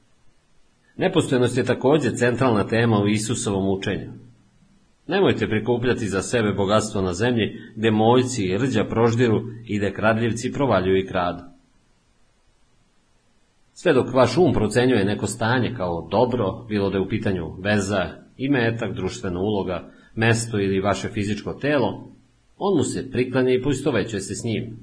[0.97, 4.26] Nepostojanost je također centralna tema u Isusovom učenju.
[5.07, 10.51] Nemojte prikupljati za sebe bogatstvo na zemlji, gde mojci i rđa proždiru i gde kradljivci
[10.51, 11.43] provaljuju i kradu.
[13.73, 18.05] Sve dok vaš um procenjuje neko stanje kao dobro, bilo da je u pitanju veza,
[18.37, 22.11] imetak, društvena uloga, mesto ili vaše fizičko telo,
[22.57, 24.77] on mu se priklanja i poistovećuje se s njim.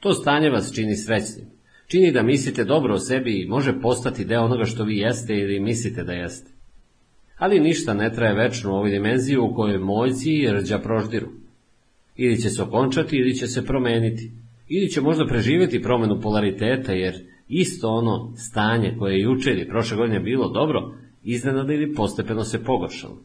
[0.00, 1.46] To stanje vas čini srećnim.
[1.86, 5.60] Čini da mislite dobro o sebi i može postati deo onoga što vi jeste ili
[5.60, 6.57] mislite da jeste
[7.38, 11.28] ali ništa ne traje večno u ovoj dimenziji u kojoj mojci i rđa proždiru.
[12.16, 14.32] Ili će se okončati, ili će se promeniti.
[14.68, 17.14] Ili će možda preživjeti promenu polariteta, jer
[17.48, 22.64] isto ono stanje koje je juče ili prošle godine bilo dobro, iznenada ili postepeno se
[22.64, 23.22] pogoršalo.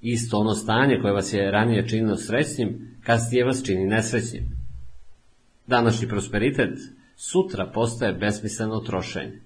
[0.00, 4.42] Isto ono stanje koje vas je ranije činilo srećnim, kasnije vas čini nesrećnim.
[5.66, 6.78] Današnji prosperitet
[7.16, 9.40] sutra postaje besmisleno trošenje.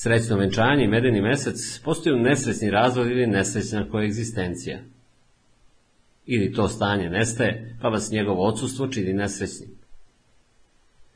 [0.00, 4.78] Srećno venčanje i medeni mesec postaju nesrećni razvod ili nesrećna koegzistencija.
[6.26, 9.70] Ili to stanje nestaje, pa vas njegovo odsustvo čini nesrećnim.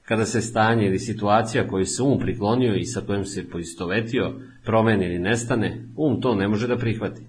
[0.04, 4.32] Kada se stanje ili situacija koju se um priklonio i sa kojom se poistovetio
[4.64, 7.22] promeni ili nestane, um to ne može da prihvati.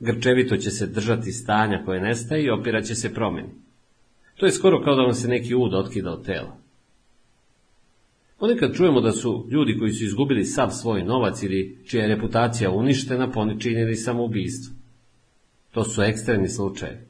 [0.00, 3.48] Grčevito će se držati stanja koje nestaje i opiraće se promeni.
[4.36, 6.57] To je skoro kao da vam se neki ud otkida od tela.
[8.38, 12.70] Ponekad čujemo da su ljudi koji su izgubili sav svoj novac ili čija je reputacija
[12.70, 14.74] uništena poničinili samoubistvo.
[15.70, 17.00] To su ekstremni slučajevi.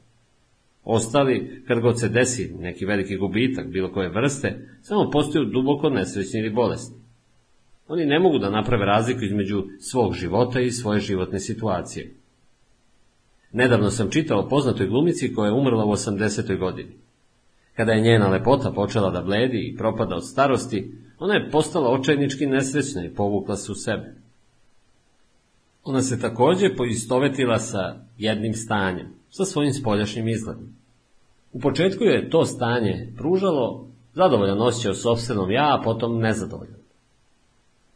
[0.83, 6.39] Ostali, kad god se desi neki veliki gubitak bilo koje vrste, samo postaju duboko nesrećni
[6.39, 6.95] ili bolesni.
[7.87, 12.13] Oni ne mogu da naprave razliku između svog života i svoje životne situacije.
[13.51, 16.59] Nedavno sam čitao o poznatoj glumici koja je umrla u 80.
[16.59, 16.91] godini.
[17.75, 22.45] Kada je njena lepota počela da bledi i propada od starosti, ona je postala očajnički
[22.45, 24.15] nesrećna i povukla se u sebe.
[25.83, 30.67] Ona se također poistovetila sa jednim stanjem, sa svojim spoljašnjim izgledom.
[31.53, 36.79] U početku je to stanje pružalo zadovoljan osjećaj o sobstvenom ja, a potom nezadovoljan.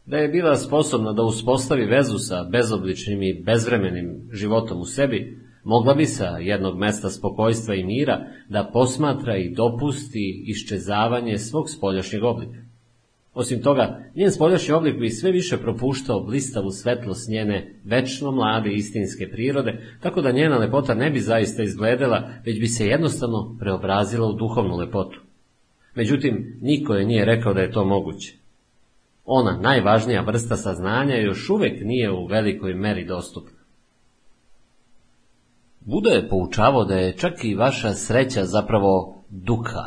[0.06, 5.94] Da je bila sposobna da uspostavi vezu sa bezobličnim i bezvremenim životom u sebi, mogla
[5.94, 12.63] bi sa jednog mesta spokojstva i mira da posmatra i dopusti iščezavanje svog spoljašnjeg oblika.
[13.34, 19.28] Osim toga, njen spoljašnji oblik bi sve više propuštao blistavu svetlost njene večno mlade istinske
[19.30, 24.32] prirode, tako da njena lepota ne bi zaista izgledala, već bi se jednostavno preobrazila u
[24.32, 25.20] duhovnu lepotu.
[25.94, 28.34] Međutim, niko je nije rekao da je to moguće.
[29.24, 33.58] Ona najvažnija vrsta saznanja još uvek nije u velikoj meri dostupna.
[35.80, 39.82] Buda je poučavao da je čak i vaša sreća zapravo duka,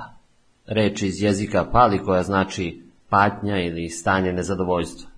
[0.65, 5.10] reč iz jezika pali koja znači patnja ili stanje nezadovoljstva.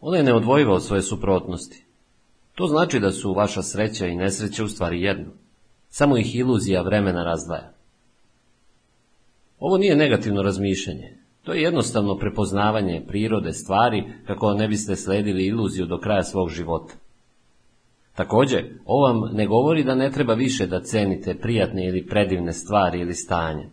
[0.00, 1.84] Ona je neodvojiva od svoje suprotnosti.
[2.54, 5.32] To znači da su vaša sreća i nesreća u stvari jedno.
[5.88, 7.72] Samo ih iluzija vremena razdvaja.
[9.58, 11.16] Ovo nije negativno razmišljanje.
[11.42, 16.94] To je jednostavno prepoznavanje prirode stvari kako ne biste sledili iluziju do kraja svog života.
[18.14, 23.00] Takođe, ovo vam ne govori da ne treba više da cenite prijatne ili predivne stvari
[23.00, 23.70] ili stanje,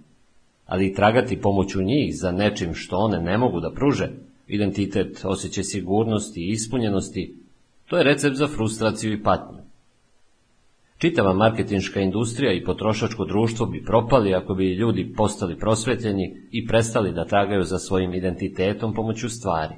[0.66, 4.10] ali i tragati pomoću njih za nečim što one ne mogu da pruže,
[4.48, 7.36] identitet, osjećaj sigurnosti i ispunjenosti,
[7.86, 9.58] to je recept za frustraciju i patnju.
[10.98, 17.14] Čitava marketinška industrija i potrošačko društvo bi propali ako bi ljudi postali prosvetljeni i prestali
[17.14, 19.76] da tragaju za svojim identitetom pomoću stvari.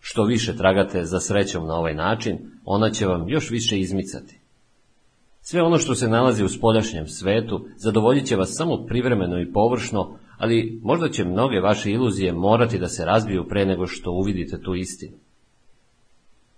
[0.00, 4.37] Što više tragate za srećom na ovaj način, ona će vam još više izmicati.
[5.50, 10.18] Sve ono što se nalazi u spoljašnjem svetu zadovoljit će vas samo privremeno i površno,
[10.38, 14.74] ali možda će mnoge vaše iluzije morati da se razbiju pre nego što uvidite tu
[14.74, 15.16] istinu.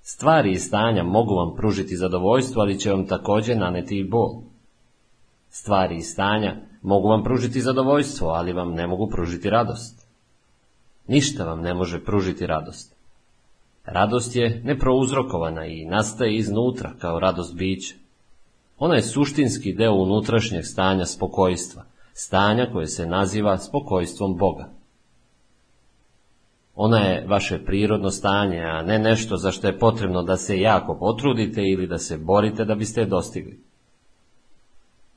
[0.03, 4.42] Stvari i stanja mogu vam pružiti zadovoljstvo, ali će vam takođe naneti i bol.
[5.51, 10.06] Stvari i stanja mogu vam pružiti zadovoljstvo, ali vam ne mogu pružiti radost.
[11.06, 12.97] Ništa vam ne može pružiti radost.
[13.85, 17.99] Radost je neprouzrokovana i nastaje iznutra kao radost bića.
[18.81, 24.69] Ona je suštinski deo unutrašnjeg stanja spokojstva, stanja koje se naziva spokojstvom Boga.
[26.75, 30.95] Ona je vaše prirodno stanje, a ne nešto za što je potrebno da se jako
[30.99, 33.61] potrudite ili da se borite da biste je dostigli.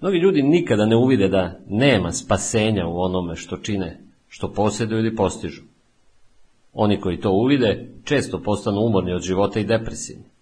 [0.02, 5.16] Mnogi ljudi nikada ne uvide da nema spasenja u onome što čine, što posjeduju ili
[5.16, 5.62] postižu.
[6.74, 10.33] Oni koji to uvide često postanu umorni od života i depresivni.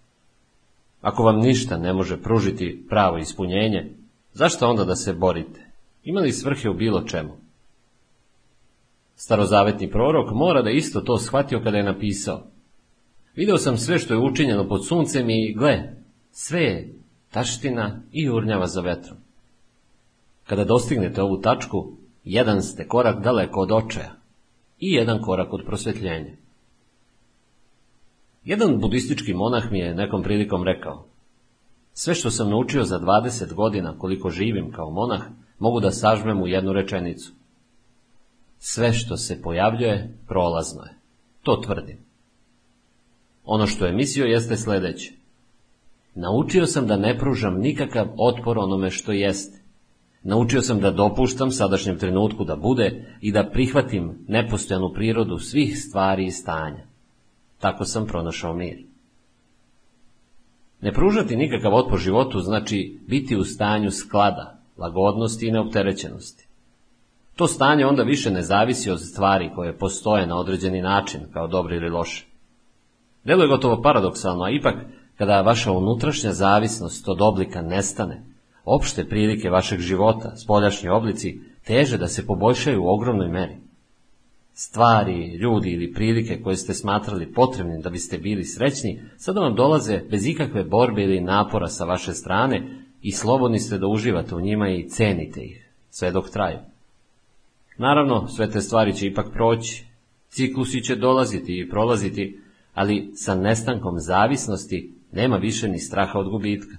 [1.02, 3.90] Ako vam ništa ne može pružiti pravo ispunjenje,
[4.32, 5.60] zašto onda da se borite?
[6.04, 7.36] Ima li svrhe u bilo čemu?
[9.16, 12.42] Starozavetni prorok mora da isto to shvatio kada je napisao.
[13.36, 15.82] Video sam sve što je učinjeno pod suncem i gle,
[16.30, 16.94] sve je
[17.30, 19.16] taština i urnjava za vetrom.
[20.46, 21.92] Kada dostignete ovu tačku,
[22.24, 24.12] jedan ste korak daleko od očaja
[24.78, 26.32] i jedan korak od prosvetljenja.
[28.44, 31.06] Jedan budistički monah mi je nekom prilikom rekao,
[31.92, 35.20] sve što sam naučio za 20 godina koliko živim kao monah,
[35.58, 37.32] mogu da sažmem u jednu rečenicu.
[38.58, 40.94] Sve što se pojavljuje, prolazno je.
[41.42, 41.98] To tvrdim.
[43.44, 45.12] Ono što je mislio jeste sledeće.
[46.14, 49.58] Naučio sam da ne pružam nikakav otpor onome što jeste.
[50.22, 56.26] Naučio sam da dopuštam sadašnjem trenutku da bude i da prihvatim nepostojanu prirodu svih stvari
[56.26, 56.91] i stanja.
[57.62, 58.78] Tako sam pronašao mir.
[60.80, 66.46] Ne pružati nikakav otpor životu znači biti u stanju sklada, lagodnosti i neopterećenosti.
[67.36, 71.76] To stanje onda više ne zavisi od stvari koje postoje na određeni način, kao dobre
[71.76, 72.26] ili loše.
[73.24, 74.74] Delo je gotovo paradoksalno, a ipak,
[75.18, 78.22] kada vaša unutrašnja zavisnost od oblika nestane,
[78.64, 83.71] opšte prilike vašeg života, spoljašnji oblici, teže da se poboljšaju u ogromnoj meri.
[84.54, 90.00] Stvari, ljudi ili prilike koje ste smatrali potrebnim da biste bili srećni, sada vam dolaze
[90.10, 94.68] bez ikakve borbe ili napora sa vaše strane i slobodni ste da uživate u njima
[94.68, 96.58] i cenite ih, sve dok traju.
[97.78, 99.84] Naravno, sve te stvari će ipak proći,
[100.28, 102.40] ciklusi će dolaziti i prolaziti,
[102.74, 106.76] ali sa nestankom zavisnosti nema više ni straha od gubitka.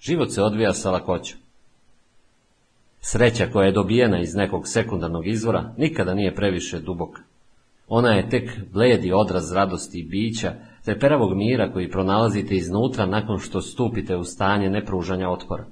[0.00, 1.43] Život se odvija sa lakoćom.
[3.06, 7.22] Sreća koja je dobijena iz nekog sekundarnog izvora nikada nije previše duboka.
[7.88, 10.52] Ona je tek bledi odraz radosti i bića,
[10.84, 15.66] te peravog mira koji pronalazite iznutra nakon što stupite u stanje nepružanja otpora.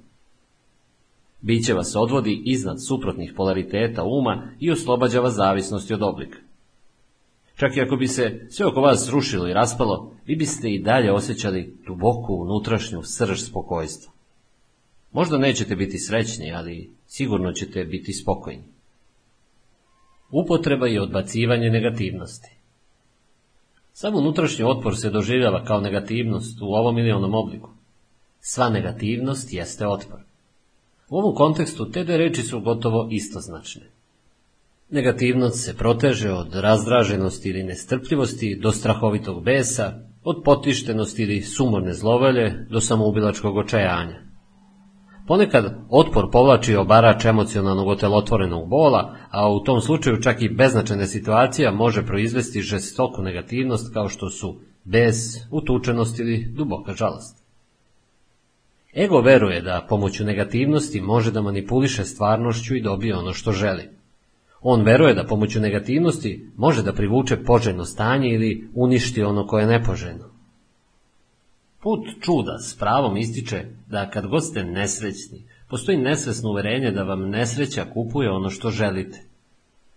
[1.41, 6.39] Biće vas odvodi iznad suprotnih polariteta uma i oslobađa vas zavisnosti od oblika.
[7.57, 11.13] Čak i ako bi se sve oko vas srušilo i raspalo, vi biste i dalje
[11.13, 14.12] osjećali duboku unutrašnju srž spokojstva.
[15.12, 18.65] Možda nećete biti srećni, ali sigurno ćete biti spokojni.
[20.31, 22.51] Upotreba i odbacivanje negativnosti.
[23.93, 27.71] Samo unutrašnji otpor se doživljava kao negativnost u ovom ili onom obliku.
[28.41, 30.21] Sva negativnost jeste otpor.
[31.09, 33.83] U ovom kontekstu te dve reči su gotovo istoznačne.
[34.91, 39.93] Negativnost se proteže od razdraženosti ili nestrpljivosti do strahovitog besa,
[40.25, 44.32] od potištenosti ili sumorne zlovelje do samoubilačkog očajanja.
[45.26, 51.71] Ponekad otpor povlači obarač emocionalnog otelotvorenog bola, a u tom slučaju čak i beznačajna situacija
[51.71, 55.17] može proizvesti žestoku negativnost kao što su bes,
[55.51, 57.42] utučenost ili duboka žalost.
[58.97, 63.88] Ego veruje da pomoću negativnosti može da manipuliše stvarnošću i dobije ono što želi.
[64.60, 69.78] On veruje da pomoću negativnosti može da privuče poželjno stanje ili uništi ono koje je
[69.78, 70.32] nepoželjno.
[71.83, 77.29] Put čuda s pravom ističe da kad god ste nesrećni, postoji nesvesno uverenje da vam
[77.29, 79.23] nesreća kupuje ono što želite.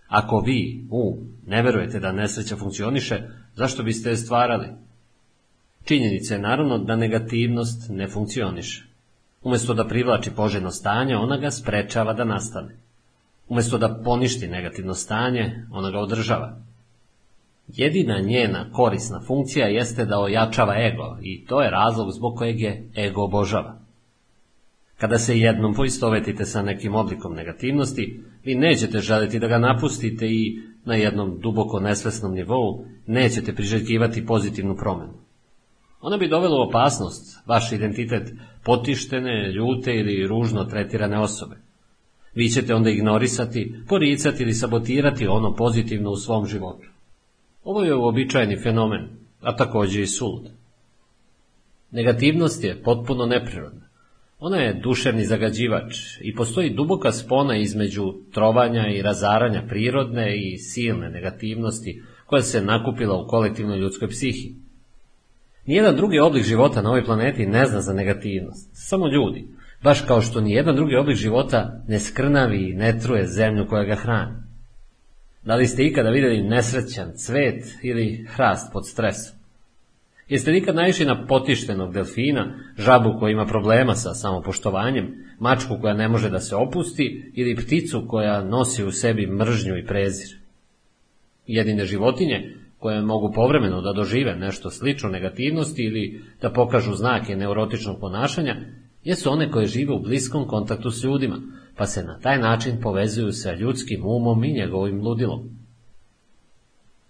[0.08, 3.22] Ako vi, u, ne verujete da nesreća funkcioniše,
[3.56, 4.68] zašto biste je stvarali?
[5.84, 8.85] Činjenica je naravno da negativnost ne funkcioniše.
[9.44, 12.78] Umesto da privlači poželjno stanje, ona ga sprečava da nastane.
[13.48, 16.58] Umesto da poništi negativno stanje, ona ga održava.
[17.67, 22.90] Jedina njena korisna funkcija jeste da ojačava ego i to je razlog zbog kojeg je
[22.98, 23.80] ego obožava.
[24.98, 30.60] Kada se jednom poistovetite sa nekim oblikom negativnosti, vi nećete želiti da ga napustite i
[30.85, 35.14] na jednom duboko nesvesnom nivou nećete priželjkivati pozitivnu promenu.
[36.01, 38.33] Ona bi dovela u opasnost vaš identitet
[38.64, 41.56] potištene, ljute ili ružno tretirane osobe.
[42.35, 46.88] Vi ćete onda ignorisati, poricati ili sabotirati ono pozitivno u svom životu.
[47.65, 49.08] Ovo je uobičajeni fenomen,
[49.42, 50.49] a takođe i sulud.
[51.92, 53.81] Negativnost je potpuno neprirodna.
[54.40, 61.10] Ona je duševni zagađivač i postoji duboka spona između trovanja i razaranja prirodne i silne
[61.10, 64.56] negativnosti koja se nakupila u kolektivnoj ljudskoj psihi.
[65.65, 69.48] Nijedan drugi oblik života na ovoj planeti ne zna za negativnost, samo ljudi,
[69.83, 73.96] baš kao što nijedan drugi oblik života ne skrnavi i ne truje zemlju koja ga
[73.96, 74.44] hrani.
[75.45, 79.38] Da li ste ikada vidjeli nesrećan cvet ili hrast pod stresom?
[80.29, 86.08] Jeste nikad naišli na potištenog delfina, žabu koja ima problema sa samopoštovanjem, mačku koja ne
[86.08, 90.38] može da se opusti ili pticu koja nosi u sebi mržnju i prezir?
[91.47, 97.99] Jedine životinje koje mogu povremeno da dožive nešto slično negativnosti ili da pokažu znake neurotičnog
[97.99, 98.56] ponašanja,
[99.03, 101.38] jesu one koje žive u bliskom kontaktu s ljudima,
[101.77, 105.49] pa se na taj način povezuju sa ljudskim umom i njegovim ludilom.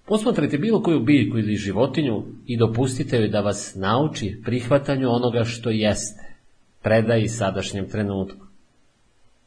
[0.05, 5.69] Posmatrajte bilo koju biljku ili životinju i dopustite joj da vas nauči prihvatanju onoga što
[5.69, 6.35] jeste,
[6.81, 8.45] predaji sadašnjem trenutku.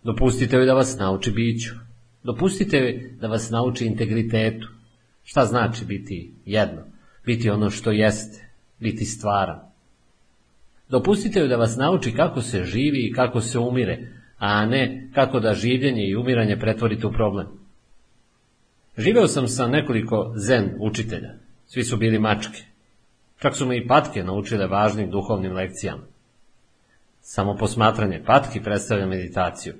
[0.03, 1.75] Dopustite joj da vas nauči biću.
[2.23, 4.69] Dopustite joj da vas nauči integritetu.
[5.25, 6.83] Šta znači biti jedno?
[7.27, 9.61] Biti ono što jeste, biti stvaran.
[10.89, 15.41] Dopustite joj da vas nauči kako se živi i kako se umire, a ne kako
[15.41, 17.47] da življenje i umiranje pretvorite u problem.
[18.99, 21.35] Živeo sam sa nekoliko zen učitelja.
[21.67, 22.63] Svi su bili mačke.
[23.39, 26.03] Čak su me i patke naučile važnim duhovnim lekcijama.
[27.21, 29.75] Samo posmatranje patki predstavlja meditaciju.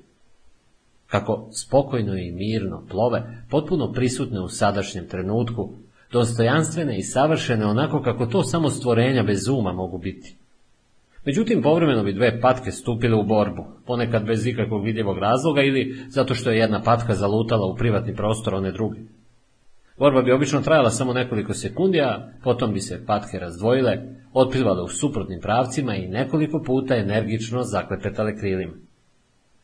[1.07, 5.73] Kako spokojno i mirno plove, potpuno prisutne u sadašnjem trenutku,
[6.11, 10.35] dostojanstvene i savršene onako kako to samo stvorenja bez uma mogu biti.
[11.29, 16.35] Međutim, povremeno bi dve patke stupile u borbu, ponekad bez ikakvog vidljivog razloga ili zato
[16.35, 18.99] što je jedna patka zalutala u privatni prostor one druge.
[19.99, 23.97] Borba bi obično trajala samo nekoliko sekundi, a potom bi se patke razdvojile,
[24.33, 28.73] otplivale u suprotnim pravcima i nekoliko puta energično zaklepetale krilima.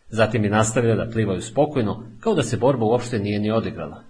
[0.09, 4.03] Zatim bi nastavile da plivaju spokojno, kao da se borba uopšte nije ni odigrala.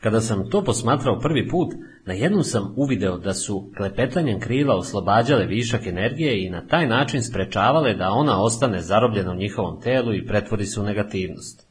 [0.00, 1.74] Kada sam to posmatrao prvi put,
[2.06, 7.22] na jednom sam uvideo da su klepetanjem krila oslobađale višak energije i na taj način
[7.22, 11.66] sprečavale da ona ostane zarobljena u njihovom telu i pretvori se u negativnost.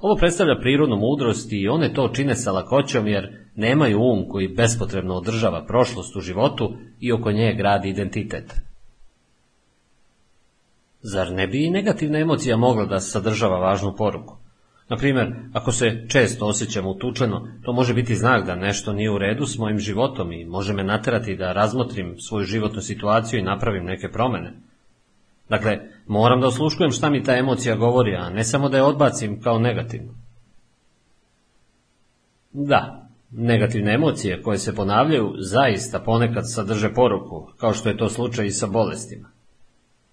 [0.00, 5.14] Ovo predstavlja prirodnu mudrost i one to čine sa lakoćom jer nemaju um koji bespotrebno
[5.14, 8.54] održava prošlost u životu i oko nje gradi identitet.
[11.00, 14.41] Zar ne bi i negativna emocija mogla da sadržava važnu poruku?
[14.88, 19.18] Na primjer, ako se često osjećam utučeno, to može biti znak da nešto nije u
[19.18, 23.84] redu s mojim životom i može me naterati da razmotrim svoju životnu situaciju i napravim
[23.84, 24.52] neke promene.
[25.48, 29.40] Dakle, moram da osluškujem šta mi ta emocija govori, a ne samo da je odbacim
[29.40, 30.14] kao negativno.
[32.52, 38.46] Da, negativne emocije koje se ponavljaju zaista ponekad sadrže poruku, kao što je to slučaj
[38.46, 39.28] i sa bolestima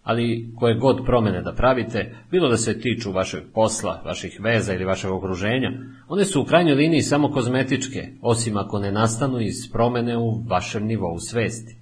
[0.10, 4.86] ali koje god promene da pravite, bilo da se tiču vašeg posla, vaših veza ili
[4.86, 5.72] vašeg okruženja,
[6.08, 10.86] one su u krajnjoj liniji samo kozmetičke, osim ako ne nastanu iz promene u vašem
[10.86, 11.76] nivou svesti.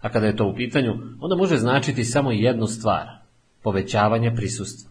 [0.00, 3.06] A kada je to u pitanju, onda može značiti samo jednu stvar,
[3.62, 4.90] povećavanje prisustva.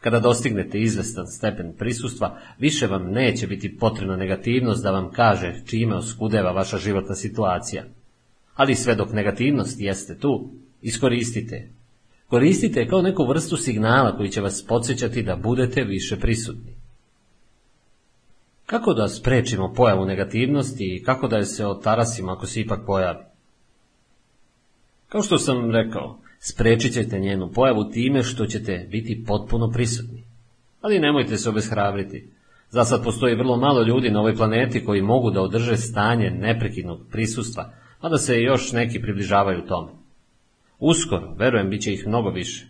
[0.00, 5.94] Kada dostignete izvestan stepen prisustva, više vam neće biti potrebna negativnost da vam kaže čime
[5.94, 7.84] oskudeva vaša životna situacija.
[8.54, 10.50] Ali sve dok negativnost jeste tu,
[10.82, 11.75] iskoristite.
[12.28, 16.76] Koristite kao neku vrstu signala koji će vas podsjećati da budete više prisutni.
[18.66, 23.24] Kako da sprečimo pojavu negativnosti i kako da je se otarasimo ako se ipak pojavi?
[25.08, 30.24] Kao što sam rekao, sprečit ćete njenu pojavu time što ćete biti potpuno prisutni.
[30.80, 32.30] Ali nemojte se obeshrabriti.
[32.70, 37.00] Za sad postoji vrlo malo ljudi na ovoj planeti koji mogu da održe stanje neprekidnog
[37.10, 39.92] prisustva, a da se još neki približavaju tome.
[40.78, 42.66] Uskoro, verujem, bit će ih mnogo više.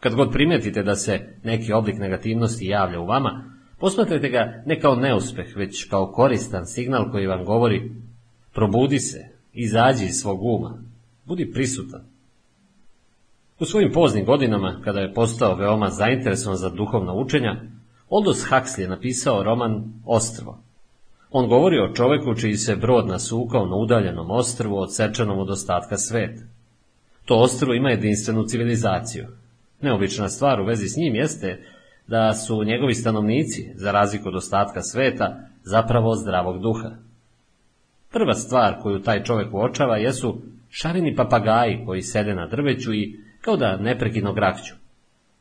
[0.00, 4.94] Kad god primetite da se neki oblik negativnosti javlja u vama, posmatrajte ga ne kao
[4.94, 7.92] neuspeh, već kao koristan signal koji vam govori
[8.54, 10.82] probudi se, izađi iz svog uma,
[11.24, 12.00] budi prisutan.
[13.58, 17.62] U svojim poznim godinama, kada je postao veoma zainteresovan za duhovna učenja,
[18.10, 20.58] Aldous Huxley je napisao roman Ostrvo.
[21.30, 26.42] On govori o čoveku čiji se brod nasukao na udaljenom ostrvu odsečenom od ostatka sveta.
[27.28, 29.26] To ostrvo ima jedinstvenu civilizaciju.
[29.80, 31.62] Neobična stvar u vezi s njim jeste
[32.06, 36.90] da su njegovi stanovnici, za razliku od ostatka sveta, zapravo zdravog duha.
[38.12, 43.56] Prva stvar koju taj čovek uočava jesu šarini papagaji koji sede na drveću i kao
[43.56, 44.74] da neprekidno grakću.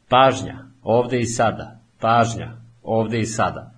[0.09, 3.71] Pažnja, ovde i sada, pažnja, ovde i sada.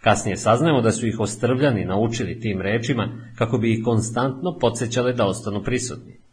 [0.00, 5.26] Kasnije saznajemo da su ih ostrvljani naučili tim rečima kako bi ih konstantno podsjećale da
[5.26, 6.23] ostanu prisutni.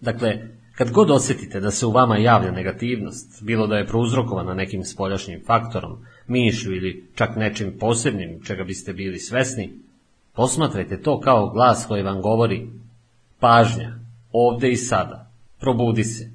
[0.00, 4.84] Dakle, kad god osjetite da se u vama javlja negativnost, bilo da je prouzrokovana nekim
[4.84, 9.72] spoljašnjim faktorom, mišlju ili čak nečim posebnim čega biste bili svesni,
[10.34, 12.68] posmatrajte to kao glas koji vam govori
[13.40, 13.98] pažnja,
[14.32, 16.30] ovde i sada, probudi se.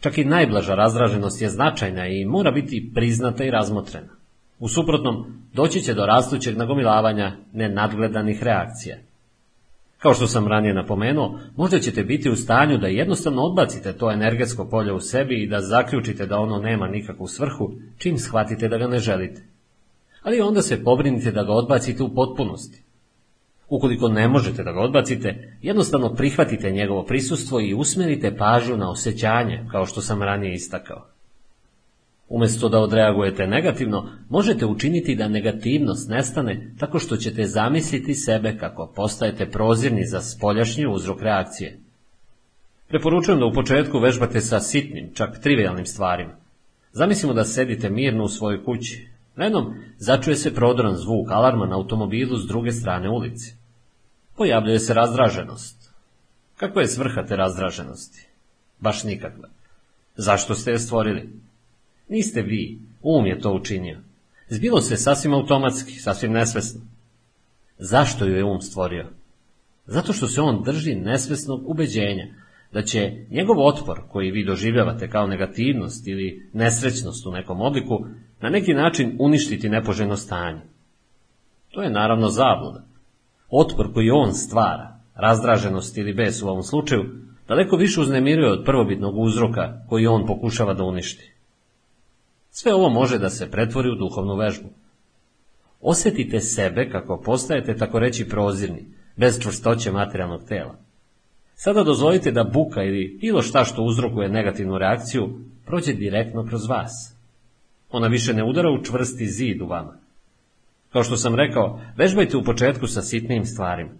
[0.00, 4.08] Čak i najblaža razraženost je značajna i mora biti priznata i razmotrena.
[4.58, 8.96] U suprotnom, doći će do rastućeg nagomilavanja nenadgledanih reakcija.
[9.98, 14.68] Kao što sam ranije napomenuo, možda ćete biti u stanju da jednostavno odbacite to energetsko
[14.70, 18.86] polje u sebi i da zaključite da ono nema nikakvu svrhu, čim shvatite da ga
[18.86, 19.42] ne želite.
[20.22, 22.82] Ali onda se pobrinite da ga odbacite u potpunosti.
[23.68, 29.66] Ukoliko ne možete da ga odbacite, jednostavno prihvatite njegovo prisustvo i usmerite pažnju na osjećanje,
[29.70, 31.17] kao što sam ranije istakao.
[32.28, 38.92] Umesto da odreagujete negativno, možete učiniti da negativnost nestane tako što ćete zamisliti sebe kako
[38.96, 41.78] postajete prozirni za spoljašnji uzrok reakcije.
[42.88, 46.32] Preporučujem da u početku vežbate sa sitnim, čak trivialnim stvarima.
[46.92, 49.08] Zamislimo da sedite mirno u svojoj kući.
[49.36, 53.54] Jednom začuje se prodoran zvuk alarma na automobilu s druge strane ulice.
[54.36, 55.90] Pojavljuje se razdraženost.
[56.56, 58.26] Kakva je svrha te razdraženosti?
[58.80, 59.48] Baš nikakva.
[60.16, 61.28] Zašto ste je stvorili?
[62.08, 63.98] Niste vi, um je to učinio.
[64.48, 66.80] Zbilo se sasvim automatski, sasvim nesvesno.
[67.78, 69.06] Zašto ju je um stvorio?
[69.86, 72.26] Zato što se on drži nesvesnog ubeđenja
[72.72, 78.06] da će njegov otpor koji vi doživljavate kao negativnost ili nesrećnost u nekom obliku
[78.40, 80.60] na neki način uništiti nepoželjno stanje.
[81.70, 82.84] To je naravno zabluda.
[83.50, 87.04] Otpor koji on stvara, razdraženost ili bes u ovom slučaju,
[87.48, 91.37] daleko više uznemiruje od prvobitnog uzroka koji on pokušava da uništi.
[92.60, 94.68] Sve ovo može da se pretvori u duhovnu vežbu.
[95.80, 100.74] Osjetite sebe kako postajete tako reći prozirni, bez čvrstoće materijalnog tela.
[101.54, 107.14] Sada dozvolite da buka ili bilo šta što uzrokuje negativnu reakciju prođe direktno kroz vas.
[107.90, 109.96] Ona više ne udara u čvrsti zid u vama.
[110.92, 113.90] Kao što sam rekao, vežbajte u početku sa sitnim stvarima.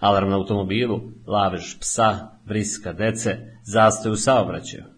[0.00, 4.97] Alarm na automobilu, lavež psa, briska dece, zastoj u saobraćaju.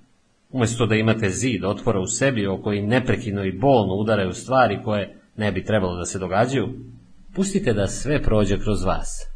[0.52, 5.20] Umesto da imate zid otvora u sebi o koji neprekino i bolno udaraju stvari koje
[5.36, 6.68] ne bi trebalo da se događaju,
[7.34, 9.26] pustite da sve prođe kroz vas.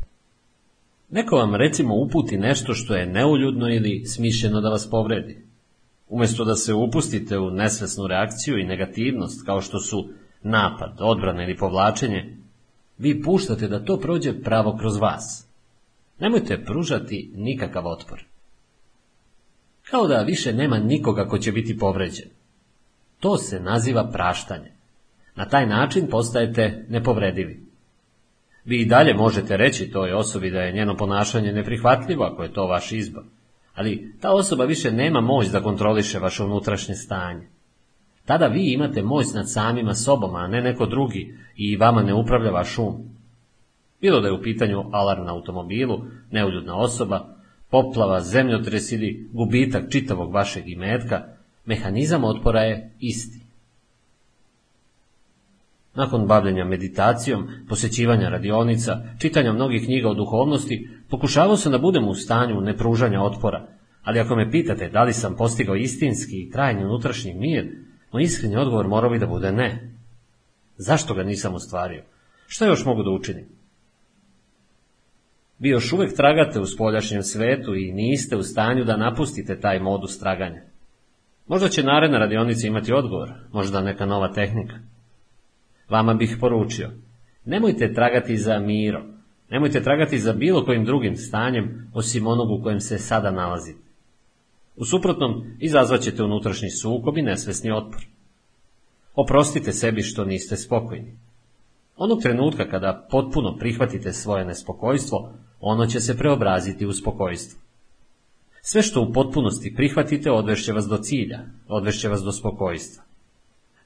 [1.11, 5.47] Neko vam recimo uputi nešto što je neuljudno ili smišljeno da vas povredi.
[6.09, 10.09] Umesto da se upustite u nesvesnu reakciju i negativnost kao što su
[10.43, 12.37] napad, odbrana ili povlačenje,
[12.99, 15.49] vi puštate da to prođe pravo kroz vas.
[16.19, 18.25] Nemojte pružati nikakav otpor.
[19.95, 22.29] Kao da više nema nikoga ko će biti povređen.
[23.21, 24.73] To se naziva praštanje.
[25.35, 27.67] Na taj način postajete nepovredivi.
[28.65, 32.67] Vi i dalje možete reći toj osobi da je njeno ponašanje neprihvatljivo ako je to
[32.67, 33.23] vaš izbor,
[33.75, 37.49] ali ta osoba više nema moć da kontroliše vaše unutrašnje stanje.
[38.25, 42.51] Tada vi imate moć nad samima sobom, a ne neko drugi i vama ne upravlja
[42.51, 42.95] vaš um.
[44.01, 47.34] Bilo da je u pitanju alarm na automobilu, neuljudna osoba,
[47.75, 51.23] poplava, zemljotres ili gubitak čitavog vašeg imetka,
[51.67, 53.41] Mehanizam otpora je isti.
[55.95, 62.15] Nakon bavljenja meditacijom, posjećivanja radionica, čitanja mnogih knjiga o duhovnosti, pokušavao sam da budem u
[62.15, 63.67] stanju nepružanja otpora,
[64.03, 67.67] ali ako me pitate da li sam postigao istinski i trajni unutrašnji mir,
[68.13, 69.95] moj iskreni odgovor morao bi da bude ne.
[70.77, 72.05] Zašto ga nisam ostvario?
[72.47, 73.54] Šta još mogu da učinim?
[75.59, 80.19] Vi još uvek tragate u spoljašnjem svetu i niste u stanju da napustite taj modus
[80.19, 80.63] traganja.
[81.47, 84.75] Možda će naredna radionica imati odgovor, možda neka nova tehnika.
[85.89, 86.91] Vama bih poručio,
[87.45, 89.05] nemojte tragati za miro,
[89.51, 93.85] nemojte tragati za bilo kojim drugim stanjem, osim onog u kojem se sada nalazite.
[94.77, 98.07] U suprotnom, izazvaćete unutrašnji sukob i nesvesni otpor.
[99.15, 101.17] Oprostite sebi što niste spokojni.
[101.97, 107.61] Onog trenutka kada potpuno prihvatite svoje nespokojstvo, ono će se preobraziti u spokojstvo.
[108.63, 113.05] Sve što u potpunosti prihvatite odvešće vas do cilja, odvešće vas do spokojstva.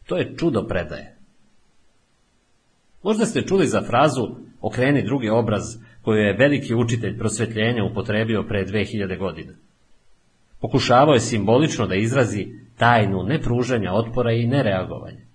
[0.07, 1.17] To je čudo predaje.
[3.03, 4.29] Možda ste čuli za frazu
[4.61, 5.63] okreni drugi obraz
[6.03, 9.53] koju je veliki učitelj prosvetljenja upotrebio pre 2000 godina.
[10.61, 15.28] Pokušavao je simbolično da izrazi tajnu nepružanja otpora i nereagovanja.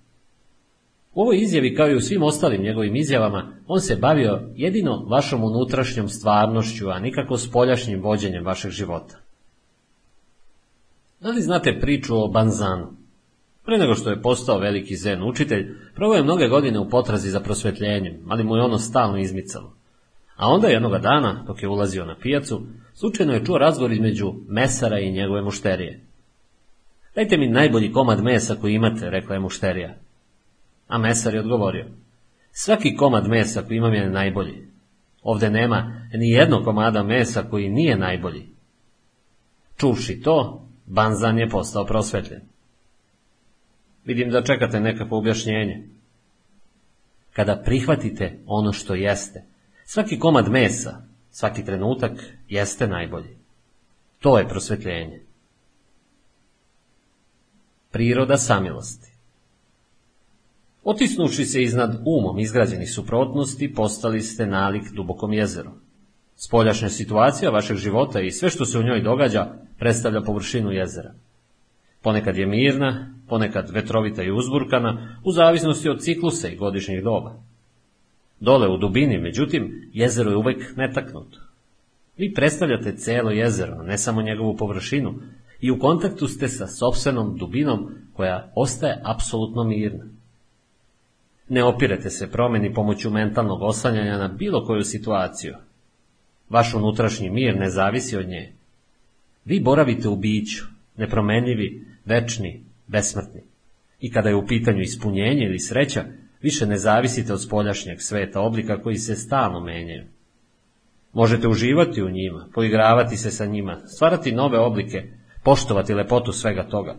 [1.13, 5.44] U ovoj izjavi, kao i u svim ostalim njegovim izjavama, on se bavio jedino vašom
[5.44, 9.17] unutrašnjom stvarnošću, a nikako spoljašnjim vođenjem vašeg života.
[11.19, 12.94] Da li znate priču o Banzanu?
[13.65, 17.40] Pre nego što je postao veliki zen učitelj, provao je mnoge godine u potrazi za
[17.40, 19.76] prosvetljenjem, ali mu je ono stalno izmicalo.
[20.35, 22.62] A onda jednoga dana, dok je ulazio na pijacu,
[22.94, 26.06] slučajno je čuo razgovor između mesara i njegove mušterije.
[27.15, 29.96] Dajte mi najbolji komad mesa koji imate, rekla je mušterija.
[30.88, 31.85] A mesar je odgovorio,
[32.51, 34.67] svaki komad mesa koji imam je najbolji.
[35.24, 38.49] Ovde nema ni jednog komada mesa koji nije najbolji.
[39.78, 42.42] Čuvši to, Banzan je postao prosvetljen.
[44.06, 45.88] Vidim da čekate nekakvo objašnjenje.
[47.33, 49.44] Kada prihvatite ono što jeste,
[49.85, 51.01] svaki komad mesa,
[51.32, 52.12] svaki trenutak
[52.49, 53.38] jeste najbolji.
[54.19, 55.22] To je prosvetljenje.
[57.92, 59.12] Priroda samilosti
[60.83, 65.72] Otisnuši se iznad umom izgrađenih suprotnosti, postali ste nalik dubokom jezeru.
[66.35, 69.48] Spoljašnja situacija vašeg života i sve što se u njoj događa
[69.80, 71.14] predstavlja površinu jezera.
[72.01, 77.33] Ponekad je mirna, ponekad vetrovita i uzburkana, u zavisnosti od ciklusa i godišnjih doba.
[78.40, 81.40] Dole u dubini, međutim, jezero je uvek netaknuto.
[82.17, 85.14] Vi predstavljate celo jezero, ne samo njegovu površinu,
[85.62, 90.06] i u kontaktu ste sa sopstvenom dubinom koja ostaje apsolutno mirna.
[91.53, 95.53] Ne opirete se promeni pomoću mentalnog oslanjanja na bilo koju situaciju.
[96.50, 98.53] Vaš unutrašnji mir ne zavisi od nje.
[99.46, 100.64] Vi boravite u biću,
[100.98, 103.42] nepromenljivi, večni, besmrtni.
[104.00, 106.03] I kada je u pitanju ispunjenje ili sreća,
[106.42, 110.03] više ne zavisite od spoljašnjeg sveta oblika koji se stalno menjaju.
[111.14, 115.03] Možete uživati u njima, poigravati se sa njima, stvarati nove oblike,
[115.44, 116.96] poštovati lepotu svega toga.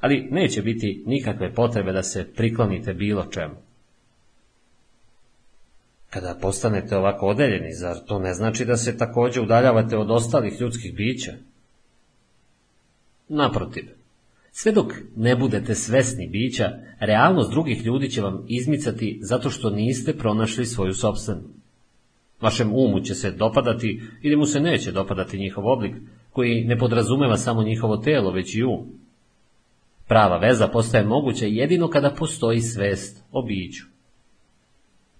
[0.00, 3.67] Ali neće biti nikakve potrebe da se priklonite bilo čemu.
[6.10, 10.94] Kada postanete ovako odeljeni, zar to ne znači da se takođe udaljavate od ostalih ljudskih
[10.94, 11.32] bića?
[13.28, 13.84] Naprotiv,
[14.52, 20.16] sve dok ne budete svesni bića, realnost drugih ljudi će vam izmicati zato što niste
[20.16, 21.42] pronašli svoju sobstvenu.
[22.40, 25.96] Vašem umu će se dopadati ili mu se neće dopadati njihov oblik,
[26.30, 28.86] koji ne podrazumeva samo njihovo telo, već i um.
[30.08, 33.97] Prava veza postaje moguća jedino kada postoji svest o biću.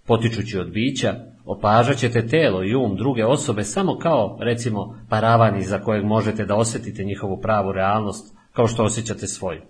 [0.09, 5.79] Potičući od bića, opažat ćete telo i um druge osobe samo kao, recimo, paravani za
[5.79, 9.61] kojeg možete da osjetite njihovu pravu realnost, kao što osjećate svoju.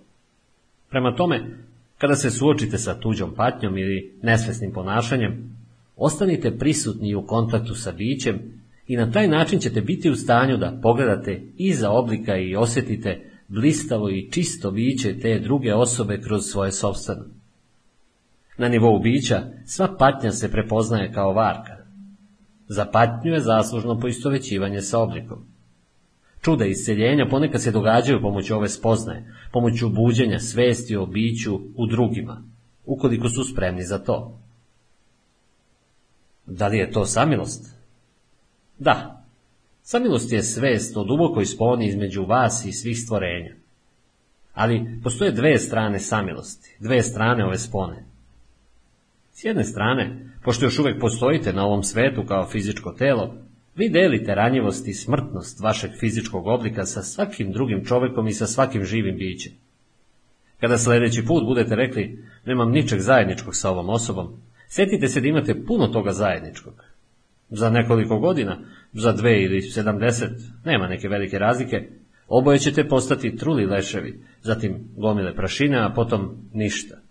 [0.89, 1.41] Prema tome,
[1.97, 5.55] kada se suočite sa tuđom patnjom ili nesvesnim ponašanjem,
[5.95, 8.39] ostanite prisutni u kontaktu sa bićem
[8.87, 14.09] i na taj način ćete biti u stanju da pogledate iza oblika i osjetite blistavo
[14.09, 17.38] i čisto biće te druge osobe kroz svoje sobstveno.
[18.59, 21.77] Na nivou bića sva patnja se prepoznaje kao varka.
[22.67, 25.45] Za patnju je zaslužno poistovećivanje sa oblikom.
[26.41, 32.43] Čuda isceljenja ponekad se događaju pomoću ove spoznaje, pomoću buđenja svesti o biću u drugima,
[32.85, 34.39] ukoliko su spremni za to.
[36.45, 37.75] Da li je to samilost?
[38.79, 39.25] Da.
[39.83, 43.55] Samilost je svest o dubokoj sponi između vas i svih stvorenja.
[44.53, 48.08] Ali postoje dve strane samilosti, dve strane ove spone.
[49.39, 53.35] S jedne strane, pošto još uvek postojite na ovom svetu kao fizičko telo,
[53.75, 58.83] vi delite ranjivost i smrtnost vašeg fizičkog oblika sa svakim drugim čovekom i sa svakim
[58.83, 59.53] živim bićem.
[60.59, 65.65] Kada sljedeći put budete rekli nemam ničeg zajedničkog sa ovom osobom, sjetite se da imate
[65.65, 66.83] puno toga zajedničkog.
[67.49, 68.59] Za nekoliko godina,
[68.93, 70.31] za dve ili sedamdeset,
[70.65, 71.89] nema neke velike razlike,
[72.27, 77.08] oboje ćete postati truli leševi, zatim gomile prašine, a potom ništa.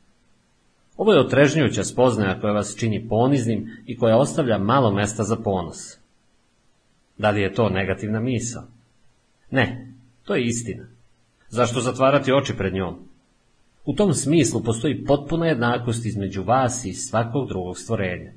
[0.98, 5.98] Ovo je otrežnjuća spoznaja koja vas čini poniznim i koja ostavlja malo mesta za ponos.
[7.18, 8.62] Da li je to negativna misao?
[9.50, 9.92] Ne,
[10.24, 10.84] to je istina.
[11.48, 12.94] Zašto zatvarati oči pred njom?
[13.84, 18.32] U tom smislu postoji potpuna jednakost između vas i svakog drugog stvorenja.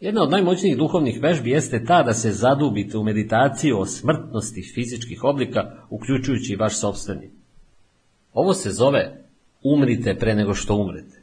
[0.00, 5.24] Jedna od najmoćnijih duhovnih vežbi jeste ta da se zadubite u meditaciju o smrtnosti fizičkih
[5.24, 7.30] oblika, uključujući i vaš sobstveni.
[8.32, 9.21] Ovo se zove
[9.62, 11.22] umrite pre nego što umrete.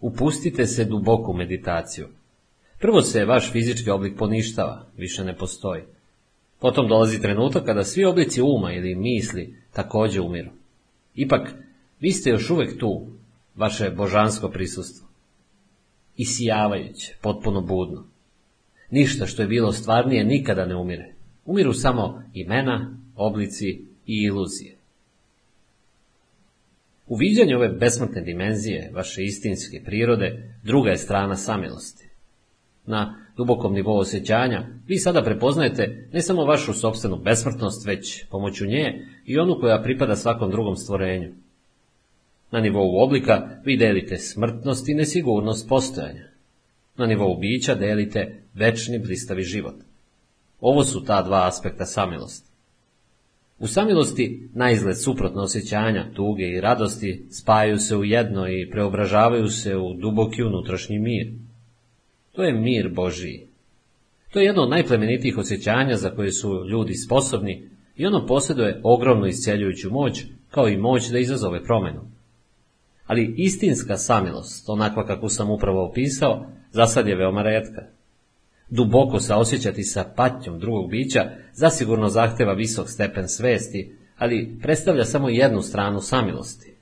[0.00, 2.08] Upustite se duboko u meditaciju.
[2.78, 5.82] Prvo se vaš fizički oblik poništava, više ne postoji.
[6.60, 10.50] Potom dolazi trenutak kada svi oblici uma ili misli također umiru.
[11.14, 11.54] Ipak,
[12.00, 13.06] vi ste još uvijek tu,
[13.56, 15.08] vaše božansko prisustvo.
[16.16, 18.04] I sijavajuće, potpuno budno.
[18.90, 21.12] Ništa što je bilo stvarnije nikada ne umire.
[21.44, 23.68] Umiru samo imena, oblici
[24.06, 24.75] i iluzije.
[27.06, 32.08] U viđanju ove besmrtne dimenzije, vaše istinske prirode, druga je strana samilosti.
[32.86, 39.06] Na dubokom nivou osjećanja, vi sada prepoznajete ne samo vašu sobstvenu besmrtnost, već pomoću nje
[39.24, 41.32] i onu koja pripada svakom drugom stvorenju.
[42.50, 46.24] Na nivou oblika vi delite smrtnost i nesigurnost postojanja.
[46.96, 49.74] Na nivou bića delite večni blistavi život.
[50.60, 52.45] Ovo su ta dva aspekta samilosti.
[53.58, 59.76] U samilosti izgled suprotno osjećanja, tuge i radosti spajaju se u jedno i preobražavaju se
[59.76, 61.32] u duboki unutrašnji mir.
[62.32, 63.46] To je mir Božiji.
[64.32, 69.26] To je jedno od najplemenitijih osjećanja za koje su ljudi sposobni i ono posjeduje ogromnu
[69.26, 72.00] isceljujuću moć, kao i moć da izazove promjenu.
[73.06, 77.82] Ali istinska samilost, onakva kako sam upravo opisao, za sad je veoma redka.
[78.68, 85.28] Duboko se osjećati sa patnjom drugog bića zasigurno zahteva visok stepen svesti, ali predstavlja samo
[85.28, 86.74] jednu stranu samilosti.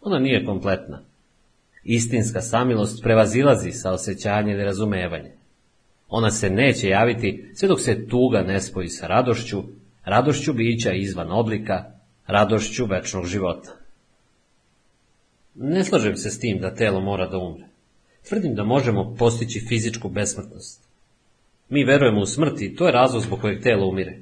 [0.00, 1.02] Ona nije kompletna.
[1.84, 5.32] Istinska samilost prevazilazi sa osjećanje ili razumevanje.
[6.08, 9.62] Ona se neće javiti sve dok se tuga ne spoji sa radošću,
[10.04, 11.84] radošću bića izvan oblika,
[12.26, 13.70] radošću večnog života.
[15.54, 17.64] Ne slažem se s tim da telo mora da umre.
[18.28, 20.85] Tvrdim da možemo postići fizičku besmrtnost.
[21.68, 24.18] Mi verujemo u smrt i to je razlog zbog kojeg telo umire.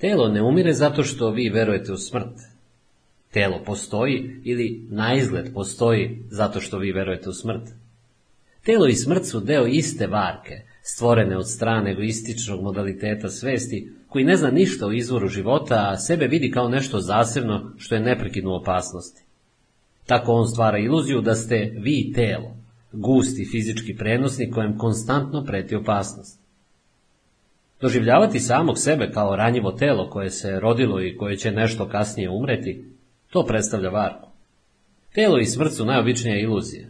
[0.00, 2.34] Telo ne umire zato što vi verujete u smrt.
[3.32, 7.62] Telo postoji ili na izgled postoji zato što vi verujete u smrt.
[8.64, 14.36] Telo i smrt su deo iste varke, stvorene od strane egoističnog modaliteta svesti, koji ne
[14.36, 19.22] zna ništa o izvoru života, a sebe vidi kao nešto zasebno što je neprekidnu opasnosti.
[20.06, 22.55] Tako on stvara iluziju da ste vi telo,
[22.96, 26.40] gusti fizički prenosnik kojem konstantno preti opasnost.
[27.80, 32.84] Doživljavati samog sebe kao ranjivo telo koje se rodilo i koje će nešto kasnije umreti,
[33.30, 34.28] to predstavlja varku.
[35.14, 36.88] Telo i smrt su najobičnija iluzija.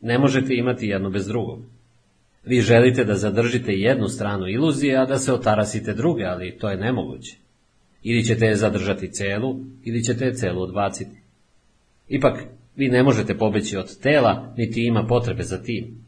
[0.00, 1.62] Ne možete imati jedno bez drugog.
[2.44, 6.76] Vi želite da zadržite jednu stranu iluzije, a da se otarasite druge, ali to je
[6.76, 7.36] nemoguće.
[8.02, 11.16] Ili ćete je zadržati celu, ili ćete je celu odbaciti.
[12.08, 12.44] Ipak,
[12.76, 16.04] vi ne možete pobeći od tela, niti ima potrebe za tim.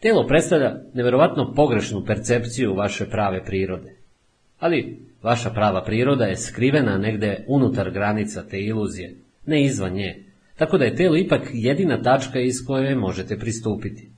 [0.00, 3.96] Telo predstavlja neverovatno pogrešnu percepciju vaše prave prirode.
[4.58, 9.14] Ali vaša prava priroda je skrivena negde unutar granica te iluzije,
[9.46, 10.24] ne izvan nje,
[10.56, 14.08] tako da je telo ipak jedina tačka iz koje možete pristupiti.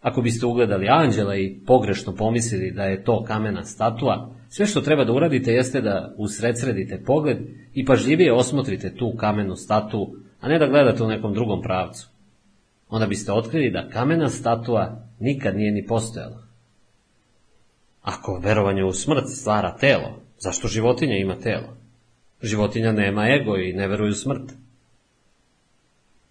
[0.00, 5.04] Ako biste ugledali anđela i pogrešno pomislili da je to kamena statua, sve što treba
[5.04, 7.38] da uradite jeste da usredsredite pogled
[7.74, 12.08] i pažljivije osmotrite tu kamenu statu, a ne da gledate u nekom drugom pravcu.
[12.88, 16.42] Onda biste otkrili da kamena statua nikad nije ni postojala.
[18.02, 21.76] Ako verovanje u smrt stvara telo, zašto životinja ima telo?
[22.42, 24.52] Životinja nema ego i ne veruje u smrt.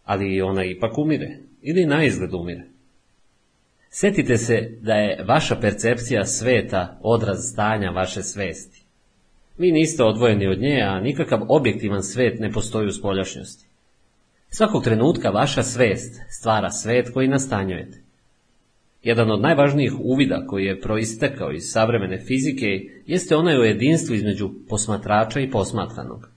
[0.03, 2.63] Ali ona ipak umire, ili na izgled umire.
[3.89, 8.83] Sjetite se da je vaša percepcija sveta odraz stanja vaše svesti.
[9.57, 13.70] Vi niste odvojeni od nje, a nikakav objektivan svet ne postoji u spoljašnjosti.
[14.53, 17.97] Svakog trenutka vaša svest stvara svet koji nastanjujete.
[19.03, 22.67] Jedan od najvažnijih uvida koji je proistekao iz savremene fizike
[23.05, 26.29] jeste onaj o jedinstvu između posmatrača i posmatranog.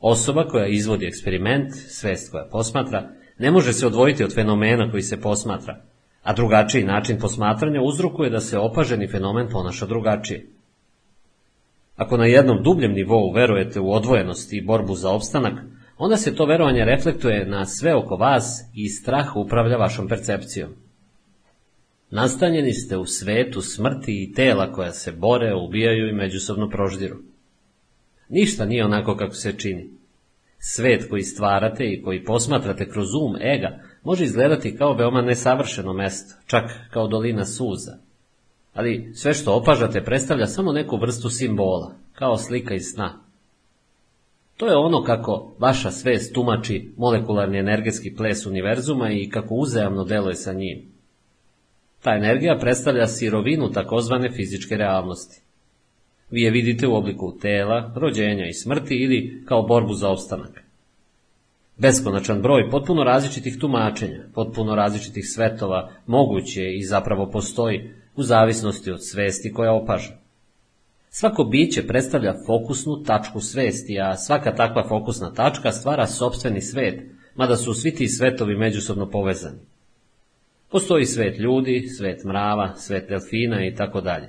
[0.00, 5.20] Osoba koja izvodi eksperiment, svest koja posmatra, ne može se odvojiti od fenomena koji se
[5.20, 5.80] posmatra,
[6.22, 10.46] a drugačiji način posmatranja uzrokuje da se opaženi fenomen ponaša drugačije.
[11.96, 15.54] Ako na jednom dubljem nivou verujete u odvojenost i borbu za opstanak,
[15.98, 20.70] onda se to verovanje reflektuje na sve oko vas i strah upravlja vašom percepcijom.
[22.10, 27.16] Nastanjeni ste u svetu smrti i tela koja se bore, ubijaju i međusobno proždiru.
[28.28, 29.90] Ništa nije onako kako se čini.
[30.58, 36.34] Svet koji stvarate i koji posmatrate kroz um ega može izgledati kao veoma nesavršeno mesto,
[36.46, 37.96] čak kao dolina suza.
[38.74, 43.23] Ali sve što opažate predstavlja samo neku vrstu simbola, kao slika iz sna.
[44.56, 50.34] To je ono kako vaša svest tumači molekularni energetski ples univerzuma i kako uzajamno deluje
[50.34, 50.82] sa njim.
[52.02, 55.40] Ta energija predstavlja sirovinu takozvane fizičke realnosti.
[56.30, 60.64] Vi je vidite u obliku tela, rođenja i smrti ili kao borbu za opstanak.
[61.76, 69.06] Beskonačan broj potpuno različitih tumačenja, potpuno različitih svetova, moguće i zapravo postoji u zavisnosti od
[69.06, 70.23] svesti koja opaža.
[71.16, 77.00] Svako biće predstavlja fokusnu tačku svesti, a svaka takva fokusna tačka stvara sobstveni svet,
[77.34, 79.58] mada su svi ti svetovi međusobno povezani.
[80.70, 84.28] Postoji svet ljudi, svet mrava, svet delfina i tako dalje.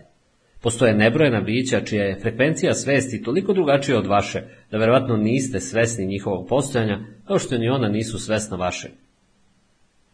[0.61, 6.05] Postoje nebrojena bića čija je frekvencija svesti toliko drugačija od vaše, da verovatno niste svesni
[6.05, 8.89] njihovog postojanja, kao što ni ona nisu svesna vaše.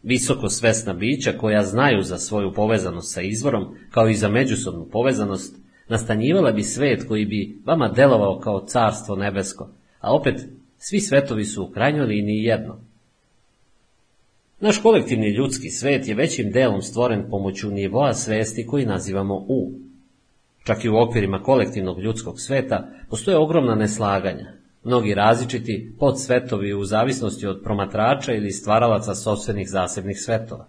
[0.02, 5.61] Visoko svesna bića koja znaju za svoju povezanost sa izvorom, kao i za međusobnu povezanost,
[5.92, 9.68] nastanjivala bi svet koji bi vama delovao kao carstvo nebesko,
[10.00, 10.34] a opet
[10.78, 12.78] svi svetovi su u krajnjoj liniji jedno.
[14.60, 19.72] Naš kolektivni ljudski svet je većim delom stvoren pomoću nivoa svesti koji nazivamo U.
[20.64, 24.52] Čak i u okvirima kolektivnog ljudskog sveta postoje ogromna neslaganja,
[24.84, 30.68] mnogi različiti podsvetovi u zavisnosti od promatrača ili stvaralaca sobstvenih zasebnih svetova.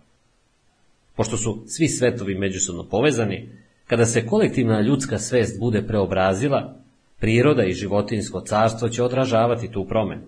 [1.16, 6.76] Pošto su svi svetovi međusobno povezani, kada se kolektivna ljudska svest bude preobrazila,
[7.20, 10.24] priroda i životinsko carstvo će odražavati tu promenu.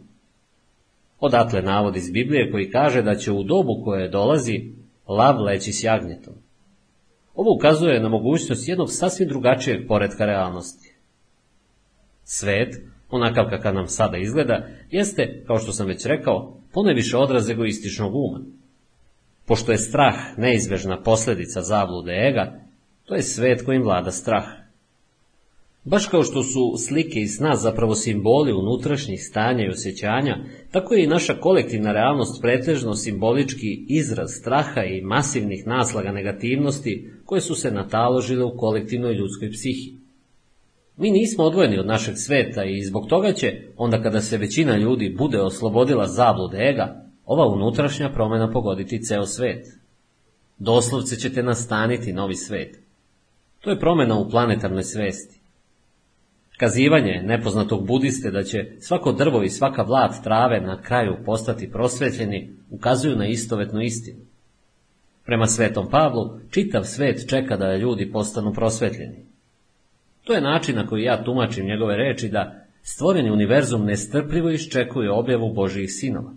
[1.20, 4.72] Odatle navod iz Biblije koji kaže da će u dobu koje dolazi
[5.08, 6.34] lav leći s jagnjetom.
[7.36, 10.96] Ovo ukazuje na mogućnost jednog sasvim drugačijeg poredka realnosti.
[12.24, 12.76] Svet,
[13.10, 18.40] onakav kakav nam sada izgleda, jeste, kao što sam već rekao, poneviše odraz egoističnog uma.
[19.46, 22.65] Pošto je strah neizbežna posljedica zablude ega,
[23.06, 24.46] to je svet kojim vlada strah.
[25.84, 30.38] Baš kao što su slike i sna zapravo simboli unutrašnjih stanja i osjećanja,
[30.72, 37.42] tako je i naša kolektivna realnost pretežno simbolički izraz straha i masivnih naslaga negativnosti koje
[37.42, 39.94] su se nataložile u kolektivnoj ljudskoj psihi.
[40.98, 45.16] Mi nismo odvojeni od našeg sveta i zbog toga će, onda kada se većina ljudi
[45.18, 49.66] bude oslobodila zablude ega, ova unutrašnja promjena pogoditi ceo svet.
[50.60, 52.85] Doslovce ćete nastaniti novi svet.
[53.66, 55.40] To je promjena u planetarnoj svesti.
[56.58, 62.50] Kazivanje nepoznatog budiste da će svako drvo i svaka vlat trave na kraju postati prosvetljeni
[62.70, 64.20] ukazuju na istovetnu istinu.
[65.26, 69.26] Prema svetom Pavlu, čitav svet čeka da ljudi postanu prosvetljeni.
[70.24, 75.54] To je način na koji ja tumačim njegove reči da stvoreni univerzum nestrpljivo iščekuje objavu
[75.54, 76.34] Božijih sinova.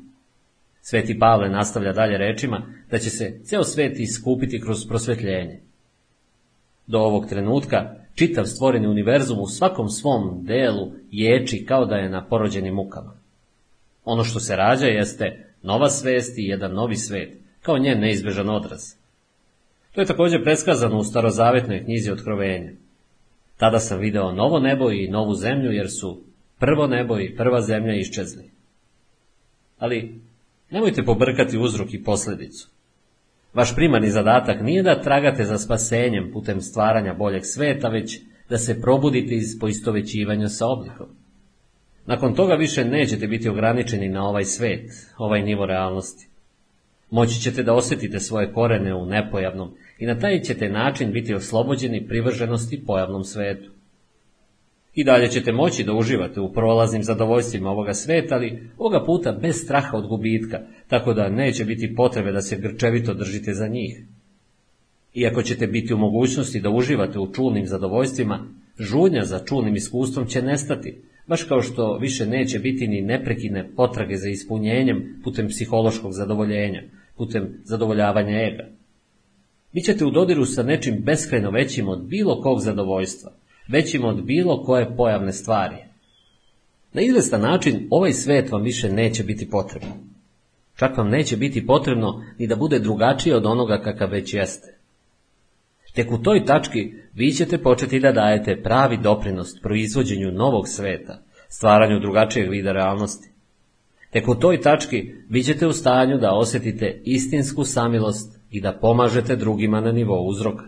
[0.80, 5.67] Sveti Pavle nastavlja dalje rečima da će se ceo svet iskupiti kroz prosvetljenje.
[6.88, 12.26] Do ovog trenutka čitav stvoreni univerzum u svakom svom delu ječi kao da je na
[12.26, 13.12] porođenim mukama.
[14.04, 18.81] Ono što se rađa jeste nova svest i jedan novi svet, kao njen neizbežan odraz.
[19.92, 22.72] To je također predskazano u starozavetnoj knjizi Otkrovenja.
[23.56, 26.22] Tada sam video novo nebo i novu zemlju jer su
[26.58, 28.51] prvo nebo i prva zemlja iščezli.
[29.78, 30.21] Ali
[30.71, 32.69] nemojte pobrkati uzrok i posljedicu.
[33.58, 38.81] Vaš primarni zadatak nije da tragate za spasenjem putem stvaranja boljeg sveta, već da se
[38.81, 41.07] probudite iz poistovećivanja sa oblikom.
[42.07, 46.28] Nakon toga više nećete biti ograničeni na ovaj svet, ovaj nivo realnosti.
[47.10, 52.07] Moći ćete da osjetite svoje korene u nepojavnom i na taj ćete način biti oslobođeni
[52.08, 53.71] privrženosti pojavnom svetu.
[54.98, 59.56] I dalje ćete moći da uživate u prolaznim zadovoljstvima ovoga sveta, ali ovoga puta bez
[59.56, 64.02] straha od gubitka, tako da neće biti potrebe da se grčevito držite za njih.
[65.14, 68.47] Iako ćete biti u mogućnosti da uživate u čulnim zadovoljstvima,
[68.78, 74.16] žudnja za čulnim iskustvom će nestati, baš kao što više neće biti ni neprekine potrage
[74.16, 76.82] za ispunjenjem putem psihološkog zadovoljenja,
[77.16, 78.68] putem zadovoljavanja ega.
[79.72, 83.32] Bićete u dodiru sa nečim beskrajno većim od bilo kog zadovoljstva,
[83.68, 85.76] većim od bilo koje pojavne stvari.
[86.92, 89.97] Na izvestan način ovaj svet vam više neće biti potrebno.
[90.76, 94.78] Čak vam neće biti potrebno ni da bude drugačije od onoga kakav već jeste.
[95.94, 102.01] Tek u toj tački vi ćete početi da dajete pravi doprinost proizvođenju novog sveta, stvaranju
[102.01, 103.28] drugačijeg vida realnosti.
[104.10, 109.36] Tek u toj tački vi ćete u stanju da osjetite istinsku samilost i da pomažete
[109.36, 110.65] drugima na nivou uzroka.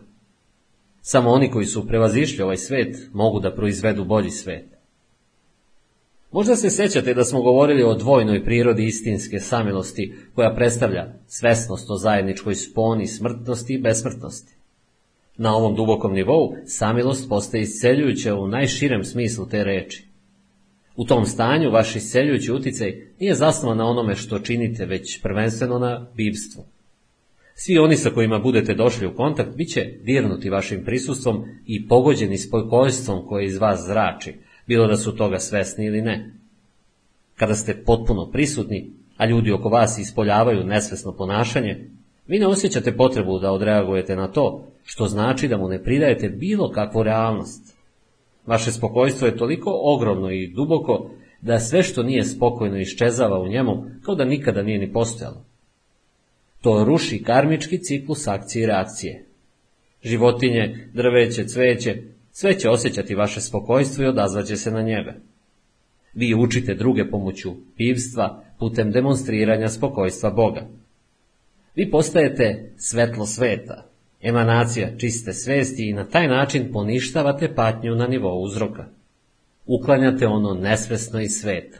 [1.02, 4.64] Samo oni koji su prevazišli ovaj svet mogu da proizvedu bolji svet.
[6.32, 11.96] Možda se sećate da smo govorili o dvojnoj prirodi istinske samilosti koja predstavlja svesnost o
[11.96, 14.54] zajedničkoj sponi smrtnosti i besmrtnosti.
[15.36, 20.06] Na ovom dubokom nivou samilost postaje isceljujuća u najširem smislu te reči.
[20.96, 26.06] U tom stanju vaš isceljujući uticaj nije zasnovan na onome što činite, već prvenstveno na
[26.14, 26.64] bivstvu.
[27.62, 32.38] Svi oni sa kojima budete došli u kontakt bit će dirnuti vašim prisustvom i pogođeni
[32.38, 34.34] spokojstvom koje iz vas zrači,
[34.66, 36.34] bilo da su toga svesni ili ne.
[37.36, 41.88] Kada ste potpuno prisutni, a ljudi oko vas ispoljavaju nesvesno ponašanje,
[42.26, 46.70] vi ne osjećate potrebu da odreagujete na to, što znači da mu ne pridajete bilo
[46.70, 47.76] kakvu realnost.
[48.46, 51.10] Vaše spokojstvo je toliko ogromno i duboko
[51.40, 55.49] da sve što nije spokojno iščezava u njemu kao da nikada nije ni postojalo.
[56.60, 59.24] To ruši karmički ciklus akcije i reakcije.
[60.02, 65.14] Životinje, drveće, cveće, sve će osjećati vaše spokojstvo i odazvaće se na njega.
[66.14, 70.66] Vi učite druge pomoću pivstva putem demonstriranja spokojstva Boga.
[71.76, 73.86] Vi postajete svetlo sveta,
[74.20, 78.86] emanacija čiste svesti i na taj način poništavate patnju na nivou uzroka.
[79.66, 81.78] Uklanjate ono nesvesno iz sveta.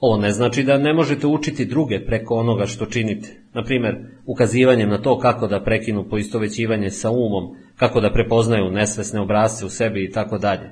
[0.00, 3.28] Ovo ne znači da ne možete učiti druge preko onoga što činite.
[3.54, 9.20] Na primjer, ukazivanjem na to kako da prekinu poistovećivanje sa umom, kako da prepoznaju nesvesne
[9.20, 10.70] obrazce u sebi i tako dalje.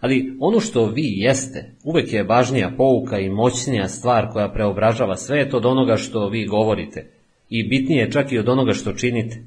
[0.00, 5.54] Ali ono što vi jeste, uvek je važnija pouka i moćnija stvar koja preobražava svet
[5.54, 7.10] od onoga što vi govorite
[7.50, 9.42] i bitnije čak i od onoga što činite.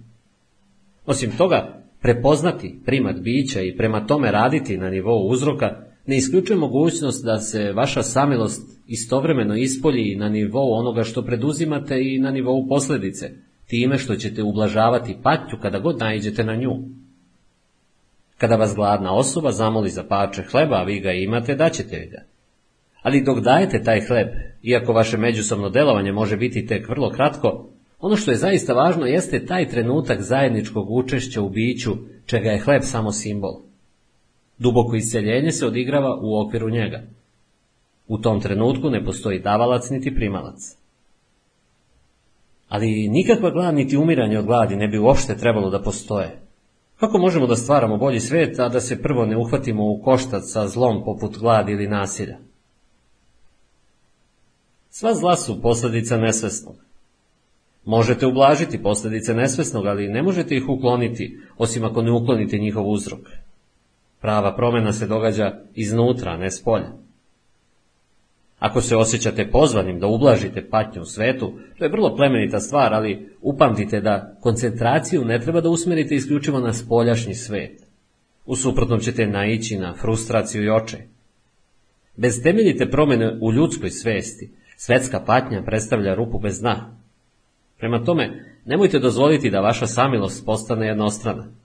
[1.05, 7.25] Osim toga, prepoznati primat bića i prema tome raditi na nivou uzroka ne isključuje mogućnost
[7.25, 13.31] da se vaša samilost istovremeno ispolji na nivou onoga što preduzimate i na nivou posljedice,
[13.67, 16.71] time što ćete ublažavati patnju kada god naiđete na nju.
[18.37, 22.23] Kada vas gladna osoba zamoli za pače hleba, a vi ga imate, daćete ga.
[23.01, 24.27] Ali dok dajete taj hleb,
[24.63, 27.69] iako vaše međusobno delovanje može biti tek vrlo kratko,
[27.99, 31.91] ono što je zaista važno jeste taj trenutak zajedničkog učešća u biću,
[32.25, 33.72] čega je hleb samo simbol.
[34.57, 37.01] Duboko isceljenje se odigrava u okviru njega.
[38.07, 40.75] U tom trenutku ne postoji davalac niti primalac.
[42.67, 46.39] Ali nikakva glad niti umiranje od gladi ne bi uopšte trebalo da postoje.
[46.99, 50.67] Kako možemo da stvaramo bolji svet, a da se prvo ne uhvatimo u koštac sa
[50.67, 52.37] zlom poput gladi ili nasilja?
[54.89, 56.75] Sva zla su posljedica nesvesnog.
[57.85, 63.19] Možete ublažiti posljedice nesvesnog, ali ne možete ih ukloniti, osim ako ne uklonite njihov uzrok.
[64.23, 66.91] Prava promjena se događa iznutra, ne s polja.
[68.59, 73.29] Ako se osjećate pozvanim da ublažite patnju u svetu, to je vrlo plemenita stvar, ali
[73.41, 77.81] upamtite da koncentraciju ne treba da usmerite isključivo na spoljašnji svet.
[78.45, 81.01] U suprotnom ćete naići na frustraciju i očaj.
[82.15, 86.97] Bez temeljite promjene u ljudskoj svesti, svetska patnja predstavlja rupu bez dna.
[87.77, 91.62] Prema tome, nemojte dozvoliti da vaša samilost postane jednostrana.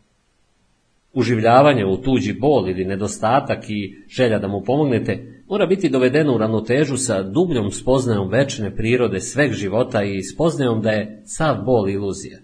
[1.19, 6.39] Uživljavanje u tuđi bol ili nedostatak i želja da mu pomognete mora biti dovedeno u
[6.39, 12.39] ravnotežu sa dubljom spoznajom večne prirode sveg života i spoznajom da je sav bol iluzija.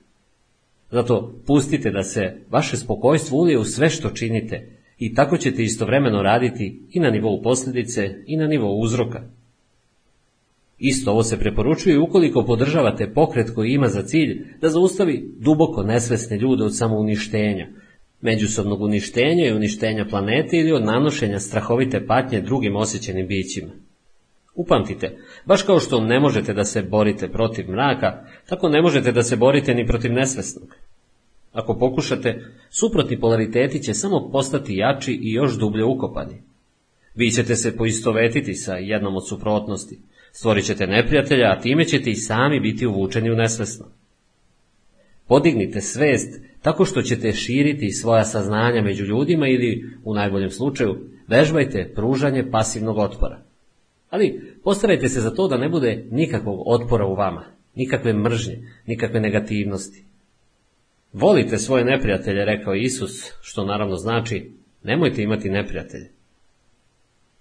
[0.91, 6.23] Zato pustite da se vaše spokojstvo ulije u sve što činite i tako ćete istovremeno
[6.23, 9.23] raditi i na nivou posljedice i na nivou uzroka.
[10.79, 16.39] Isto ovo se preporučuje ukoliko podržavate pokret koji ima za cilj da zaustavi duboko nesvesne
[16.39, 17.67] ljude od samouništenja,
[18.25, 23.73] međusobnog uništenja i uništenja planete ili od nanošenja strahovite patnje drugim osjećenim bićima.
[24.55, 29.23] Upamtite, baš kao što ne možete da se borite protiv mraka, tako ne možete da
[29.23, 30.77] se borite ni protiv nesvesnog.
[31.53, 36.43] Ako pokušate, suprotni polariteti će samo postati jači i još dublje ukopani.
[37.15, 39.99] Vi ćete se poistovetiti sa jednom od suprotnosti,
[40.33, 43.87] stvorit ćete neprijatelja, a time ćete i sami biti uvučeni u nesvesno.
[45.29, 50.97] Podignite svest tako što ćete širiti svoja saznanja među ljudima ili, u najboljem slučaju,
[51.29, 53.41] vežbajte pružanje pasivnog otpora.
[54.11, 59.21] Ali postarajte se za to da ne bude nikakvog otpora u vama, nikakve mržnje, nikakve
[59.21, 60.05] negativnosti.
[61.13, 64.51] Volite svoje neprijatelje, rekao Isus, što naravno znači
[64.83, 66.11] nemojte imati neprijatelje.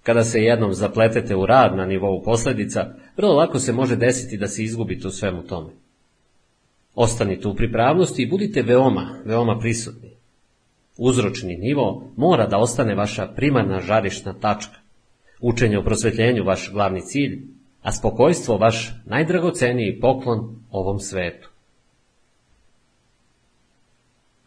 [0.04, 4.48] Kada se jednom zapletete u rad na nivou posljedica, vrlo lako se može desiti da
[4.48, 5.83] se izgubite u svemu tome.
[6.96, 10.12] Ostanite u pripravnosti i budite veoma, veoma prisutni.
[10.98, 14.78] Uzročni nivo mora da ostane vaša primarna žarišna tačka.
[15.42, 17.42] Učenje o prosvetljenju vaš glavni cilj,
[17.82, 21.50] a spokojstvo vaš najdragoceniji poklon ovom svetu.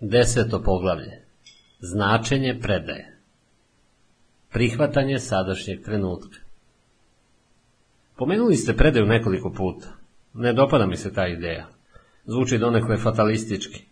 [0.00, 1.22] Deseto poglavlje.
[1.80, 3.18] Značenje predaje.
[4.52, 6.38] Prihvatanje sadašnjeg trenutka.
[8.16, 9.86] Pomenuli ste predaju nekoliko puta.
[10.34, 11.75] Ne dopada mi se ta ideja.
[12.26, 13.84] Zvuči donekle fatalistički.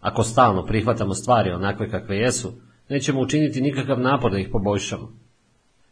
[0.00, 2.52] Ako stalno prihvatamo stvari onakve kakve jesu,
[2.88, 5.12] nećemo učiniti nikakav napor da ih poboljšamo.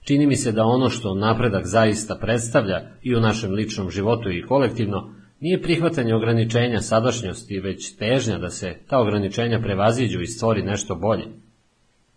[0.03, 4.47] Čini mi se da ono što napredak zaista predstavlja i u našem ličnom životu i
[4.47, 10.95] kolektivno, nije prihvatanje ograničenja sadašnjosti, već težnja da se ta ograničenja prevaziđu i stvori nešto
[10.95, 11.25] bolje.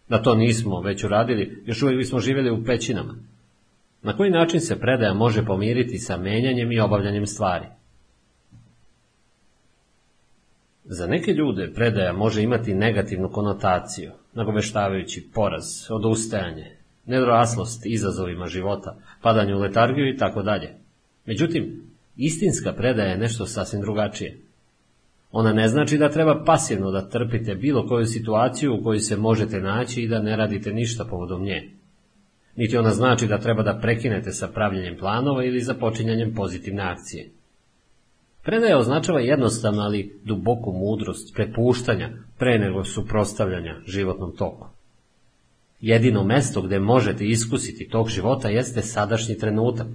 [0.10, 3.16] Da to nismo već uradili, još uvijek bismo živjeli u pećinama.
[4.02, 7.66] Na koji način se predaja može pomiriti sa menjanjem i obavljanjem stvari?
[10.90, 19.56] Za neke ljude predaja može imati negativnu konotaciju, nagoveštavajući poraz, odustajanje, nedoraslost izazovima života, padanje
[19.56, 20.70] u letargiju i tako dalje.
[21.26, 21.84] Međutim,
[22.16, 24.38] istinska predaja je nešto sasvim drugačije.
[25.32, 29.62] Ona ne znači da treba pasivno da trpite bilo koju situaciju u kojoj se možete
[29.62, 31.70] naći i da ne radite ništa povodom nje.
[32.56, 37.30] Niti ona znači da treba da prekinete sa pravljenjem planova ili započinjanjem pozitivne akcije.
[38.48, 44.68] Predaja označava jednostavno, ali duboku mudrost, prepuštanja, pre nego suprostavljanja životnom toku.
[45.82, 49.88] Jedino mesto gde možete iskusiti tog života jeste sadašnji trenutak,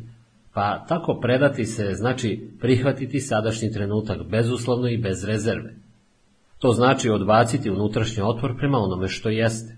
[0.54, 5.74] pa tako predati se znači prihvatiti sadašnji trenutak bezuslovno i bez rezerve.
[6.58, 9.76] To znači odbaciti unutrašnji otpor prema onome što jeste.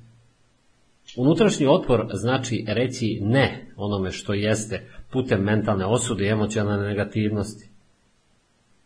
[1.17, 7.74] Unutrašnji otpor znači reći ne onome što jeste putem mentalne osude i emocionalne negativnosti.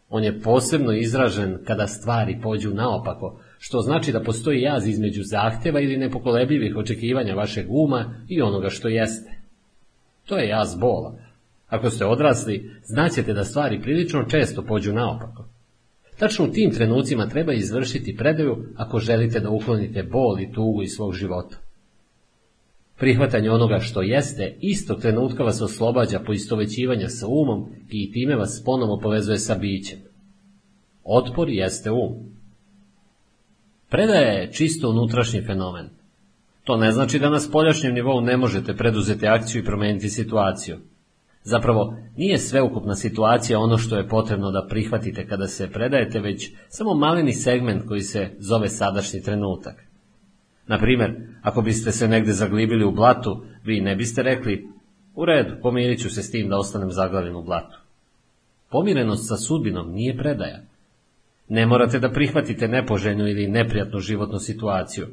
[0.08, 5.80] On je posebno izražen kada stvari pođu naopako, što znači da postoji jaz između zahtjeva
[5.80, 9.30] ili nepokolebljivih očekivanja vašeg uma i onoga što jeste.
[10.26, 11.18] To je jaz bola.
[11.66, 15.48] Ako ste odrasli, znaćete da stvari prilično često pođu naopako.
[16.18, 20.90] Tačno u tim trenucima treba izvršiti predaju ako želite da uklonite bol i tugu iz
[20.96, 21.56] svog života.
[22.98, 28.98] Prihvatanje onoga što jeste, istog trenutka vas oslobađa poistovećivanja sa umom i time vas ponovo
[29.02, 29.98] povezuje sa bićem.
[31.04, 32.38] Otpor jeste um.
[33.88, 35.88] Predaja je čisto unutrašnji fenomen.
[36.64, 40.78] To ne znači da na spoljašnjem nivou ne možete preduzeti akciju i promeniti situaciju.
[41.42, 46.94] Zapravo, nije sveukupna situacija ono što je potrebno da prihvatite kada se predajete, već samo
[46.94, 49.87] maleni segment koji se zove sadašnji trenutak.
[50.68, 54.68] Na primjer, ako biste se negde zaglibili u blatu, vi ne biste rekli,
[55.14, 57.78] u redu, pomirit ću se s tim da ostanem zaglavljen u blatu.
[58.70, 60.60] Pomirenost sa sudbinom nije predaja.
[61.48, 65.06] Ne morate da prihvatite nepoželjnu ili neprijatnu životnu situaciju,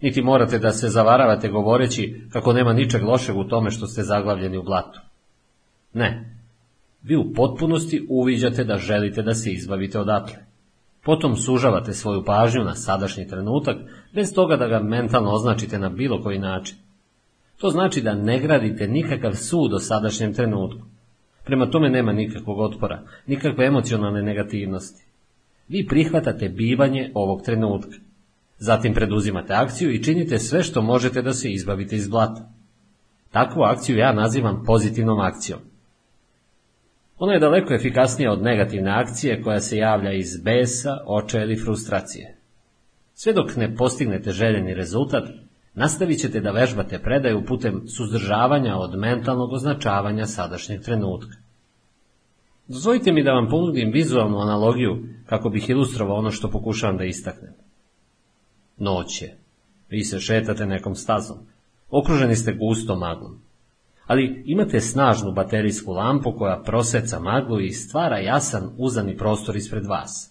[0.00, 4.56] niti morate da se zavaravate govoreći kako nema ničeg lošeg u tome što ste zaglavljeni
[4.56, 5.00] u blatu.
[5.92, 6.36] Ne,
[7.02, 10.51] vi u potpunosti uviđate da želite da se izbavite odatle.
[11.04, 13.76] Potom sužavate svoju pažnju na sadašnji trenutak,
[14.14, 16.76] bez toga da ga mentalno označite na bilo koji način.
[17.58, 20.82] To znači da ne gradite nikakav sud o sadašnjem trenutku.
[21.44, 25.04] Prema tome nema nikakvog otpora, nikakve emocionalne negativnosti.
[25.68, 27.96] Vi prihvatate bivanje ovog trenutka.
[28.58, 32.50] Zatim preduzimate akciju i činite sve što možete da se izbavite iz blata.
[33.30, 35.60] Takvu akciju ja nazivam pozitivnom akcijom.
[37.24, 42.36] Ona je daleko efikasnija od negativne akcije koja se javlja iz besa, oča ili frustracije.
[43.14, 45.28] Sve dok ne postignete željeni rezultat,
[45.74, 51.36] nastavit ćete da vežbate predaju putem suzdržavanja od mentalnog označavanja sadašnjeg trenutka.
[52.68, 57.52] Dozvolite mi da vam ponudim vizualnu analogiju kako bih ilustrovao ono što pokušavam da istaknem.
[58.76, 59.38] Noć je.
[59.88, 61.36] Vi se šetate nekom stazom.
[61.90, 63.51] Okruženi ste gustom maglom
[64.12, 70.30] ali imate snažnu baterijsku lampu koja proseca maglu i stvara jasan uzani prostor ispred vas.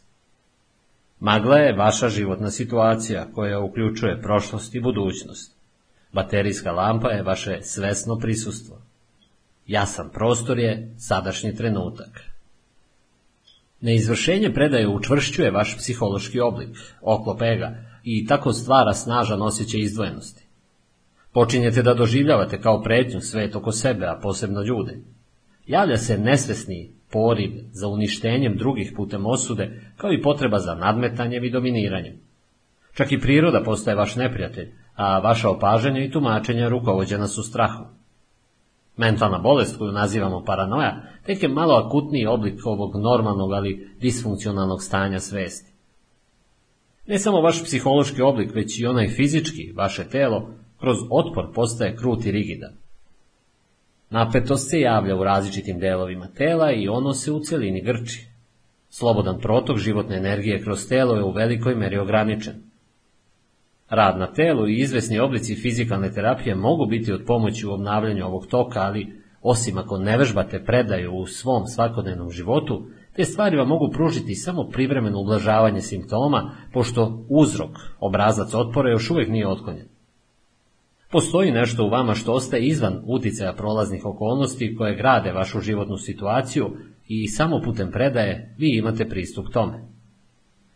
[1.20, 5.56] Magla je vaša životna situacija koja uključuje prošlost i budućnost.
[6.14, 8.78] Baterijska lampa je vaše svesno prisustvo.
[9.68, 12.22] Jasan prostor je sadašnji trenutak.
[13.82, 20.41] Neizvršenje predaje učvršćuje vaš psihološki oblik, oklop ega, i tako stvara snažan osjećaj izdvojenosti.
[21.34, 24.98] Počinjete da doživljavate kao pretnju svet oko sebe, a posebno ljude.
[25.68, 31.52] Javlja se nesvesni poriv za uništenjem drugih putem osude, kao i potreba za nadmetanjem i
[31.52, 32.20] dominiranjem.
[32.94, 37.86] Čak i priroda postaje vaš neprijatelj, a vaša opaženja i tumačenja rukovođena su strahom.
[38.98, 45.20] Mentalna bolest koju nazivamo paranoja tek je malo akutniji oblik ovog normalnog, ali disfunkcionalnog stanja
[45.20, 45.72] svesti.
[47.08, 50.50] Ne samo vaš psihološki oblik, već i onaj fizički, vaše telo,
[50.82, 52.72] kroz otpor postaje krut i rigidan.
[54.10, 58.28] Napetost se javlja u različitim delovima tela i ono se u celini grči.
[58.90, 62.54] Slobodan protok životne energije kroz telo je u velikoj meri ograničen.
[63.90, 68.48] Rad na telu i izvesni oblici fizikalne terapije mogu biti od pomoći u obnavljanju ovog
[68.48, 73.92] toka, ali osim ako ne vežbate predaju u svom svakodnevnom životu, te stvari vam mogu
[73.94, 79.91] pružiti samo privremeno ublažavanje simptoma, pošto uzrok, obrazac otpora još uvijek nije otklonjen.
[81.12, 86.78] Postoji nešto u vama što ostaje izvan uticaja prolaznih okolnosti koje grade vašu životnu situaciju
[87.08, 89.88] i samo putem predaje vi imate pristup tome.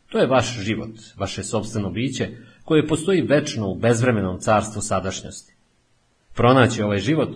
[0.10, 2.30] To je vaš život, vaše sobstveno biće,
[2.64, 5.56] koje postoji večno u bezvremenom carstvu sadašnjosti.
[6.36, 7.30] Pronaći ovaj život,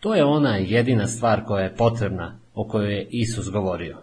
[0.00, 3.98] to je ona jedina stvar koja je potrebna o kojoj je Isus govorio.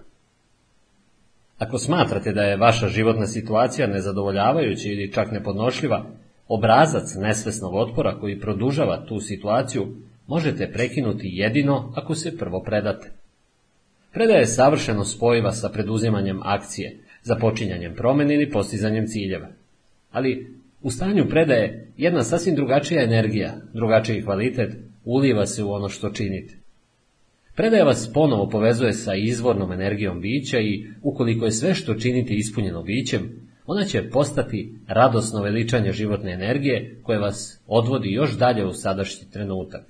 [1.57, 6.05] Ako smatrate da je vaša životna situacija nezadovoljavajuća ili čak nepodnošljiva,
[6.53, 9.87] obrazac nesvesnog otpora koji produžava tu situaciju
[10.27, 13.11] možete prekinuti jedino ako se prvo predate.
[14.13, 19.47] Predaja je savršeno spojiva sa preduzimanjem akcije, započinjanjem promjene ili postizanjem ciljeva.
[20.11, 26.09] Ali u stanju predaje jedna sasvim drugačija energija, drugačiji kvalitet, uliva se u ono što
[26.09, 26.55] činite.
[27.55, 32.83] Predaja vas ponovo povezuje sa izvornom energijom bića i ukoliko je sve što činite ispunjeno
[32.83, 39.31] bićem, ona će postati radosno veličanje životne energije koje vas odvodi još dalje u sadašnji
[39.31, 39.81] trenutak.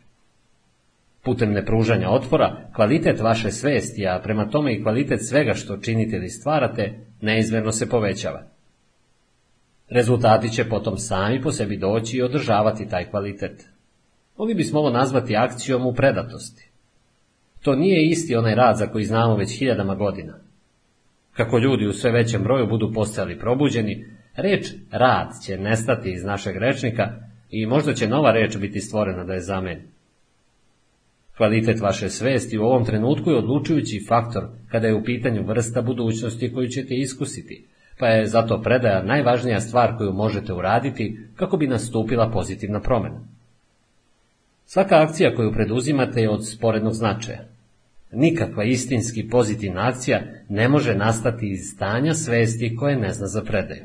[1.24, 6.30] Putem nepružanja otpora, kvalitet vaše svesti, a prema tome i kvalitet svega što činite ili
[6.30, 8.44] stvarate, neizmjerno se povećava.
[9.90, 13.65] Rezultati će potom sami po sebi doći i održavati taj kvalitet.
[14.38, 16.72] Mogli bismo ovo nazvati akcijom u predatosti.
[17.62, 20.33] To nije isti onaj rad za koji znamo već hiljadama godina.
[21.33, 26.58] Kako ljudi u sve većem broju budu postajali probuđeni, reč rad će nestati iz našeg
[26.58, 27.10] rečnika
[27.49, 29.81] i možda će nova reč biti stvorena da je zameni.
[31.38, 36.53] Kvalitet vaše svesti u ovom trenutku je odlučujući faktor kada je u pitanju vrsta budućnosti
[36.53, 37.65] koju ćete iskusiti,
[37.99, 43.19] pa je zato predaja najvažnija stvar koju možete uraditi kako bi nastupila pozitivna promjena.
[44.65, 47.51] Svaka akcija koju preduzimate je od sporednog značaja.
[48.12, 53.84] Nikakva istinski pozitivna akcija ne može nastati iz stanja svesti koje ne zna za predaju.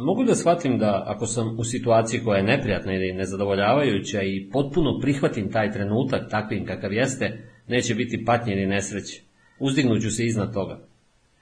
[0.00, 4.98] Mogu da shvatim da ako sam u situaciji koja je neprijatna ili nezadovoljavajuća i potpuno
[5.00, 9.22] prihvatim taj trenutak takvim kakav jeste, neće biti patnje ili nesreće.
[9.58, 10.78] Uzdignuću se iznad toga.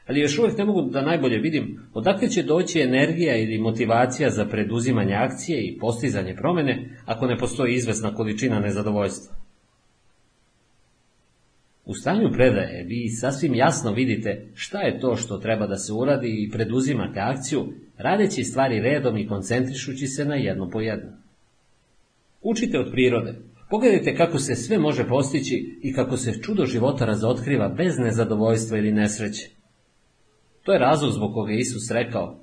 [0.07, 4.45] Ali još uvijek ne mogu da najbolje vidim odakle će doći energija ili motivacija za
[4.45, 9.42] preduzimanje akcije i postizanje promjene ako ne postoji izvesna količina nezadovoljstva.
[11.85, 16.29] U stanju predaje vi sasvim jasno vidite šta je to što treba da se uradi
[16.29, 21.11] i preduzimate akciju, radeći stvari redom i koncentrišući se na jedno po jedno.
[22.43, 23.35] Učite od prirode.
[23.71, 28.93] Pogledajte kako se sve može postići i kako se čudo života razotkriva bez nezadovoljstva ili
[28.93, 29.51] nesreće.
[30.63, 32.41] To je razlog zbog koga Isus rekao,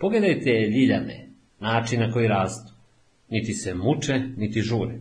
[0.00, 1.28] pogledajte ljiljane,
[1.60, 2.72] način na koji rastu.
[3.28, 4.98] Niti se muče, niti žure.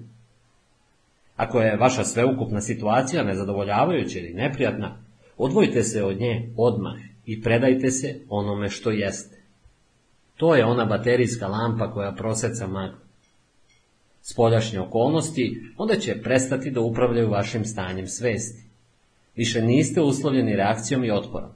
[1.35, 4.98] Ako je vaša sveukupna situacija nezadovoljavajuća ili neprijatna,
[5.38, 9.38] odvojite se od nje odmah i predajte se onome što jeste.
[10.38, 13.00] To je ona baterijska lampa koja proseca maglu.
[14.22, 18.64] Spoljašnje okolnosti onda će prestati da upravljaju vašim stanjem svesti.
[19.35, 21.50] Više niste uslovljeni reakcijom i otporom.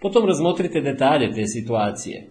[0.00, 2.30] Potom razmotrite detalje te situacije.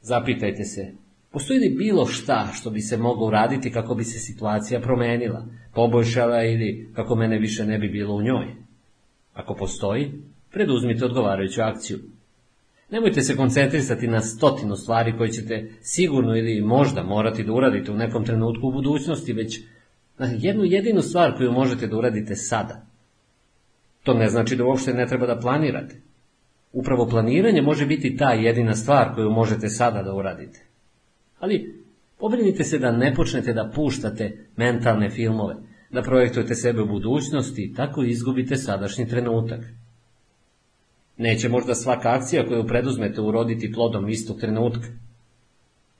[0.00, 0.92] Zapitajte se,
[1.32, 6.44] Postoji li bilo šta što bi se moglo uraditi kako bi se situacija promenila, poboljšala
[6.44, 8.46] ili kako mene više ne bi bilo u njoj?
[9.34, 10.12] Ako postoji,
[10.50, 11.98] preduzmite odgovarajuću akciju.
[12.90, 17.96] Nemojte se koncentrisati na stotinu stvari koje ćete sigurno ili možda morati da uradite u
[17.96, 19.60] nekom trenutku u budućnosti, već
[20.18, 22.86] na jednu jedinu stvar koju možete da uradite sada.
[24.02, 26.00] To ne znači da uopšte ne treba da planirate.
[26.72, 30.71] Upravo planiranje može biti ta jedina stvar koju možete sada da uradite.
[31.42, 31.82] Ali
[32.18, 35.54] pobrinite se da ne počnete da puštate mentalne filmove,
[35.90, 39.60] da projektujete sebe u budućnosti i tako izgubite sadašnji trenutak.
[41.16, 44.86] Neće možda svaka akcija koju preduzmete uroditi plodom istog trenutka.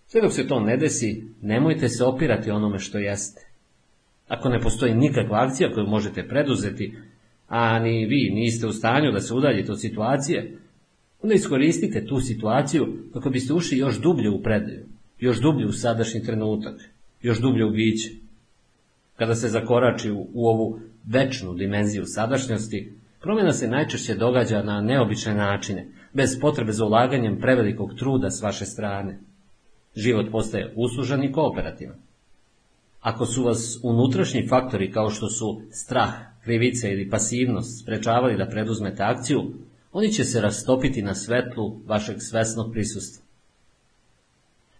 [0.07, 3.47] Sve dok se to ne desi, nemojte se opirati onome što jeste.
[4.28, 6.94] Ako ne postoji nikakva akcija koju možete preduzeti,
[7.49, 10.58] a ni vi niste u stanju da se udaljite od situacije,
[11.23, 14.92] onda iskoristite tu situaciju kako biste ušli još dublje u predaju
[15.22, 16.81] još dublje u sadašnji trenutak,
[17.22, 18.10] još dublje u biće.
[19.17, 25.35] Kada se zakorači u, u ovu večnu dimenziju sadašnjosti, promjena se najčešće događa na neobične
[25.35, 29.19] načine, bez potrebe za ulaganjem prevelikog truda s vaše strane.
[29.97, 31.99] Život postaje uslužan i kooperativan.
[33.01, 36.12] Ako su vas unutrašnji faktori kao što su strah,
[36.44, 39.53] krivica ili pasivnost sprečavali da preduzmete akciju,
[39.92, 43.22] oni će se rastopiti na svetlu vašeg svesnog prisustva.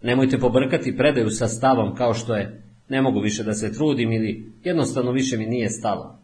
[0.03, 4.53] Nemojte pobrkati predaju sa stavom kao što je ne mogu više da se trudim ili
[4.65, 6.19] jednostavno više mi nije stalo.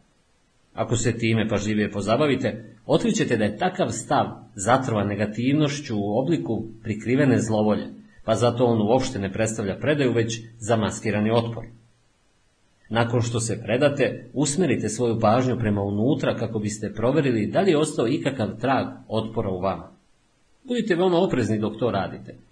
[0.75, 7.39] Ako se time pažljivije pozabavite, otkrićete da je takav stav zatrovan negativnošću u obliku prikrivene
[7.39, 7.87] zlovolje,
[8.25, 11.65] pa zato on uopšte ne predstavlja predaju, već zamaskirani otpor.
[12.89, 17.78] Nakon što se predate, usmerite svoju pažnju prema unutra kako biste proverili da li je
[17.78, 19.93] ostao ikakav trag otpora u vama.
[20.65, 22.47] Budite veoma oprezni dok to radite.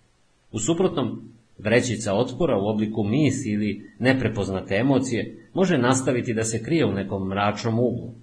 [0.52, 6.86] U suprotnom, vrećica otpora u obliku misli ili neprepoznate emocije može nastaviti da se krije
[6.86, 8.14] u nekom mračnom uglu.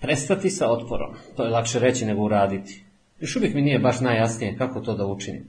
[0.00, 2.84] Prestati sa otporom, to je lakše reći nego uraditi.
[3.20, 5.44] Još uvijek mi nije baš najjasnije kako to da učinim.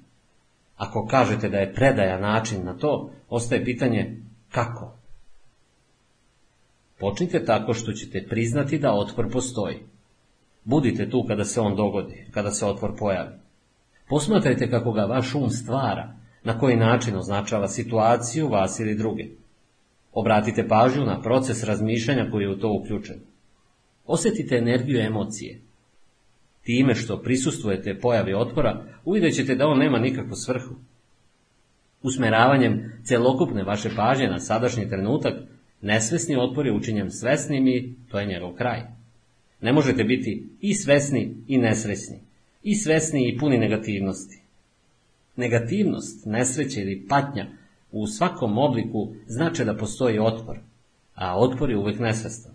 [0.78, 4.22] Ako kažete da je predaja način na to, ostaje pitanje
[4.52, 4.94] kako.
[7.00, 9.78] Počnite tako što ćete priznati da otpor postoji.
[10.64, 13.47] Budite tu kada se on dogodi, kada se otpor pojavi.
[14.10, 19.26] Posmatrajte kako ga vaš um stvara, na koji način označava situaciju, vas ili druge.
[20.14, 23.20] Obratite pažnju na proces razmišljanja koji je u to uključen.
[24.06, 25.62] Osjetite energiju emocije.
[26.64, 30.76] Time što prisustvujete pojavi otpora, uvidjet ćete da on nema nikakvu svrhu.
[32.04, 35.34] Usmeravanjem celokupne vaše pažnje na sadašnji trenutak,
[35.82, 38.82] nesvesni otpor je učinjen svesnim i to je njegov kraj.
[39.62, 42.20] Ne možete biti i svesni i nesresni,
[42.64, 44.42] i svesni i puni negativnosti.
[45.36, 47.48] Negativnost, nesreće ili patnja
[47.92, 50.60] u svakom obliku znače da postoji otpor,
[51.16, 52.54] a otpor je uvek nesvestan.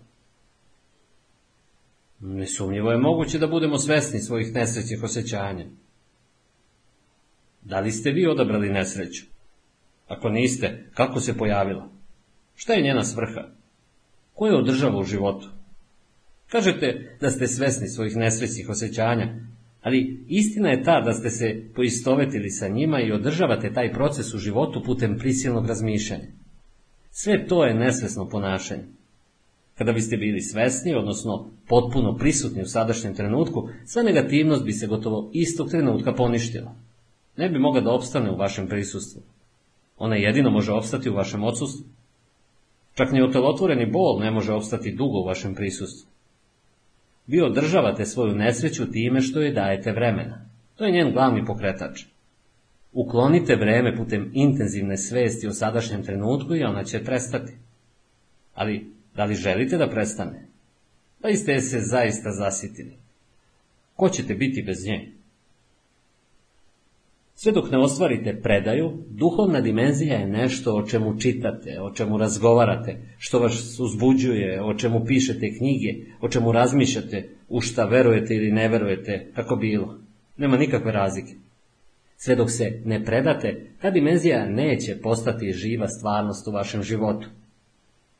[2.19, 5.65] Nesumnjivo je moguće da budemo svesni svojih nesrećnih osjećanja.
[7.61, 9.25] Da li ste vi odabrali nesreću?
[10.07, 11.89] Ako niste, kako se pojavila?
[12.55, 13.47] Šta je njena svrha?
[14.33, 15.49] Ko je održava u životu?
[16.47, 19.35] Kažete da ste svesni svojih nesrećnih osjećanja,
[19.83, 24.37] ali istina je ta da ste se poistovetili sa njima i održavate taj proces u
[24.37, 26.27] životu putem prisilnog razmišljanja.
[27.11, 28.83] Sve to je nesvesno ponašanje.
[29.77, 35.29] Kada biste bili svesni, odnosno potpuno prisutni u sadašnjem trenutku, sva negativnost bi se gotovo
[35.33, 36.75] istog trenutka poništila.
[37.37, 39.21] Ne bi mogla da opstane u vašem prisustvu.
[39.97, 41.85] Ona jedino može opstati u vašem odsustvu.
[42.93, 46.09] Čak ni otelotvoreni bol ne može opstati dugo u vašem prisustvu.
[47.27, 50.45] Vi održavate svoju nesreću time što joj dajete vremena.
[50.75, 52.03] To je njen glavni pokretač.
[52.93, 57.53] Uklonite vreme putem intenzivne svesti o sadašnjem trenutku i ona će prestati.
[58.53, 60.47] Ali, da li želite da prestane?
[61.21, 62.97] Pa ste se zaista zasitili.
[63.95, 65.12] Ko ćete biti bez nje?
[67.43, 72.95] Sve dok ne ostvarite predaju, duhovna dimenzija je nešto o čemu čitate, o čemu razgovarate,
[73.17, 78.67] što vas uzbuđuje, o čemu pišete knjige, o čemu razmišljate, u šta verujete ili ne
[78.67, 79.97] verujete, kako bilo.
[80.37, 81.33] Nema nikakve razlike.
[82.17, 87.27] Sve dok se ne predate, ta dimenzija neće postati živa stvarnost u vašem životu.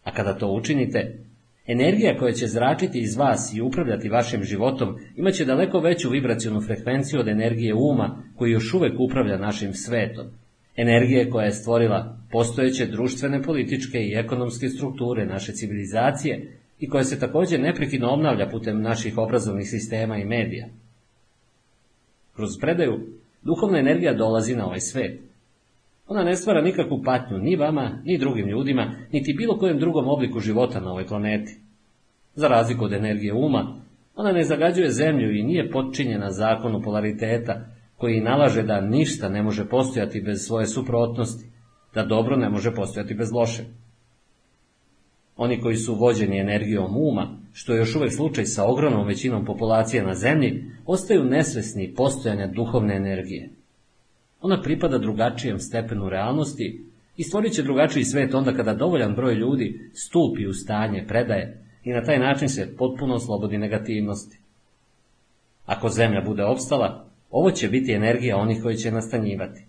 [0.04, 1.20] A kada to učinite,
[1.68, 7.20] Energija koja će zračiti iz vas i upravljati vašim životom imaće daleko veću vibracijonu frekvenciju
[7.20, 10.26] od energije uma koji još uvek upravlja našim svetom.
[10.76, 17.20] Energije koja je stvorila postojeće društvene, političke i ekonomske strukture naše civilizacije i koja se
[17.20, 20.68] također neprekidno obnavlja putem naših obrazovnih sistema i medija.
[22.36, 23.08] Kroz predaju,
[23.44, 25.20] duhovna energija dolazi na ovaj svet.
[26.08, 30.40] Ona ne stvara nikakvu patnju ni vama, ni drugim ljudima, niti bilo kojem drugom obliku
[30.40, 31.60] života na ovoj planeti.
[32.36, 33.82] Za razliku od energije uma,
[34.16, 37.66] ona ne zagađuje zemlju i nije potčinjena zakonu polariteta,
[37.98, 41.46] koji nalaže da ništa ne može postojati bez svoje suprotnosti,
[41.94, 43.64] da dobro ne može postojati bez loše.
[45.38, 50.04] Oni koji su vođeni energijom uma, što je još uvek slučaj sa ogromnom većinom populacije
[50.04, 53.50] na zemlji, ostaju nesvesni postojanja duhovne energije.
[54.44, 56.86] Ona pripada drugačijem stepenu realnosti
[57.18, 61.92] i stvorit će drugačiji svet onda kada dovoljan broj ljudi stupi u stanje predaje i
[61.92, 64.38] na taj način se potpuno oslobodi negativnosti.
[65.66, 69.66] Ako zemlja bude opstala, ovo će biti energija onih koji će nastanjivati.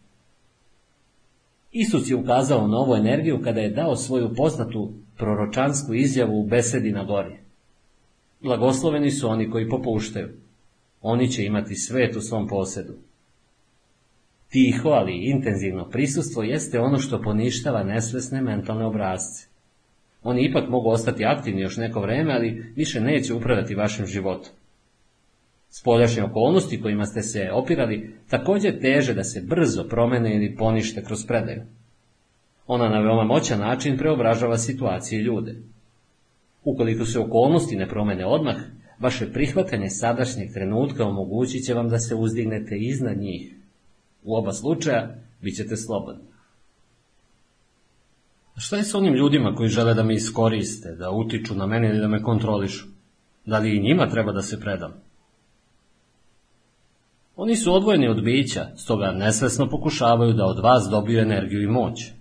[1.73, 6.93] Isus je ukazao na ovu energiju kada je dao svoju poznatu proročansku izjavu u besedi
[6.93, 7.37] na gori.
[8.43, 10.29] Blagosloveni su oni koji popuštaju.
[11.03, 12.95] Oni će imati svet u svom posedu.
[14.55, 19.49] Tiho, ali intenzivno prisustvo jeste ono što poništava nesvesne mentalne obrazce.
[20.23, 24.53] Oni ipak mogu ostati aktivni još neko vreme, ali više neće upravljati vašim životom.
[25.69, 31.27] Spoljašnje okolnosti kojima ste se opirali također teže da se brzo promene ili ponište kroz
[31.27, 31.63] predaju.
[32.67, 35.55] Ona na veoma moćan način preobražava situacije ljude.
[36.65, 38.57] Ukoliko se okolnosti ne promene odmah,
[38.99, 43.64] vaše prihvatanje sadašnjeg trenutka omogućit će vam da se uzdignete iznad njih.
[44.25, 46.25] U oba slučaja bit ćete slobodni.
[48.57, 52.01] Šta je s onim ljudima koji žele da me iskoriste, da utiču na mene ili
[52.01, 52.87] da me kontrolišu?
[53.47, 54.93] Da li i njima treba da se predam?
[57.37, 62.13] Oni su odvojeni od bića, stoga nesvesno pokušavaju da od vas dobiju energiju i moć.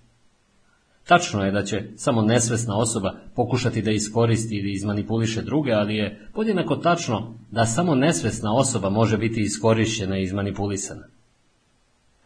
[1.08, 6.28] Tačno je da će samo nesvesna osoba pokušati da iskoristi ili izmanipuliše druge, ali je
[6.34, 11.08] podjednako tačno da samo nesvesna osoba može biti iskorišćena i izmanipulisana.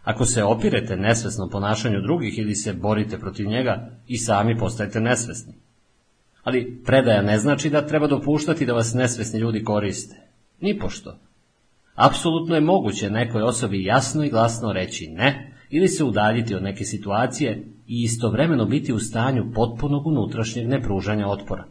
[0.08, 5.54] Ako se opirete nesvesnom ponašanju drugih ili se borite protiv njega, i sami postajete nesvesni.
[6.44, 10.16] Ali predaja ne znači da treba dopuštati da vas nesvesni ljudi koriste.
[10.62, 11.20] Nipošto.
[11.96, 16.84] Apsolutno je moguće nekoj osobi jasno i glasno reći ne, ili se udaljiti od neke
[16.84, 21.66] situacije i istovremeno biti u stanju potpunog unutrašnjeg nepružanja otpora.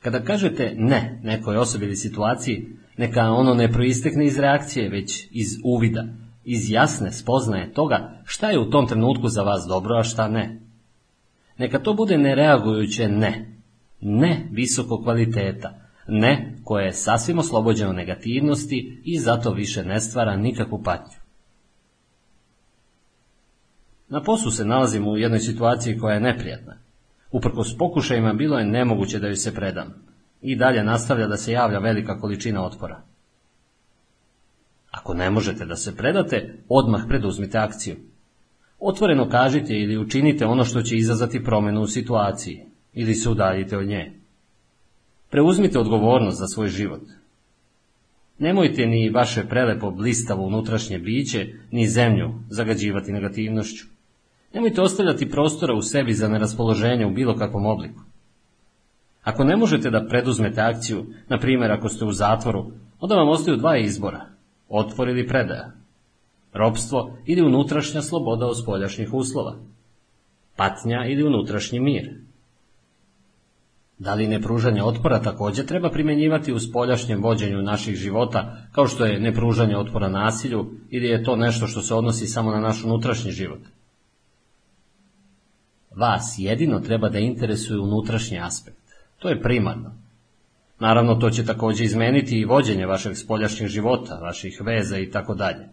[0.00, 5.48] Kada kažete ne nekoj osobi ili situaciji, neka ono ne proistekne iz reakcije, već iz
[5.64, 6.04] uvida,
[6.44, 10.60] iz jasne spoznaje toga šta je u tom trenutku za vas dobro, a šta ne.
[11.58, 13.60] Neka to bude nereagujuće ne,
[14.00, 15.74] ne visoko kvaliteta,
[16.08, 21.18] ne koje je sasvim oslobođeno negativnosti i zato više ne stvara nikakvu patnju.
[24.08, 26.76] Na poslu se nalazimo u jednoj situaciji koja je neprijatna.
[27.30, 29.94] Uprkos pokušajima bilo je nemoguće da joj se predam.
[30.42, 33.02] I dalje nastavlja da se javlja velika količina otpora.
[34.94, 37.96] Ako ne možete da se predate, odmah preduzmite akciju.
[38.80, 42.60] Otvoreno kažite ili učinite ono što će izazvati promjenu u situaciji,
[42.92, 44.12] ili se udaljite od nje.
[45.30, 47.00] Preuzmite odgovornost za svoj život.
[48.38, 53.86] Nemojte ni vaše prelepo blistavo unutrašnje biće, ni zemlju zagađivati negativnošću.
[54.52, 58.00] Nemojte ostavljati prostora u sebi za neraspoloženje u bilo kakvom obliku.
[59.22, 63.56] Ako ne možete da preduzmete akciju, na primjer ako ste u zatvoru, onda vam ostaju
[63.56, 64.33] dva izbora,
[64.78, 65.72] otvor ili predaja,
[66.52, 69.56] ropstvo ili unutrašnja sloboda od spoljašnjih uslova,
[70.56, 72.10] patnja ili unutrašnji mir.
[73.98, 79.20] Da li nepružanje otpora također treba primjenjivati u spoljašnjem vođenju naših života, kao što je
[79.20, 83.60] nepružanje otpora nasilju, ili je to nešto što se odnosi samo na naš unutrašnji život?
[85.96, 88.78] Vas jedino treba da interesuje unutrašnji aspekt.
[89.18, 90.03] To je primarno.
[90.80, 95.68] Naravno, to će također izmeniti i vođenje vašeg spoljašnjeg života, vaših veza i tako dalje.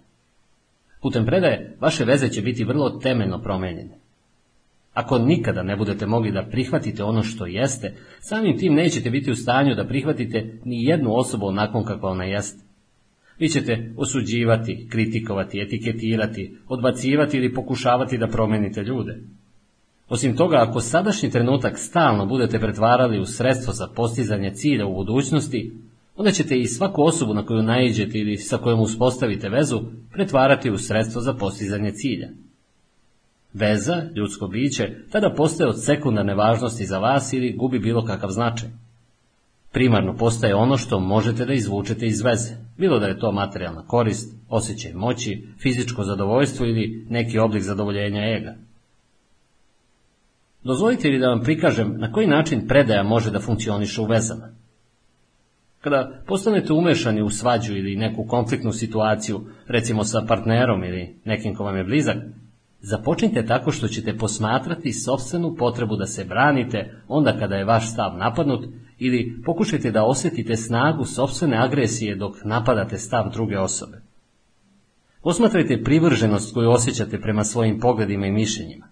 [1.01, 3.97] Putem predaje, vaše veze će biti vrlo temeljno promenjene.
[4.93, 9.35] Ako nikada ne budete mogli da prihvatite ono što jeste, samim tim nećete biti u
[9.35, 12.63] stanju da prihvatite ni jednu osobu onakvom kakva ona jeste.
[13.39, 19.19] Vi ćete osuđivati, kritikovati, etiketirati, odbacivati ili pokušavati da promenite ljude.
[20.11, 25.71] Osim toga, ako sadašnji trenutak stalno budete pretvarali u sredstvo za postizanje cilja u budućnosti,
[26.15, 29.81] onda ćete i svaku osobu na koju naiđete ili sa kojom uspostavite vezu
[30.13, 32.29] pretvarati u sredstvo za postizanje cilja.
[33.53, 38.69] Veza, ljudsko biće, tada postaje od sekundarne važnosti za vas ili gubi bilo kakav značaj.
[39.71, 44.35] Primarno postaje ono što možete da izvučete iz veze, bilo da je to materijalna korist,
[44.49, 48.70] osjećaj moći, fizičko zadovoljstvo ili neki oblik zadovoljenja ega.
[50.63, 54.49] Dozvolite li da vam prikažem na koji način predaja može da funkcioniše u vezama.
[55.81, 61.63] Kada postanete umešani u svađu ili neku konfliktnu situaciju, recimo sa partnerom ili nekim ko
[61.63, 62.17] vam je blizak,
[62.81, 68.17] započnite tako što ćete posmatrati sobstvenu potrebu da se branite onda kada je vaš stav
[68.17, 68.65] napadnut
[68.99, 74.01] ili pokušajte da osjetite snagu sobstvene agresije dok napadate stav druge osobe.
[75.23, 78.90] Posmatrajte privrženost koju osjećate prema svojim pogledima i mišljenjima.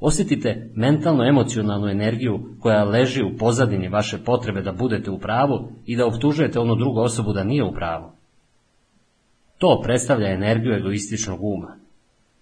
[0.00, 6.06] Osjetite mentalno-emocionalnu energiju koja leži u pozadini vaše potrebe da budete u pravu i da
[6.06, 8.10] optužujete onu drugu osobu da nije u pravu.
[9.58, 11.76] To predstavlja energiju egoističnog uma.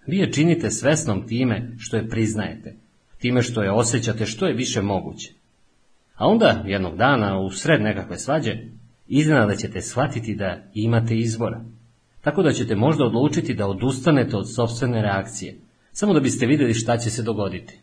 [0.07, 2.75] Vi je činite svesnom time što je priznajete,
[3.17, 5.33] time što je osjećate što je više moguće.
[6.15, 8.51] A onda, jednog dana, u sred nekakve svađe,
[9.07, 11.61] iznenada ćete shvatiti da imate izbora.
[12.21, 15.55] Tako da ćete možda odlučiti da odustanete od sobstvene reakcije,
[15.95, 17.79] samo da biste vidjeli šta će se dogoditi.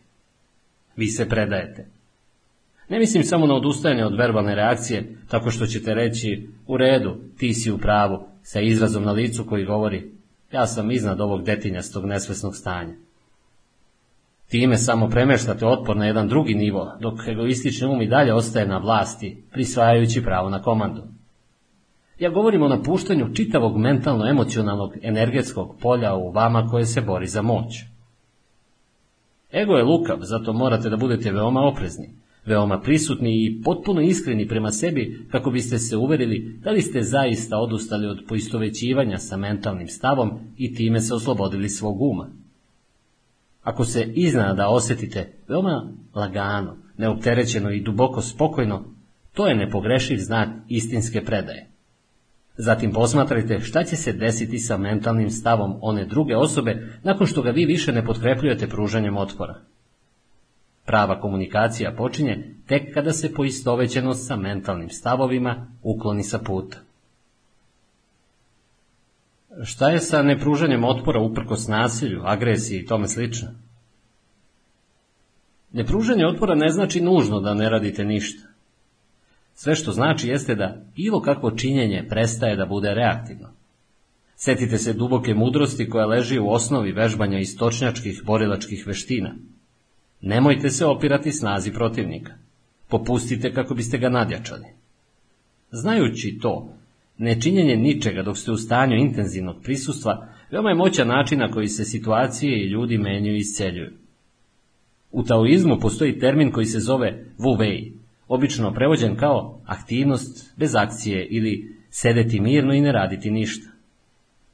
[0.95, 1.87] Vi se predajete.
[2.89, 7.53] Ne mislim samo na odustajanje od verbalne reakcije, tako što ćete reći, u redu, ti
[7.53, 10.13] si u pravu, sa izrazom na licu koji govori,
[10.53, 12.93] Ja sam iznad ovog detinjastog nesvesnog stanja.
[14.49, 18.77] Time samo premeštate otpor na jedan drugi nivo, dok egoistični um i dalje ostaje na
[18.77, 21.03] vlasti, prisvajajući pravo na komandu.
[22.19, 27.92] Ja govorim o napuštanju čitavog mentalno-emocionalnog energetskog polja u vama koje se bori za moć.
[29.53, 32.09] Ego je lukav, zato morate da budete veoma oprezni,
[32.45, 37.57] veoma prisutni i potpuno iskreni prema sebi kako biste se uverili da li ste zaista
[37.57, 42.29] odustali od poistovećivanja sa mentalnim stavom i time se oslobodili svog uma.
[43.61, 48.83] Ako se iznada osetite veoma lagano, neopterećeno i duboko spokojno,
[49.33, 51.72] to je nepogrešiv znak istinske predaje.
[52.57, 57.49] Zatim posmatrajte šta će se desiti sa mentalnim stavom one druge osobe nakon što ga
[57.49, 59.55] vi više ne potkrepljujete pružanjem otpora.
[60.85, 66.77] Prava komunikacija počinje tek kada se poistovećenost sa mentalnim stavovima ukloni sa puta.
[69.63, 73.49] Šta je sa nepružanjem otpora uprkos nasilju, agresiji i tome slično?
[75.71, 78.52] Nepružanje otpora ne znači nužno da ne radite ništa.
[79.55, 83.49] Sve što znači jeste da bilo kakvo činjenje prestaje da bude reaktivno.
[84.35, 89.35] Setite se duboke mudrosti koja leži u osnovi vežbanja istočnjačkih borilačkih veština.
[90.21, 92.33] Nemojte se opirati snazi protivnika.
[92.87, 94.65] Popustite kako biste ga nadjačali.
[95.71, 96.73] Znajući to,
[97.17, 101.85] nečinjenje ničega dok ste u stanju intenzivnog prisustva, veoma je moćan način na koji se
[101.85, 103.91] situacije i ljudi menjuju i isceljuju.
[105.11, 107.91] U taoizmu postoji termin koji se zove wu wei,
[108.33, 113.69] obično prevođen kao aktivnost bez akcije ili sedeti mirno i ne raditi ništa.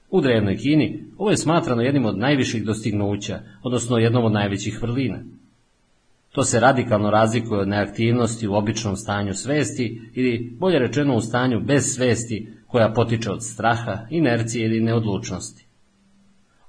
[0.10, 5.19] U drevnoj Kini ovo je smatrano jednim od najviših dostignuća, odnosno jednom od najvećih vrlina.
[6.31, 11.60] To se radikalno razlikuje od neaktivnosti u običnom stanju svesti ili, bolje rečeno, u stanju
[11.60, 15.65] bez svesti koja potiče od straha, inercije ili neodlučnosti.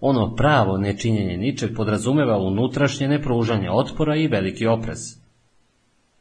[0.00, 5.19] Ono pravo nečinjenje ničeg podrazumeva unutrašnje nepružanje otpora i veliki oprez.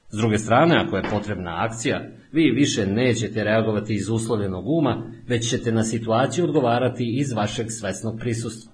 [0.09, 5.49] S druge strane, ako je potrebna akcija, vi više nećete reagovati iz uslovljenog uma, već
[5.49, 8.74] ćete na situaciju odgovarati iz vašeg svesnog prisustva.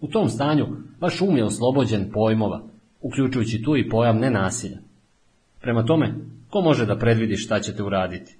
[0.00, 0.66] U tom stanju
[1.00, 2.62] vaš um je oslobođen pojmova,
[3.00, 4.78] uključujući tu i pojam nenasilja.
[5.60, 6.14] Prema tome,
[6.50, 8.36] ko može da predvidi šta ćete uraditi?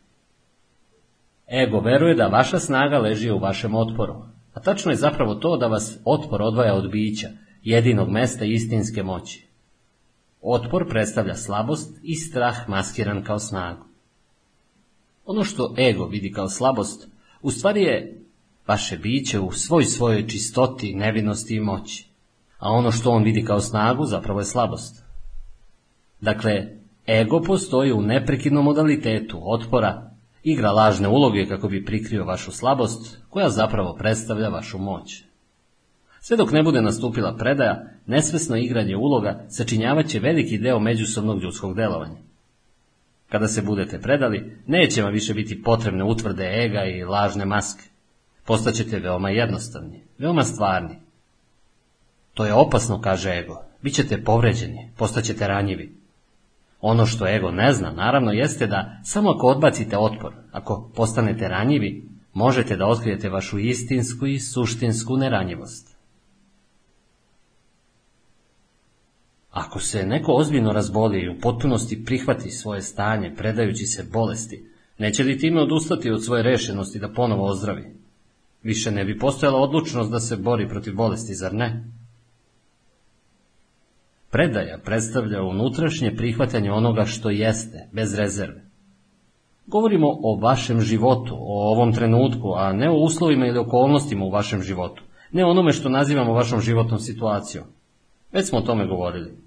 [1.62, 4.14] Ego veruje da vaša snaga leži u vašem otporu,
[4.54, 7.28] a tačno je zapravo to da vas otpor odvaja od bića,
[7.62, 9.48] jedinog mesta istinske moći.
[10.46, 13.84] Otpor predstavlja slabost i strah maskiran kao snagu.
[15.26, 17.08] Ono što ego vidi kao slabost,
[17.42, 18.20] u stvari je
[18.66, 22.08] vaše biće u svoj svojoj čistoti, nevinosti i moći,
[22.58, 25.04] a ono što on vidi kao snagu zapravo je slabost.
[26.20, 26.66] Dakle,
[27.08, 30.10] ego postoji u neprekidnom modalitetu otpora,
[30.42, 35.24] igra lažne uloge kako bi prikrio vašu slabost, koja zapravo predstavlja vašu moć.
[36.26, 41.76] Sve dok ne bude nastupila predaja, nesvesno igranje uloga sačinjavat će veliki deo međusobnog ljudskog
[41.76, 42.16] delovanja.
[43.28, 47.84] Kada se budete predali, neće vam više biti potrebne utvrde ega i lažne maske.
[48.44, 50.96] Postaćete veoma jednostavni, veoma stvarni.
[52.34, 53.62] To je opasno, kaže ego.
[53.82, 55.94] Bićete povređeni, postaćete ranjivi.
[56.80, 62.08] Ono što ego ne zna, naravno, jeste da samo ako odbacite otpor, ako postanete ranjivi,
[62.32, 65.93] možete da otkrijete vašu istinsku i suštinsku neranjivost.
[69.54, 75.22] Ako se neko ozbiljno razboli i u potpunosti prihvati svoje stanje, predajući se bolesti, neće
[75.24, 77.96] li time odustati od svoje rešenosti da ponovo ozdravi?
[78.62, 81.84] Više ne bi postojala odlučnost da se bori protiv bolesti, zar ne?
[84.30, 88.64] Predaja predstavlja unutrašnje prihvatanje onoga što jeste, bez rezerve.
[89.66, 94.62] Govorimo o vašem životu, o ovom trenutku, a ne o uslovima ili okolnostima u vašem
[94.62, 97.64] životu, ne onome što nazivamo vašom životnom situacijom.
[98.32, 99.43] Već smo o tome govorili.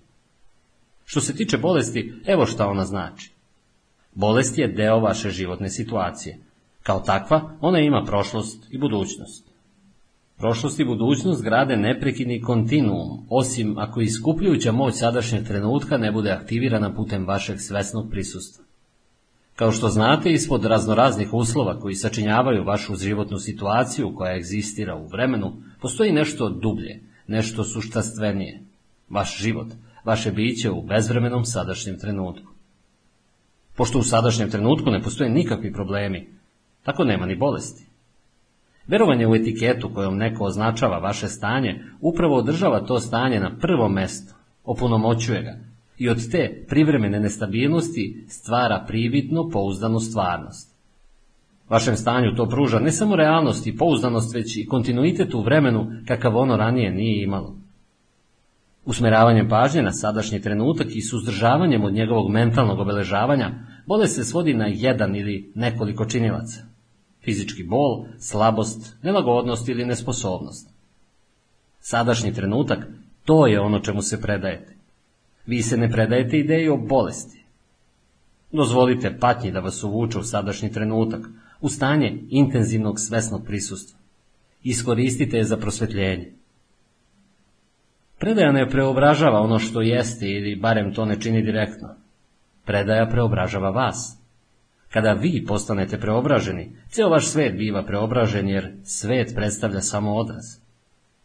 [1.10, 3.32] Što se tiče bolesti, evo šta ona znači.
[4.16, 6.40] Bolest je deo vaše životne situacije.
[6.84, 9.48] Kao takva, ona ima prošlost i budućnost.
[10.38, 16.94] Prošlost i budućnost grade neprekidni kontinuum, osim ako iskupljujuća moć sadašnjeg trenutka ne bude aktivirana
[16.96, 18.66] putem vašeg svesnog prisustva.
[19.56, 25.54] Kao što znate, ispod raznoraznih uslova koji sačinjavaju vašu životnu situaciju koja egzistira u vremenu,
[25.82, 28.62] postoji nešto dublje, nešto suštastvenije.
[29.10, 29.68] Vaš život,
[30.08, 32.52] vaše biće u bezvremenom sadašnjem trenutku.
[33.76, 36.28] Pošto u sadašnjem trenutku ne postoje nikakvi problemi,
[36.84, 37.88] tako nema ni bolesti.
[38.88, 44.34] Verovanje u etiketu kojom neko označava vaše stanje upravo održava to stanje na prvo mesto,
[44.64, 45.58] opunomoćuje ga
[45.98, 50.78] i od te privremene nestabilnosti stvara prividno pouzdanu stvarnost.
[51.70, 56.38] Vašem stanju to pruža ne samo realnost i pouzdanost, već i kontinuitet u vremenu kakav
[56.38, 57.67] ono ranije nije imalo.
[58.88, 63.52] Usmeravanjem pažnje na sadašnji trenutak i suzdržavanjem od njegovog mentalnog obeležavanja,
[63.86, 66.62] bolest se svodi na jedan ili nekoliko činilaca.
[67.24, 70.70] Fizički bol, slabost, nelagodnost ili nesposobnost.
[71.80, 72.88] Sadašnji trenutak,
[73.26, 74.76] to je ono čemu se predajete.
[75.46, 77.44] Vi se ne predajete ideji o bolesti.
[78.52, 81.28] Dozvolite patnji da vas uvuče u sadašnji trenutak,
[81.62, 84.00] u stanje intenzivnog svesnog prisustva.
[84.64, 86.37] Iskoristite je za prosvetljenje.
[88.20, 91.90] Predaja ne preobražava ono što jeste ili barem to ne čini direktno.
[92.66, 94.18] Predaja preobražava vas.
[94.90, 100.46] Kada vi postanete preobraženi, ceo vaš svet biva preobražen jer svet predstavlja samo odraz.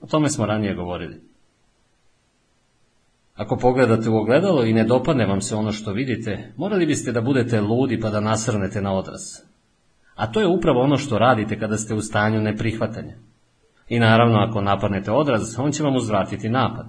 [0.00, 1.20] O tome smo ranije govorili.
[3.34, 7.20] Ako pogledate u ogledalo i ne dopadne vam se ono što vidite, morali biste da
[7.20, 9.22] budete ludi pa da nasrnete na odraz.
[10.14, 13.14] A to je upravo ono što radite kada ste u stanju neprihvatanja.
[13.92, 16.86] I naravno, ako napadnete odraz, on će vam uzvratiti napad.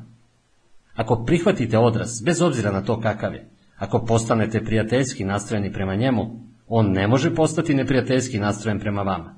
[0.95, 6.39] Ako prihvatite odraz, bez obzira na to kakav je, ako postanete prijateljski nastrojeni prema njemu,
[6.67, 9.35] on ne može postati neprijateljski nastrojen prema vama.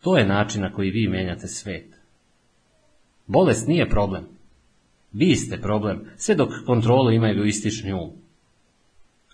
[0.00, 2.00] To je način na koji vi menjate svet.
[3.26, 4.24] Bolest nije problem.
[5.12, 8.10] Vi ste problem, sve dok kontrolu ima egoistični um.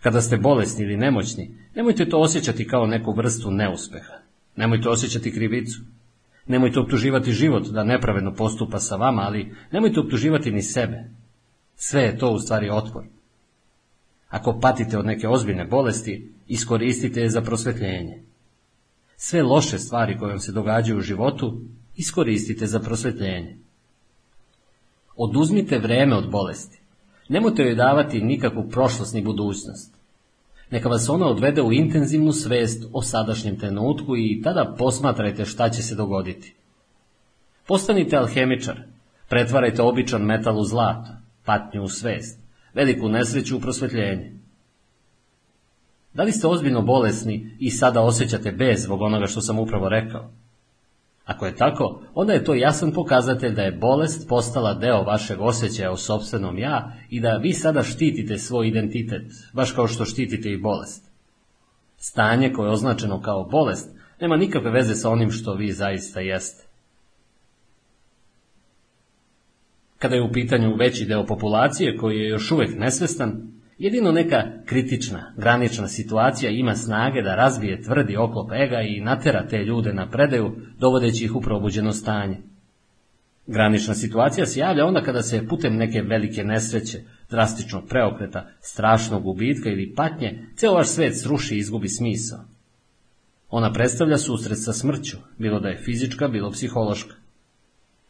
[0.01, 4.15] Kada ste bolesni ili nemoćni, nemojte to osjećati kao neku vrstu neuspeha.
[4.57, 5.81] Nemojte osjećati krivicu.
[6.47, 11.11] Nemojte optuživati život da nepravedno postupa sa vama, ali nemojte optuživati ni sebe.
[11.77, 13.05] Sve je to u stvari otpor.
[14.29, 18.23] Ako patite od neke ozbiljne bolesti, iskoristite je za prosvetljenje.
[19.17, 21.61] Sve loše stvari koje vam se događaju u životu,
[21.97, 23.57] iskoristite za prosvetljenje.
[25.17, 26.81] Oduzmite vreme od bolesti.
[27.29, 29.96] Nemojte joj davati nikakvu prošlost ni budućnost.
[30.71, 35.83] Neka vas ona odvede u intenzivnu svest o sadašnjem trenutku i tada posmatrajte šta će
[35.83, 36.55] se dogoditi.
[37.67, 38.81] Postanite alhemičar,
[39.29, 41.11] pretvarajte običan metal u zlato,
[41.45, 42.41] patnju u svest,
[42.75, 44.33] veliku nesreću u prosvetljenje.
[46.15, 50.31] Da li ste ozbiljno bolesni i sada osjećate bez zbog onoga što sam upravo rekao?
[51.27, 55.93] Ako je tako, onda je to jasan pokazatelj da je bolest postala deo vašeg osjećaja
[55.93, 60.61] o sobstvenom ja i da vi sada štitite svoj identitet, baš kao što štitite i
[60.61, 61.11] bolest.
[61.97, 66.65] Stanje koje je označeno kao bolest nema nikakve veze sa onim što vi zaista jeste.
[69.99, 75.33] Kada je u pitanju veći deo populacije koji je još uvek nesvestan, Jedino neka kritična,
[75.37, 80.57] granična situacija ima snage da razbije tvrdi oklop ega i natera te ljude na predaju,
[80.79, 82.37] dovodeći ih u probuđeno stanje.
[83.47, 86.99] Granična situacija se javlja onda kada se putem neke velike nesreće,
[87.31, 92.45] drastičnog preokreta, strašnog gubitka ili patnje, ceo vaš svet sruši i izgubi smisao.
[93.51, 97.15] Ona predstavlja susret sa smrću, bilo da je fizička, bilo psihološka.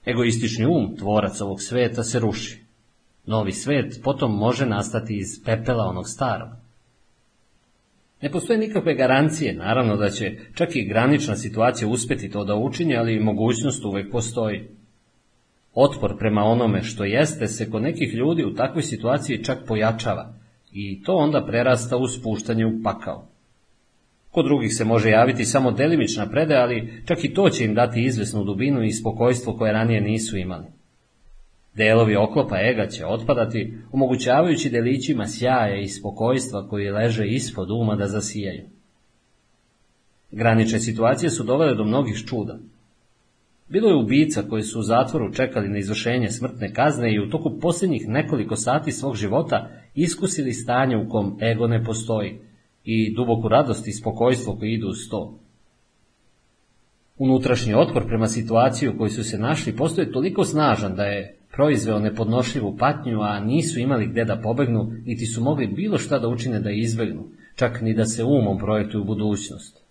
[0.05, 2.66] Egoistični um, tvorac ovog sveta, se ruši.
[3.26, 6.49] Novi svet potom može nastati iz pepela onog starog.
[8.23, 12.97] Ne postoje nikakve garancije, naravno da će čak i granična situacija uspeti to da učini,
[12.97, 14.69] ali mogućnost uvek postoji.
[15.75, 20.35] Otpor prema onome što jeste se kod nekih ljudi u takvoj situaciji čak pojačava
[20.73, 23.28] i to onda prerasta u spuštanje u pakao.
[24.31, 28.03] Kod drugih se može javiti samo delimična predaja, ali čak i to će im dati
[28.03, 30.76] izvesnu dubinu i spokojstvo koje ranije nisu imali.
[31.76, 38.07] Delovi oklopa ega će otpadati, omogućavajući delićima sjaja i spokojstva koji leže ispod uma da
[38.07, 38.62] zasijaju.
[40.31, 42.59] Granične situacije su dovele do mnogih čuda.
[43.69, 47.59] Bilo je ubica koji su u zatvoru čekali na izvršenje smrtne kazne i u toku
[47.60, 52.39] posljednjih nekoliko sati svog života iskusili stanje u kom ego ne postoji
[52.85, 55.39] i duboku radost i spokojstvo koji idu uz to.
[57.19, 61.99] Unutrašnji otpor prema situaciji u kojoj su se našli postoje toliko snažan da je proizveo
[61.99, 66.60] nepodnošljivu patnju, a nisu imali gde da pobegnu, niti su mogli bilo šta da učine
[66.60, 67.24] da izbegnu,
[67.55, 69.83] čak ni da se umom projektuju budućnost.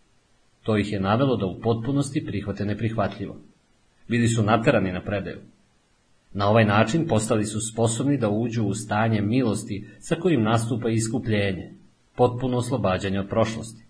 [0.63, 3.35] To ih je navelo da u potpunosti prihvate neprihvatljivo.
[4.07, 5.37] Bili su naterani na predaju.
[6.33, 11.73] Na ovaj način postali su sposobni da uđu u stanje milosti sa kojim nastupa iskupljenje,
[12.15, 13.83] potpuno oslobađanje od prošlosti.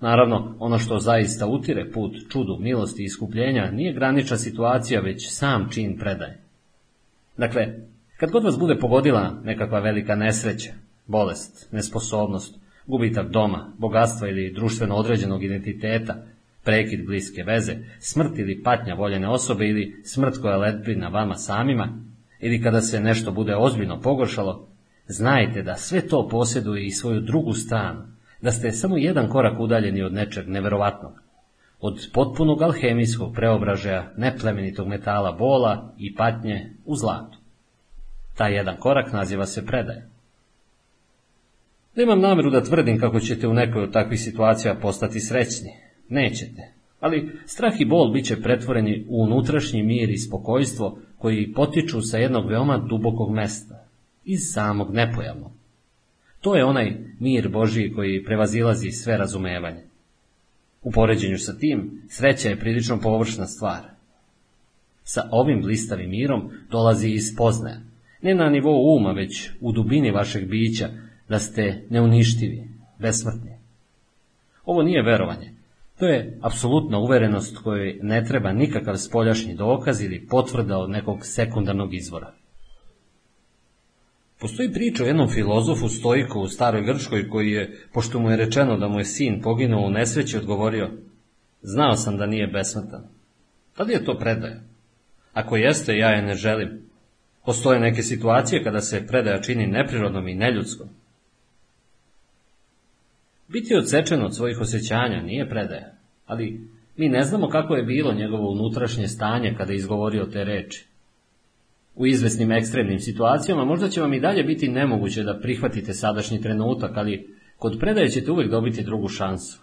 [0.00, 5.68] Naravno, ono što zaista utire put čudu milosti i iskupljenja nije granična situacija, već sam
[5.70, 6.43] čin predaje.
[7.36, 7.74] Dakle,
[8.16, 10.72] kad god vas bude pogodila nekakva velika nesreća,
[11.06, 16.16] bolest, nesposobnost, gubitak doma, bogatstva ili društveno određenog identiteta,
[16.64, 21.88] prekid bliske veze, smrt ili patnja voljene osobe ili smrt koja letbi na vama samima,
[22.40, 24.68] ili kada se nešto bude ozbiljno pogoršalo,
[25.06, 28.02] znajte da sve to posjeduje i svoju drugu stranu,
[28.42, 31.12] da ste samo jedan korak udaljeni od nečeg neverovatnog,
[31.86, 37.38] od potpunog alhemijskog preobražaja neplemenitog metala bola i patnje u zlatu.
[38.36, 40.08] Taj jedan korak naziva se predaje.
[41.96, 45.70] Nemam nameru da tvrdim kako ćete u nekoj od takvih situacija postati srećni.
[46.08, 46.72] Nećete.
[47.00, 52.18] Ali strah i bol bit će pretvoreni u unutrašnji mir i spokojstvo koji potiču sa
[52.18, 53.86] jednog veoma dubokog mesta,
[54.24, 55.52] iz samog nepojavnog.
[56.40, 59.93] To je onaj mir Božiji koji prevazilazi sve razumevanje.
[60.84, 63.80] U poređenju sa tim, sreća je prilično površna stvar.
[65.04, 67.80] Sa ovim blistavim mirom dolazi iz poznaja,
[68.22, 70.88] ne na nivou uma, već u dubini vašeg bića,
[71.28, 72.68] da ste neuništivi,
[72.98, 73.50] besmrtni.
[74.64, 75.54] Ovo nije verovanje.
[75.98, 81.94] To je apsolutna uverenost kojoj ne treba nikakav spoljašnji dokaz ili potvrda od nekog sekundarnog
[81.94, 82.32] izvora.
[84.44, 88.76] Postoji priča o jednom filozofu stojku u staroj Grčkoj koji je, pošto mu je rečeno
[88.76, 90.90] da mu je sin poginuo u nesreći, odgovorio
[91.62, 93.08] Znao sam da nije besmrtan.
[93.76, 94.60] Tad je to predaja.
[95.32, 96.82] Ako jeste, ja je ne želim.
[97.44, 100.88] Postoje neke situacije kada se predaja čini neprirodnom i neljudskom.
[103.48, 105.92] Biti odsečen od svojih osjećanja nije predaja,
[106.26, 110.93] ali mi ne znamo kako je bilo njegovo unutrašnje stanje kada je izgovorio te reči.
[111.96, 116.96] U izvesnim ekstremnim situacijama možda će vam i dalje biti nemoguće da prihvatite sadašnji trenutak,
[116.96, 119.58] ali kod predaje ćete uvijek dobiti drugu šansu.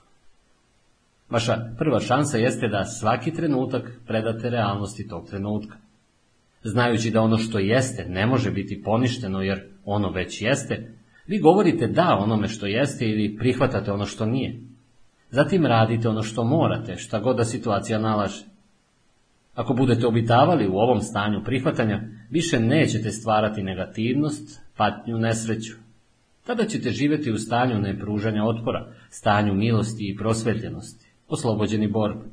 [1.29, 5.77] Vaša prva šansa jeste da svaki trenutak predate realnosti tog trenutka.
[6.63, 10.93] Znajući da ono što jeste ne može biti poništeno jer ono već jeste,
[11.27, 14.59] vi govorite da onome što jeste ili prihvatate ono što nije.
[15.29, 18.45] Zatim radite ono što morate, šta god da situacija nalaže.
[19.55, 25.73] Ako budete obitavali u ovom stanju prihvatanja, više nećete stvarati negativnost, patnju, nesreću.
[26.45, 32.25] Tada ćete živjeti u stanju nepružanja otpora, stanju milosti i prosvetljenosti, oslobođeni borbe.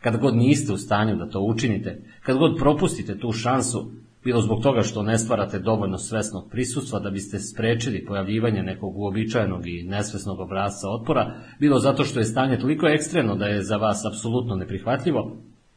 [0.00, 3.90] Kad god niste u stanju da to učinite, kad god propustite tu šansu,
[4.24, 9.66] bilo zbog toga što ne stvarate dovoljno svesnog prisustva da biste sprečili pojavljivanje nekog uobičajenog
[9.66, 14.04] i nesvesnog obrazca otpora, bilo zato što je stanje toliko ekstremno da je za vas
[14.04, 15.36] apsolutno neprihvatljivo,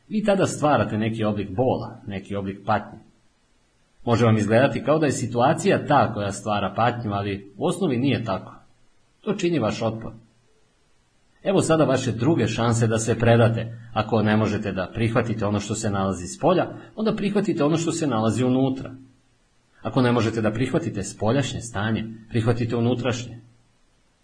[0.10, 3.00] vi tada stvarate neki oblik bola, neki oblik patnje.
[4.06, 8.24] Može vam izgledati kao da je situacija ta koja stvara patnju, ali u osnovi nije
[8.24, 8.56] tako.
[9.22, 10.12] To čini vaš otpor.
[11.44, 13.80] Evo sada vaše druge šanse da se predate.
[13.94, 17.92] Ako ne možete da prihvatite ono što se nalazi s polja, onda prihvatite ono što
[17.92, 18.92] se nalazi unutra.
[19.82, 23.42] Ako ne možete da prihvatite spoljašnje stanje, prihvatite unutrašnje.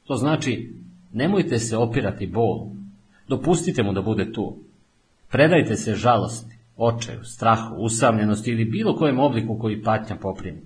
[0.08, 0.76] To znači,
[1.14, 2.72] nemojte se opirati bolu.
[3.28, 4.58] Dopustite mu da bude tu.
[5.32, 10.62] Predajte se žalosti, očaju, strahu, usamljenosti ili bilo kojem obliku koji patnja poprimi.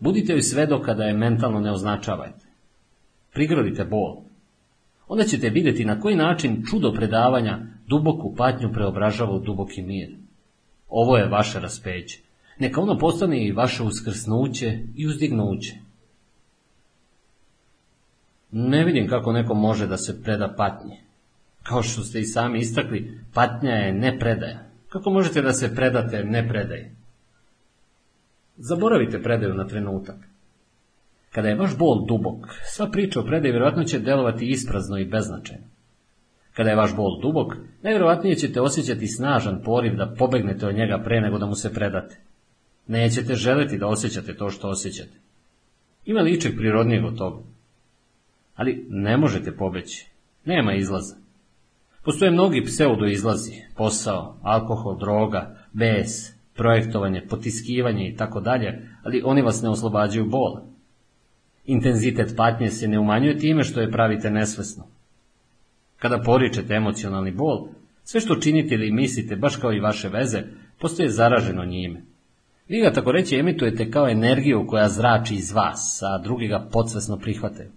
[0.00, 2.46] Budite joj sve do kada je mentalno ne označavajte.
[3.32, 4.22] Prigradite bol.
[5.08, 10.16] Onda ćete vidjeti na koji način čudo predavanja duboku patnju preobražava u duboki mir.
[10.88, 12.20] Ovo je vaše raspeće.
[12.58, 15.74] Neka ono postane i vaše uskrsnuće i uzdignuće.
[18.52, 20.96] Ne vidim kako neko može da se preda patnje.
[21.62, 24.63] Kao što ste i sami istakli, patnja je nepredaja.
[24.94, 26.94] Kako možete da se predate nepredaje?
[28.56, 30.16] Zaboravite predaju na trenutak.
[31.32, 35.64] Kada je vaš bol dubok, sva priča o predaji vjerojatno će delovati isprazno i beznačajno.
[36.52, 41.20] Kada je vaš bol dubok, najvjerojatnije ćete osjećati snažan poriv da pobegnete od njega pre
[41.20, 42.20] nego da mu se predate.
[42.86, 45.18] Nećete želiti da osjećate to što osjećate.
[46.04, 47.42] Ima li ičeg prirodnijeg od toga?
[48.54, 50.10] Ali ne možete pobeći.
[50.44, 51.23] Nema izlaza.
[52.04, 59.42] Postoje mnogi pseudo izlazi, posao, alkohol, droga, bes, projektovanje, potiskivanje i tako dalje, ali oni
[59.42, 60.62] vas ne oslobađaju bola.
[61.64, 64.84] Intenzitet patnje se ne umanjuje time što je pravite nesvesno.
[65.98, 67.68] Kada poričete emocionalni bol,
[68.04, 70.42] sve što činite ili mislite, baš kao i vaše veze,
[70.78, 72.02] postoje zaraženo njime.
[72.68, 77.16] Vi ga tako reći emitujete kao energiju koja zrači iz vas, a drugi ga podsvesno
[77.16, 77.70] prihvataju.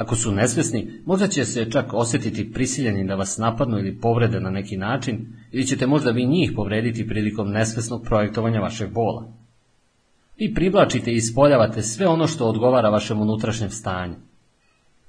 [0.00, 4.50] Ako su nesvesni, možda će se čak osjetiti prisiljeni da vas napadnu ili povrede na
[4.50, 9.32] neki način, ili ćete možda vi njih povrediti prilikom nesvesnog projektovanja vašeg bola.
[10.38, 14.14] Vi privlačite i ispoljavate sve ono što odgovara vašem unutrašnjem stanju.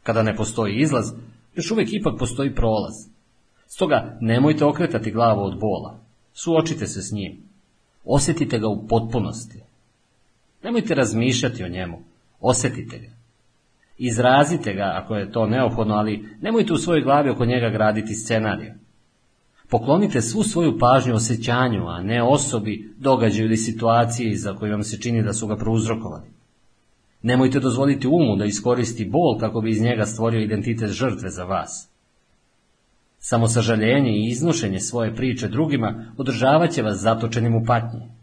[0.03, 1.05] Kada ne postoji izlaz,
[1.55, 2.93] još uvijek ipak postoji prolaz.
[3.67, 5.99] Stoga nemojte okretati glavu od bola.
[6.33, 7.37] Suočite se s njim.
[8.05, 9.59] Osjetite ga u potpunosti.
[10.63, 12.01] Nemojte razmišljati o njemu.
[12.39, 13.20] Osjetite ga.
[14.03, 18.73] Izrazite ga ako je to neophodno, ali nemojte u svojoj glavi oko njega graditi scenarij.
[19.69, 24.99] Poklonite svu svoju pažnju osjećanju, a ne osobi, događaju ili situaciji za koju vam se
[25.01, 26.29] čini da su ga prouzrokovali.
[27.21, 31.89] Nemojte dozvoliti umu da iskoristi bol kako bi iz njega stvorio identitet žrtve za vas.
[33.19, 38.20] Samo sažaljenje i iznošenje svoje priče drugima održavat će vas zatočenim u patnji.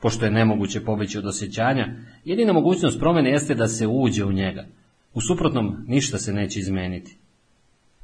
[0.00, 1.86] Pošto je nemoguće pobeći od osjećanja,
[2.24, 4.66] jedina mogućnost promjene jeste da se uđe u njega.
[5.14, 7.18] U suprotnom, ništa se neće izmeniti.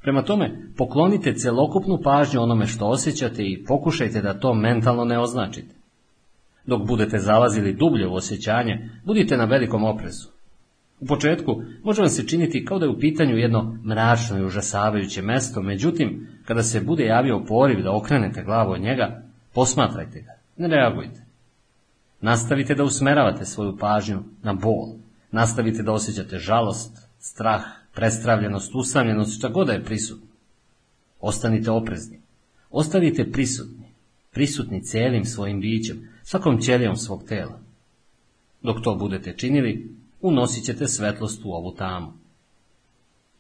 [0.03, 5.75] Prema tome, poklonite celokupnu pažnju onome što osjećate i pokušajte da to mentalno ne označite.
[6.67, 10.29] Dok budete zalazili dublje u osjećanje, budite na velikom oprezu.
[11.01, 15.23] U početku može vam se činiti kao da je u pitanju jedno mračno i užasavajuće
[15.23, 19.23] mesto, međutim, kada se bude javio poriv da okrenete glavu od njega,
[19.55, 21.26] posmatrajte ga, ne reagujte.
[22.27, 24.95] Nastavite da usmeravate svoju pažnju na bol,
[25.31, 27.63] nastavite da osjećate žalost, strah,
[27.95, 30.27] prestravljenost, usamljenost, šta god da je prisutno.
[31.21, 32.21] Ostanite oprezni,
[32.71, 33.93] ostavite prisutni,
[34.31, 37.61] prisutni celim svojim bićem, svakom ćelijom svog tela.
[38.63, 42.13] Dok to budete činili, unosit ćete svetlost u ovu tamu.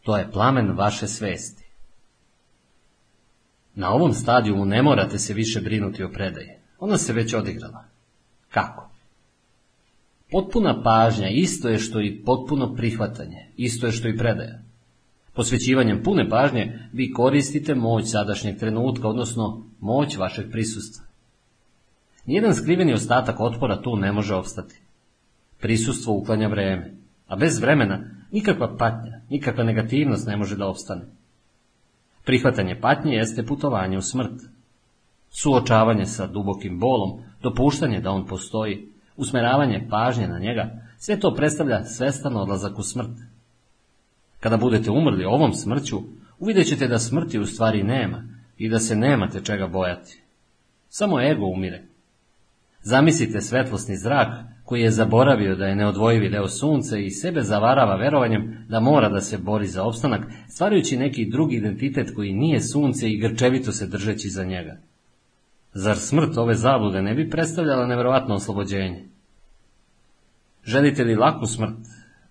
[0.02, 1.64] To je plamen vaše svesti.
[3.74, 6.60] Na ovom stadijumu ne morate se više brinuti o predaje.
[6.78, 7.95] Ona se već odigrala.
[8.50, 8.90] Kako?
[10.30, 14.58] Potpuna pažnja isto je što i potpuno prihvatanje, isto je što i predaja.
[15.34, 21.04] Posvećivanjem pune pažnje vi koristite moć sadašnjeg trenutka, odnosno moć vašeg prisustva.
[22.26, 24.80] Nijedan skriveni ostatak otpora tu ne može opstati.
[25.60, 26.94] Prisustvo uklanja vreme,
[27.26, 27.98] a bez vremena
[28.32, 31.02] nikakva patnja, nikakva negativnost ne može da opstane.
[32.24, 34.42] Prihvatanje patnje jeste putovanje u smrt.
[35.30, 41.84] Suočavanje sa dubokim bolom, dopuštanje da on postoji, usmeravanje pažnje na njega, sve to predstavlja
[41.84, 43.16] svestan odlazak u smrt.
[44.40, 45.98] Kada budete umrli ovom smrću,
[46.38, 48.24] uvidjet ćete da smrti u stvari nema
[48.58, 50.22] i da se nemate čega bojati.
[50.88, 51.82] Samo ego umire.
[52.82, 54.28] Zamislite svetlosni zrak
[54.64, 59.20] koji je zaboravio da je neodvojivi deo sunce i sebe zavarava verovanjem da mora da
[59.20, 64.28] se bori za opstanak, stvarajući neki drugi identitet koji nije sunce i grčevito se držeći
[64.28, 64.76] za njega.
[65.78, 69.08] Zar smrt ove zablude ne bi predstavljala nevjerojatno oslobođenje?
[70.64, 71.78] Želite li laku smrt?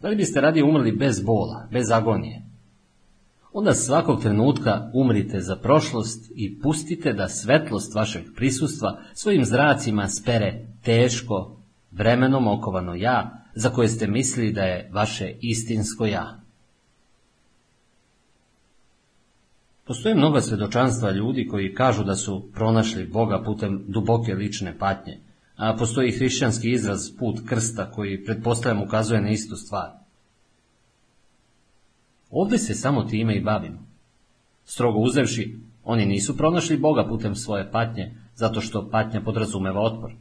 [0.01, 2.41] Da li biste radije umrli bez bola, bez agonije?
[3.53, 10.67] Onda svakog trenutka umrite za prošlost i pustite da svetlost vašeg prisustva svojim zracima spere
[10.83, 11.57] teško,
[11.91, 16.44] vremenom okovano ja, za koje ste mislili da je vaše istinsko ja.
[19.87, 25.19] Postoje mnoga svjedočanstva ljudi koji kažu da su pronašli Boga putem duboke lične patnje,
[25.55, 29.89] a postoji hrišćanski izraz put krsta koji pretpostavljam ukazuje na istu stvar.
[32.31, 33.85] Ovdje se samo time i bavimo.
[34.63, 40.11] Strogo uzevši, oni nisu pronašli Boga putem svoje patnje, zato što patnja podrazumeva otpor.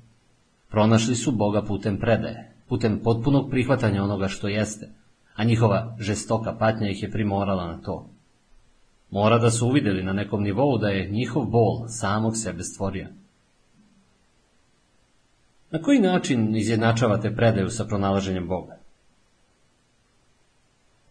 [0.71, 4.91] Pronašli su Boga putem predaje, putem potpunog prihvatanja onoga što jeste,
[5.35, 8.14] a njihova žestoka patnja ih je primorala na to.
[9.15, 13.07] Mora da su uvidjeli na nekom nivou da je njihov bol samog sebe stvorio.
[15.71, 18.77] Na koji način izjednačavate predaju sa pronalaženjem Boga?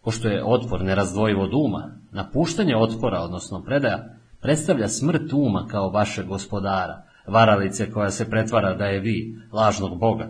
[0.02, 6.28] Pošto je otpor nerazdvojiv od uma, napuštanje otpora, odnosno predaja, predstavlja smrt uma kao vašeg
[6.28, 10.30] gospodara, varalice koja se pretvara da je vi, lažnog Boga.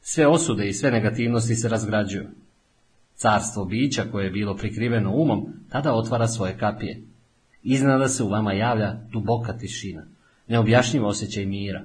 [0.00, 2.28] Sve osude i sve negativnosti se razgrađuju.
[3.22, 7.02] Carstvo bića koje je bilo prikriveno umom, tada otvara svoje kapije.
[7.62, 10.02] Iznada se u vama javlja duboka tišina,
[10.48, 11.84] neobjašnjivo osjećaj mira,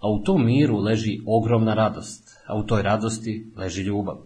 [0.00, 4.16] a u tom miru leži ogromna radost, a u toj radosti leži ljubav.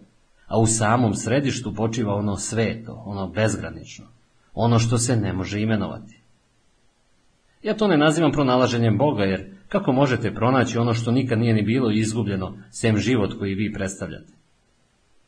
[0.47, 4.05] A u samom središtu počiva ono sveto, ono bezgranično,
[4.53, 6.19] ono što se ne može imenovati.
[7.63, 11.61] Ja to ne nazivam pronalaženjem Boga, jer kako možete pronaći ono što nikad nije ni
[11.61, 14.42] bilo izgubljeno, sem život koji vi predstavljate?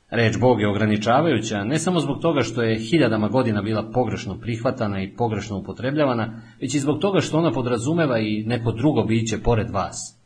[0.10, 5.04] Reč Bog je ograničavajuća ne samo zbog toga što je hiljadama godina bila pogrešno prihvatana
[5.04, 9.70] i pogrešno upotrebljavana, već i zbog toga što ona podrazumeva i neko drugo biće pored
[9.70, 10.18] vas.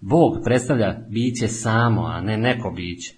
[0.00, 3.14] Bog predstavlja biće samo, a ne neko biće.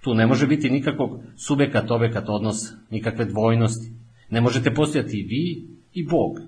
[0.00, 3.92] Tu ne može biti nikakvog subekat-obekat odnosa, nikakve dvojnosti.
[4.30, 6.40] Ne možete postojati vi i Bog.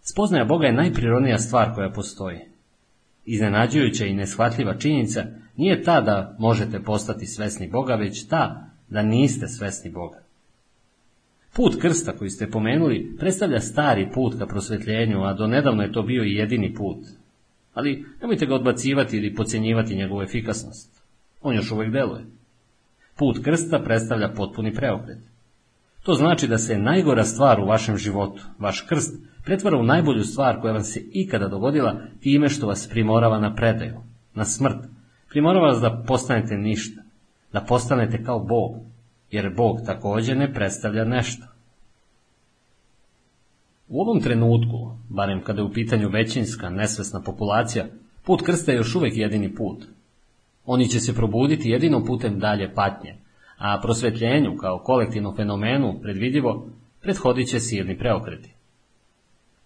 [0.00, 2.38] Spoznaja Boga je najprirodnija stvar koja postoji.
[3.24, 5.24] Iznenađujuća i neshvatljiva činjenica
[5.58, 10.18] nije ta da možete postati svesni Boga, već ta da niste svesni Boga.
[11.52, 16.02] Put krsta koji ste pomenuli predstavlja stari put ka prosvetljenju, a do nedavno je to
[16.02, 16.98] bio i jedini put.
[17.74, 21.02] Ali nemojte ga odbacivati ili pocijenjivati njegovu efikasnost.
[21.42, 22.24] On još uvijek deluje.
[23.16, 25.18] Put krsta predstavlja potpuni preokret.
[26.02, 30.60] To znači da se najgora stvar u vašem životu, vaš krst, pretvara u najbolju stvar
[30.60, 33.96] koja vam se ikada dogodila time što vas primorava na predaju,
[34.34, 34.97] na smrt.
[35.28, 37.02] Primorava vas da postanete ništa.
[37.52, 38.74] da postanete kao Bog,
[39.30, 41.46] jer Bog također ne predstavlja nešto.
[43.88, 47.86] U ovom trenutku, barem kada je u pitanju većinska, nesvesna populacija,
[48.24, 49.84] put krsta je još uvijek jedini put.
[50.66, 53.16] Oni će se probuditi jedino putem dalje patnje,
[53.58, 56.68] a prosvetljenju kao kolektivnom fenomenu predvidivo
[57.00, 58.57] prethodit će silni preokreti.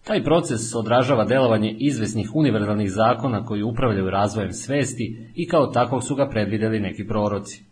[0.03, 6.15] Taj proces odražava delovanje izvesnih univerzalnih zakona koji upravljaju razvojem svesti i kao takvog su
[6.15, 7.63] ga predvidjeli neki proroci.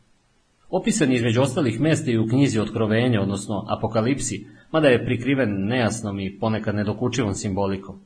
[0.69, 6.19] Opisan je između ostalih mesta i u knjizi Otkrovenja, odnosno Apokalipsi, mada je prikriven nejasnom
[6.19, 7.99] i ponekad nedokučivom simbolikom.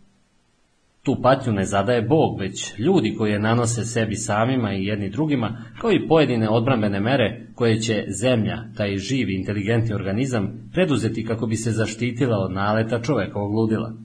[1.04, 5.64] Tu patnju ne zadaje Bog, već ljudi koji je nanose sebi samima i jedni drugima,
[5.82, 11.56] kao i pojedine odbrambene mere koje će zemlja, taj živi, inteligentni organizam, preduzeti kako bi
[11.56, 14.05] se zaštitila od naleta čovekovog ludila.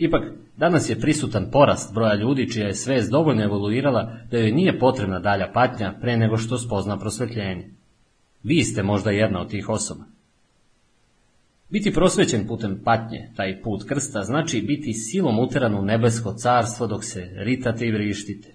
[0.00, 0.22] Ipak,
[0.56, 5.18] danas je prisutan porast broja ljudi čija je svest dovoljno evoluirala da joj nije potrebna
[5.18, 7.70] dalja patnja pre nego što spozna prosvetljenje.
[8.42, 10.04] Vi ste možda jedna od tih osoba.
[11.68, 17.04] Biti prosvećen putem patnje, taj put krsta, znači biti silom uteran u nebesko carstvo dok
[17.04, 18.54] se ritate i vrištite.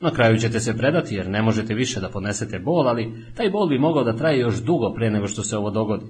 [0.00, 3.68] Na kraju ćete se predati jer ne možete više da podnesete bol, ali taj bol
[3.68, 6.06] bi mogao da traje još dugo pre nego što se ovo dogodi.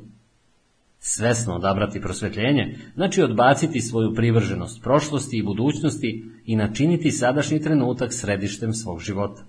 [0.99, 8.73] Svesno odabrati prosvetljenje, znači odbaciti svoju privrženost prošlosti i budućnosti i načiniti sadašnji trenutak središtem
[8.73, 9.43] svog života.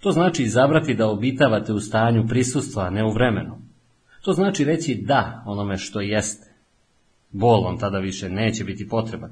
[0.00, 3.58] To znači izabrati da obitavate u stanju prisustva, a ne u vremenu.
[4.22, 6.52] To znači reći da onome što jeste.
[7.30, 9.30] Bol vam tada više neće biti potreban.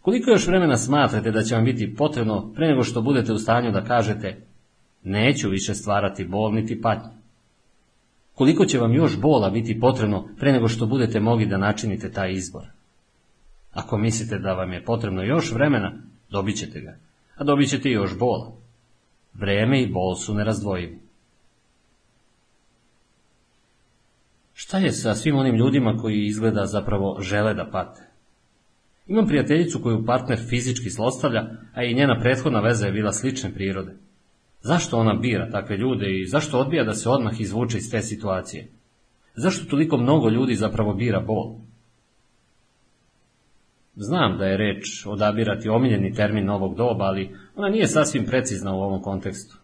[0.00, 3.70] Koliko još vremena smatrate da će vam biti potrebno pre nego što budete u stanju
[3.72, 4.46] da kažete
[5.02, 7.21] neću više stvarati bol niti patnju?
[8.34, 12.32] Koliko će vam još bola biti potrebno pre nego što budete mogli da načinite taj
[12.32, 12.66] izbor?
[13.72, 15.92] Ako mislite da vam je potrebno još vremena,
[16.30, 16.96] dobit ćete ga,
[17.36, 18.52] a dobit ćete još bola.
[19.34, 20.98] Vreme i bol su nerazdvojivi.
[24.54, 28.02] Šta je sa svim onim ljudima koji izgleda zapravo žele da pate?
[29.06, 33.96] Imam prijateljicu koju partner fizički zlostavlja, a i njena prethodna veza je bila slične prirode.
[34.62, 38.68] Zašto ona bira takve ljude i zašto odbija da se odmah izvuče iz te situacije?
[39.34, 41.54] Zašto toliko mnogo ljudi zapravo bira bol?
[43.96, 48.82] Znam da je reč odabirati omiljeni termin novog doba, ali ona nije sasvim precizna u
[48.82, 49.56] ovom kontekstu.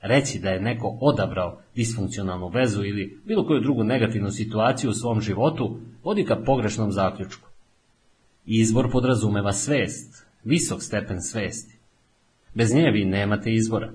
[0.00, 5.20] Reći da je neko odabrao disfunkcionalnu vezu ili bilo koju drugu negativnu situaciju u svom
[5.20, 7.48] životu vodi ka pogrešnom zaključku.
[8.46, 11.77] Izbor podrazumeva svest, visok stepen svesti.
[12.54, 13.92] Bez nje vi nemate izbora.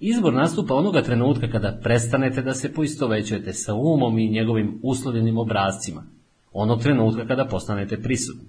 [0.00, 6.04] Izbor nastupa onoga trenutka kada prestanete da se poistovećujete sa umom i njegovim uslovljenim obrazcima,
[6.52, 8.48] onog trenutka kada postanete prisutni.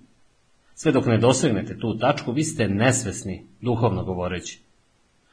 [0.76, 4.60] Sve dok ne dosegnete tu tačku, vi ste nesvesni, duhovno govoreći.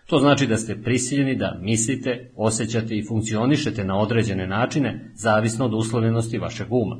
[0.06, 5.74] To znači da ste prisiljeni da mislite, osjećate i funkcionišete na određene načine, zavisno od
[5.74, 6.96] uslovljenosti vašeg uma.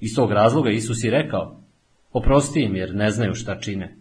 [0.00, 1.60] Iz tog razloga Isus i rekao,
[2.12, 3.96] oprosti im jer ne znaju šta čine.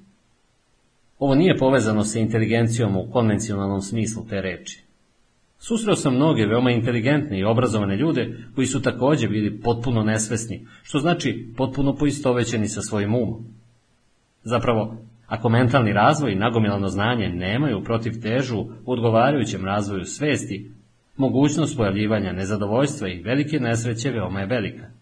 [1.21, 4.83] Ovo nije povezano sa inteligencijom u konvencionalnom smislu te reči.
[5.59, 10.99] Susreo sam mnoge veoma inteligentne i obrazovane ljude koji su također bili potpuno nesvesni, što
[10.99, 13.45] znači potpuno poistovećeni sa svojim umom.
[14.43, 20.71] Zapravo, ako mentalni razvoj i nagomilano znanje nemaju protiv težu u odgovarajućem razvoju svesti,
[21.17, 25.00] mogućnost pojavljivanja nezadovoljstva i velike nesreće veoma je velika.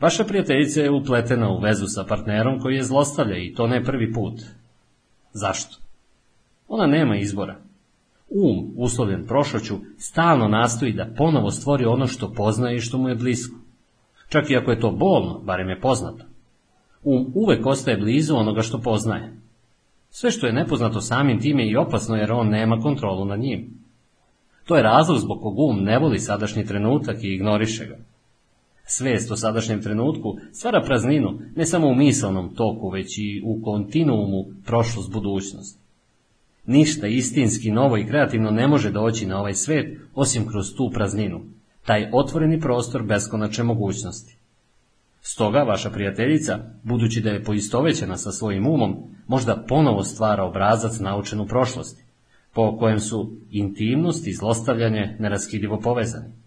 [0.00, 4.12] Vaša prijateljica je upletena u vezu sa partnerom koji je zlostavlja i to ne prvi
[4.12, 4.40] put.
[5.32, 5.78] Zašto?
[6.68, 7.56] Ona nema izbora.
[8.28, 13.14] Um, uslovljen prošloću, stalno nastoji da ponovo stvori ono što poznaje i što mu je
[13.14, 13.56] blisko.
[14.28, 16.24] Čak i ako je to bolno, barem je poznato.
[17.04, 19.36] Um uvek ostaje blizu onoga što poznaje.
[20.10, 23.70] Sve što je nepoznato samim time i opasno jer on nema kontrolu nad njim.
[24.64, 27.96] To je razlog zbog kog um ne voli sadašnji trenutak i ignoriše ga.
[28.88, 34.44] Svest o sadašnjem trenutku stvara prazninu ne samo u misalnom toku, već i u kontinuumu
[34.64, 35.80] prošlost budućnost.
[36.66, 41.40] Ništa istinski novo i kreativno ne može doći na ovaj svet osim kroz tu prazninu,
[41.86, 44.36] taj otvoreni prostor beskonačne mogućnosti.
[45.20, 51.40] Stoga vaša prijateljica, budući da je poistovećena sa svojim umom, možda ponovo stvara obrazac naučen
[51.40, 52.04] u prošlosti,
[52.54, 56.45] po kojem su intimnost i zlostavljanje neraskidivo povezani.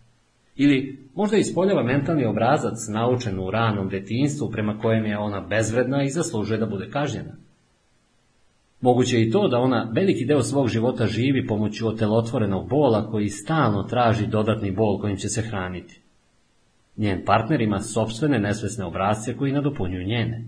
[0.62, 6.10] Ili možda ispoljava mentalni obrazac naučen u ranom detinstvu prema kojem je ona bezvredna i
[6.10, 7.36] zaslužuje da bude kažnjena.
[8.82, 13.30] Moguće je i to da ona veliki deo svog života živi pomoću otelotvorenog bola koji
[13.30, 16.02] stalno traži dodatni bol kojim će se hraniti.
[16.98, 20.44] Njen partner ima sobstvene nesvesne obrazce koji nadopunjuju njene.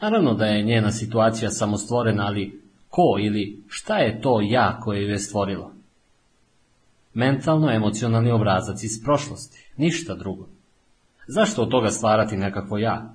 [0.00, 5.08] Naravno da je njena situacija samostvorena, ali Ko ili šta je to ja koje ju
[5.08, 5.71] je stvorilo?
[7.14, 10.48] Mentalno-emocionalni obrazac iz prošlosti, ništa drugo.
[11.26, 13.14] Zašto od toga stvarati nekakvo ja?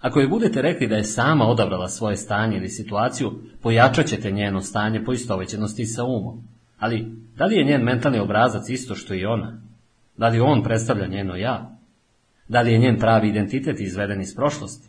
[0.00, 4.60] Ako joj budete rekli da je sama odabrala svoje stanje ili situaciju, pojačat ćete njeno
[4.60, 6.42] stanje poistovećenosti sa umom.
[6.78, 9.60] Ali, da li je njen mentalni obrazac isto što i ona?
[10.16, 11.78] Da li on predstavlja njeno ja?
[12.48, 14.88] Da li je njen pravi identitet izveden iz prošlosti?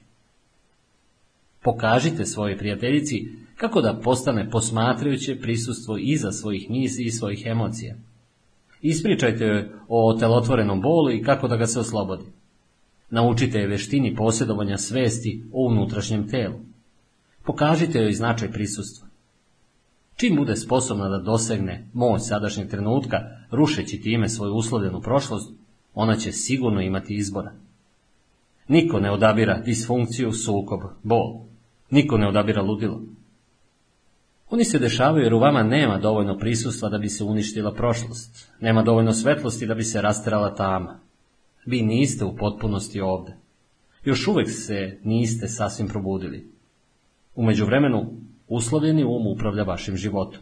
[1.63, 7.95] Pokažite svojoj prijateljici kako da postane posmatrajuće prisustvo iza svojih misli i svojih emocija.
[8.81, 12.25] Ispričajte o telotvorenom bolu i kako da ga se oslobodi.
[13.09, 16.59] Naučite je veštini posjedovanja svesti o unutrašnjem telu.
[17.45, 19.07] Pokažite joj značaj prisustva.
[20.15, 23.17] Čim bude sposobna da dosegne moć sadašnjeg trenutka,
[23.51, 25.53] rušeći time svoju uslovljenu prošlost,
[25.93, 27.51] ona će sigurno imati izbora.
[28.67, 31.39] Niko ne odabira disfunkciju, sukob, bol.
[31.89, 33.01] Niko ne odabira ludilo.
[34.49, 38.51] Oni se dešavaju jer u vama nema dovoljno prisustva da bi se uništila prošlost.
[38.59, 40.99] Nema dovoljno svetlosti da bi se rasterala tama.
[41.65, 43.35] Vi niste u potpunosti ovde.
[44.03, 46.47] Još uvek se niste sasvim probudili.
[47.35, 48.13] U međuvremenu,
[48.47, 50.41] uslovljeni um upravlja vašim životom.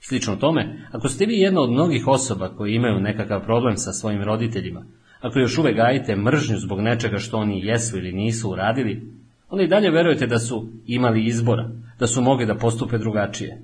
[0.00, 4.22] Slično tome, ako ste vi jedna od mnogih osoba koji imaju nekakav problem sa svojim
[4.22, 4.86] roditeljima,
[5.20, 9.12] ako još uvek gajite mržnju zbog nečega što oni jesu ili nisu uradili,
[9.50, 13.62] onda i dalje verujete da su imali izbora, da su mogli da postupe drugačije.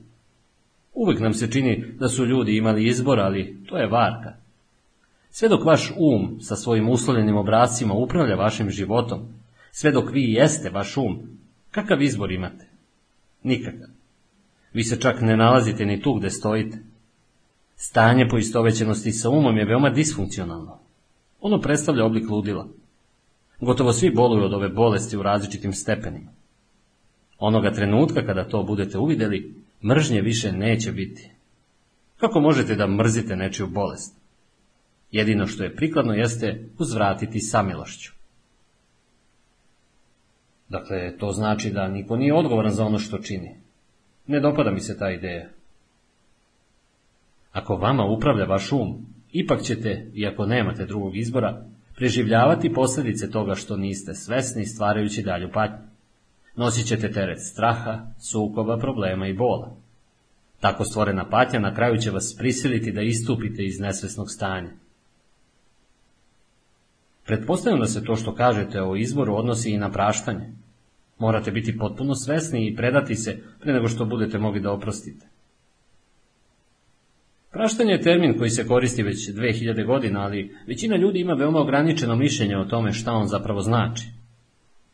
[0.95, 4.35] Uvek nam se čini da su ljudi imali izbor, ali to je varka.
[5.31, 9.21] Sve dok vaš um sa svojim uslovljenim obracima upravlja vašim životom,
[9.71, 11.19] sve dok vi jeste vaš um,
[11.71, 12.67] kakav izbor imate?
[13.43, 13.89] Nikakav.
[14.73, 16.79] Vi se čak ne nalazite ni tu gde stojite.
[17.77, 20.79] Stanje poistovećenosti sa umom je veoma disfunkcionalno.
[21.41, 22.69] Ono predstavlja oblik ludila.
[23.61, 26.31] Gotovo svi boluju od ove bolesti u različitim stepenima.
[27.45, 31.31] Onoga trenutka kada to budete uvideli, mržnje više neće biti.
[32.17, 34.17] Kako možete da mrzite nečiju bolest?
[35.11, 38.13] Jedino što je prikladno jeste uzvratiti samilošću.
[40.69, 43.57] Dakle, to znači da niko nije odgovoran za ono što čini.
[44.27, 45.49] Ne dopada mi se ta ideja.
[47.53, 51.65] Ako vama upravlja vaš um, ipak ćete, iako nemate drugog izbora,
[51.97, 55.92] preživljavati posljedice toga što niste svesni stvarajući dalju patnju.
[56.57, 59.77] Nosit ćete teret straha, sukoba, problema i bola.
[60.61, 64.71] Tako stvorena patnja na kraju će vas prisiliti da istupite iz nesvesnog stanja.
[67.27, 70.53] Pretpostavljam da se to što kažete o izboru odnosi i na praštanje.
[71.19, 75.27] Morate biti potpuno svesni i predati se pre nego što budete mogli da oprostite.
[77.51, 82.17] Praštanje je termin koji se koristi već 2000 godina, ali većina ljudi ima veoma ograničeno
[82.17, 84.22] mišljenje o tome šta on zapravo znači.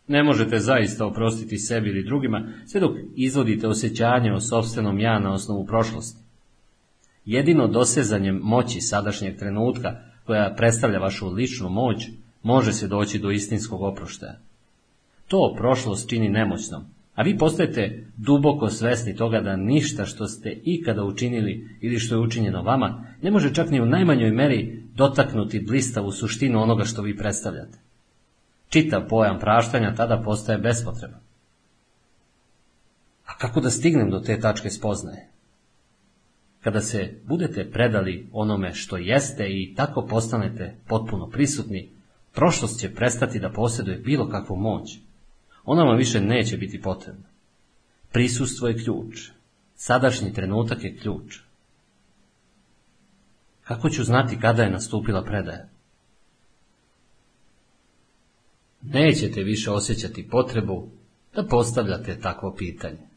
[0.09, 5.33] Ne možete zaista oprostiti sebi ili drugima, sve dok izvodite osjećanje o sobstvenom ja na
[5.33, 6.23] osnovu prošlosti.
[7.25, 12.09] Jedino dosezanjem moći sadašnjeg trenutka, koja predstavlja vašu ličnu moć,
[12.43, 14.39] može se doći do istinskog oproštaja.
[15.27, 16.83] To prošlost čini nemoćnom,
[17.15, 22.21] a vi postajete duboko svesni toga da ništa što ste ikada učinili ili što je
[22.21, 27.17] učinjeno vama, ne može čak ni u najmanjoj meri dotaknuti blistavu suštinu onoga što vi
[27.17, 27.79] predstavljate.
[28.69, 31.21] Čitav pojam praštanja tada postaje bespotreban.
[33.27, 35.29] A kako da stignem do te tačke spoznaje?
[36.61, 41.91] Kada se budete predali onome što jeste i tako postanete potpuno prisutni,
[42.35, 44.99] prošlost će prestati da posjeduje bilo kakvu moć.
[45.65, 47.29] Ona vam više neće biti potrebna.
[48.13, 49.31] Prisustvo je ključ.
[49.75, 51.39] Sadašnji trenutak je ključ.
[53.63, 55.69] Kako ću znati kada je nastupila predaja?
[58.83, 60.89] Nećete više osjećati potrebu
[61.35, 63.08] da postavljate takvo pitanje.